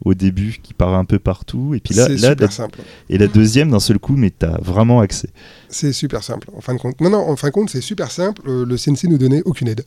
au 0.05 0.13
début 0.13 0.57
qui 0.61 0.73
part 0.75 0.93
un 0.93 1.05
peu 1.05 1.17
partout 1.19 1.73
et 1.73 1.79
puis 1.79 1.95
là, 1.95 2.07
là 2.07 2.15
super 2.17 2.35
la- 2.47 2.51
simple. 2.51 2.79
et 3.09 3.17
la 3.17 3.25
deuxième 3.27 3.71
d'un 3.71 3.79
seul 3.79 3.97
coup 3.97 4.15
mais 4.15 4.29
t'as 4.29 4.57
vraiment 4.61 4.99
accès 4.99 5.29
C'est 5.69 5.91
super 5.91 6.23
simple. 6.23 6.49
En 6.55 6.61
fin 6.61 6.75
de 6.75 6.79
compte, 6.79 7.01
non, 7.01 7.09
non, 7.09 7.17
en 7.17 7.35
fin 7.35 7.47
de 7.47 7.53
compte, 7.53 7.69
c'est 7.69 7.81
super 7.81 8.11
simple. 8.11 8.41
Euh, 8.47 8.65
le 8.65 8.77
CNC 8.77 9.05
nous 9.09 9.17
donnait 9.17 9.41
aucune 9.45 9.67
aide. 9.67 9.83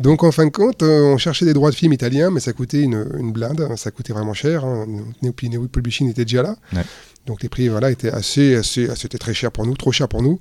Donc, 0.00 0.24
en 0.24 0.32
fin 0.32 0.44
de 0.46 0.50
compte, 0.50 0.82
euh, 0.82 1.12
on 1.12 1.18
cherchait 1.18 1.44
des 1.44 1.52
droits 1.54 1.70
de 1.70 1.76
film 1.76 1.92
italiens, 1.92 2.30
mais 2.30 2.40
ça 2.40 2.52
coûtait 2.52 2.80
une, 2.82 3.06
une 3.18 3.30
blinde. 3.32 3.68
Ça 3.76 3.90
coûtait 3.92 4.12
vraiment 4.12 4.34
cher. 4.34 4.64
Hein. 4.64 4.86
Neo 5.22 5.32
Neo 5.42 5.68
Publishing 5.68 6.10
était 6.10 6.24
déjà 6.24 6.42
là. 6.42 6.56
Ouais. 6.72 6.82
Donc, 7.26 7.42
les 7.42 7.48
prix, 7.48 7.68
voilà, 7.68 7.90
étaient 7.92 8.10
assez, 8.10 8.56
assez, 8.56 8.88
c'était 8.96 9.18
très 9.18 9.32
cher 9.34 9.52
pour 9.52 9.64
nous, 9.64 9.76
trop 9.76 9.92
cher 9.92 10.08
pour 10.08 10.22
nous. 10.22 10.40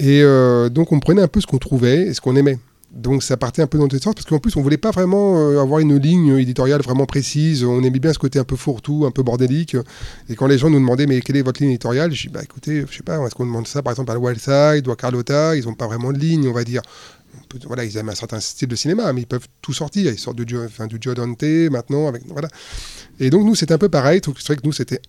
Et 0.00 0.22
euh, 0.22 0.68
donc, 0.70 0.90
on 0.92 0.98
prenait 0.98 1.22
un 1.22 1.28
peu 1.28 1.40
ce 1.40 1.46
qu'on 1.46 1.58
trouvait 1.58 2.08
et 2.08 2.14
ce 2.14 2.20
qu'on 2.20 2.34
aimait. 2.34 2.58
Donc 2.92 3.22
ça 3.22 3.36
partait 3.36 3.62
un 3.62 3.66
peu 3.66 3.78
dans 3.78 3.88
tous 3.88 3.96
les 3.96 4.02
sens 4.02 4.14
parce 4.14 4.26
qu'en 4.26 4.38
plus 4.38 4.56
on 4.56 4.62
voulait 4.62 4.78
pas 4.78 4.90
vraiment 4.90 5.38
euh, 5.38 5.60
avoir 5.60 5.80
une 5.80 5.96
ligne 5.96 6.38
éditoriale 6.38 6.80
vraiment 6.80 7.04
précise. 7.04 7.64
On 7.64 7.82
aimait 7.82 7.98
bien 7.98 8.12
ce 8.12 8.18
côté 8.18 8.38
un 8.38 8.44
peu 8.44 8.56
fourre-tout, 8.56 9.04
un 9.06 9.10
peu 9.10 9.22
bordélique. 9.22 9.76
Et 10.28 10.34
quand 10.34 10.46
les 10.46 10.56
gens 10.56 10.70
nous 10.70 10.78
demandaient 10.78 11.06
mais 11.06 11.20
quelle 11.20 11.36
est 11.36 11.42
votre 11.42 11.60
ligne 11.60 11.72
éditoriale, 11.72 12.12
je 12.12 12.28
dis 12.28 12.32
bah 12.32 12.40
écoutez, 12.42 12.84
je 12.88 12.96
sais 12.96 13.02
pas, 13.02 13.18
est-ce 13.26 13.34
qu'on 13.34 13.46
demande 13.46 13.66
ça 13.66 13.82
par 13.82 13.92
exemple 13.92 14.12
à 14.12 14.18
Wildside 14.18 14.86
ou 14.86 14.92
à 14.92 14.96
Carlotta, 14.96 15.56
ils 15.56 15.68
ont 15.68 15.74
pas 15.74 15.86
vraiment 15.86 16.12
de 16.12 16.18
ligne, 16.18 16.48
on 16.48 16.52
va 16.52 16.64
dire. 16.64 16.82
Voilà, 17.66 17.84
ils 17.84 17.96
aiment 17.96 18.08
un 18.08 18.14
certain 18.14 18.40
style 18.40 18.68
de 18.68 18.76
cinéma, 18.76 19.12
mais 19.12 19.22
ils 19.22 19.26
peuvent 19.26 19.46
tout 19.60 19.72
sortir. 19.72 20.10
Ils 20.10 20.18
sortent 20.18 20.38
de 20.38 20.48
Joe, 20.48 20.66
enfin, 20.66 20.86
du 20.86 20.98
Dante 20.98 21.42
maintenant, 21.70 22.08
avec 22.08 22.22
voilà. 22.28 22.48
Et 23.20 23.30
donc 23.30 23.44
nous 23.44 23.54
c'était 23.54 23.74
un 23.74 23.78
peu 23.78 23.88
pareil. 23.88 24.20
C'est 24.24 24.46
vrai 24.46 24.56
que 24.56 24.62
nous 24.64 24.72
c'était 24.72 25.00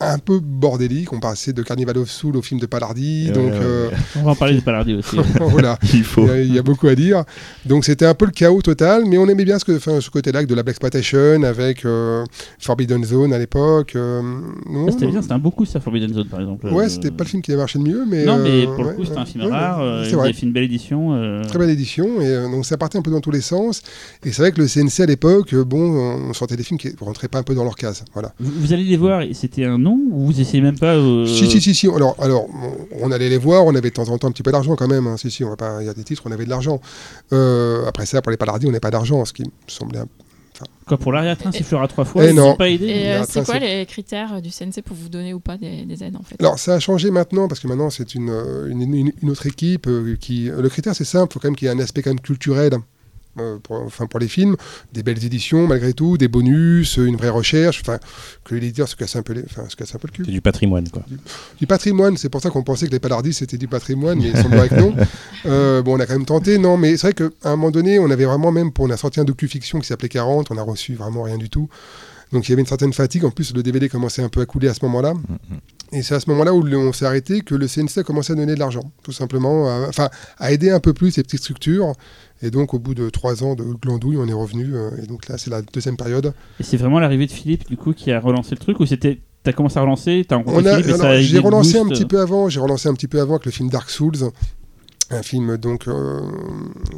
un 0.00 0.18
peu 0.18 0.40
bordélique. 0.40 1.12
On 1.12 1.20
passait 1.20 1.52
de 1.52 1.62
Carnival 1.62 1.98
of 1.98 2.10
Soul 2.10 2.36
au 2.36 2.42
film 2.42 2.58
de 2.60 2.66
Palardi, 2.66 3.26
Ouais, 3.26 3.32
donc 3.32 3.52
ouais, 3.52 3.58
euh, 3.60 3.90
On 4.16 4.22
va 4.22 4.30
en 4.32 4.34
parler 4.34 4.54
de 4.54 4.60
Palardi 4.60 4.94
aussi. 4.94 5.16
voilà. 5.40 5.78
il 5.92 6.04
faut 6.04 6.22
Il 6.22 6.28
y, 6.28 6.30
a, 6.30 6.40
il 6.40 6.54
y 6.54 6.58
a 6.58 6.62
beaucoup 6.62 6.88
à 6.88 6.94
dire. 6.94 7.24
Donc 7.66 7.84
c'était 7.84 8.06
un 8.06 8.14
peu 8.14 8.24
le 8.24 8.30
chaos 8.30 8.62
total, 8.62 9.04
mais 9.06 9.18
on 9.18 9.28
aimait 9.28 9.44
bien 9.44 9.58
ce, 9.58 9.64
que, 9.64 9.76
enfin, 9.76 10.00
ce 10.00 10.08
côté-là 10.10 10.38
avec 10.38 10.48
de 10.48 10.54
la 10.54 10.62
Black 10.62 10.74
Exploitation, 10.74 11.42
avec 11.42 11.84
euh, 11.84 12.24
Forbidden 12.58 13.04
Zone 13.04 13.32
à 13.32 13.38
l'époque. 13.38 13.92
euh, 13.96 14.22
Ça, 14.86 14.92
C'était 14.92 15.06
bien, 15.08 15.20
c'était 15.22 15.34
un 15.34 15.38
beaucoup 15.38 15.64
ça, 15.66 15.80
Forbidden 15.80 16.12
Zone 16.14 16.28
par 16.28 16.40
exemple. 16.40 16.66
Ouais, 16.68 16.84
Euh, 16.84 16.88
c'était 16.88 17.10
pas 17.10 17.24
le 17.24 17.28
film 17.28 17.42
qui 17.42 17.50
avait 17.52 17.58
marché 17.60 17.78
le 17.78 17.84
mieux, 17.84 18.04
mais. 18.08 18.24
Non, 18.24 18.38
mais 18.38 18.66
euh, 18.66 18.74
pour 18.74 18.84
le 18.84 18.90
ouais, 18.90 18.94
coup, 18.96 19.04
c'était 19.04 19.18
un 19.18 19.26
film 19.26 19.44
ouais, 19.44 19.50
rare. 19.50 20.04
il 20.06 20.14
vrai. 20.14 20.30
a 20.30 20.32
fait 20.32 20.46
une 20.46 20.52
belle 20.52 20.64
édition. 20.64 21.12
euh, 21.14 21.42
Très 21.44 21.58
belle 21.58 21.70
édition, 21.70 22.20
et 22.20 22.26
euh, 22.26 22.48
donc 22.50 22.64
ça 22.64 22.76
partait 22.78 22.96
un 22.98 23.02
peu 23.02 23.10
dans 23.10 23.20
tous 23.20 23.30
les 23.32 23.40
sens. 23.42 23.82
Et 24.24 24.32
c'est 24.32 24.42
vrai 24.42 24.52
que 24.52 24.60
le 24.60 24.66
CNC 24.66 25.00
à 25.02 25.06
l'époque, 25.06 25.54
bon, 25.54 25.78
on 26.28 26.32
sortait 26.32 26.56
des 26.56 26.62
films 26.62 26.78
qui 26.78 26.90
rentraient 27.00 27.28
pas 27.28 27.38
un 27.38 27.42
peu 27.42 27.54
dans 27.54 27.64
leur 27.64 27.76
case. 27.76 28.04
Voilà. 28.14 28.32
Vous, 28.40 28.50
vous 28.60 28.72
allez 28.72 28.84
les 28.84 28.96
voir, 28.96 29.22
et 29.22 29.34
c'était 29.34 29.64
un 29.64 29.76
nom 29.78 29.89
ou 29.92 30.26
vous 30.26 30.40
essayez 30.40 30.62
même 30.62 30.78
pas 30.78 30.94
euh, 30.94 31.26
Si, 31.26 31.46
si, 31.50 31.60
si, 31.60 31.74
si. 31.74 31.88
Alors, 31.88 32.14
alors, 32.18 32.46
on, 33.00 33.10
allait 33.12 33.28
les 33.28 33.38
voir, 33.38 33.64
on 33.64 33.74
avait 33.74 33.90
de 33.90 33.94
temps 33.94 34.08
en 34.08 34.18
temps 34.18 34.28
un 34.28 34.32
petit 34.32 34.42
peu 34.42 34.52
d'argent 34.52 34.76
quand 34.76 34.88
même. 34.88 35.06
hein. 35.06 35.16
Si, 35.16 35.30
si, 35.30 35.44
on 35.44 35.50
va 35.50 35.56
pas. 35.56 35.78
Il 35.82 35.86
y 35.86 35.88
a 35.88 35.94
des 35.94 36.04
titres, 36.04 36.22
on 36.26 36.32
avait 36.32 36.44
de 36.44 36.50
l'argent. 36.50 36.80
Euh, 37.32 37.86
après 37.86 38.06
ça, 38.06 38.22
pour 38.22 38.30
les 38.30 38.36
palardis, 38.36 38.66
on 38.66 38.70
n'avait 38.70 38.80
pas 38.80 38.90
d'argent, 38.90 39.24
ce 39.24 39.32
qui 39.32 39.42
me 39.42 39.50
semblait 39.66 40.00
un 40.00 40.06
Quoi, 40.86 40.98
pour 40.98 41.12
l'arrière-train 41.12 41.52
sifflera 41.52 41.88
trois 41.88 42.04
fois, 42.04 42.22
Eh 42.24 42.28
c'est 42.28 42.34
non. 42.34 42.54
pas 42.54 42.68
aidé. 42.68 42.84
Et 42.86 43.12
euh, 43.12 43.22
c'est 43.26 43.42
quoi 43.46 43.58
les 43.58 43.86
critères 43.86 44.42
du 44.42 44.50
CNC 44.50 44.82
pour 44.84 44.94
vous 44.94 45.08
donner 45.08 45.32
ou 45.32 45.40
pas 45.40 45.56
des, 45.56 45.86
des 45.86 46.04
aides 46.04 46.16
en 46.16 46.22
fait? 46.22 46.36
Alors 46.38 46.58
ça 46.58 46.74
a 46.74 46.78
changé 46.80 47.10
maintenant 47.10 47.48
parce 47.48 47.60
que 47.60 47.66
maintenant 47.68 47.88
c'est 47.88 48.14
une, 48.14 48.28
une, 48.68 48.82
une- 48.94 49.12
une 49.22 49.30
autre 49.30 49.46
équipe 49.46 49.88
qui. 50.20 50.50
Le 50.54 50.68
critère 50.68 50.94
c'est 50.94 51.04
simple, 51.04 51.28
il 51.30 51.34
faut 51.34 51.40
quand 51.40 51.48
même 51.48 51.56
qu'il 51.56 51.66
y 51.66 51.70
ait 51.70 51.74
un 51.74 51.78
aspect 51.78 52.02
quand 52.02 52.10
même 52.10 52.20
culturel. 52.20 52.72
Euh, 53.38 53.58
pour, 53.62 53.76
enfin 53.82 54.06
pour 54.06 54.18
les 54.20 54.28
films, 54.28 54.56
des 54.92 55.02
belles 55.02 55.24
éditions 55.24 55.66
malgré 55.66 55.92
tout, 55.92 56.18
des 56.18 56.28
bonus, 56.28 56.96
une 56.96 57.16
vraie 57.16 57.28
recherche, 57.28 57.80
enfin 57.82 57.98
que 58.44 58.54
l'éditeur 58.54 58.88
se 58.88 58.96
casse 58.96 59.16
un 59.16 59.22
peu 59.22 59.32
les, 59.32 59.44
enfin 59.44 59.68
se 59.68 59.76
casse 59.76 59.94
un 59.94 59.98
peu 59.98 60.08
le 60.08 60.12
cul. 60.12 60.24
C'est 60.24 60.32
du 60.32 60.40
patrimoine, 60.40 60.88
quoi. 60.88 61.04
Du 61.58 61.66
patrimoine, 61.66 62.16
c'est 62.16 62.28
pour 62.28 62.40
ça 62.40 62.50
qu'on 62.50 62.62
pensait 62.62 62.86
que 62.86 62.92
les 62.92 63.00
palardis 63.00 63.34
c'était 63.34 63.58
du 63.58 63.68
patrimoine, 63.68 64.18
mais 64.18 64.30
il 64.30 64.36
semblerait 64.36 64.68
que 64.68 64.74
non. 64.74 64.94
Euh, 65.46 65.80
bon, 65.80 65.96
on 65.96 66.00
a 66.00 66.04
quand 66.04 66.12
même 66.12 66.26
tenté, 66.26 66.58
non, 66.58 66.76
mais 66.76 66.98
c'est 66.98 67.06
vrai 67.06 67.14
qu'à 67.14 67.48
un 67.48 67.56
moment 67.56 67.70
donné, 67.70 67.98
on 67.98 68.10
avait 68.10 68.26
vraiment 68.26 68.52
même, 68.52 68.72
pour, 68.72 68.84
on 68.84 68.90
a 68.90 68.98
sorti 68.98 69.20
un 69.20 69.24
docu-fiction 69.24 69.80
qui 69.80 69.86
s'appelait 69.86 70.10
40, 70.10 70.50
on 70.50 70.58
a 70.58 70.62
reçu 70.62 70.94
vraiment 70.94 71.22
rien 71.22 71.38
du 71.38 71.48
tout. 71.48 71.70
Donc 72.32 72.46
il 72.48 72.50
y 72.50 72.52
avait 72.52 72.62
une 72.62 72.66
certaine 72.68 72.92
fatigue. 72.92 73.24
En 73.24 73.30
plus, 73.30 73.54
le 73.54 73.62
DVD 73.62 73.88
commençait 73.88 74.22
un 74.22 74.28
peu 74.28 74.40
à 74.40 74.46
couler 74.46 74.68
à 74.68 74.74
ce 74.74 74.84
moment-là. 74.84 75.14
Et 75.92 76.02
c'est 76.02 76.14
à 76.14 76.20
ce 76.20 76.30
moment-là 76.30 76.54
où 76.54 76.62
le- 76.62 76.78
on 76.78 76.92
s'est 76.92 77.04
arrêté 77.04 77.40
que 77.40 77.54
le 77.56 77.66
CNC 77.66 77.98
a 77.98 78.02
commencé 78.04 78.32
à 78.32 78.36
donner 78.36 78.54
de 78.54 78.60
l'argent, 78.60 78.92
tout 79.02 79.10
simplement, 79.12 79.66
à- 79.68 79.86
enfin 79.88 80.08
à 80.38 80.52
aider 80.52 80.70
un 80.70 80.78
peu 80.78 80.92
plus 80.92 81.10
ces 81.10 81.22
petites 81.24 81.40
structures. 81.40 81.92
Et 82.42 82.50
donc 82.50 82.72
au 82.74 82.78
bout 82.78 82.94
de 82.94 83.10
trois 83.10 83.42
ans 83.42 83.54
de 83.56 83.64
glandouille, 83.64 84.16
on 84.16 84.28
est 84.28 84.32
revenu. 84.32 84.74
euh, 84.76 84.90
et 85.02 85.06
donc 85.06 85.28
là, 85.28 85.36
c'est 85.38 85.50
la 85.50 85.62
deuxième 85.62 85.96
période. 85.96 86.32
Et 86.60 86.62
c'est 86.62 86.76
vraiment 86.76 87.00
l'arrivée 87.00 87.26
de 87.26 87.32
Philippe 87.32 87.68
du 87.68 87.76
coup 87.76 87.92
qui 87.92 88.12
a 88.12 88.20
relancé 88.20 88.50
le 88.52 88.58
truc 88.58 88.78
ou 88.78 88.86
c'était 88.86 89.20
t'as 89.42 89.52
commencé 89.52 89.78
à 89.78 89.82
relancer, 89.82 90.24
t'as 90.28 90.36
rencontré 90.36 90.62
On 90.62 90.66
a- 90.66 90.70
Philippe 90.76 90.86
et 90.86 90.92
alors, 90.92 91.00
ça 91.02 91.08
a 91.10 91.20
j'ai 91.20 91.38
relancé 91.38 91.78
un 91.78 91.86
petit 91.88 92.04
peu 92.04 92.20
avant. 92.20 92.48
J'ai 92.48 92.60
relancé 92.60 92.88
un 92.88 92.94
petit 92.94 93.08
peu 93.08 93.20
avant 93.20 93.34
avec 93.34 93.46
le 93.46 93.50
film 93.50 93.68
Dark 93.70 93.90
Souls. 93.90 94.12
Un 95.10 95.22
film 95.22 95.56
donc 95.56 95.88
euh, 95.88 96.20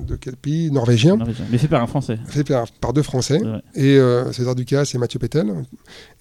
de 0.07 0.17
quel 0.17 0.37
pays? 0.37 0.71
Norvégien, 0.71 1.17
Norvégien. 1.17 1.47
Mais 1.51 1.59
fait 1.59 1.69
par 1.69 1.83
un 1.83 1.87
Français. 1.87 2.19
fait 2.27 2.45
par, 2.45 2.71
par 2.73 2.93
deux 2.93 3.03
Français, 3.03 3.41
Ouais. 3.43 3.61
et 3.75 3.97
euh, 3.99 4.31
César 4.33 4.55
Ducasse 4.55 4.95
et 4.95 4.99
Mathieu 4.99 5.19
Pétel. 5.19 5.53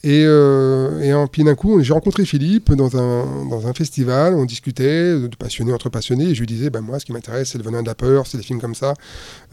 Et, 0.03 0.23
euh, 0.25 0.99
et 1.01 1.13
en, 1.13 1.27
puis 1.27 1.43
d'un 1.43 1.55
coup, 1.55 1.81
j'ai 1.81 1.93
rencontré 1.93 2.25
Philippe 2.25 2.73
dans 2.73 2.95
un, 2.97 3.45
dans 3.49 3.67
un 3.67 3.73
festival, 3.73 4.33
on 4.35 4.45
discutait 4.45 5.19
de 5.19 5.35
passionnés 5.35 5.73
entre 5.73 5.89
passionnés, 5.89 6.29
et 6.29 6.35
je 6.35 6.39
lui 6.39 6.47
disais, 6.47 6.69
ben 6.69 6.81
moi, 6.81 6.99
ce 6.99 7.05
qui 7.05 7.11
m'intéresse, 7.13 7.49
c'est 7.51 7.57
le 7.57 7.63
venin 7.63 7.81
de 7.81 7.87
la 7.87 7.95
peur, 7.95 8.25
c'est 8.25 8.37
des 8.37 8.43
films 8.43 8.61
comme 8.61 8.75
ça, 8.75 8.93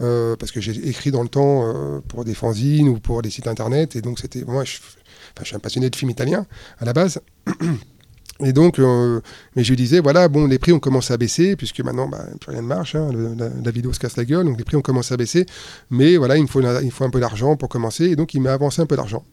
euh, 0.01 0.35
parce 0.37 0.51
que 0.51 0.61
j'ai 0.61 0.87
écrit 0.87 1.11
dans 1.11 1.23
le 1.23 1.29
temps 1.29 1.73
pour 2.07 2.23
des 2.25 2.33
fanzines 2.33 2.87
ou 2.89 2.99
pour 2.99 3.21
des 3.21 3.29
sites 3.29 3.47
internet, 3.47 3.95
et 3.95 4.01
donc 4.01 4.19
c'était, 4.19 4.43
moi, 4.45 4.63
je 4.63 4.71
suis 5.43 5.55
un 5.55 5.59
passionné 5.59 5.89
de 5.89 5.95
films 5.95 6.11
italiens 6.11 6.45
à 6.79 6.85
la 6.85 6.93
base. 6.93 7.19
Et 8.41 8.53
donc, 8.53 8.79
euh, 8.79 9.19
mais 9.55 9.63
je 9.63 9.69
lui 9.69 9.75
disais, 9.75 9.99
voilà, 9.99 10.29
bon, 10.29 10.47
les 10.47 10.59
prix 10.59 10.71
ont 10.71 10.79
commencé 10.79 11.13
à 11.13 11.17
baisser, 11.17 11.55
puisque 11.57 11.81
maintenant, 11.81 12.07
bah, 12.07 12.23
plus 12.39 12.51
rien 12.51 12.61
ne 12.61 12.67
marche, 12.67 12.95
hein, 12.95 13.09
la, 13.37 13.71
vidéo 13.71 13.91
se 13.91 13.99
casse 13.99 14.15
la 14.15 14.23
gueule, 14.23 14.45
donc 14.45 14.57
les 14.57 14.63
prix 14.63 14.77
ont 14.77 14.81
commencé 14.81 15.13
à 15.13 15.17
baisser, 15.17 15.45
mais 15.89 16.15
voilà, 16.15 16.37
il 16.37 16.47
faut, 16.47 16.61
il 16.61 16.85
me 16.85 16.89
faut 16.89 17.03
un 17.03 17.09
peu 17.09 17.19
d'argent 17.19 17.57
pour 17.57 17.67
commencer, 17.67 18.05
et 18.05 18.15
donc 18.15 18.33
il 18.33 18.41
m'a 18.41 18.53
avancé 18.53 18.81
un 18.81 18.85
peu 18.85 18.95
d'argent. 18.95 19.25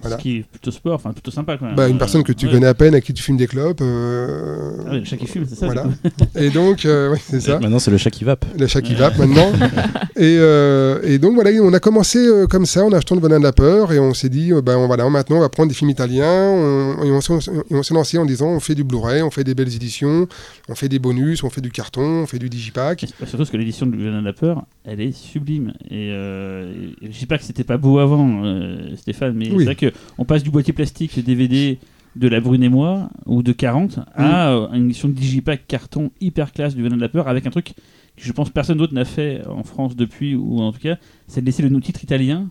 Voilà. 0.00 0.16
Ce 0.16 0.22
qui 0.22 0.38
est 0.38 0.42
plutôt 0.50 0.70
sport, 0.70 0.94
enfin 0.94 1.12
plutôt 1.12 1.30
sympa 1.30 1.56
quand 1.56 1.66
même. 1.66 1.74
Bah, 1.76 1.88
une 1.88 1.98
personne 1.98 2.22
que 2.24 2.32
tu 2.32 2.46
ouais. 2.46 2.52
connais 2.52 2.66
à 2.66 2.74
peine, 2.74 2.94
à 2.94 3.00
qui 3.00 3.12
tu 3.12 3.22
fumes 3.22 3.36
des 3.36 3.46
clopes. 3.46 3.80
euh, 3.80 4.70
Ah 4.86 4.90
oui, 4.92 5.02
chaque 5.04 5.24
film, 5.26 5.44
c'est 5.48 5.54
ça. 5.54 5.66
Voilà. 5.66 5.84
du. 5.84 6.42
Et 6.42 6.50
donc, 6.50 6.84
euh, 6.84 7.10
ouais, 7.12 7.18
c'est 7.22 7.40
ça. 7.40 7.58
Maintenant, 7.60 7.78
c'est 7.78 7.90
le 7.90 7.98
chat 7.98 8.10
qui 8.10 8.24
vape. 8.24 8.44
Le 8.58 8.66
chat 8.66 8.82
qui 8.82 8.94
vape 8.94 9.16
maintenant. 9.18 9.52
et, 10.16 10.36
euh, 10.38 11.00
et 11.04 11.18
donc 11.18 11.34
voilà, 11.34 11.50
on 11.62 11.72
a 11.72 11.78
commencé 11.80 12.18
euh, 12.18 12.46
comme 12.46 12.66
ça 12.66 12.84
en 12.84 12.92
achetant 12.92 13.14
le 13.14 13.20
venin 13.20 13.38
de 13.38 13.44
la 13.44 13.52
peur 13.52 13.92
et 13.92 13.98
on 13.98 14.14
s'est 14.14 14.28
dit, 14.28 14.52
euh, 14.52 14.60
ben 14.62 14.76
on- 14.76 14.86
voilà, 14.86 15.08
maintenant 15.08 15.36
on 15.36 15.40
va 15.40 15.48
prendre 15.48 15.68
des 15.68 15.74
films 15.74 15.90
italiens 15.90 16.24
on- 16.50 17.02
et 17.04 17.10
on, 17.10 17.20
s'est- 17.20 17.94
lancé 17.94 18.18
en 18.18 18.24
disant 18.24 18.48
on 18.48 18.60
fait 18.60 18.74
du 18.74 18.84
Blu-ray, 18.84 19.22
on 19.22 19.30
fait 19.30 19.44
des 19.44 19.54
belles 19.54 19.74
éditions, 19.74 20.26
on 20.68 20.74
fait 20.74 20.88
des 20.88 20.98
bonus, 20.98 21.44
on 21.44 21.50
fait 21.50 21.60
du 21.60 21.70
carton, 21.70 22.22
on 22.22 22.26
fait 22.26 22.38
du 22.38 22.48
digipack. 22.48 23.04
Et 23.04 23.06
Surtout 23.06 23.36
parce 23.38 23.50
que 23.50 23.56
l'édition 23.56 23.86
de 23.86 23.96
Venin 23.96 24.20
de 24.20 24.26
la 24.26 24.32
peur, 24.32 24.64
elle 24.84 25.00
est 25.00 25.12
sublime. 25.12 25.72
Et, 25.90 26.10
euh, 26.12 26.72
et 27.02 27.06
je 27.12 27.18
dis 27.18 27.26
pas 27.26 27.38
que 27.38 27.44
c'était 27.44 27.64
pas 27.64 27.76
beau 27.76 27.98
avant, 27.98 28.44
euh, 28.44 28.94
Stéphane, 28.96 29.34
mais 29.34 29.48
Oui. 29.50 29.56
c'est 29.58 29.64
vrai 29.64 29.74
qu'on 29.84 30.24
passe 30.24 30.42
du 30.42 30.50
boîtier 30.50 30.72
plastique, 30.72 31.16
le 31.16 31.22
DVD 31.22 31.78
de 32.16 32.28
la 32.28 32.40
Brune 32.40 32.62
et 32.62 32.68
moi, 32.68 33.08
ou 33.26 33.42
de 33.42 33.52
40, 33.52 34.00
à 34.14 34.50
euh, 34.50 34.68
une 34.72 34.86
édition 34.86 35.08
de 35.08 35.14
Digipack 35.14 35.66
carton 35.66 36.10
hyper 36.20 36.52
classe 36.52 36.74
du 36.74 36.82
Venin 36.82 36.96
de 36.96 37.00
la 37.00 37.08
peur, 37.08 37.28
avec 37.28 37.46
un 37.46 37.50
truc 37.50 37.74
que 38.16 38.22
je 38.22 38.32
pense 38.32 38.50
personne 38.50 38.78
d'autre 38.78 38.94
n'a 38.94 39.04
fait 39.06 39.42
en 39.46 39.62
France 39.62 39.96
depuis, 39.96 40.34
ou 40.34 40.60
en 40.60 40.72
tout 40.72 40.80
cas, 40.80 40.96
c'est 41.26 41.40
de 41.40 41.46
laisser 41.46 41.62
le 41.62 41.80
titre 41.80 42.04
italien 42.04 42.50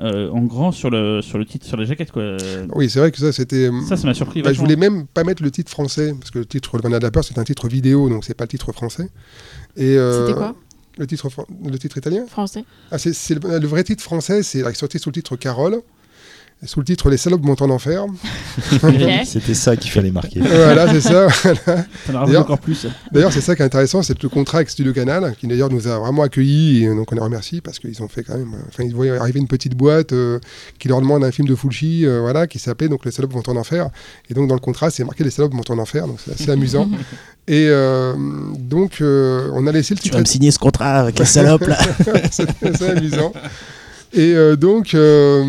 euh, 0.00 0.30
en 0.30 0.42
grand 0.42 0.70
sur 0.70 0.90
le, 0.90 1.22
sur 1.22 1.38
le 1.38 1.44
titre, 1.44 1.66
sur 1.66 1.76
la 1.76 1.84
jaquette. 1.84 2.12
Quoi. 2.12 2.36
Oui, 2.74 2.88
c'est 2.88 3.00
vrai 3.00 3.10
que 3.10 3.18
ça 3.18 3.32
c'était. 3.32 3.68
Ça, 3.88 3.96
ça 3.96 4.06
m'a 4.06 4.14
surpris. 4.14 4.42
Bah, 4.42 4.52
je 4.52 4.60
voulais 4.60 4.76
même 4.76 5.06
pas 5.06 5.24
mettre 5.24 5.42
le 5.42 5.50
titre 5.50 5.70
français 5.70 6.14
parce 6.18 6.30
que 6.30 6.38
le 6.38 6.46
titre 6.46 6.76
Le 6.76 6.82
venin 6.82 6.98
de 6.98 7.02
la 7.02 7.10
peur 7.10 7.24
c'est 7.24 7.38
un 7.38 7.44
titre 7.44 7.66
vidéo 7.68 8.08
donc 8.08 8.24
c'est 8.24 8.34
pas 8.34 8.44
le 8.44 8.48
titre 8.48 8.70
français. 8.72 9.08
Et 9.76 9.96
euh, 9.96 10.26
C'était 10.26 10.38
quoi? 10.38 10.54
le 10.98 11.06
titre, 11.06 11.28
le 11.64 11.78
titre 11.78 11.98
italien? 11.98 12.26
Français 12.28 12.64
Ah, 12.92 12.98
c'est, 12.98 13.12
c'est 13.12 13.42
le, 13.42 13.58
le 13.58 13.66
vrai 13.66 13.82
titre 13.82 14.02
français, 14.02 14.42
c'est 14.42 14.62
sorti 14.74 14.98
sous 15.00 15.08
le 15.08 15.14
titre 15.14 15.36
Carole, 15.36 15.80
sous 16.64 16.80
le 16.80 16.84
titre 16.86 17.08
Les 17.10 17.16
salopes 17.16 17.42
montent 17.44 17.62
en 17.62 17.70
enfer. 17.70 18.04
C'était 19.24 19.54
ça 19.54 19.76
qu'il 19.76 19.90
fallait 19.90 20.10
marquer. 20.10 20.40
voilà, 20.40 20.92
c'est 20.92 21.00
ça. 21.00 21.28
D'ailleurs- 22.08 22.42
encore 22.42 22.58
plus. 22.58 22.86
D'ailleurs, 23.12 23.32
c'est 23.32 23.40
ça 23.40 23.54
qui 23.54 23.62
est 23.62 23.64
intéressant, 23.64 24.02
c'est 24.02 24.20
le 24.22 24.28
contrat 24.28 24.58
avec 24.58 24.70
Studio 24.70 24.92
Canal, 24.92 25.34
qui 25.38 25.46
d'ailleurs 25.46 25.70
nous 25.70 25.86
a 25.86 25.98
vraiment 25.98 26.22
accueillis, 26.22 26.84
et 26.84 26.88
donc 26.88 27.12
on 27.12 27.14
les 27.14 27.20
remercie 27.20 27.60
parce 27.60 27.78
qu'ils 27.78 28.02
ont 28.02 28.08
fait 28.08 28.22
quand 28.24 28.36
même. 28.36 28.54
Enfin, 28.68 28.82
ils 28.84 28.94
voyaient 28.94 29.16
arriver 29.16 29.38
une 29.40 29.46
petite 29.46 29.74
boîte 29.74 30.12
euh, 30.12 30.38
qui 30.78 30.88
leur 30.88 31.00
demande 31.00 31.22
un 31.24 31.30
film 31.30 31.46
de 31.46 31.54
Fulci, 31.54 32.04
euh, 32.06 32.20
voilà, 32.20 32.46
qui 32.46 32.58
s'appelait 32.58 32.88
donc 32.88 33.04
Les 33.04 33.10
salopes 33.12 33.32
vont 33.32 33.42
en 33.46 33.56
enfer. 33.56 33.88
Et 34.30 34.34
donc 34.34 34.48
dans 34.48 34.54
le 34.54 34.60
contrat, 34.60 34.90
c'est 34.90 35.04
marqué 35.04 35.22
Les 35.24 35.30
salopes 35.30 35.54
vont 35.54 35.62
en 35.68 35.78
enfer, 35.78 36.06
donc 36.06 36.18
c'est 36.24 36.32
assez 36.32 36.50
amusant. 36.50 36.88
Et 37.50 37.66
euh, 37.70 38.12
donc, 38.58 39.00
euh, 39.00 39.48
on 39.54 39.66
a 39.66 39.72
laissé 39.72 39.94
le 39.94 39.98
Tu 39.98 40.02
titre. 40.04 40.16
vas 40.16 40.20
me 40.20 40.26
signer 40.26 40.50
ce 40.50 40.58
contrat 40.58 40.96
avec 41.00 41.18
la 41.18 41.24
salope 41.24 41.66
là 41.66 41.78
assez 42.28 42.90
amusant. 42.90 43.32
Et 44.12 44.34
euh, 44.34 44.56
donc, 44.56 44.94
euh, 44.94 45.44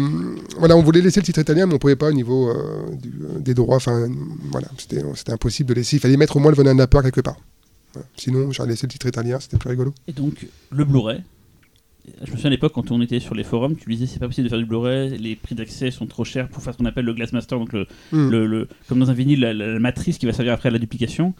voilà, 0.57 0.75
on 0.75 0.81
voulait 0.83 1.01
laisser 1.01 1.19
le 1.21 1.25
titre 1.25 1.39
italien, 1.39 1.65
mais 1.65 1.73
on 1.75 1.77
pouvait 1.79 1.95
pas 1.95 2.09
au 2.09 2.13
niveau 2.13 2.49
euh, 2.49 2.89
du- 3.01 3.13
des 3.41 3.53
droits. 3.53 3.77
Enfin, 3.77 4.09
voilà, 4.51 4.67
c'était 4.77 5.31
impossible 5.31 5.69
de 5.69 5.75
laisser. 5.75 5.97
Il 5.97 5.99
fallait 5.99 6.17
mettre 6.17 6.35
au 6.37 6.39
moins 6.39 6.51
le 6.51 6.63
la 6.73 6.87
peur 6.87 7.01
quelque 7.03 7.21
part. 7.21 7.37
Voilà. 7.93 8.07
Sinon, 8.17 8.51
j'aurais 8.51 8.69
laissé 8.69 8.85
le 8.85 8.91
titre 8.91 9.07
italien, 9.07 9.39
c'était 9.39 9.57
plus 9.57 9.69
rigolo. 9.69 9.93
Et 10.07 10.11
donc, 10.13 10.45
le 10.71 10.83
Blu-ray. 10.83 11.21
Je 12.23 12.31
me 12.31 12.35
souviens 12.35 12.47
à 12.47 12.49
l'époque, 12.49 12.71
quand 12.73 12.91
on 12.91 13.01
était 13.01 13.19
sur 13.19 13.35
les 13.35 13.43
forums, 13.43 13.75
tu 13.75 13.87
disais 13.89 14.07
c'est 14.07 14.19
pas 14.19 14.25
possible 14.27 14.45
de 14.45 14.49
faire 14.49 14.57
du 14.59 14.65
Blu-ray, 14.65 15.17
les 15.19 15.35
prix 15.35 15.53
d'accès 15.55 15.91
sont 15.91 16.07
trop 16.07 16.23
chers 16.25 16.47
pour 16.49 16.61
faire 16.63 16.73
ce 16.73 16.77
qu'on 16.79 16.85
appelle 16.85 17.05
le 17.05 17.13
Glassmaster, 17.13 17.57
donc 17.59 17.71
le, 17.71 17.85
Hmm. 18.11 18.29
le, 18.29 18.45
le- 18.47 18.67
comme 18.87 18.99
dans 18.99 19.09
un 19.11 19.13
vinyle, 19.13 19.39
la, 19.41 19.53
la- 19.53 19.73
la 19.73 19.79
matrice 19.79 20.17
qui 20.17 20.25
va 20.25 20.33
servir 20.33 20.53
après 20.53 20.69
à 20.69 20.71
la 20.71 20.79
duplication. 20.79 21.33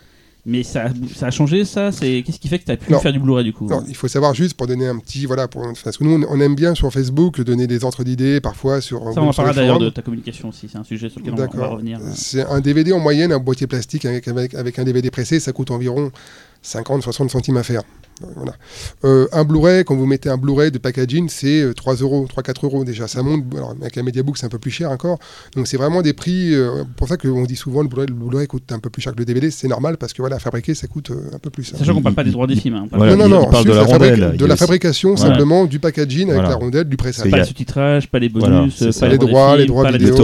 Mais 0.45 0.63
ça, 0.63 0.85
a- 0.85 0.89
ça 1.15 1.27
a 1.27 1.31
changé 1.31 1.65
ça? 1.65 1.91
C'est 1.91 2.23
Qu'est-ce 2.25 2.39
qui 2.39 2.47
fait 2.47 2.59
que 2.59 2.65
tu 2.65 2.71
as 2.71 2.77
pu 2.77 2.91
Non. 2.91 2.99
faire 2.99 3.11
du 3.11 3.19
Blu-ray 3.19 3.43
du 3.43 3.53
coup? 3.53 3.67
Non, 3.67 3.83
il 3.87 3.95
faut 3.95 4.07
savoir 4.07 4.33
juste 4.33 4.55
pour 4.55 4.67
donner 4.67 4.87
un 4.87 4.97
petit 4.97 5.25
voilà 5.25 5.47
pour 5.47 5.67
parce 5.83 5.97
que 5.97 6.03
nous 6.03 6.25
on- 6.29 6.39
aime 6.39 6.55
bien 6.55 6.73
sur 6.75 6.91
Facebook 6.91 7.41
donner 7.41 7.67
des 7.67 7.83
ordres 7.83 8.03
d'idées 8.03 8.39
parfois 8.39 8.79
sur 8.81 8.99
Ça, 9.13 9.21
on 9.21 9.27
va 9.27 9.33
parler 9.33 9.53
d'ailleurs 9.53 9.79
de 9.79 9.89
ta 9.89 10.01
communication 10.01 10.49
aussi, 10.49 10.69
c'est 10.71 10.77
un 10.77 10.83
sujet 10.83 11.09
sur 11.09 11.19
lequel 11.19 11.33
on 11.33 11.37
va, 11.37 11.43
on 11.43 11.45
va 11.47 11.51
D'accord. 11.57 11.71
revenir. 11.73 11.99
C'est 12.15 12.45
un 12.45 12.61
DVD 12.61 12.93
en 12.93 12.99
moyenne, 12.99 13.31
un 13.33 13.39
boîtier 13.39 13.67
plastique 13.67 14.05
avec, 14.05 14.27
avec, 14.27 14.53
avec 14.55 14.79
un 14.79 14.83
DVD 14.85 15.11
pressé, 15.11 15.39
ça 15.39 15.51
coûte 15.51 15.71
environ 15.71 16.11
50-60 16.63 17.29
centimes 17.29 17.57
à 17.57 17.63
faire. 17.63 17.81
Euh, 18.21 18.25
Voilà. 18.35 18.51
Euh, 19.05 19.27
un 19.31 19.45
Blu-ray, 19.45 19.85
quand 19.85 19.95
vous 19.95 20.05
mettez 20.05 20.27
un 20.27 20.35
Blu-ray 20.35 20.71
de 20.71 20.77
packaging, 20.77 21.29
c'est 21.29 21.61
euh, 21.61 21.73
3 21.73 21.95
euros, 21.95 22.27
3-4 22.27 22.65
euros 22.65 22.83
déjà. 22.83 23.07
Ça 23.07 23.23
monte. 23.23 23.45
Alors, 23.55 23.73
avec 23.81 23.97
un 23.97 24.03
Mediabook, 24.03 24.37
c'est 24.37 24.45
un 24.45 24.49
peu 24.49 24.57
plus 24.59 24.71
cher 24.71 24.91
encore. 24.91 25.19
Donc, 25.55 25.67
c'est 25.67 25.77
vraiment 25.77 26.01
des 26.01 26.11
prix. 26.11 26.53
euh, 26.53 26.83
pour 26.97 27.07
ça 27.07 27.15
qu'on 27.15 27.43
dit 27.45 27.55
souvent 27.55 27.81
le 27.81 27.87
Blu-ray, 27.87 28.07
le 28.09 28.13
Blu-ray 28.13 28.45
coûte 28.47 28.69
un 28.73 28.79
peu 28.79 28.89
plus 28.89 29.01
cher 29.01 29.13
que 29.13 29.19
le 29.19 29.23
DVD. 29.25 29.49
C'est 29.51 29.69
normal 29.69 29.95
parce 29.95 30.11
que 30.11 30.21
voilà, 30.21 30.35
à 30.35 30.39
fabriquer, 30.39 30.73
ça 30.75 30.87
coûte 30.87 31.11
euh, 31.11 31.31
un 31.33 31.39
peu 31.39 31.49
plus. 31.49 31.71
hein. 31.73 31.77
Sachant 31.79 31.93
qu'on 31.93 32.01
parle 32.01 32.15
pas 32.15 32.25
des 32.25 32.31
droits 32.31 32.45
des 32.45 32.57
films. 32.57 32.75
Hein, 32.75 32.81
on 32.87 32.87
parle 32.89 33.03
Voilà, 33.03 33.15
non, 33.15 33.29
non, 33.29 33.41
non, 33.43 33.49
parle 33.49 33.63
de 33.65 33.71
la 33.71 33.83
rondelle, 33.83 34.35
de 34.35 34.45
la 34.45 34.53
aussi- 34.55 34.59
fabrication 34.59 35.15
Voilà. 35.15 35.31
simplement 35.31 35.63
du 35.63 35.79
packaging 35.79 36.23
avec 36.23 36.33
Voilà. 36.33 36.49
la 36.49 36.55
rondelle, 36.55 36.83
du 36.89 36.97
pressage. 36.97 37.31
pas 37.31 37.37
le 37.37 37.45
sous-titrage, 37.45 38.09
pas 38.11 38.19
les 38.19 38.27
bonus, 38.27 38.81
euh, 38.81 38.91
pas 38.99 39.05
les 39.05 39.11
les 39.13 39.17
droits, 39.17 39.55
les 39.55 39.65
droits 39.65 39.83
pas 39.83 39.91
la 39.91 39.97
vidéo, 39.97 40.15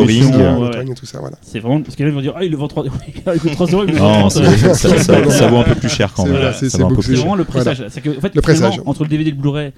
tout 0.95 1.05
ça, 1.05 1.19
voilà. 1.21 1.37
C'est 1.41 1.59
vraiment. 1.59 1.81
Parce 1.81 1.95
que 1.95 2.03
là, 2.03 2.09
ils 2.09 2.15
vont 2.15 2.19
dire 2.21 2.33
Ah, 2.35 2.43
il 2.43 2.51
le 2.51 2.57
vend 2.57 2.67
3 2.67 2.83
il 3.07 3.39
coûte 3.39 3.51
3 3.53 3.67
euros. 3.67 3.83
il 3.87 3.93
me 3.93 3.93
le 3.93 3.99
Non, 3.99 4.21
vend 4.23 4.29
ça, 4.29 4.41
30. 4.41 4.57
ça, 4.57 4.73
ça- 4.75 4.97
ça- 5.01 5.29
ça 5.31 5.47
vaut 5.47 5.57
un 5.59 5.63
peu 5.63 5.75
plus 5.75 5.87
cher 5.89 6.11
quand 6.13 6.24
C'est 6.53 6.77
vraiment 6.77 7.35
le 7.35 7.43
pressage. 7.43 7.83
C'est 7.89 8.01
que, 8.01 8.17
en 8.17 8.21
fait, 8.21 8.35
Le 8.35 8.41
pressage. 8.41 8.81
entre 8.85 9.03
le 9.03 9.09
DVD 9.09 9.29
et 9.29 9.33
le 9.33 9.39
Blu-ray, 9.39 9.71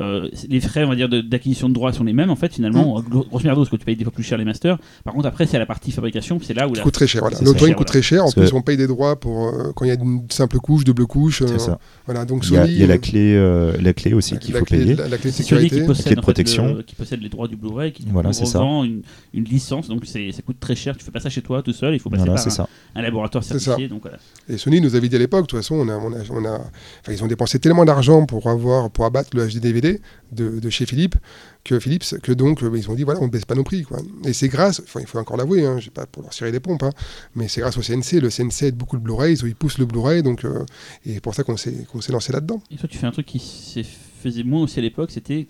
euh, 0.00 0.28
les 0.48 0.60
frais, 0.60 0.84
on 0.84 0.88
va 0.88 0.96
dire, 0.96 1.08
d'acquisition 1.08 1.68
de, 1.68 1.74
droits 1.74 1.92
sont 1.92 2.04
les 2.04 2.12
mêmes. 2.12 2.30
En 2.30 2.36
fait, 2.36 2.52
finalement, 2.54 2.98
Mm. 3.00 3.02
gros- 3.08 3.24
grosse 3.28 3.44
merdos, 3.44 3.64
que 3.64 3.76
tu 3.76 3.84
payes 3.84 3.96
des 3.96 4.04
fois 4.04 4.12
plus 4.12 4.22
cher 4.22 4.38
les 4.38 4.44
masters. 4.44 4.78
Par 5.04 5.14
contre, 5.14 5.26
après, 5.26 5.46
c'est 5.46 5.58
la 5.58 5.66
partie 5.66 5.90
fabrication, 5.92 6.38
c'est 6.42 6.54
là 6.54 6.68
où 6.68 6.74
la. 6.74 6.82
coûte 6.82 6.94
très 6.94 7.06
cher. 7.06 7.20
Voilà. 7.22 7.36
Cher, 7.36 7.46
coûte 7.46 7.58
voilà. 7.58 7.84
très 7.84 8.02
cher. 8.02 8.20
En 8.22 8.30
Parce 8.30 8.34
plus, 8.34 8.52
on 8.56 8.62
paye 8.62 8.76
des 8.76 8.86
droits 8.86 9.18
pour 9.18 9.48
euh, 9.48 9.72
quand 9.74 9.84
il 9.84 9.88
y 9.88 9.90
a 9.90 9.94
une 9.94 10.22
simple 10.30 10.58
couche, 10.58 10.84
double 10.84 11.06
couche. 11.06 11.42
euh, 11.42 11.46
C'est 11.48 11.58
ça. 11.58 11.78
Voilà. 12.06 12.24
Donc 12.24 12.44
Il 12.46 12.52
y 12.52 12.56
a, 12.56 12.62
Sony. 12.62 12.72
il 12.74 12.78
y 12.80 12.84
a 12.84 12.86
la 12.86 12.98
clé, 12.98 13.34
euh, 13.34 13.72
la 13.80 13.92
clé 13.92 14.12
aussi 14.14 14.38
qu'il 14.38 14.52
la 14.54 14.60
faut 14.60 14.64
clé, 14.64 14.78
payer. 14.78 14.94
La, 14.94 15.08
la 15.08 15.18
clé 15.18 15.30
de 15.30 15.34
sécurité. 15.36 15.80
qui 15.80 15.86
possède, 15.86 16.04
Clé 16.06 16.14
de 16.14 16.18
en 16.18 16.22
fait, 16.22 16.24
protection. 16.24 16.74
le- 16.74 16.82
qui 16.82 16.94
possède 16.94 17.20
les 17.22 17.28
droits 17.28 17.48
du 17.48 17.56
Blu-ray, 17.56 17.92
qui 17.92 18.04
Voilà, 18.10 18.28
nous 18.28 18.32
c'est 18.32 18.46
ça. 18.46 18.58
revend 18.60 18.84
une, 18.84 19.02
une 19.34 19.44
licence, 19.44 19.88
donc 19.88 20.04
ça 20.06 20.18
coûte 20.44 20.60
très 20.60 20.74
cher. 20.76 20.96
Tu 20.96 21.04
fais 21.04 21.10
pas 21.10 21.20
ça 21.20 21.30
chez 21.30 21.42
toi 21.42 21.62
tout 21.62 21.72
seul, 21.72 21.94
il 21.94 21.98
faut 22.00 22.10
passer 22.10 22.24
Voilà, 22.24 22.34
par 22.40 22.46
un, 22.46 22.50
ça. 22.50 22.68
un 22.94 23.02
laboratoire 23.02 23.42
certifié. 23.44 23.88
Donc 23.88 24.02
voilà. 24.02 24.18
Et 24.48 24.56
Sony 24.56 24.80
nous 24.80 24.94
avait 24.94 25.08
dit 25.08 25.16
à 25.16 25.18
l'époque, 25.18 25.42
de 25.42 25.46
toute 25.46 25.58
façon, 25.58 25.74
on 25.76 25.88
a, 25.88 25.96
on 25.96 26.12
a, 26.12 26.16
on 26.30 26.44
a- 26.44 26.58
enfin, 26.58 27.12
ils 27.12 27.22
ont 27.24 27.26
dépensé 27.26 27.58
tellement 27.58 27.84
d'argent 27.84 28.24
pour 28.26 28.46
avoir, 28.48 28.90
pour 28.90 29.04
abattre 29.04 29.30
le 29.34 29.46
HD 29.48 29.72
DVD 29.80 30.00
de, 30.32 30.60
de 30.60 30.70
chez 30.70 30.86
Philips, 30.86 31.16
que 31.64 31.78
Philips, 31.78 32.18
que 32.22 32.32
donc 32.32 32.62
euh, 32.62 32.70
ils 32.76 32.90
ont 32.90 32.94
dit 32.94 33.04
voilà, 33.04 33.20
on 33.20 33.26
ne 33.26 33.30
baisse 33.30 33.44
pas 33.44 33.54
nos 33.54 33.64
prix, 33.64 33.82
quoi. 33.82 33.98
Et 34.24 34.32
c'est 34.32 34.48
grâce, 34.48 34.80
enfin, 34.80 35.00
il 35.00 35.06
faut 35.06 35.18
encore 35.18 35.36
l'avouer, 35.36 35.64
hein, 35.66 35.78
pas 35.92 36.06
pour 36.06 36.22
leur 36.22 36.32
cirer 36.32 36.52
les 36.52 36.60
pompes, 36.60 36.82
hein, 36.82 36.92
mais 37.34 37.48
c'est 37.48 37.60
grâce 37.60 37.76
au 37.76 37.82
CNC. 37.82 38.20
Le 38.20 38.30
CNC 38.30 38.62
aide 38.68 38.76
beaucoup 38.76 38.96
le 38.96 39.02
Blu-ray, 39.02 39.34
ils, 39.34 39.46
ils 39.48 39.54
poussent 39.54 39.78
le 39.78 39.86
Blu-ray, 39.86 40.22
donc 40.22 40.44
euh, 40.44 40.64
et 41.04 41.14
c'est 41.14 41.20
pour 41.20 41.34
ça 41.34 41.42
qu'on 41.42 41.56
s'est, 41.56 41.86
qu'on 41.90 42.00
s'est 42.00 42.12
lancé 42.12 42.32
là-dedans. 42.32 42.62
Et 42.70 42.76
toi, 42.76 42.88
tu 42.88 42.98
fais 42.98 43.06
un 43.06 43.12
truc 43.12 43.26
qui 43.26 43.38
se 43.38 43.82
faisait 44.22 44.42
moins 44.42 44.62
aussi 44.62 44.78
à 44.78 44.82
l'époque, 44.82 45.10
c'était 45.10 45.46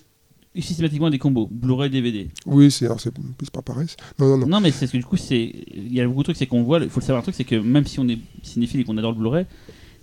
systématiquement 0.59 1.11
des 1.11 1.19
combos, 1.19 1.49
Blu-ray, 1.51 1.91
DVD. 1.91 2.29
Oui, 2.47 2.71
c'est, 2.71 2.87
alors, 2.87 3.01
c'est 3.01 3.13
plus 3.13 3.51
par 3.51 3.63
paresse. 3.63 3.97
Non, 4.19 4.27
non, 4.27 4.39
non. 4.39 4.47
Non, 4.47 4.61
mais 4.61 4.73
c'est 4.73 4.87
ce 4.87 4.93
que 4.93 4.97
du 4.99 5.05
coup, 5.05 5.17
c'est 5.17 5.55
il 5.73 5.95
y 5.95 6.01
a 6.01 6.07
beaucoup 6.07 6.21
de 6.21 6.25
trucs, 6.25 6.37
c'est 6.37 6.47
qu'on 6.47 6.65
voit, 6.65 6.81
il 6.81 6.91
faut 6.91 7.01
le 7.01 7.05
savoir 7.05 7.21
un 7.21 7.23
truc, 7.23 7.35
c'est 7.37 7.45
que 7.45 7.55
même 7.55 7.87
si 7.87 8.01
on 8.01 8.09
est 8.09 8.19
cinéphile 8.43 8.81
et 8.81 8.85
qu'on 8.85 8.99
adore 8.99 9.13
le 9.13 9.19
Blu-ray, 9.19 9.47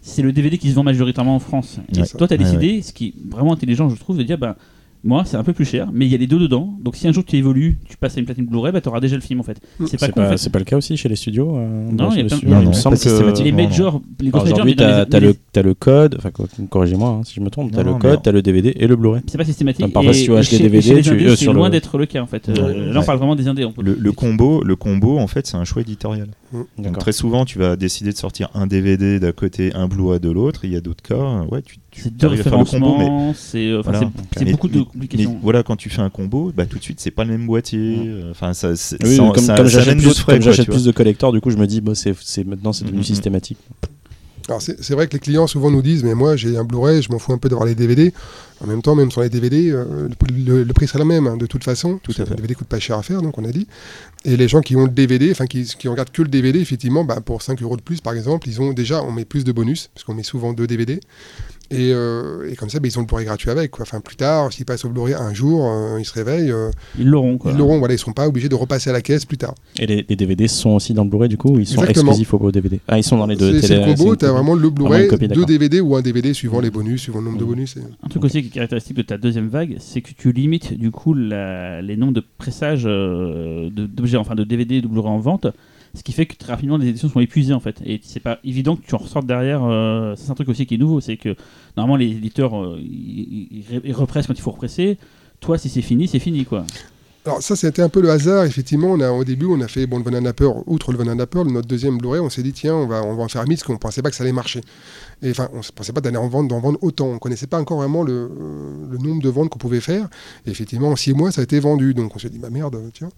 c'est 0.07 0.21
le 0.21 0.31
DVD 0.31 0.57
qui 0.57 0.69
se 0.69 0.75
vend 0.75 0.83
majoritairement 0.83 1.35
en 1.35 1.39
France. 1.39 1.79
Et 1.95 1.99
Ouais. 1.99 2.07
toi, 2.17 2.27
tu 2.27 2.33
as 2.33 2.37
Ouais, 2.37 2.43
décidé, 2.43 2.81
ce 2.81 2.93
qui 2.93 3.07
est 3.07 3.13
vraiment 3.29 3.53
intelligent, 3.53 3.89
je 3.89 3.95
trouve, 3.95 4.17
de 4.17 4.23
dire, 4.23 4.37
bah, 4.37 4.55
moi, 5.03 5.23
c'est 5.25 5.37
un 5.37 5.43
peu 5.43 5.53
plus 5.53 5.63
cher, 5.63 5.89
mais 5.93 6.05
il 6.07 6.11
y 6.11 6.15
a 6.15 6.17
les 6.17 6.25
deux 6.27 6.39
dedans. 6.39 6.73
Donc 6.83 6.95
si 6.95 7.07
un 7.07 7.11
jour 7.13 7.23
tu 7.23 7.37
évolues, 7.37 7.77
tu 7.87 7.95
passes 7.97 8.17
à 8.17 8.19
une 8.19 8.25
platine 8.25 8.45
Blu-ray, 8.45 8.73
bah, 8.73 8.81
tu 8.81 8.89
auras 8.89 8.99
déjà 8.99 9.15
le 9.15 9.21
film 9.21 9.39
en 9.39 9.43
fait. 9.43 9.57
Mm. 9.79 9.85
C'est 9.85 9.97
pas 9.99 10.07
en 10.25 10.29
fait. 10.31 10.37
c'est 10.37 10.49
pas 10.49 10.57
le 10.59 10.65
cas 10.65 10.75
aussi 10.75 10.97
chez 10.97 11.07
les 11.07 11.15
studios 11.15 11.55
euh, 11.55 11.91
Non, 11.91 12.09
il 12.11 12.17
y 12.17 12.21
a 12.21 12.25
plein- 12.25 12.35
studios 12.35 12.55
non, 12.55 12.71
pas 12.71 12.97
que- 12.97 13.43
Les 13.43 13.51
majors, 13.51 14.01
les 14.19 14.29
grosses 14.31 14.49
majors, 14.49 14.65
t'as 15.07 15.19
les- 15.19 15.27
le, 15.27 15.61
le 15.61 15.73
code, 15.75 16.15
enfin 16.17 16.31
corrigez-moi 16.69 17.09
hein, 17.09 17.21
si 17.23 17.35
je 17.35 17.41
me 17.41 17.49
trompe, 17.51 17.71
t'as 17.71 17.83
Non, 17.83 17.93
le 17.93 17.99
code, 17.99 18.21
t'as 18.23 18.31
le 18.31 18.41
DVD 18.41 18.73
et 18.75 18.87
le 18.87 18.95
Blu-ray. 18.95 19.21
c'est 19.27 19.37
pas 19.37 19.45
systématique. 19.45 19.85
Enfin, 19.85 19.93
parfois, 19.93 20.13
si 20.13 20.25
tu 20.25 20.43
chez- 20.43 20.57
des 20.57 20.63
DVD, 20.69 21.01
tu- 21.03 21.35
c'est 21.37 21.45
loin 21.53 21.69
d'être 21.69 21.97
le 21.99 22.05
cas 22.07 22.21
en 22.23 22.27
fait. 22.27 22.49
Euh. 22.49 22.91
Là, 22.91 22.99
on 22.99 23.03
parle 23.05 23.19
vraiment 23.19 23.35
des 23.35 23.47
indés. 23.47 23.65
combo, 24.11 24.63
le 24.63 24.75
combo, 24.75 25.19
en 25.19 25.27
fait, 25.27 25.45
c'est 25.47 25.57
un 25.57 25.63
choix 25.63 25.83
éditorial. 25.83 26.27
Donc, 26.77 26.97
très 26.99 27.11
souvent, 27.11 27.43
tu 27.45 27.59
vas 27.59 27.75
décider 27.75 28.11
de 28.11 28.17
sortir 28.17 28.49
un 28.53 28.67
DVD 28.67 29.19
d'un 29.19 29.31
côté, 29.33 29.73
un 29.73 29.87
Blu-ray 29.87 30.19
de 30.19 30.29
l'autre. 30.29 30.63
Il 30.63 30.71
y 30.71 30.75
a 30.77 30.81
d'autres 30.81 31.03
cas, 31.03 31.41
ouais, 31.51 31.61
tu, 31.61 31.77
tu 31.91 32.01
C'est 32.03 32.15
deux 32.15 32.27
arrives 32.27 32.39
à 32.41 32.43
faire 32.43 32.57
le 32.59 32.63
combo, 32.65 32.95
mais 32.97 33.33
c'est 33.35 33.67
euh, 33.67 33.79
enfin, 33.81 33.91
Voilà. 33.91 33.99
c'est- 34.31 34.39
c'est 34.39 34.45
Mais- 34.45 34.51
beaucoup 34.51 34.67
de 34.69 34.81
complications. 34.81 35.31
Mais 35.33 35.39
voilà, 35.41 35.63
quand 35.63 35.75
tu 35.75 35.89
fais 35.89 36.01
un 36.01 36.09
combo, 36.09 36.51
bah, 36.55 36.65
tout 36.65 36.77
de 36.77 36.83
suite, 36.83 36.99
c'est 36.99 37.11
pas 37.11 37.25
le 37.25 37.31
même 37.31 37.45
boîtier. 37.47 37.97
Euh, 38.07 38.31
Enfin, 38.31 38.53
ça, 38.53 38.75
c'est- 38.75 39.03
Oui, 39.03 39.15
ça- 39.17 39.23
comme, 39.33 39.43
ça- 39.43 39.55
comme 39.57 39.67
ça 39.67 39.79
j'achète 39.79 39.97
plus, 39.97 40.13
frais, 40.19 40.39
comme 40.39 40.53
quoi, 40.53 40.63
plus 40.65 40.83
de 40.85 40.91
collecteurs, 40.91 41.31
du 41.31 41.41
coup, 41.41 41.49
je 41.49 41.57
me 41.57 41.67
dis, 41.67 41.81
bah, 41.81 41.93
c'est, 41.95 42.15
c'est- 42.21 42.43
maintenant 42.45 42.71
c'est 42.71 42.83
devenu 42.85 42.99
Mhm. 42.99 43.03
systématique. 43.03 43.57
Alors 44.47 44.61
c'est 44.61 44.81
c'est 44.81 44.93
vrai 44.93 45.07
que 45.07 45.13
les 45.13 45.19
clients 45.19 45.45
souvent 45.45 45.69
nous 45.69 45.81
disent 45.81 46.03
mais 46.05 46.15
moi 46.15 46.35
j'ai 46.37 46.55
un 46.57 46.63
Blu-ray, 46.63 47.01
je 47.01 47.11
m'en 47.11 47.19
fous 47.19 47.33
un 47.33 47.37
peu 47.37 47.49
d'avoir 47.49 47.67
les 47.67 47.75
DVD. 47.75 48.13
En 48.61 48.65
même 48.65 48.81
temps, 48.81 48.95
même 48.95 49.11
sur 49.11 49.21
les 49.21 49.29
DVD, 49.29 49.69
euh, 49.71 50.07
le, 50.29 50.43
le- 50.43 50.63
le 50.63 50.73
prix 50.73 50.87
sera 50.87 50.97
le 50.99 51.05
même 51.05 51.27
hein, 51.27 51.37
de 51.37 51.45
toute 51.45 51.63
façon. 51.63 51.99
Tout 52.01 52.13
à 52.13 52.25
fait. 52.25 52.29
Le 52.31 52.35
DVD 52.37 52.55
coûte 52.55 52.67
pas 52.67 52.79
cher 52.79 52.97
à 52.97 53.03
faire, 53.03 53.21
donc 53.21 53.37
on 53.37 53.43
a 53.45 53.51
dit. 53.51 53.67
Et 54.25 54.35
les 54.37 54.47
gens 54.47 54.61
qui 54.61 54.75
ont 54.75 54.85
le 54.85 54.89
DVD, 54.89 55.29
enfin 55.31 55.45
qui, 55.45 55.63
qui 55.65 55.87
regardent 55.87 56.09
que 56.11 56.21
le 56.23 56.27
DVD, 56.27 56.59
effectivement, 56.59 57.03
bah, 57.03 57.19
pour 57.23 57.41
5 57.43 57.61
euros 57.61 57.77
de 57.77 57.81
plus 57.83 58.01
par 58.01 58.13
exemple, 58.13 58.47
ils 58.47 58.59
ont 58.61 58.73
déjà, 58.73 59.03
on 59.03 59.11
met 59.11 59.25
plus 59.25 59.43
de 59.43 59.51
bonus, 59.51 59.89
parce 59.93 60.05
qu'on 60.05 60.15
met 60.15 60.23
souvent 60.23 60.53
deux 60.53 60.65
DVD. 60.65 60.99
Et, 61.69 61.91
euh, 61.93 62.49
et 62.49 62.55
comme 62.55 62.69
ça, 62.69 62.79
bah, 62.79 62.87
ils 62.87 62.97
ont 62.97 63.01
le 63.01 63.07
Blu-ray 63.07 63.25
gratuit 63.25 63.49
avec. 63.49 63.71
Quoi. 63.71 63.83
Enfin, 63.83 63.99
plus 63.99 64.15
tard, 64.15 64.53
s'ils 64.53 64.63
passent 64.65 64.85
au 64.85 64.89
Blu-ray 64.89 65.13
un 65.15 65.33
jour, 65.33 65.65
euh, 65.69 65.99
ils 65.99 66.05
se 66.05 66.13
réveillent, 66.13 66.51
euh, 66.51 66.69
Ils 66.97 67.07
l'auront 67.07 67.37
quoi. 67.37 67.51
ils 67.51 67.57
l'auront. 67.57 67.79
Voilà, 67.79 67.93
ils 67.93 67.97
sont 67.99 68.13
pas 68.13 68.27
obligés 68.27 68.47
de 68.47 68.55
repasser 68.55 68.89
à 68.89 68.93
la 68.93 69.01
caisse 69.01 69.25
plus 69.25 69.37
tard. 69.37 69.53
Et 69.79 69.85
les, 69.85 70.05
les 70.07 70.15
DVD 70.15 70.47
sont 70.47 70.71
aussi 70.71 70.93
dans 70.93 71.03
le 71.03 71.09
Blu-ray 71.09 71.27
du 71.29 71.37
coup 71.37 71.49
ou 71.55 71.59
ils 71.59 71.65
sont 71.67 71.81
Exactement. 71.81 72.11
exclusifs 72.11 72.33
au 72.33 72.51
DVD 72.51 72.79
Ah, 72.87 72.97
ils 72.97 73.03
sont 73.03 73.17
dans 73.17 73.25
les 73.27 73.35
deux. 73.35 73.59
C'est 73.61 73.75
le 73.85 73.95
combo, 73.95 74.15
tu 74.15 74.25
as 74.25 74.31
vraiment 74.31 74.55
le 74.55 74.69
Blu-ray, 74.69 75.09
deux. 75.09 75.45
DVD 75.45 75.81
ou 75.81 75.95
un 75.95 76.01
DVD 76.01 76.33
suivant 76.33 76.59
les 76.61 76.69
bonus, 76.71 77.01
suivant 77.01 77.19
le 77.19 77.25
nombre 77.25 77.37
de 77.37 77.43
Mhm. 77.43 77.49
bonus. 77.49 77.75
et- 77.77 77.81
Un 78.03 78.07
truc 78.07 78.23
aussi 78.23 78.41
qui 78.41 78.47
est 78.47 78.51
caractéristique 78.51 78.95
de 78.97 79.01
ta 79.01 79.17
deuxième 79.17 79.47
vague, 79.49 79.75
c'est 79.79 80.01
que 80.01 80.11
tu 80.17 80.31
limites 80.31 80.73
du 80.77 80.91
coup 80.91 81.13
la- 81.13 81.81
les 81.81 81.97
nombres 81.97 82.13
de 82.13 82.23
pressages 82.37 82.83
euh, 82.85 83.69
de- 83.69 83.85
d'objets, 83.87 84.17
enfin 84.17 84.35
de 84.35 84.43
DVD 84.43 84.75
et 84.75 84.81
de 84.81 84.87
Blu-ray 84.87 85.09
en 85.11 85.19
vente, 85.19 85.47
ce 85.97 86.03
qui 86.03 86.11
fait 86.11 86.25
que 86.25 86.35
très 86.35 86.53
rapidement 86.53 86.77
les 86.77 86.87
éditions 86.87 87.09
sont 87.09 87.19
épuisées 87.19 87.53
en 87.53 87.59
fait. 87.59 87.81
Et 87.85 87.99
c'est 88.03 88.19
pas 88.19 88.39
évident 88.43 88.75
que 88.75 88.85
tu 88.85 88.95
en 88.95 88.99
ressortes 88.99 89.25
derrière. 89.25 89.63
euh, 89.63 90.13
c'est 90.15 90.29
un 90.29 90.35
truc 90.35 90.49
aussi 90.49 90.65
qui 90.65 90.75
est 90.75 90.77
nouveau, 90.77 91.01
c'est 91.01 91.17
que 91.17 91.35
normalement 91.75 91.97
les 91.97 92.11
éditeurs 92.11 92.57
euh, 92.57 92.79
ils, 92.79 93.93
repressent 93.93 94.27
quand 94.27 94.37
il 94.37 94.41
faut 94.41 94.51
represser. 94.51 94.97
Toi, 95.39 95.57
si 95.57 95.69
c'est 95.69 95.81
fini, 95.81 96.07
c'est 96.07 96.19
fini 96.19 96.45
quoi. 96.45 96.65
Alors 97.25 97.41
ça, 97.41 97.57
c'était 97.57 97.81
un 97.81 97.89
peu 97.89 98.01
le 98.01 98.09
hasard. 98.09 98.45
Effectivement, 98.45 98.87
on 98.87 99.01
a, 99.01 99.11
au 99.11 99.25
début, 99.25 99.47
on 99.47 99.59
a 99.59 99.67
fait 99.67 99.85
bon, 99.85 99.97
le 99.97 100.03
Banana 100.03 100.31
Pearl, 100.31 100.63
outre 100.65 100.93
le 100.93 100.97
Banana 100.97 101.27
Pearl, 101.27 101.47
notre 101.49 101.67
deuxième 101.67 101.97
Blu-ray, 101.97 102.21
on 102.21 102.29
s'est 102.29 102.41
dit, 102.41 102.53
tiens, 102.53 102.75
on 102.75 102.87
va, 102.87 103.03
on 103.03 103.15
va 103.15 103.23
en 103.23 103.27
faire 103.27 103.41
un 103.41 103.45
parce 103.45 103.63
qu'on 103.63 103.77
pensait 103.77 104.01
pas 104.01 104.09
que 104.09 104.15
ça 104.15 104.23
allait 104.23 104.31
marcher. 104.31 104.61
Et 105.23 105.31
enfin, 105.31 105.49
on 105.53 105.57
ne 105.57 105.63
pensait 105.73 105.93
pas 105.93 106.01
d'aller 106.01 106.17
en 106.17 106.27
vendre, 106.27 106.47
d'en 106.47 106.59
vendre 106.59 106.77
autant. 106.83 107.07
On 107.07 107.17
connaissait 107.17 107.47
pas 107.47 107.59
encore 107.59 107.77
vraiment 107.77 108.03
le, 108.03 108.13
euh, 108.13 108.29
le 108.91 108.97
nombre 108.99 109.21
de 109.21 109.29
ventes 109.29 109.49
qu'on 109.49 109.57
pouvait 109.57 109.79
faire. 109.81 110.07
Et 110.45 110.51
effectivement, 110.51 110.89
en 110.89 110.95
six 110.95 111.13
mois, 111.13 111.31
ça 111.31 111.41
a 111.41 111.43
été 111.43 111.59
vendu. 111.59 111.93
Donc 111.95 112.15
on 112.15 112.19
s'est 112.19 112.29
dit, 112.29 112.37
bah 112.37 112.49
merde, 112.51 112.77
tiens. 112.93 113.09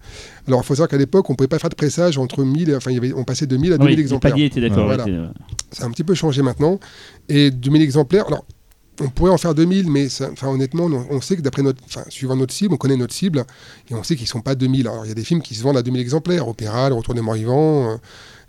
Alors 0.48 0.60
il 0.62 0.64
faut 0.66 0.74
savoir 0.74 0.88
qu'à 0.88 0.96
l'époque, 0.96 1.28
on 1.28 1.34
pouvait 1.34 1.48
pas 1.48 1.58
faire 1.58 1.68
de 1.70 1.74
pressage 1.74 2.16
entre 2.16 2.42
1000, 2.42 2.70
et- 2.70 2.76
enfin, 2.76 2.90
il 2.90 2.94
y 2.94 2.98
avait, 2.98 3.12
on 3.12 3.24
passait 3.24 3.46
de 3.46 3.56
1000 3.56 3.74
à 3.74 3.78
2000 3.78 3.94
Oui, 3.96 4.00
exemplaires. 4.00 4.34
d'accord. 4.34 4.84
Voilà. 4.86 5.02
étaient, 5.02 5.12
euh, 5.12 5.26
Ça 5.72 5.84
a 5.84 5.86
un 5.86 5.90
petit 5.90 6.04
peu 6.04 6.14
changé 6.14 6.40
maintenant. 6.42 6.80
Et 7.28 7.50
2000 7.50 7.82
exemplaires, 7.82 8.26
alors 8.28 8.44
on 9.02 9.08
pourrait 9.08 9.30
en 9.30 9.38
faire 9.38 9.54
2000, 9.54 9.90
mais 9.90 10.08
ça- 10.08 10.28
enfin, 10.32 10.48
honnêtement, 10.48 10.84
on, 10.84 11.06
on 11.16 11.20
sait 11.20 11.36
que 11.36 11.42
d'après 11.42 11.62
notre, 11.62 11.82
enfin, 11.84 12.02
suivant 12.08 12.36
notre 12.36 12.52
cible, 12.54 12.74
on 12.74 12.76
connaît 12.76 12.96
notre 12.96 13.14
cible, 13.14 13.44
et 13.90 13.94
on 13.94 14.02
sait 14.02 14.16
qu'ils 14.16 14.26
sont 14.26 14.40
pas 14.40 14.54
2000. 14.54 14.88
Alors 14.88 15.04
il 15.04 15.08
y 15.08 15.12
a 15.12 15.14
des 15.14 15.24
films 15.24 15.40
qui 15.42 15.54
se 15.54 15.62
vendent 15.62 15.76
à 15.78 15.82
2000 15.82 16.00
exemplaires, 16.00 16.48
Opéra, 16.48 16.88
Le 16.88 16.94
Retour 16.94 17.14
des 17.14 17.20
Morts 17.22 17.34
Vivants, 17.34 17.90
euh, 17.92 17.96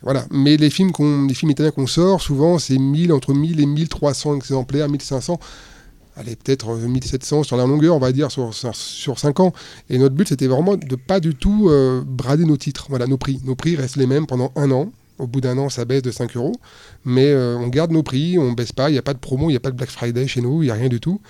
voilà. 0.03 0.25
Mais 0.31 0.57
les 0.57 0.69
films, 0.69 0.91
qu'on, 0.91 1.25
les 1.27 1.33
films 1.33 1.51
italiens 1.51 1.71
qu'on 1.71 1.87
sort, 1.87 2.21
souvent 2.21 2.57
c'est 2.59 2.77
1000, 2.77 3.13
entre 3.13 3.33
1000 3.33 3.59
et 3.59 3.65
1300 3.65 4.35
exemplaires, 4.35 4.89
1500. 4.89 5.39
Allez, 6.17 6.35
peut-être 6.35 6.71
euh, 6.71 6.87
1700 6.87 7.43
sur 7.43 7.55
la 7.55 7.65
longueur, 7.65 7.95
on 7.95 7.99
va 7.99 8.11
dire, 8.11 8.31
sur, 8.31 8.53
sur, 8.53 8.75
sur 8.75 9.17
5 9.17 9.39
ans. 9.39 9.53
Et 9.89 9.97
notre 9.97 10.15
but, 10.15 10.27
c'était 10.27 10.47
vraiment 10.47 10.75
de 10.75 10.95
pas 10.95 11.19
du 11.19 11.35
tout 11.35 11.69
euh, 11.69 12.03
brader 12.05 12.45
nos 12.45 12.57
titres, 12.57 12.87
voilà, 12.89 13.07
nos 13.07 13.17
prix. 13.17 13.39
Nos 13.45 13.55
prix 13.55 13.75
restent 13.75 13.95
les 13.95 14.07
mêmes 14.07 14.27
pendant 14.27 14.51
un 14.55 14.71
an. 14.71 14.91
Au 15.19 15.27
bout 15.27 15.39
d'un 15.39 15.57
an, 15.57 15.69
ça 15.69 15.85
baisse 15.85 16.01
de 16.01 16.11
5 16.11 16.35
euros. 16.35 16.55
Mais 17.05 17.27
euh, 17.27 17.55
on 17.57 17.67
garde 17.67 17.91
nos 17.91 18.03
prix, 18.03 18.37
on 18.37 18.51
baisse 18.51 18.73
pas, 18.73 18.89
il 18.89 18.93
n'y 18.93 18.99
a 18.99 19.03
pas 19.03 19.13
de 19.13 19.19
promo, 19.19 19.49
il 19.49 19.53
n'y 19.53 19.57
a 19.57 19.61
pas 19.61 19.71
de 19.71 19.77
Black 19.77 19.89
Friday 19.89 20.27
chez 20.27 20.41
nous, 20.41 20.63
il 20.63 20.65
n'y 20.65 20.71
a 20.71 20.75
rien 20.75 20.89
du 20.89 20.99
tout. 20.99 21.21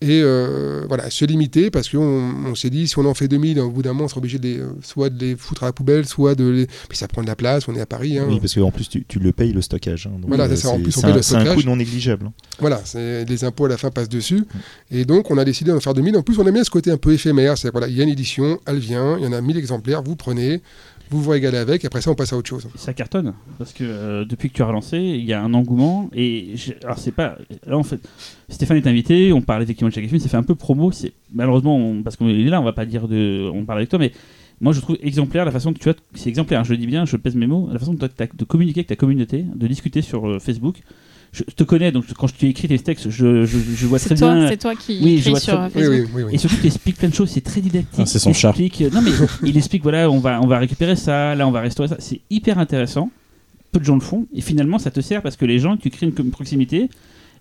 Et 0.00 0.20
euh, 0.22 0.84
voilà, 0.88 1.08
se 1.10 1.24
limiter 1.24 1.70
parce 1.70 1.88
qu'on 1.88 1.98
on 2.46 2.54
s'est 2.54 2.68
dit, 2.70 2.86
si 2.88 2.98
on 2.98 3.04
en 3.06 3.14
fait 3.14 3.28
2000, 3.28 3.58
au 3.60 3.70
bout 3.70 3.82
d'un 3.82 3.92
moment, 3.92 4.04
on 4.04 4.08
sera 4.08 4.18
obligé 4.18 4.38
de 4.38 4.46
les, 4.48 4.58
euh, 4.58 4.68
soit 4.82 5.08
de 5.08 5.18
les 5.24 5.36
foutre 5.36 5.62
à 5.62 5.66
la 5.66 5.72
poubelle, 5.72 6.04
soit 6.06 6.34
de 6.34 6.46
les. 6.48 6.66
Puis 6.88 6.98
ça 6.98 7.08
prend 7.08 7.22
de 7.22 7.26
la 7.26 7.36
place, 7.36 7.68
on 7.68 7.74
est 7.74 7.80
à 7.80 7.86
Paris. 7.86 8.18
hein. 8.18 8.26
Oui, 8.28 8.38
parce 8.40 8.54
qu'en 8.54 8.70
plus, 8.70 8.88
tu, 8.88 9.04
tu 9.06 9.18
le 9.18 9.32
payes 9.32 9.52
le 9.52 9.62
stockage. 9.62 10.06
hein. 10.06 10.12
Donc, 10.18 10.28
Voilà, 10.28 10.44
euh, 10.44 10.48
c'est 10.50 10.56
ça, 10.56 10.70
en 10.70 10.78
plus, 10.80 10.96
on 10.98 11.00
paye 11.02 11.12
un- 11.12 11.16
le 11.16 11.22
c'est 11.22 11.36
un 11.36 11.40
stockage. 11.40 11.62
coût 11.62 11.66
non 11.68 11.76
négligeable. 11.76 12.26
hein. 12.26 12.32
Voilà, 12.58 12.82
les 12.94 13.44
impôts 13.44 13.64
à 13.66 13.68
la 13.68 13.76
fin 13.78 13.90
passent 13.90 14.08
dessus. 14.08 14.44
Et 14.90 15.04
donc, 15.04 15.30
on 15.30 15.38
a 15.38 15.44
décidé 15.44 15.70
d'en 15.70 15.80
faire 15.80 15.94
2000. 15.94 16.16
En 16.16 16.22
plus, 16.22 16.38
on 16.38 16.46
aime 16.46 16.54
bien 16.54 16.64
ce 16.64 16.70
côté 16.70 16.90
un 16.90 16.96
peu 16.98 17.12
éphémère. 17.12 17.56
C'est 17.56 17.70
voilà, 17.70 17.88
il 17.88 17.96
y 17.96 18.00
a 18.00 18.04
une 18.04 18.10
édition, 18.10 18.58
elle 18.66 18.78
vient, 18.78 19.16
il 19.18 19.24
y 19.24 19.26
en 19.26 19.32
a 19.32 19.40
1000 19.40 19.56
exemplaires, 19.56 20.02
vous 20.02 20.16
prenez, 20.16 20.60
vous 21.10 21.22
vous 21.22 21.30
régalez 21.30 21.58
avec, 21.58 21.84
après 21.84 22.00
ça, 22.00 22.10
on 22.10 22.14
passe 22.14 22.32
à 22.32 22.36
autre 22.36 22.48
chose. 22.48 22.66
ça 22.76 22.94
cartonne 22.94 23.34
parce 23.58 23.72
que 23.72 23.84
euh, 23.84 24.24
depuis 24.24 24.50
que 24.50 24.54
tu 24.54 24.62
as 24.62 24.66
relancé, 24.66 24.98
il 24.98 25.24
y 25.24 25.32
a 25.32 25.42
un 25.42 25.54
engouement 25.54 26.10
et 26.14 26.54
alors 26.82 26.98
c'est 26.98 27.12
pas 27.12 27.36
là 27.66 27.76
en 27.76 27.82
fait 27.82 28.00
Stéphane 28.48 28.76
est 28.76 28.86
invité, 28.86 29.32
on 29.32 29.42
parle 29.42 29.62
effectivement 29.62 29.88
de 29.88 29.94
chaque 29.94 30.06
film, 30.06 30.18
ça 30.18 30.28
fait 30.28 30.36
un 30.36 30.42
peu 30.42 30.54
promo, 30.54 30.92
c'est 30.92 31.12
malheureusement 31.32 32.02
parce 32.02 32.16
qu'on 32.16 32.28
est 32.28 32.44
là, 32.44 32.60
on 32.60 32.64
va 32.64 32.72
pas 32.72 32.86
dire 32.86 33.08
de 33.08 33.50
on 33.52 33.64
parle 33.64 33.80
avec 33.80 33.90
toi 33.90 33.98
mais 33.98 34.12
moi 34.60 34.72
je 34.72 34.80
trouve 34.80 34.96
exemplaire 35.02 35.44
la 35.44 35.50
façon 35.50 35.72
que 35.72 35.78
tu 35.78 35.88
as 35.88 35.94
c'est 36.14 36.28
exemplaire, 36.28 36.64
je 36.64 36.72
le 36.72 36.78
dis 36.78 36.86
bien, 36.86 37.04
je 37.04 37.16
pèse 37.16 37.34
mes 37.34 37.46
mots, 37.46 37.68
la 37.72 37.78
façon 37.78 37.94
que 37.94 38.06
tu 38.06 38.22
as 38.22 38.26
de 38.26 38.44
communiquer 38.44 38.80
avec 38.80 38.88
ta 38.88 38.96
communauté, 38.96 39.44
de 39.54 39.66
discuter 39.66 40.02
sur 40.02 40.28
euh, 40.28 40.38
Facebook. 40.38 40.82
Je 41.36 41.42
te 41.42 41.64
connais 41.64 41.90
donc 41.90 42.04
quand 42.16 42.28
je 42.28 42.34
t'ai 42.34 42.46
écrit 42.48 42.68
tes 42.68 42.78
textes, 42.78 43.10
je, 43.10 43.44
je, 43.44 43.58
je 43.58 43.86
vois 43.86 43.98
très 43.98 44.10
C'est 44.10 44.14
toi, 44.14 44.34
bien 44.34 44.48
c'est 44.48 44.56
toi 44.56 44.74
qui 44.76 45.00
Oui, 45.02 45.18
je 45.18 45.30
vois 45.30 45.40
sur 45.40 45.54
très- 45.54 45.64
Oui, 45.66 45.72
Facebook. 45.72 45.92
oui, 45.92 46.10
oui. 46.14 46.22
oui. 46.28 46.34
et 46.34 46.38
surtout, 46.38 46.56
tu 46.60 46.66
expliques 46.66 46.96
plein 46.96 47.08
de 47.08 47.14
choses, 47.14 47.28
c'est 47.30 47.40
très 47.40 47.60
didactique. 47.60 47.90
Ah, 47.98 48.06
c'est 48.06 48.20
son 48.20 48.30
Il 48.30 48.34
chat. 48.34 48.50
explique- 48.50 48.82
euh, 48.82 48.90
non, 48.90 49.02
mais 49.02 49.10
il 49.48 49.56
explique 49.56 49.82
voilà, 49.82 50.08
on 50.10 50.20
va, 50.20 50.40
on 50.40 50.46
va 50.46 50.58
récupérer 50.60 50.94
ça, 50.96 51.34
là, 51.34 51.48
on 51.48 51.50
va 51.50 51.60
restaurer 51.60 51.88
ça. 51.88 51.96
C'est 51.98 52.20
hyper 52.30 52.58
intéressant. 52.58 53.10
Peu 53.72 53.80
de 53.80 53.84
gens 53.84 53.94
le 53.96 54.00
font. 54.00 54.26
Et 54.32 54.40
finalement, 54.40 54.78
ça 54.78 54.92
te 54.92 55.00
sert 55.00 55.20
parce 55.22 55.36
que 55.36 55.44
les 55.44 55.58
gens, 55.58 55.76
tu 55.76 55.90
crées 55.90 56.06
une, 56.06 56.30
proximité. 56.30 56.88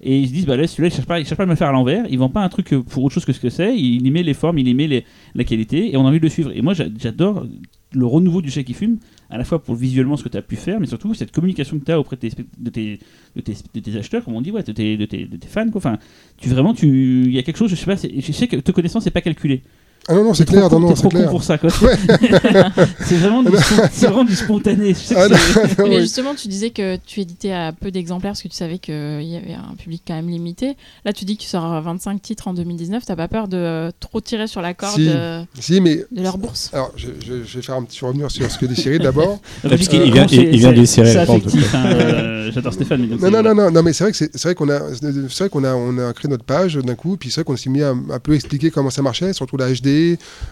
Et 0.01 0.19
ils 0.19 0.27
se 0.27 0.33
disent, 0.33 0.45
bah 0.47 0.57
là, 0.57 0.65
celui-là, 0.67 0.87
il 0.87 0.91
cherche 0.93 1.05
pas, 1.05 1.19
il 1.19 1.25
cherche 1.27 1.37
pas 1.37 1.43
à 1.43 1.45
me 1.45 1.51
le 1.51 1.55
faire 1.55 1.69
à 1.69 1.71
l'envers. 1.71 2.05
Il 2.09 2.17
vend 2.17 2.29
pas 2.29 2.41
un 2.41 2.49
truc 2.49 2.73
euh, 2.73 2.81
pour 2.81 3.03
autre 3.03 3.13
chose 3.13 3.23
que 3.25 3.31
ce 3.31 3.39
que 3.39 3.49
c'est. 3.51 3.77
Il 3.77 4.05
y 4.05 4.09
met 4.11 4.23
les 4.23 4.33
formes, 4.33 4.57
il 4.57 4.67
y 4.67 4.73
met 4.73 4.87
les, 4.87 5.05
la 5.35 5.43
qualité. 5.43 5.93
Et 5.93 5.97
on 5.97 6.05
a 6.05 6.09
envie 6.09 6.17
de 6.17 6.23
le 6.23 6.29
suivre. 6.29 6.51
Et 6.55 6.61
moi, 6.63 6.73
j'a- 6.73 6.87
j'adore 6.99 7.45
le 7.91 8.05
renouveau 8.07 8.41
du 8.41 8.49
chat 8.49 8.63
qui 8.63 8.73
fume, 8.73 8.97
à 9.34 9.38
la 9.39 9.43
fois 9.43 9.63
pour 9.63 9.73
visuellement 9.73 10.15
ce 10.15 10.23
que 10.23 10.29
tu 10.29 10.38
as 10.38 10.43
pu 10.43 10.55
faire, 10.55 10.79
mais 10.79 10.86
surtout 10.86 11.15
cette 11.15 11.31
communication 11.31 11.79
que 11.79 11.86
tu 11.86 11.91
as 11.91 11.99
auprès 11.99 12.17
de 12.17 12.69
tes, 12.69 13.97
acheteurs, 13.97 14.23
comme 14.23 14.36
on 14.36 14.41
dit, 14.41 14.51
ouais, 14.51 14.61
de, 14.61 14.71
tes, 14.71 14.95
de, 14.95 15.05
tes, 15.05 15.27
fans. 15.47 15.67
Quoi. 15.71 15.79
Enfin, 15.79 15.97
tu 16.38 16.49
vraiment, 16.49 16.75
tu, 16.75 17.23
il 17.25 17.31
y 17.31 17.39
a 17.39 17.41
quelque 17.41 17.57
chose, 17.57 17.71
je 17.71 17.75
sais 17.75 17.88
pas, 17.88 17.95
je 17.95 18.31
sais 18.31 18.47
que 18.47 18.57
te 18.57 18.71
connaissant, 18.71 18.99
c'est 18.99 19.09
pas 19.09 19.21
calculé. 19.21 19.63
Ah 20.10 20.14
non, 20.16 20.24
non, 20.26 20.34
c'est 20.34 20.45
clair, 20.45 20.68
trop 20.68 20.80
non, 20.80 20.89
c'est 20.89 20.95
trop 20.95 21.10
con 21.10 21.18
clair. 21.18 21.30
pour 21.30 21.43
ça, 21.43 21.58
quoi. 21.58 21.70
c'est 23.06 23.16
vraiment, 23.18 23.43
du 23.43 23.49
vraiment 23.51 24.24
du 24.24 24.36
spontané. 24.36 24.89
Je 24.89 24.99
sais 24.99 25.16
que 25.16 25.20
Ah, 25.20 25.28
non, 25.30 25.36
c'est- 25.38 25.78
non, 25.80 25.88
Mais 25.88 25.95
oui. 25.97 26.01
justement, 26.01 26.36
tu 26.36 26.47
disais 26.47 26.70
que 26.72 26.97
tu 27.06 27.22
éditais 27.22 27.51
à 27.51 27.72
peu 27.72 27.91
d'exemplaires 27.91 28.32
parce 28.32 28.41
que 28.41 28.47
tu 28.47 28.56
savais 28.56 28.80
qu'il 28.80 28.93
y 29.24 29.36
avait 29.38 29.54
un 29.54 29.76
public 29.76 30.04
quand 30.06 30.16
même 30.16 30.30
limité. 30.30 30.76
Là, 31.06 31.14
tu 31.14 31.26
dis 31.26 31.38
que 31.38 31.43
tu 31.43 31.47
sors 31.47 31.82
25 31.82 32.22
titres 32.22 32.47
en 32.47 32.54
2019. 32.54 33.04
T'as 33.06 33.16
pas 33.16 33.28
peur 33.28 33.47
de 33.47 33.58
euh, 33.58 33.91
trop 33.99 34.20
tirer 34.22 34.47
sur 34.47 34.62
la 34.62 34.74
corde 34.74 34.95
Si. 34.95 35.08
euh, 35.10 35.43
Si, 35.60 35.80
mais. 35.82 36.04
de 36.12 36.22
leur 36.22 36.38
bourse? 36.38 36.70
Alors, 36.74 36.91
je, 36.95 37.08
je- 37.26 37.43
je 37.45 37.56
vais 37.58 37.62
faire 37.64 37.76
un 37.76 37.84
petit 37.84 38.04
revenir 38.04 38.30
sur 38.32 38.49
ce 38.49 38.58
que 38.58 38.66
dit 38.66 38.76
Cyril 38.76 38.99
d'abord. 38.99 39.39
Parce 39.62 39.88
qu'il 39.88 39.99
que 39.99 40.12
vient- 40.12 40.28
c'est- 40.28 40.36
il 40.36 40.60
vient 40.60 40.74
affectif. 40.74 41.74
hein, 41.76 41.86
euh, 41.86 42.51
J'adore 42.54 42.74
Stéphane. 42.74 43.08
mais 43.10 43.30
Non, 43.30 43.41
non, 43.41 43.56
non, 43.56 43.72
non, 43.72 43.84
mais 43.84 43.93
c'est 43.93 44.04
vrai 44.04 44.12
que 44.12 44.18
c'est 44.18 44.41
vrai 44.43 44.56
qu'on 44.56 44.70
a, 44.70 44.80
c'est 44.93 45.39
vrai 45.39 45.49
qu'on 45.49 45.64
a, 45.64 45.74
on 45.74 45.97
a 45.97 46.12
créé 46.14 46.30
notre 46.30 46.43
page 46.43 46.76
d'un 46.76 46.95
coup, 46.95 47.16
puis 47.18 47.30
c'est 47.32 47.41
vrai 47.41 47.45
qu'on 47.45 47.56
s'est 47.58 47.70
mis 47.70 47.82
à 47.82 47.91
un 47.91 48.20
peu 48.22 48.34
expliquer 48.36 48.70
comment 48.70 48.89
ça 48.89 49.01
marchait, 49.01 49.32
surtout 49.34 49.56
la 49.58 49.72
HD, 49.72 49.92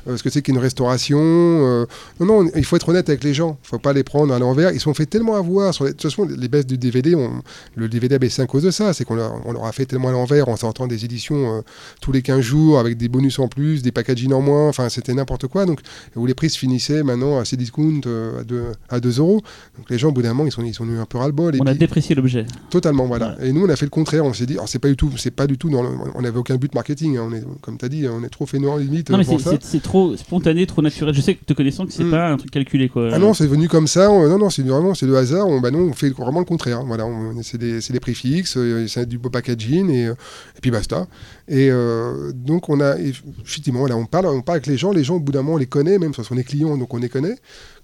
euh, 0.07 0.17
ce 0.17 0.23
que 0.23 0.29
c'est 0.29 0.41
qu'une 0.41 0.57
restauration. 0.57 1.19
euh. 1.21 1.85
Non, 2.19 2.25
non, 2.25 2.39
on- 2.45 2.51
il 2.57 2.65
faut 2.65 2.75
être 2.75 2.89
honnête 2.89 3.09
avec 3.09 3.23
les 3.23 3.33
gens. 3.33 3.57
Il 3.63 3.67
faut 3.67 3.79
pas 3.79 3.93
les 3.93 4.03
prendre 4.03 4.33
à 4.33 4.39
l'envers. 4.39 4.71
Ils 4.71 4.75
se 4.79 4.83
sont 4.83 4.93
fait 4.93 5.05
tellement 5.05 5.35
avoir. 5.35 5.73
Sur 5.73 5.85
les... 5.85 5.91
De 5.91 5.95
toute 5.97 6.09
façon, 6.11 6.25
les 6.25 6.47
baisses 6.47 6.65
du 6.65 6.77
DVD, 6.77 7.15
on- 7.15 7.41
le 7.75 7.87
DVD 7.89 8.15
a 8.15 8.19
baissé 8.19 8.41
à 8.41 8.45
cause 8.47 8.63
de 8.63 8.71
ça. 8.71 8.93
C'est 8.93 9.05
qu'on 9.05 9.15
leur, 9.15 9.33
on 9.45 9.53
leur 9.53 9.65
a 9.65 9.71
fait 9.71 9.85
tellement 9.85 10.09
à 10.09 10.11
l'envers 10.11 10.49
en 10.49 10.55
sortant 10.55 10.87
des 10.87 11.05
éditions 11.05 11.57
euh, 11.57 11.61
tous 12.01 12.11
les 12.11 12.21
15 12.21 12.41
jours 12.41 12.79
avec 12.79 12.97
des 12.97 13.09
bonus 13.09 13.39
en 13.39 13.47
plus, 13.47 13.81
des 13.81 13.91
packaging 13.91 14.33
en 14.33 14.41
moins. 14.41 14.67
Enfin, 14.69 14.89
c'était 14.89 15.13
n'importe 15.13 15.47
quoi. 15.47 15.65
Donc, 15.65 15.79
où 16.15 16.25
les 16.25 16.33
prix 16.33 16.49
se 16.49 16.57
finissaient 16.57 17.03
maintenant 17.03 17.39
à 17.39 17.45
ces 17.45 17.57
discounts 17.57 18.01
à 18.39 18.43
2 18.43 18.63
à 18.89 18.99
2 18.99 19.19
euros. 19.19 19.41
Donc, 19.77 19.89
les 19.89 19.97
gens, 19.97 20.09
au 20.09 20.11
bout 20.11 20.21
d'un 20.21 20.29
moment, 20.33 20.45
ils 20.45 20.51
sont, 20.51 20.63
ils 20.63 20.73
sont 20.73 20.87
eu 20.87 20.97
un 20.97 21.05
peu 21.05 21.17
ras-le-bol. 21.17 21.55
On 21.59 21.65
a 21.65 21.71
puis- 21.71 21.79
déprécié 21.79 22.15
l'objet. 22.15 22.45
Totalement, 22.69 23.05
voilà. 23.05 23.35
Et 23.41 23.51
nous, 23.53 23.65
on 23.65 23.69
a 23.69 23.75
fait 23.75 23.85
le 23.85 23.89
contraire. 23.91 24.25
On 24.25 24.33
s'est 24.33 24.45
dit, 24.45 24.53
alors 24.53 24.67
c'est 24.69 24.79
pas 24.79 24.87
du 24.89 24.95
tout, 24.95 25.11
c'est 25.17 25.31
pas 25.31 25.47
du 25.47 25.57
tout 25.57 25.69
dans 25.69 25.83
le- 25.83 25.89
on 26.15 26.21
n'avait 26.21 26.37
aucun 26.37 26.55
but 26.55 26.73
marketing. 26.75 27.17
hein. 27.17 27.27
On 27.29 27.33
est, 27.33 27.43
comme 27.61 27.77
tu 27.77 27.85
as 27.85 27.89
dit, 27.89 28.05
on 28.07 28.23
est 28.23 28.29
trop 28.29 28.45
fainéant 28.45 28.77
limite 28.77 29.09
Non, 29.09 29.17
mais 29.17 29.23
c'est- 29.39 29.81
trop 29.81 30.15
spontané, 30.17 30.65
trop 30.65 30.81
naturel. 30.81 31.13
Je 31.13 31.21
sais 31.21 31.35
que 31.35 31.43
te 31.45 31.53
connaissant 31.53 31.85
que 31.85 31.91
c'est 31.93 32.03
Mm. 32.03 32.11
pas 32.11 32.29
un 32.29 32.37
truc 32.37 32.51
calculé, 32.51 32.89
quoi. 32.89 33.09
Ah 33.13 33.19
non, 33.19 33.33
c'est 33.33 33.47
venu 33.47 33.67
comme 33.67 33.87
ça. 33.87 34.09
on- 34.11 34.27
non, 34.27 34.37
non, 34.37 34.49
c'est 34.49 34.61
vraiment, 34.63 34.93
c'est 34.93 35.05
le 35.05 35.15
hasard. 35.17 35.47
On, 35.47 35.59
bah 35.59 35.71
non, 35.71 35.79
on 35.79 35.93
fait 35.93 36.09
vraiment 36.09 36.39
le 36.39 36.45
contraire. 36.45 36.83
Voilà, 36.85 37.05
c'est 37.43 37.57
des, 37.57 37.81
c'est 37.81 37.93
des 37.93 37.99
prix 37.99 38.13
fixes, 38.15 38.55
euh, 38.57 38.85
c'est 38.87 39.07
du 39.07 39.17
beau 39.17 39.29
packaging 39.29 39.89
et, 39.89 40.07
euh, 40.07 40.13
et 40.57 40.61
puis 40.61 40.71
basta. 40.71 41.07
Et 41.47 41.69
euh, 41.71 42.31
donc 42.33 42.69
on 42.69 42.79
a, 42.79 42.97
effectivement, 42.97 43.79
voilà, 43.79 43.95
on 43.97 44.05
parle, 44.05 44.27
on 44.27 44.41
parle 44.41 44.57
avec 44.57 44.67
les 44.67 44.77
gens. 44.77 44.91
Les 44.91 45.03
gens, 45.03 45.15
au 45.15 45.19
bout 45.19 45.31
d'un 45.31 45.41
moment, 45.41 45.55
on 45.55 45.57
les 45.57 45.65
connaît, 45.65 45.97
même 45.99 46.13
ce 46.13 46.23
sont 46.23 46.35
les 46.35 46.43
clients, 46.43 46.77
donc 46.77 46.93
on 46.93 46.97
les 46.97 47.09
connaît. 47.09 47.35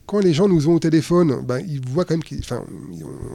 Quand 0.07 0.19
les 0.19 0.33
gens 0.33 0.47
nous 0.47 0.69
ont 0.69 0.75
au 0.75 0.79
téléphone, 0.79 1.41
ben, 1.45 1.59
ils 1.67 1.85
voient 1.85 2.05
quand 2.05 2.13
même 2.13 2.23
qu'ils- 2.23 2.41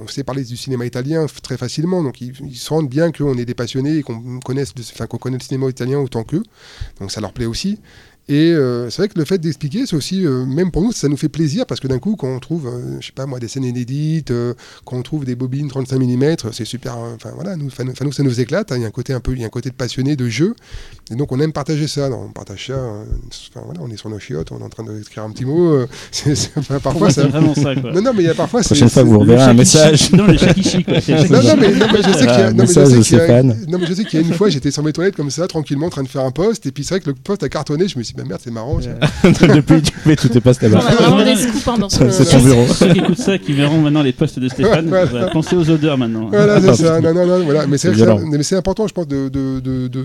on 0.03 0.09
sait 0.09 0.25
parler 0.25 0.43
du 0.43 0.57
cinéma 0.57 0.87
italien 0.87 1.27
très 1.43 1.59
facilement, 1.59 2.03
donc 2.03 2.23
ils, 2.23 2.35
se 2.57 2.71
rendent 2.71 2.89
bien 2.89 3.13
qu'on 3.13 3.37
est 3.37 3.45
des 3.45 3.55
passionnés 3.55 3.99
et 3.99 4.03
qu'on 4.03 4.41
connaît 4.41 4.65
le 4.65 5.41
cinéma 5.41 5.69
italien 5.69 5.99
autant 5.99 6.25
qu'eux. 6.25 6.43
Donc 6.99 7.13
ça 7.13 7.21
leur 7.21 7.35
plaît 7.35 7.45
aussi. 7.45 7.79
Et 8.29 8.53
euh, 8.53 8.89
c'est 8.89 8.99
vrai 9.03 9.09
que 9.09 9.19
le 9.19 9.25
fait 9.25 9.39
d'expliquer, 9.39 9.85
c'est 9.85 9.97
aussi, 9.97 10.25
euh, 10.25 10.45
même 10.47 10.71
pour 10.71 10.81
nous, 10.83 10.93
ça 10.93 11.09
nous 11.09 11.17
fait 11.17 11.29
plaisir 11.29 11.67
parce 11.67 11.81
que 11.81 11.89
d'un 11.89 11.99
coup, 11.99 12.15
quand 12.15 12.29
on 12.29 12.39
trouve, 12.39 12.69
euh, 12.69 12.97
je 13.01 13.07
sais 13.07 13.13
pas 13.13 13.27
moi, 13.27 13.41
des 13.41 13.49
scènes 13.49 13.65
inédites, 13.65 14.31
euh, 14.31 14.55
quand 14.85 14.97
on 14.97 15.03
trouve 15.03 15.25
des 15.25 15.35
bobines 15.35 15.67
35 15.69 15.99
mm, 15.99 16.37
c'est 16.53 16.65
super. 16.65 16.95
euh, 16.99 17.15
Enfin 17.17 17.31
voilà, 17.35 17.57
nous, 17.57 17.67
enfin, 17.67 17.83
nous- 17.85 18.13
ça 18.13 18.23
nous 18.23 18.41
éclate. 18.41 18.71
hein, 18.71 18.77
Il 18.77 18.83
y 18.83 18.85
a 18.85 18.89
un 18.89 18.93
côté 18.93 19.13
un 19.13 19.19
peu, 19.19 19.33
il 19.33 19.41
y 19.41 19.43
a 19.43 19.47
un 19.47 19.51
côté 19.51 19.71
de 19.71 19.75
passionné 19.75 20.15
de 20.15 20.29
jeu, 20.29 20.55
et 21.11 21.17
donc 21.17 21.33
on 21.33 21.41
aime 21.41 21.53
partager 21.53 21.89
ça. 21.89 22.09
non, 22.09 22.27
on 22.29 22.33
partage 22.33 22.69
ça. 22.69 22.75
euh, 22.75 23.03
enfin, 23.51 23.63
voilà, 23.67 23.81
on 23.83 23.91
est 23.91 23.97
sur 23.97 24.09
nos 24.09 24.21
chiottes, 24.21 24.53
on 24.53 24.61
est 24.61 24.63
en 24.65 24.69
train 24.69 24.85
d'écrire 24.85 25.25
un 25.25 25.31
petit 25.31 25.45
mot. 25.45 25.73
euh, 25.73 25.87
enfin, 26.57 26.79
parfois, 26.79 27.11
ça. 27.11 27.27
vraiment 27.27 27.55
ça. 27.57 27.75
Quoi. 27.75 27.93
Non, 27.93 28.03
non, 28.03 28.13
mais 28.15 28.23
il 28.23 28.27
y 28.27 28.31
a 28.31 28.35
parfois. 28.35 28.61
Prochaine 28.61 28.89
fois, 28.89 29.03
vous 29.03 29.19
reverrez 29.19 29.43
un 29.43 29.55
message. 29.55 30.13
Non, 30.13 30.27
le 30.29 30.39
shakishi, 30.39 30.85
quoi. 30.85 31.01
C'est 31.01 31.29
le 31.29 31.29
non, 31.29 31.57
mais, 31.59 31.73
non, 31.75 31.87
mais 31.93 31.99
je 32.03 32.13
sais 32.13 32.19
qu'il 32.19 32.27
y 32.27 32.43
a, 32.43 32.53
non, 32.53 32.65
mais 32.65 32.67
je 32.73 32.79
Message 32.79 32.89
sais 32.89 32.97
de 32.99 33.03
qu'il 33.03 33.17
y 33.17 33.21
a- 33.21 33.25
Stéphane. 33.25 33.67
non, 33.69 33.79
mais 33.79 33.87
je 33.87 33.95
sais 33.95 34.05
qu'il 34.05 34.21
y 34.21 34.23
a 34.23 34.27
une 34.27 34.35
fois, 34.35 34.49
j'étais 34.49 34.71
sur 34.71 34.85
mes 34.85 34.93
toilettes 34.93 35.17
comme 35.17 35.31
ça, 35.31 35.49
tranquillement, 35.49 35.87
en 35.87 35.91
train 35.91 36.05
de 36.05 36.09
faire 36.09 36.25
un 36.25 36.31
post, 36.31 36.65
et 36.67 36.71
puis 36.71 36.85
c'est 36.85 36.95
vrai 36.95 37.01
que 37.01 37.11
le 37.11 37.15
post 37.17 37.43
a 37.43 37.49
cartonné, 37.49 37.89
je 37.89 37.99
me 37.99 38.05
suis 38.05 38.12
dit, 38.15 38.21
bah 38.23 38.25
merde, 38.29 38.41
c'est 38.43 38.51
marrant. 38.51 38.79
tiens. 38.81 38.95
Depuis, 39.55 39.83
tu 39.83 39.93
fais 39.93 40.17
tout 40.17 40.37
est 40.37 40.41
pas 40.41 40.53
On 40.63 40.65
a 40.67 40.69
là-bas. 40.69 41.89
C'est 41.89 42.25
ton 42.31 42.41
bureau. 42.43 42.67
Ceux 42.67 42.93
qui 42.93 42.99
écoutent 42.99 43.19
ça, 43.19 43.39
qui 43.39 43.53
verront 43.53 43.81
maintenant 43.81 44.03
les 44.03 44.13
posts 44.13 44.39
de 44.39 44.49
Stéphane, 44.49 44.91
pensez 45.33 45.57
aux 45.57 45.69
odeurs 45.71 45.99
maintenant. 45.99 46.29
Voilà, 46.29 46.55
Ah, 46.57 46.61
c'est 46.61 46.75
ça. 46.85 47.01
Non, 47.01 47.15
non, 47.15 47.27
non, 47.27 47.45
voilà. 47.45 47.67
Mais 47.67 47.79
c'est 47.79 48.57
important, 48.57 48.87
je 48.87 48.95
pense, 48.95 49.07
de, 49.09 49.29
de, 49.29 49.61
de, 49.61 49.89
de- 49.89 50.05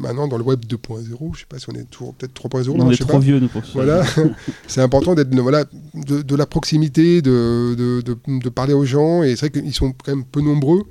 maintenant 0.00 0.28
dans 0.28 0.38
le 0.38 0.44
web 0.44 0.60
2.0, 0.68 1.34
je 1.34 1.40
sais 1.40 1.46
pas 1.48 1.58
si 1.58 1.66
on 1.68 1.72
est 1.74 1.88
toujours 1.90 2.14
peut-être 2.14 2.32
3.0, 2.34 2.70
on 2.70 2.78
non, 2.78 2.90
est 2.90 2.96
trop 2.96 3.12
pas. 3.14 3.18
vieux, 3.18 3.38
nous, 3.40 3.48
pour 3.48 3.62
ça. 3.64 3.70
Voilà, 3.74 4.02
c'est 4.66 4.80
important 4.80 5.14
d'être 5.14 5.34
voilà, 5.40 5.64
de, 5.94 6.22
de 6.22 6.36
la 6.36 6.46
proximité, 6.46 7.22
de, 7.22 7.74
de, 7.76 8.00
de, 8.02 8.16
de 8.26 8.48
parler 8.48 8.74
aux 8.74 8.84
gens, 8.84 9.22
et 9.22 9.36
c'est 9.36 9.50
vrai 9.52 9.62
qu'ils 9.62 9.74
sont 9.74 9.92
quand 10.04 10.14
même 10.14 10.24
peu 10.24 10.40
nombreux, 10.40 10.82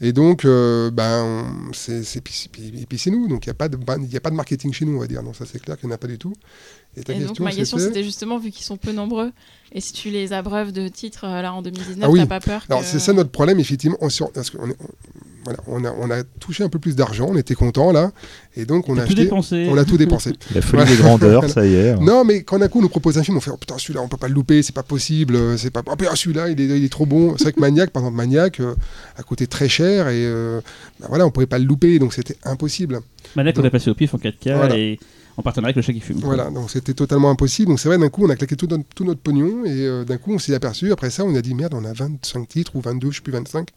et 0.00 0.12
donc, 0.12 0.44
euh, 0.44 0.90
ben, 0.90 1.70
c'est, 1.72 2.02
c'est, 2.02 2.20
c'est 2.98 3.10
nous, 3.10 3.28
donc 3.28 3.46
il 3.46 3.48
n'y 3.48 3.52
a, 3.52 3.54
pas 3.54 3.68
de- 3.68 3.76
a 4.16 4.20
pas 4.20 4.30
de 4.30 4.34
marketing 4.34 4.72
chez 4.72 4.84
nous, 4.84 4.96
on 4.96 5.00
va 5.00 5.06
dire, 5.06 5.22
non, 5.22 5.32
ça 5.32 5.46
c'est 5.46 5.60
clair 5.60 5.78
qu'il 5.78 5.88
n'y 5.88 5.92
en 5.92 5.96
a 5.96 5.98
pas 5.98 6.08
du 6.08 6.18
tout. 6.18 6.32
Et 6.96 7.02
ta 7.02 7.12
Et 7.12 7.16
donc 7.18 7.28
question, 7.28 7.44
ma 7.44 7.50
question 7.52 7.78
c'était 7.78 8.04
justement 8.04 8.38
vu 8.38 8.50
qu'ils 8.50 8.64
sont 8.64 8.76
peu 8.76 8.92
nombreux 8.92 9.32
et 9.72 9.80
si 9.80 9.92
tu 9.92 10.10
les 10.10 10.32
abreuves 10.32 10.70
de 10.72 10.86
titres 10.88 11.24
euh, 11.24 11.42
là 11.42 11.52
en 11.52 11.60
2019 11.62 11.98
Ah 12.04 12.10
oui. 12.10 12.20
t'as 12.20 12.26
pas 12.26 12.40
peur 12.40 12.64
Alors 12.68 12.82
que- 12.82 12.86
c'est 12.86 13.00
ça 13.00 13.12
notre 13.12 13.30
problème 13.30 13.58
effectivement. 13.58 13.96
On, 14.00 14.08
sur- 14.08 14.30
parce 14.30 14.50
est- 14.50 14.58
on- 14.60 14.68
voilà, 15.44 15.58
on, 15.66 15.84
a, 15.84 15.92
on 16.00 16.10
a 16.10 16.22
touché 16.40 16.64
un 16.64 16.70
peu 16.70 16.78
plus 16.78 16.96
d'argent, 16.96 17.26
on 17.30 17.36
était 17.36 17.54
content 17.54 17.92
là, 17.92 18.12
et 18.56 18.64
donc 18.64 18.88
on 18.88 18.94
a 18.96 19.02
tout 19.02 19.08
acheté, 19.08 19.24
dépensé. 19.24 19.66
on 19.70 19.76
a 19.76 19.84
tout 19.84 19.98
dépensé. 19.98 20.32
La 20.54 20.62
folie 20.62 20.82
Ouais. 20.84 20.88
des 20.88 20.96
grandeurs, 20.96 21.50
ça 21.50 21.66
y 21.66 21.74
est. 21.74 21.96
non 21.96 22.24
mais 22.24 22.44
quand 22.44 22.58
d'un 22.60 22.68
coup 22.68 22.78
on 22.78 22.82
nous 22.82 22.88
propose 22.88 23.18
un 23.18 23.22
film, 23.24 23.36
on 23.36 23.40
fait 23.40 23.50
oh, 23.52 23.56
putain 23.58 23.76
celui-là 23.76 24.00
on 24.00 24.08
peut 24.08 24.16
pas 24.16 24.28
le 24.28 24.34
louper, 24.34 24.62
c'est 24.62 24.74
pas 24.74 24.82
possible, 24.84 25.36
euh, 25.36 25.56
c'est 25.58 25.70
pas 25.70 25.82
oh, 25.84 25.96
putain, 25.96 26.14
celui-là 26.14 26.48
il 26.48 26.58
est, 26.60 26.64
il 26.78 26.84
est 26.84 26.88
trop 26.88 27.04
bon. 27.04 27.34
C'est 27.36 27.42
vrai 27.44 27.52
que 27.52 27.60
Maniac 27.60 27.90
par 27.90 28.02
exemple 28.04 28.16
Maniac 28.16 28.60
euh, 28.60 28.74
a 29.18 29.22
coûté 29.22 29.46
très 29.46 29.68
cher 29.68 30.08
et 30.08 30.24
euh, 30.24 30.60
bah, 31.00 31.06
voilà 31.10 31.26
on 31.26 31.30
pouvait 31.30 31.44
pas 31.46 31.58
le 31.58 31.64
louper 31.66 31.98
donc 31.98 32.14
c'était 32.14 32.36
impossible. 32.44 33.00
Maniac, 33.36 33.58
on 33.58 33.64
a 33.64 33.70
passé 33.70 33.90
au 33.90 33.94
pif 33.94 34.14
en 34.14 34.18
4K 34.18 34.54
Voilà. 34.56 34.78
et 34.78 34.98
en 35.36 35.42
partenariat 35.42 35.68
avec 35.70 35.76
le 35.76 35.82
chat 35.82 35.92
qui 35.92 36.00
fume. 36.00 36.18
Voilà 36.22 36.50
donc 36.50 36.70
c'était 36.70 36.94
totalement 36.94 37.30
impossible. 37.30 37.68
Donc 37.68 37.80
c'est 37.80 37.88
vrai 37.88 37.98
d'un 37.98 38.08
coup 38.08 38.24
on 38.26 38.30
a 38.30 38.36
claqué 38.36 38.56
tout 38.56 38.66
notre, 38.68 38.84
tout 38.94 39.04
notre 39.04 39.20
pognon 39.20 39.64
et 39.64 39.70
euh, 39.86 40.04
d'un 40.04 40.16
coup 40.16 40.32
on 40.34 40.38
s'est 40.38 40.54
aperçu 40.54 40.92
après 40.92 41.10
ça 41.10 41.24
on 41.24 41.34
a 41.34 41.42
dit 41.42 41.54
merde 41.54 41.74
on 41.74 41.84
a 41.84 41.92
25 41.92 42.48
titres 42.48 42.76
ou 42.76 42.80
22 42.80 43.10
je 43.10 43.16
sais 43.16 43.22
plus 43.22 43.32
25. 43.32 43.68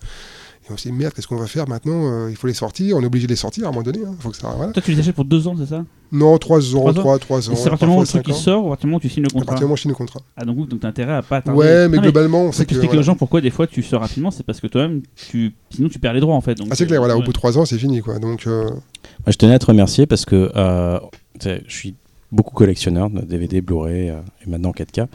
Et 0.69 0.73
on 0.73 0.75
s'est 0.77 0.89
dit 0.89 0.95
merde 0.95 1.13
qu'est-ce 1.13 1.27
qu'on 1.27 1.37
va 1.37 1.47
faire 1.47 1.67
maintenant 1.69 2.11
Euh, 2.11 2.27
Il 2.29 2.35
faut 2.35 2.45
les 2.47 2.53
sortir, 2.53 2.97
on 2.97 3.01
est 3.01 3.05
obligé 3.05 3.25
de 3.25 3.31
les 3.31 3.37
sortir 3.37 3.65
à 3.65 3.69
un 3.69 3.71
moment 3.71 3.83
donné. 3.83 3.99
hein. 4.05 4.15
Faut 4.19 4.29
que 4.31 4.35
ça 4.35 4.53
voilà. 4.55 4.73
Toi, 4.73 4.81
tu 4.83 4.91
les 4.91 4.99
achètes 4.99 5.15
pour 5.15 5.23
deux 5.23 5.47
ans, 5.47 5.55
c'est 5.57 5.65
ça? 5.67 5.85
Non, 6.11 6.37
3 6.37 6.75
ans, 6.75 6.79
Trois 6.79 6.91
ans 6.91 6.93
3, 6.93 7.19
3 7.19 7.49
ans. 7.49 7.53
Et 7.53 7.55
c'est 7.55 7.67
à 7.67 7.69
partir 7.69 7.87
du 7.87 7.91
moment 7.91 7.99
où 7.99 8.01
le 8.01 8.21
truc 8.21 8.35
sort, 8.35 8.63
ou 8.65 8.67
à 8.67 8.69
partir 8.71 8.81
du 8.81 8.87
moment 8.87 8.97
où 8.97 8.99
tu 8.99 9.07
signes 9.09 9.23
le 9.23 9.27
À 9.29 9.31
contrat. 9.31 9.45
partir 9.45 9.59
du 9.59 9.63
moment 9.63 9.73
où 9.73 9.77
je 9.77 9.81
signe 9.83 9.91
le 9.91 9.95
contrat. 9.95 10.19
Ah, 10.35 10.43
donc, 10.43 10.67
donc 10.67 10.79
t'as 10.81 10.89
intérêt 10.89 11.13
à 11.13 11.21
pas 11.21 11.41
tarder. 11.41 11.57
Ouais, 11.59 11.87
mais 11.87 11.97
Non, 11.97 12.03
globalement, 12.03 12.41
on 12.43 12.51
sait 12.51 12.65
que. 12.65 12.71
expliquer 12.71 12.87
voilà. 12.87 12.99
aux 12.99 13.03
gens 13.03 13.15
pourquoi 13.15 13.39
des 13.39 13.49
fois 13.49 13.65
tu 13.67 13.81
sors 13.81 14.01
rapidement, 14.01 14.29
c'est 14.31 14.45
parce 14.45 14.59
que 14.59 14.67
toi-même, 14.67 15.01
tu... 15.15 15.53
sinon 15.69 15.87
tu 15.87 15.99
perds 15.99 16.13
les 16.13 16.19
droits 16.19 16.35
en 16.35 16.41
fait. 16.41 16.55
Donc, 16.55 16.67
Ah, 16.69 16.75
c'est 16.75 16.85
clair, 16.85 16.99
voilà, 16.99 17.15
au 17.17 17.21
bout 17.21 17.27
de 17.27 17.31
3 17.33 17.57
ans, 17.57 17.63
c'est 17.65 17.77
fini, 17.77 18.01
quoi. 18.01 18.19
Donc, 18.19 18.45
euh, 18.47 18.63
Moi, 18.69 18.79
je 19.27 19.37
tenais 19.37 19.53
à 19.53 19.59
te 19.59 19.65
remercier 19.67 20.05
parce 20.05 20.25
que 20.25 20.51
euh, 20.55 20.99
je 21.43 21.73
suis 21.73 21.95
beaucoup 22.31 22.53
collectionneur 22.53 23.09
de 23.09 23.21
DVD, 23.21 23.61
Blu-ray 23.61 24.09
euh, 24.09 24.15
et 24.45 24.49
maintenant 24.49 24.71
4K. 24.71 25.07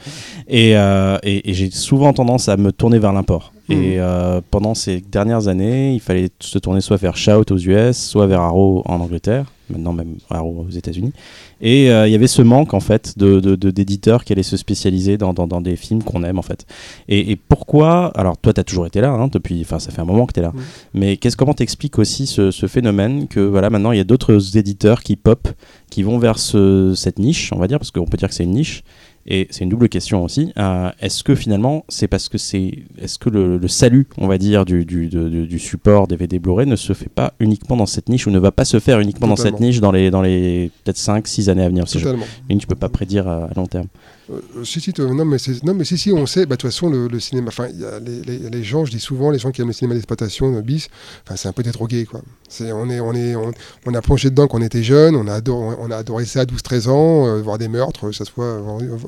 Et, 0.48 0.76
euh, 0.76 1.18
et- 1.22 1.50
et 1.50 1.54
j'ai 1.54 1.70
souvent 1.70 2.12
tendance 2.14 2.48
à 2.48 2.56
me 2.56 2.72
tourner 2.72 2.98
vers 2.98 3.12
l'import. 3.12 3.52
Et 3.68 4.00
euh, 4.00 4.40
pendant 4.50 4.74
ces 4.74 5.00
dernières 5.00 5.46
années, 5.48 5.92
il 5.94 6.00
fallait 6.00 6.30
se 6.40 6.58
tourner 6.58 6.80
soit 6.80 6.96
vers 6.96 7.16
Shout 7.16 7.50
aux 7.52 7.58
US, 7.58 7.96
soit 7.96 8.26
vers 8.26 8.40
Arrow 8.40 8.82
en 8.86 9.00
Angleterre, 9.00 9.46
maintenant 9.72 9.92
même 9.92 10.16
aux 10.30 10.68
États-Unis. 10.70 11.12
Et 11.60 11.90
euh, 11.90 12.06
il 12.08 12.12
y 12.12 12.14
avait 12.14 12.26
ce 12.26 12.42
manque 12.42 12.74
en 12.74 12.80
fait 12.80 13.18
de, 13.18 13.40
d'éditeurs 13.70 14.24
qui 14.24 14.32
allaient 14.32 14.42
se 14.42 14.56
spécialiser 14.56 15.18
dans, 15.18 15.32
dans- 15.34 15.46
dans 15.46 15.60
des 15.60 15.76
films 15.76 16.02
qu'on 16.02 16.22
aime 16.24 16.38
en 16.38 16.42
fait. 16.42 16.66
Et, 17.08 17.30
et 17.32 17.36
pourquoi 17.36 18.06
Alors 18.16 18.36
toi, 18.38 18.52
tu 18.52 18.60
as 18.60 18.64
toujours 18.64 18.86
été 18.86 19.00
là, 19.00 19.10
hein, 19.10 19.28
depuis, 19.28 19.60
enfin 19.62 19.78
ça 19.78 19.90
fait 19.90 20.00
un 20.00 20.04
moment 20.04 20.26
que 20.26 20.32
tu 20.32 20.40
es 20.40 20.42
là. 20.42 20.52
Mais 20.94 21.16
qu'est-ce, 21.16 21.36
comment 21.36 21.54
t'expliques 21.54 21.98
aussi 21.98 22.26
ce, 22.26 22.50
ce 22.50 22.66
phénomène 22.66 23.28
que 23.28 23.40
voilà 23.40 23.70
maintenant 23.70 23.92
il 23.92 23.98
y 23.98 24.00
a 24.00 24.04
d'autres 24.04 24.56
éditeurs 24.56 25.02
qui 25.02 25.16
pop, 25.16 25.48
qui 25.90 26.02
vont 26.02 26.18
vers 26.18 26.38
ce- 26.38 26.94
cette 26.96 27.18
niche, 27.18 27.50
on 27.52 27.58
va 27.58 27.66
dire, 27.68 27.78
parce 27.78 27.90
qu'on 27.90 28.06
peut 28.06 28.16
dire 28.16 28.28
que 28.28 28.34
c'est 28.34 28.44
une 28.44 28.52
niche. 28.52 28.82
Et 29.26 29.46
c'est 29.50 29.62
une 29.62 29.70
double 29.70 29.88
question 29.88 30.24
aussi. 30.24 30.52
Euh, 30.58 30.90
est-ce 31.00 31.22
que 31.22 31.34
finalement, 31.36 31.84
c'est 31.88 32.08
parce 32.08 32.28
que 32.28 32.38
c'est, 32.38 32.80
est-ce 33.00 33.18
que 33.18 33.28
le, 33.30 33.56
le 33.56 33.68
salut, 33.68 34.08
on 34.18 34.26
va 34.26 34.36
dire, 34.36 34.64
du, 34.64 34.84
du, 34.84 35.06
de- 35.08 35.28
du 35.46 35.58
support 35.60 36.08
DVD 36.08 36.40
Blu-ray 36.40 36.66
ne 36.66 36.74
se 36.76 36.92
fait 36.92 37.08
pas 37.08 37.32
uniquement 37.38 37.76
dans 37.76 37.86
cette 37.86 38.08
niche 38.08 38.26
ou 38.26 38.30
ne 38.30 38.40
va 38.40 38.50
pas 38.50 38.64
se 38.64 38.80
faire 38.80 38.98
uniquement 38.98 39.28
dans 39.28 39.36
cette 39.44 39.60
niche 39.60 39.80
dans 39.80 39.92
les, 39.92 40.10
dans 40.10 40.22
les 40.22 40.70
peut-être 40.82 40.96
5, 40.98 41.28
6 41.28 41.48
années 41.50 41.62
à 41.62 41.68
venir 41.68 41.86
totalement. 42.00 42.24
une, 42.48 42.58
tu 42.58 42.66
peux 42.66 42.74
pas 42.74 42.88
prédire 42.88 43.28
à, 43.28 43.44
à 43.44 43.54
long 43.54 43.66
terme. 43.66 43.86
Euh, 44.32 44.40
euh, 44.58 44.64
si, 44.64 44.80
si, 44.80 44.92
non, 44.98 45.24
mais 45.24 45.36
non, 45.64 45.74
mais 45.74 45.84
si, 45.84 45.98
si, 45.98 46.12
on 46.12 46.26
sait, 46.26 46.46
bah, 46.46 46.56
de 46.56 46.60
toute 46.60 46.70
façon, 46.70 46.88
le, 46.90 47.08
le 47.08 47.20
cinéma, 47.20 47.48
enfin, 47.48 47.68
les, 48.04 48.22
les- 48.22 48.50
les 48.50 48.62
gens, 48.64 48.84
je 48.84 48.90
dis 48.90 49.00
souvent, 49.00 49.30
les 49.30 49.38
gens 49.38 49.50
qui 49.50 49.60
aiment 49.60 49.68
le 49.68 49.72
cinéma 49.72 49.94
d'exploitation, 49.94 50.58
bis, 50.60 50.88
enfin, 51.26 51.36
c'est 51.36 51.48
un 51.48 51.52
peu 51.52 51.62
des 51.62 51.70
drogués, 51.72 52.04
quoi. 52.06 52.22
On, 52.60 52.88
est, 52.90 53.00
on, 53.00 53.12
est, 53.14 53.34
on, 53.36 53.50
on 53.86 53.94
a 53.94 54.02
plongé 54.02 54.30
dedans 54.30 54.46
quand 54.48 54.58
on 54.58 54.62
était 54.62 54.82
jeune, 54.82 55.16
on 55.16 55.26
a 55.26 55.34
adoré, 55.34 55.76
on 55.80 55.90
a 55.90 55.96
adoré 55.96 56.24
ça 56.24 56.40
à 56.40 56.44
12-13 56.44 56.88
ans, 56.88 57.26
euh, 57.26 57.40
voir 57.42 57.58
des 57.58 57.68
meurtres, 57.68 58.06
que 58.08 58.12
ce 58.12 58.24
soit 58.24 58.44
euh, 58.44 58.60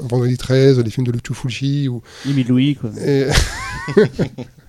Vendredi 0.09 0.37
13, 0.37 0.79
les 0.81 0.91
films 0.91 1.07
de 1.07 1.13
Lucio 1.13 1.35
Fulci, 1.35 1.89
ou, 1.89 2.03
Émile 2.29 2.49
Louis, 2.49 2.75
quoi. 2.77 2.91
Et... 3.05 3.27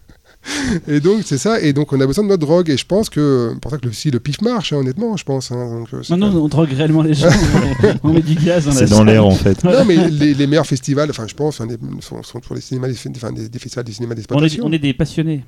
et 0.87 0.99
donc 0.99 1.21
c'est 1.25 1.37
ça, 1.37 1.59
et 1.59 1.73
donc 1.73 1.91
on 1.93 1.99
a 2.01 2.05
besoin 2.07 2.23
de 2.23 2.29
notre 2.29 2.45
drogue, 2.45 2.69
et 2.69 2.77
je 2.77 2.85
pense 2.85 3.09
que 3.09 3.53
pour 3.61 3.71
ça 3.71 3.77
que 3.77 3.85
le, 3.87 3.93
si 3.93 4.11
le 4.11 4.19
pif 4.19 4.41
marche, 4.41 4.73
hein, 4.73 4.77
honnêtement, 4.77 5.17
je 5.17 5.23
pense. 5.23 5.51
hein, 5.51 5.79
donc, 5.79 5.87
euh, 5.93 6.01
Non, 6.15 6.17
non, 6.31 6.43
on 6.43 6.47
drogue 6.47 6.71
réellement 6.71 7.01
les 7.01 7.13
gens. 7.13 7.27
on 8.03 8.13
met 8.13 8.21
du 8.21 8.35
gaz 8.35 8.69
C'est 8.71 8.89
dans 8.89 9.03
l'air 9.03 9.25
en 9.25 9.31
fait. 9.31 9.63
Non, 9.63 9.83
mais 9.85 10.09
les, 10.09 10.33
les 10.33 10.47
meilleurs 10.47 10.67
festivals, 10.67 11.09
enfin 11.09 11.25
je 11.27 11.33
pense, 11.33 11.61
hein, 11.61 11.67
sont, 12.01 12.21
sont 12.23 12.39
pour 12.39 12.55
les 12.55 12.61
cinémas, 12.61 12.87
des, 12.87 12.95
enfin, 13.15 13.31
des, 13.31 13.49
des 13.49 13.59
festivals 13.59 13.85
des 13.85 13.93
cinémas 13.93 14.15
d'exploitation. 14.15 14.63
on 14.65 14.71
est 14.71 14.79
des 14.79 14.93
passionnés. 14.93 15.43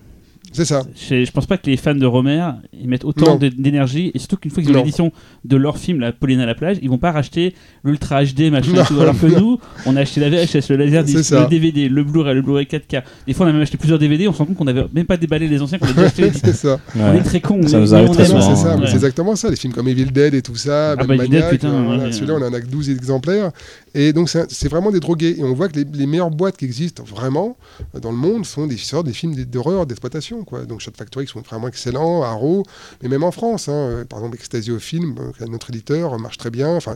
C'est 0.51 0.65
ça. 0.65 0.81
Je, 0.95 1.23
je 1.25 1.31
pense 1.31 1.45
pas 1.45 1.57
que 1.57 1.69
les 1.69 1.77
fans 1.77 1.93
de 1.95 2.05
Romer 2.05 2.43
ils 2.73 2.87
mettent 2.87 3.05
autant 3.05 3.35
d'énergie 3.37 4.11
et 4.13 4.19
surtout 4.19 4.37
qu'une 4.37 4.51
fois 4.51 4.63
qu'ils 4.63 4.71
ont 4.71 4.75
Non. 4.75 4.79
l'édition 4.79 5.11
de 5.45 5.57
leur 5.57 5.77
film 5.77 5.99
La 5.99 6.11
Pauline 6.11 6.39
à 6.39 6.45
la 6.45 6.55
plage, 6.55 6.77
ils 6.81 6.89
vont 6.89 6.97
pas 6.97 7.11
racheter 7.11 7.53
l'Ultra 7.83 8.23
HD 8.23 8.49
machin 8.51 8.71
Non. 8.73 8.83
tout. 8.85 8.99
Alors 8.99 9.19
que 9.19 9.25
nous, 9.39 9.59
on 9.85 9.95
a 9.95 10.01
acheté 10.01 10.19
la 10.21 10.29
VHS, 10.29 10.69
le 10.69 10.77
laser 10.77 11.03
C'est 11.07 11.23
ça. 11.23 11.41
le 11.43 11.47
DVD, 11.47 11.89
le 11.89 12.03
Blu-ray, 12.03 12.33
le 12.35 12.41
Blu-ray 12.41 12.65
4K. 12.65 13.03
Des 13.27 13.33
fois, 13.33 13.45
on 13.45 13.49
a 13.49 13.53
même 13.53 13.61
acheté 13.61 13.77
plusieurs 13.77 13.99
DVD. 13.99 14.27
On 14.27 14.33
se 14.33 14.37
rend 14.39 14.45
compte 14.45 14.57
qu'on 14.57 14.67
avait 14.67 14.85
même 14.93 15.05
pas 15.05 15.17
déballé 15.17 15.47
les 15.47 15.61
anciens 15.61 15.77
qu'on 15.77 15.87
a 15.87 15.93
déjà 15.93 16.07
acheté. 16.07 16.31
c'est 16.43 16.53
ça. 16.53 16.79
On 16.95 17.13
est 17.13 17.23
très 17.23 17.39
cons. 17.41 17.65
Ça 17.67 17.79
nous 17.79 17.93
arrive 17.93 18.09
très 18.11 18.25
souvent, 18.25 18.41
c'est 18.41 18.55
ça, 18.61 18.75
mais 18.75 18.81
Ouais. 18.83 18.87
c'est 18.87 18.95
exactement 18.95 19.35
ça, 19.35 19.49
les 19.49 19.55
films 19.55 19.73
comme 19.73 19.87
Evil 19.87 20.05
Dead 20.11 20.33
et 20.33 20.41
tout 20.41 20.55
ça, 20.55 20.91
Ah 20.93 20.95
bah, 20.95 21.03
Evil 21.15 21.17
Maniac, 21.17 21.41
Dead, 21.43 21.59
putain, 21.59 21.69
euh, 21.73 21.83
voilà, 21.85 22.03
ouais. 22.05 22.11
celui-là 22.11 22.35
on 22.39 22.43
en 22.43 22.53
a 22.53 22.61
que 22.61 22.67
12 22.67 22.89
exemplaires, 22.89 23.51
et 23.99 24.13
donc 24.13 24.29
c'est 24.29 24.67
vraiment 24.67 24.91
des 24.91 24.99
drogués, 24.99 25.39
et 25.39 25.43
on 25.43 25.55
voit 25.55 25.69
que 25.69 25.79
les, 25.79 26.05
meilleures 26.05 26.29
boîtes 26.29 26.55
qui 26.55 26.65
existent 26.65 27.03
vraiment 27.03 27.57
euh, 27.95 27.99
dans 27.99 28.11
le 28.11 28.17
monde 28.17 28.45
sont 28.45 28.67
des 28.67 28.75
des 28.75 29.13
films 29.13 29.33
d'horreur, 29.33 29.87
d'exploitation. 29.87 30.45
Donc 30.67 30.81
Shot 30.81 30.91
Factory 30.95 31.25
qui 31.25 31.31
sont 31.31 31.41
vraiment 31.41 31.67
excellents, 31.67 32.21
Arrow, 32.21 32.63
mais 33.01 33.09
même 33.09 33.23
en 33.23 33.31
France, 33.31 33.69
hein, 33.69 33.73
euh, 33.73 34.05
par 34.05 34.19
exemple 34.19 34.35
Ecstasy 34.35 34.71
au 34.71 34.77
film, 34.77 35.15
euh, 35.41 35.47
notre 35.47 35.71
éditeur, 35.71 36.19
marche 36.19 36.37
très 36.37 36.51
bien, 36.51 36.75
enfin 36.75 36.95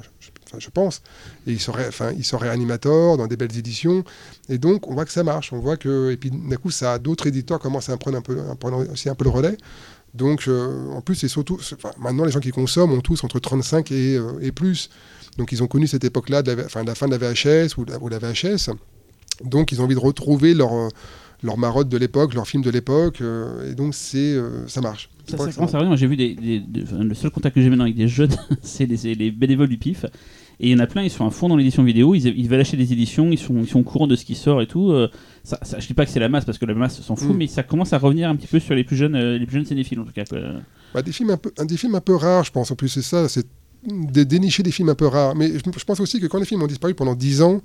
je, 0.60 0.70
pense, 0.70 1.02
et 1.47 1.54
il 1.54 1.60
serait, 1.60 1.88
enfin 1.88 2.12
il 2.16 2.24
serait 2.24 2.49
animateur 2.49 3.18
dans 3.18 3.26
des 3.26 3.36
belles 3.36 3.58
éditions, 3.58 4.04
et 4.47 4.60
donc 4.60 4.88
on 4.88 4.93
voit 4.93 5.06
que 5.06 5.12
ça 5.12 5.24
marche, 5.24 5.54
on 5.54 5.60
voit 5.60 5.78
que, 5.78 6.12
et 6.12 6.18
puis 6.18 6.30
d'un 6.30 6.58
coup 6.58 6.70
ça, 6.70 6.99
d'autres 6.99 7.26
éditeurs 7.26 7.58
commencent 7.58 7.89
à 7.89 7.97
prendre 7.97 8.20
un 8.20 8.22
peu, 8.22 8.38
à 8.47 8.56
prendre 8.56 8.88
aussi 8.91 9.10
un 9.10 9.16
peu 9.16 9.24
le 9.24 9.32
relais. 9.32 9.58
Donc, 10.14 10.49
en 10.49 10.99
plus, 10.99 11.16
c'est 11.16 11.30
surtout. 11.30 11.58
maintenant, 11.97 12.26
les 12.26 12.32
gens 12.32 12.41
qui 12.41 12.52
consomment 12.52 12.91
ont 12.91 12.99
tous 12.99 13.24
entre 13.24 13.39
35 13.39 13.93
et, 13.93 14.18
euh, 14.18 14.34
et 14.41 14.52
plus. 14.52 14.89
Donc, 15.38 15.52
ils 15.52 15.64
ont 15.64 15.68
connu 15.68 15.88
cette 15.88 16.04
époque-là, 16.04 16.42
de 16.44 16.52
la, 16.52 16.66
enfin, 16.66 16.84
de 16.84 16.88
la 16.88 16.96
fin 16.96 17.08
de 17.08 17.16
la 17.16 17.18
VHS 17.18 17.78
ou 17.78 17.86
de 17.86 17.92
la, 17.92 18.00
ou 18.00 18.10
la 18.10 18.20
VHS. 18.20 18.70
Donc, 19.46 19.72
ils 19.72 19.82
ont 19.82 19.86
envie 19.86 19.96
de 19.96 20.00
retrouver 20.00 20.54
leur, 20.54 20.74
euh, 20.74 20.88
leur 21.44 21.58
marotte 21.58 21.90
de 21.90 21.98
l'époque, 21.98 22.34
leur 22.34 22.48
film 22.48 22.62
de 22.64 22.70
l'époque. 22.70 23.22
euh, 23.22 23.72
et 23.72 23.76
donc, 23.76 23.96
c'est, 23.96 24.18
euh, 24.34 24.68
ça 24.68 24.82
marche. 24.82 25.10
Ça, 25.28 25.38
ça 25.38 25.68
ça 25.68 25.96
J'ai 25.96 26.08
vu 26.08 26.18
des, 26.18 26.36
des- 26.36 26.60
des- 26.60 26.84
enfin, 26.84 27.04
le 27.04 27.14
seul 27.16 27.32
contact 27.32 27.56
que 27.56 27.62
j'ai 27.62 27.70
maintenant 27.70 27.86
avec 27.86 27.96
des 27.96 28.08
jeunes, 28.08 28.36
c'est 28.62 28.86
les, 28.86 29.32
bénévoles 29.32 29.70
du 29.70 29.78
PIF. 29.78 30.06
Et 30.60 30.68
il 30.68 30.72
y 30.72 30.76
en 30.76 30.80
a 30.80 30.86
plein, 30.86 31.02
ils 31.02 31.10
sont 31.10 31.26
à 31.26 31.32
fond 31.32 31.48
dans 31.50 31.56
l'édition 31.56 31.84
vidéo, 31.84 32.14
ils, 32.14 32.28
ils 32.28 32.48
veulent 32.48 32.60
acheter 32.60 32.78
des 32.78 32.94
éditions, 32.94 33.32
ils 33.32 33.40
sont, 33.40 33.58
ils 33.62 33.68
sont 33.68 33.80
au 33.80 33.84
courant 33.84 34.06
de 34.06 34.16
ce 34.16 34.26
qui 34.26 34.36
sort 34.36 34.62
et 34.62 34.68
tout. 34.68 34.92
euh, 34.92 35.08
ça, 35.44 35.58
ça- 35.64 35.80
je 35.80 35.88
dis 35.88 35.96
pas 35.96 36.06
que 36.06 36.12
c'est 36.12 36.20
la 36.20 36.30
masse 36.30 36.46
parce 36.46 36.60
que 36.60 36.66
la 36.66 36.76
masse 36.76 37.02
s'en 37.02 37.16
fout, 37.16 37.34
Mm. 37.34 37.38
mais 37.38 37.48
ça 37.48 37.64
commence 37.64 37.94
à 37.94 37.98
revenir 37.98 38.30
un 38.30 38.36
petit 38.36 38.46
peu 38.48 38.60
sur 38.60 38.76
les 38.76 38.84
plus 38.84 38.96
jeunes, 38.96 39.16
euh, 39.16 39.38
les 39.40 39.46
plus 39.48 39.56
jeunes 39.56 39.66
cinéphiles 39.66 40.00
en 40.00 40.06
tout 40.06 40.12
cas. 40.12 40.24
Bah, 40.94 41.02
des 41.02 41.12
films 41.12 41.32
un 41.32 41.38
peu, 41.38 41.52
un 41.58 41.66
des 41.66 41.78
films 41.78 41.96
un 41.96 42.02
peu 42.02 42.16
rares, 42.16 42.44
je 42.44 42.52
pense. 42.52 42.70
En 42.70 42.76
plus, 42.76 42.90
c'est 42.90 43.02
ça. 43.02 43.28
C'est 43.28 43.48
de 43.88 44.24
dénicher 44.24 44.62
des 44.64 44.72
films 44.72 44.90
un 44.90 44.96
peu 44.96 45.08
rares. 45.08 45.36
Mais 45.36 45.50
je, 45.58 45.84
pense 45.86 46.00
aussi 46.00 46.20
que 46.20 46.28
quand 46.28 46.38
les 46.38 46.46
films 46.46 46.62
ont 46.62 46.68
disparu 46.68 46.94
pendant 46.94 47.16
10 47.16 47.42
ans, 47.42 47.62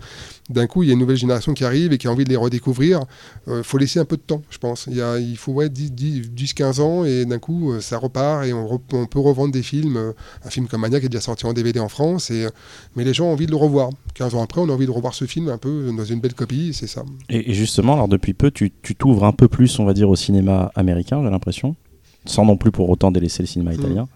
d'un 0.48 0.66
coup, 0.66 0.82
il 0.82 0.86
y 0.86 0.90
a 0.90 0.94
une 0.94 0.98
nouvelle 0.98 1.16
génération 1.18 1.52
qui 1.52 1.64
arrive 1.64 1.92
et 1.92 1.98
qui 1.98 2.06
a 2.08 2.10
envie 2.10 2.24
de 2.24 2.30
les 2.30 2.36
redécouvrir. 2.36 3.00
Il 3.48 3.62
faut 3.62 3.76
laisser 3.78 3.98
un 4.00 4.04
peu 4.06 4.16
de 4.16 4.22
temps, 4.22 4.42
je 4.48 4.56
pense. 4.58 4.86
Il, 4.90 4.96
y 4.96 5.02
a, 5.02 5.18
il 5.18 5.36
faut 5.36 5.52
ouais, 5.52 5.68
10-15 5.68 6.80
ans 6.80 7.04
et 7.04 7.24
d'un 7.24 7.38
coup, 7.38 7.72
euh, 7.72 7.80
ça 7.80 7.98
repart 7.98 8.46
et 8.46 8.52
on, 8.52 8.66
re- 8.66 8.80
on 8.92 9.06
peut 9.06 9.18
revendre 9.20 9.52
des 9.52 9.62
films. 9.62 9.96
euh, 9.96 10.12
Un 10.44 10.50
film 10.50 10.68
comme 10.68 10.80
Maniac 10.80 11.04
est 11.04 11.08
déjà 11.08 11.20
sorti 11.20 11.46
en 11.46 11.52
DVD 11.52 11.80
en 11.80 11.88
France, 11.88 12.30
et, 12.30 12.44
euh, 12.46 12.50
mais 12.96 13.04
les 13.04 13.12
gens 13.14 13.26
ont 13.26 13.32
envie 13.32 13.46
de 13.46 13.50
le 13.50 13.56
revoir. 13.56 13.90
15 14.14 14.34
ans 14.34 14.42
après, 14.42 14.60
on 14.60 14.68
a 14.68 14.72
envie 14.72 14.86
de 14.86 14.90
revoir 14.90 15.14
ce 15.14 15.26
film 15.26 15.48
un 15.48 15.58
peu 15.58 15.90
dans 15.96 16.04
une 16.04 16.20
belle 16.20 16.34
copie, 16.34 16.72
c'est 16.72 16.86
ça. 16.86 17.04
Et, 17.28 17.50
et 17.50 17.54
justement, 17.54 17.92
alors 17.94 18.08
depuis 18.08 18.32
peu, 18.34 18.50
tu 18.50 18.72
tu 18.82 18.94
t'ouvres 18.94 19.24
un 19.24 19.32
peu 19.32 19.48
plus, 19.48 19.78
on 19.78 19.84
va 19.84 19.92
dire, 19.94 20.08
au 20.08 20.16
cinéma 20.16 20.72
américain, 20.74 21.20
j'ai 21.22 21.30
l'impression, 21.30 21.76
sans 22.24 22.44
non 22.44 22.56
plus 22.56 22.70
pour 22.72 22.88
autant 22.88 23.10
délaisser 23.10 23.42
le 23.42 23.46
cinéma 23.48 23.72
Mm. 23.72 23.74
italien. 23.74 24.08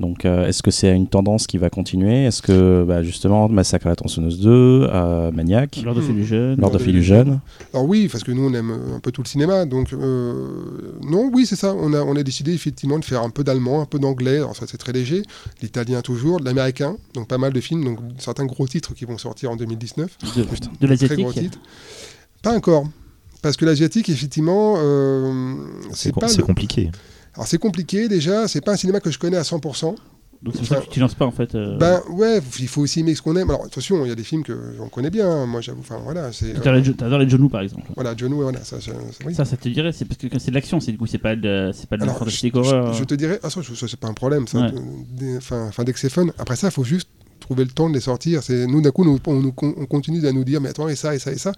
Donc, 0.00 0.24
euh, 0.24 0.46
est-ce 0.48 0.62
que 0.64 0.70
c'est 0.72 0.90
une 0.96 1.06
tendance 1.06 1.46
qui 1.46 1.58
va 1.58 1.70
continuer? 1.70 2.24
Est-ce 2.24 2.42
que, 2.42 2.82
bah, 2.82 3.02
justement, 3.04 3.48
Massacre 3.48 3.86
à 3.86 3.90
la 3.90 3.96
tronçonneuse 3.96 4.40
2, 4.40 4.50
euh, 4.90 5.30
Maniac, 5.30 5.80
Lord 5.84 5.96
of 5.98 6.08
Hmm. 6.08 6.10
Illusion. 6.12 6.56
Lord 6.58 6.74
of 6.74 6.82
de- 6.84 6.88
Illusion 6.90 7.40
Alors 7.72 7.86
oui, 7.86 8.08
parce 8.10 8.24
que 8.24 8.32
nous 8.32 8.42
on 8.48 8.52
aime 8.54 8.70
euh, 8.70 8.96
un 8.96 9.00
peu 9.00 9.12
tout 9.12 9.22
le 9.22 9.28
cinéma, 9.28 9.64
donc 9.64 9.92
euh, 9.92 10.94
non, 11.08 11.30
oui 11.32 11.46
c'est 11.46 11.54
ça. 11.56 11.74
On 11.78 11.92
a, 11.92 12.00
on 12.02 12.16
a 12.16 12.22
décidé 12.24 12.52
effectivement 12.52 12.98
de 12.98 13.04
faire 13.04 13.22
un 13.22 13.30
peu 13.30 13.44
d'allemand, 13.44 13.80
un 13.80 13.84
peu 13.86 13.98
d'anglais. 14.00 14.36
Alors 14.38 14.56
ça 14.56 14.66
c'est 14.66 14.78
très 14.78 14.92
léger, 14.92 15.22
l'italien 15.62 16.00
toujours, 16.00 16.40
de 16.40 16.44
l'américain, 16.46 16.96
donc 17.14 17.28
pas 17.28 17.38
mal 17.38 17.52
de 17.52 17.60
films, 17.60 17.84
donc 17.84 17.98
certains 18.18 18.46
gros 18.46 18.66
titres 18.66 18.94
qui 18.94 19.04
vont 19.04 19.18
sortir 19.18 19.50
en 19.52 19.56
2019. 19.56 20.18
de, 20.36 20.40
de 20.42 20.46
Très 20.46 20.56
gros 21.14 21.26
l'asiatique. 21.26 21.42
titres. 21.42 21.58
Pas 22.42 22.56
encore, 22.56 22.86
parce 23.40 23.56
que 23.56 23.64
l'asiatique 23.66 24.08
effectivement, 24.08 24.74
euh, 24.78 25.54
C'est 25.90 25.96
c'est 26.08 26.12
com- 26.12 26.20
pas. 26.22 26.28
c'est 26.28 26.38
le- 26.38 26.44
compliqué. 26.44 26.90
Alors 27.34 27.46
c'est 27.46 27.58
compliqué 27.58 28.08
déjà, 28.08 28.46
c'est 28.48 28.60
pas 28.60 28.72
un 28.72 28.76
cinéma 28.76 29.00
que 29.00 29.10
je 29.10 29.18
connais 29.18 29.36
à 29.38 29.42
100%. 29.42 29.94
Donc 30.42 30.54
c'est 30.54 30.58
pour 30.58 30.66
ça 30.76 30.80
que 30.80 30.90
tu 30.90 30.98
lances 30.98 31.14
pas 31.14 31.24
en 31.24 31.30
fait. 31.30 31.54
euh, 31.54 31.76
Ben 31.78 32.00
ouais, 32.10 32.40
il 32.58 32.66
faut 32.66 32.80
aussi 32.80 32.98
aimer 33.00 33.14
ce 33.14 33.22
qu'on 33.22 33.36
aime. 33.36 33.48
Alors 33.48 33.64
attention, 33.64 34.04
il 34.04 34.08
y 34.08 34.10
a 34.10 34.16
des 34.16 34.24
films 34.24 34.42
que 34.42 34.74
j'en 34.76 34.88
connais 34.88 35.08
bien. 35.08 35.30
hein. 35.30 35.46
Moi 35.46 35.60
j'avoue, 35.60 35.80
enfin 35.82 36.00
voilà, 36.02 36.32
c'est. 36.32 36.56
euh, 36.56 36.58
T'adores 36.94 37.20
les, 37.20 37.28
John 37.28 37.48
par 37.48 37.60
exemple. 37.60 37.86
voilà, 37.94 38.12
John 38.16 38.34
voilà, 38.34 38.58
ça, 38.64 38.80
ça- 38.80 38.90
ça- 38.90 39.24
oui. 39.24 39.34
Ça, 39.36 39.44
ça 39.44 39.56
te 39.56 39.68
dirait, 39.68 39.92
c'est 39.92 40.04
parce 40.04 40.18
que 40.18 40.26
c'est 40.40 40.50
de 40.50 40.54
l'action, 40.56 40.80
c'est 40.80 40.90
du 40.90 40.98
coup, 40.98 41.06
c'est 41.06 41.18
pas 41.18 41.36
de, 41.36 41.70
c'est 41.72 41.88
pas 41.88 41.94
de 41.96 42.00
la 42.00 42.06
Alors, 42.08 42.18
fantastique 42.18 42.54
je, 42.56 42.58
horreur. 42.58 42.92
je- 42.92 42.98
je 42.98 43.04
te 43.04 43.14
dirais, 43.14 43.38
ah, 43.44 43.50
ça, 43.50 43.60
c'est 43.62 43.96
pas 44.00 44.08
un 44.08 44.14
problème, 44.14 44.48
ça. 44.48 44.58
Ouais. 44.58 45.36
enfin, 45.36 45.84
dès 45.84 45.92
que 45.92 46.00
c'est 46.00 46.08
fun. 46.10 46.26
Après 46.38 46.56
ça, 46.56 46.68
il 46.68 46.72
faut 46.72 46.82
juste 46.84 47.08
trouver 47.42 47.64
le 47.64 47.70
temps 47.70 47.88
de 47.88 47.94
les 47.94 48.00
sortir. 48.00 48.42
C'est 48.42 48.66
nous 48.66 48.80
d'un 48.80 48.90
coup, 48.90 49.04
nous, 49.04 49.18
on, 49.26 49.34
nous- 49.40 49.54
on 49.60 49.86
continue 49.86 50.26
à 50.26 50.32
nous 50.32 50.44
dire, 50.44 50.60
mais 50.60 50.70
attends, 50.70 50.88
et 50.88 50.96
ça, 50.96 51.14
et 51.14 51.18
ça, 51.18 51.32
et 51.32 51.38
ça. 51.38 51.52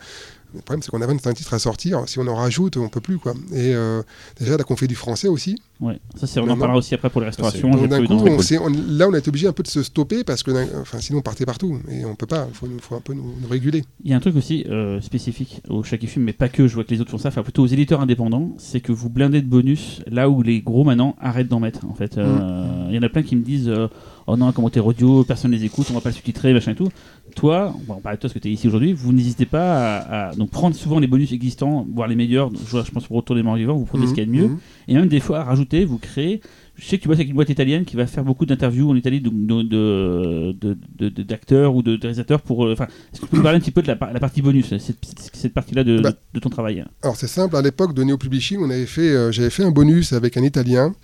Le 0.55 0.61
problème, 0.61 0.83
c'est 0.83 0.91
qu'on 0.93 1.03
a 1.03 1.07
25 1.07 1.35
titres 1.35 1.55
à 1.55 1.59
sortir. 1.59 2.03
Si 2.07 2.21
on 2.21 2.27
en 2.29 2.37
rajoute, 2.37 2.77
on 2.77 2.89
peut 2.89 3.01
plus, 3.01 3.19
quoi. 3.19 3.33
Et 3.53 3.75
euh, 3.75 4.03
déjà, 4.39 4.57
là, 4.57 4.63
qu'on 4.63 4.77
fait 4.77 4.87
du 4.87 4.95
français 4.95 5.27
aussi. 5.27 5.61
Ouais. 5.81 5.99
Ça, 6.15 6.29
c'est, 6.29 6.39
on 6.39 6.45
en 6.49 6.57
parlera 6.57 6.79
aussi 6.79 6.95
après 6.95 7.11
pour 7.11 7.21
les 7.21 7.27
restaurations. 7.27 7.69
Donc, 7.73 7.81
j'ai 7.81 7.89
d'un 7.89 7.97
prévu 8.05 8.07
coup, 8.21 8.25
d'en- 8.29 8.35
on 8.37 8.39
s'est- 8.41 8.59
on- 8.59 8.69
là, 8.69 9.09
on 9.09 9.15
a 9.15 9.19
été 9.19 9.31
obligé 9.31 9.49
un 9.49 9.53
peu 9.53 9.65
de 9.65 9.69
se 9.69 9.83
stopper 9.83 10.23
parce 10.23 10.45
que, 10.45 10.53
enfin, 10.81 11.01
sinon, 11.01 11.19
on 11.19 11.23
partait 11.23 11.45
partout. 11.45 11.81
Et 11.91 12.05
on 12.05 12.15
peut 12.15 12.27
pas. 12.29 12.47
Il 12.63 12.81
faut, 12.81 12.95
un 12.95 13.01
peu 13.01 13.15
nous, 13.15 13.35
nous 13.43 13.49
réguler. 13.49 13.83
Il 14.05 14.13
y 14.13 14.15
a 14.15 14.17
un 14.17 14.21
truc 14.21 14.37
aussi 14.37 14.65
euh, 14.69 15.01
spécifique 15.01 15.61
au 15.69 15.83
Shaki 15.83 16.07
Film, 16.07 16.25
mais 16.25 16.33
pas 16.33 16.49
que, 16.49 16.69
je 16.69 16.75
vois 16.75 16.85
que 16.85 16.91
les 16.95 17.01
autres 17.01 17.11
font 17.11 17.19
ça, 17.19 17.31
enfin 17.31 17.43
plutôt 17.43 17.65
aux 17.65 17.67
éditeurs 17.67 18.01
indépendants, 18.01 18.53
c'est 18.59 18.79
que 18.81 18.93
vous 18.93 19.11
blindez 19.11 19.43
de 19.43 19.49
bonus 19.49 20.03
là 20.09 20.31
où 20.31 20.41
les 20.43 20.61
gros 20.61 20.85
maintenant 20.85 21.17
arrêtent 21.21 21.49
d'en 21.49 21.59
mettre. 21.61 21.85
En 21.87 21.95
fait, 21.95 22.17
Euh, 22.17 22.87
il 22.91 22.95
y 22.95 22.99
en 22.99 23.03
a 23.03 23.09
plein 23.09 23.25
qui 23.25 23.35
me 23.35 23.43
disent 23.43 23.69
euh, 23.69 23.89
Oh 24.27 24.37
non, 24.37 24.47
un 24.47 24.53
commentaire 24.53 24.87
audio, 24.87 25.23
personne 25.23 25.51
les 25.51 25.65
écoute, 25.65 25.87
on 25.91 25.95
va 25.95 26.01
pas 26.01 26.09
le 26.09 26.15
sous-titrer, 26.15 26.55
machin 26.55 26.73
et 26.73 26.75
tout. 26.75 26.89
Toi, 27.37 27.75
on 27.89 27.93
va 27.95 28.01
parler 28.01 28.17
de 28.17 28.21
toi 28.21 28.29
parce 28.29 28.33
que 28.33 28.39
tu 28.39 28.49
es 28.49 28.53
ici 28.53 28.69
aujourd'hui, 28.69 28.95
vous 28.95 29.13
n'hésitez 29.13 29.45
pas 29.45 29.97
à, 29.99 30.29
à- 30.29 30.35
donc 30.35 30.51
prendre 30.51 30.75
souvent 30.75 30.99
les 30.99 31.07
bonus 31.07 31.33
existants, 31.33 31.87
voire 31.93 32.09
les 32.09 32.15
meilleurs. 32.15 32.51
Je, 32.67 32.91
pense 32.91 33.07
pour 33.07 33.17
Retour 33.17 33.37
des 33.37 33.43
morts 33.43 33.57
vivants, 33.57 33.77
vous 33.77 33.85
prenez 33.85 34.07
ce 34.07 34.15
qu'il 34.15 34.23
y 34.23 34.23
a 34.23 34.27
de 34.27 34.31
mieux. 34.31 34.49
Mhm. 34.49 34.59
Et 34.89 34.95
même 34.95 35.09
des 35.09 35.21
fois 35.21 35.41
à 35.41 35.45
rajouter, 35.45 35.85
vous 35.85 35.99
créez. 35.99 36.41
Je 36.77 36.85
sais 36.87 36.97
que 36.99 37.03
tu 37.03 37.09
bosses 37.09 37.19
avec 37.19 37.29
une 37.29 37.35
boîte 37.37 37.51
italienne 37.51 37.85
qui 37.85 37.95
va 37.95 38.05
faire 38.07 38.25
beaucoup 38.25 38.47
d'interviews 38.47 38.91
en 38.91 38.97
Italie 38.97 39.21
de, 39.21 39.31
de, 39.31 39.63
de- 39.63 40.53
de- 40.61 40.77
de- 40.99 41.09
de- 41.09 41.23
d'acteurs 41.23 41.75
ou 41.77 41.83
de, 41.83 41.97
réalisateurs 42.01 42.41
pour. 42.43 42.67
euh, 42.67 42.73
Enfin, 42.73 42.87
est-ce 43.13 43.21
que 43.21 43.27
tu 43.27 43.31
peux 43.31 43.37
nous 43.37 43.43
parler 43.45 43.59
un 43.59 43.61
petit 43.61 43.71
peu 43.71 43.81
de 43.83 43.87
la, 43.87 43.95
par- 43.97 44.13
la 44.13 44.19
partie 44.19 44.43
bonus, 44.43 44.71
cette, 44.79 44.97
cette- 45.33 45.55
partie-là 45.55 45.85
de, 45.85 46.01
Bah. 46.01 46.13
de- 46.35 46.41
ton 46.41 46.49
travail 46.51 46.85
Alors 47.03 47.15
c'est 47.17 47.29
simple, 47.29 47.55
à 47.55 47.63
l'époque 47.63 47.95
de 47.95 48.03
Neo 48.03 48.19
Publishing, 48.19 48.59
on 48.61 48.71
avait 48.71 48.87
fait, 48.87 49.09
euh, 49.09 49.31
j'avais 49.31 49.51
fait 49.51 49.63
un 49.63 49.71
bonus 49.71 50.13
avec 50.13 50.37
un 50.37 50.43
Italien 50.43 50.95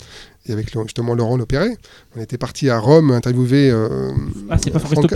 et 0.47 0.53
avec 0.53 0.73
justement 0.87 1.15
Laurent 1.15 1.37
Lopéré. 1.37 1.69
On 2.17 2.21
était 2.21 2.39
parti 2.39 2.69
à 2.69 2.79
Rome 2.79 3.13
interviewer 3.13 3.71
euh, 3.71 4.11
Ah, 4.49 4.57
c'est 4.59 4.71
pas 4.73 4.81
Franca- 4.81 5.07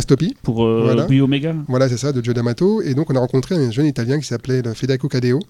Stoppi. 0.00 0.34
pour 0.42 0.64
euh, 0.64 0.82
Voilà. 0.84 1.06
Omega? 1.22 1.54
Voilà, 1.68 1.88
c'est 1.90 1.98
ça, 1.98 2.12
de 2.12 2.24
Joe 2.24 2.34
D'Amato. 2.34 2.80
Et 2.80 2.94
donc 2.94 3.10
on 3.10 3.16
a 3.16 3.18
rencontré 3.18 3.56
un 3.56 3.70
jeune 3.70 3.86
Italien 3.86 4.18
qui 4.20 4.26
s'appelait 4.26 4.62
Federico 4.74 5.08
Cadeo 5.08 5.40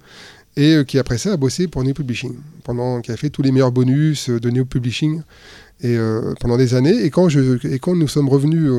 et 0.57 0.75
euh, 0.75 0.85
qui 0.85 0.99
après 0.99 1.19
ça 1.19 1.33
a 1.33 1.37
bossé 1.37 1.67
pour 1.69 1.83
Neo 1.83 1.95
Publishing, 1.95 2.35
pendant, 2.65 3.01
qui 3.01 3.11
a 3.11 3.17
fait 3.17 3.31
tous 3.31 3.43
les 3.43 3.53
meilleurs 3.53 3.73
bonus 3.73 4.29
euh, 4.29 4.39
de 4.39 4.51
Neo 4.51 4.65
Publishing 4.65 5.23
et, 5.81 5.97
euh, 5.97 6.35
pendant 6.41 6.57
des 6.57 6.75
années. 6.75 7.05
Et 7.05 7.11
quand, 7.11 7.29
je, 7.29 7.67
et 7.67 7.79
quand 7.79 7.97
nous 7.97 8.09
sommes 8.09 8.29
revenus 8.29 8.71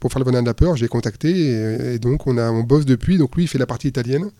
pour 0.00 0.12
faire 0.12 0.20
le 0.20 0.26
Venin 0.26 0.42
de 0.42 0.46
la 0.46 0.54
peur, 0.54 0.76
j'ai 0.76 0.88
contacté 0.88 1.30
et, 1.30 1.94
et 1.94 1.98
donc 1.98 2.26
on, 2.26 2.36
a, 2.38 2.50
on 2.50 2.62
bosse 2.62 2.84
depuis. 2.84 3.18
Donc 3.18 3.36
lui, 3.36 3.44
il 3.44 3.48
fait 3.48 3.58
la 3.58 3.66
partie 3.66 3.88
italienne 3.88 4.30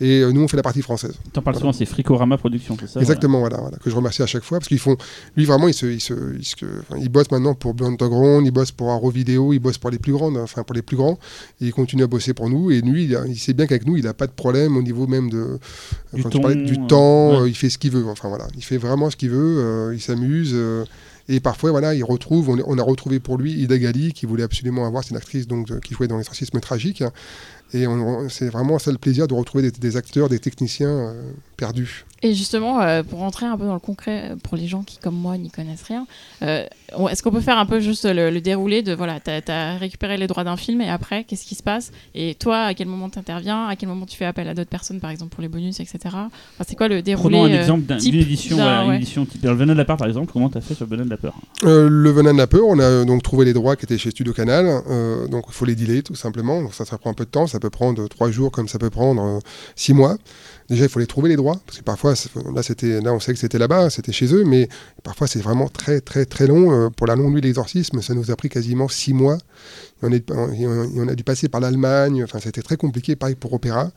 et 0.00 0.20
euh, 0.20 0.32
nous, 0.32 0.42
on 0.42 0.48
fait 0.48 0.56
la 0.56 0.62
partie 0.62 0.82
française. 0.82 1.14
T'en 1.32 1.42
parles 1.42 1.56
souvent, 1.56 1.72
c'est 1.72 1.86
Fricorama 1.86 2.36
Productions, 2.36 2.76
c'est 2.80 2.88
ça 2.88 3.00
Exactement, 3.00 3.40
voilà. 3.40 3.56
Voilà, 3.58 3.78
que 3.78 3.88
je 3.90 3.96
remercie 3.96 4.22
à 4.22 4.26
chaque 4.26 4.42
fois 4.44 4.58
parce 4.58 4.68
qu'ils 4.68 4.78
font, 4.78 4.96
lui 5.36 5.44
vraiment, 5.44 5.68
il 5.68 5.74
se, 5.74 5.86
il 5.86 6.00
se, 6.00 6.14
il 6.38 6.44
se- 6.44 6.56
enfin, 6.80 7.00
il 7.00 7.08
bosse 7.08 7.30
maintenant 7.30 7.54
pour 7.54 7.74
Beyond 7.74 7.92
Underground, 7.92 8.46
il 8.46 8.50
bosse 8.50 8.72
pour 8.72 8.90
Arrow 8.90 9.10
Video, 9.10 9.52
il 9.52 9.58
bosse 9.58 9.78
pour 9.78 9.90
les 9.90 9.98
plus 9.98 10.12
grandes, 10.12 10.36
enfin 10.36 10.62
pour 10.62 10.74
les 10.74 10.82
plus 10.82 10.96
grands, 10.96 11.18
et 11.60 11.66
il 11.66 11.72
continue 11.72 12.02
à 12.02 12.06
bosser 12.06 12.34
pour 12.34 12.48
nous. 12.50 12.70
Et 12.70 12.80
lui, 12.80 13.04
il, 13.04 13.16
a- 13.16 13.26
il 13.26 13.38
sait 13.38 13.52
bien 13.54 13.66
qu'avec 13.66 13.86
nous, 13.86 13.96
il 13.96 14.04
n'a 14.04 14.14
pas 14.14 14.26
de 14.26 14.32
problème 14.32 14.76
au 14.76 14.82
niveau 14.82 15.06
même 15.06 15.30
de 15.30 15.58
Du 16.12 16.22
quand 16.22 16.30
ton, 16.30 16.40
parlais 16.40 16.56
du 16.56 16.74
euh, 16.74 16.86
temps, 16.86 17.42
ouais. 17.42 17.50
il 17.50 17.54
fait 17.54 17.70
ce 17.70 17.78
qu'il 17.78 17.90
veut. 17.92 18.06
Enfin 18.06 18.28
voilà, 18.28 18.46
il 18.56 18.62
fait 18.64 18.78
vraiment 18.78 19.10
ce 19.10 19.16
qu'il 19.16 19.30
veut, 19.30 19.58
euh, 19.58 19.94
il 19.94 20.00
s'amuse. 20.00 20.50
euh, 20.54 20.84
et 21.28 21.40
parfois, 21.40 21.72
voilà, 21.72 21.92
il 21.92 22.04
retrouve, 22.04 22.50
on, 22.50 22.58
on 22.66 22.78
a 22.78 22.82
retrouvé 22.84 23.18
pour 23.18 23.36
lui 23.36 23.52
Ida 23.54 23.76
Gali, 23.78 24.12
qui 24.12 24.26
voulait 24.26 24.44
absolument 24.44 24.86
avoir, 24.86 25.02
c'est 25.02 25.10
une 25.10 25.16
actrice 25.16 25.48
donc, 25.48 25.80
qui 25.80 25.92
jouait 25.94 26.06
dans 26.06 26.18
l'exorcisme 26.18 26.60
tragique. 26.60 27.02
Et 27.72 27.84
c'est 28.28 28.48
vraiment 28.48 28.78
ça 28.78 28.92
le 28.92 28.98
plaisir 28.98 29.26
de 29.26 29.34
retrouver 29.34 29.70
des, 29.70 29.78
des 29.78 29.96
acteurs, 29.96 30.28
des 30.28 30.38
techniciens 30.38 31.14
perdus. 31.56 32.04
Et 32.22 32.32
justement, 32.34 32.80
euh, 32.80 33.02
pour 33.02 33.18
rentrer 33.18 33.44
un 33.44 33.58
peu 33.58 33.66
dans 33.66 33.74
le 33.74 33.78
concret, 33.78 34.32
pour 34.42 34.56
les 34.56 34.66
gens 34.66 34.82
qui, 34.82 34.96
comme 34.96 35.14
moi, 35.14 35.36
n'y 35.36 35.50
connaissent 35.50 35.82
rien, 35.82 36.06
euh, 36.42 36.64
est-ce 37.10 37.22
qu'on 37.22 37.30
peut 37.30 37.40
faire 37.42 37.58
un 37.58 37.66
peu 37.66 37.78
juste 37.78 38.06
le, 38.06 38.30
le 38.30 38.40
déroulé 38.40 38.82
de 38.82 38.94
voilà, 38.94 39.20
t'as 39.20 39.40
as 39.48 39.76
récupéré 39.76 40.16
les 40.16 40.26
droits 40.26 40.42
d'un 40.42 40.56
film 40.56 40.80
et 40.80 40.88
après, 40.88 41.24
qu'est-ce 41.24 41.44
qui 41.44 41.54
se 41.54 41.62
passe? 41.62 41.92
Et 42.14 42.34
toi, 42.34 42.62
à 42.62 42.74
quel 42.74 42.88
moment 42.88 43.10
tu 43.10 43.18
interviens 43.18 43.66
À 43.66 43.76
quel 43.76 43.88
moment 43.90 44.06
tu 44.06 44.16
fais 44.16 44.24
appel 44.24 44.48
à 44.48 44.54
d'autres 44.54 44.70
personnes, 44.70 44.98
par 44.98 45.10
exemple, 45.10 45.34
pour 45.34 45.42
les 45.42 45.48
bonus, 45.48 45.78
etc. 45.78 45.98
Enfin, 46.04 46.30
c'est 46.66 46.74
quoi 46.74 46.88
le 46.88 47.02
déroulé 47.02 47.36
Prenons 47.36 47.44
un 47.44 47.54
euh, 47.54 47.60
exemple 47.60 47.96
d'une 47.96 48.14
édition, 48.14 48.56
voilà, 48.56 48.82
une 48.82 48.88
ouais. 48.90 48.96
édition 48.96 49.26
type. 49.26 49.44
Le 49.44 49.52
Venin 49.52 49.74
de 49.74 49.78
la 49.78 49.84
part, 49.84 49.98
par 49.98 50.08
exemple, 50.08 50.32
comment 50.32 50.48
t'as 50.48 50.62
fait 50.62 50.74
sur 50.74 50.86
le 50.86 50.90
Venin 50.90 51.04
de 51.04 51.10
la 51.10 51.18
peur? 51.18 51.34
Euh, 51.64 51.88
le 51.90 52.10
Venin 52.10 52.32
de 52.32 52.38
la 52.38 52.46
peur, 52.46 52.62
on 52.66 52.78
a 52.78 53.04
donc 53.04 53.22
trouvé 53.22 53.44
les 53.44 53.52
droits 53.52 53.76
qui 53.76 53.84
étaient 53.84 53.98
chez 53.98 54.10
Studio 54.10 54.32
Canal. 54.32 54.66
euh, 54.88 55.28
donc 55.28 55.44
il 55.48 55.52
faut 55.52 55.66
les 55.66 55.74
dealer 55.74 56.02
tout 56.02 56.14
simplement. 56.14 56.62
Donc 56.62 56.72
ça, 56.72 56.86
ça 56.86 56.96
prend 56.96 57.10
un 57.10 57.14
peu 57.14 57.24
de 57.26 57.30
temps. 57.30 57.46
Ça 57.46 57.60
peut 57.60 57.70
prendre 57.70 58.08
trois 58.08 58.30
jours 58.30 58.50
comme 58.50 58.68
ça 58.68 58.78
peut 58.78 58.90
prendre 58.90 59.40
six 59.74 59.92
mois. 59.92 60.16
Déjà, 60.68 60.84
il 60.84 60.88
faut 60.88 60.98
les 60.98 61.06
trouver 61.06 61.28
les 61.28 61.36
droits 61.36 61.60
parce 61.64 61.78
que 61.78 61.84
parfois, 61.84 62.14
là, 62.54 62.62
là, 63.00 63.12
on 63.12 63.20
sait 63.20 63.32
que 63.32 63.38
c'était 63.38 63.58
là-bas, 63.58 63.90
c'était 63.90 64.12
chez 64.12 64.34
eux, 64.34 64.44
mais 64.44 64.68
parfois 65.04 65.28
c'est 65.28 65.40
vraiment 65.40 65.68
très, 65.68 66.00
très, 66.00 66.24
très 66.24 66.46
long. 66.46 66.72
Euh, 66.72 66.90
pour 66.90 67.06
la 67.06 67.14
longue 67.14 67.32
nuit 67.32 67.40
de 67.40 67.46
l'exorcisme, 67.46 68.02
ça 68.02 68.14
nous 68.14 68.30
a 68.30 68.36
pris 68.36 68.48
quasiment 68.48 68.88
six 68.88 69.12
mois. 69.12 69.38
On, 70.02 70.12
a 70.12 71.14
dû 71.14 71.24
passer 71.24 71.48
par 71.48 71.60
l'Allemagne. 71.60 72.24
Enfin, 72.24 72.40
c'était 72.42 72.62
très 72.62 72.76
compliqué. 72.76 73.14
Pareil 73.14 73.36
pour 73.36 73.52
Opéra. 73.52 73.90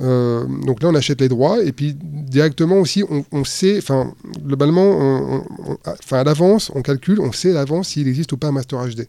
Euh, 0.00 0.46
donc 0.64 0.82
là, 0.82 0.88
on 0.88 0.94
achète 0.94 1.20
les 1.20 1.28
droits 1.28 1.62
et 1.62 1.72
puis 1.72 1.94
directement 1.94 2.76
aussi, 2.76 3.04
on, 3.32 3.44
sait, 3.44 3.78
enfin, 3.78 4.14
globalement, 4.44 5.44
enfin, 5.84 6.18
à 6.18 6.24
l'avance, 6.24 6.70
on 6.74 6.82
calcule, 6.82 7.20
on 7.20 7.32
sait 7.32 7.50
à 7.50 7.54
l'avance 7.54 7.88
s'il 7.88 8.06
existe 8.08 8.32
ou 8.32 8.36
pas 8.36 8.48
un 8.48 8.52
Master 8.52 8.78
HD. 8.86 9.08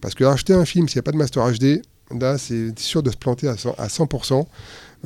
Parce 0.00 0.14
que 0.14 0.24
acheter 0.24 0.52
un 0.52 0.64
film 0.64 0.88
s'il 0.88 0.98
n'y 0.98 1.00
a 1.00 1.02
pas 1.04 1.12
de 1.12 1.16
Master 1.16 1.50
HD, 1.50 1.82
là, 2.18 2.38
c'est 2.38 2.78
sûr 2.78 3.02
de 3.02 3.10
se 3.10 3.16
planter 3.16 3.48
à 3.48 3.54
100%. 3.54 3.74
à 3.78 3.86
100%. 3.88 4.46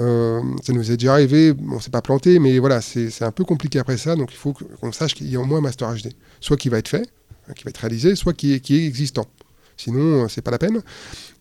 Euh, 0.01 0.43
ça 0.63 0.73
nous 0.73 0.91
est 0.91 0.97
déjà 0.97 1.13
arrivé, 1.13 1.55
on 1.71 1.79
s'est 1.79 1.91
pas 1.91 2.03
planté, 2.03 2.39
mais 2.39 2.59
voilà, 2.59 2.81
c'est 2.81 3.23
un 3.23 3.31
peu 3.31 3.45
compliqué 3.45 3.79
après 3.79 3.97
ça, 3.97 4.17
donc 4.17 4.33
il 4.33 4.37
faut 4.37 4.53
qu'on 4.53 4.93
sache 4.93 5.15
qu'il 5.15 5.31
y 5.31 5.37
a 5.37 5.41
au 5.41 5.45
moins 5.45 5.59
un 5.59 5.63
Master 5.63 5.93
HD. 5.95 6.13
Soit 6.41 6.57
qui 6.57 6.69
va 6.69 6.79
être 6.79 6.89
fait, 6.89 7.09
hein, 7.49 7.53
qui 7.55 7.65
va 7.65 7.71
être 7.71 7.79
réalisé, 7.79 8.17
soit 8.17 8.33
qui 8.33 8.55
est, 8.55 8.61
qui 8.61 8.77
est 8.77 8.87
existant. 8.87 9.27
Sinon, 9.77 10.25
euh, 10.25 10.29
c'est 10.29 10.43
pas 10.43 10.51
la 10.51 10.59
peine. 10.59 10.83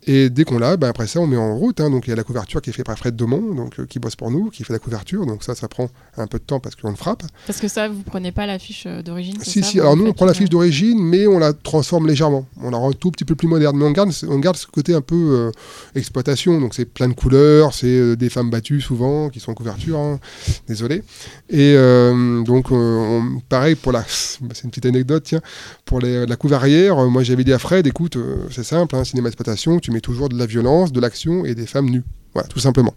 Et 0.05 0.29
dès 0.29 0.43
qu'on 0.43 0.57
l'a, 0.59 0.75
ben 0.77 0.89
après 0.89 1.07
ça, 1.07 1.19
on 1.21 1.27
met 1.27 1.37
en 1.37 1.55
route. 1.55 1.79
hein. 1.79 1.89
donc 1.89 2.07
il 2.07 2.09
y 2.09 2.13
a 2.13 2.15
la 2.15 2.23
couverture 2.23 2.61
qui 2.61 2.69
est 2.69 2.73
faite 2.73 2.85
par 2.85 2.97
Fred 2.97 3.15
Domont, 3.15 3.53
donc, 3.55 3.79
euh, 3.79 3.85
qui 3.85 3.99
bosse 3.99 4.15
pour 4.15 4.31
nous, 4.31 4.49
qui 4.49 4.63
fait 4.63 4.73
la 4.73 4.79
couverture. 4.79 5.25
Donc 5.25 5.43
ça, 5.43 5.55
ça 5.55 5.67
prend 5.67 5.89
un 6.17 6.27
peu 6.27 6.39
de 6.39 6.43
temps 6.43 6.59
parce 6.59 6.75
qu'on 6.75 6.89
le 6.89 6.95
frappe. 6.95 7.23
Parce 7.47 7.59
que 7.59 7.67
ça, 7.67 7.87
vous 7.87 8.01
prenez 8.03 8.31
pas 8.31 8.45
l'affiche 8.45 8.83
euh, 8.85 9.01
d'origine 9.01 9.37
Si, 9.41 9.61
ça, 9.61 9.67
si. 9.67 9.79
Alors 9.79 9.95
nous, 9.95 10.05
on 10.05 10.13
prend 10.13 10.25
la 10.25 10.33
une- 10.33 10.37
fiche 10.37 10.49
d'origine, 10.49 11.01
mais 11.01 11.25
on 11.27 11.39
la 11.39 11.53
transforme 11.53 12.07
légèrement. 12.07 12.45
On 12.61 12.69
la 12.71 12.77
rend 12.77 12.89
un 12.89 12.93
tout 12.93 13.11
petit 13.11 13.25
peu 13.25 13.35
plus 13.35 13.47
moderne. 13.47 13.77
Mais 13.77 13.85
on 13.85 13.91
garde, 13.91 14.11
on 14.27 14.39
garde 14.39 14.57
ce 14.57 14.67
côté 14.67 14.93
un 14.93 15.01
peu 15.01 15.15
euh, 15.15 15.51
exploitation. 15.95 16.59
Donc 16.59 16.73
c'est 16.73 16.85
plein 16.85 17.07
de 17.07 17.13
couleurs, 17.13 17.73
c'est 17.73 17.87
euh, 17.87 18.15
des 18.15 18.29
femmes 18.29 18.49
battues 18.49 18.81
souvent 18.81 19.29
qui 19.29 19.39
sont 19.39 19.51
en 19.51 19.55
couverture. 19.55 19.97
hein. 19.99 20.19
Désolé. 20.67 21.03
Et 21.49 21.73
euh, 21.75 22.43
donc, 22.43 22.71
euh, 22.71 22.75
on- 22.75 23.39
pareil 23.49 23.75
pour 23.75 23.91
la. 23.91 24.03
C'est 24.07 24.63
une 24.63 24.69
petite 24.69 24.85
anecdote, 24.85 25.23
tiens. 25.25 25.41
Pour 25.85 25.99
les- 25.99 26.25
la 26.25 26.35
couve 26.35 26.53
arrière, 26.53 26.99
euh, 26.99 27.07
moi 27.09 27.23
j'avais 27.23 27.43
dit 27.43 27.53
à 27.53 27.59
Fred, 27.59 27.85
écoute, 27.87 28.17
euh, 28.17 28.35
c'est 28.51 28.63
simple, 28.63 28.95
hein, 28.95 29.03
cinéma 29.03 29.29
exploitation, 29.29 29.79
tu 29.79 29.91
mets 29.93 30.01
toujours 30.01 30.29
de 30.29 30.37
la 30.37 30.45
violence, 30.45 30.91
de 30.91 30.99
l'action 30.99 31.45
et 31.45 31.55
des 31.55 31.65
femmes 31.65 31.89
nues. 31.89 32.03
Voilà, 32.33 32.47
tout 32.47 32.59
simplement. 32.59 32.93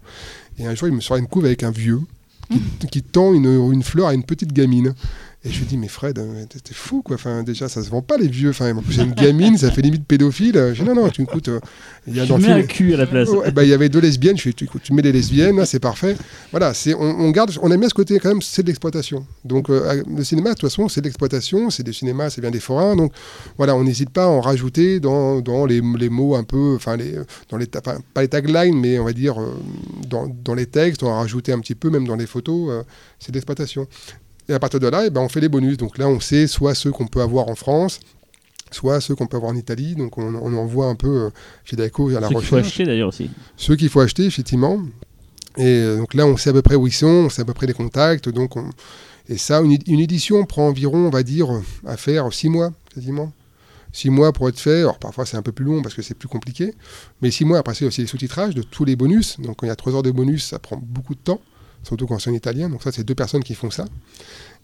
Et 0.57 0.65
un 0.65 0.75
jour, 0.75 0.87
il 0.87 0.93
me 0.93 1.01
sort 1.01 1.17
une 1.17 1.27
couve 1.27 1.45
avec 1.45 1.63
un 1.63 1.71
vieux 1.71 2.01
qui, 2.91 3.03
tend 3.03 3.33
une 3.33 3.83
fleur 3.83 4.07
à 4.07 4.13
une 4.13 4.23
petite 4.23 4.53
gamine. 4.53 4.93
Et 5.43 5.51
je 5.51 5.59
lui 5.59 5.65
dis, 5.67 5.77
mais 5.77 5.87
Fred, 5.87 6.17
euh, 6.17 6.45
t'es 6.47 6.73
fou, 6.73 7.03
quoi. 7.03 7.15
Enfin, 7.15 7.43
déjà, 7.43 7.69
ça 7.69 7.83
se 7.83 7.89
vend 7.89 8.01
pas, 8.01 8.17
les 8.17 8.27
vieux. 8.27 8.49
Enfin, 8.49 8.75
en 8.75 8.81
plus, 8.81 8.93
j'ai 8.93 9.03
une 9.03 9.13
gamine, 9.13 9.57
ça 9.57 9.71
fait 9.71 9.81
limite 9.83 10.05
pédophile. 10.05 10.71
Je 10.73 10.81
dis, 10.81 10.87
non, 10.89 10.95
non, 10.95 11.09
tu 11.09 11.21
écoutes. 11.21 11.47
euh, 11.49 11.59
il 12.07 12.15
y 12.15 12.19
a 12.19 12.23
Tu 12.23 12.29
dans 12.29 12.39
mets 12.39 12.49
un 12.49 12.63
cul 12.63 12.93
à 12.95 12.97
la 12.97 13.05
place. 13.05 13.29
Ouais, 13.29 13.51
bah, 13.51 13.63
il 13.63 13.69
y 13.69 13.73
avait 13.73 13.87
deux 13.87 13.99
lesbiennes, 13.99 14.35
je 14.37 14.49
tu, 14.49 14.63
écoute, 14.65 14.81
tu 14.83 14.93
mets 14.93 15.03
les 15.03 15.11
lesbiennes, 15.11 15.63
c'est 15.65 15.79
parfait. 15.79 16.17
Voilà, 16.51 16.73
on, 16.97 17.05
on 17.05 17.29
garde, 17.31 17.51
on 17.61 17.71
aime 17.71 17.79
bien 17.79 17.87
ce 17.87 17.93
côté 17.93 18.17
quand 18.19 18.29
même, 18.29 18.41
c'est 18.41 18.63
de 18.63 18.67
l'exploitation. 18.67 19.25
Donc 19.45 19.69
euh, 19.69 20.03
le 20.07 20.23
cinéma, 20.23 20.49
de 20.49 20.55
toute 20.55 20.69
façon, 20.69 20.89
c'est 20.89 21.01
de 21.01 21.05
l'exploitation, 21.05 21.69
c'est 21.69 21.83
des 21.83 21.93
cinémas, 21.93 22.29
c'est 22.31 22.41
bien 22.41 22.51
des 22.51 22.59
forains. 22.59 22.95
Donc 22.95 23.13
voilà, 23.57 23.75
on 23.75 23.83
n'hésite 23.83 24.09
pas 24.09 24.23
à 24.25 24.27
en 24.27 24.41
rajouter 24.41 24.99
dans, 24.99 25.39
dans 25.41 25.65
les, 25.65 25.81
les 25.97 26.09
mots 26.09 26.35
un 26.35 26.43
peu, 26.43 26.73
enfin, 26.75 26.97
les, 26.97 27.13
dans 27.49 27.57
les, 27.57 27.67
enfin, 27.77 27.99
pas 28.13 28.21
les 28.21 28.27
taglines, 28.27 28.79
mais 28.79 28.97
on 28.99 29.05
va 29.05 29.13
dire 29.13 29.39
euh, 29.39 29.53
dans, 30.09 30.27
dans 30.43 30.55
les 30.55 30.65
textes, 30.65 31.03
on 31.03 31.07
en 31.07 31.19
rajouter 31.19 31.51
un 31.53 31.59
petit 31.59 31.75
peu, 31.75 31.89
même 31.89 32.07
dans 32.07 32.15
les 32.15 32.27
photos, 32.27 32.69
euh, 32.71 32.83
c'est 33.19 33.31
de 33.31 33.37
l'exploitation. 33.37 33.87
Et 34.49 34.53
à 34.53 34.59
partir 34.59 34.79
de 34.79 34.87
là, 34.87 35.03
eh 35.05 35.09
ben, 35.09 35.21
on 35.21 35.29
fait 35.29 35.41
les 35.41 35.49
bonus. 35.49 35.77
Donc 35.77 35.97
là, 35.97 36.07
on 36.07 36.19
sait 36.19 36.47
soit 36.47 36.73
ceux 36.75 36.91
qu'on 36.91 37.07
peut 37.07 37.21
avoir 37.21 37.47
en 37.49 37.55
France, 37.55 37.99
soit 38.71 39.01
ceux 39.01 39.15
qu'on 39.15 39.27
peut 39.27 39.37
avoir 39.37 39.51
en 39.51 39.55
Italie. 39.55 39.95
Donc 39.95 40.17
on, 40.17 40.35
on 40.35 40.53
envoie 40.55 40.87
un 40.87 40.95
peu 40.95 41.25
euh, 41.25 41.29
chez 41.65 41.75
Daco 41.75 42.09
à 42.09 42.19
la 42.19 42.21
Ce 42.21 42.33
qu'il 42.33 42.33
faut 42.35 42.55
recherche 42.55 42.67
acheter 42.67 42.85
d'ailleurs 42.85 43.09
aussi. 43.09 43.29
ceux 43.57 43.75
qu'il 43.75 43.89
faut 43.89 43.99
acheter, 43.99 44.25
effectivement. 44.25 44.81
Et 45.57 45.65
euh, 45.65 45.97
donc 45.97 46.13
là, 46.13 46.25
on 46.25 46.37
sait 46.37 46.51
à 46.51 46.53
peu 46.53 46.61
près 46.61 46.75
où 46.75 46.87
ils 46.87 46.93
sont, 46.93 47.07
on 47.07 47.29
sait 47.29 47.41
à 47.41 47.45
peu 47.45 47.53
près 47.53 47.67
les 47.67 47.73
contacts. 47.73 48.29
Donc 48.29 48.55
on- 48.55 48.69
Et 49.29 49.37
ça, 49.37 49.59
une, 49.61 49.77
une 49.87 49.99
édition 49.99 50.45
prend 50.45 50.67
environ, 50.67 50.99
on 51.07 51.09
va 51.09 51.23
dire, 51.23 51.49
à 51.85 51.97
faire 51.97 52.31
six 52.31 52.47
mois, 52.49 52.71
quasiment. 52.93 53.33
Six 53.91 54.09
mois 54.09 54.31
pour 54.31 54.47
être 54.47 54.59
fait. 54.59 54.81
Alors 54.81 54.99
parfois, 54.99 55.25
c'est 55.25 55.37
un 55.37 55.41
peu 55.41 55.51
plus 55.51 55.65
long 55.65 55.81
parce 55.81 55.95
que 55.95 56.01
c'est 56.01 56.13
plus 56.13 56.27
compliqué. 56.29 56.73
Mais 57.21 57.31
six 57.31 57.43
mois, 57.45 57.57
après, 57.57 57.73
c'est 57.73 57.85
aussi 57.85 58.01
les 58.01 58.07
sous-titrages 58.07 58.53
de 58.55 58.61
tous 58.61 58.85
les 58.85 58.95
bonus. 58.95 59.39
Donc 59.39 59.57
quand 59.57 59.65
il 59.65 59.69
y 59.69 59.71
a 59.71 59.75
trois 59.75 59.93
heures 59.95 60.03
de 60.03 60.11
bonus, 60.11 60.45
ça 60.45 60.59
prend 60.59 60.77
beaucoup 60.81 61.15
de 61.15 61.19
temps, 61.19 61.41
surtout 61.87 62.05
quand 62.07 62.19
c'est 62.19 62.29
en 62.29 62.33
italien. 62.33 62.69
Donc 62.69 62.83
ça, 62.83 62.91
c'est 62.91 63.03
deux 63.03 63.15
personnes 63.15 63.43
qui 63.43 63.55
font 63.55 63.71
ça. 63.71 63.85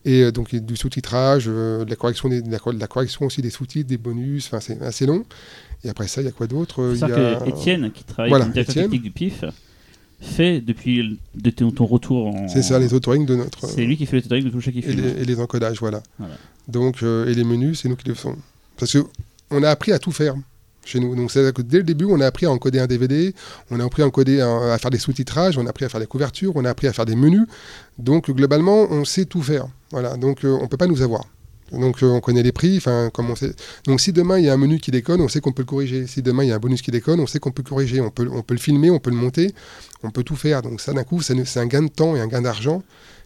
Et 0.05 0.23
euh, 0.23 0.31
donc 0.31 0.51
il 0.51 0.55
y 0.55 0.61
a 0.61 0.61
du 0.65 0.75
sous-titrage, 0.75 1.45
euh, 1.47 1.85
de, 1.85 1.89
la 1.89 1.95
correction 1.95 2.27
des- 2.29 2.41
de, 2.41 2.51
la, 2.51 2.59
de 2.73 2.79
la 2.79 2.87
correction 2.87 3.25
aussi 3.25 3.41
des 3.41 3.49
sous-titres, 3.49 3.87
des 3.89 3.97
bonus. 3.97 4.47
Enfin, 4.47 4.59
c'est 4.59 4.81
assez 4.81 5.05
long. 5.05 5.25
Et 5.83 5.89
après 5.89 6.07
ça, 6.07 6.21
il 6.21 6.25
y 6.25 6.27
a 6.27 6.31
quoi 6.31 6.47
d'autre 6.47 6.81
Euh, 6.81 6.93
C'est 6.93 6.99
ça 6.99 7.05
a- 7.07 7.09
que 7.43 7.49
Étienne, 7.49 7.91
qui 7.91 8.03
travaille 8.03 8.29
Voilà, 8.29 8.45
directeur 8.45 8.71
Étienne. 8.71 8.85
technique 8.85 9.03
du 9.03 9.11
PIF, 9.11 9.43
fait 10.21 10.61
depuis 10.61 11.03
le- 11.03 11.17
de 11.35 11.49
ton, 11.49 11.71
ton 11.71 11.85
retour 11.85 12.27
en. 12.27 12.47
C'est 12.47 12.61
ça, 12.63 12.79
les 12.79 12.93
autorings 12.93 13.25
de 13.25 13.35
notre. 13.35 13.67
C'est 13.67 13.85
lui 13.85 13.97
qui 13.97 14.05
fait 14.05 14.17
le 14.17 14.21
tutoring 14.21 14.43
de 14.45 14.49
tout 14.49 14.61
chaque 14.61 14.75
et 14.75 14.81
film. 14.81 15.01
les, 15.01 15.21
et 15.21 15.25
les 15.25 15.39
encodages, 15.39 15.79
voilà. 15.79 16.01
Voilà. 16.19 16.35
Donc, 16.67 17.03
euh, 17.03 17.27
et 17.29 17.33
les 17.33 17.43
menus, 17.43 17.81
c'est 17.81 17.89
nous 17.89 17.95
qui 17.95 18.07
le 18.07 18.13
faisons. 18.13 18.37
Parce 18.77 18.93
que 18.93 18.99
on 19.51 19.63
a 19.63 19.69
appris 19.69 19.91
à 19.91 19.99
tout 19.99 20.11
faire 20.11 20.35
chez 20.85 20.99
nous. 20.99 21.15
Donc, 21.15 21.31
que 21.31 21.61
dès 21.61 21.77
le 21.77 21.83
début, 21.83 22.05
on 22.05 22.19
a 22.19 22.25
appris 22.25 22.45
à 22.45 22.51
encoder 22.51 22.79
un 22.79 22.87
DVD, 22.87 23.33
on 23.71 23.79
a 23.79 23.85
appris 23.85 24.03
à 24.03 24.77
faire 24.77 24.89
des 24.89 24.97
sous-titrages, 24.97 25.57
on 25.57 25.65
a 25.65 25.69
appris 25.69 25.85
à 25.85 25.89
faire 25.89 25.99
des 25.99 26.07
couvertures, 26.07 26.53
on 26.55 26.65
a 26.65 26.69
appris 26.69 26.87
à 26.87 26.93
faire 26.93 27.05
des 27.05 27.15
menus. 27.15 27.47
Donc, 27.97 28.31
globalement, 28.31 28.87
on 28.89 29.05
sait 29.05 29.25
tout 29.25 29.41
faire. 29.41 29.67
Voilà. 29.91 30.17
Donc, 30.17 30.43
euh, 30.43 30.57
on 30.61 30.67
peut 30.67 30.77
pas 30.77 30.87
nous 30.87 31.01
avoir. 31.01 31.25
Donc, 31.71 32.03
euh, 32.03 32.07
on 32.07 32.19
connaît 32.19 32.43
les 32.43 32.51
prix. 32.51 32.77
Enfin, 32.77 33.09
comme 33.13 33.29
on 33.29 33.35
sait. 33.35 33.53
Donc, 33.85 34.01
si 34.01 34.13
demain 34.13 34.37
il 34.39 34.45
y 34.45 34.49
a 34.49 34.53
un 34.53 34.57
menu 34.57 34.79
qui 34.79 34.91
déconne, 34.91 35.21
on 35.21 35.27
sait 35.27 35.41
qu'on 35.41 35.51
peut 35.51 35.63
le 35.63 35.67
corriger. 35.67 36.07
Si 36.07 36.21
demain 36.21 36.43
il 36.43 36.49
y 36.49 36.51
a 36.51 36.55
un 36.55 36.59
bonus 36.59 36.81
qui 36.81 36.91
déconne, 36.91 37.19
on 37.19 37.27
sait 37.27 37.39
qu'on 37.39 37.51
peut 37.51 37.63
corriger. 37.63 38.01
On 38.01 38.09
peut, 38.09 38.27
on 38.31 38.41
peut 38.41 38.53
le 38.53 38.59
filmer, 38.59 38.91
on 38.91 38.99
peut 38.99 39.09
le 39.09 39.15
monter, 39.15 39.53
on 40.03 40.11
peut 40.11 40.23
tout 40.23 40.35
faire. 40.35 40.61
Donc, 40.61 40.81
ça, 40.81 40.93
d'un 40.93 41.03
coup, 41.03 41.21
c'est 41.21 41.57
un 41.57 41.65
gain 41.65 41.83
de 41.83 41.87
temps 41.87 42.15
et 42.15 42.21
un 42.21 42.27
gain 42.27 42.41
d'argent 42.41 42.83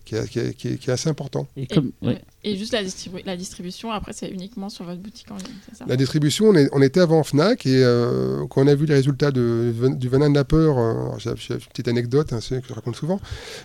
qui 0.08 0.16
est- 0.16 0.28
qui 0.30 0.40
est- 0.40 0.54
qui 0.54 0.68
est- 0.70 0.78
qui 0.78 0.90
est 0.90 0.94
assez 0.94 1.10
important. 1.10 1.48
Et 1.58 1.64
Et, 1.64 1.68
comme. 1.68 1.92
ouais. 2.02 2.08
ouais. 2.14 2.22
Et 2.44 2.56
juste 2.56 2.72
la, 2.72 2.82
distribu- 2.84 3.24
la 3.26 3.36
distribution, 3.36 3.92
après, 3.92 4.14
c'est 4.14 4.30
uniquement 4.30 4.70
sur 4.70 4.86
votre 4.86 5.02
boutique 5.02 5.30
en 5.32 5.36
ligne, 5.36 5.58
c'est 5.70 5.76
ça? 5.78 5.86
La 5.88 5.98
distribution, 5.98 6.46
on, 6.48 6.56
est- 6.56 6.70
on 6.72 6.82
était 6.82 7.02
avant 7.02 7.22
Fnac 7.24 7.66
et 7.66 7.84
euh, 7.84 8.46
quand 8.50 8.62
on 8.64 8.68
a 8.68 8.76
vu 8.76 8.86
les 8.86 8.94
résultats 8.94 9.32
de, 9.32 9.74
du 9.96 10.08
venin 10.08 10.30
de 10.30 10.36
la 10.36 10.46
peur, 10.46 10.78
euh, 10.78 11.18
j'ai 11.18 11.54
une 11.56 11.60
petite 11.60 11.88
anecdote 11.90 12.32
hein, 12.32 12.40
que 12.40 12.68
je 12.68 12.74
raconte 12.74 12.96
souvent, 12.96 13.20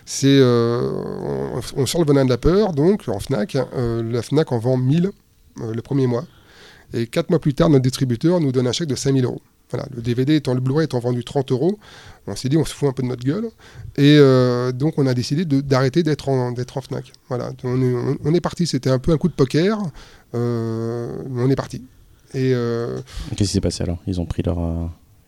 c'est 0.05 0.27
euh, 0.27 0.91
on, 1.55 1.61
on 1.81 1.85
sort 1.85 2.01
le 2.01 2.07
venin 2.07 2.25
de 2.25 2.29
la 2.29 2.37
peur 2.37 2.73
donc 2.73 3.07
en 3.07 3.19
Fnac, 3.19 3.55
euh, 3.55 4.03
la 4.03 4.21
Fnac 4.21 4.51
en 4.51 4.59
vend 4.59 4.75
1000 4.77 5.11
euh, 5.61 5.73
le 5.73 5.81
premier 5.81 6.07
mois 6.07 6.25
et 6.93 7.07
quatre 7.07 7.29
mois 7.29 7.39
plus 7.39 7.53
tard 7.53 7.69
notre 7.69 7.83
distributeur 7.83 8.39
nous 8.39 8.51
donne 8.51 8.67
un 8.67 8.71
chèque 8.71 8.89
de 8.89 8.95
5000 8.95 9.23
euros. 9.25 9.41
Voilà, 9.73 9.87
le 9.95 10.01
DVD 10.03 10.35
étant 10.35 10.53
le 10.53 10.61
Blu-ray 10.61 10.85
étant 10.85 10.99
vendu 10.99 11.23
30 11.23 11.51
euros, 11.51 11.79
on 12.27 12.35
s'est 12.35 12.47
dit 12.47 12.57
on 12.57 12.63
se 12.63 12.73
fout 12.75 12.87
un 12.87 12.93
peu 12.93 13.01
de 13.03 13.07
notre 13.07 13.23
gueule 13.25 13.45
et 13.97 14.17
euh, 14.19 14.71
donc 14.71 14.93
on 14.99 15.07
a 15.07 15.15
décidé 15.15 15.45
d'arrêter 15.45 16.03
d'être 16.03 16.29
en, 16.29 16.51
d'être 16.51 16.77
en 16.77 16.81
Fnac. 16.81 17.11
Voilà, 17.27 17.51
on 17.63 17.81
est, 17.81 17.93
on- 17.93 18.17
on 18.23 18.33
est 18.35 18.39
parti, 18.41 18.67
c'était 18.67 18.91
un 18.91 18.99
peu 18.99 19.11
un 19.11 19.17
coup 19.17 19.27
de 19.29 19.33
poker, 19.33 19.79
euh, 20.35 21.11
mais 21.29 21.41
on 21.43 21.49
est 21.49 21.55
parti. 21.55 21.83
Et 22.33 22.51
euh, 22.53 22.99
Qu'est-ce 23.35 23.49
qui 23.49 23.53
s'est 23.55 23.61
passé 23.61 23.83
alors? 23.83 23.97
Ils 24.07 24.19
ont 24.21 24.25
pris 24.25 24.41
leur, 24.43 24.59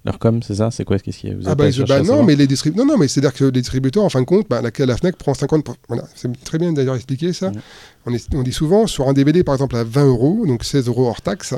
leur 0.04 0.20
com, 0.20 0.42
c'est 0.42 0.56
ça? 0.56 0.72
C'est 0.72 0.86
quoi 0.86 0.98
Qu'est-ce 1.00 1.18
qui 1.20 1.28
vous 1.34 1.42
avez 1.48 1.50
ah 1.52 1.56
bah, 1.56 1.66
bah 1.88 2.02
non, 2.02 2.24
mais 2.24 2.36
les 2.36 2.48
non, 2.76 2.86
non, 2.86 2.98
mais 2.98 3.08
c'est-à-dire 3.08 3.34
que 3.34 3.46
les 3.46 3.52
distributeurs, 3.62 4.04
en 4.04 4.10
fin 4.10 4.22
de 4.22 4.26
compte, 4.26 4.48
bah, 4.50 4.62
la, 4.62 4.72
la 4.86 4.98
Fnac 4.98 5.16
prend 5.16 5.34
50%. 5.34 5.76
Voilà, 5.88 6.04
c'est 6.16 6.32
très 6.44 6.58
bien 6.58 6.72
d'ailleurs 6.74 6.96
expliqué 6.96 7.34
ça. 7.34 7.52
On, 8.06 8.14
est- 8.14 8.34
on 8.36 8.44
dit 8.44 8.54
souvent 8.54 8.88
sur 8.88 9.08
un 9.08 9.14
DVD 9.14 9.44
par 9.44 9.56
exemple 9.56 9.76
à 9.76 9.84
20 9.84 10.06
euros, 10.06 10.44
donc 10.48 10.64
16 10.64 10.88
euros 10.88 11.08
hors 11.08 11.22
taxe, 11.22 11.54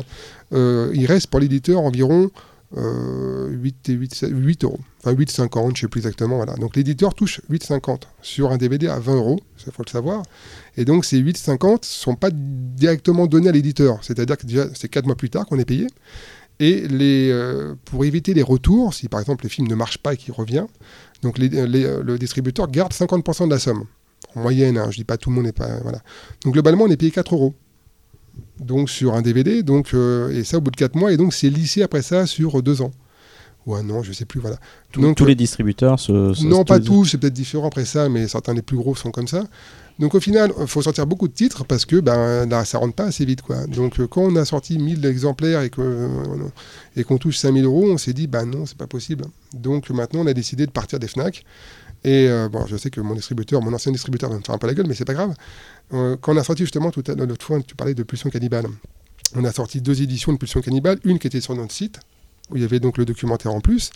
il 0.53 1.05
reste 1.05 1.27
pour 1.27 1.39
l'éditeur 1.39 1.81
environ 1.81 2.29
euh, 2.75 3.47
8, 3.49 3.89
et 3.89 3.93
8, 3.93 4.25
8 4.29 4.63
euros. 4.65 4.79
Enfin 4.99 5.13
8,50, 5.13 5.75
je 5.75 5.81
sais 5.81 5.87
plus 5.87 5.99
exactement. 5.99 6.35
Voilà. 6.37 6.55
Donc 6.55 6.75
l'éditeur 6.75 7.13
touche 7.13 7.39
8,50 7.49 8.01
sur 8.21 8.51
un 8.51 8.57
DVD 8.57 8.87
à 8.87 8.99
20 8.99 9.15
euros, 9.15 9.39
il 9.65 9.71
faut 9.71 9.83
le 9.85 9.89
savoir. 9.91 10.23
Et 10.75 10.83
donc 10.83 11.05
ces 11.05 11.21
8,50 11.21 11.71
ne 11.71 11.77
sont 11.81 12.15
pas 12.15 12.29
directement 12.31 13.27
donnés 13.27 13.49
à 13.49 13.51
l'éditeur. 13.53 13.99
C'est-à-dire 14.01 14.37
que 14.37 14.45
déjà 14.45 14.65
c'est 14.73 14.89
4 14.89 15.05
mois 15.05 15.15
plus 15.15 15.29
tard 15.29 15.45
qu'on 15.45 15.59
est 15.59 15.65
payé. 15.65 15.87
Et 16.59 16.85
euh, 16.91 17.75
pour 17.85 18.03
éviter 18.03 18.33
les 18.33 18.41
retours, 18.41 18.93
si 18.93 19.07
par 19.07 19.19
exemple 19.19 19.45
le 19.45 19.49
film 19.49 19.67
ne 19.67 19.75
marche 19.75 19.99
pas 19.99 20.13
et 20.13 20.17
qu'il 20.17 20.33
revient, 20.33 20.65
donc 21.21 21.37
les- 21.37 21.55
euh, 21.55 22.01
le 22.03 22.17
distributeur 22.17 22.67
garde 22.69 22.93
50% 22.93 23.45
de 23.45 23.51
la 23.51 23.59
somme. 23.59 23.85
En 24.35 24.41
moyenne, 24.41 24.77
hein, 24.77 24.87
je 24.89 24.97
dis 24.97 25.03
pas 25.03 25.17
tout 25.17 25.29
le 25.29 25.35
monde 25.35 25.45
n'est 25.45 25.51
pas. 25.51 25.79
Voilà. 25.83 26.01
Donc 26.43 26.53
globalement, 26.53 26.83
on 26.85 26.89
est 26.89 26.97
payé 26.97 27.11
4 27.11 27.33
euros. 27.35 27.53
Donc 28.59 28.89
sur 28.89 29.13
un 29.13 29.21
DVD, 29.21 29.63
donc, 29.63 29.93
euh, 29.93 30.29
et 30.31 30.43
ça 30.43 30.57
au 30.57 30.61
bout 30.61 30.71
de 30.71 30.75
4 30.75 30.95
mois, 30.95 31.11
et 31.11 31.17
donc 31.17 31.33
c'est 31.33 31.49
lissé 31.49 31.83
après 31.83 32.01
ça 32.01 32.25
sur 32.25 32.61
2 32.61 32.81
ans. 32.81 32.91
Ou 33.65 33.75
un 33.75 33.89
an, 33.89 34.01
je 34.01 34.13
sais 34.13 34.23
plus, 34.23 34.39
voilà. 34.39 34.57
Donc, 34.93 35.17
Tous 35.17 35.25
euh, 35.25 35.27
les 35.27 35.35
distributeurs 35.35 35.99
se. 35.99 36.33
se- 36.33 36.45
non, 36.45 36.63
pas 36.63 36.79
tous, 36.79 37.03
c'est 37.05 37.17
peut-être 37.17 37.33
différent 37.33 37.67
après 37.67 37.83
ça, 37.83 38.07
mais 38.07 38.27
certains 38.29 38.53
des 38.53 38.61
plus 38.61 38.77
gros 38.77 38.95
sont 38.95 39.11
comme 39.11 39.27
ça. 39.27 39.43
Donc 39.99 40.13
au 40.15 40.19
final, 40.19 40.53
il 40.61 40.67
faut 40.67 40.81
sortir 40.81 41.05
beaucoup 41.07 41.27
de 41.27 41.33
titres 41.33 41.65
parce 41.65 41.83
que 41.83 41.95
ben, 41.99 42.47
là, 42.47 42.63
ça 42.65 42.77
rentre 42.77 42.93
pas 42.93 43.05
assez 43.05 43.25
vite. 43.25 43.41
Quoi. 43.41 43.65
Donc 43.67 43.99
euh, 43.99 44.07
quand 44.07 44.21
on 44.21 44.35
a 44.37 44.45
sorti 44.45 44.77
1000 44.77 45.05
exemplaires 45.05 45.63
et 45.63 45.69
que, 45.69 46.07
et 46.95 47.03
qu'on 47.03 47.17
touche 47.17 47.37
5000 47.37 47.65
euros, 47.65 47.91
on 47.91 47.97
s'est 47.97 48.13
dit, 48.13 48.27
bah 48.27 48.45
non, 48.45 48.65
c'est 48.65 48.77
pas 48.77 48.87
possible. 48.87 49.25
Donc 49.53 49.89
maintenant, 49.89 50.21
on 50.21 50.27
a 50.27 50.33
décidé 50.33 50.65
de 50.65 50.71
partir 50.71 50.99
des 50.99 51.07
FNAC. 51.07 51.43
Et 52.03 52.27
euh, 52.29 52.47
bon, 52.47 52.65
je 52.67 52.77
sais 52.77 52.91
que 52.91 53.01
mon 53.01 53.15
distributeur, 53.15 53.61
mon 53.61 53.73
ancien 53.73 53.91
distributeur 53.91 54.29
va 54.29 54.37
me 54.37 54.41
faire 54.43 54.53
un 54.53 54.59
peu 54.59 54.67
la 54.67 54.75
gueule, 54.75 54.85
mais 54.87 54.93
c'est 54.93 55.03
pas 55.03 55.15
grave. 55.15 55.33
Euh, 55.93 56.17
quand 56.19 56.33
on 56.33 56.37
a 56.37 56.43
sorti 56.43 56.63
justement 56.63 56.91
tout 56.91 57.03
à 57.07 57.15
l'autre 57.15 57.45
fois, 57.45 57.61
tu 57.61 57.75
parlais 57.75 57.93
de 57.93 58.03
Pulsion 58.03 58.29
Cannibale. 58.29 58.67
On 59.35 59.43
a 59.43 59.51
sorti 59.51 59.81
deux 59.81 60.01
éditions 60.01 60.33
de 60.33 60.37
Pulsion 60.37 60.61
Cannibale, 60.61 60.99
une 61.03 61.19
qui 61.19 61.27
était 61.27 61.41
sur 61.41 61.55
notre 61.55 61.71
site, 61.71 61.99
où 62.49 62.55
il 62.55 62.61
y 62.61 62.65
avait 62.65 62.79
donc 62.79 62.97
le 62.97 63.05
documentaire 63.05 63.53
en 63.53 63.61
plus, 63.61 63.91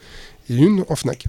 et 0.50 0.56
une 0.56 0.86
en 0.90 0.96
FNAC, 0.96 1.26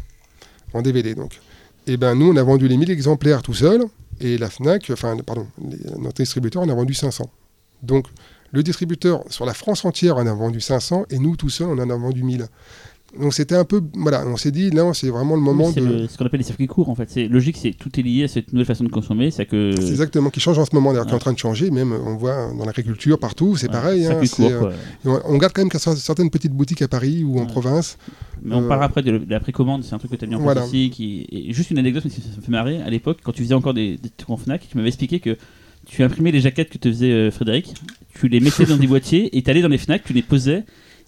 en 0.73 0.83
DVD 0.83 1.15
donc. 1.15 1.41
Et 1.87 1.97
ben 1.97 2.15
nous, 2.15 2.31
on 2.33 2.37
a 2.37 2.43
vendu 2.43 2.69
les 2.69 2.77
1000 2.77 2.91
exemplaires 2.91 3.43
tout 3.43 3.55
seul, 3.55 3.85
et 4.21 4.39
la 4.39 4.51
FNAC, 4.51 4.91
enfin, 4.93 5.17
pardon, 5.19 5.47
notre 5.99 6.17
distributeur 6.23 6.63
en 6.63 6.69
a 6.69 6.75
vendu 6.75 6.95
500. 6.95 7.29
Donc, 7.83 8.07
le 8.53 8.63
distributeur 8.63 9.25
sur 9.31 9.47
la 9.47 9.55
France 9.55 9.85
entière 9.85 10.17
en 10.17 10.27
a 10.27 10.35
vendu 10.35 10.61
500, 10.61 11.07
et 11.11 11.19
nous, 11.19 11.37
tout 11.37 11.49
seuls, 11.49 11.69
on 11.69 11.79
en 11.79 11.91
a 11.91 11.97
vendu 11.97 12.23
1000. 12.23 12.47
Donc, 13.21 13.35
c'était 13.35 13.55
un 13.57 13.65
peu. 13.65 13.83
Voilà, 13.95 14.25
on 14.27 14.37
s'est 14.39 14.51
dit, 14.51 14.71
là, 14.71 14.91
c'est 14.95 15.09
vraiment 15.11 15.35
le 15.35 15.43
moment 15.43 15.71
de. 15.71 15.81
le- 15.81 16.09
ce 16.09 16.17
qu'on 16.17 16.25
appelle 16.25 16.41
les 16.41 16.47
circuits 16.47 16.67
courts 16.67 16.89
en 16.89 16.95
fait. 16.95 17.11
C'est 17.11 17.29
logique, 17.29 17.59
c'est 17.59 17.73
tout 17.73 17.91
est 18.01 18.03
lié 18.03 18.25
à 18.25 18.29
cette 18.29 18.53
nouvelle 18.53 18.65
façon 18.67 18.85
de 18.85 18.89
consommer. 18.89 19.31
C'est 19.31 19.45
que 19.45 19.73
C'est 19.79 19.91
exactement 19.91 20.31
qui 20.31 20.41
change 20.41 20.59
en 20.59 20.65
ce 20.65 20.75
moment, 20.75 20.93
d'ailleurs, 20.93 21.05
qui 21.07 21.13
est 21.13 21.17
en 21.17 21.19
train 21.19 21.33
de 21.35 21.39
changer. 21.39 21.71
Même, 21.71 21.93
on 21.93 22.17
voit 22.17 22.51
dans 22.57 22.65
l'agriculture, 22.65 23.19
partout, 23.19 23.57
c'est 23.57 23.67
Ouais, 23.67 23.73
pareil. 23.73 24.07
hein, 24.07 24.19
courts, 24.35 24.51
euh, 24.51 24.73
on, 25.05 25.21
on 25.27 25.37
garde 25.39 25.53
quand 25.53 25.63
même 25.63 25.71
certaines 25.97 26.31
petites 26.31 26.53
boutiques 26.53 26.81
à 26.83 26.89
Paris 26.89 27.23
ou 27.23 27.37
en 27.39 27.43
Ouais. 27.43 27.47
province. 27.47 27.99
Mais 28.43 28.55
on 28.55 28.65
Euh, 28.65 28.69
parle 28.69 28.83
après 28.83 29.03
de, 29.03 29.21
la 29.29 29.41
précommande, 29.41 29.85
c'est 29.85 29.95
un 29.95 29.99
truc 29.99 30.11
que 30.11 30.17
tu 30.17 30.25
as 30.25 30.29
mis 30.29 30.35
en 30.35 30.39
place 30.43 30.55
Voilà. 30.55 30.67
ici. 30.67 30.91
Qui... 30.91 31.27
Et 31.31 31.53
juste 31.53 31.71
une 31.71 31.79
anecdote, 31.79 32.05
mais 32.07 32.11
ça 32.11 32.19
me 32.37 32.43
fait 32.43 32.51
marrer. 32.51 32.81
À 32.81 32.89
l'époque, 32.89 33.19
quand 33.23 33.33
tu 33.33 33.43
faisais 33.43 33.55
encore 33.55 33.75
des, 33.75 33.99
des 33.99 34.09
trucs 34.09 34.31
en 34.31 34.37
Fnac, 34.39 34.67
tu 34.69 34.77
m'avais 34.77 34.89
expliqué 34.89 35.21
que 35.21 35.37
tu 35.87 36.03
imprimais 36.03 36.31
les 36.31 36.41
jaquettes 36.41 36.71
que 36.71 36.79
te 36.79 36.89
faisait 36.89 37.11
euh, 37.13 37.31
Frédéric, 37.31 37.75
tu 38.15 38.29
les 38.29 38.41
mettais 38.41 38.65
dans 38.65 38.77
des 38.79 38.87
boîtiers 38.89 39.37
et 39.37 39.43
tu 39.43 39.51
allais 39.51 39.61
dans 39.63 39.69
les 39.69 39.79
Fnac, 39.79 40.03
tu 40.05 40.13
les 40.13 40.23
posais, 40.23 40.65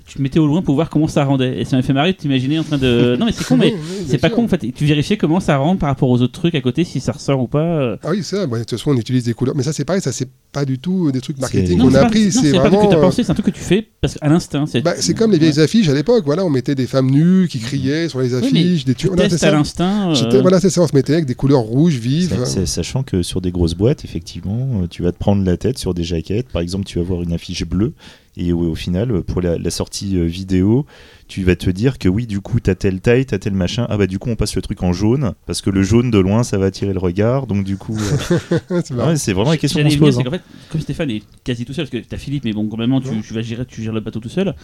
tu 0.07 0.17
te 0.17 0.23
mettais 0.23 0.39
au 0.39 0.47
loin 0.47 0.61
pour 0.63 0.75
voir 0.75 0.91
comment 0.91 1.09
ça 1.09 1.25
rendait. 1.25 1.61
Et 1.61 1.65
ça 1.65 1.77
m'a 1.77 1.83
fait 1.83 1.93
marrer 1.93 2.13
de 2.13 2.17
t'imaginer 2.19 2.59
en 2.59 2.63
train 2.65 2.79
de. 2.79 3.17
Non, 3.19 3.27
mais 3.27 3.33
c'est 3.33 3.45
con, 3.45 3.57
mais 3.57 3.73
Oui, 3.73 3.81
oui, 4.01 4.05
c'est 4.09 4.19
pas 4.19 4.29
sûr. 4.29 4.37
con 4.37 4.45
en 4.45 4.49
fait. 4.49 4.59
Tu 4.75 4.85
vérifiais 4.85 5.17
comment 5.17 5.41
ça 5.41 5.57
rend 5.57 5.77
par 5.77 5.89
rapport 5.89 6.09
aux 6.11 6.21
autres 6.21 6.33
trucs 6.39 6.55
à 6.55 6.61
côté, 6.61 6.85
si 6.85 7.01
ça 7.01 7.13
ressort 7.13 7.41
ou 7.41 7.47
pas. 7.49 7.61
euh. 7.63 7.97
Ah 8.03 8.09
oui, 8.11 8.23
ça, 8.23 8.47
bon, 8.47 8.57
de 8.57 8.61
toute 8.61 8.71
façon, 8.73 8.91
on 8.91 8.97
utilise 8.97 9.25
des 9.25 9.35
couleurs. 9.35 9.55
Mais 9.57 9.63
ça, 9.63 9.73
c'est 9.73 9.85
pareil, 9.85 10.03
ça, 10.03 10.13
c'est 10.13 10.29
pas 10.53 10.65
du 10.65 10.79
tout 10.79 11.11
des 11.11 11.21
trucs 11.21 11.39
marketing 11.41 11.67
C'est- 11.67 11.77
qu'on 11.83 11.91
c'est 11.91 11.97
a 11.97 12.01
pas- 12.01 12.07
appris. 12.07 12.25
non, 12.27 12.31
C'est 12.31 12.53
pas 12.53 12.59
vraiment. 12.61 12.83
que 12.85 12.89
tu 12.89 12.95
as 12.95 12.99
euh, 12.99 13.01
pensé, 13.01 13.25
c'est 13.25 13.31
un 13.31 13.35
truc 13.35 13.47
que 13.47 13.51
tu 13.51 13.61
fais 13.61 13.87
parce 14.01 14.15
qu'à 14.15 14.29
l'instinct. 14.29 14.65
bah, 14.85 14.95
c'est 14.99 15.15
comme 15.15 15.33
les 15.33 15.39
vieilles 15.39 15.53
Ouais. 15.57 15.61
affiches 15.63 15.89
à 15.89 15.95
l'époque. 15.95 16.23
Voilà, 16.27 16.45
on 16.45 16.51
mettait 16.51 16.75
des 16.75 16.87
femmes 16.87 17.11
nues 17.11 17.49
qui 17.49 17.59
criaient 17.59 18.09
sur 18.09 18.21
les 18.21 18.35
Oui, 18.35 18.41
mais 18.53 18.59
affiches, 18.61 18.85
des 18.85 18.95
Tu 18.95 19.03
tu- 19.03 19.07
voilà, 19.09 19.25
c'est 19.25 19.29
testes 19.31 19.45
à 19.45 19.51
ça. 19.51 19.53
l'instinct. 19.57 20.13
euh, 20.15 20.41
Voilà, 20.43 20.61
c'est 20.61 20.71
ça. 20.71 20.83
On 20.83 20.87
se 20.87 20.95
mettait 20.95 21.15
avec 21.15 21.25
des 21.27 21.35
couleurs 21.35 21.61
rouges 21.61 21.95
vives. 21.97 22.37
C'est- 22.45 22.67
Sachant 22.67 23.03
que 23.03 23.23
sur 23.23 23.41
des 23.41 23.51
grosses 23.53 23.75
boîtes, 23.75 24.05
effectivement, 24.05 24.83
euh, 24.83 24.87
tu 24.89 25.03
vas 25.03 25.13
te 25.13 25.19
prendre 25.19 25.45
la 25.45 25.57
tête 25.57 25.79
sur 25.79 25.95
des 25.95 26.05
jaquettes. 26.05 26.49
Par 26.49 26.61
exemple, 26.63 26.85
tu 26.85 26.99
vas 26.99 27.05
voir 27.05 27.23
une 27.23 27.33
affiche 27.33 27.65
bleue 27.65 27.93
Et 28.37 28.53
au, 28.53 28.61
au 28.71 28.75
final, 28.75 29.23
pour 29.23 29.41
la, 29.41 29.59
la 29.59 29.71
sortie 29.71 30.17
euh, 30.17 30.25
vidéo, 30.25 30.87
tu 31.29 31.45
vas 31.45 31.55
te 31.57 31.71
dire 31.71 31.99
que 31.99 32.09
oui, 32.09 32.27
du 32.27 32.41
coup, 32.41 32.59
t'as 32.59 32.75
telle 32.75 33.01
taille, 33.01 33.25
t'as 33.27 33.39
tel 33.39 33.53
machin. 33.55 33.87
Ah 33.89 33.97
bah 33.97 34.07
du 34.09 34.19
coup, 34.19 34.29
on 34.31 34.37
passe 34.37 34.57
le 34.57 34.63
truc 34.63 34.83
en 34.83 34.93
jaune 34.93 35.35
parce 35.47 35.63
que 35.63 35.71
le 35.71 35.83
jaune 35.85 36.11
de 36.11 36.19
loin, 36.19 36.43
ça 36.43 36.59
va 36.59 36.67
attirer 36.67 36.93
le 36.93 36.99
regard. 36.99 37.47
Donc 37.47 37.65
du 37.65 37.77
coup, 37.77 37.97
euh, 37.97 38.83
c'est 38.85 38.95
ouais, 38.95 39.33
vraiment 39.35 39.51
la 39.51 39.57
question 39.57 39.83
qu'on 39.83 39.91
se 39.91 39.99
pose. 39.99 40.15
c'est 40.15 40.21
hein. 40.21 40.25
qu'en 40.25 40.31
fait, 40.33 40.43
comme 40.71 40.81
Stéphane 40.81 41.11
est 41.11 41.23
quasi 41.45 41.65
tout 41.65 41.73
seul, 41.73 41.89
parce 41.89 42.03
que 42.03 42.09
t'as 42.09 42.17
Philippe, 42.19 42.45
mais 42.45 42.53
bon, 42.53 42.67
quand 42.69 42.77
même, 42.77 43.01
tu, 43.01 43.09
Ouais. 43.09 43.21
tu 43.25 43.33
vas 43.35 43.43
gérer, 43.43 43.65
tu 43.67 43.83
gères 43.83 43.93
le 43.93 44.01
bateau 44.01 44.21
tout 44.21 44.29
seul. 44.29 44.55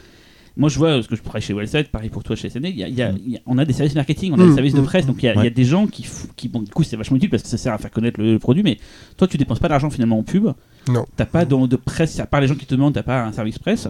Moi, 0.60 0.68
je 0.68 0.78
vois, 0.78 0.90
parce 0.94 1.06
que 1.08 1.16
je 1.16 1.22
travaille 1.22 1.42
chez 1.42 1.54
Wellside, 1.54 1.88
pareil 1.88 2.08
pour 2.10 2.22
toi 2.22 2.36
chez 2.36 2.48
SNE, 2.50 2.66
il 2.68 2.76
y 2.76 2.84
a- 2.84 2.88
il 2.88 2.94
y 2.94 3.02
a- 3.02 3.10
il 3.10 3.32
y 3.32 3.36
a- 3.36 3.40
on 3.46 3.58
a 3.58 3.64
des 3.64 3.72
services 3.72 3.94
marketing, 3.96 4.32
on 4.36 4.38
a 4.40 4.44
Mm, 4.44 4.48
des 4.50 4.54
services 4.54 4.74
de 4.74 4.80
mm, 4.80 4.84
presse, 4.84 5.06
donc 5.06 5.22
il 5.22 5.26
y, 5.26 5.28
a- 5.30 5.44
y 5.46 5.50
des 5.50 5.64
gens 5.64 5.86
qui, 5.88 6.06
qui, 6.36 6.48
bon, 6.48 6.60
du 6.62 6.70
coup, 6.70 6.82
c'est 6.84 6.96
vachement 6.96 7.16
utile 7.16 7.30
parce 7.30 7.42
que 7.42 7.48
ça 7.48 7.56
sert 7.56 7.72
à 7.72 7.78
faire 7.78 7.90
connaître 7.90 8.20
le, 8.20 8.32
le 8.34 8.38
produit, 8.38 8.62
mais 8.62 8.78
toi, 9.16 9.26
tu 9.26 9.36
dépenses 9.38 9.58
pas 9.58 9.68
d'argent 9.68 9.90
finalement 9.90 10.18
en 10.18 10.22
pub. 10.22 10.48
Non. 10.88 11.04
T'as 11.16 11.24
pas 11.26 11.44
de, 11.44 11.66
de 11.66 11.76
presse, 11.76 12.20
à 12.20 12.26
part 12.26 12.40
les 12.40 12.46
gens 12.46 12.54
qui 12.54 12.66
te 12.66 12.74
demandent, 12.74 12.94
t'as 12.94 13.02
pas 13.02 13.24
un 13.24 13.32
service 13.32 13.58
presse. 13.58 13.88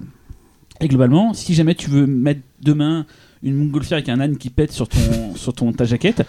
Et 0.80 0.88
globalement, 0.88 1.34
si 1.34 1.52
jamais 1.54 1.74
tu 1.74 1.90
veux 1.90 2.06
mettre 2.06 2.40
demain 2.62 3.04
une 3.42 3.54
montgolfière 3.56 3.96
avec 3.96 4.08
un 4.10 4.20
âne 4.20 4.36
qui 4.36 4.50
pète 4.50 4.70
sur 4.70 4.86
ton, 4.88 4.98
sur 5.34 5.52
ton, 5.54 5.72
ta 5.72 5.84
jaquette, 5.84 6.22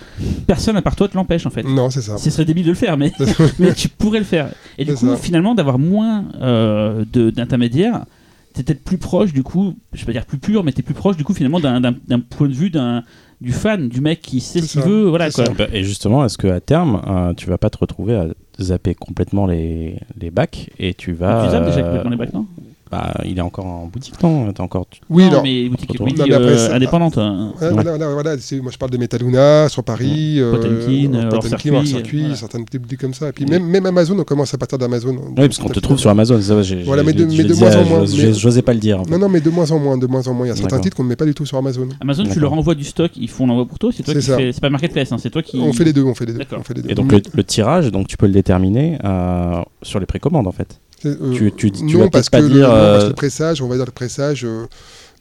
personne 0.48 0.76
à 0.78 0.82
part 0.82 0.96
toi 0.96 1.08
te 1.08 1.16
l'empêche 1.16 1.46
en 1.46 1.50
fait. 1.50 1.64
Non, 1.64 1.90
c'est 1.90 2.02
ça. 2.02 2.18
Ce 2.18 2.30
serait 2.30 2.46
débile 2.46 2.64
de 2.66 2.70
le 2.70 2.76
faire, 2.76 2.98
mais, 2.98 3.12
mais 3.60 3.74
tu 3.74 3.90
pourrais 3.90 4.20
le 4.20 4.26
faire. 4.26 4.50
Et 4.78 4.86
du 4.86 4.94
coup, 4.96 5.08
ça. 5.08 5.18
finalement, 5.18 5.54
d'avoir 5.56 5.78
moins 5.78 6.26
euh, 6.42 7.04
de- 7.12 7.30
d'intermédiaires, 7.30 8.06
t'es 8.54 8.64
peut-être 8.64 8.84
plus 8.84 8.98
proche, 8.98 9.34
du 9.34 9.44
coup, 9.44 9.76
je 9.94 10.00
vais 10.02 10.06
pas 10.08 10.12
dire 10.14 10.26
plus 10.26 10.38
pur, 10.38 10.64
mais 10.64 10.72
t'es 10.72 10.82
plus 10.82 10.94
proche, 10.94 11.18
du 11.18 11.24
coup, 11.24 11.34
finalement, 11.34 11.60
d'un 11.60 11.80
d'un- 11.82 11.96
d'un 12.08 12.20
point 12.20 12.48
de 12.48 12.54
vue 12.54 12.70
d'un 12.70 13.04
du 13.42 13.52
fan, 13.54 13.90
du 13.90 14.02
mec 14.02 14.22
qui 14.22 14.40
sait 14.40 14.62
ce 14.62 14.72
qu'il 14.74 14.82
veut, 14.82 15.06
voilà 15.10 15.32
quoi. 15.32 15.46
ça. 15.48 15.68
Et 15.74 15.84
justement, 15.84 16.24
est-ce 16.24 16.38
qu'à 16.38 16.60
terme, 16.60 17.02
euh, 17.08 17.34
tu 17.34 17.48
vas 17.48 17.58
pas 17.58 17.70
te 17.72 17.78
retrouver 17.80 18.16
à 18.16 18.28
zapper 18.60 18.94
complètement 18.94 19.48
les, 19.48 19.98
les 20.20 20.30
bacs 20.30 20.70
et 20.78 20.94
tu 20.94 21.14
vas. 21.14 21.46
tu 21.46 21.52
zappes 21.52 21.66
déjà 21.66 21.80
euh, 21.80 21.84
complètement 21.84 22.10
les 22.12 22.18
bacs, 22.18 22.34
non? 22.34 22.46
Bah, 22.92 23.14
il 23.26 23.38
est 23.38 23.42
encore 23.42 23.66
en 23.66 23.86
boutique, 23.88 24.22
non 24.22 24.52
T'as 24.52 24.64
encore. 24.64 24.86
Oui, 25.10 25.26
non, 25.26 25.38
non. 25.38 25.44
mais 25.44 25.70
boutique 25.70 25.92
Retourne. 25.92 26.10
oui, 26.12 26.18
Non, 26.20 26.26
mais 26.28 26.34
après, 26.36 26.60
euh, 26.60 26.74
indépendante. 26.76 27.18
hein. 27.18 27.54
Ouais, 27.62 27.70
voilà, 27.72 27.98
voilà, 27.98 28.36
moi 28.62 28.72
je 28.72 28.78
parle 28.78 28.92
de 28.92 28.98
Metaluna 28.98 29.70
sur 29.70 29.84
Paris, 29.84 30.40
euh, 30.40 30.52
Potemkin, 30.52 31.14
euh, 31.14 31.30
Potemkin, 31.30 31.36
hors 31.36 31.44
circuit, 31.46 31.88
circuit, 31.88 32.20
voilà. 32.22 32.36
certaines 32.36 32.66
petites 32.66 32.82
boutiques 32.82 33.00
comme 33.00 33.14
ça. 33.14 33.30
Et 33.30 33.32
puis 33.32 33.46
même, 33.46 33.64
même 33.66 33.86
Amazon, 33.86 34.18
on 34.20 34.24
commence 34.24 34.54
à 34.54 34.58
partir 34.58 34.78
d'Amazon. 34.78 35.16
Oui, 35.16 35.34
parce 35.36 35.58
qu'on 35.58 35.70
te 35.70 35.80
trouve 35.80 35.98
sur 36.00 36.10
Amazon. 36.10 36.42
ça, 36.42 36.62
j'ai- 36.64 36.84
Voilà, 36.84 37.04
mais 37.04 37.14
de- 37.14 37.20
je 37.30 37.38
mais 37.38 37.44
le 37.44 37.50
de 37.50 37.54
moins 37.56 37.76
en 37.76 37.86
moins, 37.86 38.06
J'osais 38.06 38.62
pas 38.62 38.74
le 38.74 38.80
dire. 38.80 39.02
Non, 39.10 39.18
non, 39.18 39.30
mais 39.30 39.40
de 39.42 39.50
moins 39.50 39.72
en 39.72 39.80
moins, 39.80 39.98
de 39.98 40.08
moins 40.08 40.28
en 40.28 40.34
moins. 40.34 40.46
Il 40.46 40.50
y 40.50 40.52
a 40.52 40.56
certains 40.56 40.80
titres 40.80 40.98
qu'on 40.98 41.04
ne 41.04 41.10
met 41.10 41.16
pas 41.16 41.26
du 41.26 41.34
tout 41.34 41.46
sur 41.46 41.58
Amazon. 41.58 41.88
Amazon, 42.02 42.24
tu 42.32 42.40
leur 42.40 42.52
envoies 42.54 42.76
du 42.76 42.84
stock, 42.84 43.12
ils 43.16 43.30
font 43.30 43.48
l'envoi 43.48 43.66
pour 43.66 43.80
toi, 43.80 43.92
c'est 43.96 44.04
toi 44.04 44.14
C'est 44.14 44.20
qui 44.20 44.26
fais. 44.26 44.52
C'est 44.52 44.62
pas 44.62 44.70
marketplace, 44.70 45.12
hein, 45.12 45.18
c'est 45.18 45.30
toi 45.30 45.42
qui. 45.42 45.60
On 45.60 45.72
fait 45.74 45.86
les 45.86 45.94
deux, 45.94 46.04
on 46.04 46.14
fait 46.14 46.26
les 46.26 46.34
deux. 46.34 46.40
D'accord. 46.40 46.60
on 46.60 46.64
fait 46.64 46.74
les 46.74 46.82
deux. 46.82 46.90
Et 46.92 46.96
donc 46.96 47.12
le, 47.12 47.22
le 47.34 47.44
tirage, 47.44 47.90
donc 47.92 48.08
tu 48.08 48.18
peux 48.18 48.26
le 48.26 48.34
déterminer 48.34 48.98
euh, 49.04 49.62
sur 49.82 50.00
les 50.00 50.06
précommandes 50.06 50.48
en 50.48 50.52
fait. 50.52 50.80
Euh, 51.06 51.34
tu- 51.34 51.52
tu- 51.54 51.72
tu 51.72 51.84
non, 51.86 52.00
vas 52.00 52.10
parce 52.10 52.30
peut-être 52.30 52.30
que 52.30 52.32
pas 52.32 52.42
le, 52.42 52.50
dire, 52.50 52.68
non, 52.68 52.74
parce 52.74 53.00
que 53.00 53.06
euh, 53.06 53.08
le 53.10 53.14
pressage, 53.16 53.62
on 53.62 53.68
va 53.68 53.76
dire 53.76 53.86
le 53.86 53.92
pressage. 53.92 54.46
euh, 54.46 54.66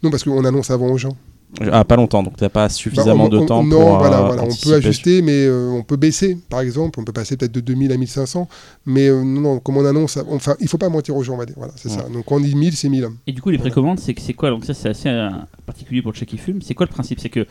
non, 0.02 0.10
parce 0.10 0.24
qu'on 0.24 0.44
annonce 0.44 0.70
avant 0.70 0.88
aux 0.88 0.98
gens. 0.98 1.16
Ah, 1.72 1.82
pas 1.84 1.96
longtemps, 1.96 2.22
donc 2.22 2.36
t'as 2.36 2.48
pas 2.48 2.66
Bah, 2.66 2.68
suffisamment 2.68 3.24
on- 3.24 3.28
de 3.28 3.38
on- 3.38 3.46
temps 3.46 3.64
non, 3.64 3.80
pour. 3.80 3.98
voilà, 3.98 4.20
voilà, 4.22 4.44
on 4.44 4.54
peut 4.54 4.72
ajuster, 4.74 5.20
mais 5.20 5.46
euh, 5.46 5.68
on 5.70 5.82
peut 5.82 5.96
baisser, 5.96 6.38
par 6.48 6.60
exemple. 6.60 7.00
On 7.00 7.04
peut 7.04 7.12
passer 7.12 7.36
peut-être 7.36 7.50
de 7.50 7.58
2000 7.60 7.90
à 7.90 7.96
1500. 7.96 8.48
Mais 8.86 9.08
euh, 9.08 9.24
non, 9.24 9.40
non, 9.40 9.58
comme 9.58 9.76
on 9.76 9.84
annonce, 9.84 10.16
enfin, 10.30 10.54
il 10.60 10.68
faut 10.68 10.78
pas 10.78 10.88
mentir 10.88 11.16
aux 11.16 11.24
gens, 11.24 11.34
on 11.34 11.38
va 11.38 11.46
dire. 11.46 11.56
Voilà, 11.58 11.72
c'est 11.76 11.88
Ouais. 11.90 11.96
ça. 11.96 12.02
Donc, 12.08 12.24
quand 12.26 12.36
on 12.36 12.40
dit 12.40 12.54
1000, 12.54 12.76
c'est 12.76 12.88
1000. 12.88 13.08
Et 13.26 13.32
du 13.32 13.42
coup, 13.42 13.50
les 13.50 13.56
Voilà. 13.56 13.70
précommandes, 13.72 13.98
c'est 13.98 14.14
c'est 14.20 14.32
quoi? 14.32 14.50
Donc 14.50 14.64
ça, 14.64 14.74
c'est 14.74 14.90
assez 14.90 15.08
euh, 15.08 15.28
particulier 15.66 16.02
pour 16.02 16.12
le 16.12 16.16
chat 16.16 16.24
qui 16.24 16.38
fume. 16.38 16.62
C'est 16.62 16.74
quoi 16.74 16.86
le 16.86 16.92
principe? 16.92 17.18
C'est 17.18 17.30
que 17.30 17.44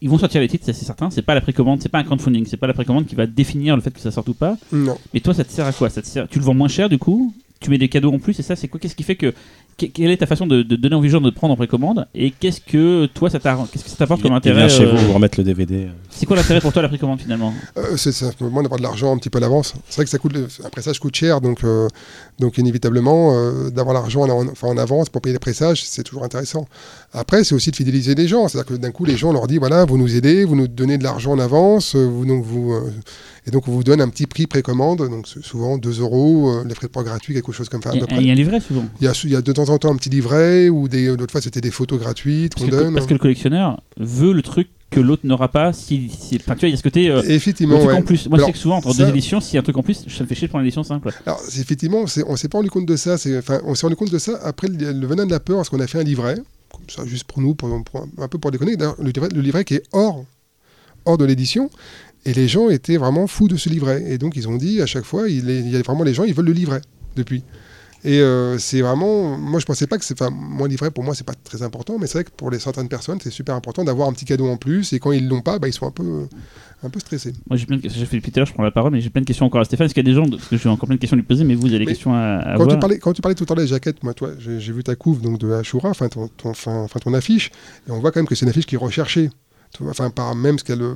ils 0.00 0.10
vont 0.10 0.18
sortir 0.18 0.40
les 0.40 0.48
titres, 0.48 0.66
ça, 0.66 0.72
c'est 0.72 0.84
certain. 0.84 1.08
C'est 1.10 1.22
pas 1.22 1.34
la 1.34 1.40
précommande, 1.40 1.80
c'est 1.80 1.88
pas 1.88 1.98
un 1.98 2.04
crowdfunding, 2.04 2.46
c'est 2.46 2.56
pas 2.56 2.66
la 2.66 2.74
précommande 2.74 3.06
qui 3.06 3.14
va 3.14 3.26
définir 3.28 3.76
le 3.76 3.82
fait 3.82 3.92
que 3.92 4.00
ça 4.00 4.10
sorte 4.10 4.28
ou 4.28 4.34
pas. 4.34 4.56
Non. 4.72 4.98
Mais 5.14 5.20
toi, 5.20 5.32
ça 5.32 5.44
te 5.44 5.52
sert 5.52 5.64
à 5.64 5.72
quoi? 5.72 5.88
Ça 5.90 6.02
te 6.02 6.08
sert... 6.08 6.26
Tu 6.28 6.40
le 6.40 6.44
vends 6.44 6.54
moins 6.54 6.68
cher 6.68 6.88
du 6.88 6.98
coup? 6.98 7.32
Tu 7.64 7.70
mets 7.70 7.78
des 7.78 7.88
cadeaux 7.88 8.12
en 8.12 8.18
plus 8.18 8.38
et 8.38 8.42
ça, 8.42 8.56
c'est 8.56 8.68
quoi 8.68 8.78
Qu'est-ce 8.78 8.94
qui 8.94 9.04
fait 9.04 9.16
que 9.16 9.32
quelle 9.76 10.10
est 10.10 10.16
ta 10.16 10.26
façon 10.26 10.46
de, 10.46 10.62
de 10.62 10.76
donner 10.76 10.94
envie 10.94 11.08
aux 11.08 11.12
gens 11.12 11.20
de 11.20 11.30
te 11.30 11.34
prendre 11.34 11.52
en 11.54 11.56
précommande 11.56 12.06
Et 12.14 12.30
qu'est-ce 12.30 12.60
que 12.60 13.06
toi, 13.06 13.30
ça 13.30 13.38
t'arrange 13.40 13.68
Qu'est-ce 13.70 13.84
que 13.84 13.90
ça 13.90 13.96
t'apporte 13.96 14.22
comme 14.22 14.32
intérêt 14.32 14.68
chez 14.68 14.84
euh, 14.84 14.92
vous, 14.94 15.06
vous 15.06 15.12
remettre 15.12 15.38
le 15.38 15.44
DVD. 15.44 15.88
C'est 16.10 16.26
quoi 16.26 16.36
l'intérêt 16.36 16.60
pour 16.60 16.72
toi 16.72 16.82
la 16.82 16.88
précommande 16.88 17.20
finalement? 17.20 17.52
Euh, 17.76 17.96
c'est 17.96 18.12
simplement 18.12 18.62
d'avoir 18.62 18.78
de 18.78 18.84
l'argent 18.84 19.12
un 19.14 19.18
petit 19.18 19.30
peu 19.30 19.38
à 19.38 19.40
l'avance. 19.40 19.74
C'est 19.88 19.96
vrai 19.96 20.04
que 20.04 20.10
ça 20.10 20.18
coûte, 20.18 20.34
un 20.64 20.68
pressage 20.70 20.98
coûte 21.00 21.16
cher, 21.16 21.40
donc, 21.40 21.64
euh, 21.64 21.88
donc 22.38 22.58
inévitablement, 22.58 23.32
euh, 23.34 23.70
d'avoir 23.70 23.94
l'argent 23.94 24.22
en, 24.22 24.46
enfin, 24.48 24.68
en 24.68 24.76
avance 24.76 25.08
pour 25.08 25.20
payer 25.22 25.32
les 25.34 25.38
pressages, 25.38 25.84
c'est 25.84 26.02
toujours 26.02 26.24
intéressant. 26.24 26.66
Après, 27.12 27.44
c'est 27.44 27.54
aussi 27.54 27.70
de 27.70 27.76
fidéliser 27.76 28.14
les 28.14 28.28
gens. 28.28 28.48
C'est-à-dire 28.48 28.74
que 28.76 28.80
d'un 28.80 28.90
coup, 28.90 29.04
les 29.04 29.16
gens 29.16 29.30
on 29.30 29.32
leur 29.32 29.46
dit 29.46 29.58
voilà, 29.58 29.84
vous 29.84 29.98
nous 29.98 30.16
aidez, 30.16 30.44
vous 30.44 30.56
nous 30.56 30.68
donnez 30.68 30.98
de 30.98 31.04
l'argent 31.04 31.32
en 31.32 31.38
avance, 31.38 31.94
euh, 31.96 32.04
vous, 32.06 32.24
donc 32.26 32.44
vous, 32.44 32.72
euh, 32.72 32.90
et 33.46 33.50
donc 33.50 33.68
on 33.68 33.72
vous 33.72 33.84
donne 33.84 34.00
un 34.00 34.08
petit 34.08 34.26
prix 34.26 34.46
précommande, 34.46 34.98
donc 35.08 35.26
souvent 35.26 35.76
2 35.78 36.00
euros, 36.00 36.48
euh, 36.50 36.64
les 36.66 36.74
frais 36.74 36.86
de 36.86 36.92
port 36.92 37.04
gratuits, 37.04 37.34
quelque 37.34 37.52
chose 37.52 37.68
comme 37.68 37.82
ça. 37.82 37.90
Il 37.94 38.00
y 38.00 38.04
a- 38.04 38.20
y 38.20 38.30
un 38.30 38.34
livret 38.34 38.60
souvent? 38.60 38.84
Il 39.00 39.04
y, 39.04 39.08
a, 39.08 39.12
il 39.24 39.30
y 39.30 39.36
a 39.36 39.42
de 39.42 39.52
temps 39.52 39.63
en 39.70 39.78
temps 39.78 39.92
un 39.92 39.96
petit 39.96 40.10
livret, 40.10 40.68
ou 40.68 40.88
des, 40.88 41.06
l'autre 41.06 41.32
fois 41.32 41.40
c'était 41.40 41.60
des 41.60 41.70
photos 41.70 41.98
gratuites 42.00 42.54
Parce 42.54 42.64
qu'on 42.66 42.70
que, 42.70 42.76
donne. 42.82 42.94
parce 42.94 43.06
que 43.06 43.12
le 43.14 43.18
collectionneur 43.18 43.80
veut 43.98 44.32
le 44.32 44.42
truc 44.42 44.68
que 44.90 45.00
l'autre 45.00 45.26
n'aura 45.26 45.48
pas. 45.48 45.72
Si, 45.72 46.08
si- 46.08 46.36
enfin, 46.36 46.54
tu 46.54 46.60
vois, 46.60 46.68
il 46.68 46.72
y 46.72 46.74
a 46.74 46.76
ce 46.76 46.82
côté. 46.82 47.10
euh, 47.10 47.20
effectivement, 47.26 47.82
ouais. 47.84 47.94
en 47.94 48.02
plus. 48.02 48.28
Moi, 48.28 48.38
je 48.38 48.42
Alors, 48.42 48.46
sais 48.46 48.52
que 48.52 48.58
souvent, 48.58 48.76
entre 48.76 48.92
ça- 48.92 49.02
deux 49.04 49.08
éditions, 49.10 49.40
s'il 49.40 49.54
y 49.54 49.56
a 49.56 49.60
un 49.60 49.64
truc 49.64 49.76
en 49.76 49.82
plus, 49.82 50.06
ça 50.08 50.22
me 50.22 50.28
fait 50.28 50.34
chier 50.36 50.46
de 50.46 50.50
prendre 50.50 50.62
l'édition 50.62 50.84
simple. 50.84 51.10
Alors, 51.26 51.40
effectivement, 51.58 52.06
c'est- 52.06 52.22
on 52.28 52.36
s'est 52.36 52.48
pas 52.48 52.58
rendu 52.58 52.70
compte 52.70 52.86
de 52.86 52.94
ça. 52.96 53.18
c'est- 53.18 53.36
Enfin, 53.38 53.60
on 53.64 53.74
s'est 53.74 53.86
rendu 53.86 53.96
compte 53.96 54.12
de 54.12 54.18
ça 54.18 54.38
après 54.44 54.68
le, 54.68 54.92
le 54.92 55.06
venin 55.06 55.26
de 55.26 55.32
la 55.32 55.40
peur, 55.40 55.56
parce 55.56 55.68
qu'on 55.68 55.80
a 55.80 55.86
fait 55.88 55.98
un 55.98 56.04
livret, 56.04 56.36
comme 56.70 56.82
ça, 56.88 57.04
juste 57.06 57.24
pour 57.24 57.40
nous, 57.40 57.54
pour, 57.56 57.68
pour- 57.84 58.06
un 58.18 58.28
peu 58.28 58.38
pour 58.38 58.50
déconner. 58.52 58.76
D'ailleurs, 58.76 58.94
Le 59.00 59.10
livret, 59.10 59.28
le 59.34 59.40
livret 59.40 59.64
qui 59.64 59.74
est 59.74 59.82
hors, 59.92 60.24
hors 61.06 61.18
de 61.18 61.24
l'édition. 61.24 61.70
Et 62.26 62.32
les 62.32 62.46
gens 62.48 62.70
étaient 62.70 62.96
vraiment 62.96 63.26
fous 63.26 63.48
de 63.48 63.56
ce 63.56 63.68
livret. 63.68 64.02
Et 64.08 64.16
donc, 64.16 64.36
ils 64.36 64.48
ont 64.48 64.56
dit 64.56 64.80
à 64.80 64.86
chaque 64.86 65.04
fois, 65.04 65.28
il, 65.28 65.50
est- 65.50 65.58
il 65.60 65.70
y 65.70 65.76
a 65.76 65.82
vraiment 65.82 66.04
les 66.04 66.14
gens, 66.14 66.22
ils 66.24 66.32
veulent 66.34 66.46
le 66.46 66.52
livret 66.52 66.80
depuis. 67.16 67.42
Et 68.04 68.20
euh, 68.20 68.58
c'est 68.58 68.82
vraiment. 68.82 69.38
Moi, 69.38 69.58
je 69.60 69.64
pensais 69.64 69.86
pas 69.86 69.96
que 69.96 70.04
c'est. 70.04 70.20
Enfin, 70.20 70.30
moi, 70.30 70.68
livret, 70.68 70.90
pour 70.90 71.04
moi, 71.04 71.14
c'est 71.14 71.26
pas 71.26 71.32
très 71.42 71.62
important. 71.62 71.98
Mais 71.98 72.06
c'est 72.06 72.18
vrai 72.18 72.24
que 72.24 72.30
pour 72.30 72.50
les 72.50 72.58
certaines 72.58 72.88
personnes, 72.88 73.18
c'est 73.22 73.30
super 73.30 73.54
important 73.54 73.82
d'avoir 73.82 74.08
un 74.08 74.12
petit 74.12 74.26
cadeau 74.26 74.46
en 74.46 74.58
plus. 74.58 74.92
Et 74.92 74.98
quand 74.98 75.12
ils 75.12 75.26
l'ont 75.26 75.40
pas, 75.40 75.58
bah, 75.58 75.68
ils 75.68 75.72
sont 75.72 75.86
un 75.86 75.90
peu, 75.90 76.28
un 76.82 76.90
peu 76.90 77.00
stressés. 77.00 77.32
Moi, 77.48 77.56
j'ai 77.56 77.64
plein 77.64 77.76
de 77.76 77.82
questions. 77.82 77.98
J'ai 77.98 78.06
fait 78.06 78.20
Peter, 78.20 78.44
je 78.46 78.52
prends 78.52 78.62
la 78.62 78.70
parole, 78.70 78.92
mais 78.92 79.00
j'ai 79.00 79.08
plein 79.08 79.22
de 79.22 79.26
questions 79.26 79.46
encore 79.46 79.62
à 79.62 79.64
Stéphane. 79.64 79.86
Est-ce 79.86 79.94
qu'il 79.94 80.06
y 80.06 80.10
a 80.10 80.10
des 80.10 80.14
gens, 80.14 80.28
parce 80.28 80.48
que 80.48 80.58
j'ai 80.58 80.68
encore 80.68 80.86
plein 80.86 80.96
de 80.96 81.00
questions 81.00 81.16
à 81.16 81.20
lui 81.20 81.26
poser, 81.26 81.44
mais 81.44 81.54
vous 81.54 81.68
avez 81.68 81.78
des 81.78 81.86
questions 81.86 82.12
à, 82.12 82.40
à 82.40 82.56
Quand 82.58 82.66
tu, 82.66 82.78
parlais, 82.78 82.98
quand 82.98 83.12
tu 83.14 83.22
parlais 83.22 83.34
tout 83.34 83.44
à 83.44 83.54
l'heure 83.54 83.64
des 83.64 83.70
jaquettes, 83.70 84.02
moi, 84.02 84.12
toi, 84.12 84.32
j'ai 84.38 84.72
vu 84.72 84.84
ta 84.84 84.96
couve 84.96 85.22
donc 85.22 85.38
de 85.38 85.50
Ashura, 85.52 85.88
enfin 85.88 86.08
ton, 86.08 86.28
ton 86.28 87.14
affiche, 87.14 87.50
et 87.88 87.90
on 87.90 88.00
voit 88.00 88.12
quand 88.12 88.20
même 88.20 88.26
que 88.26 88.34
c'est 88.34 88.44
une 88.44 88.50
affiche 88.50 88.66
qui 88.66 88.74
est 88.74 88.78
recherchée. 88.78 89.30
Tu 89.74 89.82
vois, 89.82 89.90
Enfin, 89.90 90.08
par 90.10 90.34
même 90.36 90.58
ce 90.58 90.64
qu'elle, 90.64 90.82
euh, 90.82 90.94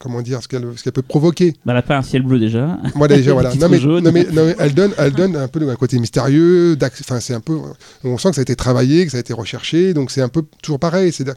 comment 0.00 0.22
dire, 0.22 0.40
ce 0.42 0.48
qu'elle, 0.48 0.64
ce 0.76 0.82
qu'elle 0.82 0.92
peut 0.92 1.02
provoquer. 1.02 1.54
Bah, 1.66 1.72
elle 1.72 1.78
a 1.78 1.82
pas 1.82 1.96
un 1.98 2.02
ciel 2.02 2.22
bleu 2.22 2.38
déjà. 2.38 2.78
Moi 2.94 3.08
déjà, 3.08 3.32
voilà. 3.34 3.52
Non 3.56 3.68
mais, 3.68 3.80
non 3.80 4.12
mais, 4.12 4.24
non 4.32 4.46
mais 4.46 4.56
elle 4.58 4.74
donne, 4.74 4.92
elle 4.96 5.12
donne 5.12 5.36
un 5.36 5.48
peu 5.48 5.68
un 5.68 5.74
côté 5.74 5.98
mystérieux. 5.98 6.78
Enfin, 7.00 7.18
c'est 7.18 7.34
un 7.34 7.40
peu, 7.40 7.58
on 8.04 8.18
sent 8.18 8.30
que 8.30 8.34
ça 8.36 8.40
a 8.40 8.42
été 8.42 8.54
travaillé, 8.54 9.04
que 9.04 9.10
ça 9.10 9.16
a 9.16 9.20
été 9.20 9.32
recherché. 9.32 9.92
Donc 9.92 10.12
c'est 10.12 10.22
un 10.22 10.28
peu 10.28 10.44
toujours 10.62 10.78
pareil. 10.78 11.12
C'est, 11.12 11.28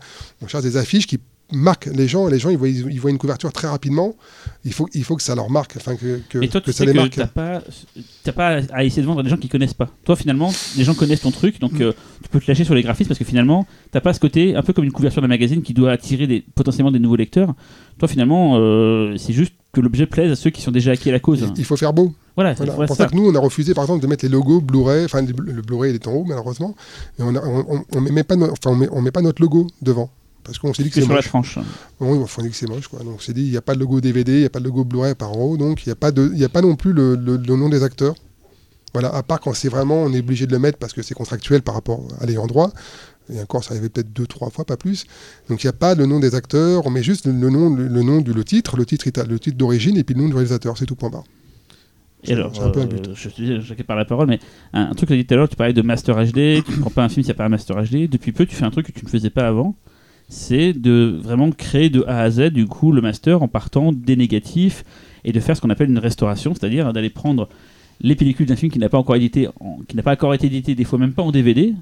on 0.44 0.48
cherche 0.48 0.64
des 0.64 0.78
affiches 0.78 1.08
qui 1.08 1.20
marquent 1.52 1.88
les 1.88 2.08
gens. 2.08 2.28
Les 2.28 2.38
gens, 2.38 2.50
ils 2.52 2.58
voient, 2.58 2.70
ils 2.70 3.00
voient 3.00 3.12
une 3.12 3.18
couverture 3.18 3.52
très 3.52 3.68
rapidement. 3.68 4.16
Il 4.68 4.74
faut, 4.74 4.90
il 4.96 5.04
faut 5.04 5.16
que 5.16 5.22
ça 5.22 5.36
leur 5.36 5.52
marque, 5.52 5.76
enfin 5.78 5.96
que, 5.96 6.20
que, 6.28 6.40
Mais 6.40 6.48
toi, 6.48 6.60
que 6.60 6.66
tu 6.66 6.72
ça 6.72 6.80
sais 6.80 6.86
les 6.88 6.92
que 6.94 6.98
marque. 6.98 7.14
t'as 7.16 7.28
pas, 7.28 7.62
t'as 8.24 8.32
pas 8.32 8.62
à 8.74 8.84
essayer 8.84 9.04
de 9.04 9.08
vendre 9.08 9.20
à 9.20 9.24
des 9.24 9.30
gens 9.30 9.38
qui 9.38 9.48
connaissent 9.48 9.76
pas. 9.76 9.90
Toi, 10.04 10.16
finalement, 10.16 10.52
les 10.76 10.84
gens 10.84 10.96
connaissent 10.96 11.22
ton 11.22 11.30
truc, 11.30 11.60
donc 11.60 11.74
Mm. 11.74 11.82
euh, 11.84 11.92
tu 12.24 12.30
peux 12.30 12.40
te 12.40 12.50
lâcher 12.50 12.64
sur 12.64 12.74
les 12.74 12.82
graphismes 12.82 13.10
parce 13.10 13.20
que 13.20 13.26
finalement, 13.26 13.68
t'as 13.92 14.02
pas 14.02 14.12
ce 14.14 14.20
côté 14.20 14.56
un 14.56 14.64
peu 14.64 14.74
comme 14.74 14.84
une 14.84 14.92
couverture 14.92 15.22
d'un 15.22 15.28
magazine 15.28 15.62
qui 15.62 15.74
doit 15.76 15.92
attirer 15.92 16.26
des, 16.26 16.44
potentiellement 16.56 16.92
des 16.92 16.98
nouveaux 16.98 17.16
lecteurs. 17.16 17.54
Toi, 18.00 18.08
finalement, 18.08 18.58
euh, 18.58 19.16
c'est 19.18 19.34
juste 19.34 19.54
que 19.72 19.82
l'objet 19.82 20.08
plaise 20.08 20.32
à 20.32 20.36
ceux 20.36 20.50
qui 20.50 20.62
sont 20.64 20.72
déjà 20.72 20.92
acquis 20.94 21.10
à 21.10 21.12
la 21.12 21.20
cause. 21.20 21.46
Il, 21.58 21.64
faut 21.66 21.78
faire 21.78 21.94
beau. 21.94 22.14
Voilà, 22.36 22.56
c'est 22.56 22.66
Voilà. 22.66 22.88
pour 22.88 22.96
ça. 22.96 23.04
ça 23.04 23.10
que 23.12 23.16
nous, 23.16 23.30
on 23.30 23.36
a 23.36 23.40
refusé, 23.40 23.76
par 23.76 23.84
exemple, 23.84 24.02
de 24.02 24.08
mettre 24.08 24.26
les 24.26 24.32
logos 24.32 24.62
Blu-ray. 24.62 25.06
Enfin, 25.06 25.22
le 25.22 25.62
Blu-ray, 25.62 25.92
il 25.92 25.96
est 25.96 26.08
en 26.08 26.14
haut, 26.14 26.26
malheureusement. 26.26 26.76
Et 27.20 27.22
on, 27.24 27.36
a- 27.36 27.46
on, 27.46 27.66
on- 27.78 27.84
on 27.94 28.02
met 28.02 28.24
pas, 28.24 28.36
no- 28.36 28.50
enfin, 28.52 28.72
on 28.72 28.76
met, 28.76 28.88
on 28.92 29.02
met 29.02 29.12
pas 29.12 29.22
notre 29.22 29.42
logo 29.44 29.68
devant. 29.84 30.10
Parce 30.46 30.60
qu'on 30.60 30.74
s'est 30.74 30.84
dit 30.84 30.90
que 30.90 30.96
C'est 30.96 31.02
sur 31.02 31.10
la 31.10 31.16
moche. 31.18 31.28
tranche. 31.28 31.58
Oui, 32.00 32.18
on 32.18 32.28
s'est 32.28 32.42
dit 32.44 32.50
que 32.52 32.56
c'est 32.56 32.70
moche, 32.70 32.88
quoi. 32.88 33.00
Donc, 33.00 33.16
on 33.16 33.20
s'est 33.20 33.34
dit, 33.34 33.44
il 33.46 33.52
n'y 33.52 33.58
a 33.58 33.62
pas 33.62 33.74
de 33.76 33.80
logo 33.80 34.00
DVD, 34.00 34.32
il 34.34 34.40
n'y 34.40 34.46
a 34.46 34.50
pas 34.50 34.60
de 34.60 34.66
logo 34.66 34.84
Blu-ray 34.86 35.16
par 35.16 35.32
en 35.32 35.42
haut. 35.42 35.58
Donc, 35.58 35.86
il 35.86 35.90
n'y 35.90 35.94
a, 35.94 35.96
pas 35.96 36.12
de- 36.12 36.30
il 36.34 36.40
y 36.40 36.46
a 36.46 36.50
pas 36.50 36.62
non 36.62 36.76
plus 36.76 36.94
le, 36.94 37.16
le- 37.16 37.38
le 37.38 37.56
nom 37.56 37.68
des 37.68 37.84
acteurs. 37.84 38.16
Voilà, 38.94 39.14
à 39.14 39.24
part 39.24 39.42
quand 39.42 39.54
c'est 39.54 39.68
vraiment, 39.70 40.04
on 40.04 40.14
est 40.14 40.20
obligé 40.20 40.46
de 40.48 40.52
le 40.54 40.60
mettre 40.60 40.78
parce 40.78 40.94
que 40.94 41.02
c'est 41.02 41.16
contractuel 41.16 41.62
par 41.64 41.74
rapport 41.76 42.08
à 42.22 42.26
l'ayant 42.26 42.48
droit. 42.48 42.72
Et 43.34 43.42
encore, 43.42 43.64
ça 43.64 43.72
arrivait 43.74 43.90
peut-être 43.90 44.14
deux, 44.14 44.28
trois 44.28 44.52
fois, 44.52 44.66
pas 44.66 44.78
plus. 44.78 45.06
Donc, 45.50 45.64
il 45.64 45.66
n'y 45.66 45.70
a 45.70 45.74
pas 45.74 45.96
le 45.96 46.06
nom 46.06 46.20
des 46.20 46.36
acteurs, 46.36 46.86
on 46.86 46.92
met 46.92 47.02
juste 47.02 47.26
le, 47.26 47.32
le 47.34 47.50
nom, 47.50 47.74
le, 47.76 47.88
le 47.88 48.04
nom 48.04 48.22
du 48.22 48.32
le 48.32 48.44
titre, 48.44 48.78
le 48.78 48.86
titre, 48.86 49.08
ita- 49.08 49.26
le 49.28 49.40
titre 49.40 49.58
d'origine 49.58 49.98
et 49.98 50.04
puis 50.04 50.14
le 50.16 50.22
nom 50.22 50.28
du 50.30 50.36
réalisateur, 50.36 50.78
c'est 50.78 50.86
tout 50.86 50.96
point 50.96 51.10
barre. 51.10 51.24
Et 52.28 52.34
alors, 52.34 52.56
c'est 52.56 52.62
un 52.62 52.70
peu 52.70 52.80
un 52.82 52.86
euh, 52.86 53.14
je 53.16 53.30
te 53.30 53.36
dis, 53.42 53.62
je 53.62 53.74
par 53.84 53.96
la 53.96 54.06
parole, 54.06 54.28
mais 54.28 54.40
un, 54.74 54.90
un 54.90 54.94
truc 54.94 55.10
que 55.10 55.14
tu 55.14 55.20
as 55.20 55.22
dit 55.24 55.26
tout 55.28 55.34
à 55.34 55.38
l'heure, 55.38 55.50
tu 55.50 55.56
parlais 55.56 55.74
de 55.74 55.82
Master 55.82 56.16
HD, 56.24 56.64
tu 56.64 56.72
ne 56.72 56.80
prends 56.82 56.90
pas 56.90 57.04
un 57.04 57.10
film 57.10 57.24
s'il 57.24 57.26
n'y 57.26 57.32
a 57.32 57.36
pas 57.36 57.46
un 57.46 57.50
Master 57.50 57.76
HD. 57.84 58.08
Depuis 58.10 58.32
peu, 58.32 58.46
tu 58.46 58.56
fais 58.56 58.66
un 58.66 58.72
truc 58.72 58.88
que 58.88 58.92
tu 59.00 59.06
ne 59.06 59.10
faisais 59.10 59.30
pas 59.30 59.48
avant, 59.48 59.76
c'est 60.28 60.74
de 60.74 61.18
vraiment 61.22 61.52
créer 61.52 61.90
de 61.90 62.04
A 62.08 62.22
à 62.22 62.30
Z, 62.30 62.50
du 62.50 62.66
coup, 62.66 62.92
le 62.92 63.02
Master 63.02 63.42
en 63.42 63.48
partant 63.48 63.92
des 63.92 64.16
négatifs 64.16 64.84
et 65.24 65.32
de 65.32 65.40
faire 65.40 65.56
ce 65.56 65.62
qu'on 65.62 65.70
appelle 65.70 65.90
une 65.90 66.00
restauration, 66.00 66.54
c'est-à-dire 66.54 66.94
d'aller 66.94 67.10
prendre 67.10 67.50
les 68.02 68.16
pellicules 68.16 68.46
d'un 68.46 68.56
film 68.56 68.72
qui 68.72 68.80
n'a 68.80 68.90
pas 68.90 68.98
encore 68.98 69.18
qui 69.18 69.96
n'a 69.96 70.04
pas 70.04 70.14
encore 70.14 70.34
été 70.34 70.48
édité, 70.48 70.76
des 70.76 70.84
fois 70.84 71.00
même 71.00 71.14
pas 71.14 71.24
en 71.24 71.32
DVD, 71.32 71.74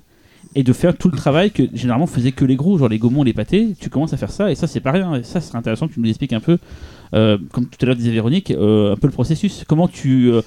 et 0.55 0.63
de 0.63 0.73
faire 0.73 0.95
tout 0.97 1.09
le 1.09 1.17
travail 1.17 1.51
que 1.51 1.63
généralement 1.73 2.07
faisaient 2.07 2.31
que 2.31 2.45
les 2.45 2.55
gros, 2.55 2.77
genre 2.77 2.89
les 2.89 2.99
Gaumont, 2.99 3.23
les 3.23 3.33
pâtés. 3.33 3.69
Tu 3.79 3.89
commences 3.89 4.13
à 4.13 4.17
faire 4.17 4.31
ça, 4.31 4.51
et 4.51 4.55
ça, 4.55 4.67
c'est 4.67 4.79
pas 4.81 4.91
rien. 4.91 5.15
Et 5.15 5.23
ça, 5.23 5.41
ce 5.41 5.47
serait 5.47 5.57
intéressant 5.57 5.87
que 5.87 5.93
tu 5.93 5.99
nous 5.99 6.09
expliques 6.09 6.33
un 6.33 6.39
peu 6.39 6.57
Euh, 7.15 7.37
comme 7.51 7.67
tout 7.67 7.77
à 7.83 7.85
l'heure 7.85 7.95
disait 7.95 8.09
Véronique, 8.09 8.49
euh, 8.49 8.93
un 8.93 8.95
peu 8.95 9.05
le 9.05 9.13
processus. 9.13 9.63
Comment 9.67 9.87
tu, 9.87 10.31
euh, 10.31 10.41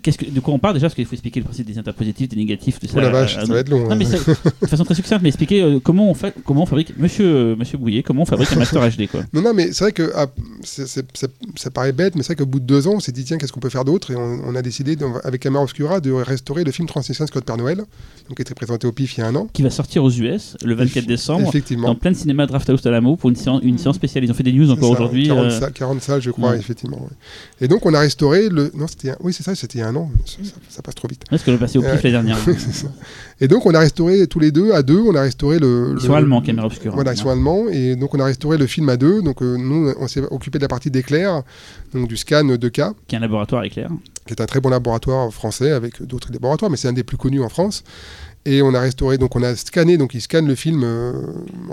qu'est-ce 0.00 0.16
que, 0.16 0.30
de 0.30 0.38
quoi 0.38 0.54
on 0.54 0.60
parle 0.60 0.74
déjà? 0.74 0.86
Parce 0.86 0.94
qu'il 0.94 1.04
faut 1.06 1.14
expliquer 1.14 1.40
le 1.40 1.44
principe 1.44 1.66
des 1.66 1.76
interpositifs, 1.76 2.28
des 2.28 2.36
négatifs, 2.36 2.78
tout 2.78 2.86
ça. 2.86 2.92
Oh 2.98 3.00
la 3.00 3.10
vache, 3.10 3.34
ça 3.34 3.44
va 3.46 3.58
être 3.58 3.68
long. 3.68 3.82
non, 3.82 3.90
hein. 3.90 3.96
mais 3.96 4.04
ça- 4.04 4.18
de 4.62 4.66
façon 4.68 4.84
très 4.84 4.94
succincte, 4.94 5.22
mais 5.24 5.30
expliquer 5.30 5.78
comment 5.82 6.08
on 6.08 6.14
fait, 6.14 6.32
comment 6.44 6.62
on 6.62 6.66
fabrique, 6.66 6.96
Monsieur, 6.98 7.56
Monsieur 7.56 7.78
Bouillet, 7.78 8.04
comment 8.04 8.22
on 8.22 8.26
fabrique 8.26 8.52
un 8.52 8.60
master 8.60 8.80
HD 8.88 9.08
quoi. 9.08 9.22
Non, 9.32 9.42
non, 9.42 9.52
mais 9.54 9.72
c'est 9.72 9.82
vrai 9.82 9.92
que 9.92 10.12
ah, 10.14 10.26
c'est- 10.62 10.86
c'est- 10.86 11.04
c'est- 11.14 11.32
ça 11.56 11.70
paraît 11.72 11.90
bête, 11.90 12.14
mais 12.14 12.22
c'est 12.22 12.34
vrai 12.34 12.44
qu'au 12.44 12.46
bout 12.48 12.60
de 12.60 12.64
deux 12.66 12.86
ans, 12.86 12.92
on 12.94 13.00
s'est 13.00 13.10
dit, 13.10 13.24
tiens, 13.24 13.36
qu'est-ce 13.36 13.52
qu'on 13.52 13.58
peut 13.58 13.68
faire 13.68 13.84
d'autre? 13.84 14.12
Et 14.12 14.14
on, 14.16 14.38
on 14.46 14.54
a 14.54 14.62
décidé, 14.62 14.96
avec 15.24 15.40
Camera 15.42 15.64
Obscura, 15.64 15.98
de 15.98 16.12
restaurer 16.12 16.62
le 16.62 16.70
film 16.70 16.86
Transmission 16.86 17.26
Scott 17.26 17.44
Père 17.44 17.56
Noël, 17.56 17.78
donc 17.78 18.36
qui 18.36 18.42
était 18.42 18.54
présenté 18.54 18.86
au 18.86 18.92
PIF 18.92 19.16
il 19.16 19.20
y 19.22 19.24
a 19.24 19.26
un 19.26 19.34
an. 19.34 19.43
Qui 19.52 19.62
va 19.62 19.70
sortir 19.70 20.02
aux 20.04 20.10
US 20.10 20.56
le 20.64 20.74
24 20.74 21.06
décembre. 21.06 21.48
Effectivement. 21.48 21.88
Dans 21.88 21.94
plein 21.94 22.10
de 22.12 22.16
cinéma 22.16 22.46
Draft 22.46 22.68
House 22.70 22.84
Alamo 22.86 23.16
pour 23.16 23.30
une 23.30 23.36
séance, 23.36 23.60
une 23.62 23.74
Mm. 23.74 23.78
séance 23.78 23.96
spéciale. 23.96 24.24
Ils 24.24 24.30
ont 24.30 24.34
fait 24.34 24.42
des 24.42 24.52
news 24.52 24.70
encore 24.70 24.90
aujourd'hui. 24.90 25.26
40, 25.26 25.44
euh, 25.44 25.50
salles, 25.60 25.72
40 25.72 26.00
salles, 26.02 26.22
je 26.22 26.30
crois, 26.30 26.50
ouais. 26.50 26.58
effectivement. 26.58 27.00
ouais. 27.02 27.08
Et 27.60 27.68
donc, 27.68 27.84
on 27.86 27.94
a 27.94 28.00
restauré 28.00 28.48
le. 28.48 28.70
Non, 28.74 28.86
c'était. 28.86 29.10
un- 29.10 29.16
Oui, 29.20 29.32
c'est 29.32 29.42
ça, 29.42 29.54
c'était 29.54 29.78
il 29.78 29.80
y 29.82 29.84
a 29.84 29.88
un 29.88 29.96
an. 29.96 30.10
Ça, 30.26 30.36
ça- 30.44 30.50
ça 30.68 30.82
passe 30.82 30.94
trop 30.94 31.08
vite. 31.08 31.22
Parce 31.28 31.42
que 31.42 31.50
le 31.50 31.58
passé 31.58 31.78
au 31.78 31.82
pif 31.82 31.90
Ouais. 31.90 31.96
l'année 32.10 32.10
dernière. 32.12 32.38
Et 33.40 33.48
donc, 33.48 33.66
on 33.66 33.74
a 33.74 33.78
restauré 33.78 34.26
tous 34.26 34.38
les 34.38 34.50
deux, 34.52 34.72
à 34.72 34.82
deux, 34.82 34.98
on 35.00 35.14
a 35.14 35.22
restauré 35.22 35.58
le. 35.58 35.88
Ils 35.90 35.94
le- 35.94 36.00
sont 36.00 36.14
allemands, 36.14 36.40
Caméra 36.42 36.66
Obscura. 36.66 36.94
Voilà, 36.94 37.12
ils 37.12 37.18
sont 37.18 37.30
allemands. 37.30 37.64
Et 37.70 37.96
donc, 37.96 38.14
on 38.14 38.20
a 38.20 38.24
restauré 38.24 38.58
le 38.58 38.66
film 38.66 38.88
à 38.88 38.96
deux. 38.96 39.22
Donc, 39.22 39.42
euh, 39.42 39.56
nous, 39.56 39.92
on 39.98 40.08
s'est 40.08 40.22
occupé 40.30 40.58
de 40.58 40.64
la 40.64 40.68
partie 40.68 40.90
d'éclair, 40.90 41.42
donc 41.92 42.08
du 42.08 42.16
scan 42.16 42.44
2K, 42.44 42.92
Qui 43.08 43.14
est 43.14 43.18
un 43.18 43.20
laboratoire 43.20 43.64
éclair. 43.64 43.90
qui 44.26 44.32
est 44.34 44.40
un 44.40 44.46
très 44.46 44.60
bon 44.60 44.68
laboratoire 44.70 45.32
français 45.32 45.72
avec 45.72 46.02
d'autres 46.02 46.32
laboratoires, 46.32 46.70
mais 46.70 46.76
c'est 46.76 46.88
un 46.88 46.92
des 46.92 47.04
plus 47.04 47.16
connus 47.16 47.42
en 47.42 47.48
France. 47.48 47.82
Et 48.46 48.60
on 48.60 48.74
a 48.74 48.80
restauré, 48.80 49.16
donc 49.16 49.36
on 49.36 49.42
a 49.42 49.56
scanné, 49.56 49.96
donc 49.96 50.12
ils 50.12 50.20
scannent 50.20 50.46
le 50.46 50.54
film 50.54 50.82
euh, 50.84 51.12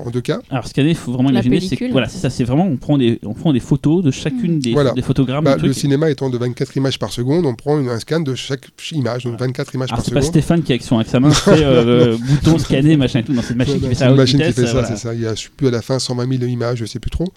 en 0.06 0.10
2K. 0.10 0.40
Alors 0.50 0.66
scanner, 0.68 0.92
il 0.92 0.96
faut 0.96 1.12
vraiment 1.12 1.30
imaginer, 1.30 1.60
c'est 1.60 1.90
voilà, 1.90 2.08
c'est 2.08 2.18
ça, 2.20 2.30
c'est 2.30 2.46
vraiment 2.46 2.66
on 2.66 2.78
prend 2.78 2.98
des 2.98 3.20
on 3.26 3.34
prend 3.34 3.52
des 3.52 3.60
photos 3.60 4.02
de 4.02 4.10
chacune 4.10 4.60
des, 4.60 4.72
Voilà. 4.72 4.92
des 4.94 5.02
photogrammes 5.02 5.44
Bah, 5.44 5.56
du 5.58 5.64
le 5.64 5.72
truc. 5.72 5.82
cinéma 5.82 6.10
étant 6.10 6.30
de 6.30 6.38
24 6.38 6.74
images 6.78 6.98
par 6.98 7.12
seconde, 7.12 7.46
on 7.46 7.56
prend 7.56 7.78
une- 7.78 7.90
un 7.90 8.00
scan 8.00 8.22
de 8.22 8.36
chaque 8.36 8.70
image, 8.94 9.26
donc 9.26 9.38
24 9.38 9.74
images 9.76 9.90
Alors 9.90 9.98
par 9.98 10.06
c'est 10.06 10.14
pas 10.14 10.22
seconde. 10.22 10.32
Stéphane 10.34 10.64
qui 10.64 10.72
avec 10.72 10.84
son 10.84 10.96
avec 10.96 11.10
sa 11.10 11.20
main 11.20 11.32
fait 11.32 11.62
euh, 11.62 12.16
bouton 12.18 12.58
scanner 12.58 12.96
machin 12.96 13.20
et 13.20 13.24
tout, 13.24 13.34
non 13.34 13.42
c'est 13.44 13.52
une 13.52 13.58
machine 13.58 13.76
qui 13.76 13.88
fait 13.88 13.88
c'est 13.90 13.96
ça 13.96 14.06
à 14.08 14.10
une 14.12 14.16
machine 14.16 14.38
vitesse. 14.40 14.56
qui 14.56 14.62
fait 14.62 14.68
ça, 14.68 14.72
voilà. 14.74 14.88
c'est 14.88 14.96
ça. 14.96 15.14
Il 15.14 15.20
y 15.20 15.26
a, 15.28 15.36
je 15.36 15.42
sais 15.44 15.50
plus, 15.56 15.68
à 15.68 15.72
la 15.72 15.82
fin, 15.82 16.00
120 16.00 16.26
000 16.38 16.44
images, 16.50 16.78
je 16.80 16.86
sais 16.86 17.00
plus 17.00 17.12
trop. 17.12 17.28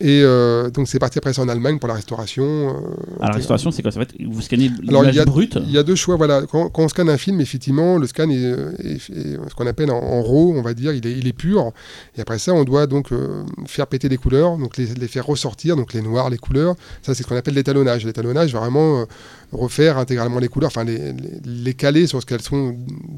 Et 0.00 0.22
euh, 0.24 0.70
donc 0.70 0.88
c'est 0.88 0.98
parti 0.98 1.18
après 1.18 1.32
ça 1.32 1.42
en 1.42 1.48
Allemagne 1.48 1.78
pour 1.78 1.88
la 1.88 1.94
restauration. 1.94 2.42
euh, 2.44 2.72
Alors 3.20 3.30
la 3.30 3.36
restauration 3.36 3.70
c'est 3.70 3.80
quoi? 3.82 3.92
Ça 3.92 4.00
va 4.00 4.02
être 4.02 4.14
vous 4.28 4.42
scannez 4.42 4.68
l'image 4.82 5.24
brute? 5.26 5.56
Il 5.64 5.70
y 5.70 5.78
a 5.78 5.84
deux 5.84 5.94
choix. 5.94 6.16
Voilà. 6.16 6.42
Quand, 6.50 6.68
quand 6.68 6.82
on 6.82 6.88
scanne 6.88 7.08
un 7.08 7.16
film, 7.16 7.40
effectivement, 7.40 7.96
le 7.96 8.06
scan 8.08 8.28
est, 8.28 8.34
est- 8.34 9.10
est 9.10 9.38
ce 9.48 9.54
qu'on 9.54 9.66
appelle 9.68 9.90
en, 9.92 9.98
en 10.02 10.20
RAW, 10.22 10.52
on 10.56 10.62
va 10.62 10.74
dire, 10.74 10.92
il 10.92 11.06
est, 11.06 11.12
il 11.12 11.28
est 11.28 11.32
pur. 11.32 11.70
Et 12.18 12.20
après 12.20 12.38
ça, 12.40 12.52
on 12.54 12.64
doit 12.64 12.86
donc 12.88 13.12
euh, 13.12 13.44
faire 13.66 13.86
péter 13.86 14.08
les 14.08 14.16
couleurs, 14.16 14.58
donc 14.58 14.76
les, 14.78 14.86
les 14.86 15.06
faire 15.08 15.26
ressortir, 15.26 15.76
donc 15.76 15.92
les 15.92 16.02
noirs, 16.02 16.28
les 16.28 16.38
couleurs. 16.38 16.74
Ça, 17.02 17.14
c'est 17.14 17.22
ce 17.22 17.28
qu'on 17.28 17.36
appelle 17.36 17.54
l'étalonnage. 17.54 18.04
L'étalonnage, 18.04 18.52
vraiment 18.52 19.00
euh, 19.02 19.04
refaire 19.54 19.98
intégralement 19.98 20.38
les 20.40 20.48
couleurs, 20.48 20.68
enfin 20.68 20.84
les, 20.84 20.98
les, 20.98 21.14
les 21.44 21.74
caler 21.74 22.06
sur 22.06 22.20
ce 22.20 22.26
qu'elles 22.26 22.42
sont 22.42 22.74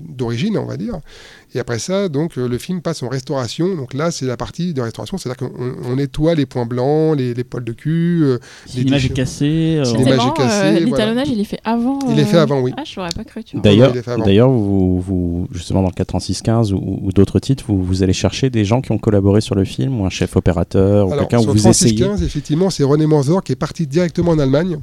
d'origine, 0.09 0.57
on 0.59 0.67
va 0.67 0.77
dire. 0.77 0.95
Et 1.55 1.59
après 1.59 1.79
ça, 1.79 2.09
donc 2.09 2.37
euh, 2.37 2.49
le 2.49 2.59
film 2.59 2.83
passe 2.83 3.03
en 3.03 3.09
restauration. 3.09 3.75
Donc 3.75 3.95
là, 3.95 4.11
c'est 4.11 4.27
la 4.27 4.37
partie 4.37 4.75
de 4.75 4.81
restauration, 4.83 5.17
c'est-à-dire 5.17 5.49
qu'on 5.49 5.73
on 5.85 5.97
nettoie 5.97 6.35
les 6.35 6.45
points 6.47 6.67
blancs, 6.67 7.17
les, 7.17 7.33
les 7.35 7.45
poils 7.45 7.65
de 7.65 7.73
cul. 7.73 8.21
euh, 8.25 8.39
Si 8.67 8.79
les 8.79 8.85
l'image 8.85 9.07
est 9.07 9.09
cassée, 9.11 9.77
euh, 9.79 9.85
Si 9.85 9.91
on- 9.93 9.95
C'est 9.97 9.99
l'image 10.05 10.17
marrant, 10.19 10.35
est 10.35 10.37
cassée, 10.37 10.57
euh, 10.67 10.71
voilà. 10.73 10.81
l'étalonnage, 10.85 11.29
il 11.31 11.41
est 11.41 11.45
fait 11.45 11.61
avant. 11.65 11.99
Il 12.11 12.19
est 12.19 12.25
fait 12.25 12.37
euh, 12.37 12.43
avant, 12.43 12.61
oui. 12.61 12.73
Ah, 12.77 12.83
je 12.85 12.99
n'aurais 13.01 13.13
pas 13.15 13.25
cru, 13.25 13.43
tu 13.45 13.57
vois. 13.57 13.63
D'ailleurs, 13.63 13.93
d'ailleurs 14.25 14.51
vous, 14.51 15.01
vous, 15.01 15.49
justement 15.53 15.83
dans 15.83 15.89
le 15.89 15.95
43615 15.95 16.73
ou, 16.73 17.01
ou 17.03 17.13
d'autres 17.13 17.39
titres, 17.39 17.65
vous, 17.69 17.83
vous 17.83 18.03
allez 18.03 18.13
chercher 18.13 18.51
des 18.51 18.65
gens 18.65 18.81
qui 18.83 18.93
ont 18.93 18.99
collaboré 18.99 19.41
sur 19.41 19.55
le 19.55 19.65
film, 19.65 20.01
ou 20.01 20.05
un 20.07 20.11
chef 20.11 20.37
opérateur, 20.37 21.09
ou 21.09 21.11
quelqu'un 21.17 21.39
où 21.39 21.45
vous 21.53 21.69
essayez. 21.69 21.95
3615, 22.01 22.23
effectivement, 22.23 22.71
c'est 22.71 22.85
René 22.85 23.07
Manzor 23.07 23.43
qui 23.43 23.53
est 23.53 23.57
parti 23.57 23.87
directement 23.87 24.33
en 24.33 24.39
Allemagne, 24.39 24.79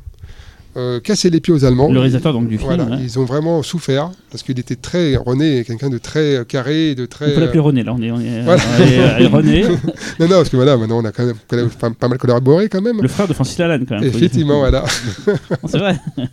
euh, 0.76 1.00
casser 1.00 1.30
les 1.30 1.40
pieds 1.40 1.54
aux 1.54 1.66
Allemands. 1.66 1.91
le 1.91 2.00
réalisateur 2.00 2.34
donc 2.34 2.48
du 2.48 2.58
film. 2.58 2.68
Voilà, 2.76 2.86
ouais. 2.86 2.98
ils 3.04 3.20
ont 3.20 3.26
vraiment 3.26 3.62
souffert 3.64 4.10
parce 4.32 4.41
qu'il 4.44 4.58
était 4.60 4.76
très 4.76 5.16
René 5.16 5.60
est 5.60 5.64
quelqu'un 5.66 5.90
de 5.90 5.98
très 5.98 6.38
euh, 6.38 6.44
carré, 6.44 6.95
de 6.95 7.06
très. 7.06 7.32
On 7.32 7.36
peut 7.36 7.41
l'appeler 7.41 7.60
René 7.60 7.84
là, 7.84 7.94
on 7.95 8.02
est, 8.02 8.12
on 8.12 8.20
est, 8.20 8.41
Voilà. 8.41 8.62
on 8.80 8.84
est, 8.84 9.00
euh, 9.00 9.28
René, 9.32 9.62
Non, 10.20 10.28
non, 10.28 10.30
parce 10.30 10.50
que 10.50 10.56
voilà, 10.56 10.76
maintenant 10.78 11.00
on 11.02 11.06
a 11.06 11.12
quand 11.12 11.26
même 11.26 11.36
colla- 11.50 11.68
pas, 11.80 11.90
pas 11.91 12.08
mal 12.08 12.18
collaboré 12.18 12.70
quand 12.70 12.82
même. 12.82 13.02
le 13.02 13.08
frère 13.08 13.28
de 13.28 13.34
Francis 13.34 13.58
Lalanne 13.58 13.86
quand 13.88 13.95
même. 14.00 14.04
Effectivement, 14.08 14.60
voilà. 14.60 14.84
C'est 15.68 15.78
vrai. 15.78 15.98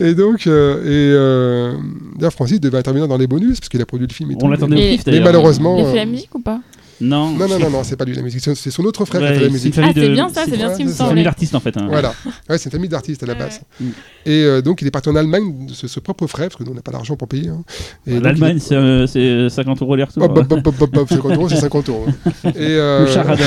Et 0.00 0.14
donc, 0.14 0.46
euh, 0.46 0.82
et 0.84 0.86
euh, 1.16 1.72
d'ailleurs, 2.16 2.32
Francis 2.32 2.60
devait 2.60 2.78
intervenir 2.78 3.08
dans 3.08 3.16
les 3.16 3.26
bonus 3.26 3.58
parce 3.58 3.68
qu'il 3.68 3.80
a 3.82 3.86
produit 3.86 4.06
le 4.06 4.12
film 4.12 4.30
et 4.30 4.34
tout. 4.34 4.46
On 4.46 4.48
l'attendait 4.48 4.76
au 4.76 4.78
Et- 4.78 4.90
pif 4.92 5.04
d'ailleurs. 5.04 5.20
Mais 5.20 5.24
malheureusement. 5.26 5.76
Il 5.78 5.84
a 5.84 5.90
fait 5.90 5.96
la 5.96 6.02
euh, 6.02 6.06
musique 6.06 6.34
ou 6.34 6.40
pas? 6.40 6.60
Non. 7.00 7.30
Non, 7.30 7.46
non, 7.48 7.58
non, 7.58 7.70
non, 7.76 7.84
c'est 7.84 7.96
pas 7.96 8.04
lui 8.04 8.14
la 8.14 8.22
musique, 8.22 8.40
c'est 8.42 8.70
son 8.70 8.84
autre 8.84 9.04
frère 9.04 9.20
qui 9.20 9.26
a 9.26 9.30
Ouais, 9.30 9.36
fait 9.38 9.44
la 9.44 9.50
musique. 9.50 9.74
Ah, 9.78 9.90
c'est 9.94 10.00
de- 10.08 10.08
bien 10.14 10.28
ça, 10.28 10.42
c'est 10.48 10.56
bien 10.56 10.66
Ouais, 10.68 10.72
ce 10.74 10.78
qui 10.78 10.84
me 10.84 10.90
c'est 10.90 10.96
C'est 10.96 11.02
une 11.04 11.08
famille 11.10 11.24
d'artistes 11.24 11.54
en 11.54 11.60
fait. 11.60 11.76
hein. 11.76 11.86
Voilà, 11.88 12.12
ouais, 12.50 12.58
c'est 12.58 12.64
une 12.66 12.72
famille 12.72 12.88
d'artistes 12.88 13.22
à 13.22 13.26
la 13.26 13.34
Ouais, 13.34 13.38
base. 13.38 13.60
ouais. 13.80 13.86
Et 14.26 14.42
euh, 14.44 14.60
donc, 14.62 14.82
il 14.82 14.86
est 14.86 14.90
parti 14.90 15.08
en 15.08 15.16
Allemagne 15.16 15.66
de 15.66 15.72
ce, 15.72 15.86
ce 15.88 16.00
propre 16.00 16.26
frais, 16.26 16.44
parce 16.48 16.56
que 16.56 16.64
nous, 16.64 16.72
on 16.72 16.74
n'a 16.74 16.82
pas 16.82 16.92
d'argent 16.92 17.16
pour 17.16 17.28
payer. 17.28 17.48
hein. 17.48 17.62
L'Allemagne, 18.06 18.56
il- 18.56 18.60
c'est 18.62 18.74
euh, 18.74 19.06
c'est 19.06 19.48
50 19.48 19.80
euros 19.82 19.96
les 19.96 20.04
retours. 20.04 20.22
Hop, 20.24 20.36
hop, 20.36 20.52
hop, 20.52 20.66
hop, 20.66 20.74
hop, 20.82 20.96
hop, 20.96 21.08
50 21.08 21.32
euros, 21.32 21.48
c'est 21.48 21.56
50 21.56 21.88
euros. 21.88 22.06
Et, 22.44 22.50
euh, 22.58 23.06
Le 23.06 23.12
charadin, 23.12 23.44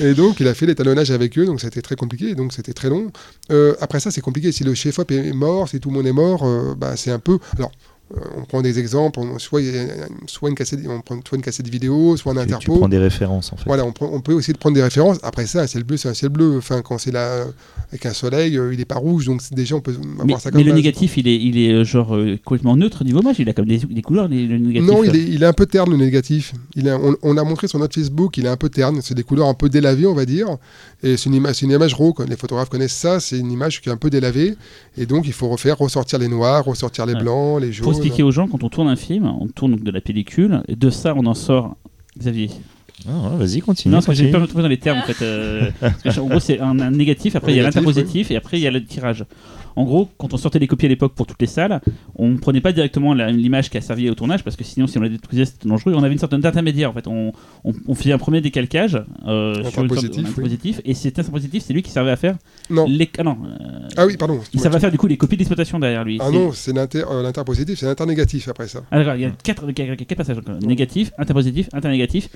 et 0.00 0.14
donc, 0.14 0.40
il 0.40 0.48
a 0.48 0.54
fait 0.54 0.66
l'étalonnage 0.66 1.10
avec 1.10 1.38
eux, 1.38 1.46
donc 1.46 1.60
c'était 1.60 1.82
très 1.82 1.96
compliqué, 1.96 2.34
donc 2.34 2.52
c'était 2.52 2.72
très 2.72 2.88
long. 2.88 3.10
Euh, 3.50 3.74
après 3.80 4.00
ça, 4.00 4.10
c'est 4.10 4.20
compliqué. 4.20 4.52
Si 4.52 4.64
le 4.64 4.74
chef-op 4.74 5.10
est 5.10 5.32
mort, 5.32 5.68
si 5.68 5.80
tout 5.80 5.90
le 5.90 5.96
monde 5.96 6.06
est 6.06 6.12
mort, 6.12 6.42
euh, 6.44 6.74
bah, 6.76 6.92
c'est 6.96 7.10
un 7.10 7.18
peu. 7.18 7.38
Alors, 7.56 7.70
euh, 7.70 7.97
on 8.36 8.44
prend 8.44 8.62
des 8.62 8.78
exemples, 8.78 9.20
on- 9.20 9.38
soit, 9.38 9.60
soit, 10.26 10.48
une 10.48 10.54
cassette, 10.54 10.80
on 10.88 11.00
prend 11.00 11.16
soit 11.28 11.36
une 11.36 11.42
cassette 11.44 11.68
vidéo, 11.68 12.16
soit 12.16 12.32
un 12.32 12.36
Tu, 12.42 12.48
tu 12.48 12.54
interpo. 12.54 12.76
prends 12.78 12.88
des 12.88 12.98
références 12.98 13.52
en 13.52 13.56
fait. 13.56 13.64
Voilà, 13.66 13.84
on, 13.84 13.92
prend- 13.92 14.08
on 14.12 14.20
peut 14.20 14.32
aussi 14.32 14.52
prendre 14.54 14.74
des 14.74 14.82
références. 14.82 15.18
Après 15.22 15.46
ça, 15.46 15.60
un 15.62 15.66
ciel 15.66 15.84
bleu, 15.84 15.96
c'est 15.98 16.08
un 16.08 16.14
ciel 16.14 16.30
bleu. 16.30 16.56
Enfin, 16.58 16.80
quand 16.82 16.96
c'est 16.98 17.10
là 17.12 17.44
avec 17.90 18.06
un 18.06 18.12
soleil, 18.14 18.56
euh, 18.56 18.72
il 18.72 18.78
n'est 18.78 18.84
pas 18.86 18.96
rouge, 18.96 19.26
donc 19.26 19.42
déjà 19.52 19.74
on 19.76 19.80
peut 19.80 19.94
avoir 20.14 20.26
Mais, 20.26 20.34
ça 20.38 20.50
comme 20.50 20.60
mais 20.60 20.64
le 20.66 20.72
négatif, 20.72 21.16
il 21.18 21.28
est, 21.28 21.36
il 21.36 21.58
est 21.58 21.72
euh, 21.72 21.84
genre 21.84 22.16
euh, 22.16 22.38
complètement 22.44 22.76
neutre 22.76 23.04
niveau 23.04 23.20
match. 23.22 23.36
Il 23.38 23.48
a 23.48 23.52
comme 23.52 23.66
des, 23.66 23.78
des 23.78 24.02
couleurs, 24.02 24.28
les- 24.28 24.46
le 24.46 24.58
négatif. 24.58 24.88
Non, 24.90 25.04
il 25.04 25.14
est, 25.14 25.22
il 25.24 25.42
est 25.42 25.46
un 25.46 25.52
peu 25.52 25.66
terne 25.66 25.90
le 25.90 25.96
négatif. 25.96 26.54
Il 26.76 26.86
est, 26.86 26.92
on, 26.92 27.14
on 27.22 27.36
a 27.36 27.44
montré 27.44 27.68
sur 27.68 27.78
notre 27.78 27.94
Facebook, 27.94 28.36
il 28.38 28.46
est 28.46 28.50
un 28.50 28.56
peu 28.56 28.68
terne. 28.70 29.00
C'est 29.02 29.14
des 29.14 29.22
couleurs 29.22 29.48
un 29.48 29.54
peu 29.54 29.68
délavées, 29.68 30.06
on 30.06 30.14
va 30.14 30.24
dire. 30.24 30.56
Et 31.02 31.16
c'est 31.16 31.30
une, 31.30 31.36
ima- 31.36 31.52
c'est 31.54 31.64
une 31.64 31.70
image 31.72 31.94
raw. 31.94 32.12
Les 32.28 32.36
photographes 32.36 32.68
connaissent 32.70 32.92
ça, 32.96 33.20
c'est 33.20 33.38
une 33.38 33.52
image 33.52 33.80
qui 33.80 33.88
est 33.88 33.92
un 33.92 33.96
peu 33.96 34.10
délavée. 34.10 34.56
Et 34.96 35.06
donc 35.06 35.26
il 35.26 35.32
faut 35.32 35.48
refaire, 35.48 35.78
ressortir 35.78 36.18
les 36.18 36.28
noirs, 36.28 36.64
ressortir 36.64 37.06
les 37.06 37.14
Ouais. 37.14 37.20
blancs, 37.20 37.60
les 37.60 37.72
jaunes. 37.72 37.84
Pour 37.84 37.92
expliquer 37.92 38.22
aux 38.24 38.32
gens, 38.32 38.48
quand 38.48 38.64
on 38.64 38.68
tourne 38.68 38.88
un 38.88 38.96
film, 38.96 39.26
on 39.40 39.46
tourne 39.46 39.72
donc 39.72 39.84
de 39.84 39.90
la 39.92 40.00
pellicule, 40.00 40.62
et 40.66 40.74
de 40.76 40.90
ça, 40.90 41.14
on 41.16 41.24
en 41.26 41.34
sort. 41.34 41.76
Xavier. 42.18 42.50
Ah, 43.08 43.30
Vas-y, 43.38 43.60
continue. 43.60 43.92
non, 43.92 43.98
parce 43.98 44.06
que 44.06 44.12
j'ai 44.14 44.18
continue. 44.24 44.32
peur 44.32 44.40
de 44.40 44.46
trouver 44.46 44.62
dans 44.64 44.68
les 44.68 44.78
termes 44.78 44.98
en 44.98 45.02
fait. 45.02 45.22
euh, 45.24 45.70
parce 45.80 46.16
que, 46.16 46.20
en 46.20 46.26
gros, 46.26 46.40
c'est 46.40 46.58
un, 46.58 46.80
un 46.80 46.90
négatif, 46.90 47.36
après 47.36 47.52
il 47.52 47.56
y 47.58 47.60
a 47.60 47.62
l'interpositif, 47.62 48.32
et 48.32 48.36
après 48.36 48.58
il 48.58 48.62
y 48.62 48.66
a 48.66 48.72
le 48.72 48.84
tirage. 48.84 49.24
En 49.78 49.84
gros, 49.84 50.08
quand 50.18 50.34
on 50.34 50.36
sortait 50.36 50.58
les 50.58 50.66
copies 50.66 50.86
à 50.86 50.88
l'époque 50.88 51.14
pour 51.14 51.24
toutes 51.26 51.40
les 51.40 51.46
salles, 51.46 51.80
on 52.16 52.36
prenait 52.36 52.60
pas 52.60 52.72
directement 52.72 53.14
l'image 53.14 53.70
qui 53.70 53.76
a 53.78 53.80
servi 53.80 54.10
au 54.10 54.14
tournage, 54.16 54.42
parce 54.42 54.56
que 54.56 54.64
sinon, 54.64 54.88
si 54.88 54.98
on 54.98 55.00
la 55.00 55.08
détruisait, 55.08 55.44
c'était 55.44 55.68
dangereux. 55.68 55.94
On 55.94 56.02
avait 56.02 56.12
une 56.14 56.18
sorte 56.18 56.34
d'intermédiaire 56.34 56.90
en 56.90 56.92
fait. 56.94 57.06
On, 57.06 57.32
on, 57.62 57.72
on 57.86 57.94
faisait 57.94 58.10
un 58.12 58.18
premier 58.18 58.40
décalcage 58.40 59.00
euh, 59.28 59.54
sur 59.54 59.84
une 59.84 59.88
sorte 59.88 60.04
Interpositif, 60.04 60.22
de- 60.24 60.28
oui. 60.28 60.34
positif, 60.42 60.80
et 60.84 60.94
cet 60.94 61.20
interpositif, 61.20 61.62
c'est 61.64 61.72
lui 61.72 61.82
qui 61.82 61.92
servait 61.92 62.10
à 62.10 62.16
faire 62.16 62.36
Non. 62.70 62.86
les. 62.88 63.08
Ah 63.18 63.22
non, 63.22 63.38
euh, 63.44 63.88
Ah 63.96 64.06
oui, 64.06 64.16
pardon. 64.16 64.40
il 64.52 64.58
servait 64.58 64.78
à 64.78 64.80
faire 64.80 64.90
du 64.90 64.98
coup 64.98 65.06
les 65.06 65.16
copies 65.16 65.36
d'exploitation 65.36 65.78
derrière 65.78 66.02
lui. 66.04 66.18
Ah 66.20 66.30
non, 66.32 66.50
c'est 66.52 66.76
euh, 66.76 67.22
l'interpositif, 67.22 67.78
c'est 67.78 67.86
l'internégatif 67.86 68.48
après 68.48 68.66
ça. 68.66 68.80
Ah 68.90 68.98
d'accord, 68.98 69.14
il 69.14 69.20
y 69.22 69.26
a 69.26 69.30
quatre, 69.30 69.70
quatre- 69.70 69.94
quatre 69.96 70.16
passages. 70.18 70.38
donc, 70.38 70.60
négatif, 70.62 71.12
interpositif, 71.18 71.68
internégatif. 71.72 72.30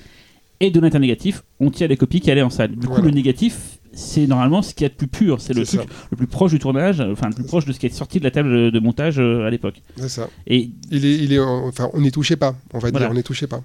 Et 0.61 0.71
de 0.71 0.79
l'internégatif, 0.79 1.43
on 1.59 1.69
tire 1.71 1.89
les 1.89 1.97
copies 1.97 2.21
qui 2.21 2.31
allaient 2.31 2.41
en 2.41 2.49
salle. 2.49 2.71
Du 2.71 2.87
coup, 2.87 2.93
Voilà. 2.93 3.05
le 3.07 3.11
négatif, 3.11 3.79
c'est 3.93 4.27
normalement 4.27 4.61
ce 4.61 4.73
qu'il 4.73 4.83
y 4.83 4.85
a 4.85 4.89
de 4.89 4.93
plus 4.95 5.07
pur. 5.07 5.39
C'est 5.41 5.53
le 5.53 5.65
plus 6.17 6.27
proche 6.27 6.51
du 6.51 6.59
tournage, 6.59 6.99
enfin 7.01 7.27
le 7.29 7.35
plus 7.35 7.43
proche 7.45 7.65
de 7.65 7.73
ce 7.73 7.79
qui 7.79 7.85
est 7.85 7.93
sorti 7.93 8.19
de 8.19 8.23
la 8.23 8.31
table 8.31 8.71
de 8.71 8.79
montage 8.79 9.19
euh, 9.19 9.45
à 9.45 9.49
l'époque. 9.49 9.81
C'est 9.97 10.09
ça. 10.09 10.29
Et 10.47 10.69
Il 10.91 11.05
est, 11.05 11.15
il 11.17 11.33
est, 11.33 11.39
en- 11.39 11.67
enfin, 11.67 11.89
on 11.93 12.01
n'y 12.01 12.11
touchait 12.11 12.35
pas, 12.35 12.55
on 12.73 12.79
va 12.79 12.89
Voilà. 12.89 13.05
dire, 13.05 13.11
on 13.11 13.15
n'y 13.15 13.23
touchait 13.23 13.47
pas. 13.47 13.61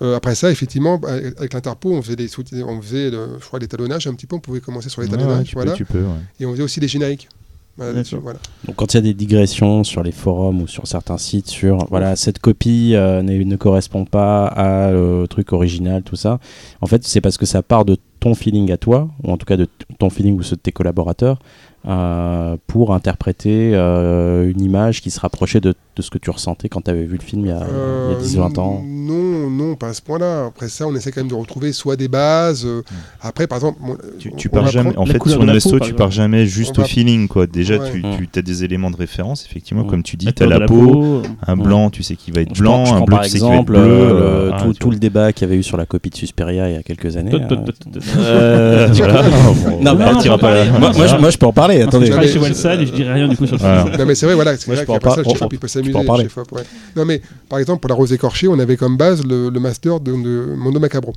Euh, 0.00 0.16
après 0.16 0.34
ça, 0.34 0.50
effectivement, 0.50 0.98
bah, 0.98 1.08
avec 1.38 1.52
l'interpo, 1.54 1.92
on 1.92 2.02
faisait 2.02 2.16
des 2.16 2.28
on 2.64 2.80
faisait, 2.80 3.10
le- 3.10 3.36
je 3.40 3.44
crois, 3.46 3.58
l'étalonnage 3.58 4.06
un 4.06 4.14
petit 4.14 4.26
peu. 4.26 4.36
On 4.36 4.40
pouvait 4.40 4.60
commencer 4.60 4.88
sur 4.88 5.02
l'étalonnage, 5.02 5.38
ouais, 5.38 5.44
tu 5.44 5.54
voilà. 5.54 5.72
peux, 5.72 5.76
tu 5.76 5.84
peux. 5.84 6.02
ouais. 6.02 6.08
Et 6.40 6.46
on 6.46 6.52
faisait 6.52 6.62
aussi 6.62 6.78
les 6.80 6.88
génériques. 6.88 7.28
Voilà, 7.76 8.02
voilà. 8.20 8.40
Donc 8.66 8.74
quand 8.74 8.92
il 8.92 8.96
y 8.96 8.98
a 8.98 9.02
des 9.02 9.14
digressions 9.14 9.84
sur 9.84 10.02
les 10.02 10.10
forums 10.10 10.62
ou 10.62 10.66
sur 10.66 10.88
certains 10.88 11.16
sites 11.16 11.46
sur 11.46 11.86
voilà 11.90 12.16
cette 12.16 12.40
copie 12.40 12.94
euh, 12.96 13.22
ne 13.22 13.54
correspond 13.54 14.04
pas 14.04 14.46
à 14.48 14.88
euh, 14.88 15.26
truc 15.28 15.52
original 15.52 16.02
tout 16.02 16.16
ça, 16.16 16.40
en 16.80 16.88
fait 16.88 17.04
c'est 17.06 17.20
parce 17.20 17.36
que 17.38 17.46
ça 17.46 17.62
part 17.62 17.84
de 17.84 17.96
ton 18.20 18.34
feeling 18.34 18.70
à 18.72 18.76
toi 18.76 19.08
ou 19.22 19.30
en 19.30 19.36
tout 19.36 19.46
cas 19.46 19.56
de 19.56 19.68
ton 19.98 20.10
feeling 20.10 20.38
ou 20.38 20.42
ceux 20.42 20.56
de 20.56 20.60
tes 20.60 20.72
collaborateurs, 20.72 21.38
euh, 21.86 22.56
pour 22.66 22.92
interpréter 22.92 23.72
euh, 23.74 24.50
une 24.50 24.60
image 24.60 25.00
qui 25.00 25.10
se 25.10 25.20
rapprochait 25.20 25.60
de, 25.60 25.74
de 25.98 26.02
ce 26.02 26.10
que 26.10 26.18
tu 26.18 26.30
ressentais 26.30 26.68
quand 26.68 26.80
tu 26.82 26.90
avais 26.90 27.04
vu 27.04 27.16
le 27.18 27.22
film 27.24 27.42
il 27.44 27.48
y 27.48 27.52
a, 27.52 27.60
il 28.08 28.12
y 28.12 28.16
a 28.16 28.18
10 28.20 28.36
ou 28.36 28.40
20 28.40 28.58
ans. 28.58 28.82
Euh, 28.84 28.88
Non, 28.88 29.50
non, 29.50 29.74
pas 29.74 29.88
à 29.88 29.92
ce 29.92 30.00
point-là. 30.02 30.46
Après 30.46 30.68
ça, 30.68 30.86
on 30.86 30.94
essaie 30.94 31.10
quand 31.10 31.20
même 31.20 31.28
de 31.30 31.34
retrouver 31.34 31.72
soit 31.72 31.96
des 31.96 32.08
bases. 32.08 32.64
euh, 32.64 32.82
Après, 33.20 33.46
par 33.46 33.56
exemple, 33.58 33.78
Tu, 34.18 34.30
on- 34.32 34.36
tu 34.36 34.48
on 34.52 34.54
pars 34.56 34.68
jamais. 34.68 34.96
En 34.96 35.06
fait, 35.06 35.18
sur 35.26 35.44
la 35.44 35.52
resto, 35.54 35.78
tu 35.80 35.92
pars 35.94 36.10
jamais 36.10 36.46
juste 36.46 36.78
au 36.78 36.84
feeling, 36.84 37.26
quoi. 37.28 37.46
Déjà, 37.46 37.78
Ouais. 37.78 37.90
tu, 37.90 37.98
Mm. 38.00 38.26
tu 38.32 38.38
as 38.38 38.42
des 38.42 38.64
éléments 38.64 38.90
de 38.90 38.96
référence, 38.96 39.44
effectivement, 39.48 39.84
Mm. 39.84 39.88
comme 39.90 40.02
tu 40.02 40.16
dis, 40.16 40.32
tu 40.32 40.42
as 40.42 40.46
la 40.46 40.60
peau, 40.66 41.22
un 41.46 41.56
Mm. 41.56 41.62
blanc, 41.62 41.90
tu 41.90 42.02
sais 42.02 42.14
qu'il 42.16 42.32
va 42.34 42.42
être 42.42 42.54
Je 42.54 42.60
blanc, 42.60 42.84
prends, 42.84 42.96
un 42.96 43.00
bleu, 43.00 43.16
par 43.16 43.24
tu 43.24 43.30
sais 43.30 43.38
qu'il 43.38 43.48
va 43.48 43.54
être 43.54 43.60
exemple 43.60 43.72
bleu. 43.72 43.80
euh, 43.80 44.12
euh, 44.12 44.50
ah, 44.54 44.62
tout, 44.62 44.72
tout 44.74 44.90
le 44.90 44.98
débat 44.98 45.32
qu'il 45.32 45.48
y 45.48 45.50
avait 45.50 45.58
eu 45.58 45.62
sur 45.64 45.76
la 45.76 45.86
copie 45.86 46.10
de 46.10 46.14
Susperia 46.16 46.68
il 46.68 46.74
y 46.74 46.78
a 46.78 46.82
quelques 46.82 47.16
années. 47.16 47.32
Euh. 47.34 47.66
Euh. 48.18 48.88
Non, 49.80 49.94
moi, 49.96 50.12
je, 50.20 51.36
peux 51.38 51.46
en 51.46 51.52
parler. 51.52 51.82
Attendez. 51.82 52.06
je 52.06 52.10
travaille 52.12 52.28
chez 52.28 52.34
mais- 52.38 52.40
Walsad 52.44 52.80
et 52.80 52.86
je 52.86 52.92
dirais 52.92 53.14
rien 53.14 53.28
du 53.28 53.36
coup 53.36 53.46
sur 53.46 53.56
le 53.56 53.60
film. 53.60 53.96
Non 53.98 54.06
mais 54.06 54.14
c'est 54.14 54.26
vrai, 54.26 54.34
voilà, 54.34 54.52
Moi, 54.66 54.76
je 54.76 54.82
peux 54.84 54.92
en 54.92 54.98
qu'après 54.98 55.22
peux 55.92 55.98
en 55.98 56.04
parler. 56.04 56.28
ouais. 56.52 56.62
Non 56.96 57.04
mais 57.04 57.20
par 57.48 57.58
exemple 57.58 57.80
pour 57.80 57.88
la 57.88 57.94
Rose 57.94 58.12
écorchée, 58.12 58.48
on 58.48 58.58
avait 58.58 58.76
comme 58.76 58.96
base 58.96 59.24
le, 59.24 59.48
le 59.50 59.60
master 59.60 60.00
de, 60.00 60.12
de 60.12 60.54
Mondo 60.56 60.78
Macabro, 60.80 61.12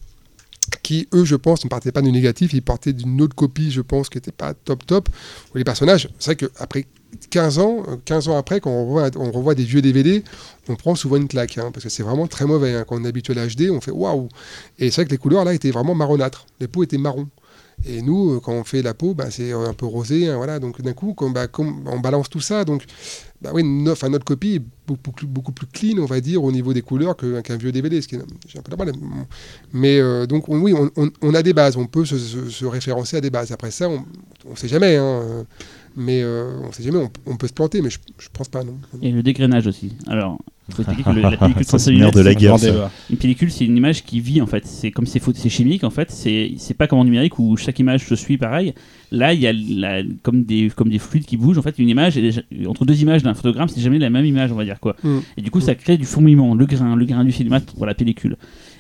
qui 0.84 1.08
eux, 1.14 1.26
je 1.26 1.36
pense, 1.36 1.64
ne 1.64 1.70
partaient 1.70 1.92
pas 1.92 2.02
du 2.02 2.12
négatif, 2.12 2.54
ils 2.54 2.62
partaient 2.62 2.94
d'une 2.94 3.22
autre 3.22 3.36
copie, 3.36 3.72
je 3.72 3.82
pense, 3.82 4.10
qui 4.10 4.18
n'était 4.18 4.32
pas 4.32 4.54
top 4.54 4.86
top. 4.86 5.10
Où 5.54 5.58
les 5.58 5.64
personnages, 5.64 6.10
c'est 6.20 6.36
vrai 6.40 6.48
qu'après 6.48 6.86
15 7.30 7.60
ans, 7.60 7.84
euh, 7.90 7.96
15 8.06 8.30
ans 8.30 8.38
après, 8.38 8.60
quand 8.62 8.70
on 8.72 8.86
revoit, 8.86 9.10
on 9.18 9.32
revoit 9.32 9.54
des 9.56 9.64
vieux 9.64 9.82
DVD, 9.82 10.24
on 10.70 10.76
prend 10.76 10.96
souvent 10.96 11.18
une 11.18 11.28
claque, 11.28 11.58
hein, 11.58 11.72
parce 11.74 11.84
que 11.84 11.90
c'est 11.90 12.04
vraiment 12.04 12.28
très 12.28 12.46
mauvais. 12.46 12.74
hein. 12.74 12.86
Quand 12.88 12.96
on 13.02 13.04
est 13.04 13.08
habitué 13.08 13.38
à 13.38 13.46
l'HD, 13.46 13.70
on 13.72 13.82
fait 13.82 13.92
waouh. 13.92 14.30
Et 14.80 14.92
c'est 14.92 15.02
vrai 15.02 15.06
que 15.06 15.12
les 15.12 15.18
couleurs 15.18 15.44
là 15.44 15.54
étaient 15.54 15.72
vraiment 15.72 15.94
marronâtres, 15.96 16.46
les 16.62 16.68
peaux 16.68 16.84
étaient 16.84 16.98
marrons. 16.98 17.28
Et 17.86 18.02
nous, 18.02 18.36
euh, 18.36 18.40
quand 18.40 18.54
on 18.54 18.64
fait 18.64 18.82
la 18.82 18.94
peau, 18.94 19.14
bah, 19.14 19.26
c'est 19.32 19.52
euh, 19.52 19.68
un 19.68 19.74
peu 19.74 19.88
rosé, 19.88 20.30
hein, 20.30 20.38
voilà. 20.38 20.60
Donc 20.60 20.82
d'un 20.82 20.94
coup, 20.94 21.16
bah, 21.34 21.48
on 21.58 22.00
balance 22.00 22.30
tout 22.30 22.40
ça, 22.40 22.64
donc 22.64 22.84
bah 23.42 23.50
oui, 23.54 23.64
notre 23.64 24.24
copie 24.24 24.56
est 24.56 24.62
beaucoup, 24.88 25.12
beaucoup 25.26 25.52
plus 25.52 25.66
clean, 25.66 25.98
on 25.98 26.06
va 26.06 26.22
dire, 26.22 26.44
au 26.44 26.52
niveau 26.52 26.74
des 26.74 26.84
couleurs 26.84 27.16
qu'un 27.18 27.58
vieux 27.58 27.72
DVD, 27.72 28.00
ce 28.02 28.08
qui 28.08 28.16
est 28.16 28.20
un 28.20 28.62
peu 28.62 28.72
de 28.72 28.76
mal. 28.76 28.94
Mais 29.74 30.00
euh, 30.00 30.28
donc 30.28 30.48
on- 30.48 30.60
oui, 30.60 30.74
on, 31.22 31.34
a 31.34 31.42
des 31.42 31.54
bases, 31.54 31.76
on 31.76 31.88
peut 31.88 32.06
se, 32.06 32.66
référencer 32.66 33.18
à 33.18 33.22
des 33.22 33.32
bases. 33.32 33.52
Après 33.52 33.72
ça, 33.72 33.90
on 33.90 34.06
ne 34.50 34.56
sait 34.56 34.68
jamais, 34.68 34.96
hein, 34.96 35.46
mais 35.96 36.22
euh, 36.24 36.60
on 36.68 36.72
sait 36.72 36.84
jamais, 36.84 36.98
on, 37.00 37.10
on 37.26 37.38
peut 37.38 37.48
se 37.48 37.54
planter, 37.54 37.82
mais 37.82 37.90
je, 37.90 38.00
je 38.18 38.28
pense 38.32 38.48
pas, 38.50 38.64
non. 38.64 38.74
Et 39.02 39.12
le 39.12 39.22
dégrainage 39.24 39.68
aussi. 39.68 39.94
Alors, 40.08 40.38
il 40.70 40.76
faut 40.76 40.82
expliquer 40.84 41.04
que 41.04 41.16
le- 41.16 41.22
la 41.22 41.38
pellicule 41.38 41.66
Ça, 41.66 41.80
c'est 41.80 41.92
35 41.92 41.92
le 41.92 41.98
nerf 42.00 42.12
de 42.12 42.22
la 42.22 42.34
guerre. 42.36 42.90
Une 43.10 43.18
pellicule, 43.18 43.52
c'est 43.52 43.66
une 43.66 43.76
image 43.78 44.04
qui 44.04 44.20
vit 44.22 44.42
en 44.42 44.46
fait. 44.48 44.66
C'est 44.66 44.92
comme 44.92 45.06
c'est 45.06 45.22
c'est 45.36 45.50
chimique 45.50 45.84
en 45.84 45.90
fait. 45.90 46.12
C'est 46.12 46.54
c'est 46.58 46.74
pas 46.74 46.88
comme 46.88 47.00
en 47.00 47.04
numérique 47.04 47.40
où 47.40 47.58
chaque 47.58 47.78
image 47.80 48.06
se 48.06 48.16
suit 48.16 48.38
pareil. 48.38 48.74
Là, 49.12 49.34
il 49.34 49.42
y 49.42 49.48
a 49.48 49.54
la- 49.54 50.04
comme 50.24 50.44
des 50.44 50.70
comme 50.76 50.90
des 50.90 51.00
fluides 51.00 51.26
qui 51.26 51.36
bougent. 51.38 51.58
En 51.58 51.62
fait, 51.62 51.78
une 51.80 51.90
image 51.90 52.18
est 52.18 52.22
déjà- 52.22 52.42
entre 52.68 52.86
deux 52.86 53.02
images 53.02 53.24
d'un 53.24 53.34
photogramme, 53.34 53.68
c'est 53.68 53.82
jamais 53.82 54.00
la 54.00 54.10
même 54.10 54.26
image, 54.26 54.52
on 54.52 54.56
va 54.56 54.64
dire 54.64 54.80
quoi. 54.80 54.96
Mm. 55.04 55.20
Et 55.38 55.42
du 55.42 55.52
coup, 55.52 55.60
ça 55.62 55.76
crée 55.76 55.98
du 55.98 56.06
fourmillement, 56.06 56.56
le 56.56 56.66
grain, 56.66 56.96
le 56.96 57.06
grain 57.06 57.26
du 57.26 57.32
cinéma 57.32 57.60
pour 57.60 57.86
la 57.86 57.94
pellicule. 57.94 58.38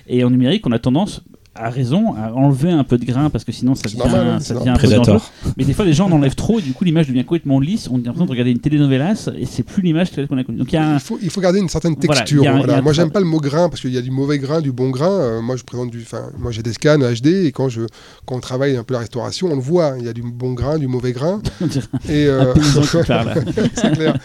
Et 0.07 0.23
en 0.23 0.29
numérique, 0.29 0.65
on 0.67 0.71
a 0.71 0.79
tendance 0.79 1.21
à 1.61 1.69
raison 1.69 2.15
à 2.15 2.33
enlever 2.33 2.71
un 2.71 2.83
peu 2.83 2.97
de 2.97 3.05
grain 3.05 3.29
parce 3.29 3.43
que 3.43 3.51
sinon 3.51 3.75
ça 3.75 3.83
devient, 3.83 3.97
normal, 3.97 4.27
hein, 4.27 4.39
ça 4.39 4.53
devient 4.55 4.69
un 4.69 4.77
peu 4.77 4.87
dangereux. 4.87 5.19
Mais 5.57 5.63
des 5.63 5.73
fois, 5.73 5.85
les 5.85 5.93
gens 5.93 6.07
en 6.07 6.11
enlèvent 6.13 6.35
trop 6.35 6.59
et 6.59 6.61
du 6.61 6.73
coup, 6.73 6.83
l'image 6.83 7.07
devient 7.07 7.23
complètement 7.23 7.59
lisse. 7.59 7.87
On 7.89 7.95
a 7.95 7.97
l'impression 7.97 8.25
de 8.25 8.31
regarder 8.31 8.51
une 8.51 8.59
télénovelas 8.59 9.29
et 9.37 9.45
c'est 9.45 9.63
plus 9.63 9.81
l'image 9.81 10.11
qu'on 10.11 10.37
a 10.37 10.43
connue. 10.43 10.57
Donc 10.57 10.71
il 10.71 10.75
y 10.75 10.77
a 10.77 10.87
un, 10.87 10.93
Il 10.95 10.99
faut, 10.99 11.19
il 11.21 11.29
faut 11.29 11.41
garder 11.41 11.59
une 11.59 11.69
certaine 11.69 11.95
texture. 11.95 12.47
a 12.47 12.57
voilà. 12.57 12.81
Moi, 12.81 12.93
j'aime 12.93 13.11
pas 13.11 13.19
le 13.19 13.25
mot 13.25 13.39
grain 13.39 13.69
parce 13.69 13.81
qu'il 13.81 13.93
y 13.93 13.97
a 13.97 14.01
du 14.01 14.11
mauvais 14.11 14.39
grain, 14.39 14.61
du 14.61 14.71
bon 14.71 14.89
grain. 14.89 15.11
Euh, 15.11 15.41
moi, 15.41 15.55
je 15.55 15.63
présente 15.63 15.91
du. 15.91 16.01
Enfin, 16.01 16.29
moi, 16.37 16.51
j'ai 16.51 16.63
des 16.63 16.73
scans 16.73 16.97
HD 16.97 17.27
et 17.45 17.51
quand 17.51 17.69
je 17.69 17.81
quand 18.25 18.35
on 18.35 18.39
travaille 18.39 18.75
un 18.77 18.83
peu 18.83 18.93
la 18.93 18.99
restauration, 19.01 19.47
on 19.51 19.55
le 19.55 19.61
voit. 19.61 19.95
Il 19.99 20.05
y 20.05 20.09
a 20.09 20.13
du 20.13 20.21
bon 20.23 20.53
grain, 20.53 20.77
du 20.77 20.87
mauvais 20.87 21.11
grain. 21.11 21.41
Et 22.09 22.25
euh, 22.27 22.53
c'est 23.75 23.91
clair. 23.93 24.17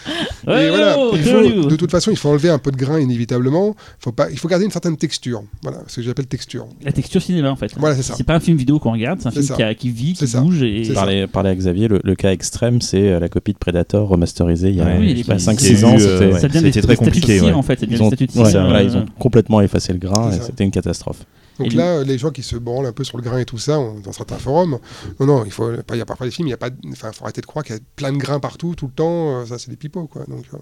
Ouais, 0.47 0.69
voilà, 0.69 0.95
oh, 0.97 1.13
faut- 1.15 1.69
de 1.69 1.75
toute 1.75 1.91
façon, 1.91 2.11
il 2.11 2.17
faut 2.17 2.29
enlever 2.29 2.49
un 2.49 2.57
peu 2.59 2.71
de 2.71 2.77
grain 2.77 2.99
inévitablement. 2.99 3.75
Faut 3.99 4.11
pas, 4.11 4.29
il 4.31 4.39
faut 4.39 4.47
garder 4.47 4.65
une 4.65 4.71
certaine 4.71 4.97
texture. 4.97 5.43
Voilà, 5.61 5.79
ce 5.87 5.97
que 5.97 6.01
j'appelle 6.01 6.27
texture. 6.27 6.67
La 6.83 6.91
texture 6.91 7.21
cinéma 7.27 7.51
en 7.51 7.55
fait. 7.55 7.71
Voilà, 7.77 7.95
c'est 7.95 8.01
ça. 8.01 8.15
C'est 8.17 8.23
pas 8.23 8.35
un 8.35 8.39
film 8.39 8.57
vidéo 8.57 8.79
qu'on 8.79 8.91
regarde, 8.91 9.19
c'est 9.21 9.27
un 9.27 9.31
C'est 9.31 9.43
film 9.43 9.55
qui, 9.55 9.63
a- 9.63 9.75
qui 9.75 9.89
vit, 9.89 10.13
qui 10.13 10.15
C'est 10.19 10.27
ça. 10.27 10.41
bouge 10.41 10.61
et. 10.63 10.91
Parler, 10.93 11.27
parler 11.27 11.51
à 11.51 11.55
Xavier, 11.55 11.87
le, 11.87 11.99
le 12.03 12.15
cas 12.15 12.31
extrême, 12.31 12.81
c'est 12.81 13.09
euh, 13.09 13.19
la 13.19 13.29
copie 13.29 13.53
de 13.53 13.57
Predator 13.57 14.07
remasterisée 14.07 14.69
il 14.69 14.75
y 14.75 14.81
a 14.81 14.85
Ouais, 14.85 14.97
oui, 14.99 15.11
il 15.11 15.19
est- 15.19 15.23
5-6 15.37 15.79
il 15.79 15.85
ans. 15.85 15.97
C'était- 15.97 16.25
ouais. 16.33 16.39
ça 16.39 16.47
devient 16.47 16.59
c'était 16.59 16.71
des, 16.71 16.81
très 16.81 16.95
compliqué, 16.95 17.41
ouais. 17.41 17.51
en 17.51 17.61
fait. 17.61 17.79
Ils 17.89 18.01
ont, 18.01 18.09
voilà, 18.09 18.83
ils 18.83 19.05
complètement 19.19 19.61
effacé 19.61 19.93
le 19.93 19.99
grain 19.99 20.31
et 20.31 20.39
c'était 20.39 20.63
une 20.63 20.71
catastrophe. 20.71 21.25
Donc 21.59 21.73
Et 21.73 21.75
là, 21.75 22.03
les 22.03 22.19
gens 22.19 22.29
qui 22.29 22.43
se 22.43 22.55
branlent 22.55 22.85
un 22.85 22.91
peu 22.91 23.03
sur 23.03 23.17
le 23.17 23.23
grain 23.23 23.39
et 23.39 23.45
tout 23.45 23.57
ça, 23.57 23.79
on- 23.79 23.99
dans 23.99 24.11
certains 24.11 24.37
forums, 24.37 24.77
non, 25.19 25.25
non, 25.25 25.43
il 25.43 25.51
faut, 25.51 25.71
pas- 25.87 25.95
il 25.95 25.97
y 25.97 26.01
a 26.01 26.05
parfois 26.05 26.27
des 26.27 26.31
films, 26.31 26.47
il 26.47 26.51
y 26.51 26.53
a 26.53 26.57
pas, 26.57 26.69
enfin, 26.91 27.11
faut 27.11 27.23
arrêter 27.23 27.41
de 27.41 27.47
croire 27.47 27.65
qu'il 27.65 27.75
y 27.75 27.79
a 27.79 27.81
plein 27.95 28.11
de 28.13 28.17
grains 28.17 28.39
partout, 28.39 28.75
tout 28.75 28.85
le 28.85 28.91
temps. 28.91 29.39
euh, 29.41 29.45
ça, 29.45 29.57
c'est 29.57 29.71
des 29.71 29.75
pipeaux, 29.75 30.05
quoi. 30.05 30.23
Donc, 30.27 30.43
euh, 30.53 30.57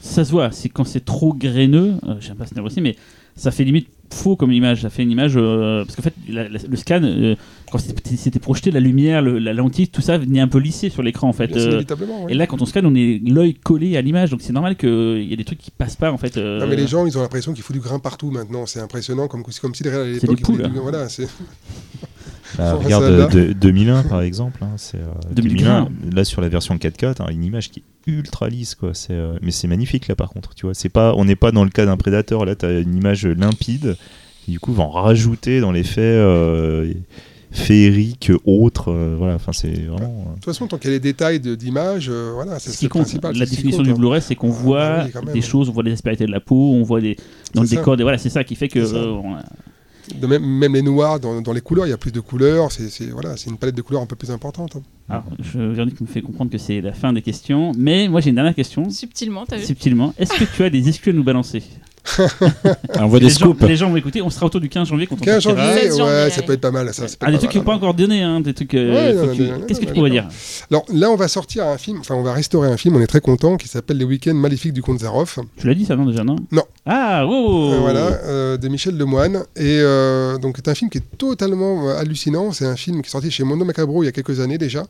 Ça 0.00 0.24
se 0.24 0.32
voit, 0.32 0.50
c'est 0.50 0.68
quand 0.68 0.82
c'est 0.84 1.04
trop 1.04 1.32
graineux, 1.32 1.94
euh, 2.08 2.14
j'aime 2.18 2.34
pas 2.36 2.46
ce 2.46 2.54
nerf 2.56 2.64
aussi, 2.64 2.80
mais 2.80 2.96
ça 3.36 3.50
fait 3.50 3.64
limite 3.64 3.88
faux 4.12 4.36
comme 4.36 4.52
image. 4.52 4.82
Ça 4.82 4.90
fait 4.90 5.02
une 5.02 5.10
image. 5.10 5.32
euh, 5.36 5.84
parce 5.84 5.96
qu'en 5.96 6.02
fait, 6.02 6.12
la- 6.28 6.48
la- 6.48 6.58
le 6.68 6.76
scan, 6.76 7.00
euh, 7.02 7.34
quand 7.70 7.78
c'était 7.78 8.38
projeté, 8.38 8.70
la 8.70 8.80
lumière, 8.80 9.22
le- 9.22 9.38
la 9.38 9.54
lentille, 9.54 9.88
tout 9.88 10.02
ça 10.02 10.18
venait 10.18 10.40
un 10.40 10.48
peu 10.48 10.58
lissé 10.58 10.90
sur 10.90 11.02
l'écran 11.02 11.28
en 11.28 11.32
fait. 11.32 11.50
euh, 11.56 11.78
et 12.28 12.34
là, 12.34 12.46
quand 12.46 12.60
on 12.60 12.66
scanne, 12.66 12.84
on 12.84 12.94
est 12.94 13.22
l'œil 13.26 13.54
collé 13.54 13.96
à 13.96 14.02
l'image, 14.02 14.30
donc 14.30 14.42
c'est 14.42 14.52
normal 14.52 14.76
qu'il 14.76 15.22
y 15.24 15.32
ait 15.32 15.36
des 15.36 15.44
trucs 15.44 15.58
qui 15.60 15.70
passent 15.70 15.96
pas 15.96 16.12
en 16.12 16.18
fait. 16.18 16.36
Non, 16.36 16.66
mais 16.66 16.76
les 16.76 16.86
gens, 16.86 17.06
ils 17.06 17.16
ont 17.16 17.22
l'impression 17.22 17.54
qu'il 17.54 17.62
faut 17.62 17.72
du 17.72 17.80
grain 17.80 17.98
partout 17.98 18.30
maintenant. 18.30 18.66
C'est 18.66 18.80
impressionnant, 18.80 19.28
comme, 19.28 19.42
c'est 19.48 19.60
comme 19.60 19.74
si 19.74 19.82
derrière 19.82 20.02
à 20.02 20.04
des 20.04 20.20
poules. 20.36 20.62
du- 20.62 20.78
Voilà, 20.78 21.08
c'est. 21.08 21.26
Bah, 22.58 22.74
regarde 22.74 23.04
celle-là. 23.04 23.24
euh, 23.34 23.48
de- 23.48 23.52
2001 23.52 24.02
par 24.04 24.22
exemple. 24.22 24.60
hein, 24.62 24.72
c'est, 24.76 24.98
euh, 24.98 25.04
2001. 25.34 25.88
2001, 25.88 26.14
là 26.16 26.24
sur 26.24 26.40
la 26.42 26.48
version 26.48 26.76
4K, 26.76 27.14
t'as 27.14 27.30
une 27.32 27.44
image 27.44 27.70
qui 27.70 27.80
est 27.80 28.10
ultra 28.10 28.48
lisse 28.48 28.74
quoi. 28.74 28.90
C'est, 28.94 29.12
euh, 29.14 29.38
mais 29.42 29.50
c'est 29.50 29.68
magnifique 29.68 30.08
là 30.08 30.14
par 30.16 30.30
contre. 30.30 30.54
Tu 30.54 30.66
vois, 30.66 30.74
c'est 30.74 30.88
pas, 30.88 31.14
on 31.16 31.24
n'est 31.24 31.36
pas 31.36 31.52
dans 31.52 31.64
le 31.64 31.70
cas 31.70 31.86
d'un 31.86 31.96
Predator. 31.96 32.44
Là, 32.44 32.54
t'as 32.54 32.80
une 32.80 32.94
image 32.96 33.26
limpide. 33.26 33.96
Qui, 34.44 34.50
du 34.50 34.58
coup, 34.58 34.72
va 34.72 34.82
en 34.82 34.90
rajouter 34.90 35.60
dans 35.60 35.70
l'effet 35.70 36.00
euh, 36.02 36.92
féerique 37.52 38.32
autre. 38.44 38.90
euh, 38.90 39.14
voilà, 39.16 39.34
enfin 39.36 39.52
c'est 39.52 39.70
vraiment. 39.72 40.24
euh, 40.26 40.30
De 40.30 40.34
toute 40.36 40.44
façon, 40.46 40.66
tant 40.66 40.78
qu'il 40.78 40.90
y 40.90 40.92
a 40.92 40.96
les 40.96 41.00
détails 41.00 41.38
d'image, 41.38 42.08
euh, 42.10 42.32
voilà, 42.34 42.58
c'est 42.58 42.70
Ce 42.70 42.78
qui 42.78 42.88
compte, 42.88 43.02
principal. 43.02 43.36
la 43.36 43.46
définition 43.46 43.78
compte, 43.78 43.86
du 43.86 43.92
hein. 43.92 43.96
Blu-ray, 43.96 44.20
c'est 44.22 44.34
qu'on 44.34 44.50
Ah, 44.50 44.62
voit 44.62 45.02
oui, 45.04 45.10
quand 45.12 45.24
même. 45.24 45.34
des 45.34 45.42
choses, 45.42 45.68
on 45.68 45.72
voit 45.72 45.82
les 45.84 45.92
aspérités 45.92 46.26
de 46.26 46.32
la 46.32 46.40
peau, 46.40 46.72
on 46.72 46.82
voit 46.82 47.00
des 47.00 47.16
dans 47.54 47.62
le 47.62 47.68
décor, 47.68 47.96
des 47.96 48.02
voilà, 48.02 48.18
c'est 48.18 48.30
ça 48.30 48.42
qui 48.42 48.56
fait 48.56 48.68
que 48.68 48.80
De 50.20 50.26
même, 50.26 50.44
même 50.44 50.74
les 50.74 50.82
noirs, 50.82 51.18
dans, 51.20 51.40
dans 51.40 51.52
les 51.52 51.60
couleurs, 51.60 51.86
il 51.86 51.90
y 51.90 51.92
a 51.92 51.98
plus 51.98 52.12
de 52.12 52.20
couleurs. 52.20 52.70
C'est 52.72 53.06
voilà, 53.10 53.36
c'est 53.36 53.50
une 53.50 53.56
palette 53.58 53.74
de 53.74 53.82
couleurs 53.82 54.02
un 54.02 54.06
peu 54.06 54.16
plus 54.16 54.30
importante. 54.30 54.76
hein. 54.76 54.82
Alors, 55.08 55.24
je, 55.40 55.58
Véronique 55.58 56.00
me 56.00 56.06
fait 56.06 56.22
comprendre 56.22 56.50
que 56.50 56.58
c'est 56.58 56.80
la 56.80 56.92
fin 56.92 57.12
des 57.12 57.22
questions, 57.22 57.72
mais 57.76 58.08
moi 58.08 58.20
j'ai 58.20 58.30
une 58.30 58.36
dernière 58.36 58.54
question, 58.54 58.88
Subtilement, 58.90 59.44
t'as 59.46 59.56
vu 59.56 59.64
subtilement. 59.64 60.14
Est-ce 60.18 60.32
que 60.38 60.44
tu 60.56 60.62
as 60.62 60.70
des 60.70 60.88
exclus 60.88 61.10
à 61.10 61.14
nous 61.14 61.24
balancer? 61.24 61.62
On 62.98 63.06
voit 63.06 63.18
des 63.20 63.26
les, 63.26 63.30
gens, 63.30 63.38
scoops. 63.38 63.62
les 63.62 63.76
gens 63.76 63.88
vont 63.90 63.96
écouter, 63.96 64.22
on 64.22 64.30
sera 64.30 64.46
autour 64.46 64.60
du 64.60 64.68
15 64.68 64.88
janvier 64.88 65.06
quand 65.06 65.16
on 65.20 65.24
15 65.24 65.42
sortira. 65.42 65.66
janvier, 65.66 65.82
16 65.82 65.98
janvier, 65.98 66.14
ouais, 66.14 66.30
ça 66.30 66.42
peut 66.42 66.52
être 66.52 66.60
pas 66.60 66.70
mal. 66.70 66.92
Ça, 66.92 67.04
Ah, 67.20 67.30
des 67.30 67.38
trucs 67.38 67.50
qui 67.50 67.58
pas 67.58 67.60
n'ont 67.60 67.64
pas 67.64 67.74
encore 67.74 67.94
donné, 67.94 68.22
hein, 68.22 68.40
des 68.40 68.54
trucs. 68.54 68.74
euh, 68.74 69.26
Ouais, 69.28 69.34
tu- 69.36 69.42
Qu'est-ce 69.66 69.80
que 69.80 69.84
non, 69.86 69.90
tu 69.92 69.94
pourrais 69.98 70.10
dire 70.10 70.28
Alors 70.70 70.84
là, 70.92 71.10
on 71.10 71.16
va 71.16 71.28
sortir 71.28 71.66
un 71.66 71.78
film, 71.78 71.98
enfin, 72.00 72.14
on 72.14 72.22
va 72.22 72.32
restaurer 72.32 72.68
un 72.70 72.76
film, 72.76 72.96
on 72.96 73.00
est 73.00 73.06
très 73.06 73.20
content, 73.20 73.56
qui 73.56 73.68
s'appelle 73.68 73.98
Les 73.98 74.04
Week-ends 74.04 74.34
Maléfiques 74.34 74.72
du 74.72 74.82
Comte 74.82 75.00
Zaroff. 75.00 75.38
Tu 75.56 75.66
l'as 75.66 75.74
dit 75.74 75.84
ça, 75.84 75.96
non, 75.96 76.04
déjà, 76.06 76.24
non 76.24 76.36
Non. 76.50 76.64
Ah, 76.86 77.24
oh 77.26 77.70
Euh, 77.72 77.78
voilà, 77.78 78.06
euh, 78.24 78.56
de 78.56 78.68
Michel 78.68 78.96
Lemoine. 78.96 79.44
Et 79.56 79.78
euh, 79.80 80.38
donc, 80.38 80.56
c'est 80.56 80.68
un 80.68 80.74
film 80.74 80.90
qui 80.90 80.98
est 80.98 81.18
totalement 81.18 81.88
hallucinant. 81.90 82.52
C'est 82.52 82.66
un 82.66 82.76
film 82.76 83.02
qui 83.02 83.08
est 83.08 83.10
sorti 83.12 83.30
chez 83.30 83.44
Mondo 83.44 83.64
Macabro 83.64 84.02
il 84.02 84.06
y 84.06 84.08
a 84.08 84.12
quelques 84.12 84.40
années 84.40 84.58
déjà. 84.58 84.82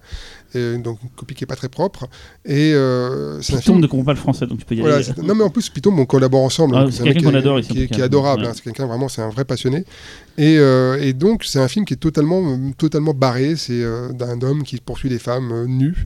Et 0.55 0.77
donc, 0.79 0.99
une 1.03 1.09
copie 1.11 1.35
qui 1.35 1.45
est 1.45 1.47
pas 1.47 1.57
très 1.57 1.69
propre. 1.69 2.09
Et 2.45 2.73
euh, 2.75 3.41
c'est 3.41 3.55
un 3.55 3.59
Python 3.59 3.73
film. 3.73 3.83
ne 3.83 3.87
comprend 3.87 4.05
pas 4.05 4.13
le 4.13 4.19
français, 4.19 4.47
donc 4.47 4.59
tu 4.59 4.65
peux 4.67 4.75
y 4.75 4.81
Voilà, 4.81 4.97
aller. 4.97 5.07
non 5.25 5.35
mais 5.35 5.45
en 5.45 5.51
plus 5.51 5.69
Python 5.71 5.95
on 5.97 6.05
collabore 6.05 6.43
ensemble 6.43 6.75
Ah, 6.77 6.87
c'est 6.91 7.01
un 7.03 7.05
quelqu'un 7.05 7.29
qu'on 7.31 7.35
est- 7.35 7.39
adore 7.39 7.61
ici, 7.61 7.71
qui, 7.73 7.83
est- 7.85 7.87
qui 7.89 8.01
est 8.01 8.05
adorable 8.05 8.43
Ouais. 8.43 8.49
hein, 8.49 8.53
c'est 8.55 8.63
quelqu'un 8.63 8.87
vraiment 8.87 9.09
c'est 9.09 9.23
un 9.23 9.29
vrai 9.31 9.45
passionné 9.45 9.85
et, 10.39 10.57
euh, 10.59 10.99
et 11.01 11.13
donc 11.13 11.45
c'est 11.45 11.59
un 11.59 11.69
film 11.69 11.85
qui 11.85 11.95
est 11.95 11.97
totalement 11.99 12.43
totalement 12.77 13.15
barré 13.15 13.55
c'est 13.57 13.83
euh, 13.83 14.13
d'un 14.13 14.41
homme 14.43 14.63
qui 14.63 14.77
poursuit 14.79 15.09
des 15.09 15.19
femmes 15.19 15.51
euh, 15.53 15.67
nues 15.67 16.05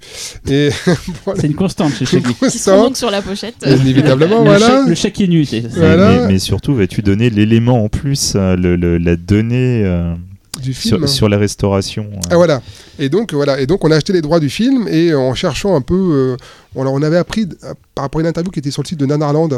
et 0.48 0.68
voilà 1.24 1.40
C'est 1.40 1.46
une 1.48 1.54
constante 1.54 1.92
chez 1.94 2.04
Shaggy. 2.06 2.34
Qui 2.34 2.64
donc 2.66 2.96
sur 2.96 3.10
la 3.10 3.22
pochette. 3.22 3.56
inévitablement 3.66 4.38
Le, 4.44 4.44
voilà 4.50 4.84
le 4.86 4.94
chat 4.94 5.10
qui 5.10 5.24
est 5.24 5.28
nu, 5.28 5.44
c'est 5.44 5.62
c'est- 5.62 5.68
Voilà. 5.78 6.20
mais, 6.26 6.32
mais 6.34 6.38
surtout, 6.38 6.74
vas-tu 6.74 7.02
donner 7.02 7.30
l'élément 7.30 7.82
en 7.84 7.88
plus, 7.88 8.34
euh, 8.36 8.54
le- 8.56 8.76
le- 8.76 8.98
la 8.98 9.16
donnée 9.16 9.82
euh, 9.84 10.14
du 10.60 10.74
film 10.74 10.98
sur, 11.00 11.08
sur 11.08 11.28
la 11.28 11.38
restauration. 11.38 12.06
euh. 12.12 12.18
Ah 12.30 12.36
voilà. 12.36 12.62
Et 12.98 13.08
donc 13.08 13.32
voilà. 13.34 13.60
Et 13.60 13.66
donc 13.66 13.84
on 13.84 13.90
a 13.90 13.96
acheté 13.96 14.12
les 14.12 14.22
droits 14.22 14.40
du 14.40 14.50
film 14.50 14.86
et 14.88 15.14
en 15.14 15.34
cherchant 15.34 15.74
un 15.76 15.80
peu, 15.80 15.94
euh, 15.94 16.36
on, 16.74 16.82
alors, 16.82 16.94
on 16.94 17.02
avait 17.02 17.16
appris 17.16 17.46
euh, 17.64 17.74
par 17.94 18.04
rapport 18.04 18.20
à 18.20 18.22
une 18.22 18.28
interview 18.28 18.50
qui 18.50 18.58
était 18.58 18.70
sur 18.70 18.82
le 18.82 18.88
site 18.88 18.98
de 19.00 19.06
Nanarland, 19.06 19.48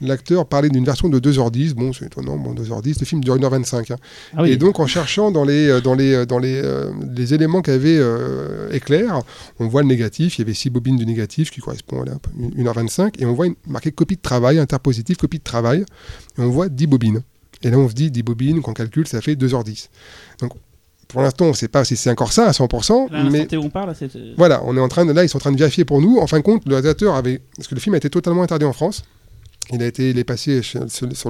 l'acteur 0.00 0.46
parlait 0.46 0.68
d'une 0.68 0.84
version 0.84 1.08
de 1.08 1.18
2h10. 1.18 1.74
Bon, 1.74 1.92
c'est 1.92 2.06
étonnant. 2.06 2.36
Bon, 2.36 2.54
2h10. 2.54 2.96
Le 3.00 3.06
film 3.06 3.22
dure 3.22 3.36
1h25. 3.36 3.92
hein. 3.92 3.96
Ah 4.36 4.42
oui. 4.42 4.50
Et 4.52 4.56
donc 4.56 4.78
en 4.80 4.86
cherchant 4.86 5.30
dans 5.30 5.44
les 5.44 5.80
dans 5.80 5.94
les 5.94 6.26
dans 6.26 6.38
les, 6.38 6.60
euh, 6.62 6.90
les 7.16 7.34
éléments 7.34 7.60
qu'avait 7.62 7.98
euh, 7.98 8.70
Éclair, 8.72 9.20
on 9.58 9.66
voit 9.68 9.82
le 9.82 9.88
négatif. 9.88 10.38
Il 10.38 10.42
y 10.42 10.44
avait 10.44 10.54
six 10.54 10.70
bobines 10.70 10.96
du 10.96 11.06
négatif 11.06 11.50
qui 11.50 11.60
correspond 11.60 12.02
à 12.02 12.04
la- 12.06 12.18
une- 12.38 12.64
1h25 12.64 13.14
et 13.20 13.26
on 13.26 13.32
voit 13.34 13.46
une, 13.46 13.54
marqué 13.66 13.90
copie 13.92 14.16
de 14.16 14.22
travail, 14.22 14.58
interpositif 14.58 15.16
copie 15.16 15.38
de 15.38 15.44
travail 15.44 15.84
et 16.38 16.40
on 16.42 16.50
voit 16.50 16.68
10 16.68 16.86
bobines. 16.86 17.22
Et 17.62 17.70
là 17.70 17.78
on 17.78 17.88
se 17.88 17.94
dit 17.94 18.10
10 18.10 18.22
bobines 18.22 18.62
qu'on 18.62 18.72
calcule 18.72 19.06
ça 19.06 19.20
fait 19.20 19.34
2h10. 19.34 19.88
Donc 20.40 20.52
pour 21.10 21.22
l'instant, 21.22 21.46
on 21.46 21.48
ne 21.48 21.54
sait 21.54 21.68
pas 21.68 21.84
si 21.84 21.96
c'est 21.96 22.10
encore 22.10 22.32
ça 22.32 22.46
à 22.46 22.52
100%, 22.52 23.10
Là, 23.10 23.18
à 23.18 23.22
l'instant 23.24 23.46
mais 23.50 23.56
où 23.56 23.64
on 23.64 23.70
parle, 23.70 23.92
voilà, 24.36 24.62
on 24.64 24.76
est 24.76 24.80
en 24.80 24.88
train 24.88 25.04
de, 25.04 25.12
là, 25.12 25.24
ils 25.24 25.28
sont 25.28 25.38
en 25.38 25.40
train 25.40 25.52
de 25.52 25.58
vérifier 25.58 25.84
pour 25.84 26.00
nous. 26.00 26.18
En 26.18 26.28
fin 26.28 26.38
de 26.38 26.44
compte, 26.44 26.62
le 26.66 26.74
réalisateur 26.74 27.16
avait, 27.16 27.40
parce 27.56 27.66
que 27.68 27.74
le 27.74 27.80
film 27.80 27.94
a 27.94 27.96
été 27.96 28.08
totalement 28.08 28.42
interdit 28.42 28.64
en 28.64 28.72
France. 28.72 29.02
Il 29.72 29.82
a 29.82 29.86
été, 29.86 30.10
il 30.10 30.18
est 30.18 30.24
passé 30.24 30.62
sur, 30.62 30.80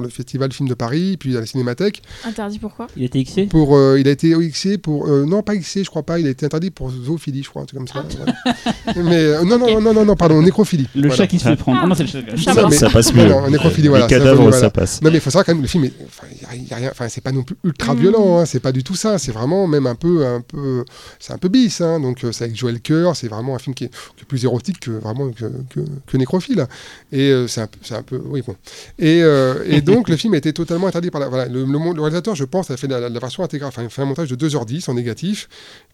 le 0.01 0.09
festival 0.09 0.51
film 0.51 0.67
de 0.67 0.73
Paris, 0.73 1.17
puis 1.17 1.37
à 1.37 1.41
la 1.41 1.45
Cinémathèque. 1.45 2.01
Interdit 2.25 2.59
pourquoi? 2.59 2.87
Il 2.97 3.03
était 3.03 3.23
Xé 3.23 3.45
Pour, 3.45 3.75
euh, 3.75 3.99
il 3.99 4.07
a 4.07 4.11
été 4.11 4.31
XC 4.33 4.77
pour, 4.77 5.07
euh, 5.07 5.25
non 5.25 5.43
pas 5.43 5.55
XC, 5.55 5.83
je 5.83 5.89
crois 5.89 6.03
pas. 6.03 6.19
Il 6.19 6.27
a 6.27 6.29
été 6.31 6.45
interdit 6.45 6.71
pour 6.71 6.89
zoophilie, 6.91 7.43
je 7.43 7.49
crois, 7.49 7.61
un 7.61 7.65
truc 7.65 7.77
comme 7.79 7.87
ça. 7.87 8.03
voilà. 8.17 9.03
mais 9.09 9.15
euh, 9.15 9.43
non, 9.43 9.57
non, 9.59 9.79
non, 9.79 9.93
non, 9.93 10.05
non, 10.05 10.15
pardon, 10.15 10.41
nécrophilie. 10.41 10.87
Le 10.95 11.01
Voilà. 11.01 11.15
chat 11.15 11.27
qui 11.27 11.37
se 11.39 11.43
fait 11.43 11.55
prendre. 11.55 11.77
Ah. 11.79 11.83
Ah 11.85 11.87
non, 11.87 11.95
c'est 11.95 12.03
le 12.03 12.09
chat. 12.09 12.35
Chat 12.35 12.53
Ça, 12.53 12.67
mais- 12.67 12.75
Ça 12.75 12.89
passe 12.89 13.13
mieux. 13.13 13.31
en 13.33 13.49
nécrophilie, 13.49 13.87
voilà, 13.87 14.05
ça, 14.05 14.09
cadavres, 14.09 14.41
voilà. 14.43 14.57
ça 14.59 14.69
passe. 14.69 15.01
Non 15.01 15.09
mais 15.11 15.17
il 15.17 15.21
faut 15.21 15.29
savoir 15.29 15.45
quand 15.45 15.53
même 15.53 15.61
le 15.61 15.67
film 15.67 15.83
est 15.85 15.93
enfin 16.05 16.27
il 16.31 16.41
y 16.41 16.63
a- 16.63 16.69
y 16.69 16.73
a 16.73 16.75
rien 16.77 16.89
enfin 16.91 17.07
c'est 17.09 17.21
pas 17.21 17.31
non 17.31 17.43
plus 17.43 17.55
ultra 17.63 17.93
Mm. 17.93 17.99
violent 17.99 18.37
hein, 18.39 18.45
c'est 18.45 18.59
pas 18.59 18.71
du 18.71 18.83
tout 18.83 18.95
ça 18.95 19.17
c'est 19.17 19.31
vraiment 19.31 19.67
même 19.67 19.85
un 19.87 19.95
peu 19.95 20.25
un 20.25 20.41
peu 20.41 20.83
c'est 21.19 21.33
un 21.33 21.37
peu 21.37 21.49
bis 21.49 21.81
hein, 21.81 21.99
donc 21.99 22.23
euh, 22.23 22.31
c'est 22.31 22.45
avec 22.45 22.55
Joël 22.55 22.79
Coeur 22.81 23.15
c'est 23.15 23.27
vraiment 23.27 23.55
un 23.55 23.59
film 23.59 23.73
qui 23.75 23.85
est, 23.85 23.89
qui 23.89 24.21
est 24.21 24.25
plus 24.25 24.43
érotique 24.45 24.79
que 24.79 24.91
vraiment 24.91 25.29
que, 25.31 25.45
que, 25.69 25.79
que 26.07 26.17
nécrophile 26.17 26.65
et 27.11 27.29
euh, 27.31 27.47
c'est 27.47 27.61
un 27.61 27.67
peu 27.67 27.77
c'est 27.83 27.95
un 27.95 28.03
peu 28.03 28.17
oui 28.31 28.41
bon 28.45 28.55
et, 28.99 29.21
euh, 29.23 29.63
et 29.67 29.81
donc 29.81 30.09
le 30.09 30.17
film 30.17 30.33
a 30.33 30.37
été 30.37 30.53
totalement 30.53 30.87
interdit 30.87 31.11
par 31.11 31.21
la 31.21 31.27
voilà 31.29 31.45
le, 31.47 31.59
le, 31.61 31.65
mon- 31.65 31.93
le 31.93 32.01
réalisateur 32.01 32.35
je 32.35 32.45
pense 32.45 32.71
a 32.71 32.77
fait 32.77 32.87
la, 32.87 33.09
la 33.09 33.19
version 33.19 33.43
intégrale 33.43 33.69
enfin 33.69 33.83
il 33.83 33.85
a 33.85 33.89
fait 33.89 34.01
un 34.01 34.05
montage 34.05 34.29
de 34.29 34.47
2h10 34.47 34.89
en 34.89 34.93
négatif 34.93 35.49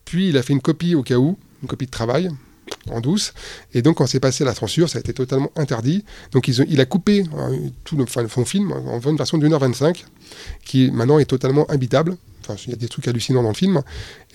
puis 0.05 0.29
il 0.29 0.37
a 0.37 0.43
fait 0.43 0.53
une 0.53 0.61
copie 0.61 0.95
au 0.95 1.03
cas 1.03 1.17
où 1.17 1.37
une 1.61 1.67
copie 1.67 1.85
de 1.85 1.91
travail 1.91 2.29
en 2.91 2.99
douce. 2.99 3.33
Et 3.73 3.81
donc, 3.81 3.95
quand 3.97 4.07
c'est 4.07 4.19
passé 4.19 4.43
à 4.43 4.47
la 4.47 4.53
censure, 4.53 4.89
ça 4.89 4.97
a 4.97 4.99
été 4.99 5.13
totalement 5.13 5.49
interdit. 5.55 6.03
Donc, 6.33 6.49
ils 6.49 6.61
ont- 6.61 6.65
il 6.67 6.81
a 6.81 6.85
coupé 6.85 7.23
euh, 7.33 7.55
tout 7.85 7.95
le, 7.95 8.03
enfin, 8.03 8.25
son 8.27 8.43
film 8.43 8.73
en 8.73 8.99
une 8.99 9.15
version 9.15 9.37
de 9.37 9.47
1h25, 9.47 10.03
qui 10.65 10.91
maintenant 10.91 11.17
est 11.17 11.25
totalement 11.25 11.69
imbitable. 11.71 12.17
Enfin, 12.41 12.55
il 12.65 12.71
y 12.71 12.73
a 12.73 12.75
des 12.75 12.89
trucs 12.89 13.07
hallucinants 13.07 13.41
dans 13.41 13.49
le 13.49 13.55
film. 13.55 13.81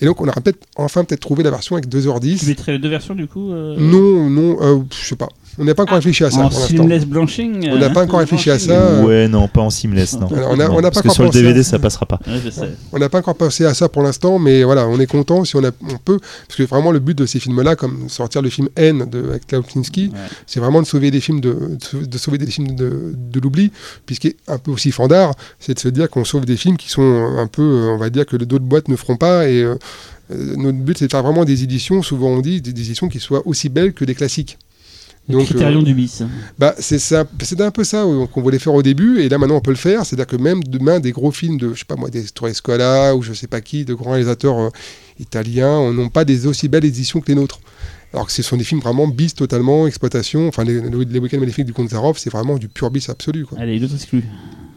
Et 0.01 0.05
donc, 0.05 0.19
on 0.19 0.27
aura 0.27 0.41
peut-être 0.41 0.65
enfin 0.77 1.03
peut-être 1.03 1.19
trouvé 1.21 1.43
la 1.43 1.51
version 1.51 1.75
avec 1.75 1.87
Tu 1.89 1.95
2h10. 1.97 2.47
mettrais 2.47 2.71
les 2.71 2.79
deux 2.79 2.89
versions 2.89 3.13
du 3.13 3.27
coup 3.27 3.51
euh, 3.51 3.75
Non, 3.77 4.29
non, 4.31 4.57
euh, 4.63 4.79
je 4.91 5.05
sais 5.05 5.15
pas. 5.15 5.29
On 5.59 5.63
n'a 5.65 5.75
pas 5.75 5.83
encore 5.83 5.93
Ah. 5.93 5.97
réfléchi 5.97 6.23
à 6.23 6.31
ça 6.31 6.39
En 6.45 6.49
pour 6.49 6.59
seamless 6.65 7.05
blanching 7.05 7.69
On 7.71 7.77
n'a 7.77 7.85
euh, 7.85 7.89
pas 7.91 8.03
encore 8.03 8.19
réfléchi 8.19 8.49
à 8.49 8.57
ça. 8.57 8.71
euh, 8.71 9.03
Ouais, 9.03 9.27
non, 9.27 9.47
pas 9.47 9.61
en 9.61 9.69
seamless, 9.69 10.17
non. 10.19 10.27
Alors, 10.27 10.49
on 10.51 10.59
a- 10.59 10.67
Non, 10.67 10.75
on 10.77 10.81
n'a 10.81 10.89
pas 10.89 11.01
parce 11.01 11.01
que 11.07 11.09
sur 11.13 11.23
le 11.23 11.29
pensé 11.29 11.39
à 11.39 11.41
DVD, 11.43 11.61
ça. 11.63 11.77
passera 11.79 12.05
pas. 12.07 12.19
Ouais. 12.25 12.69
On 12.91 12.97
n'a 12.97 13.09
pas 13.09 13.19
encore 13.19 13.35
pensé 13.35 13.63
à 13.65 13.73
ça 13.73 13.87
pour 13.89 14.01
l'instant, 14.01 14.39
mais 14.39 14.63
voilà, 14.63 14.87
on 14.87 14.99
est 14.99 15.05
content 15.05 15.43
si 15.45 15.55
on, 15.55 15.63
a, 15.63 15.69
on 15.89 15.97
peut. 16.03 16.19
Parce 16.47 16.57
que 16.57 16.63
vraiment, 16.63 16.91
le 16.91 16.99
but 16.99 17.15
de 17.17 17.25
ces 17.25 17.39
films-là, 17.39 17.75
comme 17.75 18.09
sortir 18.09 18.41
le 18.41 18.49
film 18.49 18.67
N 18.75 19.05
de, 19.09 19.29
avec 19.29 19.43
Ouais. 19.53 20.09
c'est 20.47 20.59
vraiment 20.59 20.81
de 20.81 20.87
sauver 20.87 21.11
des 21.11 21.19
films 21.19 21.39
de, 21.39 21.77
de, 21.93 22.17
sauver 22.17 22.37
des 22.39 22.47
films 22.47 22.75
de, 22.75 23.13
de 23.15 23.39
l'oubli, 23.39 23.71
puisqu'il 24.05 24.29
est 24.31 24.37
un 24.47 24.57
peu 24.57 24.71
aussi 24.71 24.91
fandard, 24.91 25.33
c'est 25.59 25.75
de 25.75 25.79
se 25.79 25.87
dire 25.89 26.09
qu'on 26.09 26.25
sauve 26.25 26.45
des 26.45 26.57
films 26.57 26.77
qui 26.77 26.89
sont 26.89 27.01
un 27.37 27.47
peu, 27.47 27.89
on 27.93 27.97
va 27.97 28.09
dire, 28.09 28.25
que 28.25 28.37
d'autres 28.37 28.65
boîtes 28.65 28.87
ne 28.87 28.95
feront 28.95 29.17
pas. 29.17 29.47
Et 29.49 29.61
euh, 29.61 29.75
euh, 30.31 30.55
notre 30.55 30.77
but, 30.79 30.97
c'est 30.97 31.05
de 31.07 31.11
faire 31.11 31.21
vraiment 31.23 31.45
des 31.45 31.63
éditions, 31.63 32.01
souvent 32.01 32.29
on 32.29 32.39
dit, 32.41 32.61
des, 32.61 32.73
des 32.73 32.81
éditions 32.81 33.07
qui 33.09 33.19
soient 33.19 33.43
aussi 33.45 33.69
belles 33.69 33.93
que 33.93 34.05
des 34.05 34.15
classiques. 34.15 34.57
Le 35.29 35.35
Donc, 35.35 35.45
critérium 35.45 35.81
euh, 35.81 35.85
du 35.85 35.93
bis. 35.93 36.21
bah, 36.59 36.75
c'est 36.79 36.99
ça, 36.99 37.25
c'était 37.41 37.63
un 37.63 37.71
peu 37.71 37.85
ça 37.85 38.05
qu'on 38.33 38.41
voulait 38.41 38.59
faire 38.59 38.73
au 38.73 38.83
début, 38.83 39.21
et 39.21 39.29
là 39.29 39.37
maintenant 39.37 39.55
on 39.55 39.61
peut 39.61 39.71
le 39.71 39.77
faire. 39.77 40.05
C'est-à-dire 40.05 40.27
que 40.27 40.35
même 40.35 40.61
demain, 40.63 40.99
des 40.99 41.13
gros 41.13 41.31
films 41.31 41.57
de, 41.57 41.73
je 41.73 41.79
sais 41.79 41.85
pas 41.85 41.95
moi, 41.95 42.09
des 42.09 42.25
Scola 42.53 43.15
ou 43.15 43.21
je 43.21 43.31
sais 43.31 43.47
pas 43.47 43.61
qui, 43.61 43.85
de 43.85 43.93
grands 43.93 44.11
réalisateurs 44.11 44.59
euh, 44.59 44.69
italiens, 45.19 45.93
n'ont 45.93 46.09
pas 46.09 46.25
des 46.25 46.45
aussi 46.45 46.67
belles 46.67 46.83
éditions 46.83 47.21
que 47.21 47.27
les 47.27 47.35
nôtres. 47.35 47.61
Alors 48.13 48.27
que 48.27 48.33
ce 48.33 48.43
sont 48.43 48.57
des 48.57 48.63
films 48.63 48.81
vraiment 48.81 49.07
bis 49.07 49.33
totalement, 49.33 49.87
exploitation. 49.87 50.47
Enfin, 50.47 50.65
les, 50.65 50.81
les, 50.81 51.19
week-ends 51.19 51.39
maléfiques 51.39 51.65
du 51.65 51.73
Comte 51.73 51.89
c'est 52.17 52.29
vraiment 52.29 52.57
du 52.57 52.67
pur 52.67 52.91
bis 52.91 53.09
absolu. 53.09 53.45
Quoi. 53.45 53.57
Allez, 53.59 53.79
l'autre 53.79 53.95
exclu. 53.95 54.23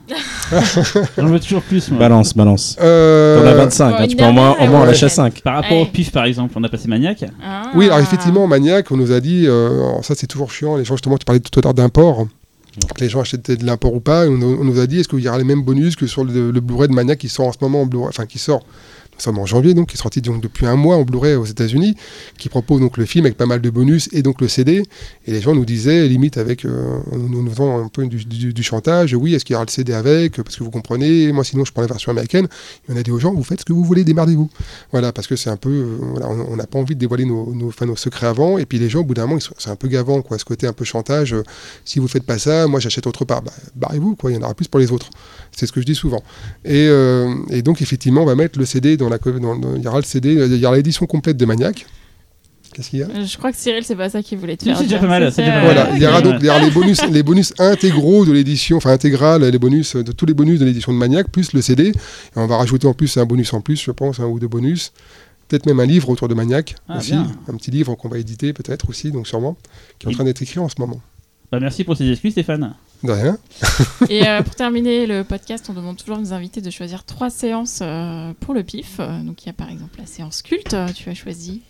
J'en 1.18 1.26
veux 1.26 1.40
toujours 1.40 1.62
plus, 1.62 1.90
moi. 1.90 1.98
Balance, 1.98 2.34
balance. 2.34 2.76
Euh, 2.80 3.42
T'en 3.42 3.48
as 3.48 3.54
25, 3.54 3.90
bon, 3.90 3.96
hein, 3.96 4.06
tu 4.08 4.16
peux 4.16 4.24
en 4.24 4.32
moins, 4.32 4.56
au 4.58 4.66
moins 4.66 4.78
en 4.78 4.80
ouais. 4.82 4.86
lâcher 4.88 5.08
5. 5.08 5.40
Par 5.42 5.54
rapport 5.54 5.78
au 5.78 5.86
pif, 5.86 6.12
par 6.12 6.24
exemple, 6.24 6.54
on 6.56 6.64
a 6.64 6.68
passé 6.68 6.88
Maniac. 6.88 7.24
Ah. 7.42 7.70
Oui, 7.74 7.86
alors 7.86 7.98
effectivement, 7.98 8.46
Maniac, 8.46 8.90
on 8.90 8.96
nous 8.96 9.12
a 9.12 9.20
dit, 9.20 9.46
euh, 9.46 10.00
ça 10.02 10.14
c'est 10.14 10.26
toujours 10.26 10.50
chiant, 10.50 10.76
les 10.76 10.84
gens 10.84 10.94
justement, 10.94 11.18
tu 11.18 11.24
parlais 11.24 11.40
tout 11.40 11.58
à 11.58 11.62
l'heure 11.62 11.74
d'import, 11.74 12.26
que 12.94 13.00
les 13.00 13.08
gens 13.08 13.20
achetaient 13.20 13.56
de 13.56 13.64
l'import 13.64 13.94
ou 13.94 14.00
pas, 14.00 14.26
on, 14.26 14.40
on 14.42 14.64
nous 14.64 14.78
a 14.78 14.86
dit, 14.86 15.00
est-ce 15.00 15.08
qu'il 15.08 15.20
y 15.20 15.28
aura 15.28 15.38
les 15.38 15.44
mêmes 15.44 15.62
bonus 15.62 15.96
que 15.96 16.06
sur 16.06 16.24
le, 16.24 16.50
le 16.50 16.60
Blu-ray 16.60 16.88
de 16.88 16.94
Maniac 16.94 17.18
qui 17.18 17.28
sort 17.28 17.46
en 17.46 17.52
ce 17.52 17.58
moment 17.60 17.88
enfin 18.08 18.26
qui 18.26 18.38
sort, 18.38 18.62
nous 19.16 19.22
sommes 19.22 19.38
en 19.38 19.46
janvier, 19.46 19.74
donc 19.74 19.88
qui 19.88 19.96
est 19.96 20.00
sorti 20.00 20.20
donc 20.20 20.40
depuis 20.40 20.66
un 20.66 20.76
mois 20.76 20.96
en 20.96 21.02
Blu-ray 21.02 21.34
aux 21.34 21.44
États-Unis, 21.44 21.96
qui 22.38 22.48
propose 22.48 22.80
donc 22.80 22.96
le 22.96 23.06
film 23.06 23.26
avec 23.26 23.36
pas 23.36 23.46
mal 23.46 23.60
de 23.60 23.70
bonus 23.70 24.08
et 24.12 24.22
donc 24.22 24.40
le 24.40 24.48
CD, 24.48 24.82
et 25.26 25.32
les 25.32 25.40
gens 25.40 25.54
nous 25.54 25.64
disaient, 25.64 26.06
limite 26.08 26.36
avec, 26.36 26.64
euh, 26.64 26.98
nous, 27.12 27.42
nous 27.42 27.50
faisant 27.50 27.84
un 27.84 27.88
peu 27.88 28.06
du, 28.06 28.62
chantage, 28.62 29.14
oui, 29.14 29.34
est-ce 29.34 29.44
qu'il 29.44 29.54
y 29.54 29.56
aura 29.56 29.64
le 29.64 29.70
CD 29.70 29.92
avec, 29.92 30.36
parce 30.36 30.56
que 30.56 30.64
vous 30.64 30.70
comprenez, 30.70 31.32
moi 31.32 31.44
sinon 31.44 31.64
je 31.64 31.72
prends 31.72 31.82
la 31.82 31.88
version 31.88 32.10
américaine, 32.10 32.48
et 32.88 32.92
on 32.92 32.96
a 32.96 33.02
dit 33.02 33.10
aux 33.10 33.18
gens, 33.18 33.32
vous 33.32 33.44
faites 33.44 33.60
ce 33.60 33.64
que 33.64 33.72
vous 33.72 33.84
voulez, 33.84 34.04
démerdez-vous. 34.04 34.50
Voilà, 34.92 35.12
parce 35.12 35.26
que 35.26 35.36
c'est 35.36 35.50
un 35.50 35.56
peu, 35.56 35.70
euh, 35.70 35.98
voilà, 36.00 36.28
on 36.28 36.56
n'a 36.56 36.66
pas 36.66 36.78
envie 36.78 36.94
de 36.94 37.00
dévoiler 37.00 37.24
nos, 37.24 37.54
enfin, 37.66 37.86
nos 37.86 37.96
secrets 37.96 38.26
avant. 38.26 38.58
Et 38.58 38.66
puis 38.66 38.78
les 38.78 38.88
gens, 38.88 39.00
au 39.00 39.04
bout 39.04 39.14
d'un 39.14 39.26
moment, 39.26 39.40
c'est 39.58 39.70
un 39.70 39.76
peu 39.76 39.88
gavant, 39.88 40.22
quoi, 40.22 40.38
ce 40.38 40.44
côté 40.44 40.66
un 40.66 40.72
peu 40.72 40.84
chantage. 40.84 41.34
euh, 41.34 41.42
si 41.84 41.98
vous 41.98 42.08
faites 42.08 42.24
pas 42.24 42.38
ça, 42.38 42.66
moi 42.66 42.80
j'achète 42.80 43.06
autre 43.06 43.24
part. 43.24 43.42
Bah, 43.42 43.52
barrez-vous, 43.74 44.16
quoi. 44.16 44.30
Il 44.30 44.34
y 44.34 44.36
en 44.38 44.42
aura 44.42 44.54
plus 44.54 44.68
pour 44.68 44.80
les 44.80 44.92
autres. 44.92 45.10
C'est 45.58 45.66
ce 45.66 45.72
que 45.72 45.80
je 45.80 45.86
dis 45.86 45.94
souvent. 45.94 46.22
Et, 46.66 46.86
euh, 46.88 47.34
et 47.48 47.62
donc 47.62 47.80
effectivement, 47.80 48.22
on 48.22 48.26
va 48.26 48.34
mettre 48.34 48.58
le 48.58 48.66
CD 48.66 48.98
dans 48.98 49.08
la, 49.08 49.16
dans, 49.16 49.56
dans- 49.56 49.74
il 49.74 49.82
y 49.82 49.88
aura 49.88 49.98
le 49.98 50.04
CD, 50.04 50.34
il 50.34 50.56
y 50.58 50.66
aura 50.66 50.76
l'édition 50.76 51.06
complète 51.06 51.38
de 51.38 51.46
Maniac. 51.46 51.86
Qu'est-ce 52.74 52.90
qu'il 52.90 52.98
y 52.98 53.02
a? 53.02 53.06
Euh, 53.06 53.24
Je 53.24 53.38
crois 53.38 53.52
que 53.52 53.56
Cyril, 53.56 53.82
c'est 53.82 53.96
pas 53.96 54.10
ça 54.10 54.22
qu'il 54.22 54.36
voulait 54.36 54.58
te 54.58 54.64
faire. 54.64 54.76
c'est 54.76 54.82
déjà 54.82 54.98
dire. 54.98 55.08
pas 55.08 55.18
mal, 55.18 55.32
c'est 55.32 55.42
C'était, 55.42 55.48
déjà 55.48 55.60
pas 55.62 55.64
euh, 55.70 55.74
mal. 55.74 55.74
Voilà, 55.86 55.96
il 55.96 56.02
y 56.02 56.06
aura 56.06 56.20
donc 56.20 56.34
il 56.40 56.44
y 56.46 56.48
aura 56.50 56.58
les 56.60 56.70
bonus, 56.70 57.02
les 57.10 57.22
bonus 57.22 57.54
intégraux 57.58 58.26
de 58.26 58.32
l'édition, 58.32 58.76
enfin 58.76 58.90
intégrale, 58.92 59.44
les 59.44 59.58
bonus 59.58 59.96
de 59.96 60.12
tous 60.12 60.26
les 60.26 60.34
bonus 60.34 60.60
de 60.60 60.66
l'édition 60.66 60.92
de 60.92 60.98
Maniac, 60.98 61.30
plus 61.30 61.54
le 61.54 61.62
CD. 61.62 61.88
Et 61.88 61.92
on 62.36 62.46
va 62.46 62.58
rajouter 62.58 62.86
en 62.86 62.92
plus 62.92 63.16
un 63.16 63.24
bonus 63.24 63.54
en 63.54 63.62
plus, 63.62 63.80
je 63.82 63.90
pense, 63.92 64.20
un 64.20 64.26
ou 64.26 64.38
deux 64.38 64.48
bonus. 64.48 64.92
Peut-être 65.48 65.64
même 65.64 65.80
un 65.80 65.86
livre 65.86 66.10
autour 66.10 66.28
de 66.28 66.34
Maniac 66.34 66.74
Ah, 66.86 66.98
aussi, 66.98 67.12
bien. 67.12 67.32
un 67.48 67.54
petit 67.54 67.70
livre 67.70 67.94
qu'on 67.94 68.08
va 68.10 68.18
éditer 68.18 68.52
peut-être 68.52 68.90
aussi, 68.90 69.10
donc 69.10 69.26
sûrement, 69.26 69.56
qui 69.98 70.06
est 70.06 70.10
en 70.10 70.12
train 70.12 70.24
d'être 70.24 70.42
écrit 70.42 70.58
en 70.58 70.68
ce 70.68 70.74
moment. 70.78 71.00
Bah, 71.50 71.60
merci 71.60 71.82
pour 71.84 71.96
ces 71.96 72.10
excuses, 72.10 72.32
Stéphane. 72.32 72.74
Et 74.08 74.26
euh, 74.26 74.42
pour 74.42 74.54
terminer 74.54 75.06
le 75.06 75.24
podcast, 75.24 75.66
on 75.68 75.72
demande 75.72 75.96
toujours 75.96 76.16
à 76.16 76.20
nos 76.20 76.32
invités 76.32 76.60
de 76.60 76.70
choisir 76.70 77.04
trois 77.04 77.30
séances 77.30 77.80
euh, 77.82 78.32
pour 78.40 78.54
le 78.54 78.62
pif. 78.62 78.96
Euh, 78.98 79.20
donc 79.20 79.42
il 79.44 79.46
y 79.46 79.50
a 79.50 79.52
par 79.52 79.70
exemple 79.70 79.98
la 79.98 80.06
séance 80.06 80.42
culte, 80.42 80.76
tu 80.94 81.08
as 81.10 81.14
choisi. 81.14 81.62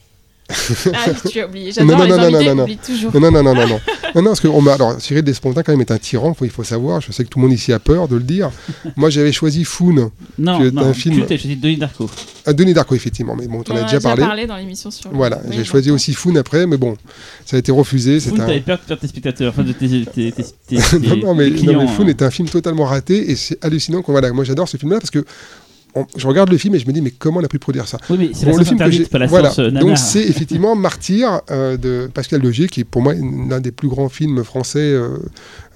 Ah, 0.49 1.07
tu 1.31 1.41
as 1.41 1.47
oublié. 1.47 1.73
J'adore 1.73 1.91
Non, 1.91 1.99
non, 1.99 2.05
les 2.05 2.11
non, 2.11 2.17
non, 2.17 2.25
invités 2.37 2.49
non, 2.49 2.55
non. 2.55 2.63
oublient 2.65 2.79
toujours. 2.79 3.15
Non, 3.15 3.21
non, 3.21 3.31
non, 3.31 3.43
non, 3.43 3.55
non, 3.55 3.67
non. 3.69 3.81
non, 4.15 4.23
non, 4.23 4.31
parce 4.31 4.41
que 4.41 4.49
on 4.49 4.61
m'a- 4.63 4.75
alors, 4.75 5.01
Cyril 5.01 5.23
Despontin, 5.23 5.63
quand 5.63 5.73
même, 5.73 5.81
est 5.81 5.91
un 5.91 5.99
tyran, 5.99 6.35
faut- 6.35 6.45
il 6.45 6.51
faut 6.51 6.65
savoir. 6.65 7.01
Je 7.01 7.11
sais 7.13 7.25
que 7.25 7.29
tout 7.29 7.39
le 7.39 7.45
monde 7.47 7.53
ici 7.55 7.73
a 7.73 7.79
peur 7.79 8.09
de 8.09 8.17
le 8.17 8.23
dire. 8.23 8.51
Moi, 8.97 9.11
j'avais 9.11 9.33
choisi 9.33 9.65
Foon. 9.65 10.11
Non, 10.39 10.59
Tu 10.61 10.73
non, 10.73 10.83
un 10.83 10.93
film- 10.93 11.27
choisi 11.27 11.57
Denis 11.57 11.77
Darko. 11.79 12.09
à 12.45 12.53
Denis 12.53 12.75
Darko, 12.75 12.95
effectivement, 12.95 13.35
mais 13.35 13.47
bon, 13.49 13.63
On 13.69 13.73
on 13.73 13.75
en 13.75 13.77
a 13.77 13.81
a 13.81 13.83
déjà 13.85 14.01
parlé. 14.01 14.47
dans 14.47 14.57
l'émission 14.57 14.91
sur. 14.91 15.11
le- 15.11 15.17
Voilà, 15.17 15.41
Oui, 15.47 15.57
j'ai 15.57 15.65
choisi 15.65 15.91
aussi 15.91 16.13
Foon 16.15 16.37
après, 16.37 16.67
mais 16.67 16.77
bon, 16.77 16.97
ça 17.45 17.57
a 17.57 17.59
été 17.59 17.73
refusé. 17.73 18.21
C'est 18.21 18.33
un... 18.33 18.37
t'avais 18.37 18.61
peur 18.61 18.79
de 18.79 18.83
perdre 18.85 19.01
tes 19.01 19.09
spectateurs, 19.09 19.53
enfin 19.53 19.63
de 19.65 19.73
tes, 19.73 19.89
tes, 20.05 20.33
tes, 20.33 20.45
tes- 20.69 20.99
non, 21.01 21.17
non, 21.17 21.35
mais, 21.35 21.51
tes 21.51 21.57
clients. 21.57 21.73
non, 21.73 21.81
mais 21.87 21.89
Foon 21.89 22.05
hein. 22.07 22.09
est 22.11 22.23
un 22.23 22.31
film 22.31 22.49
totalement 22.49 22.85
raté 22.85 23.31
et 23.31 23.37
c'est 23.37 23.63
hallucinant. 23.65 24.03
qu'on- 24.03 24.13
Voilà, 24.13 24.33
moi 24.33 24.45
j'adore 24.45 24.69
ce 24.69 24.77
film-là 24.77 24.99
parce 25.01 25.11
que 25.11 25.25
on- 25.97 26.07
je 26.17 26.27
regarde 26.29 26.51
le 26.51 26.59
film 26.59 26.75
et 26.75 26.79
je 26.79 26.87
me 26.87 26.93
dis 26.93 27.01
mais 27.01 27.11
comment 27.11 27.41
on 27.41 27.45
a 27.45 27.49
pu 27.49 27.59
produire 27.59 27.89
ça 27.89 27.99
Oui, 28.11 28.17
mais 28.19 28.31
c'est 28.33 28.47
Bon, 28.47 28.57
le 28.57 28.65
film 28.65 28.79
que 28.79 28.91
j'ai- 28.91 29.05
pas 29.07 29.19
la 29.19 29.27
voilà. 29.27 29.53
euh, 29.59 29.71
Donc 29.71 29.99
c'est 29.99 30.23
effectivement 30.23 30.77
Martyr 30.77 31.41
euh, 31.51 31.77
de 31.77 32.09
Pascal 32.13 32.41
Logier 32.43 32.69
qui 32.69 32.81
est 32.81 32.85
pour 32.85 33.03
moi 33.03 33.15
l'un 33.15 33.61
des 33.61 33.73
plus 33.73 33.89
grands 33.89 34.09
films 34.09 34.45
français 34.45 34.79
euh, 34.79 35.17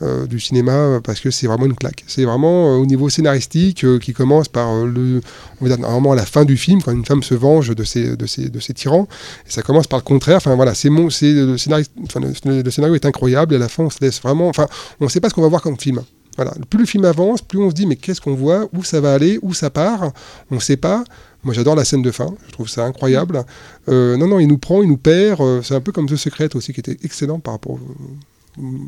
euh, 0.02 0.26
du 0.26 0.38
cinéma 0.40 1.00
parce 1.02 1.20
que 1.20 1.30
c'est 1.30 1.46
vraiment 1.46 1.66
une 1.66 1.74
claque. 1.74 2.04
C'est 2.06 2.24
vraiment 2.24 2.76
au 2.78 2.86
niveau 2.86 3.08
scénaristique 3.08 3.84
qui 4.00 4.12
commence 4.12 4.48
par 4.48 4.84
le 4.84 5.20
on 5.60 5.64
va 5.64 5.70
dire 5.74 5.78
normalement 5.80 6.12
à 6.12 6.16
la 6.16 6.24
fin 6.26 6.44
du 6.44 6.56
film 6.56 6.80
quand 6.82 6.92
une 6.92 7.04
femme 7.04 7.22
se 7.22 7.34
venge 7.34 7.74
de 7.74 7.84
ses 7.84 8.16
de 8.16 8.26
ses 8.26 8.48
de 8.48 8.60
ses 8.60 8.74
tyrans 8.74 9.08
et 9.46 9.50
ça 9.50 9.62
commence 9.62 9.86
par 9.86 9.98
le 9.98 10.04
contraire. 10.04 10.36
Enfin 10.36 10.54
voilà, 10.54 10.74
c'est 10.74 10.90
mon 10.90 11.10
c'est 11.10 11.32
le 11.32 11.58
scénario 11.58 11.84
enfin, 12.04 12.20
le, 12.20 12.62
le 12.62 12.70
scénario 12.70 12.94
est 12.94 13.04
incroyable 13.06 13.54
et 13.54 13.56
à 13.56 13.60
la 13.60 13.68
fin 13.68 13.84
on 13.84 13.90
se 13.90 13.98
laisse 14.00 14.20
vraiment 14.20 14.48
enfin 14.48 14.66
on 15.00 15.04
ne 15.06 15.10
sait 15.10 15.20
pas 15.20 15.28
ce 15.30 15.34
qu'on 15.34 15.42
va 15.42 15.48
voir 15.48 15.62
comme 15.62 15.78
film. 15.78 16.00
Voilà, 16.36 16.52
plus 16.70 16.78
le 16.78 16.86
film 16.86 17.04
avance, 17.04 17.42
plus 17.42 17.58
on 17.58 17.70
se 17.70 17.74
dit 17.74 17.86
mais 17.86 17.96
qu'est-ce 17.96 18.20
qu'on 18.20 18.34
voit, 18.34 18.68
où 18.72 18.82
ça 18.84 19.00
va 19.00 19.12
aller, 19.12 19.38
où 19.42 19.52
ça 19.52 19.70
part, 19.70 20.12
on 20.50 20.56
ne 20.56 20.60
sait 20.60 20.76
pas. 20.76 21.04
Moi 21.42 21.54
j'adore 21.54 21.74
la 21.74 21.84
scène 21.84 22.02
de 22.02 22.10
fin, 22.10 22.34
je 22.46 22.52
trouve 22.52 22.68
ça 22.68 22.84
incroyable. 22.84 23.44
Euh, 23.88 24.16
non 24.16 24.28
non, 24.28 24.38
il 24.38 24.46
nous 24.46 24.58
prend, 24.58 24.82
il 24.82 24.88
nous 24.88 24.96
perd. 24.96 25.40
euh, 25.40 25.62
c'est 25.62 25.74
un 25.74 25.80
peu 25.80 25.92
comme 25.92 26.06
The 26.06 26.16
Secret 26.16 26.54
aussi 26.54 26.72
qui 26.72 26.80
était 26.80 26.98
excellent 27.02 27.40
par 27.40 27.54
rapport. 27.54 27.78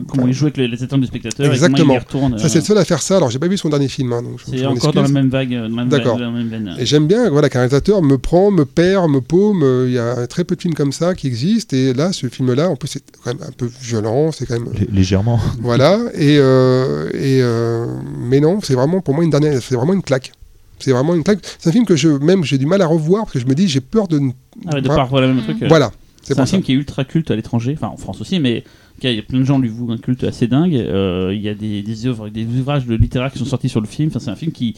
Comment 0.08 0.26
il 0.26 0.32
joue 0.32 0.46
avec 0.46 0.56
les, 0.56 0.66
les 0.68 0.82
attentes 0.82 1.00
du 1.00 1.06
spectateur 1.06 1.46
Exactement. 1.46 1.76
et 1.76 1.80
comment 1.80 1.94
il 1.94 1.98
retourne. 1.98 2.38
Ça 2.38 2.48
c'est 2.48 2.58
euh, 2.58 2.60
le 2.60 2.66
seul 2.66 2.78
à 2.78 2.84
faire 2.84 3.00
ça. 3.00 3.16
Alors 3.16 3.30
j'ai 3.30 3.38
pas 3.38 3.46
vu 3.46 3.56
son 3.56 3.68
dernier 3.68 3.88
film, 3.88 4.12
hein, 4.12 4.22
C'est 4.44 4.66
encore 4.66 4.92
dans 4.92 5.00
la 5.02 5.06
excuse. 5.08 5.14
même 5.14 5.28
vague, 5.28 5.54
euh, 5.54 5.68
dans 5.68 5.76
la 5.76 5.82
même, 5.82 5.88
D'accord. 5.88 6.18
même 6.18 6.48
veine. 6.48 6.74
Et 6.78 6.84
j'aime 6.84 7.06
bien 7.06 7.30
voilà, 7.30 7.48
qu'un 7.48 7.60
réalisateur 7.60 8.02
me 8.02 8.18
prend, 8.18 8.50
me 8.50 8.64
perd, 8.64 9.08
me 9.08 9.20
paume. 9.20 9.62
euh, 9.62 9.84
Il 9.86 9.94
y 9.94 9.98
a 9.98 10.26
très 10.26 10.44
peu 10.44 10.56
de 10.56 10.60
films 10.60 10.74
comme 10.74 10.90
ça 10.92 11.14
qui 11.14 11.26
existent. 11.28 11.76
Et 11.76 11.92
là, 11.94 12.12
ce 12.12 12.26
film-là, 12.28 12.68
en 12.70 12.76
plus, 12.76 12.88
c'est 12.88 13.02
quand 13.22 13.32
même 13.34 13.42
un 13.48 13.52
peu 13.52 13.70
violent. 13.80 14.32
C'est 14.32 14.46
quand 14.46 14.58
même. 14.58 14.72
Lé- 14.74 14.88
Légèrement. 14.92 15.38
voilà. 15.60 15.98
Et, 16.14 16.38
euh, 16.38 17.08
et 17.14 17.40
euh, 17.42 17.86
mais 18.18 18.40
non, 18.40 18.58
c'est 18.62 18.74
vraiment 18.74 19.00
pour 19.00 19.14
moi 19.14 19.22
une 19.24 19.30
dernière. 19.30 19.62
C'est 19.62 19.76
vraiment 19.76 19.92
une 19.94 20.02
claque. 20.02 20.32
C'est 20.80 20.90
vraiment 20.90 21.14
une 21.14 21.22
claque. 21.22 21.38
C'est 21.60 21.68
un 21.68 21.72
film 21.72 21.86
que 21.86 21.94
je 21.94 22.08
même 22.08 22.42
j'ai 22.42 22.58
du 22.58 22.66
mal 22.66 22.82
à 22.82 22.86
revoir 22.86 23.22
parce 23.22 23.34
que 23.34 23.38
je 23.38 23.46
me 23.46 23.54
dis 23.54 23.68
j'ai 23.68 23.80
peur 23.80 24.08
de. 24.08 24.18
ne- 24.18 24.32
Ah 24.66 24.74
ouais, 24.74 24.80
de 24.80 24.86
Voilà. 24.86 25.02
par 25.02 25.08
voilà, 25.10 25.28
le 25.28 25.34
même 25.34 25.44
truc. 25.44 25.62
euh, 25.62 25.68
Voilà. 25.68 25.92
C'est 26.22 26.38
un 26.38 26.46
ça. 26.46 26.50
film 26.52 26.62
qui 26.62 26.72
est 26.72 26.76
ultra 26.76 27.04
culte 27.04 27.30
à 27.30 27.36
l'étranger, 27.36 27.72
enfin 27.76 27.88
en 27.88 27.96
France 27.96 28.20
aussi, 28.20 28.38
mais 28.40 28.64
il 29.02 29.10
y 29.12 29.18
a 29.18 29.22
plein 29.22 29.40
de 29.40 29.44
gens 29.44 29.58
lui 29.58 29.68
vouent 29.68 29.90
un 29.92 29.98
culte 29.98 30.22
assez 30.24 30.46
dingue. 30.46 30.74
Euh, 30.76 31.32
Il 31.34 31.40
y 31.42 31.48
a 31.48 31.54
des, 31.54 31.82
des 31.82 32.06
œuvres, 32.06 32.28
des 32.28 32.44
ouvrages 32.44 32.86
de 32.86 32.94
littéraires 32.94 33.32
qui 33.32 33.38
sont 33.38 33.44
sortis 33.44 33.68
sur 33.68 33.80
le 33.80 33.86
film. 33.86 34.08
Enfin, 34.08 34.20
c'est 34.20 34.30
un 34.30 34.36
film 34.36 34.52
qui, 34.52 34.76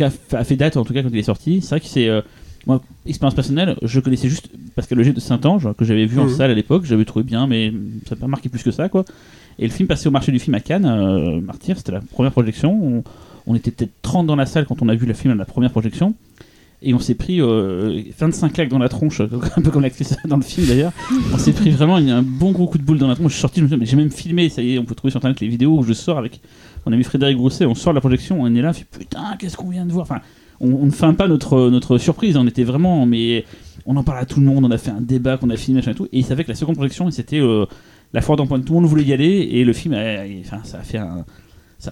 a 0.00 0.44
fait 0.44 0.56
date, 0.56 0.76
en 0.76 0.84
tout 0.84 0.92
cas 0.92 1.02
quand 1.02 1.10
il 1.12 1.18
est 1.18 1.22
sorti. 1.22 1.60
C'est 1.60 1.68
vrai 1.70 1.80
que 1.80 1.86
c'est 1.86 2.08
euh, 2.08 2.20
Moi, 2.66 2.82
expérience 3.06 3.34
personnelle, 3.34 3.76
je 3.82 4.00
connaissais 4.00 4.28
juste 4.28 4.48
Pascal 4.74 4.98
Auger 4.98 5.12
de 5.12 5.20
Saint-Ange, 5.20 5.68
que 5.76 5.84
j'avais 5.84 6.06
vu 6.06 6.18
en 6.18 6.24
Mhm. 6.24 6.30
salle 6.34 6.50
à 6.50 6.54
l'époque, 6.54 6.84
j'avais 6.86 7.04
trouvé 7.04 7.22
bien, 7.24 7.46
mais 7.46 7.72
ça 8.08 8.14
m'a 8.16 8.22
pas 8.22 8.26
marqué 8.26 8.48
plus 8.48 8.62
que 8.62 8.70
ça, 8.70 8.88
quoi. 8.88 9.04
Et 9.58 9.66
le 9.66 9.72
film 9.72 9.86
passait 9.86 10.08
au 10.08 10.10
marché 10.10 10.32
du 10.32 10.38
film 10.40 10.54
à 10.54 10.60
Cannes, 10.60 10.86
euh, 10.86 11.40
Martyr, 11.40 11.76
c'était 11.76 11.92
la 11.92 12.00
première 12.00 12.32
projection. 12.32 12.72
On, 12.82 13.04
on 13.46 13.54
était 13.54 13.70
peut-être 13.70 13.92
30 14.02 14.26
dans 14.26 14.34
la 14.36 14.46
salle 14.46 14.64
quand 14.64 14.80
on 14.82 14.88
a 14.88 14.94
vu 14.94 15.06
le 15.06 15.12
film 15.14 15.32
à 15.34 15.36
la 15.36 15.44
première 15.44 15.70
projection. 15.70 16.14
Et 16.86 16.92
on 16.92 16.98
s'est 16.98 17.14
pris 17.14 17.40
euh, 17.40 18.02
25 18.18 18.52
claques 18.52 18.68
dans 18.68 18.78
la 18.78 18.90
tronche, 18.90 19.20
un 19.56 19.62
peu 19.62 19.70
comme 19.70 19.82
l'actrice 19.82 20.16
dans 20.26 20.36
le 20.36 20.42
film 20.42 20.66
d'ailleurs. 20.66 20.92
On 21.32 21.38
s'est 21.38 21.52
pris 21.52 21.70
vraiment 21.70 21.96
un 21.96 22.22
bon 22.22 22.52
gros 22.52 22.66
coup 22.66 22.78
de 22.78 22.82
boule 22.82 22.98
dans 22.98 23.08
la 23.08 23.14
tronche. 23.14 23.32
Je 23.32 23.36
suis 23.36 23.40
sorti, 23.40 23.62
j'ai 23.82 23.96
même 23.96 24.10
filmé, 24.10 24.48
ça 24.50 24.62
y 24.62 24.74
est, 24.74 24.78
on 24.78 24.84
peut 24.84 24.94
trouver 24.94 25.10
sur 25.10 25.18
internet 25.18 25.40
les 25.40 25.48
vidéos 25.48 25.78
où 25.78 25.82
je 25.82 25.94
sors 25.94 26.18
avec 26.18 26.40
mon 26.86 26.92
ami 26.92 27.02
Frédéric 27.02 27.36
Grousset, 27.36 27.64
on 27.64 27.74
sort 27.74 27.92
de 27.92 27.96
la 27.96 28.00
projection, 28.00 28.42
on 28.42 28.54
est 28.54 28.60
là, 28.60 28.70
on 28.70 28.72
fait 28.74 28.86
putain, 28.90 29.36
qu'est-ce 29.38 29.56
qu'on 29.56 29.70
vient 29.70 29.86
de 29.86 29.92
voir? 29.92 30.02
Enfin, 30.02 30.20
on, 30.60 30.84
ne 30.86 30.90
feint 30.90 31.14
pas 31.14 31.28
notre, 31.28 31.70
notre 31.70 31.98
surprise, 31.98 32.36
on 32.36 32.46
était 32.46 32.64
vraiment, 32.64 33.06
mais 33.06 33.44
on 33.86 33.96
en 33.96 34.04
parle 34.04 34.18
à 34.18 34.26
tout 34.26 34.40
le 34.40 34.46
monde, 34.46 34.64
on 34.64 34.70
a 34.70 34.78
fait 34.78 34.90
un 34.90 35.00
débat 35.00 35.38
qu'on 35.38 35.50
a 35.50 35.56
filmé, 35.56 35.78
machin 35.78 35.92
et 35.92 35.94
tout, 35.94 36.06
et 36.06 36.18
il 36.18 36.24
savait 36.24 36.44
que 36.44 36.50
la 36.50 36.54
seconde 36.54 36.76
projection, 36.76 37.10
c'était 37.10 37.40
euh, 37.40 37.64
la 38.12 38.20
foire 38.20 38.36
d'empointe, 38.36 38.64
tout 38.64 38.74
le 38.74 38.80
monde 38.80 38.88
voulait 38.88 39.04
y 39.04 39.12
aller, 39.12 39.48
et 39.52 39.64
le 39.64 39.72
film, 39.72 39.96
ça 40.44 40.78
a 40.78 40.82
fait 40.82 40.98
un. 40.98 41.24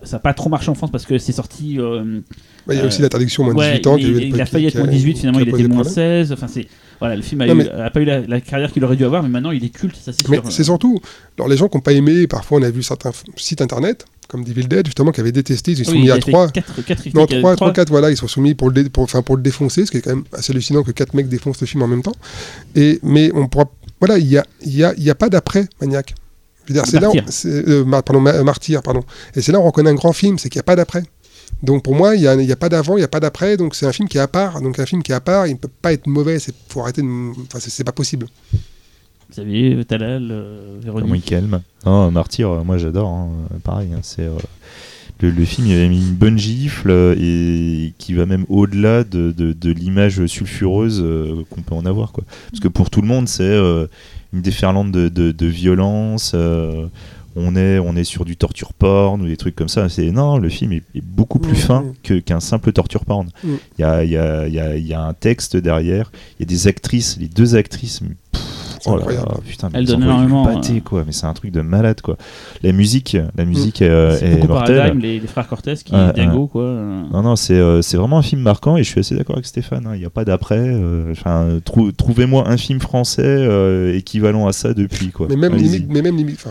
Ça 0.04 0.16
n'a 0.16 0.18
pas 0.20 0.34
trop 0.34 0.48
marché 0.48 0.70
en 0.70 0.74
France 0.74 0.90
parce 0.90 1.06
que 1.06 1.18
c'est 1.18 1.32
sorti. 1.32 1.78
euh, 1.78 2.20
Bah, 2.66 2.74
Il 2.74 2.76
y 2.76 2.80
a 2.80 2.84
Euh, 2.84 2.88
aussi 2.88 3.02
l'interdiction 3.02 3.44
moins 3.44 3.54
ouais, 3.54 3.70
18 3.72 3.86
ans. 3.88 3.96
il, 3.96 4.04
a 4.16 4.20
il 4.42 4.46
failli 4.46 4.66
être 4.66 4.78
moins 4.78 4.86
18, 4.86 5.18
finalement 5.18 5.40
il 5.40 5.48
était 5.48 5.68
moins 5.68 5.82
problème. 5.82 5.92
16. 5.94 6.32
Enfin, 6.32 6.46
c'est 6.48 6.66
voilà, 7.00 7.16
le 7.16 7.22
film 7.22 7.40
a, 7.40 7.46
Non, 7.46 7.54
eu- 7.54 7.56
mais- 7.56 7.68
a 7.70 7.90
pas 7.90 8.00
eu 8.00 8.04
la, 8.04 8.20
la 8.20 8.40
carrière 8.40 8.70
qu'il 8.72 8.84
aurait 8.84 8.94
dû 8.96 9.04
avoir, 9.04 9.22
mais 9.24 9.28
maintenant 9.28 9.50
il 9.50 9.64
est 9.64 9.70
culte, 9.70 9.96
ça 9.96 10.12
c'est 10.12 10.28
Mais 10.28 10.40
c'est 10.50 10.62
surtout, 10.62 11.00
alors 11.36 11.48
les 11.48 11.56
gens 11.56 11.66
qui 11.68 11.76
n'ont 11.76 11.80
pas 11.82 11.92
aimé, 11.92 12.28
parfois 12.28 12.60
on 12.60 12.62
a 12.62 12.70
vu 12.70 12.84
certains 12.84 13.10
sites 13.36 13.60
internet, 13.60 14.04
comme 14.28 14.44
Devil 14.44 14.68
Dead, 14.68 14.86
justement, 14.86 15.10
qui 15.10 15.20
avaient 15.20 15.32
détesté, 15.32 15.72
ils 15.72 15.78
se 15.78 15.84
sont 15.84 15.90
Oui, 15.92 16.02
mis 16.02 16.10
à 16.10 16.14
a 16.14 16.20
fait 16.20 16.30
3. 16.30 16.48
quatre- 16.50 16.84
quatre 16.84 17.06
Non, 17.14 17.26
critiques, 17.26 17.40
3, 17.40 17.52
euh, 17.52 17.56
3, 17.56 17.72
4, 17.72 17.88
voilà, 17.90 18.10
ils 18.12 18.16
sont 18.16 18.28
soumis 18.28 18.54
pour 18.54 18.70
le, 18.70 18.84
dé- 18.84 18.88
pour, 18.88 19.08
pour 19.08 19.36
le 19.36 19.42
défoncer, 19.42 19.84
ce 19.84 19.90
qui 19.90 19.96
est 19.96 20.00
quand 20.02 20.14
même 20.14 20.24
assez 20.32 20.52
hallucinant 20.52 20.84
que 20.84 20.92
4 20.92 21.14
mecs 21.14 21.28
défoncent 21.28 21.60
le 21.60 21.66
film 21.66 21.82
en 21.82 21.88
même 21.88 22.02
temps. 22.02 22.14
Et, 22.76 23.00
mais 23.02 23.32
on 23.34 23.48
pourra. 23.48 23.64
Voilà, 24.00 24.18
il 24.18 24.26
n'y 24.28 24.36
a, 24.36 24.44
y 24.64 24.84
a, 24.84 24.94
y 24.96 25.10
a 25.10 25.14
pas 25.16 25.28
d'après 25.28 25.66
Maniac. 25.80 26.14
Je 26.72 26.78
veux 26.78 26.82
dire, 26.82 26.84
c'est 26.86 27.00
là, 27.00 27.08
c'est, 27.28 27.68
euh, 27.68 27.84
pardon, 28.02 28.20
Ma- 28.20 28.42
Martyr, 28.42 28.82
pardon. 28.82 29.02
Et 29.34 29.40
c'est 29.42 29.52
là 29.52 29.58
où 29.58 29.62
on 29.62 29.66
reconnaît 29.66 29.90
un 29.90 29.94
grand 29.94 30.12
film, 30.12 30.38
c'est 30.38 30.48
qu'il 30.48 30.58
n'y 30.58 30.62
a 30.62 30.64
pas 30.64 30.76
d'après. 30.76 31.02
Donc 31.62 31.84
pour 31.84 31.94
moi, 31.94 32.16
il 32.16 32.20
n'y 32.22 32.26
a, 32.26 32.34
il 32.34 32.44
y 32.46 32.52
a 32.52 32.56
pas 32.56 32.68
d'avant, 32.68 32.94
il 32.96 33.00
n'y 33.00 33.04
a 33.04 33.08
pas 33.08 33.20
d'après, 33.20 33.56
donc 33.56 33.74
c'est 33.76 33.86
un 33.86 33.92
film 33.92 34.08
qui 34.08 34.18
est 34.18 34.20
à 34.20 34.26
part. 34.28 34.60
Donc 34.62 34.78
un 34.80 34.86
film 34.86 35.02
qui 35.02 35.12
est 35.12 35.14
à 35.14 35.20
part, 35.20 35.46
il 35.46 35.52
ne 35.52 35.58
peut 35.58 35.68
pas 35.80 35.92
être 35.92 36.06
mauvais, 36.08 36.36
il 36.38 36.52
faut 36.68 36.80
arrêter 36.80 37.02
de. 37.02 37.30
Enfin, 37.46 37.58
c'est, 37.60 37.70
c'est 37.70 37.84
pas 37.84 37.92
possible. 37.92 38.26
Xavier, 39.30 39.84
Talal, 39.84 40.28
euh, 40.30 40.76
Véronique. 40.82 41.04
Comment 41.04 41.14
il 41.14 41.22
calme 41.22 41.62
Non, 41.86 42.10
Martyr, 42.10 42.50
euh, 42.50 42.64
moi 42.64 42.78
j'adore. 42.78 43.08
hein, 43.08 43.28
euh, 43.52 43.56
Pareil, 43.62 43.88
hein, 43.94 44.00
c'est 44.02 44.22
euh, 44.24 44.30
le, 45.20 45.30
le 45.30 45.44
film 45.44 45.66
il 45.68 45.72
avait 45.74 45.88
mis 45.88 46.00
une 46.08 46.14
bonne 46.14 46.38
gifle 46.38 46.90
euh, 46.90 47.14
et 47.18 47.94
qui 47.96 48.12
va 48.12 48.26
même 48.26 48.44
au-delà 48.48 49.04
de, 49.04 49.30
de- 49.32 49.52
de 49.52 49.70
l'image 49.70 50.26
sulfureuse 50.26 51.00
euh, 51.02 51.44
qu'on 51.48 51.62
peut 51.62 51.74
en 51.74 51.86
avoir. 51.86 52.12
Quoi. 52.12 52.24
Parce 52.50 52.60
que 52.60 52.68
pour 52.68 52.90
tout 52.90 53.00
le 53.00 53.08
monde, 53.08 53.26
c'est 53.28 53.42
euh, 53.42 53.86
une 54.32 54.40
déferlante 54.42 54.90
de, 54.92 55.08
de- 55.08 55.32
de 55.32 55.46
violence. 55.46 56.32
euh, 56.34 56.86
on 57.34 57.56
est, 57.56 57.78
on 57.78 57.96
est 57.96 58.04
sur 58.04 58.26
du 58.26 58.36
torture 58.36 58.74
porn 58.74 59.22
ou 59.22 59.26
des 59.26 59.38
trucs 59.38 59.56
comme 59.56 59.70
ça. 59.70 59.88
C'est 59.88 60.10
non, 60.10 60.36
le 60.36 60.50
film 60.50 60.72
est, 60.72 60.82
est 60.94 61.00
beaucoup 61.02 61.38
plus 61.38 61.54
fin 61.56 61.84
qu'un 62.02 62.40
simple 62.40 62.72
torture 62.72 63.06
porn. 63.06 63.28
Il 63.78 63.82
y, 63.82 63.84
a, 63.84 64.04
y, 64.04 64.18
a, 64.18 64.46
y 64.76 64.92
a 64.92 65.00
un 65.02 65.14
texte 65.14 65.56
derrière. 65.56 66.12
Il 66.38 66.42
y 66.42 66.44
a 66.44 66.46
des 66.46 66.66
actrices, 66.66 67.16
les 67.18 67.28
deux 67.28 67.54
actrices. 67.56 68.00
C'est 68.84 68.90
oh 68.90 68.94
là 68.94 68.98
incroyable. 68.98 69.28
là, 69.28 69.34
putain, 69.46 69.68
mais 69.72 69.78
envoient 69.78 69.96
du 69.96 70.02
énormément, 70.02 70.44
pâté, 70.44 70.76
euh, 70.76 70.80
quoi. 70.80 71.04
Mais 71.06 71.12
c'est 71.12 71.26
un 71.26 71.32
truc 71.34 71.52
de 71.52 71.60
malade, 71.60 72.00
quoi. 72.00 72.16
La 72.64 72.72
musique, 72.72 73.16
la 73.36 73.44
musique 73.44 73.80
euh, 73.80 74.16
C'est 74.18 74.26
est 74.26 74.34
beaucoup 74.36 74.48
mortelle. 74.48 74.76
Paradigm, 74.78 74.98
les, 75.00 75.20
les 75.20 75.26
frères 75.28 75.46
Cortés 75.46 75.74
qui 75.74 75.94
Ouais, 75.94 76.12
dingo 76.12 76.48
quoi. 76.48 76.62
euh. 76.64 77.02
Non, 77.12 77.22
non, 77.22 77.36
c'est 77.36 77.54
euh, 77.54 77.80
c'est 77.80 77.96
vraiment 77.96 78.18
un 78.18 78.22
film 78.22 78.40
marquant 78.42 78.76
et 78.76 78.82
je 78.82 78.88
suis 78.88 78.98
assez 79.00 79.14
d'accord 79.14 79.36
avec 79.36 79.46
Stéphane. 79.46 79.86
hein. 79.86 79.92
Il 79.94 80.00
n'y 80.00 80.04
a 80.04 80.10
pas 80.10 80.24
d'après. 80.24 80.58
euh, 80.58 81.12
Enfin, 81.12 81.60
trou- 81.64 81.92
trouvez-moi 81.92 82.48
un 82.48 82.56
film 82.56 82.80
français 82.80 83.22
euh, 83.24 83.94
équivalent 83.96 84.46
à 84.48 84.52
ça 84.52 84.74
depuis, 84.74 85.10
quoi. 85.10 85.26
Mais 85.30 85.36
même 85.36 85.54
limite, 85.54 85.86
mais 85.88 86.02
même 86.02 86.16
limite, 86.16 86.44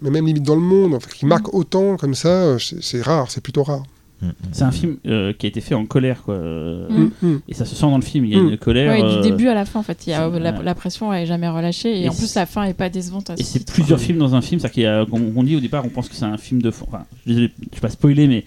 mais 0.00 0.10
même 0.10 0.24
limite 0.26 0.42
dans 0.44 0.54
le 0.54 0.60
monde, 0.60 0.94
enfin, 0.94 1.08
qui 1.12 1.26
marque 1.26 1.52
autant 1.52 1.96
comme 1.96 2.14
ça, 2.14 2.28
euh, 2.28 2.58
c'est, 2.58 2.82
c'est 2.82 3.02
rare, 3.02 3.30
c'est 3.30 3.42
plutôt 3.42 3.62
rare. 3.64 3.82
Mm, 4.22 4.26
mm. 4.28 4.32
C'est 4.52 4.62
un 4.64 4.70
film 4.70 4.96
euh, 5.06 5.32
qui 5.32 5.46
a 5.46 5.48
été 5.48 5.60
fait 5.60 5.74
en 5.74 5.84
colère 5.86 6.22
quoi. 6.22 6.34
euh, 6.34 6.88
Mm. 6.88 7.10
Mm. 7.26 7.40
Et 7.48 7.54
ça 7.54 7.64
se 7.64 7.74
sent 7.74 7.82
dans 7.86 7.96
le 7.98 8.02
film, 8.02 8.24
il 8.24 8.32
y 8.32 8.36
a 8.36 8.42
Mm. 8.42 8.48
une 8.50 8.56
colère. 8.58 8.92
Ouais, 8.92 9.02
euh, 9.02 9.22
du 9.22 9.30
début 9.30 9.48
à 9.48 9.54
la 9.54 9.64
fin, 9.64 9.80
en 9.80 9.82
fait, 9.82 10.06
il 10.06 10.10
y 10.10 10.12
a, 10.14 10.28
la, 10.28 10.52
la 10.52 10.74
pression 10.74 11.12
est 11.12 11.26
jamais 11.26 11.48
relâchée 11.48 12.00
et, 12.00 12.04
Et 12.04 12.08
en 12.08 12.14
plus 12.14 12.34
la 12.34 12.46
fin 12.46 12.64
est 12.64 12.74
pas 12.74 12.88
décevante. 12.88 13.30
à 13.30 13.34
Et 13.34 13.42
ce 13.42 13.52
c'est 13.58 13.70
plusieurs 13.70 14.00
films 14.00 14.18
dans 14.18 14.34
un 14.34 14.40
film, 14.40 14.58
c'est-à-dire 14.60 14.74
qu'il 14.74 14.82
y 14.84 14.86
a, 14.86 15.04
qu'on- 15.04 15.32
on 15.36 15.42
dit 15.42 15.56
au 15.56 15.60
départ, 15.60 15.84
on 15.84 15.90
pense 15.90 16.08
que 16.08 16.14
c'est 16.14 16.24
un 16.24 16.38
film 16.38 16.62
de, 16.62 16.68
enfin, 16.68 17.04
je 17.26 17.32
je 17.34 17.38
vais 17.40 17.50
pas 17.80 17.90
spoiler, 17.90 18.26
mais 18.26 18.44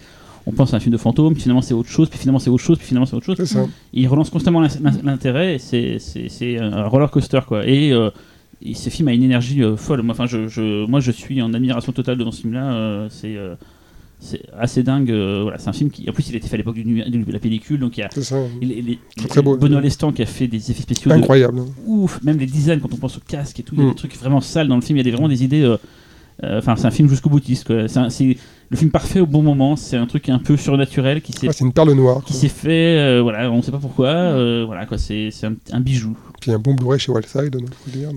on 0.48 0.52
pense 0.52 0.74
à 0.74 0.78
un 0.78 0.80
film 0.80 0.94
de 0.94 0.98
fantôme, 0.98 1.34
puis 1.34 1.44
finalement 1.44 1.62
c'est 1.62 1.76
autre 1.76 1.90
chose, 1.90 2.10
puis 2.10 2.18
finalement 2.18 2.40
c'est 2.40 2.50
autre 2.50 2.64
chose, 2.64 2.78
puis 2.80 2.88
finalement 2.88 3.06
c'est 3.06 3.16
autre 3.16 3.26
chose. 3.28 3.44
Ça. 3.44 3.66
Il 3.94 4.08
relance 4.08 4.32
constamment 4.32 4.62
l'in- 4.62 4.70
l'in- 4.82 5.00
l'intérêt, 5.04 5.58
c'est 5.60 6.00
un 6.60 6.86
roller 6.88 7.12
coaster 7.12 7.42
quoi. 7.48 7.68
Et, 7.68 7.92
euh, 7.92 8.10
et 8.62 8.74
ce 8.74 8.90
film 8.90 9.08
a 9.10 9.14
une 9.14 9.24
énergie 9.24 9.62
euh, 9.64 9.78
folle. 9.78 10.02
Moi, 10.02 10.14
enfin, 10.14 10.26
je, 10.26 10.48
je- 10.48 10.86
moi, 10.88 11.00
je 11.00 11.12
suis 11.12 11.42
en 11.42 11.54
admiration 11.54 11.92
totale 11.92 12.18
devant 12.18 12.32
ce 12.32 12.42
film-là. 12.42 12.72
euh, 12.74 13.08
c'est 13.10 13.36
euh, 13.38 13.56
c'est 14.20 14.42
assez 14.58 14.84
dingue. 14.84 15.12
euh, 15.12 15.40
voilà, 15.44 15.58
c'est 15.58 15.70
un 15.70 15.74
film 15.74 15.90
qui, 15.90 16.10
en 16.10 16.14
plus, 16.14 16.30
il 16.30 16.36
a 16.36 16.38
été 16.38 16.48
fait 16.48 16.56
à 16.56 16.58
l'époque 16.58 16.76
de 16.78 17.32
la 17.32 17.40
pellicule, 17.40 17.80
donc 17.80 17.98
il 17.98 18.02
y 18.02 18.04
a 18.04 18.10
ça. 18.22 18.38
il- 18.62 18.72
il- 18.72 18.98
il- 19.18 19.28
Très, 19.28 19.42
beau. 19.42 19.56
Benoît 19.58 19.82
Lestan 19.82 20.12
qui 20.12 20.22
a 20.22 20.26
fait 20.26 20.48
des 20.48 20.72
effets 20.72 20.82
spéciaux 20.84 21.10
de 21.12 21.16
Incroyable. 21.16 21.62
ouf, 21.86 22.22
même 22.24 22.38
les 22.38 22.46
designs 22.46 22.80
quand 22.80 22.94
on 22.94 22.98
pense 22.98 23.18
au 23.18 23.22
casque 23.26 23.60
et 23.60 23.64
tout, 23.64 23.76
il 23.76 23.82
y 23.82 23.84
a 23.84 23.88
Mm. 23.88 23.90
des 23.92 23.96
trucs 23.96 24.16
vraiment 24.18 24.42
sales 24.42 24.68
dans 24.68 24.76
le 24.76 24.82
film, 24.82 24.98
il 24.98 25.00
y 25.00 25.02
a 25.02 25.04
des- 25.06 25.12
vraiment 25.12 25.30
des 25.30 25.44
idées. 25.44 25.62
euh, 25.64 25.78
euh, 26.44 26.60
Enfin, 26.60 26.76
c'est 26.78 26.86
un 26.88 26.92
film 26.92 27.10
jusqu'au 27.10 27.30
boutiste. 27.30 27.72
c'est 27.88 28.38
le 28.70 28.78
film 28.78 28.92
parfait 28.92 29.20
au 29.20 29.26
bon 29.26 29.42
moment. 29.42 29.76
C'est 29.76 29.98
un 29.98 30.06
truc 30.06 30.30
un 30.30 30.40
peu 30.40 30.56
surnaturel 30.58 31.22
qui 31.22 31.32
s'est 31.34 31.48
Ah, 31.50 31.54
c'est 31.54 31.64
une 31.66 31.74
perle 31.74 31.92
noire. 31.94 32.24
qui 32.26 32.34
s'est 32.34 32.48
fait. 32.50 32.98
euh, 33.00 33.22
voilà, 33.22 33.50
on 33.52 33.58
ne 33.58 33.62
sait 33.62 33.72
pas 33.72 33.80
pourquoi. 33.80 34.08
euh, 34.10 34.64
voilà 34.66 34.86
quoi, 34.86 34.98
c'est 34.98 35.30
c'est 35.32 35.48
un, 35.48 35.54
un 35.72 35.80
bijou. 35.80 36.16
Puis 36.42 36.52
un 36.52 36.60
bon 36.60 36.74
Blu-ray 36.74 37.00
chez 37.00 37.12
Wildside, 37.12 37.54
non, 37.56 37.66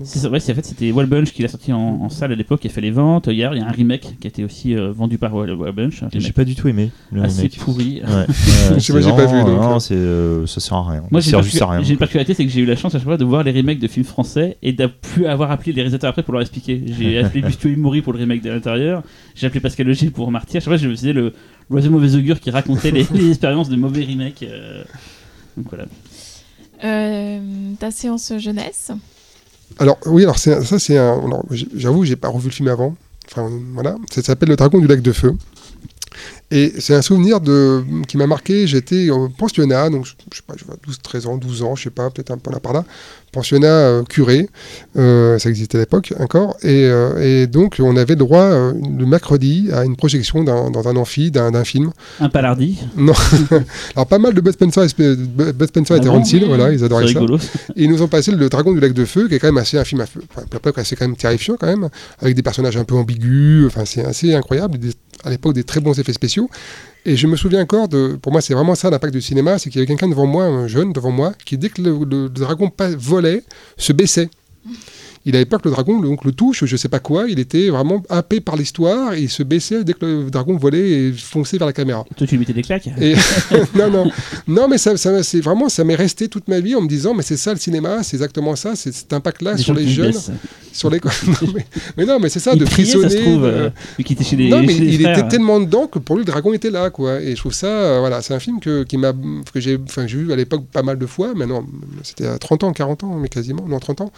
C'est 0.05 0.25
ouais, 0.29 0.39
c'est 0.39 0.53
en 0.53 0.55
fait 0.55 0.65
c'était 0.65 0.91
Wall 0.93 1.07
Bunch 1.07 1.33
qui 1.33 1.41
l'a 1.41 1.49
sorti 1.49 1.73
en, 1.73 1.77
en 2.03 2.07
salle 2.09 2.31
à 2.31 2.35
l'époque, 2.35 2.61
qui 2.61 2.67
a 2.67 2.69
fait 2.69 2.79
les 2.79 2.91
ventes. 2.91 3.27
Hier, 3.27 3.53
il 3.53 3.59
y 3.59 3.61
a 3.61 3.67
un 3.67 3.71
remake 3.71 4.15
qui 4.21 4.27
a 4.27 4.29
été 4.29 4.45
aussi 4.45 4.75
euh, 4.75 4.93
vendu 4.93 5.17
par 5.17 5.33
Wall, 5.35 5.51
Wall 5.51 5.73
Bunch, 5.73 6.03
un 6.03 6.07
J'ai 6.13 6.31
pas 6.31 6.45
du 6.45 6.55
tout 6.55 6.69
aimé 6.69 6.91
le 7.11 7.21
assez 7.23 7.41
remake. 7.41 7.57
pourri. 7.59 8.01
Ouais, 8.01 8.25
j'ai 8.79 8.93
pas 8.93 8.99
vu, 9.25 9.39
donc, 9.41 9.47
non, 9.59 9.75
euh. 9.75 9.79
c'est, 9.79 9.93
euh, 9.95 10.45
ça 10.47 10.61
sert 10.61 10.77
à 10.77 10.89
rien. 10.91 11.03
Moi, 11.11 11.19
ça 11.21 11.25
j'ai 11.25 11.29
sert 11.31 11.39
une, 11.39 11.43
juste 11.45 11.61
à 11.61 11.65
rien. 11.65 11.79
particu- 11.81 11.85
j'ai 11.87 11.91
une 11.93 11.99
particularité, 11.99 12.33
c'est 12.33 12.45
que 12.45 12.51
j'ai 12.51 12.61
eu 12.61 12.65
la 12.65 12.77
chance 12.77 12.95
à 12.95 12.99
chaque 12.99 13.07
fois 13.07 13.17
de 13.17 13.25
voir 13.25 13.43
les 13.43 13.51
remakes 13.51 13.79
de 13.79 13.87
films 13.89 14.05
français 14.05 14.57
et 14.61 14.71
de 14.71 14.85
plus 14.87 15.25
avoir 15.25 15.51
appelé 15.51 15.73
les 15.73 15.81
réalisateurs 15.81 16.11
après 16.11 16.23
pour 16.23 16.31
leur 16.33 16.41
expliquer. 16.43 16.81
J'ai 16.97 17.17
appelé 17.23 17.41
Bustio 17.41 17.69
Imori 17.71 18.01
pour 18.01 18.13
le 18.13 18.19
remake 18.19 18.41
de 18.41 18.51
l'intérieur, 18.51 19.03
j'ai 19.35 19.47
appelé 19.47 19.59
Pascal 19.59 19.89
Auger 19.89 20.11
pour 20.11 20.31
Martyr. 20.43 20.61
Chaque 20.61 20.63
fois, 20.69 20.77
je 20.77 20.87
me 20.87 20.95
faisais 20.95 21.13
le 21.13 21.33
l'oiseau 21.69 21.89
mauvais 21.89 22.15
augure 22.15 22.39
qui 22.39 22.51
racontait 22.51 22.91
les, 22.91 23.07
les 23.13 23.29
expériences 23.29 23.69
de 23.69 23.75
mauvais 23.75 24.05
remakes. 24.05 24.43
euh. 24.43 24.83
Donc 25.57 25.67
voilà. 25.69 25.85
Euh, 26.83 27.39
ta 27.79 27.91
séance 27.91 28.33
jeunesse 28.37 28.91
Alors, 29.79 29.97
oui, 30.05 30.23
alors 30.23 30.37
ça, 30.37 30.61
c'est 30.79 30.97
un. 30.97 31.21
J'avoue, 31.75 32.03
j'ai 32.03 32.15
pas 32.15 32.27
revu 32.29 32.49
le 32.49 32.53
film 32.53 32.67
avant. 32.67 32.95
Enfin, 33.31 33.49
voilà. 33.73 33.95
Ça 34.11 34.21
s'appelle 34.21 34.49
Le 34.49 34.55
Dragon 34.55 34.79
du 34.79 34.87
lac 34.87 35.01
de 35.01 35.11
feu. 35.11 35.35
Et 36.51 36.73
c'est 36.79 36.93
un 36.93 37.01
souvenir 37.01 37.41
de, 37.41 37.83
qui 38.07 38.17
m'a 38.17 38.27
marqué. 38.27 38.67
J'étais 38.67 39.09
au 39.09 39.29
pensionnat, 39.29 39.89
donc 39.89 40.05
je, 40.05 40.13
je 40.31 40.37
sais 40.37 40.43
pas, 40.45 40.53
je 40.57 40.65
vois 40.65 40.75
12, 40.85 40.99
13 41.01 41.25
ans, 41.27 41.37
12 41.37 41.63
ans, 41.63 41.75
je 41.75 41.83
sais 41.83 41.89
pas, 41.89 42.09
peut-être 42.09 42.31
un 42.31 42.37
peu 42.37 42.51
là 42.51 42.59
par 42.59 42.73
là. 42.73 42.83
Pensionnat 43.31 43.65
euh, 43.67 44.03
curé, 44.03 44.47
euh, 44.95 45.39
ça 45.39 45.49
existait 45.49 45.79
à 45.79 45.81
l'époque 45.81 46.13
encore. 46.19 46.55
Et, 46.61 46.85
euh, 46.85 47.41
et 47.43 47.47
donc, 47.47 47.77
on 47.79 47.97
avait 47.97 48.13
le 48.13 48.19
droit 48.19 48.49
le 48.73 49.05
mercredi 49.07 49.69
à 49.73 49.83
une 49.85 49.95
projection 49.95 50.43
dans 50.43 50.87
un 50.87 50.95
amphi 50.95 51.31
d'un 51.31 51.63
film. 51.63 51.91
Un 52.19 52.29
palardi. 52.29 52.77
Non. 52.95 53.13
alors, 53.95 54.05
pas 54.07 54.19
mal 54.19 54.33
de 54.35 54.41
Bud 54.41 54.53
Spencer, 54.53 54.83
et- 54.83 55.15
Bud 55.53 55.67
Spencer 55.67 55.93
Ah 55.95 55.97
et 55.97 56.01
Terence 56.01 56.31
Hill, 56.31 56.45
voilà, 56.45 56.71
ils 56.71 56.79
C'est 56.79 56.85
adoraient 56.85 57.07
ça. 57.11 57.19
rigolo. 57.19 57.37
Et 57.75 57.85
ils 57.85 57.89
nous 57.89 58.03
ont 58.03 58.07
passé 58.07 58.31
le 58.31 58.49
Dragon 58.49 58.71
du 58.71 58.79
lac 58.79 58.93
de 58.93 59.05
feu, 59.05 59.27
qui 59.27 59.33
est 59.35 59.39
quand 59.39 59.47
même 59.47 59.57
assez 59.57 59.77
un 59.79 59.83
film 59.83 60.01
à 60.01 60.05
feu, 60.05 60.21
enfin, 60.35 60.43
assez 60.75 60.95
quand 60.95 61.07
même 61.07 61.15
terrifiant 61.17 61.55
quand 61.59 61.67
même, 61.67 61.89
avec 62.21 62.35
des 62.35 62.43
personnages 62.43 62.77
un 62.77 62.83
peu 62.83 62.95
ambigus. 62.95 63.65
Enfin, 63.65 63.85
c'est 63.85 64.05
assez 64.05 64.33
incroyable. 64.35 64.77
des- 64.77 64.91
à 65.23 65.29
l'époque, 65.29 65.53
des 65.53 65.63
très 65.63 65.79
bons 65.79 65.99
effets 65.99 66.13
spéciaux. 66.13 66.49
Et 67.05 67.15
je 67.15 67.27
me 67.27 67.35
souviens 67.35 67.61
encore 67.61 67.87
de, 67.87 68.17
pour 68.21 68.31
moi, 68.31 68.41
c'est 68.41 68.53
vraiment 68.53 68.75
ça 68.75 68.89
l'impact 68.89 69.13
du 69.13 69.21
cinéma, 69.21 69.59
c'est 69.59 69.69
qu'il 69.69 69.79
y 69.79 69.81
avait 69.81 69.87
quelqu'un 69.87 70.07
devant 70.07 70.25
moi, 70.25 70.45
un 70.45 70.67
jeune 70.67 70.93
devant 70.93 71.11
moi, 71.11 71.33
qui 71.45 71.57
dès 71.57 71.69
que 71.69 71.81
le, 71.81 72.05
le 72.05 72.29
dragon 72.29 72.71
volait, 72.97 73.43
se 73.77 73.93
baissait. 73.93 74.29
Il 75.25 75.35
avait 75.37 75.45
peur 75.45 75.61
que 75.61 75.69
le 75.69 75.73
dragon 75.73 76.01
le, 76.01 76.07
donc, 76.09 76.25
le 76.25 76.33
touche, 76.33 76.65
je 76.65 76.75
sais 76.75 76.89
pas 76.89 76.99
quoi. 76.99 77.25
Il 77.29 77.39
était 77.39 77.69
vraiment 77.69 78.03
happé 78.09 78.41
par 78.41 78.57
l'histoire 78.57 79.13
et 79.13 79.21
il 79.21 79.29
se 79.29 79.41
baissait 79.41 79.83
dès 79.85 79.93
que 79.93 80.05
le 80.05 80.29
dragon 80.29 80.57
volait 80.57 80.89
et 80.89 81.11
fonçait 81.13 81.57
vers 81.57 81.67
la 81.67 81.71
caméra. 81.73 82.03
Toi, 82.17 82.27
tu 82.27 82.35
lui 82.35 82.39
mettais 82.39 82.51
des 82.53 82.61
claques. 82.61 82.89
Et 82.99 83.15
non, 83.75 83.89
non, 83.89 84.11
non, 84.47 84.67
mais 84.67 84.77
ça, 84.77 84.97
ça 84.97 85.23
c'est 85.23 85.39
vraiment, 85.39 85.69
ça 85.69 85.83
m'est 85.85 85.95
resté 85.95 86.27
toute 86.27 86.47
ma 86.49 86.59
vie 86.59 86.75
en 86.75 86.81
me 86.81 86.89
disant, 86.89 87.13
mais 87.13 87.23
c'est 87.23 87.37
ça 87.37 87.53
le 87.53 87.59
cinéma, 87.59 88.03
c'est 88.03 88.17
exactement 88.17 88.55
ça, 88.57 88.75
c'est 88.75 88.93
cet 88.93 89.13
impact-là 89.13 89.57
sur 89.57 89.73
les 89.73 89.87
jeunes, 89.87 90.13
sur 90.73 90.89
les. 90.89 90.99
non, 91.27 91.33
mais, 91.55 91.65
mais 91.95 92.05
non, 92.05 92.19
mais 92.19 92.27
c'est 92.29 92.39
ça, 92.41 92.51
Il 92.53 92.59
de 92.59 92.65
criait, 92.65 92.85
ça 92.87 92.91
se 92.93 92.99
frissonner. 93.07 93.21
trouve, 93.23 93.41
de- 93.43 93.47
euh, 93.47 93.69
vu 93.97 94.03
qu'il 94.03 94.15
était 94.15 94.23
chez 94.25 94.35
les, 94.35 94.49
non, 94.49 94.61
mais 94.61 94.75
il 94.75 95.01
était 95.05 95.27
tellement 95.29 95.61
dedans 95.61 95.87
que 95.87 95.99
pour 95.99 96.17
lui, 96.17 96.23
le 96.25 96.31
dragon 96.31 96.51
était 96.53 96.69
là, 96.71 96.89
quoi. 96.89 97.21
Et 97.21 97.31
je 97.31 97.39
trouve 97.39 97.53
ça, 97.53 97.67
euh, 97.67 97.99
voilà, 97.99 98.21
c'est 98.21 98.33
un 98.33 98.39
film 98.39 98.59
que, 98.59 98.83
qui 98.83 98.97
m'a, 98.97 99.13
que 99.53 99.59
j'ai, 99.61 99.77
enfin, 99.85 100.05
j'ai 100.05 100.17
vu 100.17 100.33
à 100.33 100.35
l'époque 100.35 100.65
pas 100.71 100.83
mal 100.83 100.97
de 100.97 101.05
fois. 101.05 101.33
Maintenant, 101.33 101.63
c'était 102.03 102.27
à 102.27 102.37
30 102.37 102.65
ans, 102.65 102.73
40 102.73 103.05
ans, 103.05 103.15
mais 103.21 103.29
quasiment, 103.29 103.65
non, 103.67 103.79
30 103.79 104.01
ans. 104.01 104.11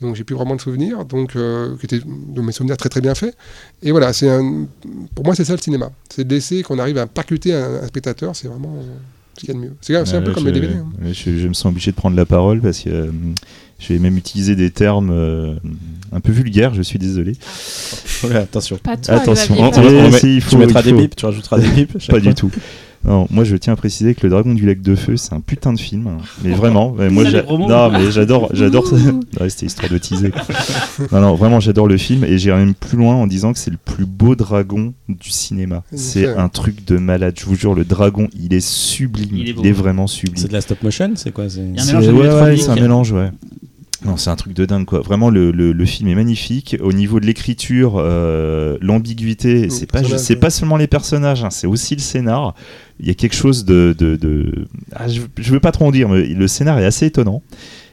Donc 0.00 0.16
j'ai 0.16 0.24
plus 0.24 0.34
vraiment 0.34 0.56
de 0.56 0.60
souvenirs, 0.60 1.04
donc 1.04 1.36
euh, 1.36 1.76
qui 1.78 1.86
étaient 1.86 2.00
de 2.00 2.40
mes 2.40 2.50
souvenirs 2.52 2.76
très 2.76 2.88
très 2.88 3.00
bien 3.00 3.14
faits. 3.14 3.36
Et 3.82 3.92
voilà, 3.92 4.12
c'est 4.12 4.28
un, 4.28 4.66
pour 5.14 5.24
moi 5.24 5.34
c'est 5.36 5.44
ça 5.44 5.52
le 5.54 5.60
cinéma, 5.60 5.90
c'est 6.08 6.26
de 6.26 6.34
laisser 6.34 6.62
qu'on 6.62 6.78
arrive 6.80 6.98
à 6.98 7.06
percuter 7.06 7.54
un, 7.54 7.82
un 7.82 7.86
spectateur, 7.86 8.34
c'est 8.34 8.48
vraiment, 8.48 8.74
qu'il 9.36 9.48
y 9.48 9.52
a 9.52 9.54
de 9.54 9.58
mieux. 9.60 9.74
C'est 9.80 10.04
c'est 10.06 10.16
un 10.16 10.22
peu 10.22 10.32
comme 10.32 10.46
les 10.46 10.52
DVD. 10.52 10.74
hein. 10.74 10.86
je, 11.12 11.38
je 11.38 11.46
me 11.48 11.54
sens 11.54 11.66
obligé 11.70 11.90
de 11.92 11.96
prendre 11.96 12.16
la 12.16 12.26
parole 12.26 12.60
parce 12.60 12.80
que 12.80 12.90
euh, 12.90 13.10
je 13.78 13.92
vais 13.92 13.98
même 14.00 14.16
utiliser 14.16 14.56
des 14.56 14.70
termes 14.70 15.10
euh, 15.12 15.54
un 16.12 16.20
peu 16.20 16.32
vulgaires, 16.32 16.74
je 16.74 16.82
suis 16.82 16.98
désolé. 16.98 17.34
Ouais, 18.24 18.36
attention. 18.36 18.76
Pas 18.78 18.96
toi, 18.96 19.14
Attention, 19.14 19.54
On- 19.58 19.64
on- 19.66 20.06
on 20.06 20.10
met- 20.10 20.20
tu 20.20 20.56
mettras 20.56 20.80
il 20.80 20.84
des 20.84 20.92
bips, 20.92 21.16
tu 21.16 21.26
rajouteras 21.26 21.58
des 21.60 21.68
bips. 21.68 22.06
Pas 22.08 22.20
du 22.20 22.34
tout. 22.34 22.50
Non, 23.04 23.26
moi 23.30 23.42
je 23.44 23.56
tiens 23.56 23.72
à 23.72 23.76
préciser 23.76 24.14
que 24.14 24.20
le 24.22 24.30
Dragon 24.30 24.54
du 24.54 24.64
lac 24.64 24.80
de 24.80 24.94
feu, 24.94 25.16
c'est 25.16 25.32
un 25.32 25.40
putain 25.40 25.72
de 25.72 25.80
film, 25.80 26.06
hein. 26.06 26.18
mais 26.44 26.52
vraiment. 26.52 26.94
mais 26.96 27.10
moi, 27.10 27.24
non, 27.24 27.90
mais 27.90 28.10
j'adore, 28.12 28.48
j'adore. 28.52 28.86
ça. 28.86 28.94
Ouh. 28.94 29.20
Ouais, 29.40 29.50
C'était 29.50 29.66
histoire 29.66 29.90
de 29.90 29.98
teaser. 29.98 30.30
non, 31.10 31.20
non, 31.20 31.34
vraiment, 31.34 31.58
j'adore 31.58 31.88
le 31.88 31.96
film 31.96 32.22
et 32.24 32.38
j'irai 32.38 32.58
même 32.58 32.74
plus 32.74 32.96
loin 32.96 33.14
en 33.16 33.26
disant 33.26 33.52
que 33.52 33.58
c'est 33.58 33.70
le 33.72 33.76
plus 33.76 34.06
beau 34.06 34.36
dragon 34.36 34.94
du 35.08 35.30
cinéma. 35.30 35.82
C'est 35.94 36.28
un 36.28 36.48
truc 36.48 36.84
de 36.86 36.96
malade. 36.98 37.34
Je 37.38 37.44
vous 37.46 37.56
jure, 37.56 37.74
le 37.74 37.84
dragon, 37.84 38.28
il 38.40 38.54
est 38.54 38.60
sublime. 38.64 39.30
Il 39.32 39.46
est 39.46 39.50
Il 39.50 39.54
beau. 39.56 39.64
est, 39.64 39.72
vraiment 39.72 40.06
sublime. 40.06 40.36
C'est 40.36 40.48
de 40.48 40.52
la 40.52 40.60
stop 40.60 40.82
motion, 40.82 41.12
c'est 41.16 41.32
quoi 41.32 41.48
c'est- 41.48 41.60
ouais, 41.60 41.94
avec 41.94 42.08
les 42.08 42.12
ouais, 42.12 42.28
3D, 42.28 42.56
c'est 42.58 42.70
un 42.70 42.74
mélange, 42.76 43.10
ouais. 43.12 43.30
Non, 44.04 44.16
c'est 44.16 44.30
un 44.30 44.36
truc 44.36 44.52
de 44.54 44.64
dingue, 44.64 44.84
quoi. 44.84 45.00
Vraiment, 45.00 45.30
le, 45.30 45.50
le, 45.52 45.72
le 45.72 45.84
film 45.84 46.08
est 46.08 46.14
magnifique. 46.14 46.76
Au 46.80 46.92
niveau 46.92 47.20
de 47.20 47.26
l'écriture, 47.26 47.94
euh, 47.98 48.76
l'ambiguïté, 48.80 49.70
c'est 49.70 49.86
pas, 49.90 50.02
c'est 50.18 50.36
pas 50.36 50.50
seulement 50.50 50.76
les 50.76 50.86
personnages, 50.88 51.44
hein, 51.44 51.50
c'est 51.50 51.66
aussi 51.68 51.94
le 51.94 52.00
scénar. 52.00 52.54
Il 53.00 53.06
y 53.06 53.10
a 53.10 53.14
quelque 53.14 53.36
chose 53.36 53.64
de. 53.64 53.94
de, 53.98 54.16
de- 54.16 54.66
Ah, 54.94 55.06
je, 55.08 55.20
je 55.38 55.52
veux 55.52 55.60
pas 55.60 55.72
trop 55.72 55.86
en 55.86 55.90
dire, 55.92 56.08
mais 56.08 56.26
le 56.26 56.48
scénar 56.48 56.78
est 56.80 56.84
assez 56.84 57.06
étonnant. 57.06 57.42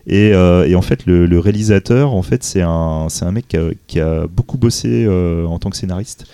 Et, 0.08 0.34
euh, 0.34 0.66
et 0.68 0.76
en 0.76 0.82
fait, 0.82 1.06
le, 1.06 1.28
le 1.28 1.40
réalisateur, 1.40 2.14
en 2.14 2.24
fait, 2.24 2.44
c'est 2.44 2.62
un, 2.64 3.08
c'est 3.10 3.26
un 3.26 3.32
mec 3.32 3.48
qui 3.48 3.58
a, 3.58 3.70
qui 3.86 4.00
a 4.00 4.26
beaucoup 4.26 4.58
bossé 4.58 5.06
euh, 5.08 5.46
en 5.46 5.60
tant 5.60 5.70
que 5.70 5.78
scénariste. 5.78 6.26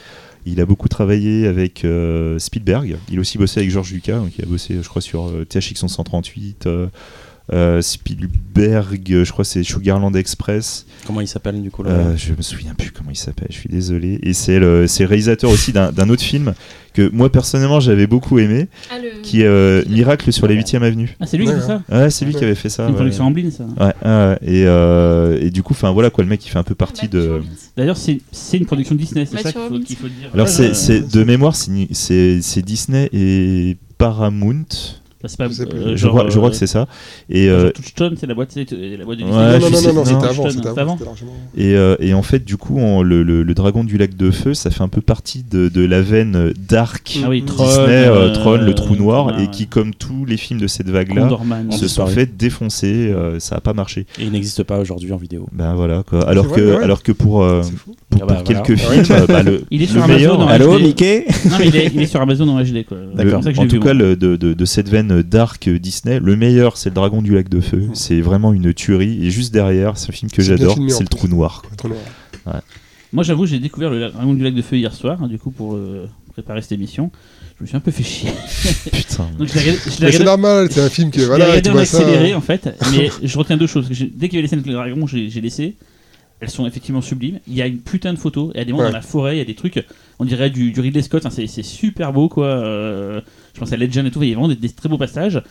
Il 0.45 0.61
a 0.61 0.65
beaucoup 0.65 0.87
travaillé 0.87 1.47
avec 1.47 1.83
euh, 1.83 2.37
Spielberg. 2.39 2.97
Il 3.11 3.17
a 3.17 3.21
aussi 3.21 3.37
bossé 3.37 3.59
avec 3.59 3.71
George 3.71 3.91
Lucas, 3.91 4.19
donc 4.19 4.37
il 4.37 4.43
a 4.45 4.47
bossé, 4.47 4.75
je 4.81 4.87
crois, 4.87 5.01
sur 5.01 5.27
euh, 5.27 5.43
THX 5.43 5.81
1138. 5.83 6.67
Euh, 7.53 7.81
Spielberg, 7.81 9.23
je 9.23 9.31
crois 9.31 9.43
que 9.43 9.49
c'est 9.49 9.63
Sugarland 9.63 10.15
Express. 10.15 10.85
Comment 11.05 11.21
il 11.21 11.27
s'appelle 11.27 11.61
du 11.61 11.69
coup 11.71 11.83
là 11.83 11.91
Euh, 11.91 12.17
je 12.17 12.33
me 12.33 12.41
souviens 12.41 12.73
plus 12.73 12.91
comment 12.91 13.11
il 13.11 13.15
s'appelle, 13.17 13.47
je 13.51 13.55
suis 13.57 13.69
désolé. 13.69 14.19
Et 14.23 14.33
c'est 14.33 14.59
le, 14.59 14.87
c'est 14.87 15.03
le 15.03 15.09
réalisateur 15.09 15.49
aussi 15.51 15.71
d'un 15.71 16.09
autre 16.09 16.23
film 16.23 16.53
que 16.93 17.09
moi 17.11 17.29
personnellement 17.29 17.79
j'avais 17.81 18.07
beaucoup 18.07 18.39
aimé, 18.39 18.67
Ah, 18.89 18.95
le- 18.97 19.21
qui 19.21 19.41
est 19.41 19.45
euh, 19.47 19.83
Miracle 19.89 20.31
sur 20.31 20.47
la 20.47 20.55
8ème 20.55 20.81
avenue. 20.81 21.15
Ah, 21.19 21.25
c'est 21.27 21.37
lui 21.37 21.45
qui 21.45 21.51
fait 21.51 21.57
Ouais, 21.59 21.63
ça 21.65 21.81
Ouais, 21.91 22.09
c'est 22.09 22.25
lui 22.25 22.33
qui 22.33 22.43
avait 22.43 22.55
fait 22.55 22.69
ça. 22.69 22.83
Une 22.83 22.89
ouais. 22.91 22.95
production 22.95 23.25
en 23.25 23.31
blind, 23.31 23.51
ça. 23.51 23.65
Ouais, 23.65 23.93
ouais, 24.03 24.37
et, 24.41 24.63
euh, 24.65 25.37
et 25.41 25.49
du 25.51 25.61
coup, 25.61 25.73
enfin 25.73 25.91
voilà 25.91 26.09
quoi, 26.09 26.23
le 26.23 26.29
mec 26.29 26.45
il 26.45 26.49
fait 26.49 26.57
un 26.59 26.63
peu 26.63 26.75
partie 26.75 27.07
de. 27.09 27.41
D'ailleurs, 27.77 27.97
c'est 27.97 28.21
c'est 28.31 28.57
une 28.57 28.65
production 28.65 28.95
Disney, 28.95 29.25
c'est 29.25 29.37
ça 29.41 29.51
qu'il 29.51 29.61
faut, 29.97 30.07
dire. 30.07 30.29
Alors 30.33 30.47
c'est, 30.47 30.73
c'est 30.73 31.01
de 31.01 31.23
mémoire, 31.23 31.55
c'est 31.55 32.61
Disney 32.63 33.09
et 33.13 33.77
Paramount. 33.97 34.65
C'est 35.27 35.37
pas, 35.37 35.47
Je 35.49 35.63
euh, 35.63 35.91
je, 35.91 35.95
genre, 35.95 36.11
crois, 36.11 36.29
je 36.29 36.35
crois 36.35 36.47
euh, 36.47 36.51
que 36.51 36.55
c'est 36.57 36.67
ça. 36.67 36.87
Et, 37.29 37.49
euh, 37.49 37.71
Touchstone, 37.71 38.15
c'est 38.19 38.27
la 38.27 38.33
boîte, 38.33 38.55
la 38.55 39.05
boîte 39.05 39.19
de 39.19 39.23
Ouais, 39.23 39.59
Disney. 39.69 39.87
non, 39.87 39.93
non, 39.93 40.05
c'était 40.05 40.25
avant. 40.27 40.49
C'était 40.49 40.67
avant. 40.79 40.97
Et, 41.57 41.75
euh, 41.75 41.95
et 41.99 42.13
en 42.13 42.21
fait, 42.23 42.43
du 42.45 42.57
coup, 42.57 42.79
le, 43.03 43.23
le- 43.23 43.43
le 43.43 43.53
dragon 43.53 43.83
du 43.83 43.97
lac 43.97 44.15
de 44.15 44.31
feu, 44.31 44.53
ça 44.53 44.69
fait 44.71 44.81
un 44.83 44.87
peu 44.87 45.01
partie 45.01 45.43
de, 45.43 45.69
de 45.69 45.85
la 45.85 46.01
veine 46.01 46.53
dark 46.69 47.19
Ah 47.23 47.29
oui. 47.29 47.43
Tron, 47.43 47.65
Disney, 47.67 48.09
Tron, 48.33 48.57
le 48.57 48.73
trou 48.73 48.95
noir, 48.95 49.37
et 49.39 49.43
ouais. 49.43 49.49
qui, 49.51 49.67
comme 49.67 49.93
tous 49.93 50.25
les 50.25 50.37
films 50.37 50.59
de 50.59 50.67
cette 50.67 50.89
vague-là, 50.89 51.29
se 51.71 51.87
sont 51.87 52.07
fait 52.07 52.35
défoncer. 52.37 53.11
euh, 53.11 53.39
ça 53.39 53.55
a 53.57 53.61
pas 53.61 53.73
marché. 53.73 54.05
Et 54.19 54.23
il 54.23 54.31
n'existe 54.31 54.63
pas 54.63 54.79
aujourd'hui 54.79 55.11
en 55.11 55.17
vidéo. 55.17 55.47
Ben 55.51 55.73
voilà 55.75 56.03
quoi. 56.07 56.27
Alors 56.27 56.51
que, 56.51 56.61
vrai, 56.61 56.77
ouais. 56.77 56.83
alors 56.83 57.03
que 57.03 57.11
pour, 57.11 57.43
euh, 57.43 57.61
pour, 58.09 58.21
Ah 58.21 58.25
bah, 58.25 58.33
pour 58.35 58.43
voilà. 58.43 58.61
quelques 58.61 58.79
Ouais. 58.89 59.03
films, 59.03 59.25
bah, 59.27 59.43
le, 59.43 59.63
Il 59.71 59.81
est 59.81 59.85
sur 59.87 60.03
Amazon 60.03 60.47
Allô. 60.47 60.79
Mickey 60.79 61.25
Non, 61.45 61.55
mais 61.59 61.67
il 61.67 62.01
est, 62.01 62.05
sur 62.05 62.21
Amazon 62.21 62.47
en 62.49 62.61
HD, 62.61 62.85
je 62.85 63.59
en 63.59 63.67
tout 63.67 63.79
cas, 63.79 63.93
de 63.93 64.65
cette 64.65 64.89
veine 64.89 65.14
dark 65.23 65.69
Disney, 65.69 66.19
le 66.19 66.35
meilleur 66.35 66.77
c'est 66.77 66.89
le 66.89 66.95
Dragon 66.95 67.21
du 67.21 67.33
Lac 67.33 67.49
de 67.49 67.61
Feu. 67.61 67.89
C'est 67.93 68.21
vraiment 68.21 68.53
une 68.53 68.73
tuerie. 68.73 69.25
Et 69.25 69.31
juste 69.31 69.53
derrière, 69.53 69.97
c'est 69.97 70.09
un 70.09 70.13
film 70.13 70.31
que 70.31 70.41
j'adore, 70.41 70.77
c'est 70.89 71.01
le. 71.01 71.07
Trou 71.07 71.27
Noir. 71.27 71.61
quoi. 71.79 72.61
Moi, 73.13 73.23
j'avoue, 73.23 73.45
j'ai 73.45 73.59
découvert 73.59 73.89
le 73.89 74.09
Dragon 74.11 74.33
du 74.33 74.43
Lac 74.43 74.53
de 74.53 74.61
Feu 74.61 74.75
hier 74.77 74.93
soir, 74.93 75.23
hein, 75.23 75.27
du 75.27 75.37
coup, 75.39 75.51
pour 75.51 75.75
euh, 75.75 76.09
préparer 76.33 76.61
cette 76.61 76.73
émission. 76.73 77.11
Je 77.57 77.63
me 77.63 77.67
suis 77.67 77.77
un 77.77 77.79
peu 77.79 77.91
fait 77.91 78.03
chier. 78.03 78.29
Putain. 78.91 79.29
Donc, 79.39 79.47
c'est 79.47 80.23
normal, 80.23 80.67
c'est 80.69 80.81
un 80.81 80.89
film 80.89 81.11
qui. 81.11 81.21
je 81.21 81.25
Voilà, 81.25 81.45
regardé 81.45 81.61
tu 81.61 81.69
en 81.69 81.73
vois 81.73 81.85
ça. 81.85 81.99
accéléré, 81.99 82.33
en 82.33 82.41
fait. 82.41 82.75
Mais 82.91 83.09
je 83.23 83.37
retiens 83.37 83.55
deux 83.55 83.67
choses. 83.67 83.87
que 83.87 83.93
Dès 83.93 84.27
qu'il 84.27 84.33
y 84.33 84.37
avait 84.37 84.41
les 84.41 84.47
scènes 84.49 84.59
avec 84.59 84.67
le 84.67 84.73
dragon, 84.73 85.07
j'ai 85.07 85.41
laissé. 85.41 85.75
Elles 86.41 86.49
sont 86.49 86.65
effectivement 86.67 87.01
sublimes. 87.01 87.39
Il 87.47 87.53
y 87.55 87.61
a 87.61 87.67
une 87.67 87.79
putain 87.79 88.13
de 88.13 88.19
photos. 88.19 88.51
Il 88.53 88.57
y 88.57 88.61
a 88.61 88.65
des 88.65 88.71
moments 88.73 88.83
Ouais. 88.85 88.89
dans 88.91 88.97
la 88.97 89.01
forêt, 89.01 89.35
il 89.35 89.37
y 89.39 89.41
a 89.41 89.45
des 89.45 89.55
trucs, 89.55 89.83
on 90.19 90.25
dirait 90.25 90.49
du, 90.49 90.71
du 90.71 90.79
Ridley 90.81 91.01
Scott. 91.01 91.25
hein, 91.25 91.29
c'est 91.29 91.47
c'est 91.47 91.63
super 91.63 92.11
beau, 92.13 92.27
quoi. 92.29 92.47
Euh, 92.47 93.21
je 93.53 93.59
pense 93.59 93.71
à 93.71 93.77
Legend 93.77 94.05
et 94.05 94.11
tout. 94.11 94.21
Il 94.21 94.29
y 94.29 94.31
a 94.31 94.35
vraiment 94.35 94.49
des, 94.49 94.55
des 94.57 94.69
très 94.69 94.89
beaux 94.89 94.97
passages. 94.97 95.41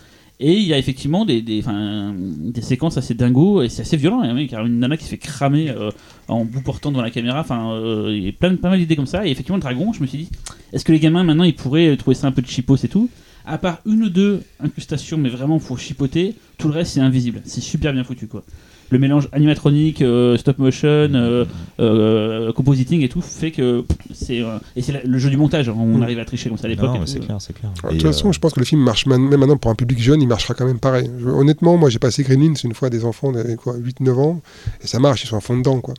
Et 0.40 0.52
il 0.52 0.65
y 0.65 0.74
a 0.74 0.78
effectivement 0.78 1.24
des, 1.24 1.43
des, 1.43 1.62
des 1.62 2.61
séquences 2.61 2.97
assez 2.98 3.15
dingo 3.15 3.62
et 3.62 3.69
c'est 3.69 3.82
assez 3.82 3.97
violent. 3.97 4.20
Il 4.23 4.27
y 4.27 4.28
a 4.28 4.32
un 4.32 4.35
mec, 4.35 4.52
une 4.52 4.81
nana 4.81 4.97
qui 4.97 5.05
se 5.05 5.11
fait 5.11 5.16
cramer 5.19 5.70
euh, 5.70 5.90
en 6.27 6.44
bout 6.44 6.61
portant 6.61 6.90
devant 6.90 7.02
la 7.02 7.11
caméra. 7.12 7.40
Enfin, 7.40 7.73
euh, 7.73 8.12
il 8.15 8.24
y 8.24 8.28
a 8.28 8.32
plein, 8.32 8.51
de- 8.51 8.56
pas 8.56 8.69
mal 8.69 8.81
d'idées 8.81 8.97
comme 8.97 9.06
ça. 9.06 9.27
Et 9.27 9.31
effectivement, 9.31 9.56
le 9.56 9.62
dragon, 9.62 9.93
je 9.93 10.01
me 10.02 10.06
suis 10.09 10.19
dit, 10.19 10.28
est-ce 10.73 10.85
que 10.85 10.90
les 10.93 10.98
gamins 10.98 11.23
maintenant 11.23 11.44
ils 11.44 11.55
pourraient 11.55 11.97
trouver 11.97 12.16
ça 12.16 12.27
un 12.27 12.32
peu 12.32 12.43
de 12.43 12.48
chipos 12.48 12.77
et 12.85 12.89
tout? 12.89 13.09
À 13.47 13.59
part 13.59 13.78
une 13.86 14.02
ou 14.02 14.09
deux 14.11 14.43
incrustations, 14.59 15.19
mais 15.19 15.28
vraiment 15.28 15.59
pour 15.61 15.78
chipoter, 15.78 16.35
tout 16.59 16.66
le 16.69 16.74
reste 16.74 16.94
c'est 16.94 17.01
invisible. 17.01 17.40
C'est 17.44 17.61
super 17.61 17.93
bien 17.93 18.02
foutu 18.02 18.27
quoi. 18.27 18.43
Le 18.90 18.98
mélange 18.98 19.28
animatronique, 19.32 20.02
euh, 20.02 20.36
stop 20.36 20.59
motion, 20.59 20.86
euh, 20.89 21.44
euh, 21.81 22.52
compositing 22.52 23.02
et 23.02 23.09
tout 23.09 23.20
fait 23.23 23.51
que 23.51 23.85
c'est 24.12 24.40
euh, 24.40 24.59
et 24.77 24.82
c'est 24.82 25.05
le 25.05 25.19
jeu 25.19 25.31
du 25.31 25.36
montage. 25.36 25.69
hein. 25.69 25.74
On 25.77 25.98
Mm. 25.98 26.02
arrive 26.02 26.19
à 26.19 26.24
tricher 26.24 26.48
comme 26.48 26.59
ça 26.59 26.66
à 26.66 26.69
l'époque. 26.69 26.90
C'est 27.06 27.20
clair, 27.20 27.36
c'est 27.40 27.52
clair. 27.55 27.70
De 27.85 27.89
toute 27.90 28.02
façon, 28.02 28.31
je 28.32 28.39
pense 28.39 28.52
que 28.52 28.61
le 28.61 28.66
film 28.66 28.82
marche 28.82 29.06
man- 29.06 29.20
même 29.23 29.40
maintenant 29.40 29.56
pour 29.56 29.70
un 29.70 29.74
public 29.74 30.01
jeune, 30.01 30.20
il 30.23 30.28
marchera 30.28 30.55
quand 30.55 30.66
même 30.66 30.78
pareil. 30.78 31.11
Je- 31.19 31.28
honnêtement, 31.28 31.77
moi 31.77 31.89
j'ai 31.90 31.98
passé 31.98 32.23
Gremlins 32.23 32.55
une 32.62 32.74
fois 32.74 32.86
à 32.89 32.90
des 32.90 33.05
enfants 33.05 33.32
de 33.32 33.43
quoi, 33.56 33.74
8-9 33.77 34.19
ans, 34.19 34.40
et 34.82 34.86
ça 34.86 34.98
marche, 34.98 35.24
ils 35.24 35.28
sont 35.28 35.36
à 35.36 35.40
fond 35.40 35.56
dedans. 35.56 35.81
quoi. 35.81 35.94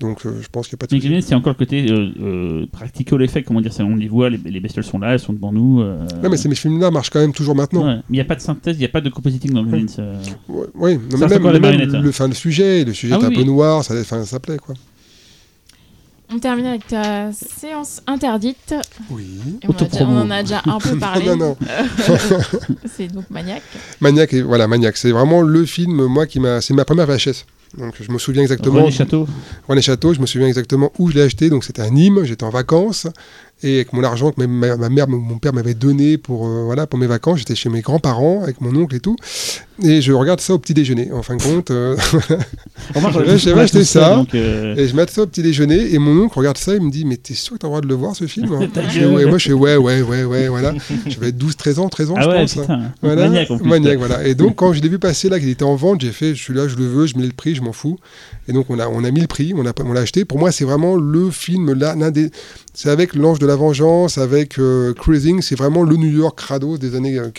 Donc 0.00 0.24
euh, 0.26 0.38
je 0.40 0.48
pense 0.48 0.68
qu'il 0.68 0.76
n'y 0.76 0.78
a 0.78 0.86
pas 0.86 0.96
de 0.96 1.08
Mais 1.08 1.20
c'est 1.20 1.34
encore 1.34 1.52
le 1.52 1.58
côté 1.58 1.90
euh, 1.90 2.10
euh, 2.20 2.66
practical 2.70 3.20
effect, 3.22 3.46
comment 3.48 3.60
dire 3.60 3.72
ça. 3.72 3.84
On 3.84 3.96
les 3.96 4.06
voit, 4.08 4.30
les, 4.30 4.36
les 4.38 4.60
bestioles 4.60 4.84
sont 4.84 4.98
là, 4.98 5.12
elles 5.14 5.18
sont 5.20 5.32
devant 5.32 5.52
nous. 5.52 5.80
euh, 5.80 6.06
Non, 6.22 6.30
mais 6.30 6.36
ces 6.36 6.54
films-là 6.54 6.90
marchent 6.90 7.10
quand 7.10 7.20
même 7.20 7.32
toujours 7.32 7.54
maintenant. 7.56 7.84
ouais. 7.86 7.94
Mais 7.96 8.02
il 8.10 8.12
n'y 8.14 8.20
a 8.20 8.24
pas 8.24 8.36
de 8.36 8.40
synthèse, 8.40 8.76
il 8.76 8.80
n'y 8.80 8.84
a 8.84 8.88
pas 8.90 9.00
de 9.00 9.10
compositing 9.10 9.52
dans 9.52 9.64
Gremlins. 9.64 9.86
euh. 9.98 10.14
Ouais, 10.48 10.66
oui, 10.74 10.98
non, 11.10 11.18
Ça 11.18 11.26
mais 11.26 11.28
même, 11.30 11.38
encore 11.40 11.52
les 11.52 11.60
même 11.60 11.70
marionnettes, 11.72 11.94
hein. 11.96 12.00
le, 12.00 12.08
enfin, 12.10 12.28
le 12.28 12.34
sujet, 12.34 12.84
le 12.84 12.92
sujet 12.92 13.14
Ah 13.16 13.22
est 13.22 13.24
un 13.24 13.28
oui, 13.28 13.34
peu 13.36 13.42
noir, 13.42 13.82
ça, 13.82 14.24
ça 14.24 14.38
plaît 14.40 14.58
quoi. 14.58 14.74
On 16.30 16.38
termine 16.38 16.66
avec 16.66 16.86
ta 16.86 17.32
séance 17.32 18.02
interdite. 18.06 18.74
Oui. 19.10 19.24
On, 19.66 19.70
a 19.70 19.72
déjà- 19.72 19.84
Autopromo. 19.86 20.12
on 20.12 20.20
en 20.20 20.30
a 20.30 20.42
déjà 20.42 20.60
un 20.66 20.78
peu 20.78 20.96
parlé. 21.00 21.24
non, 21.26 21.36
non. 21.36 21.56
c'est 22.84 23.08
donc 23.08 23.30
maniaque. 23.30 23.62
Maniac, 24.02 24.32
et 24.34 24.42
voilà, 24.42 24.68
Maniac, 24.68 24.96
c'est 24.98 25.10
vraiment 25.10 25.40
le 25.40 25.64
film, 25.64 26.04
moi, 26.06 26.26
qui 26.26 26.38
m'a. 26.38 26.60
C'est 26.60 26.74
ma 26.74 26.84
première 26.84 27.06
VHS. 27.06 27.46
Donc 27.76 27.94
je 28.00 28.10
me 28.10 28.18
souviens 28.18 28.42
exactement. 28.42 28.80
René 28.80 28.90
Château. 28.90 29.26
René 29.68 29.82
Château, 29.82 30.14
je 30.14 30.20
me 30.20 30.26
souviens 30.26 30.48
exactement 30.48 30.92
où 30.98 31.10
je 31.10 31.14
l'ai 31.16 31.22
acheté. 31.22 31.50
Donc 31.50 31.64
c'était 31.64 31.82
à 31.82 31.90
Nîmes, 31.90 32.24
j'étais 32.24 32.44
en 32.44 32.50
vacances. 32.50 33.06
Et 33.62 33.76
avec 33.76 33.92
mon 33.92 34.04
argent 34.04 34.30
que 34.30 34.40
ma, 34.46 34.76
ma 34.76 34.88
mère, 34.88 35.08
mon 35.08 35.38
père 35.38 35.52
m'avait 35.52 35.74
donné 35.74 36.16
pour, 36.16 36.46
euh, 36.46 36.62
voilà, 36.64 36.86
pour 36.86 36.98
mes 36.98 37.08
vacances, 37.08 37.38
j'étais 37.40 37.56
chez 37.56 37.68
mes 37.68 37.80
grands-parents 37.80 38.42
avec 38.44 38.60
mon 38.60 38.72
oncle 38.76 38.94
et 38.94 39.00
tout. 39.00 39.16
Et 39.82 40.00
je 40.00 40.12
regarde 40.12 40.40
ça 40.40 40.54
au 40.54 40.58
petit 40.58 40.74
déjeuner. 40.74 41.10
En 41.12 41.22
fin 41.22 41.36
de 41.36 41.42
compte, 41.42 41.70
euh, 41.72 41.96
J'avais- 43.36 43.60
acheté 43.60 43.84
ça. 43.84 44.16
donc, 44.16 44.34
euh, 44.34 44.74
et 44.76 44.88
je 44.88 44.94
mets 44.96 45.06
ça 45.08 45.22
au 45.22 45.26
petit 45.26 45.42
déjeuner. 45.42 45.92
Et 45.94 45.98
mon 45.98 46.24
oncle 46.24 46.38
regarde 46.38 46.58
ça, 46.58 46.74
il 46.74 46.82
me 46.82 46.90
dit 46.90 47.04
Mais 47.04 47.16
t'es 47.16 47.34
sûr 47.34 47.54
que 47.54 47.58
t'as 47.58 47.66
le 47.66 47.70
droit 47.70 47.80
de 47.80 47.86
le 47.88 47.94
voir 47.94 48.14
ce 48.16 48.26
film 48.26 48.52
hein? 48.52 48.68
Ta 48.72 48.82
Je 48.88 48.88
fais, 48.90 49.00
gueule. 49.00 49.12
ouais, 49.14 49.24
Moi 49.26 49.38
je 49.38 49.48
fais 49.48 49.52
Ouais, 49.52 49.76
ouais, 49.76 50.02
ouais, 50.02 50.24
ouais, 50.24 50.48
voilà. 50.48 50.72
J'avais 51.06 51.32
12, 51.32 51.56
13 51.56 51.78
ans, 51.80 51.88
13 51.88 52.10
ans, 52.10 52.14
Ah 52.16 52.22
je 52.22 52.28
ouais, 52.28 52.40
pense. 52.40 52.52
putain. 52.54 52.80
Voilà, 53.02 53.22
Maniaque 53.28 53.50
en 53.50 53.58
plus. 53.58 53.68
Maniaque, 53.68 53.98
voilà. 53.98 54.26
Et 54.26 54.34
donc, 54.34 54.56
quand 54.56 54.72
je 54.72 54.80
l'ai 54.80 54.88
vu 54.88 54.98
passer 54.98 55.28
là, 55.28 55.38
qu'il 55.38 55.48
était 55.48 55.64
en 55.64 55.74
vente, 55.76 56.00
j'ai 56.00 56.12
fait, 56.12 56.34
je 56.34 56.42
suis 56.42 56.54
là, 56.54 56.68
je 56.68 56.76
le 56.76 56.86
veux, 56.86 57.06
je 57.06 57.16
mets 57.16 57.26
le 57.26 57.32
prix, 57.32 57.54
je 57.54 57.62
m'en 57.62 57.72
fous. 57.72 57.98
Et 58.48 58.52
donc, 58.52 58.66
on 58.70 58.78
a, 58.78 58.88
on 58.88 59.04
a 59.04 59.10
mis 59.10 59.20
le 59.20 59.26
prix, 59.26 59.52
on, 59.56 59.66
a, 59.66 59.72
on 59.84 59.92
l'a 59.92 60.00
acheté. 60.00 60.24
Pour 60.24 60.38
moi, 60.38 60.52
c'est 60.52 60.64
vraiment 60.64 60.96
le 60.96 61.30
film, 61.30 61.72
là, 61.74 61.94
l'un 61.96 62.10
des. 62.10 62.30
C'est 62.74 62.90
avec 62.90 63.14
L'Ange 63.14 63.38
de 63.40 63.46
la 63.46 63.56
Vengeance, 63.56 64.18
avec 64.18 64.58
euh, 64.58 64.92
Cruising, 64.94 65.42
c'est 65.42 65.56
vraiment 65.56 65.82
le 65.82 65.96
New 65.96 66.10
York 66.10 66.38
crado 66.38 66.78
des 66.78 66.94
années 66.94 67.18
euh, 67.18 67.30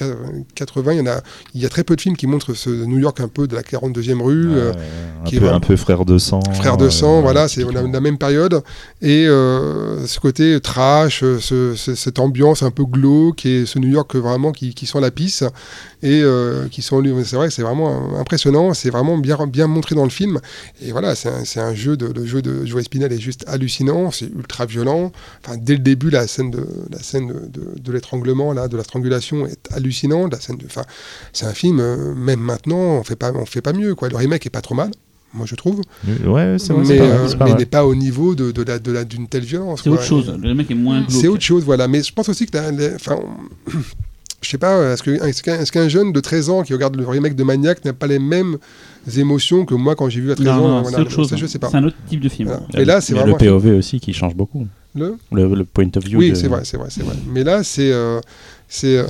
80. 0.56 0.94
Il 0.94 0.98
y, 0.98 1.02
en 1.02 1.06
a, 1.08 1.22
il 1.56 1.62
y 1.62 1.66
a 1.66 1.70
très 1.70 1.84
peu 1.86 1.96
de 1.96 2.02
films 2.02 2.18
qui 2.18 2.28
montrent 2.28 2.54
ce 2.54 2.70
New 2.70 2.98
York 3.00 3.22
un 3.22 3.30
peu 3.30 3.48
de 3.48 3.56
la 3.56 3.62
42e 3.62 4.22
rue. 4.22 4.50
euh, 4.54 4.74
un, 4.74 5.24
qui 5.26 5.36
est 5.36 5.40
peu, 5.40 5.46
vraiment- 5.46 5.58
un 5.58 5.62
peu 5.62 5.76
frère 5.78 6.04
de 6.04 6.18
sang. 6.18 6.42
Frère 6.54 6.76
de 6.78 6.90
sang, 6.90 7.20
euh, 7.20 7.22
voilà, 7.22 7.48
c'est 7.48 7.64
on 7.64 7.68
a 7.68 7.72
typiquement. 7.72 7.92
la 7.94 8.02
même 8.02 8.18
période. 8.18 8.62
Et 9.02 9.28
euh, 9.28 10.06
ce 10.08 10.20
côté 10.20 10.60
trash, 10.60 11.24
euh, 11.24 11.38
ce- 11.40 11.74
ce- 11.76 11.96
cette 11.96 12.20
ambiance 12.20 12.62
un 12.64 12.72
peu 12.72 12.84
glauque 12.86 13.46
et 13.46 13.66
ce 13.66 13.80
New 13.80 13.90
York 13.90 14.16
vraiment 14.16 14.52
qui, 14.52 14.74
qui 14.74 14.88
sent 14.88 15.00
la 15.00 15.12
pisse 15.12 15.44
et 16.02 16.22
euh, 16.24 16.68
qui 16.70 16.82
sont 16.82 17.04
c'est 17.24 17.36
vrai, 17.36 17.50
c'est 17.50 17.62
vraiment 17.62 18.18
impressionnant, 18.18 18.74
c'est 18.74 18.90
vraiment 18.90 19.18
bien 19.18 19.38
bien 19.48 19.68
montré 19.68 19.96
dans 19.96 20.04
le 20.04 20.10
film. 20.10 20.40
Et 20.82 20.92
voilà, 20.92 21.16
c'est 21.16 21.30
un, 21.30 21.46
c'est 21.46 21.60
un 21.60 21.74
jeu 21.74 21.98
de 21.98 22.08
le 22.08 22.26
jeu 22.26 22.42
de 22.42 22.66
Joe 22.66 22.84
Spinell 22.84 23.12
est 23.12 23.20
juste 23.20 23.44
hallucinant, 23.48 24.12
c'est 24.12 24.26
ultra 24.34 24.66
violent. 24.66 25.12
Enfin, 25.46 25.58
dès 25.58 25.74
le 25.74 25.80
début, 25.80 26.10
la 26.10 26.28
scène 26.28 26.52
de 26.52 26.66
la 26.92 27.00
scène 27.00 27.28
de, 27.28 27.34
de- 27.34 27.80
de 27.80 27.92
l'étranglement 27.92 28.54
là, 28.54 28.68
de 28.68 28.78
la 28.78 28.84
strangulation 28.84 29.46
est 29.46 29.68
hallucinante. 29.72 30.32
La 30.34 30.40
scène 30.40 30.58
de, 30.58 30.66
enfin, 30.66 30.84
c'est 31.34 31.46
un 31.46 31.54
film 31.54 31.80
euh, 31.80 32.14
même 32.16 32.40
maintenant, 32.40 32.78
on 33.00 33.04
fait 33.04 33.16
pas 33.16 33.32
on 33.34 33.46
fait 33.46 33.62
pas 33.62 33.74
mieux 33.74 33.96
quoi. 33.96 34.10
Le 34.10 34.16
remake 34.18 34.46
est 34.46 34.50
pas 34.50 34.62
trop 34.62 34.76
mal, 34.76 34.92
moi 35.34 35.46
je 35.46 35.56
trouve 35.56 35.82
Ouais, 36.26 36.56
c'est 36.60 36.74
vrai, 36.74 36.84
mais, 36.88 37.00
euh, 37.02 37.28
mais 37.46 37.54
n'est 37.56 37.66
pas 37.66 37.86
au 37.86 37.96
niveau 37.96 38.36
de, 38.36 38.52
de 38.52 38.62
la, 38.64 38.80
de 38.80 38.92
la, 38.92 39.04
d'une 39.04 39.28
telle 39.28 39.44
violence. 39.44 39.82
C'est 39.84 39.90
quoi. 39.90 40.00
autre 40.00 40.08
chose. 40.08 40.34
Le 40.42 40.54
mec 40.56 40.72
est 40.72 40.76
moins 40.76 41.00
glauque. 41.02 41.12
C'est 41.12 41.28
autre 41.28 41.44
chose, 41.44 41.64
voilà. 41.64 41.88
Mais 41.88 42.02
je 42.04 42.14
pense 42.14 42.30
aussi 42.30 42.46
que 42.46 42.96
enfin, 42.96 43.20
je 44.42 44.50
sais 44.50 44.58
pas, 44.58 44.94
est-ce 44.94 45.04
que- 45.04 45.12
est-ce 45.12 45.72
qu'un 45.72 45.88
jeune 45.90 46.12
de 46.14 46.20
13 46.20 46.50
ans 46.50 46.64
qui 46.64 46.74
regarde 46.74 46.96
le 46.96 47.06
remake 47.08 47.36
de 47.36 47.44
Maniac 47.44 47.84
n'a 47.86 47.94
pas 47.94 48.08
les 48.08 48.20
mêmes 48.20 48.58
émotions 49.18 49.66
que 49.66 49.74
moi 49.76 49.96
quand 49.96 50.10
j'ai 50.10 50.22
vu 50.22 50.32
à 50.32 50.36
13 50.36 50.46
Non, 50.48 50.54
ans 50.54 50.58
non, 50.68 50.82
voilà, 50.82 50.98
c'est 50.98 51.02
autre 51.04 51.12
chose. 51.12 51.30
ça, 51.30 51.36
je 51.36 51.46
sais 51.46 51.60
pas. 51.60 51.70
C'est 51.70 51.78
un 51.78 51.84
autre 51.84 51.96
type 52.08 52.20
de 52.22 52.30
film. 52.30 52.50
Voilà. 52.50 52.64
Et 52.82 52.86
là, 52.86 53.02
c'est 53.02 53.14
le 53.14 53.34
POV 53.38 53.78
aussi 53.78 54.00
qui 54.00 54.14
change 54.14 54.36
beaucoup. 54.36 54.68
Le 54.96 55.18
Le, 55.32 55.54
le 55.54 55.66
point 55.66 55.88
of 55.96 56.04
view. 56.04 56.18
Oui, 56.18 56.32
de- 56.32 56.36
c'est 56.36 56.48
vrai, 56.48 56.62
c'est 56.64 56.78
vrai, 56.78 56.88
c'est 56.90 57.04
vrai. 57.04 57.16
Mais 57.32 57.44
là, 57.44 57.64
c'est. 57.64 57.92
euh, 57.92 58.20
c'est 58.72 58.98
euh, 58.98 59.08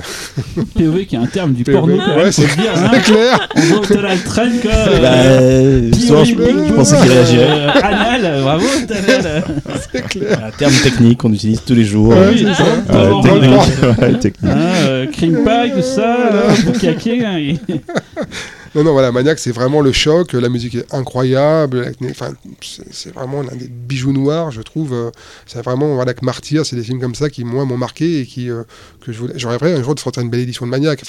POV 0.74 1.04
qui 1.04 1.16
est 1.16 1.18
un 1.18 1.26
terme 1.26 1.52
du 1.52 1.64
POV, 1.64 1.74
porno, 1.74 1.96
quand 1.98 2.16
ouais, 2.16 2.32
c'est 2.32 2.42
le 2.46 2.62
dire. 2.62 2.72
hein. 2.74 2.90
c'est 3.04 3.12
clair. 3.12 3.48
On 3.56 3.60
voit 3.60 3.80
que 3.86 3.92
t'as 3.92 4.00
la 4.00 4.16
traîne, 4.16 4.58
quoi. 4.60 4.70
Bah, 4.72 5.08
Euh, 5.12 5.92
souvent, 5.92 6.24
je, 6.24 6.34
pensais 6.74 6.96
qu'il 6.96 7.10
réagirait. 7.12 7.50
euh, 7.50 7.70
anal, 7.82 8.42
bravo, 8.42 8.66
Tanel. 8.88 9.44
C'est 9.92 10.02
clair. 10.08 10.40
Un 10.46 10.50
terme 10.50 10.72
technique 10.82 11.18
qu'on 11.18 11.32
utilise 11.34 11.62
tous 11.62 11.74
les 11.74 11.84
jours. 11.84 12.08
Ouais, 12.08 12.28
Oui, 12.32 12.46
ça. 12.56 12.64
technique. 13.22 13.98
Ouais, 14.00 14.18
technique. 14.18 14.50
Hein, 14.50 14.72
euh, 14.86 15.06
Cream 15.12 15.36
Pie, 15.44 15.72
tout 15.76 15.82
ça, 15.82 16.16
euh, 16.32 16.52
Bukake, 16.64 17.06
hein, 17.22 17.54
Non, 18.74 18.84
non, 18.84 18.92
voilà, 18.92 19.10
Maniac, 19.10 19.38
c'est 19.40 19.50
vraiment 19.50 19.80
le 19.80 19.90
choc. 19.90 20.32
La 20.32 20.48
musique 20.48 20.76
est 20.76 20.94
incroyable. 20.94 21.92
Enfin, 22.08 22.32
c'est 22.92 23.12
vraiment 23.12 23.42
l'un 23.42 23.56
des 23.56 23.66
bijoux 23.68 24.12
noirs, 24.12 24.52
je 24.52 24.62
trouve. 24.62 24.92
euh, 24.92 25.10
C'est 25.46 25.60
vraiment, 25.62 25.94
voilà, 25.96 26.14
que 26.14 26.24
Martyr, 26.24 26.64
c'est 26.64 26.76
des 26.76 26.84
films 26.84 27.00
comme 27.00 27.16
ça 27.16 27.30
qui, 27.30 27.42
moi, 27.42 27.64
m'ont 27.64 27.76
marqué 27.76 28.20
et 28.20 28.26
qui, 28.26 28.48
euh, 28.48 28.62
que 29.00 29.10
je 29.12 29.18
voulais. 29.18 29.34
Un 29.34 29.82
jour 29.82 29.94
de 29.96 30.00
sortir 30.00 30.22
une 30.22 30.30
belle 30.30 30.40
édition 30.40 30.66
de 30.66 30.70
Maniac. 30.70 31.02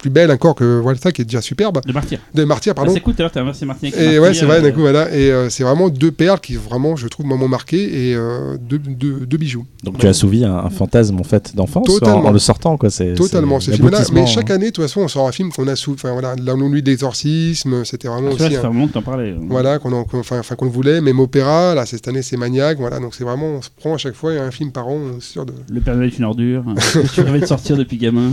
Plus 0.00 0.10
belle 0.10 0.30
encore 0.30 0.54
que 0.54 0.80
voilà 0.80 0.98
ça, 0.98 1.12
qui 1.12 1.22
est 1.22 1.24
déjà 1.24 1.40
superbe. 1.40 1.80
de 1.86 1.92
Martyr. 1.92 2.18
De 2.34 2.44
Martyr, 2.44 2.72
Ah, 2.72 2.74
pardon. 2.76 2.92
c'est 2.94 3.00
cool, 3.00 3.14
tout 3.14 3.20
à 3.20 3.24
l'heure, 3.24 3.32
t'as 3.32 3.40
remercié 3.40 3.66
Martin. 3.66 3.88
Et 3.98 4.18
ouais, 4.18 4.34
c'est 4.34 4.46
vrai, 4.46 4.62
d'un 4.62 4.70
coup, 4.72 4.80
voilà. 4.80 5.14
Et 5.14 5.30
euh, 5.30 5.48
c'est 5.50 5.62
vraiment 5.62 5.88
deux 5.88 6.10
perles 6.10 6.40
qui, 6.40 6.56
vraiment, 6.56 6.96
je 6.96 7.06
trouve, 7.08 7.26
m'ont 7.26 7.48
marqué 7.48 8.08
et 8.10 8.14
euh, 8.14 8.56
deux, 8.60 8.78
deux- 8.78 9.26
deux 9.26 9.36
bijoux. 9.36 9.64
Donc 9.84 9.98
tu 9.98 10.06
as 10.06 10.10
assouvi 10.10 10.44
un, 10.44 10.54
un 10.56 10.70
fantasme 10.70 11.18
en 11.20 11.24
fait 11.24 11.54
d'enfance 11.54 11.88
en, 11.88 11.92
Totalement. 11.98 12.24
en 12.26 12.30
le 12.32 12.38
sortant 12.38 12.76
quoi. 12.76 12.90
C'est 12.90 13.14
Totalement, 13.14 13.60
c'est 13.60 13.70
ce 13.72 13.76
film-là. 13.76 13.92
l'aboutissement, 13.92 14.20
Mais 14.22 14.26
chaque 14.26 14.50
hein. 14.50 14.54
année, 14.54 14.66
de 14.66 14.70
toute 14.72 14.84
façon, 14.84 15.00
on 15.02 15.08
sort 15.08 15.26
un 15.28 15.32
film 15.32 15.50
qu'on 15.52 15.66
a 15.68 15.76
sous. 15.76 15.92
Enfin, 15.94 16.12
voilà, 16.12 16.34
La 16.42 16.54
nuit 16.54 16.82
d'exorcisme, 16.82 17.84
c'était 17.84 18.08
vraiment 18.08 18.28
Ah, 18.32 18.34
aussi. 18.44 18.54
ça 18.54 18.60
un- 18.62 18.64
un 18.64 18.72
moment 18.72 18.88
que 18.88 18.92
t'en 18.94 19.02
parlais. 19.02 19.34
Voilà, 19.48 19.78
qu'on 19.78 19.92
en- 19.92 20.04
qu'on- 20.04 20.20
enfin, 20.20 20.38
enfin, 20.38 20.54
qu'on 20.54 20.64
le 20.66 20.70
voulait, 20.70 21.00
même 21.00 21.20
opéra, 21.20 21.74
là, 21.74 21.86
cette 21.86 22.06
année 22.08 22.22
c'est 22.22 22.36
Maniac, 22.36 22.78
voilà, 22.78 22.98
donc 23.00 23.14
c'est 23.14 23.24
vraiment, 23.24 23.46
on 23.58 23.62
se 23.62 23.68
prend 23.74 23.94
à 23.94 23.98
chaque 23.98 24.14
fois 24.14 24.32
un 24.32 24.50
film 24.50 24.72
par 24.72 24.88
an, 24.88 24.98
sûr 25.20 25.44
de... 25.46 25.52
Le 25.70 25.80
Père 25.80 25.94
Noël 25.96 26.08
est 26.08 26.18
une 26.18 26.24
ordure. 26.24 26.64
tu 27.14 27.20
rêvais 27.22 27.40
de 27.40 27.46
sortir 27.46 27.76
depuis 27.76 27.96
gamin. 27.96 28.30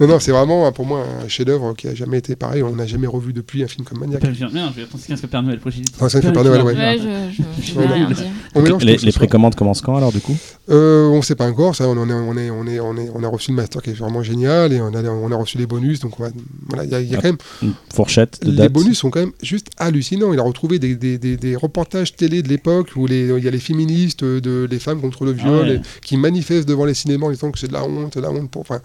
Non, 0.00 0.06
non, 0.08 0.18
c'est 0.20 0.32
vraiment 0.32 0.63
pour 0.72 0.86
moi 0.86 1.04
un 1.24 1.28
chef-d'œuvre 1.28 1.74
qui 1.74 1.88
a 1.88 1.94
jamais 1.94 2.18
été 2.18 2.36
pareil, 2.36 2.62
on 2.62 2.74
n'a 2.76 2.86
jamais 2.86 3.06
revu 3.06 3.32
depuis 3.32 3.62
un 3.62 3.68
film 3.68 3.84
comme 3.84 3.98
Maniac. 4.00 4.22
Merde, 4.22 4.34
je 4.76 4.80
vais 4.80 4.86
qu'un 5.06 5.16
Père 5.28 5.42
Noël. 5.42 5.58
prochain. 5.58 5.82
Ah, 6.00 6.08
Père 6.32 6.44
Noël, 6.44 6.62
ouais. 6.62 6.74
Ouais, 6.74 6.98
je, 6.98 7.42
je, 7.62 7.66
je 7.66 7.74
vais 7.74 7.80
Ouais. 7.86 7.92
rien 7.92 8.08
dire. 8.08 8.16
On 8.54 8.62
mélange 8.62 8.84
Les, 8.84 8.96
les 8.96 9.12
précommandes 9.12 9.54
commencent 9.54 9.80
quand 9.80 9.96
alors 9.96 10.12
du 10.12 10.20
coup? 10.20 10.36
Euh, 10.70 11.08
on 11.08 11.20
sait 11.22 11.34
pas 11.34 11.46
encore, 11.46 11.74
ça, 11.76 11.86
on, 11.88 11.96
est, 12.08 12.12
on, 12.12 12.36
est, 12.36 12.50
on, 12.50 12.66
est, 12.66 12.80
on, 12.80 12.96
est, 12.96 13.10
on 13.14 13.22
a 13.22 13.28
reçu 13.28 13.50
le 13.50 13.56
master 13.56 13.82
qui 13.82 13.90
est 13.90 13.94
vraiment 13.94 14.22
génial, 14.22 14.72
et 14.72 14.80
on 14.80 14.94
a, 14.94 15.02
on 15.02 15.30
a 15.30 15.36
reçu 15.36 15.58
les 15.58 15.66
bonus, 15.66 16.00
donc 16.00 16.18
on 16.18 16.22
va- 16.22 16.30
voilà, 16.68 16.84
il 16.84 16.90
y 16.90 16.94
a, 16.94 17.00
il 17.00 17.10
y 17.10 17.14
a 17.14 17.18
Ah, 17.18 17.22
quand 17.22 17.28
même, 17.28 17.38
Une 17.62 17.74
fourchette 17.94 18.40
de 18.42 18.50
les 18.50 18.56
date 18.56 18.72
bonus 18.72 18.98
sont 18.98 19.10
quand 19.10 19.20
même 19.20 19.32
juste 19.42 19.66
hallucinants, 19.76 20.32
il 20.32 20.38
a 20.38 20.42
retrouvé 20.42 20.78
des, 20.78 20.94
des, 20.94 21.18
des, 21.18 21.36
des 21.36 21.56
reportages 21.56 22.16
télé 22.16 22.42
de 22.42 22.48
l'époque 22.48 22.90
où 22.96 23.06
les- 23.06 23.28
il 23.36 23.44
y 23.44 23.48
a 23.48 23.50
les 23.50 23.58
féministes, 23.58 24.24
de, 24.24 24.66
les 24.70 24.78
femmes 24.78 25.00
contre 25.00 25.24
le 25.24 25.32
viol, 25.32 25.60
Ah 25.64 25.66
ouais. 25.68 25.74
et- 25.76 25.80
qui 26.02 26.16
manifestent 26.16 26.68
devant 26.68 26.84
les 26.86 26.94
cinémas 26.94 27.26
en 27.26 27.30
disant 27.30 27.50
que 27.50 27.58
c'est 27.58 27.68
de 27.68 27.72
la 27.74 27.84
honte, 27.84 28.14
de 28.16 28.20
la 28.22 28.30
honte 28.30 28.50
pour. 28.50 28.62
Enfin, 28.62 28.80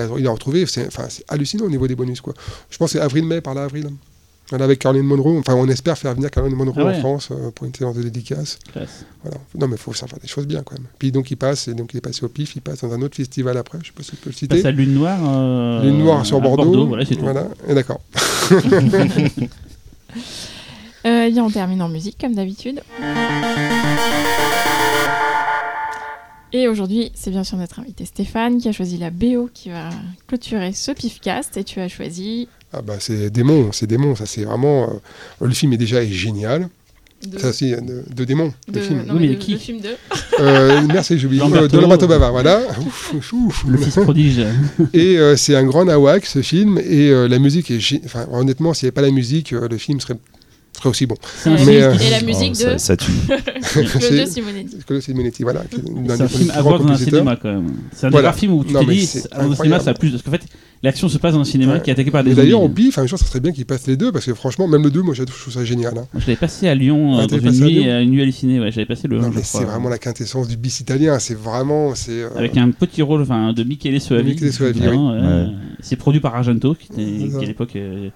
a, 0.00 0.06
il 0.18 0.26
a 0.26 0.30
retrouvé, 0.30 0.64
c'est 0.66 0.86
enfin, 0.86 1.04
c'est 1.18 1.24
hallucinant 1.32 1.64
au 1.66 1.70
niveau 1.70 1.86
des 1.86 1.94
bonus. 1.96 2.20
Quoi. 2.20 2.34
Je 2.70 2.78
pense 2.78 2.92
que 2.92 2.98
c'est 2.98 3.04
avril-mai, 3.04 3.40
par 3.40 3.54
là, 3.54 3.64
avril. 3.64 3.88
Voilà, 4.50 4.64
avec 4.64 4.78
Caroline 4.78 5.02
Monroe, 5.04 5.38
enfin, 5.40 5.54
on 5.56 5.68
espère 5.68 5.98
faire 5.98 6.14
venir 6.14 6.30
Caroline 6.30 6.56
Monroe 6.56 6.72
Ah 6.78 6.84
ouais. 6.86 6.96
en 6.96 7.00
France 7.00 7.28
euh, 7.32 7.50
pour 7.50 7.66
une 7.66 7.74
séance 7.74 7.94
de 7.96 8.02
dédicace. 8.02 8.58
Voilà. 8.72 9.36
Non, 9.58 9.68
mais 9.68 9.74
il 9.76 9.78
faut 9.78 9.92
savoir 9.92 10.08
faire 10.12 10.20
des 10.20 10.26
choses 10.28 10.46
bien 10.46 10.62
quand 10.62 10.74
même. 10.74 10.86
Puis 10.98 11.12
donc, 11.12 11.30
il 11.30 11.36
passe, 11.36 11.68
et 11.68 11.74
donc 11.74 11.92
il 11.92 11.98
est 11.98 12.00
passé 12.00 12.24
au 12.24 12.28
PIF, 12.28 12.56
il 12.56 12.62
passe 12.62 12.80
dans 12.80 12.94
un 12.94 13.02
autre 13.02 13.14
festival 13.16 13.58
après, 13.58 13.76
je 13.82 13.88
sais 13.88 13.92
pas 13.94 14.02
si 14.02 14.12
je 14.12 14.16
peux 14.16 14.30
le 14.30 14.34
citer. 14.34 14.56
Passe 14.56 14.64
à 14.64 14.70
Lune 14.70 14.94
Noire. 14.94 15.18
euh, 15.22 15.82
Lune 15.82 15.98
Noire 15.98 16.24
sur 16.24 16.38
à 16.38 16.40
Bordeaux. 16.40 16.86
voilà, 16.86 17.04
c'est 17.04 17.16
tout. 17.16 17.20
Voilà, 17.24 17.46
et 17.68 17.74
d'accord. 17.74 18.00
Euh, 21.06 21.30
bien, 21.30 21.44
on 21.44 21.50
termine 21.50 21.80
en 21.80 21.88
musique, 21.88 22.16
comme 22.20 22.34
d'habitude. 22.34 22.80
Et 26.52 26.66
aujourd'hui, 26.66 27.12
c'est 27.14 27.30
bien 27.30 27.44
sûr 27.44 27.58
notre 27.58 27.78
invité 27.80 28.04
Stéphane 28.06 28.58
qui 28.58 28.68
a 28.68 28.72
choisi 28.72 28.96
la 28.96 29.10
BO 29.10 29.50
qui 29.52 29.68
va 29.70 29.90
clôturer 30.26 30.72
ce 30.72 30.92
pifcast. 30.92 31.56
Et 31.58 31.64
tu 31.64 31.80
as 31.80 31.88
choisi. 31.88 32.48
Ah 32.72 32.80
bah 32.82 32.94
c'est 33.00 33.30
démon, 33.30 33.70
c'est 33.72 33.86
démon, 33.86 34.14
ça 34.14 34.26
c'est 34.26 34.44
vraiment... 34.44 34.84
euh, 35.42 35.46
le 35.46 35.52
film 35.54 35.72
est 35.72 35.76
déjà 35.78 36.02
est 36.02 36.08
génial. 36.12 36.68
De, 37.26 37.36
Ça 37.38 37.48
aussi, 37.48 37.72
de, 37.72 38.04
de 38.14 38.24
démon, 38.24 38.52
de- 38.68 38.78
le 38.78 38.80
film. 38.80 39.02
non, 39.04 39.14
Oui, 39.14 39.20
mais 39.28 39.34
de- 39.34 39.40
qui 39.40 39.52
le 39.52 39.58
film 39.58 39.80
2. 39.80 39.88
Euh, 40.38 40.82
merci, 40.86 41.18
j'ai 41.18 41.26
oublié. 41.26 41.40
Lamberto. 41.42 41.64
Euh, 41.64 41.68
de 41.68 41.78
Lamberto 41.82 42.06
Bava, 42.06 42.30
voilà. 42.30 42.60
Ouf, 42.80 43.12
ouf, 43.12 43.32
ouf. 43.32 43.64
Le 43.66 43.76
fils 43.76 43.94
prodige. 43.96 44.38
Et 44.94 45.18
euh, 45.18 45.34
c'est 45.36 45.56
un 45.56 45.64
grand 45.64 45.84
nawak, 45.84 46.24
ce 46.26 46.42
film. 46.42 46.78
Et 46.78 47.10
euh, 47.10 47.26
la 47.26 47.40
musique 47.40 47.70
est... 47.72 47.80
Enfin, 48.04 48.26
honnêtement, 48.30 48.72
s'il 48.72 48.86
n'y 48.86 48.88
avait 48.90 48.94
pas 48.94 49.02
la 49.02 49.10
musique, 49.10 49.52
euh, 49.52 49.66
le 49.68 49.78
film 49.78 49.98
serait, 49.98 50.16
serait 50.78 50.88
aussi 50.88 51.06
bon. 51.06 51.14
Et, 51.46 51.50
Mais, 51.50 51.78
la, 51.80 51.86
euh, 51.86 51.92
musique- 51.92 52.06
et 52.06 52.10
la 52.10 52.22
musique 52.22 52.56
ça, 52.56 52.72
de 52.74 52.78
ça 52.78 52.96
tue. 52.96 53.12
Claude 53.62 53.86
c'est- 54.00 54.26
Simonetti. 54.26 54.76
Claude 54.86 55.00
Simonetti, 55.02 55.42
voilà. 55.42 55.62
C'est 55.70 55.80
un 56.12 56.16
des 56.24 56.28
film 56.28 56.50
à 56.54 56.62
voir 56.62 56.78
dans 56.80 56.88
un 56.92 56.96
cinéma 56.96 57.36
quand 57.36 57.48
même. 57.52 57.72
C'est 57.92 58.06
un 58.06 58.10
des 58.10 58.12
Voilà. 58.12 58.28
rares 58.28 58.38
films 58.38 58.52
où 58.54 58.64
tu 58.64 58.72
Non, 58.72 58.84
te 58.84 58.90
dis, 58.90 59.06
c'est 59.06 59.30
dans 59.32 59.50
un 59.52 59.54
cinéma, 59.54 59.80
ça 59.80 59.90
a 59.90 59.94
plus. 59.94 60.10
Parce 60.10 60.22
qu'en 60.22 60.30
fait, 60.30 60.42
l'action 60.82 61.08
se 61.08 61.18
passe 61.18 61.34
dans 61.34 61.40
un 61.40 61.44
cinéma 61.44 61.74
Ouais. 61.74 61.82
qui 61.82 61.90
est 61.90 61.92
attaqué 61.92 62.10
par 62.10 62.24
des 62.24 62.32
Et 62.32 62.34
D'ailleurs, 62.34 62.60
au 62.60 62.64
zombies. 62.68 62.86
pif, 62.86 62.98
un 62.98 63.06
jour, 63.06 63.18
ça 63.18 63.26
serait 63.26 63.40
bien 63.40 63.52
qu'ils 63.52 63.66
passent 63.66 63.86
les 63.86 63.96
deux, 63.96 64.12
parce 64.12 64.24
que 64.26 64.34
franchement, 64.34 64.68
même 64.68 64.82
le 64.82 64.90
2, 64.90 65.02
moi, 65.02 65.14
je 65.14 65.24
trouve 65.24 65.52
ça 65.52 65.64
génial. 65.64 65.92
hein. 65.98 66.06
Moi, 66.12 66.20
je 66.22 66.26
l'avais 66.26 66.36
passé 66.36 66.68
à 66.68 66.74
Lyon 66.74 67.18
Ah, 67.20 67.26
dans 67.26 67.38
une 67.38 67.48
à 67.48 67.50
nuit, 67.50 67.70
Lyon 67.74 67.84
euh, 67.88 68.02
une 68.02 68.10
nuit 68.10 68.22
hallucinée. 68.22 68.60
Ouais, 68.60 68.70
j'avais 68.70 68.86
passé 68.86 69.08
le. 69.08 69.18
Non, 69.18 69.30
je 69.32 69.36
mais 69.38 69.42
c'est 69.42 69.64
vraiment 69.64 69.88
la 69.88 69.98
quintessence 69.98 70.48
du 70.48 70.56
bis 70.56 70.80
italien. 70.80 71.18
C'est 71.18 71.36
vraiment... 71.38 71.94
c'est 71.94 72.22
euh, 72.22 72.28
Avec 72.36 72.56
un 72.56 72.70
petit 72.70 73.02
rôle 73.02 73.22
enfin, 73.22 73.52
de 73.52 73.62
Michele 73.64 74.00
Soavi. 74.00 74.32
Michele 74.34 74.52
Soavi, 74.52 74.80
oui. 74.88 74.96
Ouais. 74.96 75.46
C'est 75.80 75.96
produit 75.96 76.20
par 76.20 76.34
Argento, 76.34 76.74
qui, 76.74 76.88
était- 76.92 77.36
à 77.36 77.40
l'époque 77.44 77.76
euh, 77.76 78.08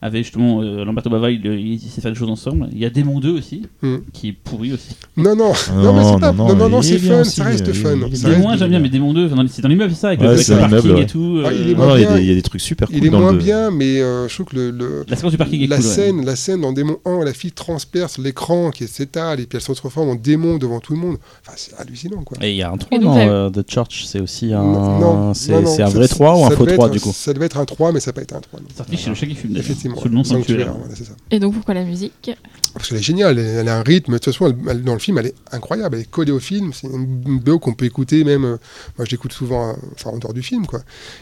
avait 0.00 0.22
justement 0.22 0.60
euh, 0.62 0.84
Lamberto 0.84 1.10
Bava, 1.10 1.30
il, 1.30 1.44
il, 1.44 1.80
s'est 1.80 2.00
fait 2.00 2.10
des 2.10 2.14
choses 2.14 2.30
ensemble. 2.30 2.68
Il 2.72 2.78
y 2.78 2.84
a 2.84 2.90
Démon 2.90 3.18
2 3.20 3.30
aussi, 3.38 3.66
Hmm. 3.82 3.96
qui 4.12 4.28
est 4.28 4.32
pourri 4.32 4.72
aussi. 4.72 4.90
Non, 5.16 5.34
non, 5.34 5.52
Ah 5.68 5.72
non, 5.74 5.92
mais 5.92 6.04
c'est 6.04 6.20
pas... 6.20 6.32
non, 6.32 6.48
non, 6.48 6.54
non, 6.56 6.68
non, 6.68 6.80
il 6.80 6.84
c'est 6.84 6.94
est 6.94 6.98
bien 6.98 7.14
fun, 7.16 7.20
aussi, 7.22 7.36
ça 7.36 7.44
reste 7.44 7.64
il 7.66 7.70
est- 7.70 7.72
fun. 7.74 7.96
bien. 7.96 8.08
Démon 8.08 8.48
1, 8.50 8.56
j'aime 8.56 8.70
bien, 8.70 8.78
mais 8.80 8.88
Démon 8.88 9.12
2, 9.12 9.26
enfin, 9.32 9.44
c'est 9.48 9.62
dans 9.62 9.68
l'immeuble, 9.68 9.92
c'est 9.94 10.00
ça, 10.00 10.08
avec 10.08 10.20
Ouais, 10.20 10.26
le, 10.26 10.32
avec 10.32 10.44
c'est 10.44 10.54
le 10.54 10.62
un 10.62 10.68
parking 10.68 10.90
immeuble, 10.90 11.02
et 11.02 11.06
tout. 11.06 11.40
Ah, 11.44 11.48
euh, 11.48 11.52
il 11.60 11.70
est 11.70 11.74
Non, 11.74 11.86
non, 11.88 11.96
il 11.96 12.00
y, 12.02 12.04
a 12.04 12.06
bien. 12.08 12.16
des- 12.16 12.22
il 12.22 12.28
y 12.28 12.32
a 12.32 12.34
des 12.34 12.42
trucs 12.42 12.60
super 12.60 12.88
cool 12.88 12.96
Il 12.96 13.06
est 13.06 13.10
dans 13.10 13.20
moins 13.20 13.32
le 13.32 13.38
bien, 13.38 13.70
mais 13.70 14.00
euh, 14.00 14.28
je 14.28 14.34
trouve 14.34 14.46
que 14.46 14.56
le, 14.56 14.70
le- 14.70 15.04
La 15.08 15.16
séquence 15.16 15.32
du 15.32 15.38
parking 15.38 15.62
est 15.62 15.66
la 15.66 15.76
cool. 15.76 15.84
ouais. 15.86 15.90
scène, 15.92 16.24
la 16.24 16.36
scène 16.36 16.60
dans 16.60 16.72
Démon 16.72 16.98
1, 17.04 17.24
la 17.24 17.32
fille 17.32 17.52
transperce 17.52 18.18
l'écran 18.18 18.70
qui 18.70 18.86
s'étale 18.86 19.40
et 19.40 19.46
puis 19.46 19.56
elle 19.56 19.62
se 19.62 19.72
transforme 19.72 20.10
en 20.10 20.14
démon 20.14 20.58
devant 20.58 20.80
tout 20.80 20.92
le 20.92 21.00
monde. 21.00 21.16
Enfin, 21.44 21.54
c'est 21.56 21.74
hallucinant, 21.78 22.22
quoi. 22.22 22.38
Et 22.40 22.50
il 22.52 22.56
y 22.56 22.62
a 22.62 22.70
un 22.70 22.76
3 22.76 22.96
Et 22.96 23.00
donc, 23.00 23.08
non 23.14 23.16
la- 23.16 23.28
euh, 23.28 23.50
The 23.50 23.68
Church, 23.68 24.04
c'est 24.06 24.20
aussi 24.20 24.52
un. 24.52 24.62
non, 24.62 25.34
c'est 25.34 25.52
c'est 25.66 25.82
un 25.82 25.88
vrai 25.88 26.06
3 26.08 26.38
ou 26.38 26.44
un 26.44 26.50
faux 26.50 26.64
devait 26.64 26.76
3 26.76 26.86
être- 26.86 26.92
du 26.92 27.00
coup 27.00 27.10
Ça 27.12 27.32
devait 27.34 27.46
être 27.46 27.58
un 27.58 27.64
3, 27.64 27.92
mais 27.92 28.00
ça 28.00 28.10
n'a 28.10 28.14
pas 28.14 28.22
été 28.22 28.34
un 28.34 28.40
3. 28.40 28.60
non. 28.60 28.66
Sorti 28.76 28.96
chez 28.96 29.08
le 29.10 29.16
Shaggy 29.16 29.34
Film, 29.34 29.52
d'ailleurs, 29.54 29.66
Effectivement. 29.96 30.02
sous 30.02 30.08
le 30.08 30.14
nom 30.14 30.24
Sanctuaire, 30.24 30.58
Sanctuaire. 30.66 30.74
voilà, 30.78 30.94
c'est 30.94 31.04
ça. 31.04 31.12
Et 31.30 31.38
donc, 31.40 31.54
pourquoi 31.54 31.74
la 31.74 31.84
musique 31.84 32.30
Parce 32.74 32.88
qu'elle 32.88 32.98
est 32.98 33.02
géniale, 33.02 33.38
elle, 33.38 33.46
elle 33.60 33.68
a 33.68 33.78
un 33.78 33.82
rythme, 33.82 34.12
de 34.12 34.18
toute 34.18 34.32
façon, 34.32 34.46
elle- 34.46 34.70
elle- 34.70 34.82
dans 34.84 34.92
le 34.94 34.98
film, 34.98 35.18
elle 35.18 35.26
est 35.26 35.34
incroyable, 35.52 35.96
elle 35.96 36.02
est 36.02 36.10
collée 36.10 36.32
au 36.32 36.40
film, 36.40 36.72
c'est 36.72 36.86
une 36.86 37.38
BO 37.40 37.58
qu'on 37.58 37.74
peut 37.74 37.84
écouter 37.86 38.24
même, 38.24 38.44
euh, 38.44 38.56
moi 38.96 39.04
je 39.04 39.10
l'écoute 39.10 39.32
souvent, 39.32 39.70
euh, 39.70 39.72
enfin 39.94 40.10
en 40.10 40.18
dehors 40.18 40.34
du 40.34 40.42
film, 40.42 40.66
quoi. 40.66 40.80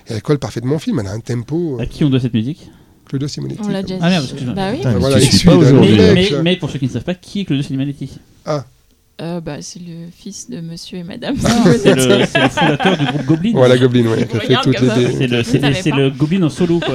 Et 0.09 0.13
elle 0.15 0.23
colle 0.23 0.39
parfaitement 0.39 0.77
au 0.77 0.79
film, 0.79 0.99
elle 1.01 1.07
a 1.09 1.13
un 1.13 1.21
tempo, 1.21 1.77
euh, 1.79 1.83
À 1.83 1.87
qui 1.87 2.05
on 2.05 2.11
doit 2.11 2.21
cette 2.21 2.35
musique 2.35 2.71
Claudio 3.07 3.29
Simonetti. 3.29 3.61
On 3.65 3.69
l'a 3.69 3.83
déjà 3.83 3.95
dit. 3.95 4.01
Ah 4.03 4.09
merde, 4.09 4.25
excuse-moi. 4.25 4.55
Bah 4.55 4.71
oui. 4.73 4.79
Putain, 4.79 4.93
Voilà, 4.99 5.17
aujourd'hui. 5.17 5.97
Mais, 5.97 6.15
mais, 6.15 6.31
mais 6.43 6.57
pour 6.57 6.71
ceux 6.71 6.79
qui 6.81 6.87
ne 6.87 6.91
savent 6.91 7.05
pas, 7.05 7.15
qui 7.15 7.41
est 7.41 7.45
Claudio 7.45 7.63
Simonetti? 7.65 8.19
Euh, 9.23 9.41
bah, 9.41 9.63
c'est 9.63 9.79
le 9.81 10.09
fils 10.15 10.51
de 10.51 10.61
monsieur 10.61 10.99
et 10.99 11.03
madame. 11.03 11.37
C'est 11.83 11.95
le, 11.95 12.19
le 12.19 12.27
fondateur 12.27 12.99
du 12.99 13.05
groupe 13.07 13.25
Goblin. 13.25 13.53
Voilà, 13.55 13.79
Goblin, 13.79 14.03
dé- 14.03 15.43
C'est 15.45 15.91
le, 15.91 16.11
Goblin 16.11 16.43
en 16.43 16.51
solo. 16.51 16.81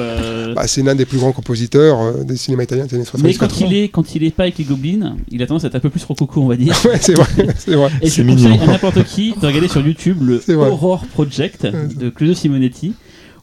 Bah, 0.54 0.66
c'est 0.66 0.82
l'un 0.82 0.94
des 0.94 1.06
plus 1.06 1.16
grands 1.18 1.32
compositeurs 1.32 2.00
euh, 2.00 2.24
des 2.24 2.36
cinémas 2.36 2.64
italiens 2.64 2.84
des 2.84 2.94
années 2.94 3.04
70. 3.06 3.26
mais 3.26 3.34
quand 3.34 3.60
il, 3.60 3.74
est, 3.74 3.88
quand 3.88 4.14
il 4.14 4.22
est 4.22 4.30
pas 4.30 4.42
avec 4.42 4.58
les 4.58 4.64
Goblins, 4.64 5.16
il 5.30 5.42
a 5.42 5.46
tendance 5.46 5.64
à 5.64 5.68
être 5.68 5.76
un 5.76 5.80
peu 5.80 5.88
plus 5.88 6.04
rococo, 6.04 6.42
on 6.42 6.46
va 6.46 6.56
dire. 6.56 6.74
Ouais, 6.84 6.98
c'est 7.00 7.14
vrai, 7.14 7.26
c'est 7.56 7.74
vrai. 7.74 7.90
Et 8.02 8.10
C'est 8.10 8.22
je 8.22 8.28
conseille 8.30 8.58
à 8.60 8.66
n'importe 8.66 9.02
qui 9.04 9.32
de 9.32 9.46
regarder 9.46 9.68
sur 9.68 9.84
YouTube 9.84 10.18
le. 10.22 10.42
Horror 10.54 11.06
Project 11.06 11.66
de 11.66 12.10
Claudio 12.10 12.34
Simonetti, 12.34 12.92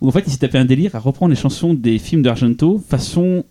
où 0.02 0.08
en 0.08 0.12
fait 0.12 0.24
il 0.28 0.32
s'est 0.32 0.38
tapé 0.38 0.58
un 0.60 0.66
délire 0.66 0.94
à 0.96 1.00
reprendre 1.00 1.32
les 1.34 1.40
chansons 1.40 1.74
des 1.74 1.98
films 1.98 2.22
d'Argento 2.22 2.80
façon. 2.88 3.44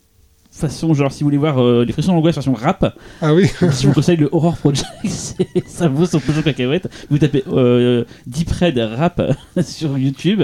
Façon, 0.58 0.92
genre, 0.92 1.12
si 1.12 1.22
vous 1.22 1.28
voulez 1.28 1.38
voir 1.38 1.62
euh, 1.62 1.84
les 1.84 1.92
frissons 1.92 2.12
d'angoisse 2.14 2.34
version 2.34 2.52
rap, 2.52 2.92
Ah 3.22 3.32
oui, 3.32 3.48
je 3.60 3.86
vous 3.86 3.92
conseille 3.94 4.16
le 4.16 4.28
Horror 4.32 4.56
Project, 4.56 4.88
ça 5.68 5.86
vaut 5.86 6.04
son 6.04 6.18
pesant 6.18 6.38
de 6.40 6.42
cacahuètes. 6.46 6.88
Vous 7.10 7.18
tapez 7.18 7.44
euh, 7.46 8.04
Deep 8.26 8.50
Red 8.50 8.76
rap 8.76 9.22
sur 9.62 9.96
YouTube 9.96 10.42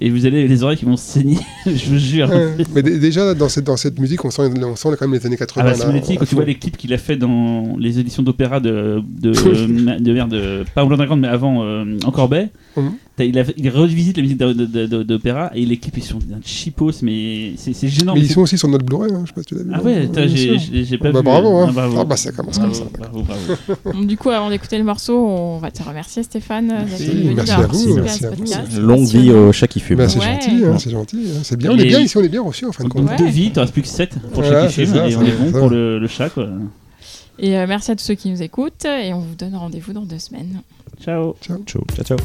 et 0.00 0.10
vous 0.10 0.26
allez 0.26 0.46
les 0.46 0.62
oreilles 0.62 0.76
qui 0.76 0.84
vont 0.84 0.96
saigner, 0.96 1.38
je 1.66 1.86
vous 1.90 1.98
jure. 1.98 2.28
Ouais. 2.28 2.54
mais 2.74 2.82
dé- 2.82 2.98
déjà 2.98 3.34
dans 3.34 3.48
cette, 3.48 3.64
dans 3.64 3.76
cette 3.76 3.98
musique, 3.98 4.24
on 4.24 4.30
sent, 4.30 4.42
on 4.62 4.76
sent 4.76 4.88
quand 4.98 5.08
même 5.08 5.18
les 5.18 5.26
années 5.26 5.36
80. 5.36 5.64
Ah 5.66 5.72
bah 5.78 5.92
là, 5.92 6.00
quand 6.18 6.24
tu 6.26 6.34
vois 6.34 6.44
les 6.44 6.54
clips 6.56 6.76
qu'il 6.76 6.92
a 6.92 6.98
fait 6.98 7.16
dans 7.16 7.76
les 7.78 7.98
éditions 7.98 8.22
d'opéra 8.22 8.60
de, 8.60 9.02
de, 9.20 9.32
de, 9.98 10.12
merde, 10.12 10.36
pas 10.74 10.82
Underground 10.82 11.20
mais 11.22 11.28
avant 11.28 11.62
euh, 11.64 11.84
Encore 12.04 12.28
Bay, 12.28 12.50
Mhm. 12.76 12.92
il, 13.20 13.38
a- 13.38 13.44
il 13.56 13.70
revisite 13.70 14.18
la 14.18 14.22
musique 14.22 14.36
de- 14.38 14.52
de- 14.52 14.86
de- 14.86 15.02
d'opéra 15.02 15.50
et 15.54 15.64
les 15.64 15.78
clips 15.78 15.96
ils 15.96 16.02
sont 16.04 16.18
d'un 16.18 16.40
cheapos 16.44 17.00
mais 17.02 17.52
c'est 17.56 17.72
gênant. 17.88 18.12
Mais 18.14 18.20
mais 18.20 18.26
ils 18.26 18.30
sont 18.32 18.42
aussi 18.42 18.58
sur 18.58 18.68
notre 18.68 18.84
Blu-ray, 18.84 19.10
hein, 19.14 19.22
je 19.24 19.28
sais 19.28 19.32
pas 19.34 19.40
si 19.40 19.46
tu 19.46 19.54
l'as 19.54 19.62
vu. 19.62 19.70
Ah 19.72 19.78
hein. 19.78 19.82
ouais, 19.84 20.84
j'ai 20.84 20.98
pas 20.98 21.10
Bah, 21.12 21.20
vu. 21.20 21.24
bravo, 21.24 21.56
hein. 21.56 21.66
Ah, 21.70 21.72
bravo. 21.72 21.96
Ah 22.00 22.04
bah, 22.04 22.16
ça 22.16 22.32
commence 22.32 22.58
comme 22.58 22.74
ça. 22.74 22.84
bravo, 22.98 23.22
bravo. 23.22 24.04
Du 24.06 24.16
coup, 24.18 24.28
avant 24.30 24.50
d'écouter 24.50 24.76
le 24.78 24.84
morceau, 24.84 25.16
on 25.26 25.58
va 25.58 25.70
te 25.70 25.82
remercier 25.82 26.22
Stéphane 26.22 26.68
d'être 26.68 26.86
Merci. 26.88 27.06
venu 27.06 27.34
Merci 27.34 27.50
à 27.52 27.66
vous, 27.66 27.94
merci 27.96 28.24
à. 28.54 28.80
Longue 28.80 29.06
vie 29.06 29.30
au 29.30 29.52
chat 29.52 29.66
Bah, 29.94 30.08
c'est 30.08 30.18
Ouais. 30.18 30.24
gentil, 30.40 30.64
hein, 30.64 30.78
c'est 30.78 30.90
gentil. 30.90 31.28
hein. 31.36 31.40
C'est 31.42 31.56
bien, 31.56 31.70
on 31.70 31.78
est 31.78 31.84
bien 31.84 32.00
ici, 32.00 32.16
on 32.16 32.22
est 32.22 32.28
bien 32.28 32.42
reçus 32.42 32.64
en 32.66 32.72
fin 32.72 32.84
de 32.84 32.88
Donc, 32.88 33.06
compte. 33.08 33.18
Deux 33.18 33.26
vies, 33.28 33.52
t'en 33.52 33.60
restes 33.60 33.72
plus 33.72 33.82
que 33.82 33.88
7 33.88 34.18
pour 34.32 34.42
Voilà, 34.42 34.62
chaque 34.62 34.70
film, 34.72 34.94
et 34.96 35.16
on 35.16 35.22
est 35.22 35.32
bon 35.32 35.52
pour 35.52 35.68
le, 35.70 35.98
le 35.98 36.06
chat, 36.08 36.30
quoi. 36.30 36.48
Et 37.38 37.56
euh, 37.58 37.66
merci 37.68 37.90
à 37.90 37.96
tous 37.96 38.04
ceux 38.04 38.14
qui 38.14 38.30
nous 38.30 38.42
écoutent 38.42 38.84
et 38.86 39.12
on 39.12 39.20
vous 39.20 39.34
donne 39.34 39.54
rendez-vous 39.54 39.92
dans 39.92 40.02
deux 40.06 40.18
semaines. 40.18 40.62
Ciao 41.04 41.36
Ciao. 41.42 41.62
Ciao, 41.66 41.82
ciao. 42.04 42.16